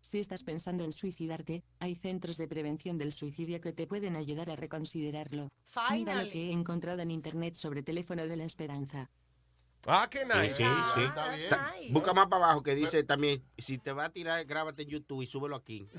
Si 0.00 0.20
estás 0.20 0.42
pensando 0.44 0.84
en 0.84 0.92
suicidarte, 0.92 1.64
hay 1.80 1.96
centros 1.96 2.36
de 2.36 2.46
prevención 2.46 2.96
del 2.98 3.12
suicidio 3.12 3.60
que 3.60 3.72
te 3.72 3.86
pueden 3.86 4.14
ayudar 4.14 4.50
a 4.50 4.56
reconsiderarlo. 4.56 5.48
Mira 5.48 5.52
lo 5.82 5.96
Finally. 6.20 6.30
que 6.30 6.48
he 6.48 6.52
encontrado 6.52 7.00
en 7.00 7.10
internet 7.10 7.54
sobre 7.54 7.82
teléfono 7.82 8.26
de 8.26 8.36
la 8.36 8.44
esperanza. 8.44 9.10
Ah, 9.86 10.06
qué 10.10 10.20
Sí, 10.20 10.26
nice. 10.26 10.54
sí, 10.56 10.64
sí. 10.94 11.02
Está- 11.44 11.72
Busca 11.90 12.12
más 12.12 12.28
para 12.28 12.44
abajo 12.44 12.62
que 12.62 12.74
dice 12.74 13.02
también, 13.04 13.42
si 13.58 13.78
te 13.78 13.92
va 13.92 14.04
a 14.06 14.10
tirar, 14.10 14.44
grábate 14.44 14.82
en 14.82 14.88
YouTube 14.90 15.22
y 15.22 15.26
súbelo 15.26 15.56
aquí. 15.56 15.88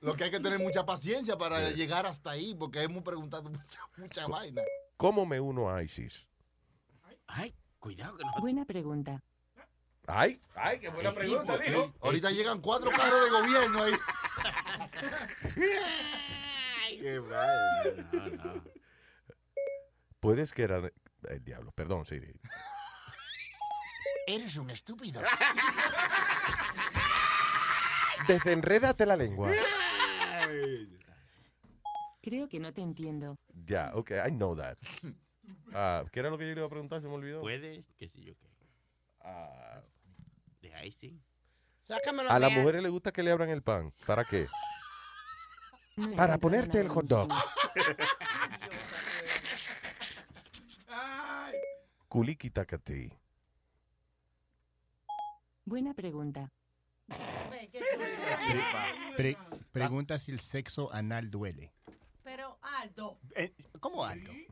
Lo 0.00 0.14
que 0.14 0.24
hay 0.24 0.30
que 0.30 0.40
tener 0.40 0.58
mucha 0.58 0.86
paciencia 0.86 1.36
para 1.36 1.70
llegar 1.70 2.06
hasta 2.06 2.30
ahí, 2.30 2.54
porque 2.54 2.82
hemos 2.82 3.02
preguntado 3.02 3.50
mucha, 3.50 3.80
mucha 3.96 4.26
vaina. 4.26 4.62
¿Cómo 4.96 5.26
me 5.26 5.40
uno 5.40 5.70
a 5.70 5.82
ISIS? 5.82 6.26
Ay, 7.26 7.54
cuidado 7.78 8.16
que 8.16 8.24
no. 8.24 8.32
Buena 8.40 8.64
pregunta. 8.64 9.22
Ay, 10.06 10.40
ay, 10.56 10.80
qué 10.80 10.88
buena 10.88 11.14
pregunta, 11.14 11.58
dijo. 11.58 11.94
Ahorita 12.00 12.30
llegan 12.30 12.60
cuatro 12.60 12.90
carros 12.90 13.24
de 13.24 13.30
gobierno 13.30 13.82
ahí. 13.82 13.92
Puedes 20.20 20.52
que 20.52 20.62
era... 20.62 20.80
El 21.28 21.44
diablo, 21.44 21.70
perdón, 21.72 22.06
Siri. 22.06 22.32
Eres 24.26 24.56
un 24.56 24.70
estúpido. 24.70 25.20
Desenrédate 28.26 29.06
la 29.06 29.16
lengua. 29.16 29.52
Creo 32.22 32.48
que 32.48 32.60
no 32.60 32.72
te 32.72 32.82
entiendo. 32.82 33.36
Ya, 33.64 33.92
ok, 33.94 34.10
I 34.26 34.30
know 34.30 34.54
that. 34.56 34.76
Ah, 35.72 36.04
¿Qué 36.12 36.20
era 36.20 36.30
lo 36.30 36.36
que 36.38 36.46
yo 36.46 36.54
le 36.54 36.60
iba 36.60 36.66
a 36.66 36.70
preguntar? 36.70 37.00
Se 37.00 37.08
me 37.08 37.14
olvidó. 37.14 37.40
Puede, 37.40 37.82
qué 37.96 38.08
sé 38.08 38.22
yo 38.22 38.34
qué. 38.36 38.48
Ah, 39.20 39.80
De 40.60 40.74
ahí 40.74 40.92
sí. 40.92 41.18
Sácamelo. 41.82 42.30
a 42.30 42.38
las 42.38 42.52
mujeres 42.52 42.82
les 42.82 42.90
gusta 42.92 43.10
que 43.10 43.22
le 43.22 43.30
abran 43.32 43.48
el 43.50 43.62
pan. 43.62 43.92
¿Para 44.06 44.24
qué? 44.24 44.46
No 45.96 46.14
Para 46.14 46.38
ponerte 46.38 46.80
el 46.80 46.88
hot 46.88 47.06
dog. 47.06 47.28
Kuliki 52.08 52.50
takati. 52.50 53.10
Buena 55.64 55.94
pregunta. 55.94 56.50
Pre- 59.16 59.36
pregunta 59.72 60.18
si 60.18 60.32
el 60.32 60.40
sexo 60.40 60.92
anal 60.92 61.30
duele. 61.30 61.72
Pero 62.24 62.58
Aldo. 62.62 63.18
Eh, 63.34 63.52
¿Cómo 63.80 64.04
Aldo? 64.04 64.32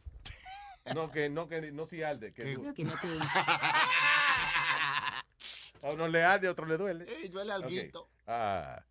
No, 0.94 1.10
que 1.10 1.28
no, 1.28 1.48
que 1.48 1.70
no 1.70 1.84
si 1.86 2.02
alde. 2.02 2.32
Que 2.32 2.44
Creo 2.54 2.72
que 2.72 2.82
no 2.82 2.94
te... 2.94 3.08
a 5.86 5.90
uno 5.92 6.08
le 6.08 6.24
arde, 6.24 6.48
a 6.48 6.52
otro 6.52 6.64
le 6.64 6.78
duele. 6.78 7.04
Ey, 7.04 7.28
duele 7.28 7.52
Ok. 7.54 7.62
alguito. 7.62 8.08
Ah, 8.26 8.82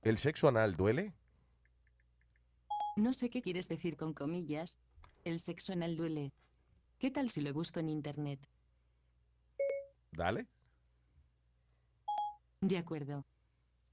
¿El 0.00 0.16
sexo 0.16 0.48
anal 0.48 0.76
duele? 0.76 1.12
No 2.96 3.12
sé 3.12 3.28
qué 3.28 3.42
quieres 3.42 3.68
decir 3.68 3.98
con 3.98 4.14
comillas. 4.14 4.78
El 5.24 5.40
sexo 5.40 5.74
anal 5.74 5.98
duele. 5.98 6.32
¿Qué 6.98 7.10
tal 7.10 7.28
si 7.28 7.42
lo 7.42 7.52
busco 7.52 7.80
en 7.80 7.90
internet? 7.90 8.40
Dale. 10.12 10.46
De 12.60 12.76
acuerdo. 12.78 13.24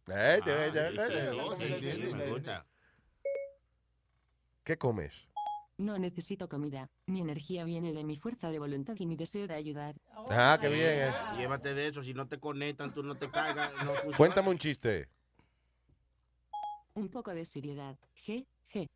Eh, 0.07 0.39
Ah, 0.45 1.55
me 2.15 2.27
gusta. 2.29 2.65
¿Qué 4.63 4.77
comes? 4.77 5.27
No 5.77 5.99
necesito 5.99 6.47
comida. 6.47 6.89
Mi 7.05 7.21
energía 7.21 7.65
viene 7.65 7.91
de 7.93 8.03
mi 8.03 8.17
fuerza 8.17 8.49
de 8.49 8.59
voluntad 8.59 8.95
y 8.97 9.05
mi 9.05 9.15
deseo 9.15 9.45
de 9.47 9.55
ayudar. 9.55 9.95
Ah, 10.29 10.57
qué 10.59 10.69
bien. 10.69 10.89
eh. 11.09 11.13
Llévate 11.37 11.73
de 11.73 11.87
eso, 11.89 12.01
si 12.01 12.13
no 12.13 12.27
te 12.27 12.39
conectan, 12.39 12.93
tú 12.93 13.03
no 13.03 13.15
te 13.15 13.29
caigas. 13.29 13.73
No 13.83 13.91
funciona. 13.91 14.17
Cuéntame 14.17 14.49
un 14.49 14.57
chiste. 14.57 15.09
Un 16.93 17.09
poco 17.09 17.31
de 17.31 17.43
seriedad. 17.45 17.97
G, 18.25 18.45
G. 18.71 18.87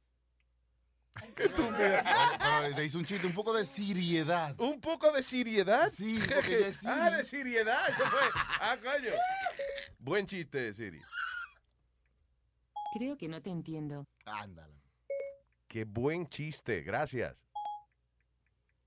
Pero 1.35 2.75
te 2.75 2.85
hizo 2.85 2.97
un 2.97 3.05
chiste, 3.05 3.27
un 3.27 3.33
poco 3.33 3.53
de 3.53 3.65
seriedad. 3.65 4.55
¿Un 4.59 4.79
poco 4.79 5.11
de 5.11 5.21
seriedad? 5.21 5.91
Sí, 5.93 6.17
porque 6.33 6.71
ah, 6.85 7.09
de 7.09 7.23
seriedad. 7.25 7.89
Eso 7.89 8.03
fue. 8.05 8.19
Ah, 8.61 8.77
coño. 8.81 9.11
Buen 9.99 10.25
chiste, 10.25 10.73
Siri. 10.73 11.01
Creo 12.93 13.17
que 13.17 13.27
no 13.27 13.41
te 13.41 13.49
entiendo. 13.49 14.07
Ándala. 14.25 14.73
Qué 15.67 15.83
buen 15.83 16.25
chiste. 16.27 16.81
Gracias. 16.81 17.45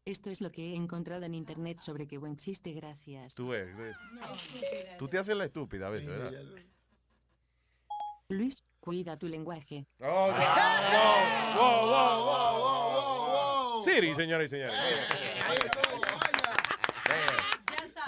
Esto 0.05 0.31
es 0.31 0.41
lo 0.41 0.51
que 0.51 0.73
he 0.73 0.75
encontrado 0.75 1.25
en 1.27 1.35
internet 1.35 1.79
sobre 1.79 2.09
qué 2.09 2.19
buen 2.19 2.37
chiste, 2.37 2.73
gracias. 2.73 3.37
Tú 3.37 3.49
ves. 3.49 3.77
ves. 3.77 3.95
Tú 4.99 5.07
te 5.07 5.19
haces 5.19 5.37
la 5.37 5.45
estúpida 5.45 5.87
a 5.87 5.91
veces, 5.91 6.09
¿verdad? 6.09 6.43
Luis, 8.29 8.65
cuida 8.81 9.17
tu 9.17 9.29
lenguaje. 9.29 9.87
Oh, 10.01 10.29
no. 10.29 11.61
Wow, 11.61 11.87
wow, 11.87 12.25
wow, 12.25 12.25
wow, 12.25 13.29
wow, 13.29 13.75
wow. 13.77 13.85
Siri, 13.85 14.15
señores 14.15 14.51
y 14.51 14.57
señores. 14.57 14.75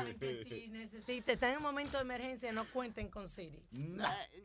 Saben 0.05 0.19
que 0.19 0.45
si 0.45 0.69
necesitan, 0.69 1.35
están 1.35 1.51
en 1.53 1.57
un 1.59 1.63
momento 1.63 1.97
de 1.99 2.03
emergencia, 2.03 2.53
no 2.53 2.65
cuenten 2.71 3.09
con 3.09 3.29
Siri. 3.29 3.63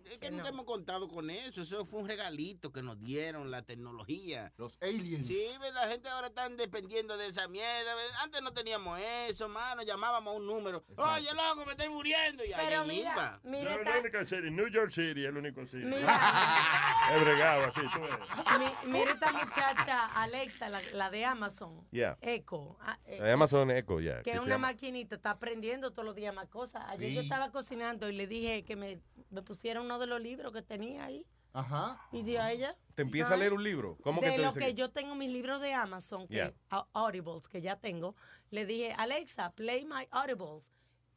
Es 0.09 0.17
que 0.17 0.31
nunca 0.31 0.49
hemos 0.49 0.65
contado 0.65 1.07
con 1.07 1.29
eso. 1.29 1.61
Eso 1.61 1.85
fue 1.85 2.01
un 2.01 2.07
regalito 2.07 2.71
que 2.71 2.81
nos 2.81 2.99
dieron, 2.99 3.51
la 3.51 3.61
tecnología. 3.61 4.51
Los 4.57 4.77
aliens. 4.81 5.27
Sí, 5.27 5.43
la 5.73 5.87
gente 5.87 6.09
ahora 6.09 6.27
está 6.27 6.47
dependiendo 6.49 7.17
de 7.17 7.27
esa 7.27 7.47
mierda. 7.47 7.91
Antes 8.23 8.41
no 8.41 8.53
teníamos 8.53 8.99
eso, 9.27 9.47
mano. 9.49 9.83
Llamábamos 9.83 10.33
a 10.33 10.37
un 10.37 10.45
número. 10.45 10.83
Oye, 10.97 11.29
loco, 11.33 11.65
me 11.65 11.71
estoy 11.73 11.89
muriendo. 11.89 12.43
Y 12.43 12.51
Pero 12.55 12.85
mira, 12.85 13.39
mira, 13.43 13.71
No, 13.73 13.77
está- 13.79 13.91
la 13.95 13.99
única 13.99 14.25
serie, 14.25 14.51
New 14.51 14.67
York 14.69 14.89
City, 14.89 15.25
el 15.25 15.37
único 15.37 15.65
City. 15.65 15.85
Mira. 15.85 16.19
He 17.11 17.19
bregado 17.23 17.65
así, 17.65 17.81
tú 17.93 18.01
ves. 18.01 18.79
Mi- 18.85 18.91
mira 18.91 19.11
esta 19.13 19.31
muchacha 19.31 20.05
Alexa, 20.21 20.69
la, 20.69 20.81
la 20.93 21.09
de 21.09 21.25
Amazon. 21.25 21.87
Yeah. 21.91 22.17
Echo. 22.21 22.77
ah, 22.81 22.97
eh, 23.05 23.31
Amazon 23.31 23.71
Echo, 23.71 23.99
ya. 23.99 24.17
que 24.17 24.23
que 24.23 24.31
es 24.31 24.39
una 24.39 24.55
llama. 24.55 24.67
maquinita, 24.69 25.15
está 25.15 25.39
aprendiendo 25.49 25.89
todos 25.91 26.05
los 26.05 26.15
días 26.15 26.33
más 26.35 26.47
cosas. 26.47 26.83
Ayer 26.89 27.09
Sí. 27.09 27.15
yo 27.15 27.21
estaba 27.21 27.51
cocinando 27.51 28.07
y 28.07 28.13
le 28.15 28.27
dije 28.27 28.63
que 28.63 28.75
me, 28.75 28.99
me 29.31 29.41
pusiera 29.41 29.81
uno 29.81 29.97
de 29.97 30.05
los 30.05 30.21
libros 30.21 30.53
que 30.53 30.61
tenía 30.61 31.05
ahí. 31.05 31.25
Ajá. 31.53 31.99
Y 32.11 32.21
dio 32.21 32.39
a 32.39 32.51
ella. 32.51 32.77
¿Te 32.93 33.01
empieza 33.01 33.33
a 33.33 33.37
leer 33.37 33.53
un 33.53 33.63
libro? 33.63 33.97
¿Cómo 34.03 34.21
que 34.21 34.27
de 34.27 34.33
te 34.35 34.41
lo 34.43 34.49
dice 34.49 34.59
que 34.59 34.65
que- 34.67 34.73
yo 34.75 34.91
tengo 34.91 35.15
mis 35.15 35.31
libros 35.31 35.59
de 35.59 35.73
Amazon, 35.73 36.27
que 36.27 36.35
Yeah. 36.35 36.53
au- 36.69 36.85
Audibles, 36.93 37.47
que 37.47 37.61
ya 37.61 37.75
tengo, 37.77 38.15
le 38.51 38.67
dije, 38.67 38.93
Alexa, 38.95 39.49
play 39.53 39.83
my 39.85 40.07
Audibles. 40.11 40.69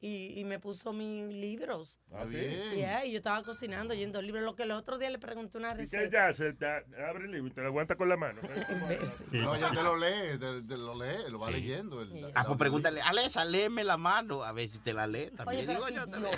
Y, 0.05 0.41
y 0.41 0.45
me 0.45 0.59
puso 0.59 0.93
mis 0.93 1.29
libros. 1.33 2.01
Ah, 2.13 2.25
¿sí? 2.29 2.37
Yeah, 2.75 3.05
y 3.07 3.13
yo 3.13 3.19
estaba 3.19 3.41
cocinando, 3.45 3.95
yendo 3.95 4.21
libros. 4.21 4.43
Lo 4.43 4.57
que 4.57 4.65
el 4.65 4.73
otro 4.73 4.99
día 4.99 5.09
le 5.11 5.21
pregunté 5.21 5.59
una 5.59 5.69
¿Y 5.81 5.89
qué 5.89 6.09
receta. 6.09 6.33
ya? 6.33 6.83
Te 6.83 7.05
abre 7.05 7.27
el 7.27 7.31
libro 7.31 7.47
y 7.47 7.53
te 7.53 7.61
lo 7.61 7.69
aguanta 7.69 7.95
con 7.95 8.09
la 8.09 8.17
mano. 8.17 8.41
No, 9.31 9.57
ya 9.57 9.71
te 9.71 9.81
lo 9.83 9.97
lee, 9.97 10.39
te, 10.41 10.63
te 10.63 10.77
lo 10.77 10.95
lee, 11.01 11.31
lo 11.31 11.39
va 11.39 11.51
leyendo. 11.53 12.03
el- 12.03 12.33
Ah, 12.35 12.43
pues 12.45 12.59
pregúntale, 12.59 13.01
Alexa, 13.01 13.45
léeme 13.45 13.85
la 13.85 13.97
mano. 13.97 14.43
A 14.43 14.51
ver 14.51 14.69
si 14.69 14.81
te 14.81 14.93
la 14.93 15.07
lee 15.07 15.31
también. 15.37 15.61
Oye, 15.71 15.73
Digo 15.73 15.89
yo 15.89 16.05
también. 16.09 16.35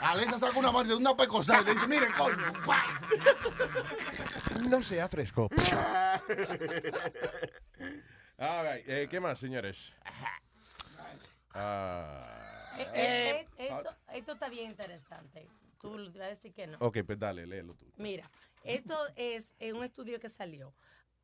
Alexa 0.00 0.38
saca 0.38 0.56
una 0.56 0.70
mano 0.70 0.88
de 0.90 0.94
una 0.94 1.16
pecosada 1.16 1.62
y 1.62 1.64
le 1.64 1.74
dice, 1.74 1.88
mire, 1.88 2.06
coño. 2.16 2.36
No 4.70 4.80
sea 4.84 5.08
fresco. 5.08 5.48
All 8.38 8.64
right, 8.64 8.84
eh, 8.88 9.08
¿Qué 9.10 9.18
más, 9.18 9.40
señores? 9.40 9.92
Ah, 11.60 12.24
Eh, 12.78 12.86
eh, 12.94 13.46
eh, 13.58 13.68
eso- 13.70 13.96
esto 14.12 14.32
está 14.32 14.48
bien 14.48 14.70
interesante. 14.70 15.48
Tú 15.80 15.98
le 15.98 16.10
vas 16.10 16.26
a 16.28 16.30
decir 16.30 16.52
que 16.52 16.66
no. 16.66 16.78
ok, 16.80 16.98
pues 17.04 17.18
dale, 17.18 17.46
léelo 17.46 17.74
tú. 17.74 17.86
Mira, 17.96 18.30
esto 18.64 18.96
es 19.16 19.52
un 19.72 19.84
estudio 19.84 20.18
que 20.20 20.28
salió. 20.28 20.72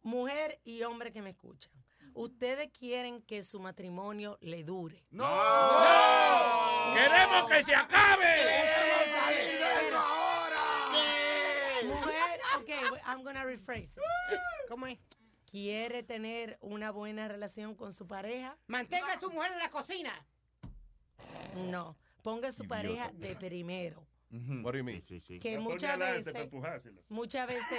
Mujer 0.02 0.60
y 0.64 0.82
hombre 0.82 1.12
que 1.12 1.22
me 1.22 1.30
escuchan. 1.30 1.72
Ustedes 2.14 2.70
quieren 2.76 3.22
que 3.22 3.42
su 3.42 3.58
matrimonio 3.60 4.36
le 4.40 4.62
dure. 4.64 5.04
¡No! 5.10 5.24
¡Queremos 6.94 7.50
que 7.50 7.62
se 7.62 7.74
acabe! 7.74 8.36
Mujer, 11.84 12.40
ok, 12.58 12.70
I'm 13.06 13.22
gonna 13.22 13.44
rephrase 13.44 13.94
it. 13.98 14.38
¿Cómo 14.68 14.86
es? 14.86 14.98
¿Quiere 15.58 16.02
tener 16.02 16.58
una 16.60 16.90
buena 16.90 17.28
relación 17.28 17.76
con 17.76 17.92
su 17.92 18.08
pareja? 18.08 18.58
Mantenga 18.66 19.12
a 19.12 19.20
su 19.20 19.30
mujer 19.30 19.52
en 19.52 19.60
la 19.60 19.70
cocina. 19.70 20.26
No. 21.70 21.96
Ponga 22.22 22.48
a 22.48 22.52
su 22.52 22.66
pareja 22.66 23.12
de 23.14 23.36
primero. 23.36 24.04
What 24.64 24.72
do 24.72 24.78
you 24.78 24.82
mean? 24.82 25.00
Que 25.40 25.52
La 25.54 25.60
muchas 25.60 25.96
veces, 25.96 26.50
muchas 27.08 27.46
veces 27.46 27.78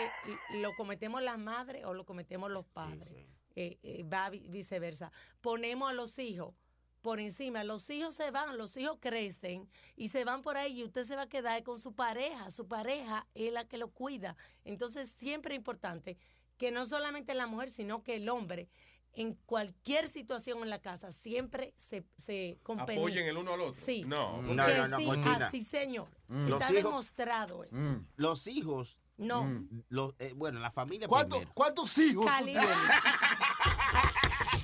lo 0.62 0.74
cometemos 0.76 1.22
las 1.22 1.38
madres 1.38 1.84
o 1.84 1.94
lo 1.94 2.06
cometemos 2.06 2.50
los 2.50 2.66
padres. 2.66 3.28
Eh, 3.58 3.78
eh, 3.84 4.04
va 4.04 4.30
vi- 4.30 4.48
viceversa. 4.48 5.12
Ponemos 5.42 5.90
a 5.90 5.94
los 5.94 6.18
hijos 6.18 6.56
por 7.02 7.20
encima. 7.20 7.66
Los 7.66 7.90
hijos 7.90 8.16
se 8.16 8.32
van, 8.32 8.58
los 8.58 8.78
hijos 8.78 9.00
crecen 9.02 9.68
y 9.98 10.08
se 10.08 10.24
van 10.24 10.42
por 10.42 10.56
ahí 10.56 10.80
y 10.80 10.84
usted 10.86 11.04
se 11.04 11.18
va 11.18 11.24
a 11.24 11.28
quedar 11.30 11.62
con 11.64 11.78
su 11.78 11.94
pareja. 11.94 12.50
Su 12.52 12.70
pareja 12.70 13.28
es 13.34 13.52
la 13.52 13.68
que 13.68 13.78
lo 13.78 13.90
cuida. 13.90 14.38
Entonces, 14.64 15.14
siempre 15.18 15.56
es 15.56 15.58
importante 15.58 16.18
que 16.58 16.72
no 16.72 16.86
solamente 16.86 17.34
la 17.34 17.48
mujer, 17.48 17.70
sino 17.70 18.04
que 18.04 18.16
el 18.16 18.30
hombre, 18.30 18.70
en 19.14 19.34
cualquier 19.46 20.08
situación 20.10 20.62
en 20.64 20.70
la 20.70 20.80
casa, 20.82 21.12
siempre 21.12 21.74
se, 21.78 22.06
se. 22.18 22.60
¿Apoyen 22.78 23.26
el 23.28 23.38
uno 23.38 23.54
al 23.54 23.62
otro? 23.62 23.74
Sí. 23.74 24.04
No. 24.06 24.42
No, 24.42 24.66
Que 24.66 24.76
no, 24.76 24.88
no, 24.90 24.98
sí, 25.00 25.06
Cortina. 25.06 25.48
así, 25.48 25.62
señor. 25.62 26.08
Mm. 26.28 26.52
Está 26.54 26.66
hijos- 26.72 26.84
demostrado 26.84 27.64
eso. 27.64 27.76
Los 28.18 28.48
hijos. 28.48 28.98
No. 29.18 29.44
mm, 29.46 29.84
los, 29.88 30.14
eh, 30.20 30.34
bueno, 30.36 30.60
la 30.60 30.72
familia 30.72 31.08
¿Cuánto-. 31.08 31.42
¿Cuántos 31.54 31.98
hijos? 32.00 32.26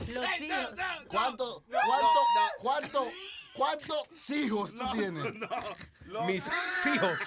Los 0.08 0.42
hijos. 0.42 0.70
¿Cuánto, 1.08 1.64
cuánto, 1.70 2.20
cuánto, 2.60 3.08
¿Cuántos 3.54 4.30
hijos 4.30 4.74
tú 4.74 4.80
tienes? 4.94 5.26
Los- 6.06 6.26
Mis 6.26 6.50
hijos. 6.94 7.18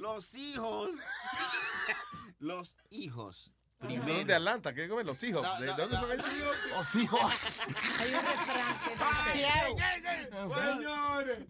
Los 0.00 0.34
hijos. 0.34 0.90
Los 2.38 2.74
hijos. 2.88 3.52
Son 3.80 4.26
de 4.26 4.34
Atlanta, 4.34 4.74
¿qué 4.74 4.88
comen 4.88 5.06
los 5.06 5.22
hijos? 5.22 5.42
No, 5.42 5.58
¿De 5.58 5.66
no, 5.68 5.76
dónde 5.76 5.94
no, 5.94 6.00
son 6.02 6.12
ellos? 6.12 6.56
Los 6.76 6.94
hijos. 6.96 7.20
Hay 7.98 8.14
un 8.14 8.20
refrán. 8.20 8.76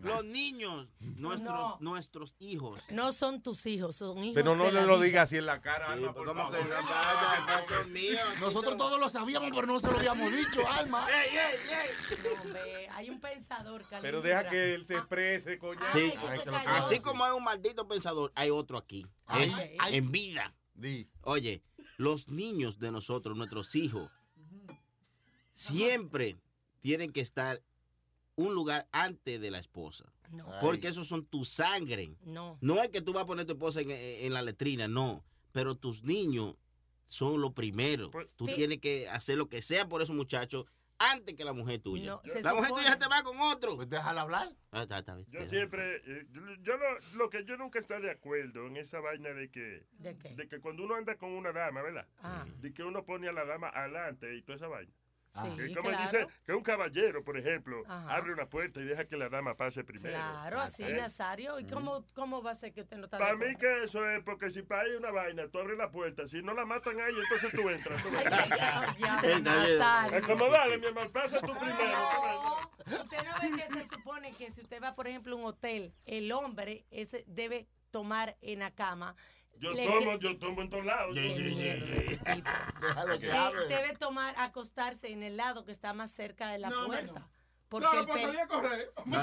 Los 0.02 0.24
niños, 0.24 0.86
nuestros, 1.00 1.50
No. 1.50 1.76
nuestros 1.80 2.34
hijos. 2.38 2.82
no 2.90 3.10
son 3.12 3.42
tus 3.42 3.66
hijos, 3.66 3.96
son 3.96 4.18
hijos 4.18 4.34
Pero 4.34 4.54
no 4.54 4.64
de 4.66 4.72
le 4.72 4.80
la 4.82 4.86
lo 4.86 5.00
digas 5.00 5.24
así 5.24 5.38
en 5.38 5.46
la 5.46 5.60
cara, 5.60 5.90
Alma, 5.92 6.12
por 6.14 6.26
¿Cómo 6.26 6.40
favor. 6.40 6.58
que 6.58 6.64
no? 6.64 6.70
Vaya, 6.70 7.64
son 7.68 7.92
míos. 7.92 8.20
Nosotros 8.40 8.76
todos 8.76 9.00
lo 9.00 9.08
sabíamos, 9.08 9.50
pero 9.52 9.66
no 9.66 9.80
se 9.80 9.88
lo 9.88 9.96
habíamos 9.98 10.30
dicho, 10.30 10.60
Alma. 10.70 11.06
¡Ey, 11.10 11.36
ey, 11.36 11.56
ey! 11.68 11.88
No, 12.24 12.42
hombre, 12.42 12.88
hay 12.94 13.10
un 13.10 13.20
pensador, 13.20 13.82
Pero 13.90 14.00
Calindra. 14.02 14.20
deja 14.22 14.50
que 14.50 14.74
él 14.74 14.86
se 14.86 14.94
exprese, 14.94 15.58
coño. 15.58 15.80
Sí, 15.92 16.12
se 16.12 16.44
cayó. 16.44 16.70
así 16.70 17.00
como 17.00 17.24
hay 17.24 17.32
un 17.32 17.42
maldito 17.44 17.88
pensador, 17.88 18.30
hay 18.36 18.50
otro 18.50 18.78
aquí. 18.78 19.04
Ay, 19.26 19.50
en, 19.50 19.76
ay. 19.80 19.96
en 19.96 20.12
vida. 20.12 20.54
Oye, 21.22 21.62
los 22.00 22.28
niños 22.28 22.78
de 22.78 22.90
nosotros, 22.90 23.36
nuestros 23.36 23.74
hijos, 23.76 24.10
siempre 25.52 26.38
tienen 26.80 27.12
que 27.12 27.20
estar 27.20 27.62
un 28.36 28.54
lugar 28.54 28.88
antes 28.90 29.38
de 29.38 29.50
la 29.50 29.58
esposa. 29.58 30.10
No. 30.30 30.46
Porque 30.62 30.88
esos 30.88 31.08
son 31.08 31.26
tu 31.26 31.44
sangre. 31.44 32.16
No. 32.24 32.56
No 32.62 32.82
es 32.82 32.88
que 32.88 33.02
tú 33.02 33.12
vas 33.12 33.24
a 33.24 33.26
poner 33.26 33.44
tu 33.44 33.52
esposa 33.52 33.80
en, 33.82 33.90
en 33.90 34.32
la 34.32 34.40
letrina, 34.40 34.88
no. 34.88 35.22
Pero 35.52 35.74
tus 35.74 36.02
niños 36.04 36.54
son 37.06 37.40
lo 37.42 37.52
primero. 37.52 38.10
Tú 38.36 38.46
Sí. 38.46 38.54
tienes 38.54 38.78
que 38.78 39.08
hacer 39.08 39.36
lo 39.36 39.48
que 39.50 39.60
sea 39.60 39.86
por 39.88 40.00
esos 40.00 40.16
muchachos 40.16 40.64
antes 41.00 41.34
que 41.34 41.44
la 41.44 41.52
mujer 41.52 41.80
tuya. 41.80 42.10
No, 42.12 42.22
la 42.42 42.54
mujer 42.54 42.68
supone- 42.70 42.82
tuya 42.84 42.98
te 42.98 43.08
va 43.08 43.22
con 43.22 43.40
otro. 43.40 43.74
Pues 43.74 43.88
déjala 43.88 44.20
hablar. 44.20 44.48
Ah, 44.70 44.82
está, 44.82 44.98
está 44.98 45.14
bien. 45.16 45.26
Yo 45.30 45.44
siempre, 45.46 45.96
eh, 46.06 46.26
yo, 46.30 46.40
yo 46.60 46.76
lo, 46.76 46.98
lo 47.16 47.30
que 47.30 47.44
yo 47.44 47.56
nunca 47.56 47.78
estoy 47.78 48.02
de 48.02 48.10
acuerdo 48.10 48.66
en 48.66 48.76
esa 48.76 49.00
vaina 49.00 49.30
de 49.30 49.50
que, 49.50 49.86
¿De 49.98 50.16
qué? 50.16 50.28
de 50.36 50.46
que 50.48 50.60
cuando 50.60 50.84
uno 50.84 50.94
anda 50.94 51.16
con 51.16 51.32
una 51.32 51.52
dama, 51.52 51.82
¿verdad? 51.82 52.06
Ah. 52.22 52.46
De 52.58 52.72
que 52.72 52.82
uno 52.84 53.04
pone 53.04 53.28
a 53.28 53.32
la 53.32 53.44
dama 53.46 53.68
adelante 53.70 54.34
y 54.36 54.42
toda 54.42 54.56
esa 54.56 54.68
vaina. 54.68 54.92
Sí, 55.32 55.40
Que 55.56 55.74
como 55.74 55.88
claro. 55.90 56.02
dice 56.02 56.26
que 56.44 56.52
un 56.52 56.62
caballero, 56.62 57.22
por 57.22 57.36
ejemplo, 57.36 57.82
Ajá. 57.86 58.16
abre 58.16 58.32
una 58.32 58.46
puerta 58.46 58.80
y 58.80 58.84
deja 58.84 59.04
que 59.04 59.16
la 59.16 59.28
dama 59.28 59.54
pase 59.56 59.84
primero. 59.84 60.16
Claro, 60.16 60.60
así, 60.60 60.82
¿Eh? 60.82 60.94
Nazario. 60.96 61.60
¿Y 61.60 61.66
cómo, 61.66 62.04
cómo 62.14 62.42
va 62.42 62.50
a 62.50 62.54
ser 62.54 62.72
que 62.72 62.80
usted 62.80 62.96
no 62.96 63.04
está 63.04 63.18
de 63.18 63.22
Para 63.24 63.36
mí 63.36 63.54
que 63.56 63.84
eso 63.84 64.04
es 64.10 64.22
porque 64.24 64.50
si 64.50 64.62
para 64.62 64.82
ahí 64.82 64.90
hay 64.90 64.96
una 64.96 65.12
vaina, 65.12 65.46
tú 65.48 65.58
abres 65.60 65.78
la 65.78 65.90
puerta, 65.90 66.26
si 66.26 66.42
no 66.42 66.52
la 66.52 66.64
matan 66.64 67.00
ahí, 67.00 67.14
entonces 67.22 67.52
tú 67.52 67.68
entras. 67.70 68.02
tú 68.02 68.10
ves. 68.10 68.24
diablo, 68.98 69.38
Nazario. 69.40 70.18
Es 70.18 70.26
como 70.26 70.48
dale, 70.50 70.78
mi 70.78 70.86
hermano, 70.86 71.12
pasa 71.12 71.40
tú 71.40 71.52
primero. 71.58 71.78
ves. 72.86 73.00
Usted 73.00 73.18
no 73.24 73.34
ve 73.40 73.62
que 73.62 73.72
se 73.78 73.84
supone 73.94 74.32
que 74.32 74.50
si 74.50 74.62
usted 74.62 74.82
va, 74.82 74.94
por 74.96 75.06
ejemplo, 75.06 75.36
a 75.36 75.38
un 75.38 75.44
hotel, 75.44 75.94
el 76.06 76.32
hombre 76.32 76.86
ese 76.90 77.22
debe 77.28 77.68
tomar 77.92 78.36
en 78.40 78.60
la 78.60 78.70
cama. 78.72 79.14
Yo 79.60 79.72
le- 79.72 79.86
tomo, 79.86 80.18
yo 80.18 80.38
tomo 80.38 80.62
en 80.62 80.70
todos 80.70 80.84
lados. 80.84 81.14
De- 81.14 82.18
hable. 83.32 83.66
debe 83.68 83.96
tomar, 83.98 84.34
acostarse 84.38 85.10
en 85.12 85.22
el 85.22 85.36
lado 85.36 85.64
que 85.64 85.72
está 85.72 85.92
más 85.92 86.10
cerca 86.10 86.48
de 86.50 86.58
la 86.58 86.70
No, 86.70 86.86
puerta. 86.86 87.20
no. 87.20 87.30
Porque, 87.68 87.86
No, 87.86 88.00
el 88.00 88.06
pues 88.06 88.46
correr. 88.48 88.92
No, 89.04 89.22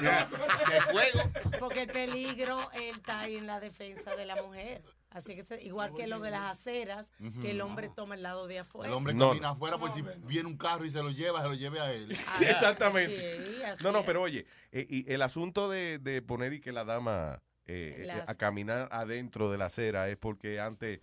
fuego. 0.92 1.20
porque 1.60 1.82
el 1.82 1.92
peligro 1.92 2.72
él 2.72 2.96
está 2.96 3.22
ahí 3.22 3.36
en 3.36 3.46
la 3.46 3.60
defensa 3.60 4.16
de 4.16 4.26
la 4.26 4.42
mujer. 4.42 4.84
Así 5.10 5.36
que 5.36 5.62
igual 5.64 5.94
que 5.94 6.08
lo 6.08 6.20
de 6.20 6.32
las 6.32 6.52
aceras, 6.52 7.12
que 7.42 7.52
el 7.52 7.60
hombre 7.62 7.90
toma 7.90 8.16
el 8.16 8.24
lado 8.24 8.48
de 8.48 8.60
afuera. 8.60 8.88
El 8.90 8.96
hombre 8.96 9.14
No, 9.14 9.30
camina 9.30 9.50
afuera, 9.50 9.78
pues 9.78 9.94
si 9.96 10.02
viene 10.24 10.48
un 10.48 10.58
carro 10.58 10.86
y 10.86 10.92
se 10.92 11.04
lo 11.04 11.10
lleva, 11.10 11.42
se 11.42 11.48
lo 11.50 11.56
lleve 11.56 11.80
a 11.82 11.92
él. 11.92 12.18
Ah, 12.28 12.38
Exactamente. 12.42 13.56
sí, 13.58 13.64
así 13.64 13.84
no, 13.84 13.92
no, 13.92 14.00
es. 14.00 14.06
pero 14.06 14.22
oye, 14.22 14.46
eh, 14.72 14.86
y 14.90 15.12
el 15.12 15.22
asunto 15.24 15.70
de, 15.70 16.00
de 16.00 16.22
poner 16.22 16.54
y 16.54 16.62
que 16.62 16.72
la 16.72 16.86
dama 16.86 17.42
eh, 17.68 18.04
Las- 18.06 18.30
a 18.30 18.36
caminar 18.36 18.88
adentro 18.92 19.52
de 19.52 19.58
la 19.58 19.66
acera 19.66 20.10
es 20.10 20.18
porque 20.18 20.60
antes, 20.60 21.00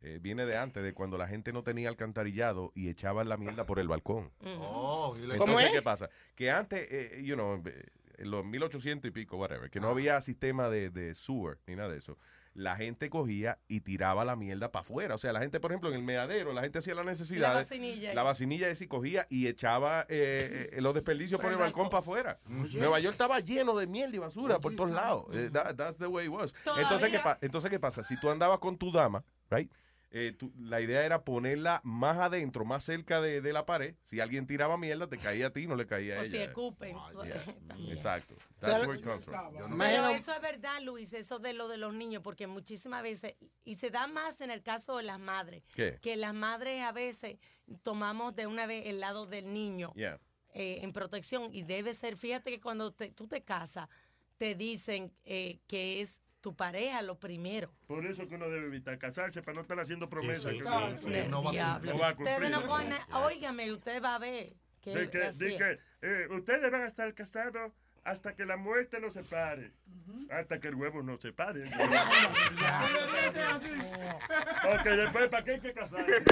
eh, 0.00 0.18
viene 0.20 0.44
de 0.46 0.56
antes, 0.56 0.82
de 0.82 0.92
cuando 0.94 1.16
la 1.18 1.26
gente 1.28 1.52
no 1.52 1.62
tenía 1.62 1.88
alcantarillado 1.88 2.72
y 2.74 2.88
echaban 2.88 3.28
la 3.28 3.36
mierda 3.36 3.64
por 3.66 3.78
el 3.78 3.88
balcón. 3.88 4.30
Oh, 4.60 5.16
y 5.16 5.26
le- 5.26 5.34
Entonces, 5.34 5.70
¿qué 5.72 5.82
pasa? 5.82 6.10
Que 6.34 6.50
antes, 6.50 6.86
eh, 6.90 7.22
you 7.24 7.34
know, 7.34 7.62
en 8.16 8.30
los 8.30 8.44
1800 8.44 9.08
y 9.08 9.12
pico, 9.12 9.36
whatever, 9.36 9.70
que 9.70 9.80
no 9.80 9.88
había 9.88 10.20
sistema 10.20 10.68
de, 10.68 10.90
de 10.90 11.14
sewer 11.14 11.58
ni 11.66 11.76
nada 11.76 11.88
de 11.90 11.98
eso. 11.98 12.18
La 12.58 12.74
gente 12.74 13.08
cogía 13.08 13.60
y 13.68 13.82
tiraba 13.82 14.24
la 14.24 14.34
mierda 14.34 14.72
para 14.72 14.80
afuera. 14.80 15.14
O 15.14 15.18
sea, 15.18 15.32
la 15.32 15.38
gente, 15.38 15.60
por 15.60 15.70
ejemplo, 15.70 15.90
en 15.90 15.94
el 15.94 16.02
meadero, 16.02 16.52
la 16.52 16.60
gente 16.62 16.80
hacía 16.80 16.92
la 16.96 17.04
necesidad. 17.04 17.50
La 17.50 17.54
vacinilla. 17.54 18.14
La 18.14 18.22
vacinilla 18.24 18.68
esa 18.68 18.82
y 18.82 18.88
cogía 18.88 19.26
y 19.30 19.46
echaba 19.46 20.00
eh, 20.08 20.70
eh, 20.72 20.80
los 20.80 20.92
desperdicios 20.92 21.40
por 21.40 21.52
el 21.52 21.56
balcón 21.56 21.88
para 21.88 22.00
afuera. 22.00 22.40
Nueva 22.48 22.98
York 22.98 23.12
estaba 23.12 23.38
lleno 23.38 23.76
de 23.76 23.86
mierda 23.86 24.16
y 24.16 24.18
basura 24.18 24.58
por 24.58 24.74
todos 24.74 24.90
lados. 24.90 25.26
Eh, 25.32 25.50
that- 25.52 25.76
that's 25.76 25.98
the 25.98 26.08
way 26.08 26.26
it 26.26 26.32
was. 26.32 26.52
Entonces 26.82 27.10
¿qué, 27.10 27.20
entonces, 27.42 27.70
¿qué 27.70 27.78
pasa? 27.78 28.02
Si 28.02 28.18
tú 28.18 28.28
andabas 28.28 28.58
con 28.58 28.76
tu 28.76 28.90
dama, 28.90 29.22
right? 29.50 29.70
Eh, 30.10 30.34
tú- 30.38 30.50
la 30.58 30.80
idea 30.80 31.04
era 31.04 31.22
ponerla 31.22 31.82
más 31.84 32.16
adentro, 32.16 32.64
más 32.64 32.82
cerca 32.82 33.20
de, 33.20 33.42
de 33.42 33.52
la 33.52 33.66
pared. 33.66 33.94
Si 34.04 34.20
alguien 34.20 34.46
tiraba 34.46 34.78
mierda, 34.78 35.06
te 35.06 35.18
caía 35.18 35.48
a 35.48 35.50
ti, 35.52 35.66
no 35.66 35.76
le 35.76 35.86
caía 35.86 36.16
a 36.16 36.20
O 36.20 36.22
si 36.24 36.28
ella. 36.36 36.44
escupen. 36.44 36.96
Yeah. 37.24 37.44
Exacto. 37.92 38.34
That's 38.58 38.86
where 38.86 38.98
it 38.98 39.04
comes 39.04 39.24
from. 39.26 39.52
Pero 39.78 40.08
eso 40.08 40.32
es 40.32 40.40
verdad, 40.40 40.80
Luis, 40.82 41.12
eso 41.12 41.38
de 41.38 41.52
lo 41.52 41.68
de 41.68 41.76
los 41.76 41.92
niños, 41.92 42.22
porque 42.22 42.46
muchísimas 42.46 43.02
veces, 43.02 43.34
y 43.64 43.74
se 43.74 43.90
da 43.90 44.06
más 44.06 44.40
en 44.40 44.50
el 44.50 44.62
caso 44.62 44.96
de 44.96 45.02
las 45.02 45.18
madres, 45.20 45.62
¿Qué? 45.74 45.98
que 46.00 46.16
las 46.16 46.32
madres 46.32 46.82
a 46.82 46.92
veces 46.92 47.36
tomamos 47.82 48.34
de 48.34 48.46
una 48.46 48.66
vez 48.66 48.86
el 48.86 49.00
lado 49.00 49.26
del 49.26 49.52
niño 49.52 49.92
Yeah. 49.94 50.18
eh, 50.54 50.78
en 50.82 50.92
protección 50.94 51.50
y 51.54 51.62
debe 51.64 51.92
ser, 51.92 52.16
fíjate 52.16 52.50
que 52.50 52.60
cuando 52.60 52.92
te- 52.92 53.10
tú 53.10 53.28
te 53.28 53.42
casas, 53.44 53.88
te 54.38 54.54
dicen 54.54 55.12
eh, 55.26 55.58
que 55.66 56.00
es 56.00 56.18
tu 56.40 56.54
pareja 56.54 57.02
lo 57.02 57.18
primero. 57.18 57.70
Por 57.86 58.06
eso 58.06 58.28
que 58.28 58.34
uno 58.36 58.48
debe 58.48 58.66
evitar 58.66 58.96
casarse, 58.98 59.42
para 59.42 59.56
no 59.56 59.62
estar 59.62 59.78
haciendo 59.80 60.08
promesas. 60.08 60.52
que 60.52 60.58
Del 61.10 61.30
no, 61.30 61.38
no 61.38 61.42
va 61.42 61.50
a 61.50 61.52
diablo. 61.52 61.92
cumplir. 61.92 61.94
No 61.94 62.00
va 62.00 62.08
a 62.08 62.12
Ustedes 62.12 62.50
no 62.50 62.66
cumplir. 62.66 62.96
cogen. 62.98 63.14
Óigame, 63.24 63.72
usted 63.72 64.02
va 64.02 64.14
a 64.14 64.18
ver. 64.18 64.52
Que 64.80 64.90
De 64.94 65.10
que, 65.10 65.22
así 65.24 65.38
de 65.40 65.54
es. 65.54 65.56
que 65.60 65.78
eh, 66.02 66.28
ustedes 66.30 66.70
van 66.70 66.82
a 66.82 66.86
estar 66.86 67.12
casados 67.14 67.72
hasta 68.04 68.34
que 68.34 68.46
la 68.46 68.56
muerte 68.56 69.00
los 69.00 69.12
separe. 69.14 69.72
Hasta 70.30 70.60
que 70.60 70.68
el 70.68 70.76
huevo 70.76 71.02
no 71.02 71.18
se 71.18 71.32
pare. 71.32 71.64
Porque 74.62 74.90
después, 74.90 75.28
¿para 75.28 75.44
qué 75.44 75.50
hay 75.52 75.60
que 75.60 75.72
casarse? 75.72 76.22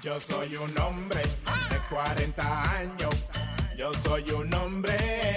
Yo 0.00 0.18
soy 0.20 0.56
un 0.56 0.78
hombre 0.78 1.20
de 1.70 1.78
40 1.90 2.70
años. 2.78 3.28
Yo 3.80 3.90
soy 4.02 4.30
un 4.32 4.52
hombre 4.52 4.92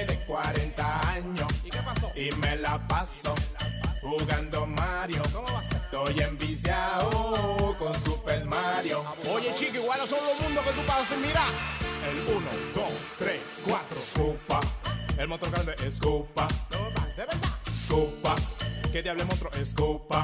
de 0.05 0.19
40 0.27 1.09
años. 1.11 1.47
¿Y 1.63 1.69
qué 1.69 1.77
pasó? 1.77 2.11
Y 2.13 2.29
me 2.41 2.57
la 2.57 2.77
paso 2.89 3.33
jugando 4.01 4.67
Mario. 4.67 5.21
Estoy 5.71 6.19
enviciado 6.19 7.73
con 7.79 7.93
Super 8.03 8.43
Mario. 8.43 9.01
Oye, 9.33 9.53
chico, 9.55 9.77
igual 9.77 10.05
son 10.05 10.19
los 10.25 10.41
mundos 10.41 10.61
que 10.65 10.71
tú 10.71 10.81
pasas. 10.85 11.17
Mira. 11.19 11.45
El 12.05 12.35
1, 12.35 12.49
2, 12.75 12.83
3, 13.17 13.61
4. 13.65 13.97
Cupa. 14.13 14.59
El 15.17 15.29
motor 15.29 15.49
grande 15.49 15.75
es 15.87 15.97
Cupa. 16.01 16.45
De 17.15 17.25
verdad. 17.25 17.49
Cupa. 17.87 18.35
¿Qué 18.91 19.01
diablo 19.01 19.25
monstruo 19.25 19.53
es 19.53 19.73
Cupa? 19.73 20.21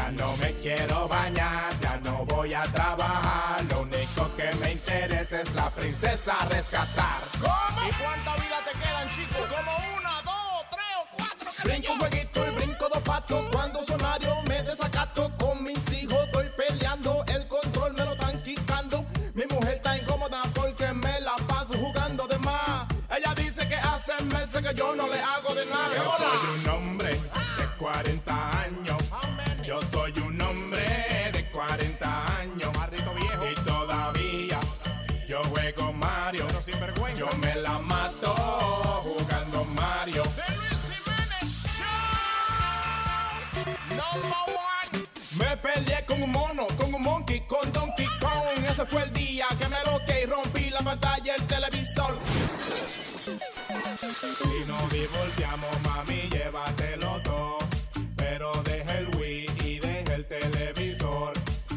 Ya 0.00 0.10
no 0.12 0.34
me 0.38 0.50
quiero 0.62 1.06
bañar, 1.08 1.78
ya 1.78 1.98
no 2.02 2.24
voy 2.24 2.54
a 2.54 2.62
trabajar. 2.62 3.62
Lo 3.64 3.82
único 3.82 4.34
que 4.34 4.50
me 4.56 4.72
interesa 4.72 5.42
es 5.42 5.54
la 5.54 5.68
princesa 5.68 6.36
a 6.40 6.46
rescatar. 6.46 7.20
¿Cómo? 7.38 7.80
¿Y 7.86 7.92
cuánta 8.02 8.34
vida 8.36 8.58
te 8.64 8.78
quedan, 8.78 9.08
chicos? 9.10 9.46
Como 9.54 9.72
una, 9.98 10.22
dos, 10.22 10.64
tres 10.70 10.94
o 11.02 11.16
cuatro. 11.16 11.50
Brinco 11.64 11.92
un 11.92 11.98
jueguito 11.98 12.46
y 12.46 12.50
brinco 12.56 12.88
dos 12.88 13.02
patos. 13.02 13.44
Cuando 13.52 13.84
sonario 13.84 14.40
me 14.48 14.62
desacato 14.62 15.30
con 15.36 15.62
mis 15.62 15.92
hijos, 15.92 16.18
estoy 16.24 16.48
peleando. 16.56 17.22
El 17.26 17.46
control 17.46 17.92
me 17.92 18.04
lo 18.06 18.12
están 18.14 18.42
quitando. 18.42 19.04
Mi 19.34 19.44
mujer 19.50 19.74
está 19.74 19.98
incómoda 19.98 20.42
porque 20.54 20.94
me 20.94 21.20
la 21.20 21.36
paso 21.46 21.74
jugando 21.74 22.26
de 22.26 22.38
más. 22.38 22.86
Ella 23.14 23.34
dice 23.34 23.68
que 23.68 23.76
hace 23.76 24.14
meses 24.24 24.62
que 24.62 24.74
yo 24.74 24.96
no 24.96 25.06
le 25.08 25.20
hago 25.20 25.54
de 25.54 25.66
nada. 25.66 25.94
Yo 25.94 26.10
soy 26.16 26.58
un 26.58 26.68
hombre 26.70 27.10
de 27.12 27.66
40 27.78 28.48
años. 28.48 28.59
Me 45.40 45.56
peleé 45.56 46.04
con 46.06 46.22
un 46.22 46.30
mono, 46.30 46.66
con 46.76 46.92
un 46.94 47.02
monkey, 47.02 47.40
con 47.46 47.72
Donkey 47.72 48.06
Kong. 48.20 48.64
Ese 48.68 48.84
fue 48.84 49.02
el 49.04 49.12
día 49.14 49.46
que 49.58 49.66
me 49.68 49.78
loqué 49.90 50.22
y 50.22 50.26
rompí 50.26 50.68
la 50.70 50.80
pantalla 50.80 51.32
del 51.32 51.46
televisor. 51.46 52.18
Si 54.20 54.64
nos 54.68 54.92
divorciamos, 54.92 55.80
mami, 55.82 56.28
llévatelo 56.28 57.22
todo. 57.22 57.58
Pero 58.16 58.52
deja 58.64 58.98
el 58.98 59.16
Wii 59.16 59.46
y 59.64 59.78
deja 59.78 60.14
el 60.14 60.28
televisor. 60.28 61.32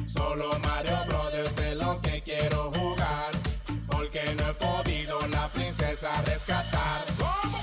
Solo 0.08 0.60
Mario 0.60 0.98
Brothers 1.08 1.58
es 1.58 1.76
lo 1.78 2.02
que 2.02 2.22
quiero 2.22 2.70
jugar. 2.74 3.32
Porque 3.90 4.36
no 4.36 4.50
he 4.50 4.54
podido 4.56 5.26
la 5.28 5.48
princesa 5.48 6.22
rescatar. 6.24 7.06
¿Cómo? 7.18 7.58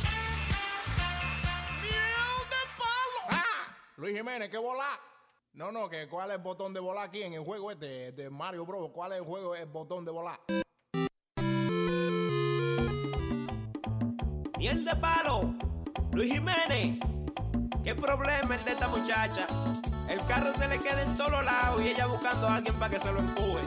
¡Miel 1.83 2.41
de 2.53 2.63
palo! 2.79 3.21
¡Ah! 3.29 3.77
Luis 3.97 4.17
Jiménez, 4.17 4.49
qué 4.49 4.57
volá. 4.57 5.10
No, 5.61 5.71
no, 5.71 5.91
que 5.91 6.09
cuál 6.09 6.31
es 6.31 6.37
el 6.37 6.43
botón 6.43 6.73
de 6.73 6.81
volar 6.81 7.09
aquí 7.09 7.23
en 7.23 7.35
el 7.35 7.45
juego 7.45 7.71
este 7.71 8.13
de 8.13 8.31
Mario 8.31 8.65
Bros. 8.65 8.91
¿Cuál 8.95 9.13
es 9.13 9.19
el 9.19 9.25
juego, 9.27 9.55
el 9.55 9.67
botón 9.67 10.07
de 10.07 10.11
volar? 10.11 10.41
Miel 14.57 14.87
de 14.87 14.97
palo, 14.97 15.55
Luis 16.15 16.33
Jiménez. 16.33 16.99
¿Qué 17.85 17.95
problema 17.95 18.55
el 18.55 18.65
de 18.65 18.71
esta 18.71 18.89
muchacha? 18.89 19.47
El 20.09 20.25
carro 20.25 20.51
se 20.55 20.67
le 20.67 20.79
queda 20.79 21.03
en 21.03 21.15
todos 21.15 21.45
lados 21.45 21.83
y 21.83 21.89
ella 21.89 22.07
buscando 22.07 22.47
a 22.47 22.57
alguien 22.57 22.75
para 22.79 22.93
que 22.93 23.01
se 23.01 23.13
lo 23.13 23.19
empuje. 23.19 23.61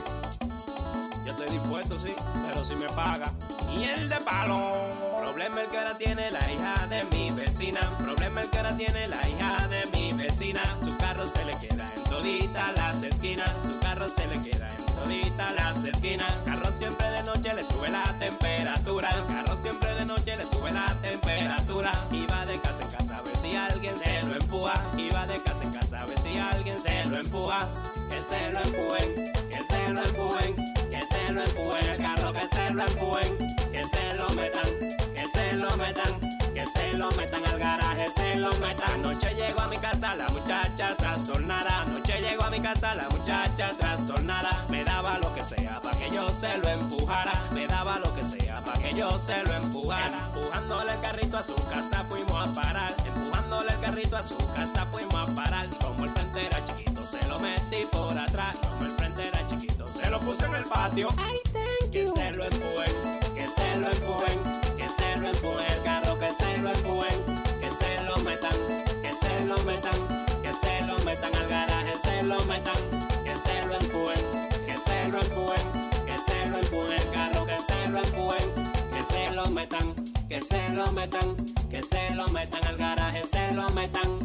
Yo 1.24 1.30
estoy 1.30 1.48
dispuesto, 1.48 1.96
sí, 2.00 2.12
pero 2.48 2.64
si 2.64 2.74
me 2.74 2.88
paga. 2.88 3.32
Miel 3.68 4.08
de 4.08 4.16
palo. 4.16 4.72
Problema 5.20 5.62
el 5.62 5.70
que 5.70 5.78
ahora 5.78 5.96
tiene 5.96 6.28
la 6.32 6.40
hija 6.50 6.88
de 6.88 7.04
mi 7.04 7.13
se 28.44 28.52
lo 28.52 28.60
empujen, 28.60 29.14
que 29.50 29.62
se 29.62 29.88
lo 29.88 30.02
empujen, 30.04 30.56
que 30.90 31.02
se 31.02 31.32
lo 31.32 31.42
empujen. 31.42 31.84
El 31.84 31.96
carro 31.96 32.32
que 32.32 32.46
se 32.46 32.70
lo 32.70 32.82
empujen, 32.86 33.38
que 33.72 33.84
se 33.86 34.16
lo 34.16 34.28
metan, 34.30 34.78
que 35.14 35.26
se 35.32 35.52
lo 35.56 35.76
metan, 35.76 36.20
que 36.54 36.66
se 36.66 36.92
lo 36.92 37.10
metan 37.12 37.46
al 37.46 37.58
garaje, 37.58 38.08
se 38.10 38.34
lo 38.36 38.52
metan. 38.54 38.90
Anoche 38.94 39.34
llego 39.34 39.60
a 39.60 39.68
mi 39.68 39.78
casa 39.78 40.14
la 40.16 40.28
muchacha 40.28 40.94
trastornada. 40.96 41.82
Anoche 41.82 42.20
llego 42.20 42.44
a 42.44 42.50
mi 42.50 42.60
casa 42.60 42.94
la 42.94 43.08
muchacha 43.08 43.70
trastornada. 43.78 44.64
Me 44.68 44.84
daba 44.84 45.18
lo 45.18 45.34
que 45.34 45.42
sea 45.42 45.80
para 45.80 45.96
que 45.98 46.10
yo 46.10 46.28
se 46.28 46.56
lo 46.58 46.68
empujara. 46.68 47.32
Me 47.52 47.66
daba 47.66 47.98
lo 47.98 48.14
que 48.14 48.22
sea 48.22 48.56
para 48.56 48.78
que 48.78 48.94
yo 48.94 49.18
se 49.18 49.42
lo 49.44 49.54
empujara. 49.54 50.18
Empujándole 50.34 50.92
el 50.92 51.00
carrito 51.00 51.38
a 51.38 51.42
su 51.42 51.54
casa 51.68 52.04
fuimos 52.08 52.48
a 52.48 52.52
parar. 52.52 52.94
Empujándole 53.06 53.72
el 53.72 53.80
carrito 53.80 54.16
a 54.16 54.22
su 54.22 54.36
casa 54.54 54.86
fuimos 54.90 55.14
a 55.14 55.34
parar. 55.34 55.66
Como 55.80 56.04
el 56.04 56.12
atrás. 58.34 58.58
Como 58.58 58.84
el 58.84 58.90
frente 58.90 59.28
era 59.28 59.48
chiquito, 59.48 59.86
se 59.86 60.10
lo 60.10 60.18
puse 60.20 60.44
en 60.46 60.54
el 60.54 60.64
patio. 60.64 61.08
que 61.92 62.06
se 62.06 62.32
lo 62.32 62.44
empujen, 62.44 62.92
que 63.34 63.48
se 63.48 63.76
lo 63.76 63.90
empujen, 63.90 64.38
que 64.76 64.88
se 64.88 65.20
lo 65.20 65.28
empujen. 65.28 65.70
El 65.70 65.82
carro 65.84 66.18
que 66.18 66.32
se 66.32 66.58
lo 66.58 66.68
empujen, 66.70 67.18
que 67.60 67.70
se 67.70 68.02
lo 68.04 68.16
metan, 68.18 68.56
que 69.02 69.14
se 69.14 69.44
lo 69.46 69.56
metan, 69.62 69.98
que 70.42 70.52
se 70.52 70.86
lo 70.86 70.98
metan 71.04 71.34
al 71.34 71.48
garaje, 71.48 71.92
se 72.02 72.22
lo 72.24 72.44
metan, 72.44 72.74
que 73.24 73.34
se 73.44 73.66
lo 73.66 73.74
empujen, 73.74 74.22
que 74.66 74.78
se 74.78 75.08
lo 75.08 75.20
empujen, 75.20 75.66
que 76.06 76.18
se 76.18 76.48
lo 76.50 76.56
empujen. 76.58 76.92
El 76.92 77.10
carro 77.12 77.46
que 77.46 77.58
se 77.68 77.88
lo 77.88 77.98
empujen, 77.98 78.54
que 78.90 79.02
se 79.12 79.30
lo 79.30 79.50
metan, 79.50 79.94
que 80.28 80.42
se 80.42 80.68
lo 80.70 80.92
metan, 80.92 81.36
que 81.74 81.82
se 81.82 82.14
lo 82.14 82.28
metan 82.28 82.64
al 82.66 82.76
garaje, 82.76 83.24
se 83.26 83.50
lo 83.52 83.68
metan. 83.70 84.18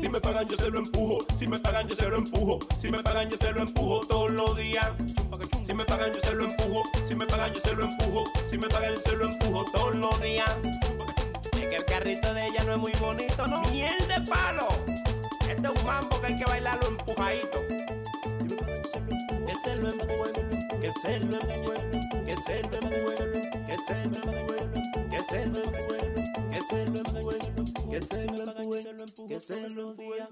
Si 0.00 0.08
me 0.08 0.18
pagan 0.20 0.48
yo 0.48 0.56
se 0.56 0.70
lo 0.70 0.78
empujo, 0.78 1.18
si 1.36 1.46
me 1.46 1.58
pagan 1.58 1.86
yo 1.86 1.94
se 1.94 2.08
lo 2.08 2.16
empujo, 2.16 2.60
si 2.78 2.90
me 2.90 3.02
pagan 3.02 3.28
yo 3.28 3.36
se 3.36 3.52
lo 3.52 3.60
empujo 3.60 4.00
todos 4.06 4.30
los 4.30 4.56
días. 4.56 4.90
Si 5.66 5.74
me 5.74 5.84
pagan 5.84 6.14
yo 6.14 6.20
se 6.22 6.34
lo 6.34 6.44
empujo, 6.44 6.82
si 7.06 7.14
me 7.14 7.26
pagan 7.26 7.52
yo 7.52 7.60
se 7.60 7.74
lo 7.74 7.84
empujo, 7.84 8.24
si 8.46 8.56
me 8.56 8.68
pagan 8.68 8.94
yo 8.94 9.00
se 9.04 9.16
lo 9.16 9.24
empujo 9.26 9.64
todos 9.70 9.96
los 9.96 10.22
días. 10.22 10.50
Es 11.52 11.66
que 11.68 11.76
el 11.76 11.84
carrito 11.84 12.32
de 12.32 12.46
ella 12.46 12.64
no 12.64 12.72
es 12.72 12.78
muy 12.78 12.92
bonito, 12.98 13.46
¿no? 13.46 13.60
Miel 13.70 14.08
de 14.08 14.22
palo. 14.22 14.68
Este 15.46 15.66
es 15.66 15.80
un 15.80 15.86
mambo 15.86 16.18
que 16.22 16.26
hay 16.26 16.36
que 16.36 16.44
bailarlo 16.46 16.88
empujadito. 16.88 17.60
Que 19.44 19.54
se 19.62 19.76
lo 19.76 19.90
empuje, 19.90 20.32
que 20.80 20.92
se 21.02 21.18
lo 21.20 21.38
empuje, 21.38 21.90
que 22.24 22.36
se 22.38 22.62
lo 22.62 22.78
empuje, 22.78 23.30
que 23.68 23.76
se 23.86 24.06
lo 24.06 24.32
empuje, 24.32 24.70
que 25.10 25.20
se 25.22 25.46
lo 25.46 25.62
empuje, 25.64 26.27
que 26.58 26.64
se 26.64 26.86
lo 26.86 26.98
empuje, 26.98 27.38
que 27.90 28.02
se 28.02 28.26
lo 28.26 28.42
empuje, 28.44 28.82
que 29.28 29.40
se 29.40 29.68
lo 29.70 29.90
empuje. 29.90 30.28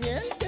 Miel 0.00 0.24
de 0.38 0.47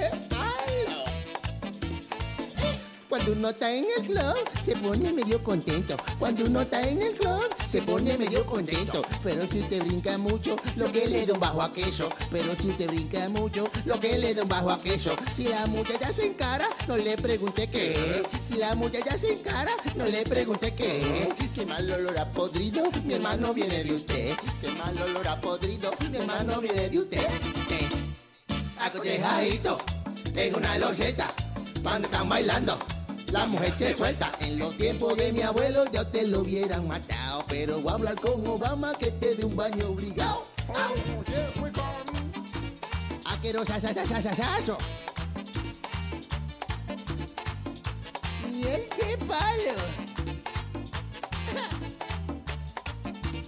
Cuando 3.11 3.33
uno 3.33 3.49
está 3.49 3.69
en 3.75 3.85
el 3.97 4.05
club, 4.05 4.35
se 4.63 4.73
pone 4.77 5.11
medio 5.11 5.43
contento. 5.43 5.97
Cuando 6.17 6.45
uno 6.45 6.61
está 6.61 6.81
en 6.81 7.01
el 7.01 7.11
club, 7.17 7.43
se 7.67 7.81
pone 7.81 8.17
medio 8.17 8.45
contento. 8.45 9.01
Pero 9.21 9.45
si 9.47 9.59
usted 9.59 9.83
brinca 9.83 10.17
mucho, 10.17 10.55
lo 10.77 10.89
que 10.89 11.07
le 11.07 11.25
da 11.25 11.33
un 11.33 11.39
bajo 11.41 11.61
a 11.61 11.69
queso. 11.73 12.07
Pero 12.31 12.55
si 12.55 12.69
usted 12.69 12.87
brinca 12.87 13.27
mucho, 13.27 13.69
lo 13.83 13.99
que 13.99 14.17
le 14.17 14.33
da 14.33 14.43
un 14.43 14.47
bajo 14.47 14.71
a 14.71 14.77
queso. 14.77 15.13
Si 15.35 15.43
la 15.43 15.65
muchacha 15.65 16.13
se 16.13 16.27
encara, 16.27 16.69
no 16.87 16.95
le 16.95 17.17
pregunte 17.17 17.69
qué. 17.69 18.23
Si 18.47 18.57
la 18.57 18.75
muchacha 18.75 19.17
se 19.17 19.33
encara, 19.33 19.73
no 19.97 20.05
le 20.05 20.23
pregunte 20.23 20.73
qué. 20.73 21.27
Qué 21.53 21.65
mal 21.65 21.91
olor 21.91 22.17
a 22.17 22.31
podrido, 22.31 22.83
mi 23.03 23.15
hermano 23.15 23.53
viene 23.53 23.83
de 23.83 23.93
usted. 23.93 24.37
Qué 24.61 24.69
mal 24.79 24.97
olor 25.01 25.27
a 25.27 25.37
podrido, 25.37 25.91
mi 26.09 26.15
hermano 26.15 26.61
viene 26.61 26.87
de 26.87 26.99
usted. 26.99 27.27
Acotejadito, 28.79 29.79
en 30.33 30.55
una 30.55 30.77
loseta, 30.77 31.27
cuando 31.83 32.07
están 32.07 32.29
bailando. 32.29 32.79
La 33.31 33.45
mujer 33.45 33.73
se 33.77 33.93
suelta. 33.93 34.29
En 34.41 34.59
los 34.59 34.75
tiempos 34.75 35.15
de 35.17 35.31
mi 35.31 35.41
abuelo 35.41 35.85
ya 35.91 36.03
te 36.09 36.27
lo 36.27 36.41
hubieran 36.41 36.87
matado. 36.87 37.45
Pero 37.47 37.79
voy 37.79 37.91
a 37.91 37.95
hablar 37.95 38.15
con 38.15 38.45
Obama 38.45 38.93
que 38.93 39.11
te 39.11 39.35
dé 39.35 39.45
un 39.45 39.55
baño 39.55 39.87
obligado. 39.87 40.47
Au. 40.67 40.93
Aquerosa, 43.25 43.79
sa, 43.79 43.93
sa, 43.93 44.05
sa, 44.05 44.21
sa, 44.21 44.57
palo. 49.27 49.75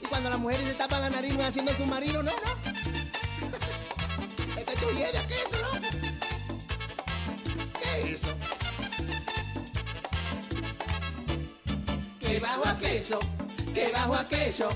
Y 0.01 0.05
cuando 0.07 0.29
las 0.29 0.39
mujeres 0.39 0.65
se 0.65 0.73
tapan 0.75 1.01
la 1.01 1.09
nariz 1.09 1.33
no 1.37 1.43
haciendo 1.43 1.71
el 1.71 1.77
submarino, 1.77 2.23
no, 2.23 2.31
no. 2.31 2.71
Es 4.57 4.65
que 4.65 4.75
tú 4.75 4.85
llevas 4.95 5.27
queso, 5.27 5.57
¿no? 5.61 5.71
¿Qué 7.79 8.13
es 8.13 8.23
eso? 8.23 8.62
Que 12.33 12.39
bajo 12.39 12.67
a 12.67 12.75
queso, 12.79 13.19
que 13.75 13.91
bajo 13.91 14.15
a 14.15 14.23
queso, 14.23 14.69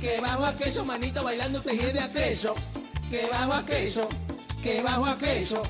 que 0.00 0.20
bajo 0.20 0.46
a 0.46 0.56
queso, 0.56 0.84
manito 0.84 1.22
bailando 1.22 1.60
te 1.60 1.92
de 1.92 2.00
a 2.00 2.08
queso. 2.08 2.54
Que 3.08 3.28
bajo 3.28 3.52
a 3.52 3.64
queso, 3.64 4.08
que 4.60 4.82
bajo 4.82 5.04
a 5.04 5.16
queso, 5.16 5.62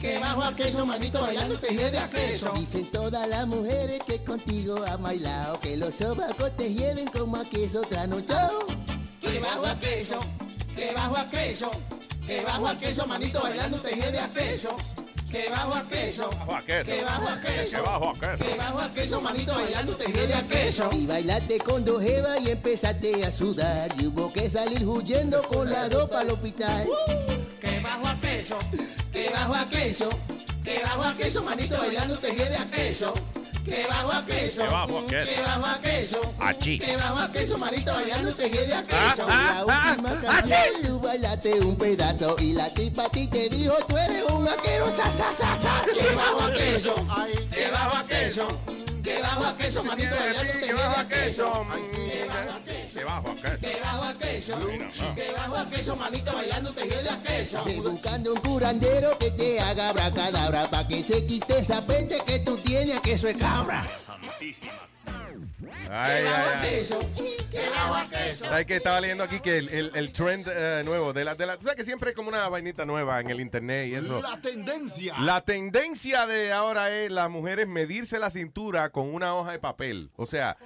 que 0.00 0.18
bajo 0.18 0.42
a 0.42 0.52
queso, 0.52 0.84
manito 0.84 1.20
bailando 1.20 1.56
te 1.56 1.72
de 1.72 1.98
a 1.98 2.08
queso. 2.08 2.52
Dicen 2.54 2.84
todas 2.86 3.28
las 3.28 3.46
mujeres 3.46 4.00
que 4.08 4.24
contigo 4.24 4.84
han 4.88 5.00
bailado, 5.00 5.60
que 5.60 5.76
los 5.76 5.94
sobacos 5.94 6.56
te 6.56 6.74
lleven 6.74 7.06
como 7.06 7.36
a 7.36 7.44
queso 7.44 7.82
trasnochado. 7.82 8.66
Que 9.20 9.38
bajo 9.38 9.66
a 9.66 9.78
queso, 9.78 10.18
que 10.74 10.92
bajo 10.94 11.16
a 11.16 11.28
queso, 11.28 11.70
que 12.26 12.40
bajo 12.40 12.66
a 12.66 12.76
queso, 12.76 13.06
manito 13.06 13.40
bailando 13.40 13.80
te 13.80 13.94
de 13.94 14.18
a 14.18 14.28
queso. 14.28 14.74
Que 15.30 15.48
bajo 15.50 15.74
a 15.74 15.86
queso, 15.88 16.30
Bajo 16.30 16.54
a 16.56 16.60
queso. 16.62 16.84
que 16.90 17.04
bajo 17.04 17.28
a 17.28 17.38
queso, 17.38 17.70
Que 17.76 17.80
bajo 17.82 18.08
a 18.10 18.14
queso. 18.14 18.44
que 18.44 18.54
bajo 18.56 18.78
a 18.80 18.90
queso, 18.90 19.20
manito 19.20 19.54
bailando 19.54 19.94
te 19.94 20.12
de 20.12 20.34
a 20.34 20.42
queso. 20.42 20.90
Si 20.90 21.06
bailaste 21.06 21.58
con 21.58 21.84
dos 21.84 22.02
jevas 22.02 22.40
y 22.42 22.50
empezaste 22.50 23.24
a 23.26 23.30
sudar 23.30 23.90
y 24.00 24.06
hubo 24.06 24.32
que 24.32 24.48
salir 24.48 24.86
huyendo 24.86 25.42
con 25.42 25.70
la 25.70 25.88
ropa 25.88 26.20
al 26.20 26.30
hospital. 26.30 26.88
Que 27.60 27.80
bajo 27.80 28.08
a 28.08 28.20
queso, 28.20 28.58
que 29.12 29.30
bajo 29.30 29.54
a 29.54 29.66
queso, 29.66 30.08
que 30.64 30.80
bajo 30.82 31.02
a 31.02 31.14
queso, 31.14 31.42
manito 31.42 31.76
bailando 31.76 32.18
te 32.18 32.32
de 32.32 32.56
a 32.56 32.66
queso. 32.66 33.12
Que 33.68 33.86
bajo 33.88 34.12
a 34.12 34.24
queso, 34.26 34.62
Que 34.62 34.68
bajo 34.68 34.98
a 34.98 35.06
queso. 35.06 35.34
que 35.34 35.42
bajo 35.42 35.66
a 35.66 35.78
queso, 35.80 36.34
Achí. 36.40 36.78
que 36.78 36.96
bajo 36.96 37.18
a 37.18 37.32
queso, 37.32 37.58
manito 37.58 37.92
bailando 37.92 38.34
te 38.34 38.48
de 38.48 38.74
a 38.74 38.78
Ah, 38.78 38.82
queso. 39.14 39.26
ah, 39.28 39.64
última 39.66 40.10
ah, 40.10 40.22
canción 40.22 40.60
tú 40.86 41.00
bailaste 41.00 41.52
un 41.60 41.76
pedazo 41.76 42.36
y 42.38 42.52
la 42.52 42.68
tipa 42.70 43.04
a 43.04 43.08
ti 43.10 43.26
te 43.26 43.48
dijo 43.48 43.74
tú 43.88 43.96
eres 43.96 44.24
un 44.24 44.48
aquero, 44.48 44.90
sa, 44.90 45.04
sa, 45.12 45.34
sa, 45.34 45.60
sa. 45.60 45.82
Que 45.92 46.14
bajo 46.14 46.40
a 46.42 46.52
queso, 46.52 46.94
que 47.52 47.70
bajo 47.70 47.96
a 47.96 48.02
queso, 48.04 48.48
que 49.04 49.22
bajo 49.22 49.44
a 49.44 49.56
queso, 49.56 49.84
manito 49.84 50.16
bailando 50.16 50.52
te 50.52 50.66
de 50.66 50.72
a 50.72 51.08
queso. 51.08 51.52
Que 51.52 52.26
bajo 52.26 52.50
a 52.52 52.64
queso. 52.64 52.87
Que 52.92 53.04
bajo 53.04 53.30
a 54.04 54.14
queso, 54.14 54.58
que 55.14 55.32
bajo 55.36 55.56
a 55.56 55.66
queso, 55.66 55.96
manito 55.96 56.32
bailando 56.32 56.72
te 56.72 56.86
de 56.86 57.10
a 57.10 57.18
queso. 57.18 57.64
Buscando 57.82 58.34
un 58.34 58.40
curandero 58.40 59.10
que 59.18 59.30
te 59.32 59.60
haga 59.60 59.90
abracadabra 59.90 60.64
pa' 60.66 60.86
que 60.88 61.02
se 61.04 61.26
quite 61.26 61.58
esa 61.58 61.80
pente 61.86 62.18
que 62.26 62.38
tú 62.40 62.56
tienes 62.56 62.96
a 62.96 63.00
queso 63.02 63.28
es 63.28 63.36
cabra. 63.36 63.86
Ay, 65.90 66.22
Que 66.22 66.24
bajo 66.24 66.36
a 66.50 66.60
ay, 66.60 66.60
ay. 66.62 66.68
queso, 66.70 66.98
que 67.50 67.70
bajo 67.70 67.94
a 67.94 68.06
queso. 68.08 68.44
¿Sabes 68.44 68.66
que 68.66 68.76
estaba 68.76 69.00
leyendo 69.00 69.24
aquí 69.24 69.40
que 69.40 69.56
el, 69.58 69.68
el- 69.70 69.90
el 69.94 70.12
trend 70.12 70.46
eh, 70.48 70.82
nuevo 70.84 71.12
de 71.14 71.24
la, 71.24 71.34
de 71.34 71.46
la. 71.46 71.54
¿Sabes 71.60 71.76
que 71.76 71.84
siempre 71.84 72.10
hay 72.10 72.14
como 72.14 72.28
una 72.28 72.46
vainita 72.48 72.84
nueva 72.84 73.18
en 73.20 73.30
el 73.30 73.40
internet 73.40 73.88
y 73.88 73.94
eso? 73.94 74.20
La 74.20 74.38
tendencia. 74.40 75.14
La 75.20 75.40
tendencia 75.40 76.26
de 76.26 76.52
ahora 76.52 76.90
es 76.94 77.10
las 77.10 77.30
mujeres 77.30 77.66
medirse 77.66 78.18
la 78.18 78.28
cintura 78.30 78.90
con 78.90 79.12
una 79.14 79.34
hoja 79.34 79.52
de 79.52 79.58
papel. 79.58 80.10
O 80.16 80.26
sea, 80.26 80.58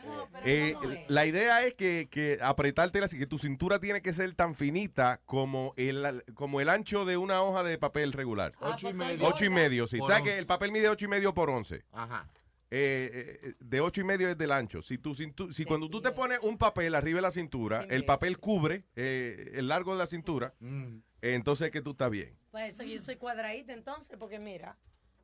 eh, 0.45 0.75
la 1.07 1.25
idea 1.25 1.65
es 1.65 1.75
que, 1.75 2.09
que 2.13 2.37
apretártela 2.43 3.07
así 3.07 3.19
que 3.19 3.27
tu 3.27 3.39
cintura 3.39 3.81
tiene 3.81 4.03
que 4.03 4.13
ser 4.13 4.35
tan 4.35 4.55
finita 4.55 5.23
como 5.25 5.73
el, 5.79 6.23
como 6.35 6.61
el 6.61 6.69
ancho 6.69 7.07
de 7.07 7.17
una 7.17 7.43
hoja 7.43 7.65
de 7.65 7.79
papel 7.79 8.13
regular. 8.13 8.53
Ocho 8.61 8.91
y 8.91 8.93
medio. 8.93 9.27
Ocho 9.27 9.47
y 9.47 9.49
medio, 9.49 9.87
sí. 9.87 9.97
¿Sabes 9.99 10.19
once. 10.19 10.31
que 10.31 10.39
el 10.39 10.45
papel 10.47 10.73
mide 10.73 10.91
ocho 10.91 11.07
y 11.07 11.09
medio 11.09 11.33
por 11.33 11.49
once? 11.49 11.85
Ajá. 11.91 12.29
Eh, 12.71 13.39
eh, 13.43 13.55
de 13.61 13.81
ocho 13.81 14.03
y 14.03 14.05
medio 14.05 14.29
es 14.29 14.37
del 14.37 14.53
ancho. 14.53 14.83
Si, 14.83 14.99
tu 14.99 15.15
cintu- 15.15 15.53
si 15.53 15.65
cuando 15.65 15.89
tú 15.89 16.03
te 16.03 16.13
pones 16.13 16.39
un 16.43 16.59
papel 16.59 16.95
arriba 16.95 17.17
de 17.17 17.23
la 17.23 17.31
cintura, 17.31 17.87
el 17.89 18.05
papel 18.05 18.39
cubre 18.39 18.85
eh, 18.95 19.53
el 19.55 19.69
largo 19.69 19.93
de 19.93 19.99
la 19.99 20.07
cintura, 20.07 20.53
Mm. 20.61 20.97
eh, 21.23 21.35
entonces 21.35 21.67
es 21.67 21.73
que 21.73 21.81
tú 21.81 21.93
estás 21.93 22.11
bien. 22.11 22.37
Pues 22.51 22.75
eso, 22.75 22.83
yo 22.83 22.99
soy 23.01 23.17
cuadradita 23.17 23.73
entonces, 23.73 24.17
porque 24.19 24.39
mira, 24.39 24.77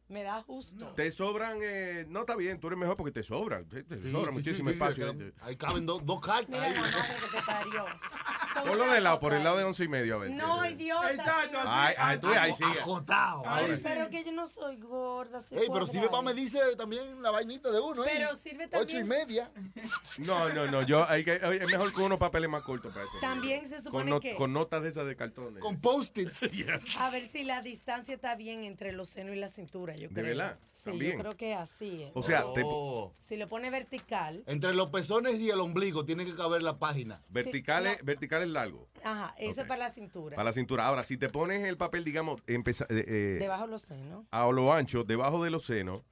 me 0.09 0.23
da 0.23 0.43
justo. 0.43 0.89
Te 0.95 1.13
sobran, 1.13 1.59
eh, 1.63 2.07
no 2.09 2.21
está 2.21 2.35
bien, 2.37 2.59
tú 2.61 2.69
eres 2.69 2.79
mejor 2.79 2.97
porque 2.97 3.13
te 3.13 3.23
sobran. 3.23 3.69
Te, 3.69 3.83
te 3.83 4.01
Sí, 4.03 4.11
sobra 4.11 4.31
sí, 4.31 4.37
muchísimo 4.39 4.71
sí, 4.71 4.75
espacio. 4.75 5.17
que 5.17 5.33
Ahí 5.43 5.57
caben 5.57 5.85
dos, 5.87 6.05
dos 6.05 6.21
cartas. 6.21 6.49
Mira 6.49 6.65
ahí. 6.65 6.75
la 6.75 6.81
madre 6.81 7.15
que 7.21 7.37
te 7.39 7.43
parió. 7.45 7.85
Ponlo 8.67 8.89
de 8.89 9.01
lado, 9.01 9.21
por 9.21 9.35
el 9.35 9.45
lado 9.45 9.57
de 9.59 9.65
once 9.65 9.85
y 9.85 9.89
medio, 9.89 10.17
a 10.17 10.19
ver. 10.19 10.31
No, 10.33 10.67
idiota. 10.69 11.13
Exacto. 11.13 11.59
Ay, 11.65 11.95
ay, 11.97 12.19
tú, 12.19 12.27
ahí 12.29 12.53
sí. 12.55 12.65
Acotado. 12.81 13.43
Ay, 13.47 13.79
pero 13.83 14.11
que 14.11 14.25
yo 14.25 14.33
no 14.33 14.49
soy 14.49 14.77
gorda, 14.79 15.41
soy 15.41 15.59
Ey, 15.59 15.69
pero 15.73 15.87
sirve 15.87 16.09
para 16.09 16.23
medirse 16.23 16.59
también 16.77 17.23
la 17.23 17.31
vainita 17.31 17.71
de 17.71 17.79
uno, 17.79 18.05
¿eh? 18.05 18.11
Pero 18.13 18.35
sirve 18.35 18.65
Ocho 18.73 18.97
y 18.97 19.01
también- 19.01 19.09
media. 19.09 19.51
No, 20.19 20.49
no, 20.49 20.67
no. 20.67 20.83
Yo, 20.83 21.09
hay 21.09 21.25
que, 21.25 21.35
es 21.37 21.71
mejor 21.71 21.93
con 21.93 22.05
unos 22.05 22.19
papeles 22.19 22.51
más 22.51 22.63
cortos 22.63 22.93
para 22.93 23.05
eso. 23.05 23.15
También 23.21 23.67
se 23.67 23.77
Con, 23.77 23.85
supone 23.85 24.11
no- 24.11 24.21
que... 24.21 24.35
con 24.35 24.53
notas 24.53 24.83
de 24.83 24.89
esas 24.89 25.07
de 25.07 25.15
cartones. 25.15 25.63
Con 25.63 25.81
post-its. 25.81 26.43
A 26.99 27.11
ver 27.11 27.25
si 27.25 27.45
la 27.45 27.63
distancia 27.63 28.15
está 28.15 28.35
bien 28.35 28.65
entre 28.65 28.93
los 28.93 29.09
senos 29.09 29.37
y 29.37 29.39
la 29.39 29.49
cintura, 29.49 29.95
yo 29.99 30.09
¿De 30.11 30.23
verdad? 30.23 30.59
Sí, 30.73 30.85
También. 30.91 31.13
yo 31.15 31.19
creo 31.19 31.37
que 31.37 31.55
así 31.55 32.03
es. 32.05 32.13
O 32.15 32.23
sea, 32.23 32.45
te- 32.55 32.63
Oh. 32.65 33.13
Si 33.19 33.37
lo 33.37 33.49
pone 33.49 33.69
vertical, 33.71 34.45
Entre 34.47 34.75
los 34.75 34.91
pezones 34.91 35.41
y 35.41 35.51
el 35.51 35.59
ombligo 35.61 36.05
tiene 36.05 36.25
que 36.25 36.35
caber 36.35 36.63
la 36.63 36.79
página. 36.79 37.23
verticales, 37.29 37.99
verticales 38.05 38.49
largo. 38.49 38.89
ajá, 39.05 39.35
eso 39.39 39.63
es 39.63 39.67
para 39.67 39.85
la 39.85 39.91
cintura. 39.91 40.37
Para 40.37 40.45
la 40.51 40.53
cintura. 40.53 40.87
Ahora, 40.87 41.03
si 41.05 41.17
te 41.17 41.29
pones 41.29 41.65
el 41.65 41.77
papel, 41.77 42.05
digamos, 42.05 42.41
empeza- 42.47 42.87
eh, 42.91 43.05
eh, 43.07 43.37
Debajo 43.41 43.65
de 43.65 43.71
los 43.73 43.83
senos. 43.83 44.25
a 44.31 44.47
lo 44.53 44.73
ancho, 44.73 45.05
debajo 45.05 45.43
de 45.43 45.51
los 45.51 45.65
senos, 45.65 46.03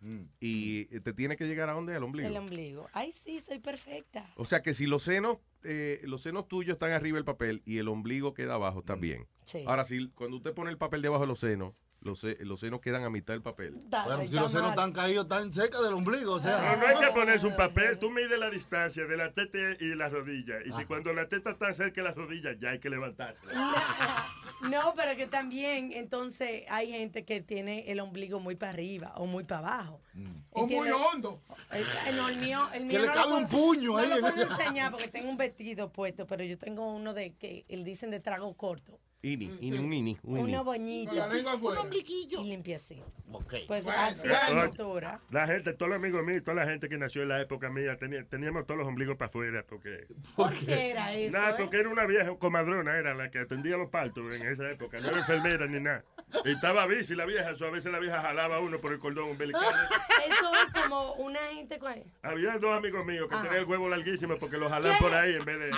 y 0.41 0.85
te 1.01 1.13
tiene 1.13 1.37
que 1.37 1.47
llegar 1.47 1.69
a 1.71 1.73
dónde? 1.75 1.95
Al 1.95 2.03
ombligo. 2.03 2.29
El 2.29 2.37
ombligo. 2.37 2.89
Ay, 2.93 3.13
sí, 3.13 3.41
soy 3.41 3.59
perfecta. 3.59 4.31
O 4.37 4.45
sea 4.45 4.63
que 4.63 4.75
si 4.75 4.87
los 4.87 5.03
senos, 5.03 5.39
eh, 5.65 6.01
los 6.05 6.23
senos 6.23 6.49
tuyos 6.49 6.75
están 6.75 6.93
arriba 6.93 7.17
del 7.17 7.25
papel 7.25 7.63
y 7.65 7.79
el 7.79 7.89
ombligo 7.89 8.35
queda 8.35 8.55
abajo, 8.55 8.81
está 8.81 8.95
bien. 8.95 9.27
Sí. 9.45 9.65
Ahora, 9.67 9.85
si 9.85 10.09
cuando 10.11 10.37
usted 10.39 10.55
pone 10.55 10.71
el 10.71 10.79
papel 10.79 11.03
debajo 11.03 11.23
de 11.23 11.29
los 11.29 11.41
senos, 11.41 11.73
los, 12.07 12.23
los 12.23 12.61
senos 12.61 12.81
quedan 12.81 13.05
a 13.05 13.11
mitad 13.11 13.35
del 13.35 13.43
papel. 13.43 13.75
Bueno, 13.91 14.23
si 14.23 14.29
los 14.31 14.51
senos 14.51 14.71
están 14.71 14.93
caídos 14.93 15.29
tan 15.29 15.53
cerca 15.53 15.81
del 15.83 15.93
ombligo, 15.93 16.33
o 16.35 16.41
sea. 16.41 16.77
No, 16.77 16.81
no 16.83 16.87
hay 16.87 16.97
que 17.07 17.13
ponerse 17.15 17.47
un 17.47 17.57
papel. 17.57 17.99
Tú 17.99 18.11
mides 18.11 18.39
la 18.39 18.49
distancia 18.49 19.05
de 19.07 19.17
la 19.17 19.33
teta 19.33 19.59
y 19.81 19.95
la 19.95 20.09
rodilla. 20.09 20.55
Y 20.65 20.73
si 20.73 20.85
cuando 20.87 21.13
la 21.13 21.29
teta 21.29 21.51
está 21.51 21.75
cerca 21.75 22.01
de 22.01 22.09
la 22.09 22.15
rodilla, 22.15 22.51
ya 22.59 22.71
hay 22.71 22.79
que 22.79 22.89
levantarla. 22.89 23.41
No, 24.63 24.95
pero 24.97 25.15
que 25.17 25.27
también, 25.27 25.93
entonces, 25.93 26.65
hay 26.71 26.91
gente 26.91 27.27
que 27.27 27.43
tiene 27.43 27.91
el 27.93 28.01
ombligo 28.01 28.41
muy 28.41 28.57
para 28.57 28.73
arriba 28.73 29.13
o 29.17 29.27
muy 29.27 29.45
para 29.45 29.59
abajo. 29.59 30.01
O 30.51 30.67
muy 30.67 30.89
hondo. 30.91 31.43
El, 31.71 31.85
el- 32.09 32.17
no, 32.17 32.29
el 32.31 32.37
mío, 32.37 32.61
el 32.73 32.79
Que 32.81 32.85
mío 32.87 33.01
le 33.03 33.07
no 33.09 33.13
cabe 33.13 33.29
lo 33.31 33.37
un 33.37 33.47
puedo- 33.49 33.63
puño 33.67 33.93
no 33.93 33.99
ahí. 33.99 34.09
lo 34.09 34.21
puedo 34.21 34.51
enseñar 34.51 34.91
porque 34.93 35.09
tengo 35.09 35.29
un 35.29 35.37
vestido 35.37 35.93
puesto, 35.93 36.27
pero 36.27 36.43
yo 36.43 36.57
tengo 36.57 36.89
uno 36.91 37.13
de 37.13 37.35
que 37.35 37.67
él 37.69 37.85
dicen 37.85 38.11
de 38.11 38.19
trago 38.21 38.57
corto. 38.57 38.99
Ini, 39.23 39.57
ini, 39.61 39.79
un 39.79 39.93
ini, 39.93 40.19
un 40.23 40.39
ini. 40.39 40.53
Uno 40.53 40.63
boñito. 40.65 41.27
Lengua 41.29 41.55
afuera. 41.55 41.81
Y 41.91 42.45
limpiecito. 42.45 43.07
Ok. 43.33 43.55
Pues 43.67 43.85
Bueno, 43.85 44.01
así 44.01 44.21
es 44.23 44.27
la 44.31 44.49
Oye, 44.51 44.63
cintura. 44.69 45.21
La 45.31 45.47
gente, 45.49 45.73
todos 45.73 45.89
los 45.91 45.97
amigos 45.97 46.23
míos, 46.25 46.43
toda 46.45 46.55
la 46.55 46.71
gente 46.71 46.89
que 46.89 46.97
nació 46.97 47.23
en 47.23 47.31
la 47.31 47.41
época 47.43 47.69
mía, 47.71 47.97
tenía- 47.99 48.25
teníamos 48.25 48.67
todos 48.67 48.79
los 48.79 48.87
ombligos 48.87 49.17
para 49.17 49.29
afuera. 49.29 49.65
Porque, 49.69 50.07
¿Por 50.37 50.55
qué 50.55 50.91
era 50.91 51.13
eso? 51.13 51.37
nada, 51.37 51.51
eh? 51.51 51.55
porque 51.59 51.79
era 51.79 51.89
una 51.89 52.05
vieja 52.07 52.37
comadrona, 52.39 52.97
era 52.97 53.15
la 53.15 53.31
que 53.31 53.41
atendía 53.41 53.77
los 53.77 53.91
partos 53.91 54.33
en 54.33 54.47
esa 54.47 54.71
época. 54.71 54.99
No 55.01 55.09
era 55.09 55.19
enfermera 55.19 55.67
ni 55.67 55.81
nada. 55.81 56.05
Y 56.45 56.53
estaba 56.53 56.87
bici 56.87 57.15
la 57.17 57.25
vieja, 57.25 57.49
a 57.49 57.71
veces 57.71 57.91
la 57.91 57.99
vieja 57.99 58.21
jalaba 58.21 58.57
a 58.57 58.61
uno 58.61 58.81
por 58.81 58.93
el 58.93 58.99
cordón 59.01 59.31
umbilical. 59.31 59.63
Eso 60.27 60.53
es 60.67 60.73
como 60.83 61.15
una 61.15 61.41
gente 61.53 61.79
con... 61.79 61.95
Había 62.23 62.59
dos 62.59 62.77
amigos 62.77 63.05
míos 63.05 63.27
que 63.29 63.35
Ajá. 63.35 63.45
tenían 63.45 63.63
el 63.63 63.69
huevo 63.69 63.89
larguísimo 63.89 64.37
porque 64.39 64.57
lo 64.57 64.69
jalaban 64.69 64.99
por 64.99 65.15
ahí 65.15 65.35
en 65.35 65.45
vez 65.45 65.59
de. 65.59 65.71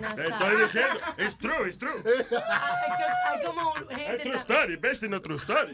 Estoy 0.00 0.56
diciendo, 0.62 0.98
it's 1.18 1.36
true, 1.36 1.66
it's 1.66 1.76
true. 1.78 1.99
Hay, 2.04 3.38
hay 3.38 3.44
como 3.46 3.74
Hay 3.90 3.96
gente... 3.96 4.22
true 4.24 4.32
ta- 4.34 4.40
story, 4.40 4.76
best 4.76 5.02
in 5.02 5.14
a 5.14 5.20
true 5.20 5.36
story. 5.36 5.72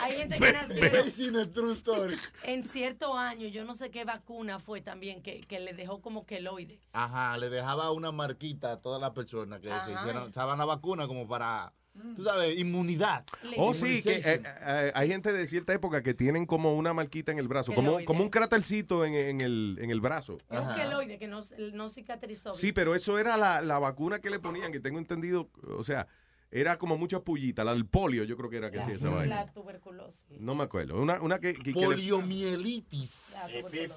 Hay 0.00 0.16
gente 0.16 0.36
que 0.36 0.52
nació 0.52 0.90
Basing 0.90 1.36
a 1.36 1.52
true 1.52 1.72
story. 1.74 2.16
en 2.42 2.64
cierto 2.68 3.16
año, 3.16 3.46
yo 3.46 3.64
no 3.64 3.72
sé 3.72 3.90
qué 3.92 4.04
vacuna 4.04 4.58
fue 4.58 4.80
también, 4.80 5.22
que, 5.22 5.40
que 5.42 5.60
le 5.60 5.74
dejó 5.74 6.00
como 6.02 6.26
queloide. 6.26 6.80
Ajá, 6.92 7.36
le 7.38 7.48
dejaba 7.50 7.92
una 7.92 8.10
marquita 8.10 8.72
a 8.72 8.80
todas 8.80 9.00
las 9.00 9.12
personas 9.12 9.60
que 9.60 9.68
se 9.68 9.72
Ajá. 9.74 9.92
hicieran, 10.00 10.28
usaban 10.28 10.58
la 10.58 10.64
vacuna 10.64 11.06
como 11.06 11.28
para, 11.28 11.72
tú 12.16 12.24
sabes, 12.24 12.58
inmunidad. 12.58 13.24
Oh, 13.56 13.74
sí, 13.74 14.02
que 14.02 14.16
eh, 14.16 14.42
eh, 14.44 14.92
hay 14.94 15.08
gente 15.08 15.32
de 15.32 15.46
cierta 15.46 15.72
época 15.72 16.02
que 16.02 16.14
tienen 16.14 16.46
como 16.46 16.74
una 16.76 16.92
marquita 16.94 17.32
en 17.32 17.38
el 17.38 17.48
brazo, 17.48 17.72
como, 17.74 17.90
Queloide. 17.90 18.04
como 18.06 18.22
un 18.22 18.30
crátercito 18.30 19.04
en, 19.04 19.14
en 19.14 19.40
el, 19.40 19.78
en 19.80 19.90
el 19.90 20.00
brazo. 20.00 20.38
Es 20.50 20.60
un 20.60 20.74
queloide 20.74 21.18
que 21.18 21.28
no, 21.28 21.40
no 21.74 21.88
cicatrizó. 21.88 22.54
Sí, 22.54 22.72
pero 22.72 22.94
eso 22.94 23.18
era 23.18 23.36
la, 23.36 23.60
la 23.60 23.78
vacuna 23.78 24.20
que 24.20 24.30
le 24.30 24.38
ponían, 24.38 24.72
que 24.72 24.80
tengo 24.80 24.98
entendido, 24.98 25.50
o 25.76 25.84
sea, 25.84 26.06
era 26.54 26.76
como 26.76 26.98
mucha 26.98 27.20
pullita, 27.20 27.64
la 27.64 27.72
del 27.72 27.86
polio, 27.86 28.24
yo 28.24 28.36
creo 28.36 28.50
que 28.50 28.58
era 28.58 28.70
que 28.70 28.78
hacía 28.78 28.96
esa 28.96 29.08
vaina. 29.08 29.36
La 29.44 29.52
tuberculosis. 29.52 30.22
No 30.38 30.54
me 30.54 30.64
acuerdo. 30.64 31.00
Una, 31.00 31.18
una 31.22 31.38
que, 31.38 31.54
que- 31.54 31.72
que 31.72 31.80
le- 31.80 31.86
Poliomielitis. 31.86 33.18
La. 33.32 33.46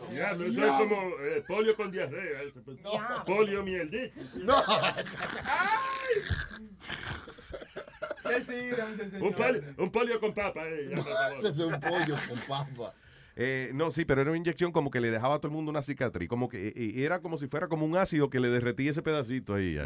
Diablo, 0.09 0.45
eso 0.45 0.61
es 0.65 0.71
como 0.71 1.01
eh, 1.19 1.43
polio 1.45 1.75
con 1.75 1.91
diarrea. 1.91 2.43
pues. 2.63 2.77
Polio 3.25 3.61
mielditis. 3.63 4.13
Un 9.21 9.33
polio, 9.33 9.63
un 9.77 9.91
polio 9.91 10.19
con 10.19 10.33
papa. 10.33 10.61
Eh, 10.67 10.89
es 11.39 11.59
un 11.59 11.79
pollo 11.79 12.15
con 12.27 12.39
papa. 12.47 12.93
eh, 13.35 13.71
no, 13.73 13.91
sí, 13.91 14.05
pero 14.05 14.21
era 14.21 14.31
una 14.31 14.37
inyección 14.37 14.71
como 14.71 14.89
que 14.91 15.01
le 15.01 15.11
dejaba 15.11 15.35
a 15.35 15.39
todo 15.39 15.47
el 15.49 15.53
mundo 15.53 15.69
una 15.69 15.81
cicatriz, 15.83 16.29
como 16.29 16.47
que 16.49 16.73
y- 16.75 16.99
y 16.99 17.03
era 17.03 17.19
como 17.19 17.37
si 17.37 17.47
fuera 17.47 17.67
como 17.67 17.85
un 17.85 17.97
ácido 17.97 18.29
que 18.29 18.39
le 18.39 18.49
derretía 18.49 18.91
ese 18.91 19.01
pedacito 19.01 19.53
ahí. 19.55 19.77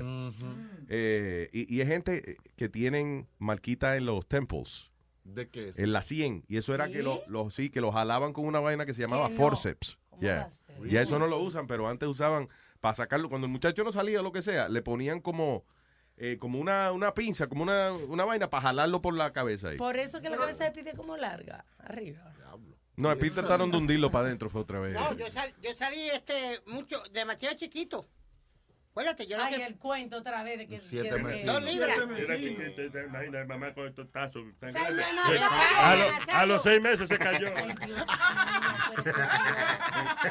Eh, 0.87 1.49
y, 1.51 1.73
y 1.75 1.81
hay 1.81 1.87
gente 1.87 2.37
que 2.55 2.69
tienen 2.69 3.27
marquita 3.37 3.97
en 3.97 4.05
los 4.05 4.25
temples. 4.27 4.91
¿De 5.23 5.47
qué 5.47 5.69
es? 5.69 5.77
En 5.79 5.93
la 5.93 6.01
100. 6.01 6.43
Y 6.47 6.57
eso 6.57 6.73
era 6.73 6.87
que 6.89 7.03
lo, 7.03 7.21
lo- 7.27 7.49
sí, 7.51 7.69
que 7.69 7.81
lo 7.81 7.91
jalaban 7.91 8.33
con 8.33 8.45
una 8.45 8.59
vaina 8.59 8.85
que 8.85 8.93
se 8.93 9.01
llamaba 9.01 9.29
no? 9.29 9.35
forceps. 9.35 9.97
¿Cómo 10.09 10.21
Ya. 10.23 10.41
a 10.43 10.51
ser? 10.51 10.87
Ya 10.89 11.01
eso 11.01 11.19
no 11.19 11.27
lo 11.27 11.39
usan, 11.39 11.67
pero 11.67 11.87
antes 11.89 12.07
usaban 12.09 12.49
para 12.79 12.95
sacarlo. 12.95 13.29
Cuando 13.29 13.45
el 13.45 13.51
muchacho 13.51 13.83
no 13.83 13.91
salía 13.91 14.21
o 14.21 14.23
lo 14.23 14.31
que 14.31 14.41
sea, 14.41 14.69
le 14.69 14.81
ponían 14.81 15.19
como, 15.21 15.65
eh, 16.19 16.37
como 16.37 16.59
una, 16.59 16.91
una 16.91 17.13
pinza, 17.13 17.47
como 17.47 17.63
una, 17.63 17.91
una 17.93 18.25
vaina 18.25 18.49
para 18.49 18.61
jalarlo 18.63 19.01
por 19.01 19.13
la 19.15 19.31
cabeza 19.33 19.69
ahí. 19.69 19.77
Por 19.77 19.97
eso 19.97 20.21
que 20.21 20.29
la 20.29 20.37
cabeza 20.37 20.65
de 20.65 20.71
pide 20.71 20.93
como 20.93 21.17
larga, 21.17 21.65
arriba. 21.79 22.33
No, 22.97 23.09
el 23.11 23.17
trataron 23.31 23.71
de 23.71 23.77
hundirlo 23.77 24.11
para 24.11 24.25
adentro, 24.25 24.49
fue 24.49 24.59
otra 24.61 24.79
vez. 24.79 24.93
No, 24.93 25.13
yo, 25.13 25.27
sal- 25.29 25.55
yo 25.61 25.71
salí 25.77 26.09
este 26.09 26.61
mucho, 26.67 27.01
demasiado 27.13 27.55
chiquito. 27.55 28.05
Acuérdate, 28.91 29.27
yo 29.27 29.37
lo 29.37 29.43
Ay, 29.43 29.53
que... 29.55 29.65
el 29.65 29.77
cuento 29.77 30.17
otra 30.17 30.43
vez 30.43 30.57
de 30.57 30.67
que... 30.67 30.79
Siete 30.79 31.09
que- 31.09 31.23
meses. 31.23 31.41
que- 31.41 31.45
Dos 31.47 31.63
libras. 31.63 31.97
Mira 32.07 32.35
que 32.35 32.55
que 32.55 32.69
te- 32.71 32.89
te 32.89 33.05
imaginas 33.05 33.47
mamá 33.47 33.73
con 33.73 33.87
estos 33.87 34.11
tazos 34.11 34.43
tan 34.59 34.73
Señor, 34.73 34.95
grandes. 34.95 35.15
no 35.15 35.23
Sí. 35.31 35.37
se 35.37 36.31
A, 36.31 36.45
lo- 36.45 36.53
los 36.53 36.63
seis 36.63 36.81
meses 36.81 37.07
se 37.07 37.17
cayó. 37.17 37.47
Ay, 37.55 37.73
Dios. 37.85 38.07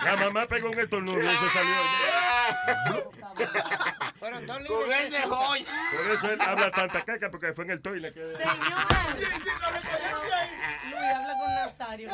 La 0.05 0.17
mamá 0.17 0.47
pegó 0.47 0.69
un 0.71 0.79
estornudo 0.81 1.19
y 1.19 1.23
se 1.39 1.51
salió. 1.51 3.13
Fueron 4.19 4.47
dos 4.47 4.57
Con 4.59 4.65
libras. 4.65 5.25
joya. 5.25 5.65
Por 6.05 6.11
eso 6.13 6.31
él 6.33 6.41
habla 6.41 6.71
tanta 6.73 7.05
caca 7.05 7.31
porque 7.31 7.53
fue 7.53 7.65
en 7.65 7.71
el 7.71 7.81
toile. 7.81 8.13
Que... 8.13 8.29
Señor. 8.29 8.49
Luis, 10.85 11.15
habla 11.15 11.35
con 11.39 11.55
Nazario. 11.55 12.11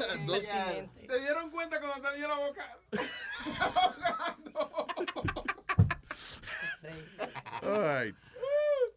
Dos-. 0.26 0.44
¿Se 0.44 1.20
dieron 1.20 1.50
cuenta 1.50 1.80
cuando 1.80 2.08
tenía 2.10 2.28
la 2.28 2.38
boca? 2.38 2.78
All 7.62 7.82
right. 7.82 8.14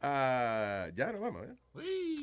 Ah, 0.02 0.88
ya 0.96 1.12
no 1.12 1.20
vamos. 1.22 1.46
¿eh? 1.48 1.56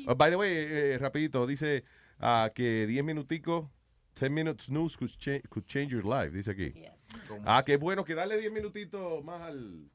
Oh, 0.07 0.15
by 0.15 0.29
the 0.29 0.35
way, 0.37 0.51
eh, 0.53 0.97
rapidito, 0.99 1.45
dice 1.47 1.83
ah, 2.19 2.51
que 2.53 2.85
10 2.87 3.03
minuticos, 3.03 3.69
10 4.15 4.31
minutes 4.31 4.65
snooze 4.65 4.97
could, 4.97 5.11
cha- 5.17 5.41
could 5.49 5.65
change 5.65 5.91
your 5.91 6.05
life, 6.05 6.31
dice 6.31 6.51
aquí. 6.51 6.71
Yes. 6.73 7.07
Ah, 7.45 7.63
qué 7.65 7.77
bueno, 7.77 8.03
que 8.05 8.13
darle 8.13 8.37
10 8.37 8.51
minutitos 8.51 9.23
más 9.23 9.41
al, 9.41 9.89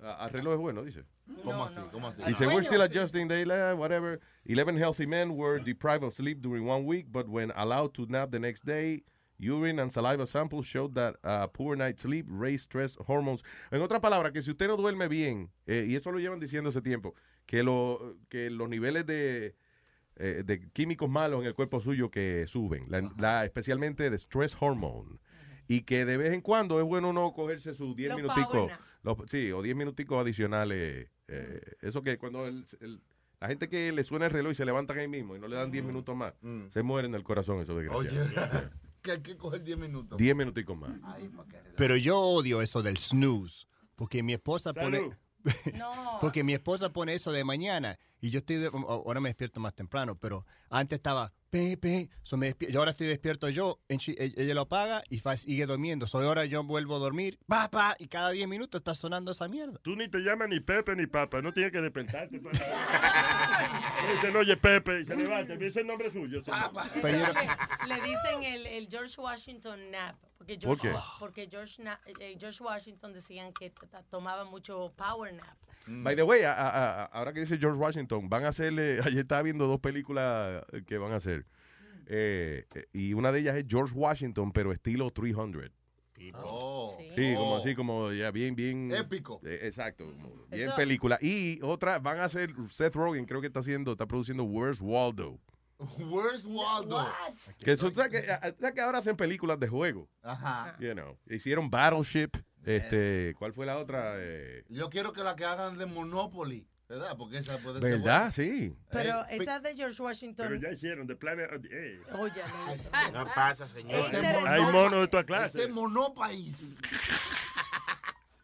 a- 0.00 0.24
al 0.24 0.30
reloj 0.30 0.54
es 0.54 0.60
bueno, 0.60 0.82
dice. 0.82 1.04
¿Cómo 1.44 1.64
así? 1.64 1.76
¿Cómo 1.92 2.08
así? 2.08 2.22
Dice, 2.26 2.46
we're 2.46 2.62
still 2.62 2.82
adjusting 2.82 3.28
daylight, 3.28 3.76
whatever. 3.76 4.20
11 4.46 4.76
healthy 4.76 5.06
men 5.06 5.36
were 5.36 5.58
deprived 5.58 6.04
of 6.04 6.12
sleep 6.12 6.40
during 6.42 6.66
one 6.66 6.84
week, 6.84 7.06
but 7.10 7.28
when 7.28 7.52
allowed 7.56 7.92
to 7.94 8.06
nap 8.06 8.30
the 8.30 8.38
next 8.38 8.64
day, 8.64 9.02
urine 9.38 9.78
and 9.80 9.90
saliva 9.90 10.26
samples 10.26 10.66
showed 10.66 10.94
that 10.94 11.16
uh, 11.24 11.46
poor 11.48 11.76
night 11.76 11.98
sleep 12.00 12.26
raised 12.28 12.64
stress 12.64 12.96
hormones. 13.06 13.42
En 13.70 13.80
otra 13.82 14.00
palabra, 14.00 14.32
que 14.32 14.42
si 14.42 14.50
usted 14.50 14.68
no 14.68 14.76
duerme 14.76 15.08
bien, 15.08 15.50
eh, 15.66 15.86
y 15.88 15.94
eso 15.96 16.10
lo 16.12 16.18
llevan 16.18 16.40
diciendo 16.40 16.68
hace 16.70 16.80
tiempo, 16.82 17.14
que, 17.46 17.62
lo, 17.62 18.16
que 18.28 18.50
los 18.50 18.68
niveles 18.68 19.06
de, 19.06 19.54
eh, 20.16 20.42
de 20.44 20.68
químicos 20.72 21.08
malos 21.08 21.40
en 21.40 21.46
el 21.46 21.54
cuerpo 21.54 21.80
suyo 21.80 22.10
que 22.10 22.46
suben, 22.46 22.84
la- 22.88 23.10
la- 23.18 23.44
especialmente 23.44 24.10
de 24.10 24.18
stress 24.18 24.56
hormone. 24.60 25.18
y 25.68 25.82
que 25.82 26.04
de 26.04 26.16
vez 26.18 26.32
en 26.34 26.40
cuando 26.40 26.80
es 26.80 26.84
bueno 26.84 27.10
uno 27.10 27.32
cogerse 27.32 27.72
sus 27.74 27.94
10 27.96 28.10
Los 28.10 28.16
minuticos. 28.20 28.70
Los- 29.02 29.16
sí, 29.26 29.50
o 29.52 29.62
10 29.62 29.76
minuticos 29.76 30.18
adicionales. 30.20 31.08
eh, 31.28 31.60
eso 31.80 32.02
que 32.02 32.18
cuando 32.18 32.46
el- 32.46 32.66
el- 32.80 33.00
la 33.40 33.48
gente 33.48 33.68
que 33.68 33.90
le 33.90 34.04
suena 34.04 34.26
el 34.26 34.32
reloj 34.32 34.52
y 34.52 34.54
se 34.54 34.64
levantan 34.66 34.98
ahí 34.98 35.08
mismo 35.08 35.34
y 35.34 35.38
no 35.40 35.48
le 35.48 35.56
dan 35.56 35.70
10 35.70 35.82
minutos 35.84 36.14
más, 36.14 36.34
Mm. 36.42 36.68
se 36.70 36.82
mueren 36.82 37.10
del 37.12 37.22
corazón 37.22 37.60
esos 37.60 37.74
Oye, 37.76 38.10
desgraciados. 38.10 38.70
que 39.02 39.10
hay 39.12 39.20
que 39.22 39.36
coger 39.36 39.62
10 39.64 39.78
minutos. 39.78 40.18
10 40.18 40.36
minuticos 40.36 40.76
más. 40.76 40.90
Pero 41.76 41.96
yo 41.96 42.18
odio 42.20 42.60
eso 42.60 42.82
del 42.82 42.98
snooze, 42.98 43.66
porque 43.96 44.22
mi 44.22 44.34
esposa 44.34 44.72
Salud. 44.74 44.98
pone... 45.00 45.18
Porque 46.20 46.44
mi 46.44 46.52
esposa 46.54 46.92
pone 46.92 47.14
eso 47.14 47.32
de 47.32 47.42
mañana 47.42 47.98
y 48.20 48.30
yo 48.30 48.38
estoy, 48.38 48.56
de- 48.56 48.68
ahora 48.68 49.18
me 49.20 49.28
despierto 49.30 49.58
más 49.58 49.74
temprano, 49.74 50.16
pero 50.16 50.46
antes 50.70 50.98
estaba, 50.98 51.32
pe, 51.52 51.76
pe, 51.76 52.08
so 52.22 52.38
me 52.38 52.48
despier- 52.48 52.72
y 52.72 52.76
ahora 52.78 52.92
estoy 52.92 53.06
despierto 53.08 53.46
yo, 53.50 53.78
e- 53.88 54.32
ella 54.38 54.54
lo 54.54 54.62
apaga 54.62 55.04
y 55.10 55.18
sigue 55.36 55.66
durmiendo, 55.66 56.06
so 56.06 56.16
ahora 56.18 56.46
yo 56.46 56.64
vuelvo 56.64 56.96
a 56.96 56.98
dormir, 56.98 57.38
pa, 57.46 57.70
pa, 57.70 57.94
y 57.98 58.08
cada 58.08 58.30
10 58.30 58.48
minutos 58.48 58.78
está 58.80 58.94
sonando 58.94 59.32
esa 59.32 59.48
mierda. 59.48 59.78
Tú 59.82 59.94
ni 59.94 60.08
te 60.08 60.20
llamas 60.20 60.48
ni 60.48 60.60
Pepe 60.60 60.96
ni 60.96 61.06
Papa, 61.06 61.42
no 61.42 61.52
tienes 61.52 61.70
que 61.70 61.82
despertarte. 61.82 62.40
Dicen, 64.14 64.34
oye, 64.34 64.56
Pepe, 64.56 65.00
y 65.02 65.04
se 65.04 65.14
levanta, 65.14 65.52
ese 65.52 65.66
es 65.66 65.76
el 65.76 65.86
nombre 65.86 66.10
suyo. 66.10 66.40
yo- 66.42 66.52
Le 67.86 67.94
dicen 68.00 68.42
el, 68.44 68.66
el 68.66 68.88
George 68.88 69.20
Washington 69.20 69.78
nap. 69.90 70.16
Porque 70.42 70.58
¿Por 70.58 70.78
George, 70.78 70.88
qué? 70.98 71.04
porque 71.20 71.48
George, 71.48 71.82
Na- 71.82 72.00
eh, 72.18 72.36
George 72.38 72.62
Washington 72.64 73.12
decían 73.12 73.52
que 73.52 73.72
tomaba 74.10 74.44
mucho 74.44 74.92
power 74.96 75.32
nap. 75.32 75.56
By 75.86 76.16
the 76.16 76.22
way, 76.24 76.42
a- 76.42 76.52
a- 76.52 77.02
a- 77.02 77.04
ahora 77.06 77.32
que 77.32 77.40
dice 77.40 77.58
George 77.58 77.78
Washington, 77.78 78.28
van 78.28 78.44
a 78.44 78.48
hacerle, 78.48 78.98
ayer 79.16 79.20
estaba 79.20 79.42
viendo 79.42 79.66
dos 79.66 79.80
películas 79.80 80.64
que 80.86 80.98
van 80.98 81.12
a 81.12 81.16
hacer. 81.16 81.46
Eh, 82.06 82.66
eh, 82.74 82.86
y 82.92 83.14
una 83.14 83.30
de 83.30 83.40
ellas 83.40 83.56
es 83.56 83.64
George 83.68 83.94
Washington, 83.94 84.50
pero 84.52 84.72
estilo 84.72 85.10
300. 85.10 85.70
Oh. 86.34 86.96
Sí, 87.16 87.34
como 87.36 87.56
así, 87.56 87.74
como 87.74 88.12
ya 88.12 88.30
bien, 88.30 88.54
bien. 88.54 88.92
Épico. 88.92 89.40
eh, 89.44 89.60
exacto, 89.62 90.04
como 90.04 90.46
bien 90.50 90.68
Eso- 90.68 90.76
película. 90.76 91.18
Y 91.20 91.58
otra, 91.62 91.98
van 91.98 92.18
a 92.20 92.24
hacer, 92.24 92.52
Seth 92.68 92.94
Rogen 92.94 93.24
creo 93.26 93.40
que 93.40 93.48
está 93.48 93.60
haciendo, 93.60 93.92
está 93.92 94.06
produciendo 94.06 94.44
Where's 94.44 94.80
Waldo. 94.80 95.38
Where's 95.98 96.44
Waldo? 96.44 97.06
Que, 97.58 97.72
eso, 97.72 97.92
¿sabes 97.94 98.10
que, 98.22 98.26
¿sabes 98.26 98.72
que 98.74 98.80
ahora 98.80 98.98
hacen 98.98 99.16
películas 99.16 99.58
de 99.58 99.68
juego? 99.68 100.08
Ajá. 100.22 100.76
You 100.78 100.92
know, 100.92 101.18
hicieron 101.28 101.70
Battleship. 101.70 102.30
Este, 102.64 103.34
¿Cuál 103.38 103.52
fue 103.52 103.66
la 103.66 103.76
otra? 103.78 104.14
Eh, 104.18 104.64
Yo 104.68 104.88
quiero 104.88 105.12
que 105.12 105.22
la 105.24 105.34
que 105.34 105.44
hagan 105.44 105.76
de 105.78 105.86
Monopoly, 105.86 106.64
¿verdad? 106.88 107.16
Porque 107.18 107.38
esa 107.38 107.58
puede 107.58 107.80
ser 107.80 107.90
¿Verdad? 107.90 108.00
buena. 108.20 108.30
Sí. 108.30 108.76
Pero 108.90 109.22
Eh, 109.28 109.38
esa 109.40 109.58
de 109.58 109.74
George 109.74 109.96
Pero 109.96 110.04
Washington. 110.06 110.60
ya 110.60 110.70
hicieron, 110.70 111.06
de 111.08 111.16
Planet 111.16 111.50
of 111.52 111.62
the 111.62 111.68
Apes. 111.68 112.20
Oye, 112.20 112.42
No 113.12 113.24
pasa, 113.34 113.66
señor. 113.66 113.98
Es 113.98 114.12
interesante. 114.14 114.48
Hay 114.48 114.62
monos 114.72 115.00
de 115.00 115.08
toda 115.08 115.24
clase. 115.24 115.58
Ese 115.64 115.72
monopaís. 115.72 116.76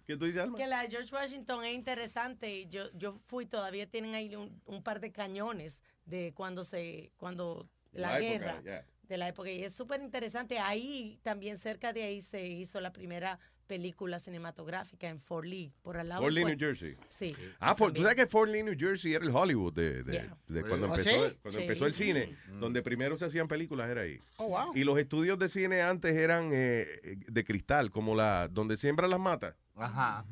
¿Qué 0.07 0.17
tú 0.17 0.25
dices, 0.25 0.41
Alma? 0.41 0.57
Que 0.57 0.67
la 0.67 0.83
de 0.83 0.89
George 0.91 1.15
Washington 1.15 1.65
es 1.67 1.75
interesante 1.75 2.50
y 2.50 2.67
yo, 2.68 2.91
yo 2.94 3.20
fui, 3.26 3.44
todavía 3.44 3.86
tienen 3.89 4.15
ahí 4.15 4.34
un, 4.36 4.58
un 4.65 4.83
par 4.83 5.00
de 5.00 5.12
cañones 5.12 5.83
de 6.09 6.33
cuando 6.35 6.65
se, 6.65 7.12
cuando 7.17 7.69
la, 7.93 8.12
La 8.12 8.20
época, 8.20 8.61
guerra 8.62 8.85
de 9.09 9.17
la 9.17 9.28
época 9.28 9.51
y 9.51 9.62
es 9.62 9.73
súper 9.73 10.03
interesante. 10.03 10.59
Ahí 10.59 11.19
también 11.23 11.57
cerca 11.57 11.93
de 11.93 12.03
ahí 12.03 12.20
se 12.20 12.47
hizo 12.47 12.81
la 12.81 12.93
primera 12.93 13.39
película 13.67 14.19
cinematográfica 14.19 15.09
en 15.11 15.20
Fort 15.20 15.47
Lee, 15.47 15.70
por 15.83 15.99
al 15.99 16.09
lado. 16.09 16.23
Fort 16.23 16.33
Lee, 16.33 16.45
New. 16.45 16.59
Jersey. 16.59 16.97
Sí. 17.07 17.35
Ah, 17.61 17.75
Fort- 17.75 17.95
tú 17.95 18.01
sabes 18.03 18.17
que 18.17 18.27
Fort 18.27 18.51
Lee, 18.51 18.62
New 18.62 18.75
Jersey 18.78 19.12
era 19.12 19.25
el 19.27 19.31
Hollywood 19.35 19.75
de, 19.75 20.03
de- 20.05 20.12
Yeah. 20.12 20.37
de 20.47 20.62
cuando, 20.62 20.87
¿Oh, 20.91 20.95
empezó, 20.97 21.11
sí? 21.28 21.37
cuando 21.43 21.59
Sí. 21.59 21.62
empezó 21.65 21.85
el 21.87 21.93
cine, 21.93 22.37
donde 22.61 22.81
primero 22.83 23.17
se 23.19 23.27
hacían 23.27 23.47
películas 23.47 23.91
era 23.91 24.03
ahí. 24.03 24.19
Oh, 24.39 24.49
wow. 24.49 24.75
Y 24.75 24.85
los 24.85 24.99
estudios 24.99 25.39
de 25.39 25.49
cine 25.51 25.83
antes 25.83 26.17
eran 26.17 26.49
eh, 26.53 26.87
de 27.27 27.45
cristal, 27.45 27.91
como 27.91 28.15
la 28.15 28.49
donde 28.49 28.78
siembran 28.78 29.11
las 29.11 29.20
matas. 29.20 29.55
Ajá. 29.77 30.25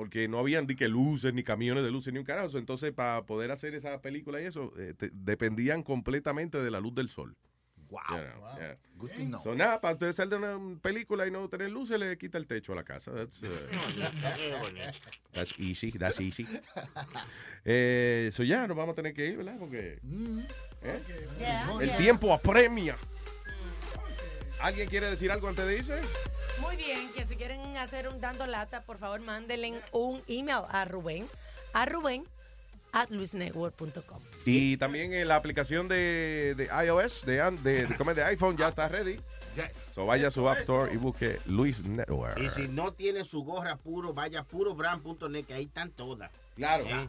Porque 0.00 0.28
no 0.28 0.38
habían 0.38 0.66
ni 0.66 0.74
que 0.76 0.88
luces, 0.88 1.34
ni 1.34 1.42
camiones 1.42 1.84
de 1.84 1.90
luces, 1.90 2.10
ni 2.10 2.18
un 2.18 2.24
carajo. 2.24 2.56
Entonces, 2.56 2.90
para 2.90 3.26
poder 3.26 3.50
hacer 3.50 3.74
esa 3.74 4.00
película 4.00 4.40
y 4.40 4.46
eso, 4.46 4.72
eh, 4.78 4.94
te- 4.96 5.10
dependían 5.12 5.82
completamente 5.82 6.56
de 6.56 6.70
la 6.70 6.80
luz 6.80 6.94
del 6.94 7.10
sol. 7.10 7.36
Wow. 7.90 8.00
You 8.08 8.16
know, 8.16 8.56
yeah. 8.56 8.76
Good 8.96 9.10
to 9.10 9.24
know. 9.26 9.42
So, 9.42 9.54
nada, 9.54 9.78
para 9.78 9.92
ustedes 9.92 10.16
salir 10.16 10.30
de 10.30 10.36
una 10.36 10.80
película 10.80 11.26
y 11.26 11.30
no 11.30 11.46
tener 11.50 11.70
luces, 11.70 12.00
le 12.00 12.16
quita 12.16 12.38
el 12.38 12.46
techo 12.46 12.72
a 12.72 12.76
la 12.76 12.82
casa. 12.82 13.12
That's, 13.12 13.42
uh, 13.42 13.46
that's 15.32 15.58
easy, 15.58 15.90
that's 15.92 16.18
easy. 16.18 16.46
Eh, 17.66 18.30
so 18.32 18.42
ya, 18.42 18.66
nos 18.66 18.78
vamos 18.78 18.94
a 18.94 18.96
tener 18.96 19.12
que 19.12 19.26
ir, 19.26 19.36
¿verdad? 19.36 19.58
Porque 19.58 19.98
¿eh? 20.82 21.02
Yeah, 21.38 21.72
el 21.78 21.88
yeah. 21.88 21.96
tiempo 21.98 22.32
apremia. 22.32 22.96
¿Alguien 24.62 24.88
quiere 24.88 25.08
decir 25.08 25.30
algo 25.32 25.48
antes 25.48 25.66
de 25.66 25.78
irse? 25.78 26.00
Muy 26.60 26.76
bien, 26.76 27.10
que 27.14 27.24
si 27.24 27.36
quieren 27.36 27.76
hacer 27.78 28.08
un 28.08 28.20
dando 28.20 28.46
lata, 28.46 28.82
por 28.82 28.98
favor, 28.98 29.20
mándenle 29.20 29.80
un 29.92 30.22
email 30.28 30.64
a 30.68 30.84
Rubén, 30.84 31.26
a 31.72 31.86
Rubén, 31.86 32.24
at 32.92 33.08
luisnetwork.com. 33.10 34.20
Y 34.44 34.76
también 34.76 35.14
en 35.14 35.28
la 35.28 35.36
aplicación 35.36 35.88
de, 35.88 36.54
de 36.56 36.68
iOS, 36.86 37.24
de, 37.24 37.38
de, 37.62 37.86
de, 37.86 37.96
¿cómo 37.96 38.10
es? 38.10 38.16
de 38.16 38.24
iPhone, 38.24 38.56
ya 38.56 38.68
está 38.68 38.88
ready. 38.88 39.18
Yes. 39.56 39.92
So 39.94 40.06
vaya 40.06 40.28
a 40.28 40.30
su 40.30 40.48
App 40.48 40.58
Store 40.58 40.92
y 40.92 40.96
busque 40.96 41.40
Luis 41.46 41.82
Network. 41.82 42.38
Y 42.38 42.48
si 42.50 42.68
no 42.68 42.92
tiene 42.92 43.24
su 43.24 43.42
gorra 43.42 43.76
puro, 43.76 44.12
vaya 44.12 44.40
a 44.40 44.44
purobrand.net, 44.44 45.44
que 45.44 45.54
ahí 45.54 45.64
están 45.64 45.90
todas. 45.90 46.30
Claro. 46.56 46.84
Eh, 46.84 47.08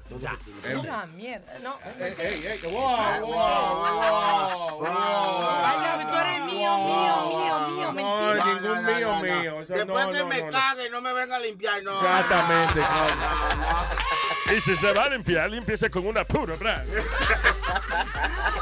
tiene. 0.63 0.79
Una 0.79 1.05
mierda, 1.07 1.59
no. 1.61 1.77
Ey, 1.99 2.13
ey, 2.19 2.45
ey, 2.47 2.59
wow, 2.71 2.81
wow, 3.19 3.27
wow, 3.27 4.79
wow. 4.79 5.49
Ay, 5.65 5.77
no, 5.83 6.09
tú 6.09 6.17
eres 6.17 6.39
mío, 6.45 6.77
mío, 6.77 7.15
mío, 7.27 7.59
mío, 7.67 7.87
No, 7.87 7.93
mentira. 7.93 8.45
ningún 8.45 8.85
mío, 8.85 9.15
mío. 9.41 9.61
Eso 9.61 9.73
Después 9.73 10.05
no, 10.05 10.11
que 10.13 10.19
no, 10.19 10.25
me 10.27 10.39
no, 10.39 10.45
no. 10.45 10.51
cague, 10.51 10.89
no 10.89 11.01
me 11.01 11.13
venga 11.13 11.35
a 11.35 11.39
limpiar, 11.39 11.83
no. 11.83 11.99
Exactamente. 11.99 12.79
no. 12.79 14.55
Y 14.55 14.61
si 14.61 14.77
se 14.77 14.93
va 14.93 15.03
a 15.05 15.09
limpiar, 15.09 15.49
límpiese 15.49 15.89
con 15.89 16.05
una 16.07 16.23
pura 16.23 16.55
brand. 16.55 16.87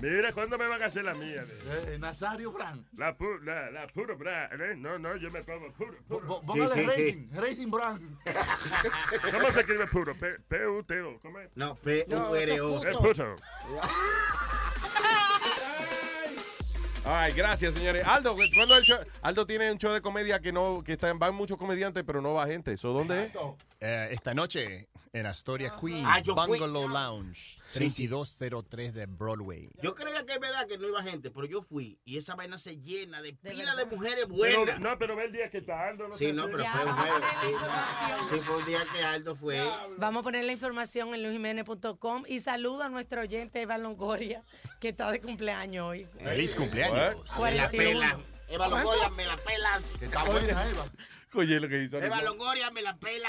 Mira, 0.00 0.32
¿cuándo 0.32 0.56
me 0.56 0.66
van 0.66 0.82
a 0.82 0.86
hacer 0.86 1.04
la 1.04 1.12
mía? 1.12 1.44
Eh, 1.88 1.98
Nazario 2.00 2.50
Brand. 2.52 2.86
La, 2.96 3.14
pu 3.14 3.38
la, 3.42 3.70
la 3.70 3.86
puro 3.86 4.16
brand. 4.16 4.58
¿eh? 4.58 4.74
No, 4.74 4.98
no, 4.98 5.14
yo 5.16 5.30
me 5.30 5.42
pongo 5.42 5.70
puro. 5.72 5.94
puro. 6.08 6.40
Póngale 6.40 6.86
Racing, 6.86 7.28
Racing 7.34 7.70
Brand. 7.70 8.18
¿Cómo 9.32 9.52
se 9.52 9.60
escribe 9.60 9.86
puro? 9.88 10.14
P-U-T-O. 10.14 11.20
¿Cómo 11.20 11.38
es? 11.40 11.50
No, 11.54 11.74
P-U-R-O. 11.76 12.82
Es 12.82 12.96
puto. 12.96 13.36
Ay, 17.04 17.32
gracias, 17.32 17.74
señores. 17.74 18.04
Aldo, 18.06 18.36
¿cuándo 18.54 18.76
el 18.76 18.84
show? 18.84 18.98
Aldo 19.22 19.46
tiene 19.46 19.72
un 19.72 19.78
show 19.78 19.92
de 19.92 20.00
comedia 20.00 20.38
que 20.40 20.52
no, 20.52 20.82
que 20.84 20.92
están, 20.92 21.18
van 21.18 21.34
muchos 21.34 21.58
comediantes, 21.58 22.04
pero 22.06 22.20
no 22.22 22.34
va 22.34 22.46
gente. 22.46 22.72
¿Eso 22.72 22.92
dónde 22.92 23.24
es? 23.24 23.32
Eh, 23.80 24.08
esta 24.12 24.34
noche 24.34 24.89
en 25.12 25.26
Astoria, 25.26 25.74
Queens, 25.80 26.06
Ah, 26.08 26.20
fui. 26.24 26.34
Bungalow 26.34 26.88
Lounge, 26.88 27.58
Sí, 27.72 27.90
sí. 27.90 28.06
3203 28.08 28.94
de 28.94 29.06
Broadway. 29.06 29.68
Yo 29.82 29.94
creía 29.94 30.24
que 30.24 30.34
es 30.34 30.40
verdad 30.40 30.66
que 30.68 30.78
no 30.78 30.86
iba 30.88 31.02
gente, 31.02 31.30
pero 31.32 31.46
yo 31.46 31.62
fui 31.62 31.98
y 32.04 32.16
esa 32.18 32.36
vaina 32.36 32.58
se 32.58 32.76
llena 32.78 33.20
de 33.20 33.32
pila 33.34 33.74
de 33.74 33.84
verdad. 33.84 33.92
mujeres 33.92 34.26
Pero, 34.28 34.58
buenas. 34.60 34.80
no, 34.80 34.96
pero 34.98 35.16
ve 35.16 35.24
el 35.24 35.32
día 35.32 35.50
que 35.50 35.58
está 35.58 35.88
Aldo. 35.88 36.06
No 36.08 36.16
Sí, 36.16 36.32
no, 36.32 36.46
pero 36.46 36.58
Ya, 36.62 36.72
fue 36.72 36.84
un 36.84 36.92
jueves. 36.96 37.28
Sí, 38.30 38.38
fue 38.40 38.56
un 38.58 38.64
día 38.66 38.80
que 38.92 39.02
Aldo 39.02 39.34
fue. 39.36 39.60
Vamos 39.98 40.20
a 40.20 40.22
poner 40.22 40.44
la 40.44 40.52
información 40.52 41.12
en 41.14 41.22
luisjiménez.com 41.24 42.22
y 42.28 42.38
saludo 42.40 42.84
a 42.84 42.88
nuestro 42.88 43.22
oyente 43.22 43.62
Eva 43.62 43.78
Longoria, 43.78 44.44
que 44.80 44.90
está 44.90 45.10
de 45.10 45.20
cumpleaños 45.20 45.86
hoy. 45.88 46.06
Feliz 46.22 46.54
cumpleaños. 46.54 46.96
Me 46.96 47.24
la 47.24 47.34
41. 47.36 47.70
pela. 47.70 48.18
Eva 48.48 48.68
Longoria, 48.68 49.08
me 49.10 49.26
la 49.26 49.36
pela. 49.38 49.80
Que 49.98 50.04
está 50.04 50.24
buena, 50.24 50.68
Eva. 50.70 50.86
Oye, 51.34 51.60
lo 51.60 51.68
que 51.68 51.82
hizo. 51.82 51.98
Eva 51.98 52.22
Longoria, 52.22 52.70
me 52.70 52.82
la 52.82 52.96
pela. 52.96 53.28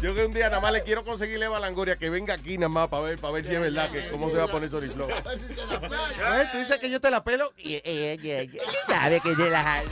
Yo 0.00 0.14
que 0.14 0.24
un 0.24 0.32
día 0.32 0.48
nada 0.48 0.60
más 0.60 0.72
le 0.72 0.84
quiero 0.84 1.04
conseguirle 1.04 1.46
a 1.46 1.48
Balangoria 1.48 1.96
que 1.96 2.08
venga 2.08 2.34
aquí 2.34 2.56
nada 2.56 2.68
más 2.68 2.88
para 2.88 3.02
ver, 3.02 3.18
para 3.18 3.32
ver 3.32 3.44
si 3.44 3.54
es 3.54 3.60
verdad 3.60 3.90
que 3.90 4.08
cómo 4.10 4.30
se 4.30 4.36
va 4.36 4.44
a 4.44 4.48
poner 4.48 4.70
Sony 4.70 4.88
Flow. 4.94 5.08
Ay, 6.24 6.46
Tú 6.52 6.58
dices 6.58 6.78
que 6.78 6.88
yo 6.88 7.00
te 7.00 7.10
la 7.10 7.24
pelo 7.24 7.52
y 7.56 7.82
ella, 7.84 8.48
sabe 8.86 9.20
que 9.20 9.30
yo 9.30 9.48
la 9.48 9.82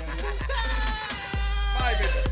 Bye, 1.77 2.26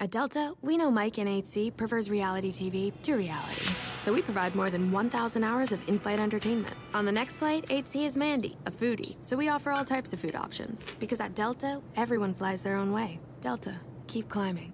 At 0.00 0.12
Delta, 0.12 0.52
we 0.62 0.76
know 0.76 0.92
Mike 0.92 1.18
in 1.18 1.26
8C 1.26 1.76
prefers 1.76 2.08
reality 2.08 2.52
TV 2.52 2.92
to 3.02 3.16
reality. 3.16 3.66
So 3.96 4.12
we 4.12 4.22
provide 4.22 4.54
more 4.54 4.70
than 4.70 4.92
1,000 4.92 5.42
hours 5.42 5.72
of 5.72 5.80
in 5.88 5.98
flight 5.98 6.20
entertainment. 6.20 6.76
On 6.94 7.04
the 7.04 7.10
next 7.10 7.38
flight, 7.38 7.66
8C 7.68 8.06
is 8.06 8.16
Mandy, 8.16 8.56
a 8.64 8.70
foodie. 8.70 9.16
So 9.22 9.36
we 9.36 9.48
offer 9.48 9.72
all 9.72 9.84
types 9.84 10.12
of 10.12 10.20
food 10.20 10.36
options. 10.36 10.84
Because 11.00 11.18
at 11.18 11.34
Delta, 11.34 11.82
everyone 11.96 12.32
flies 12.32 12.62
their 12.62 12.76
own 12.76 12.92
way. 12.92 13.18
Delta, 13.40 13.74
keep 14.06 14.28
climbing. 14.28 14.72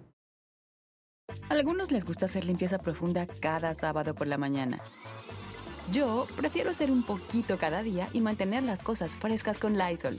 Algunos 1.48 1.90
les 1.90 2.04
gusta 2.04 2.26
hacer 2.26 2.44
limpieza 2.44 2.78
profunda 2.78 3.26
cada 3.26 3.72
sábado 3.72 4.14
por 4.14 4.26
la 4.26 4.36
mañana. 4.36 4.80
Yo 5.90 6.26
prefiero 6.36 6.70
hacer 6.70 6.90
un 6.90 7.02
poquito 7.02 7.56
cada 7.56 7.82
día 7.82 8.10
y 8.12 8.20
mantener 8.20 8.62
las 8.62 8.82
cosas 8.82 9.16
frescas 9.16 9.58
con 9.58 9.78
Lysol. 9.78 10.18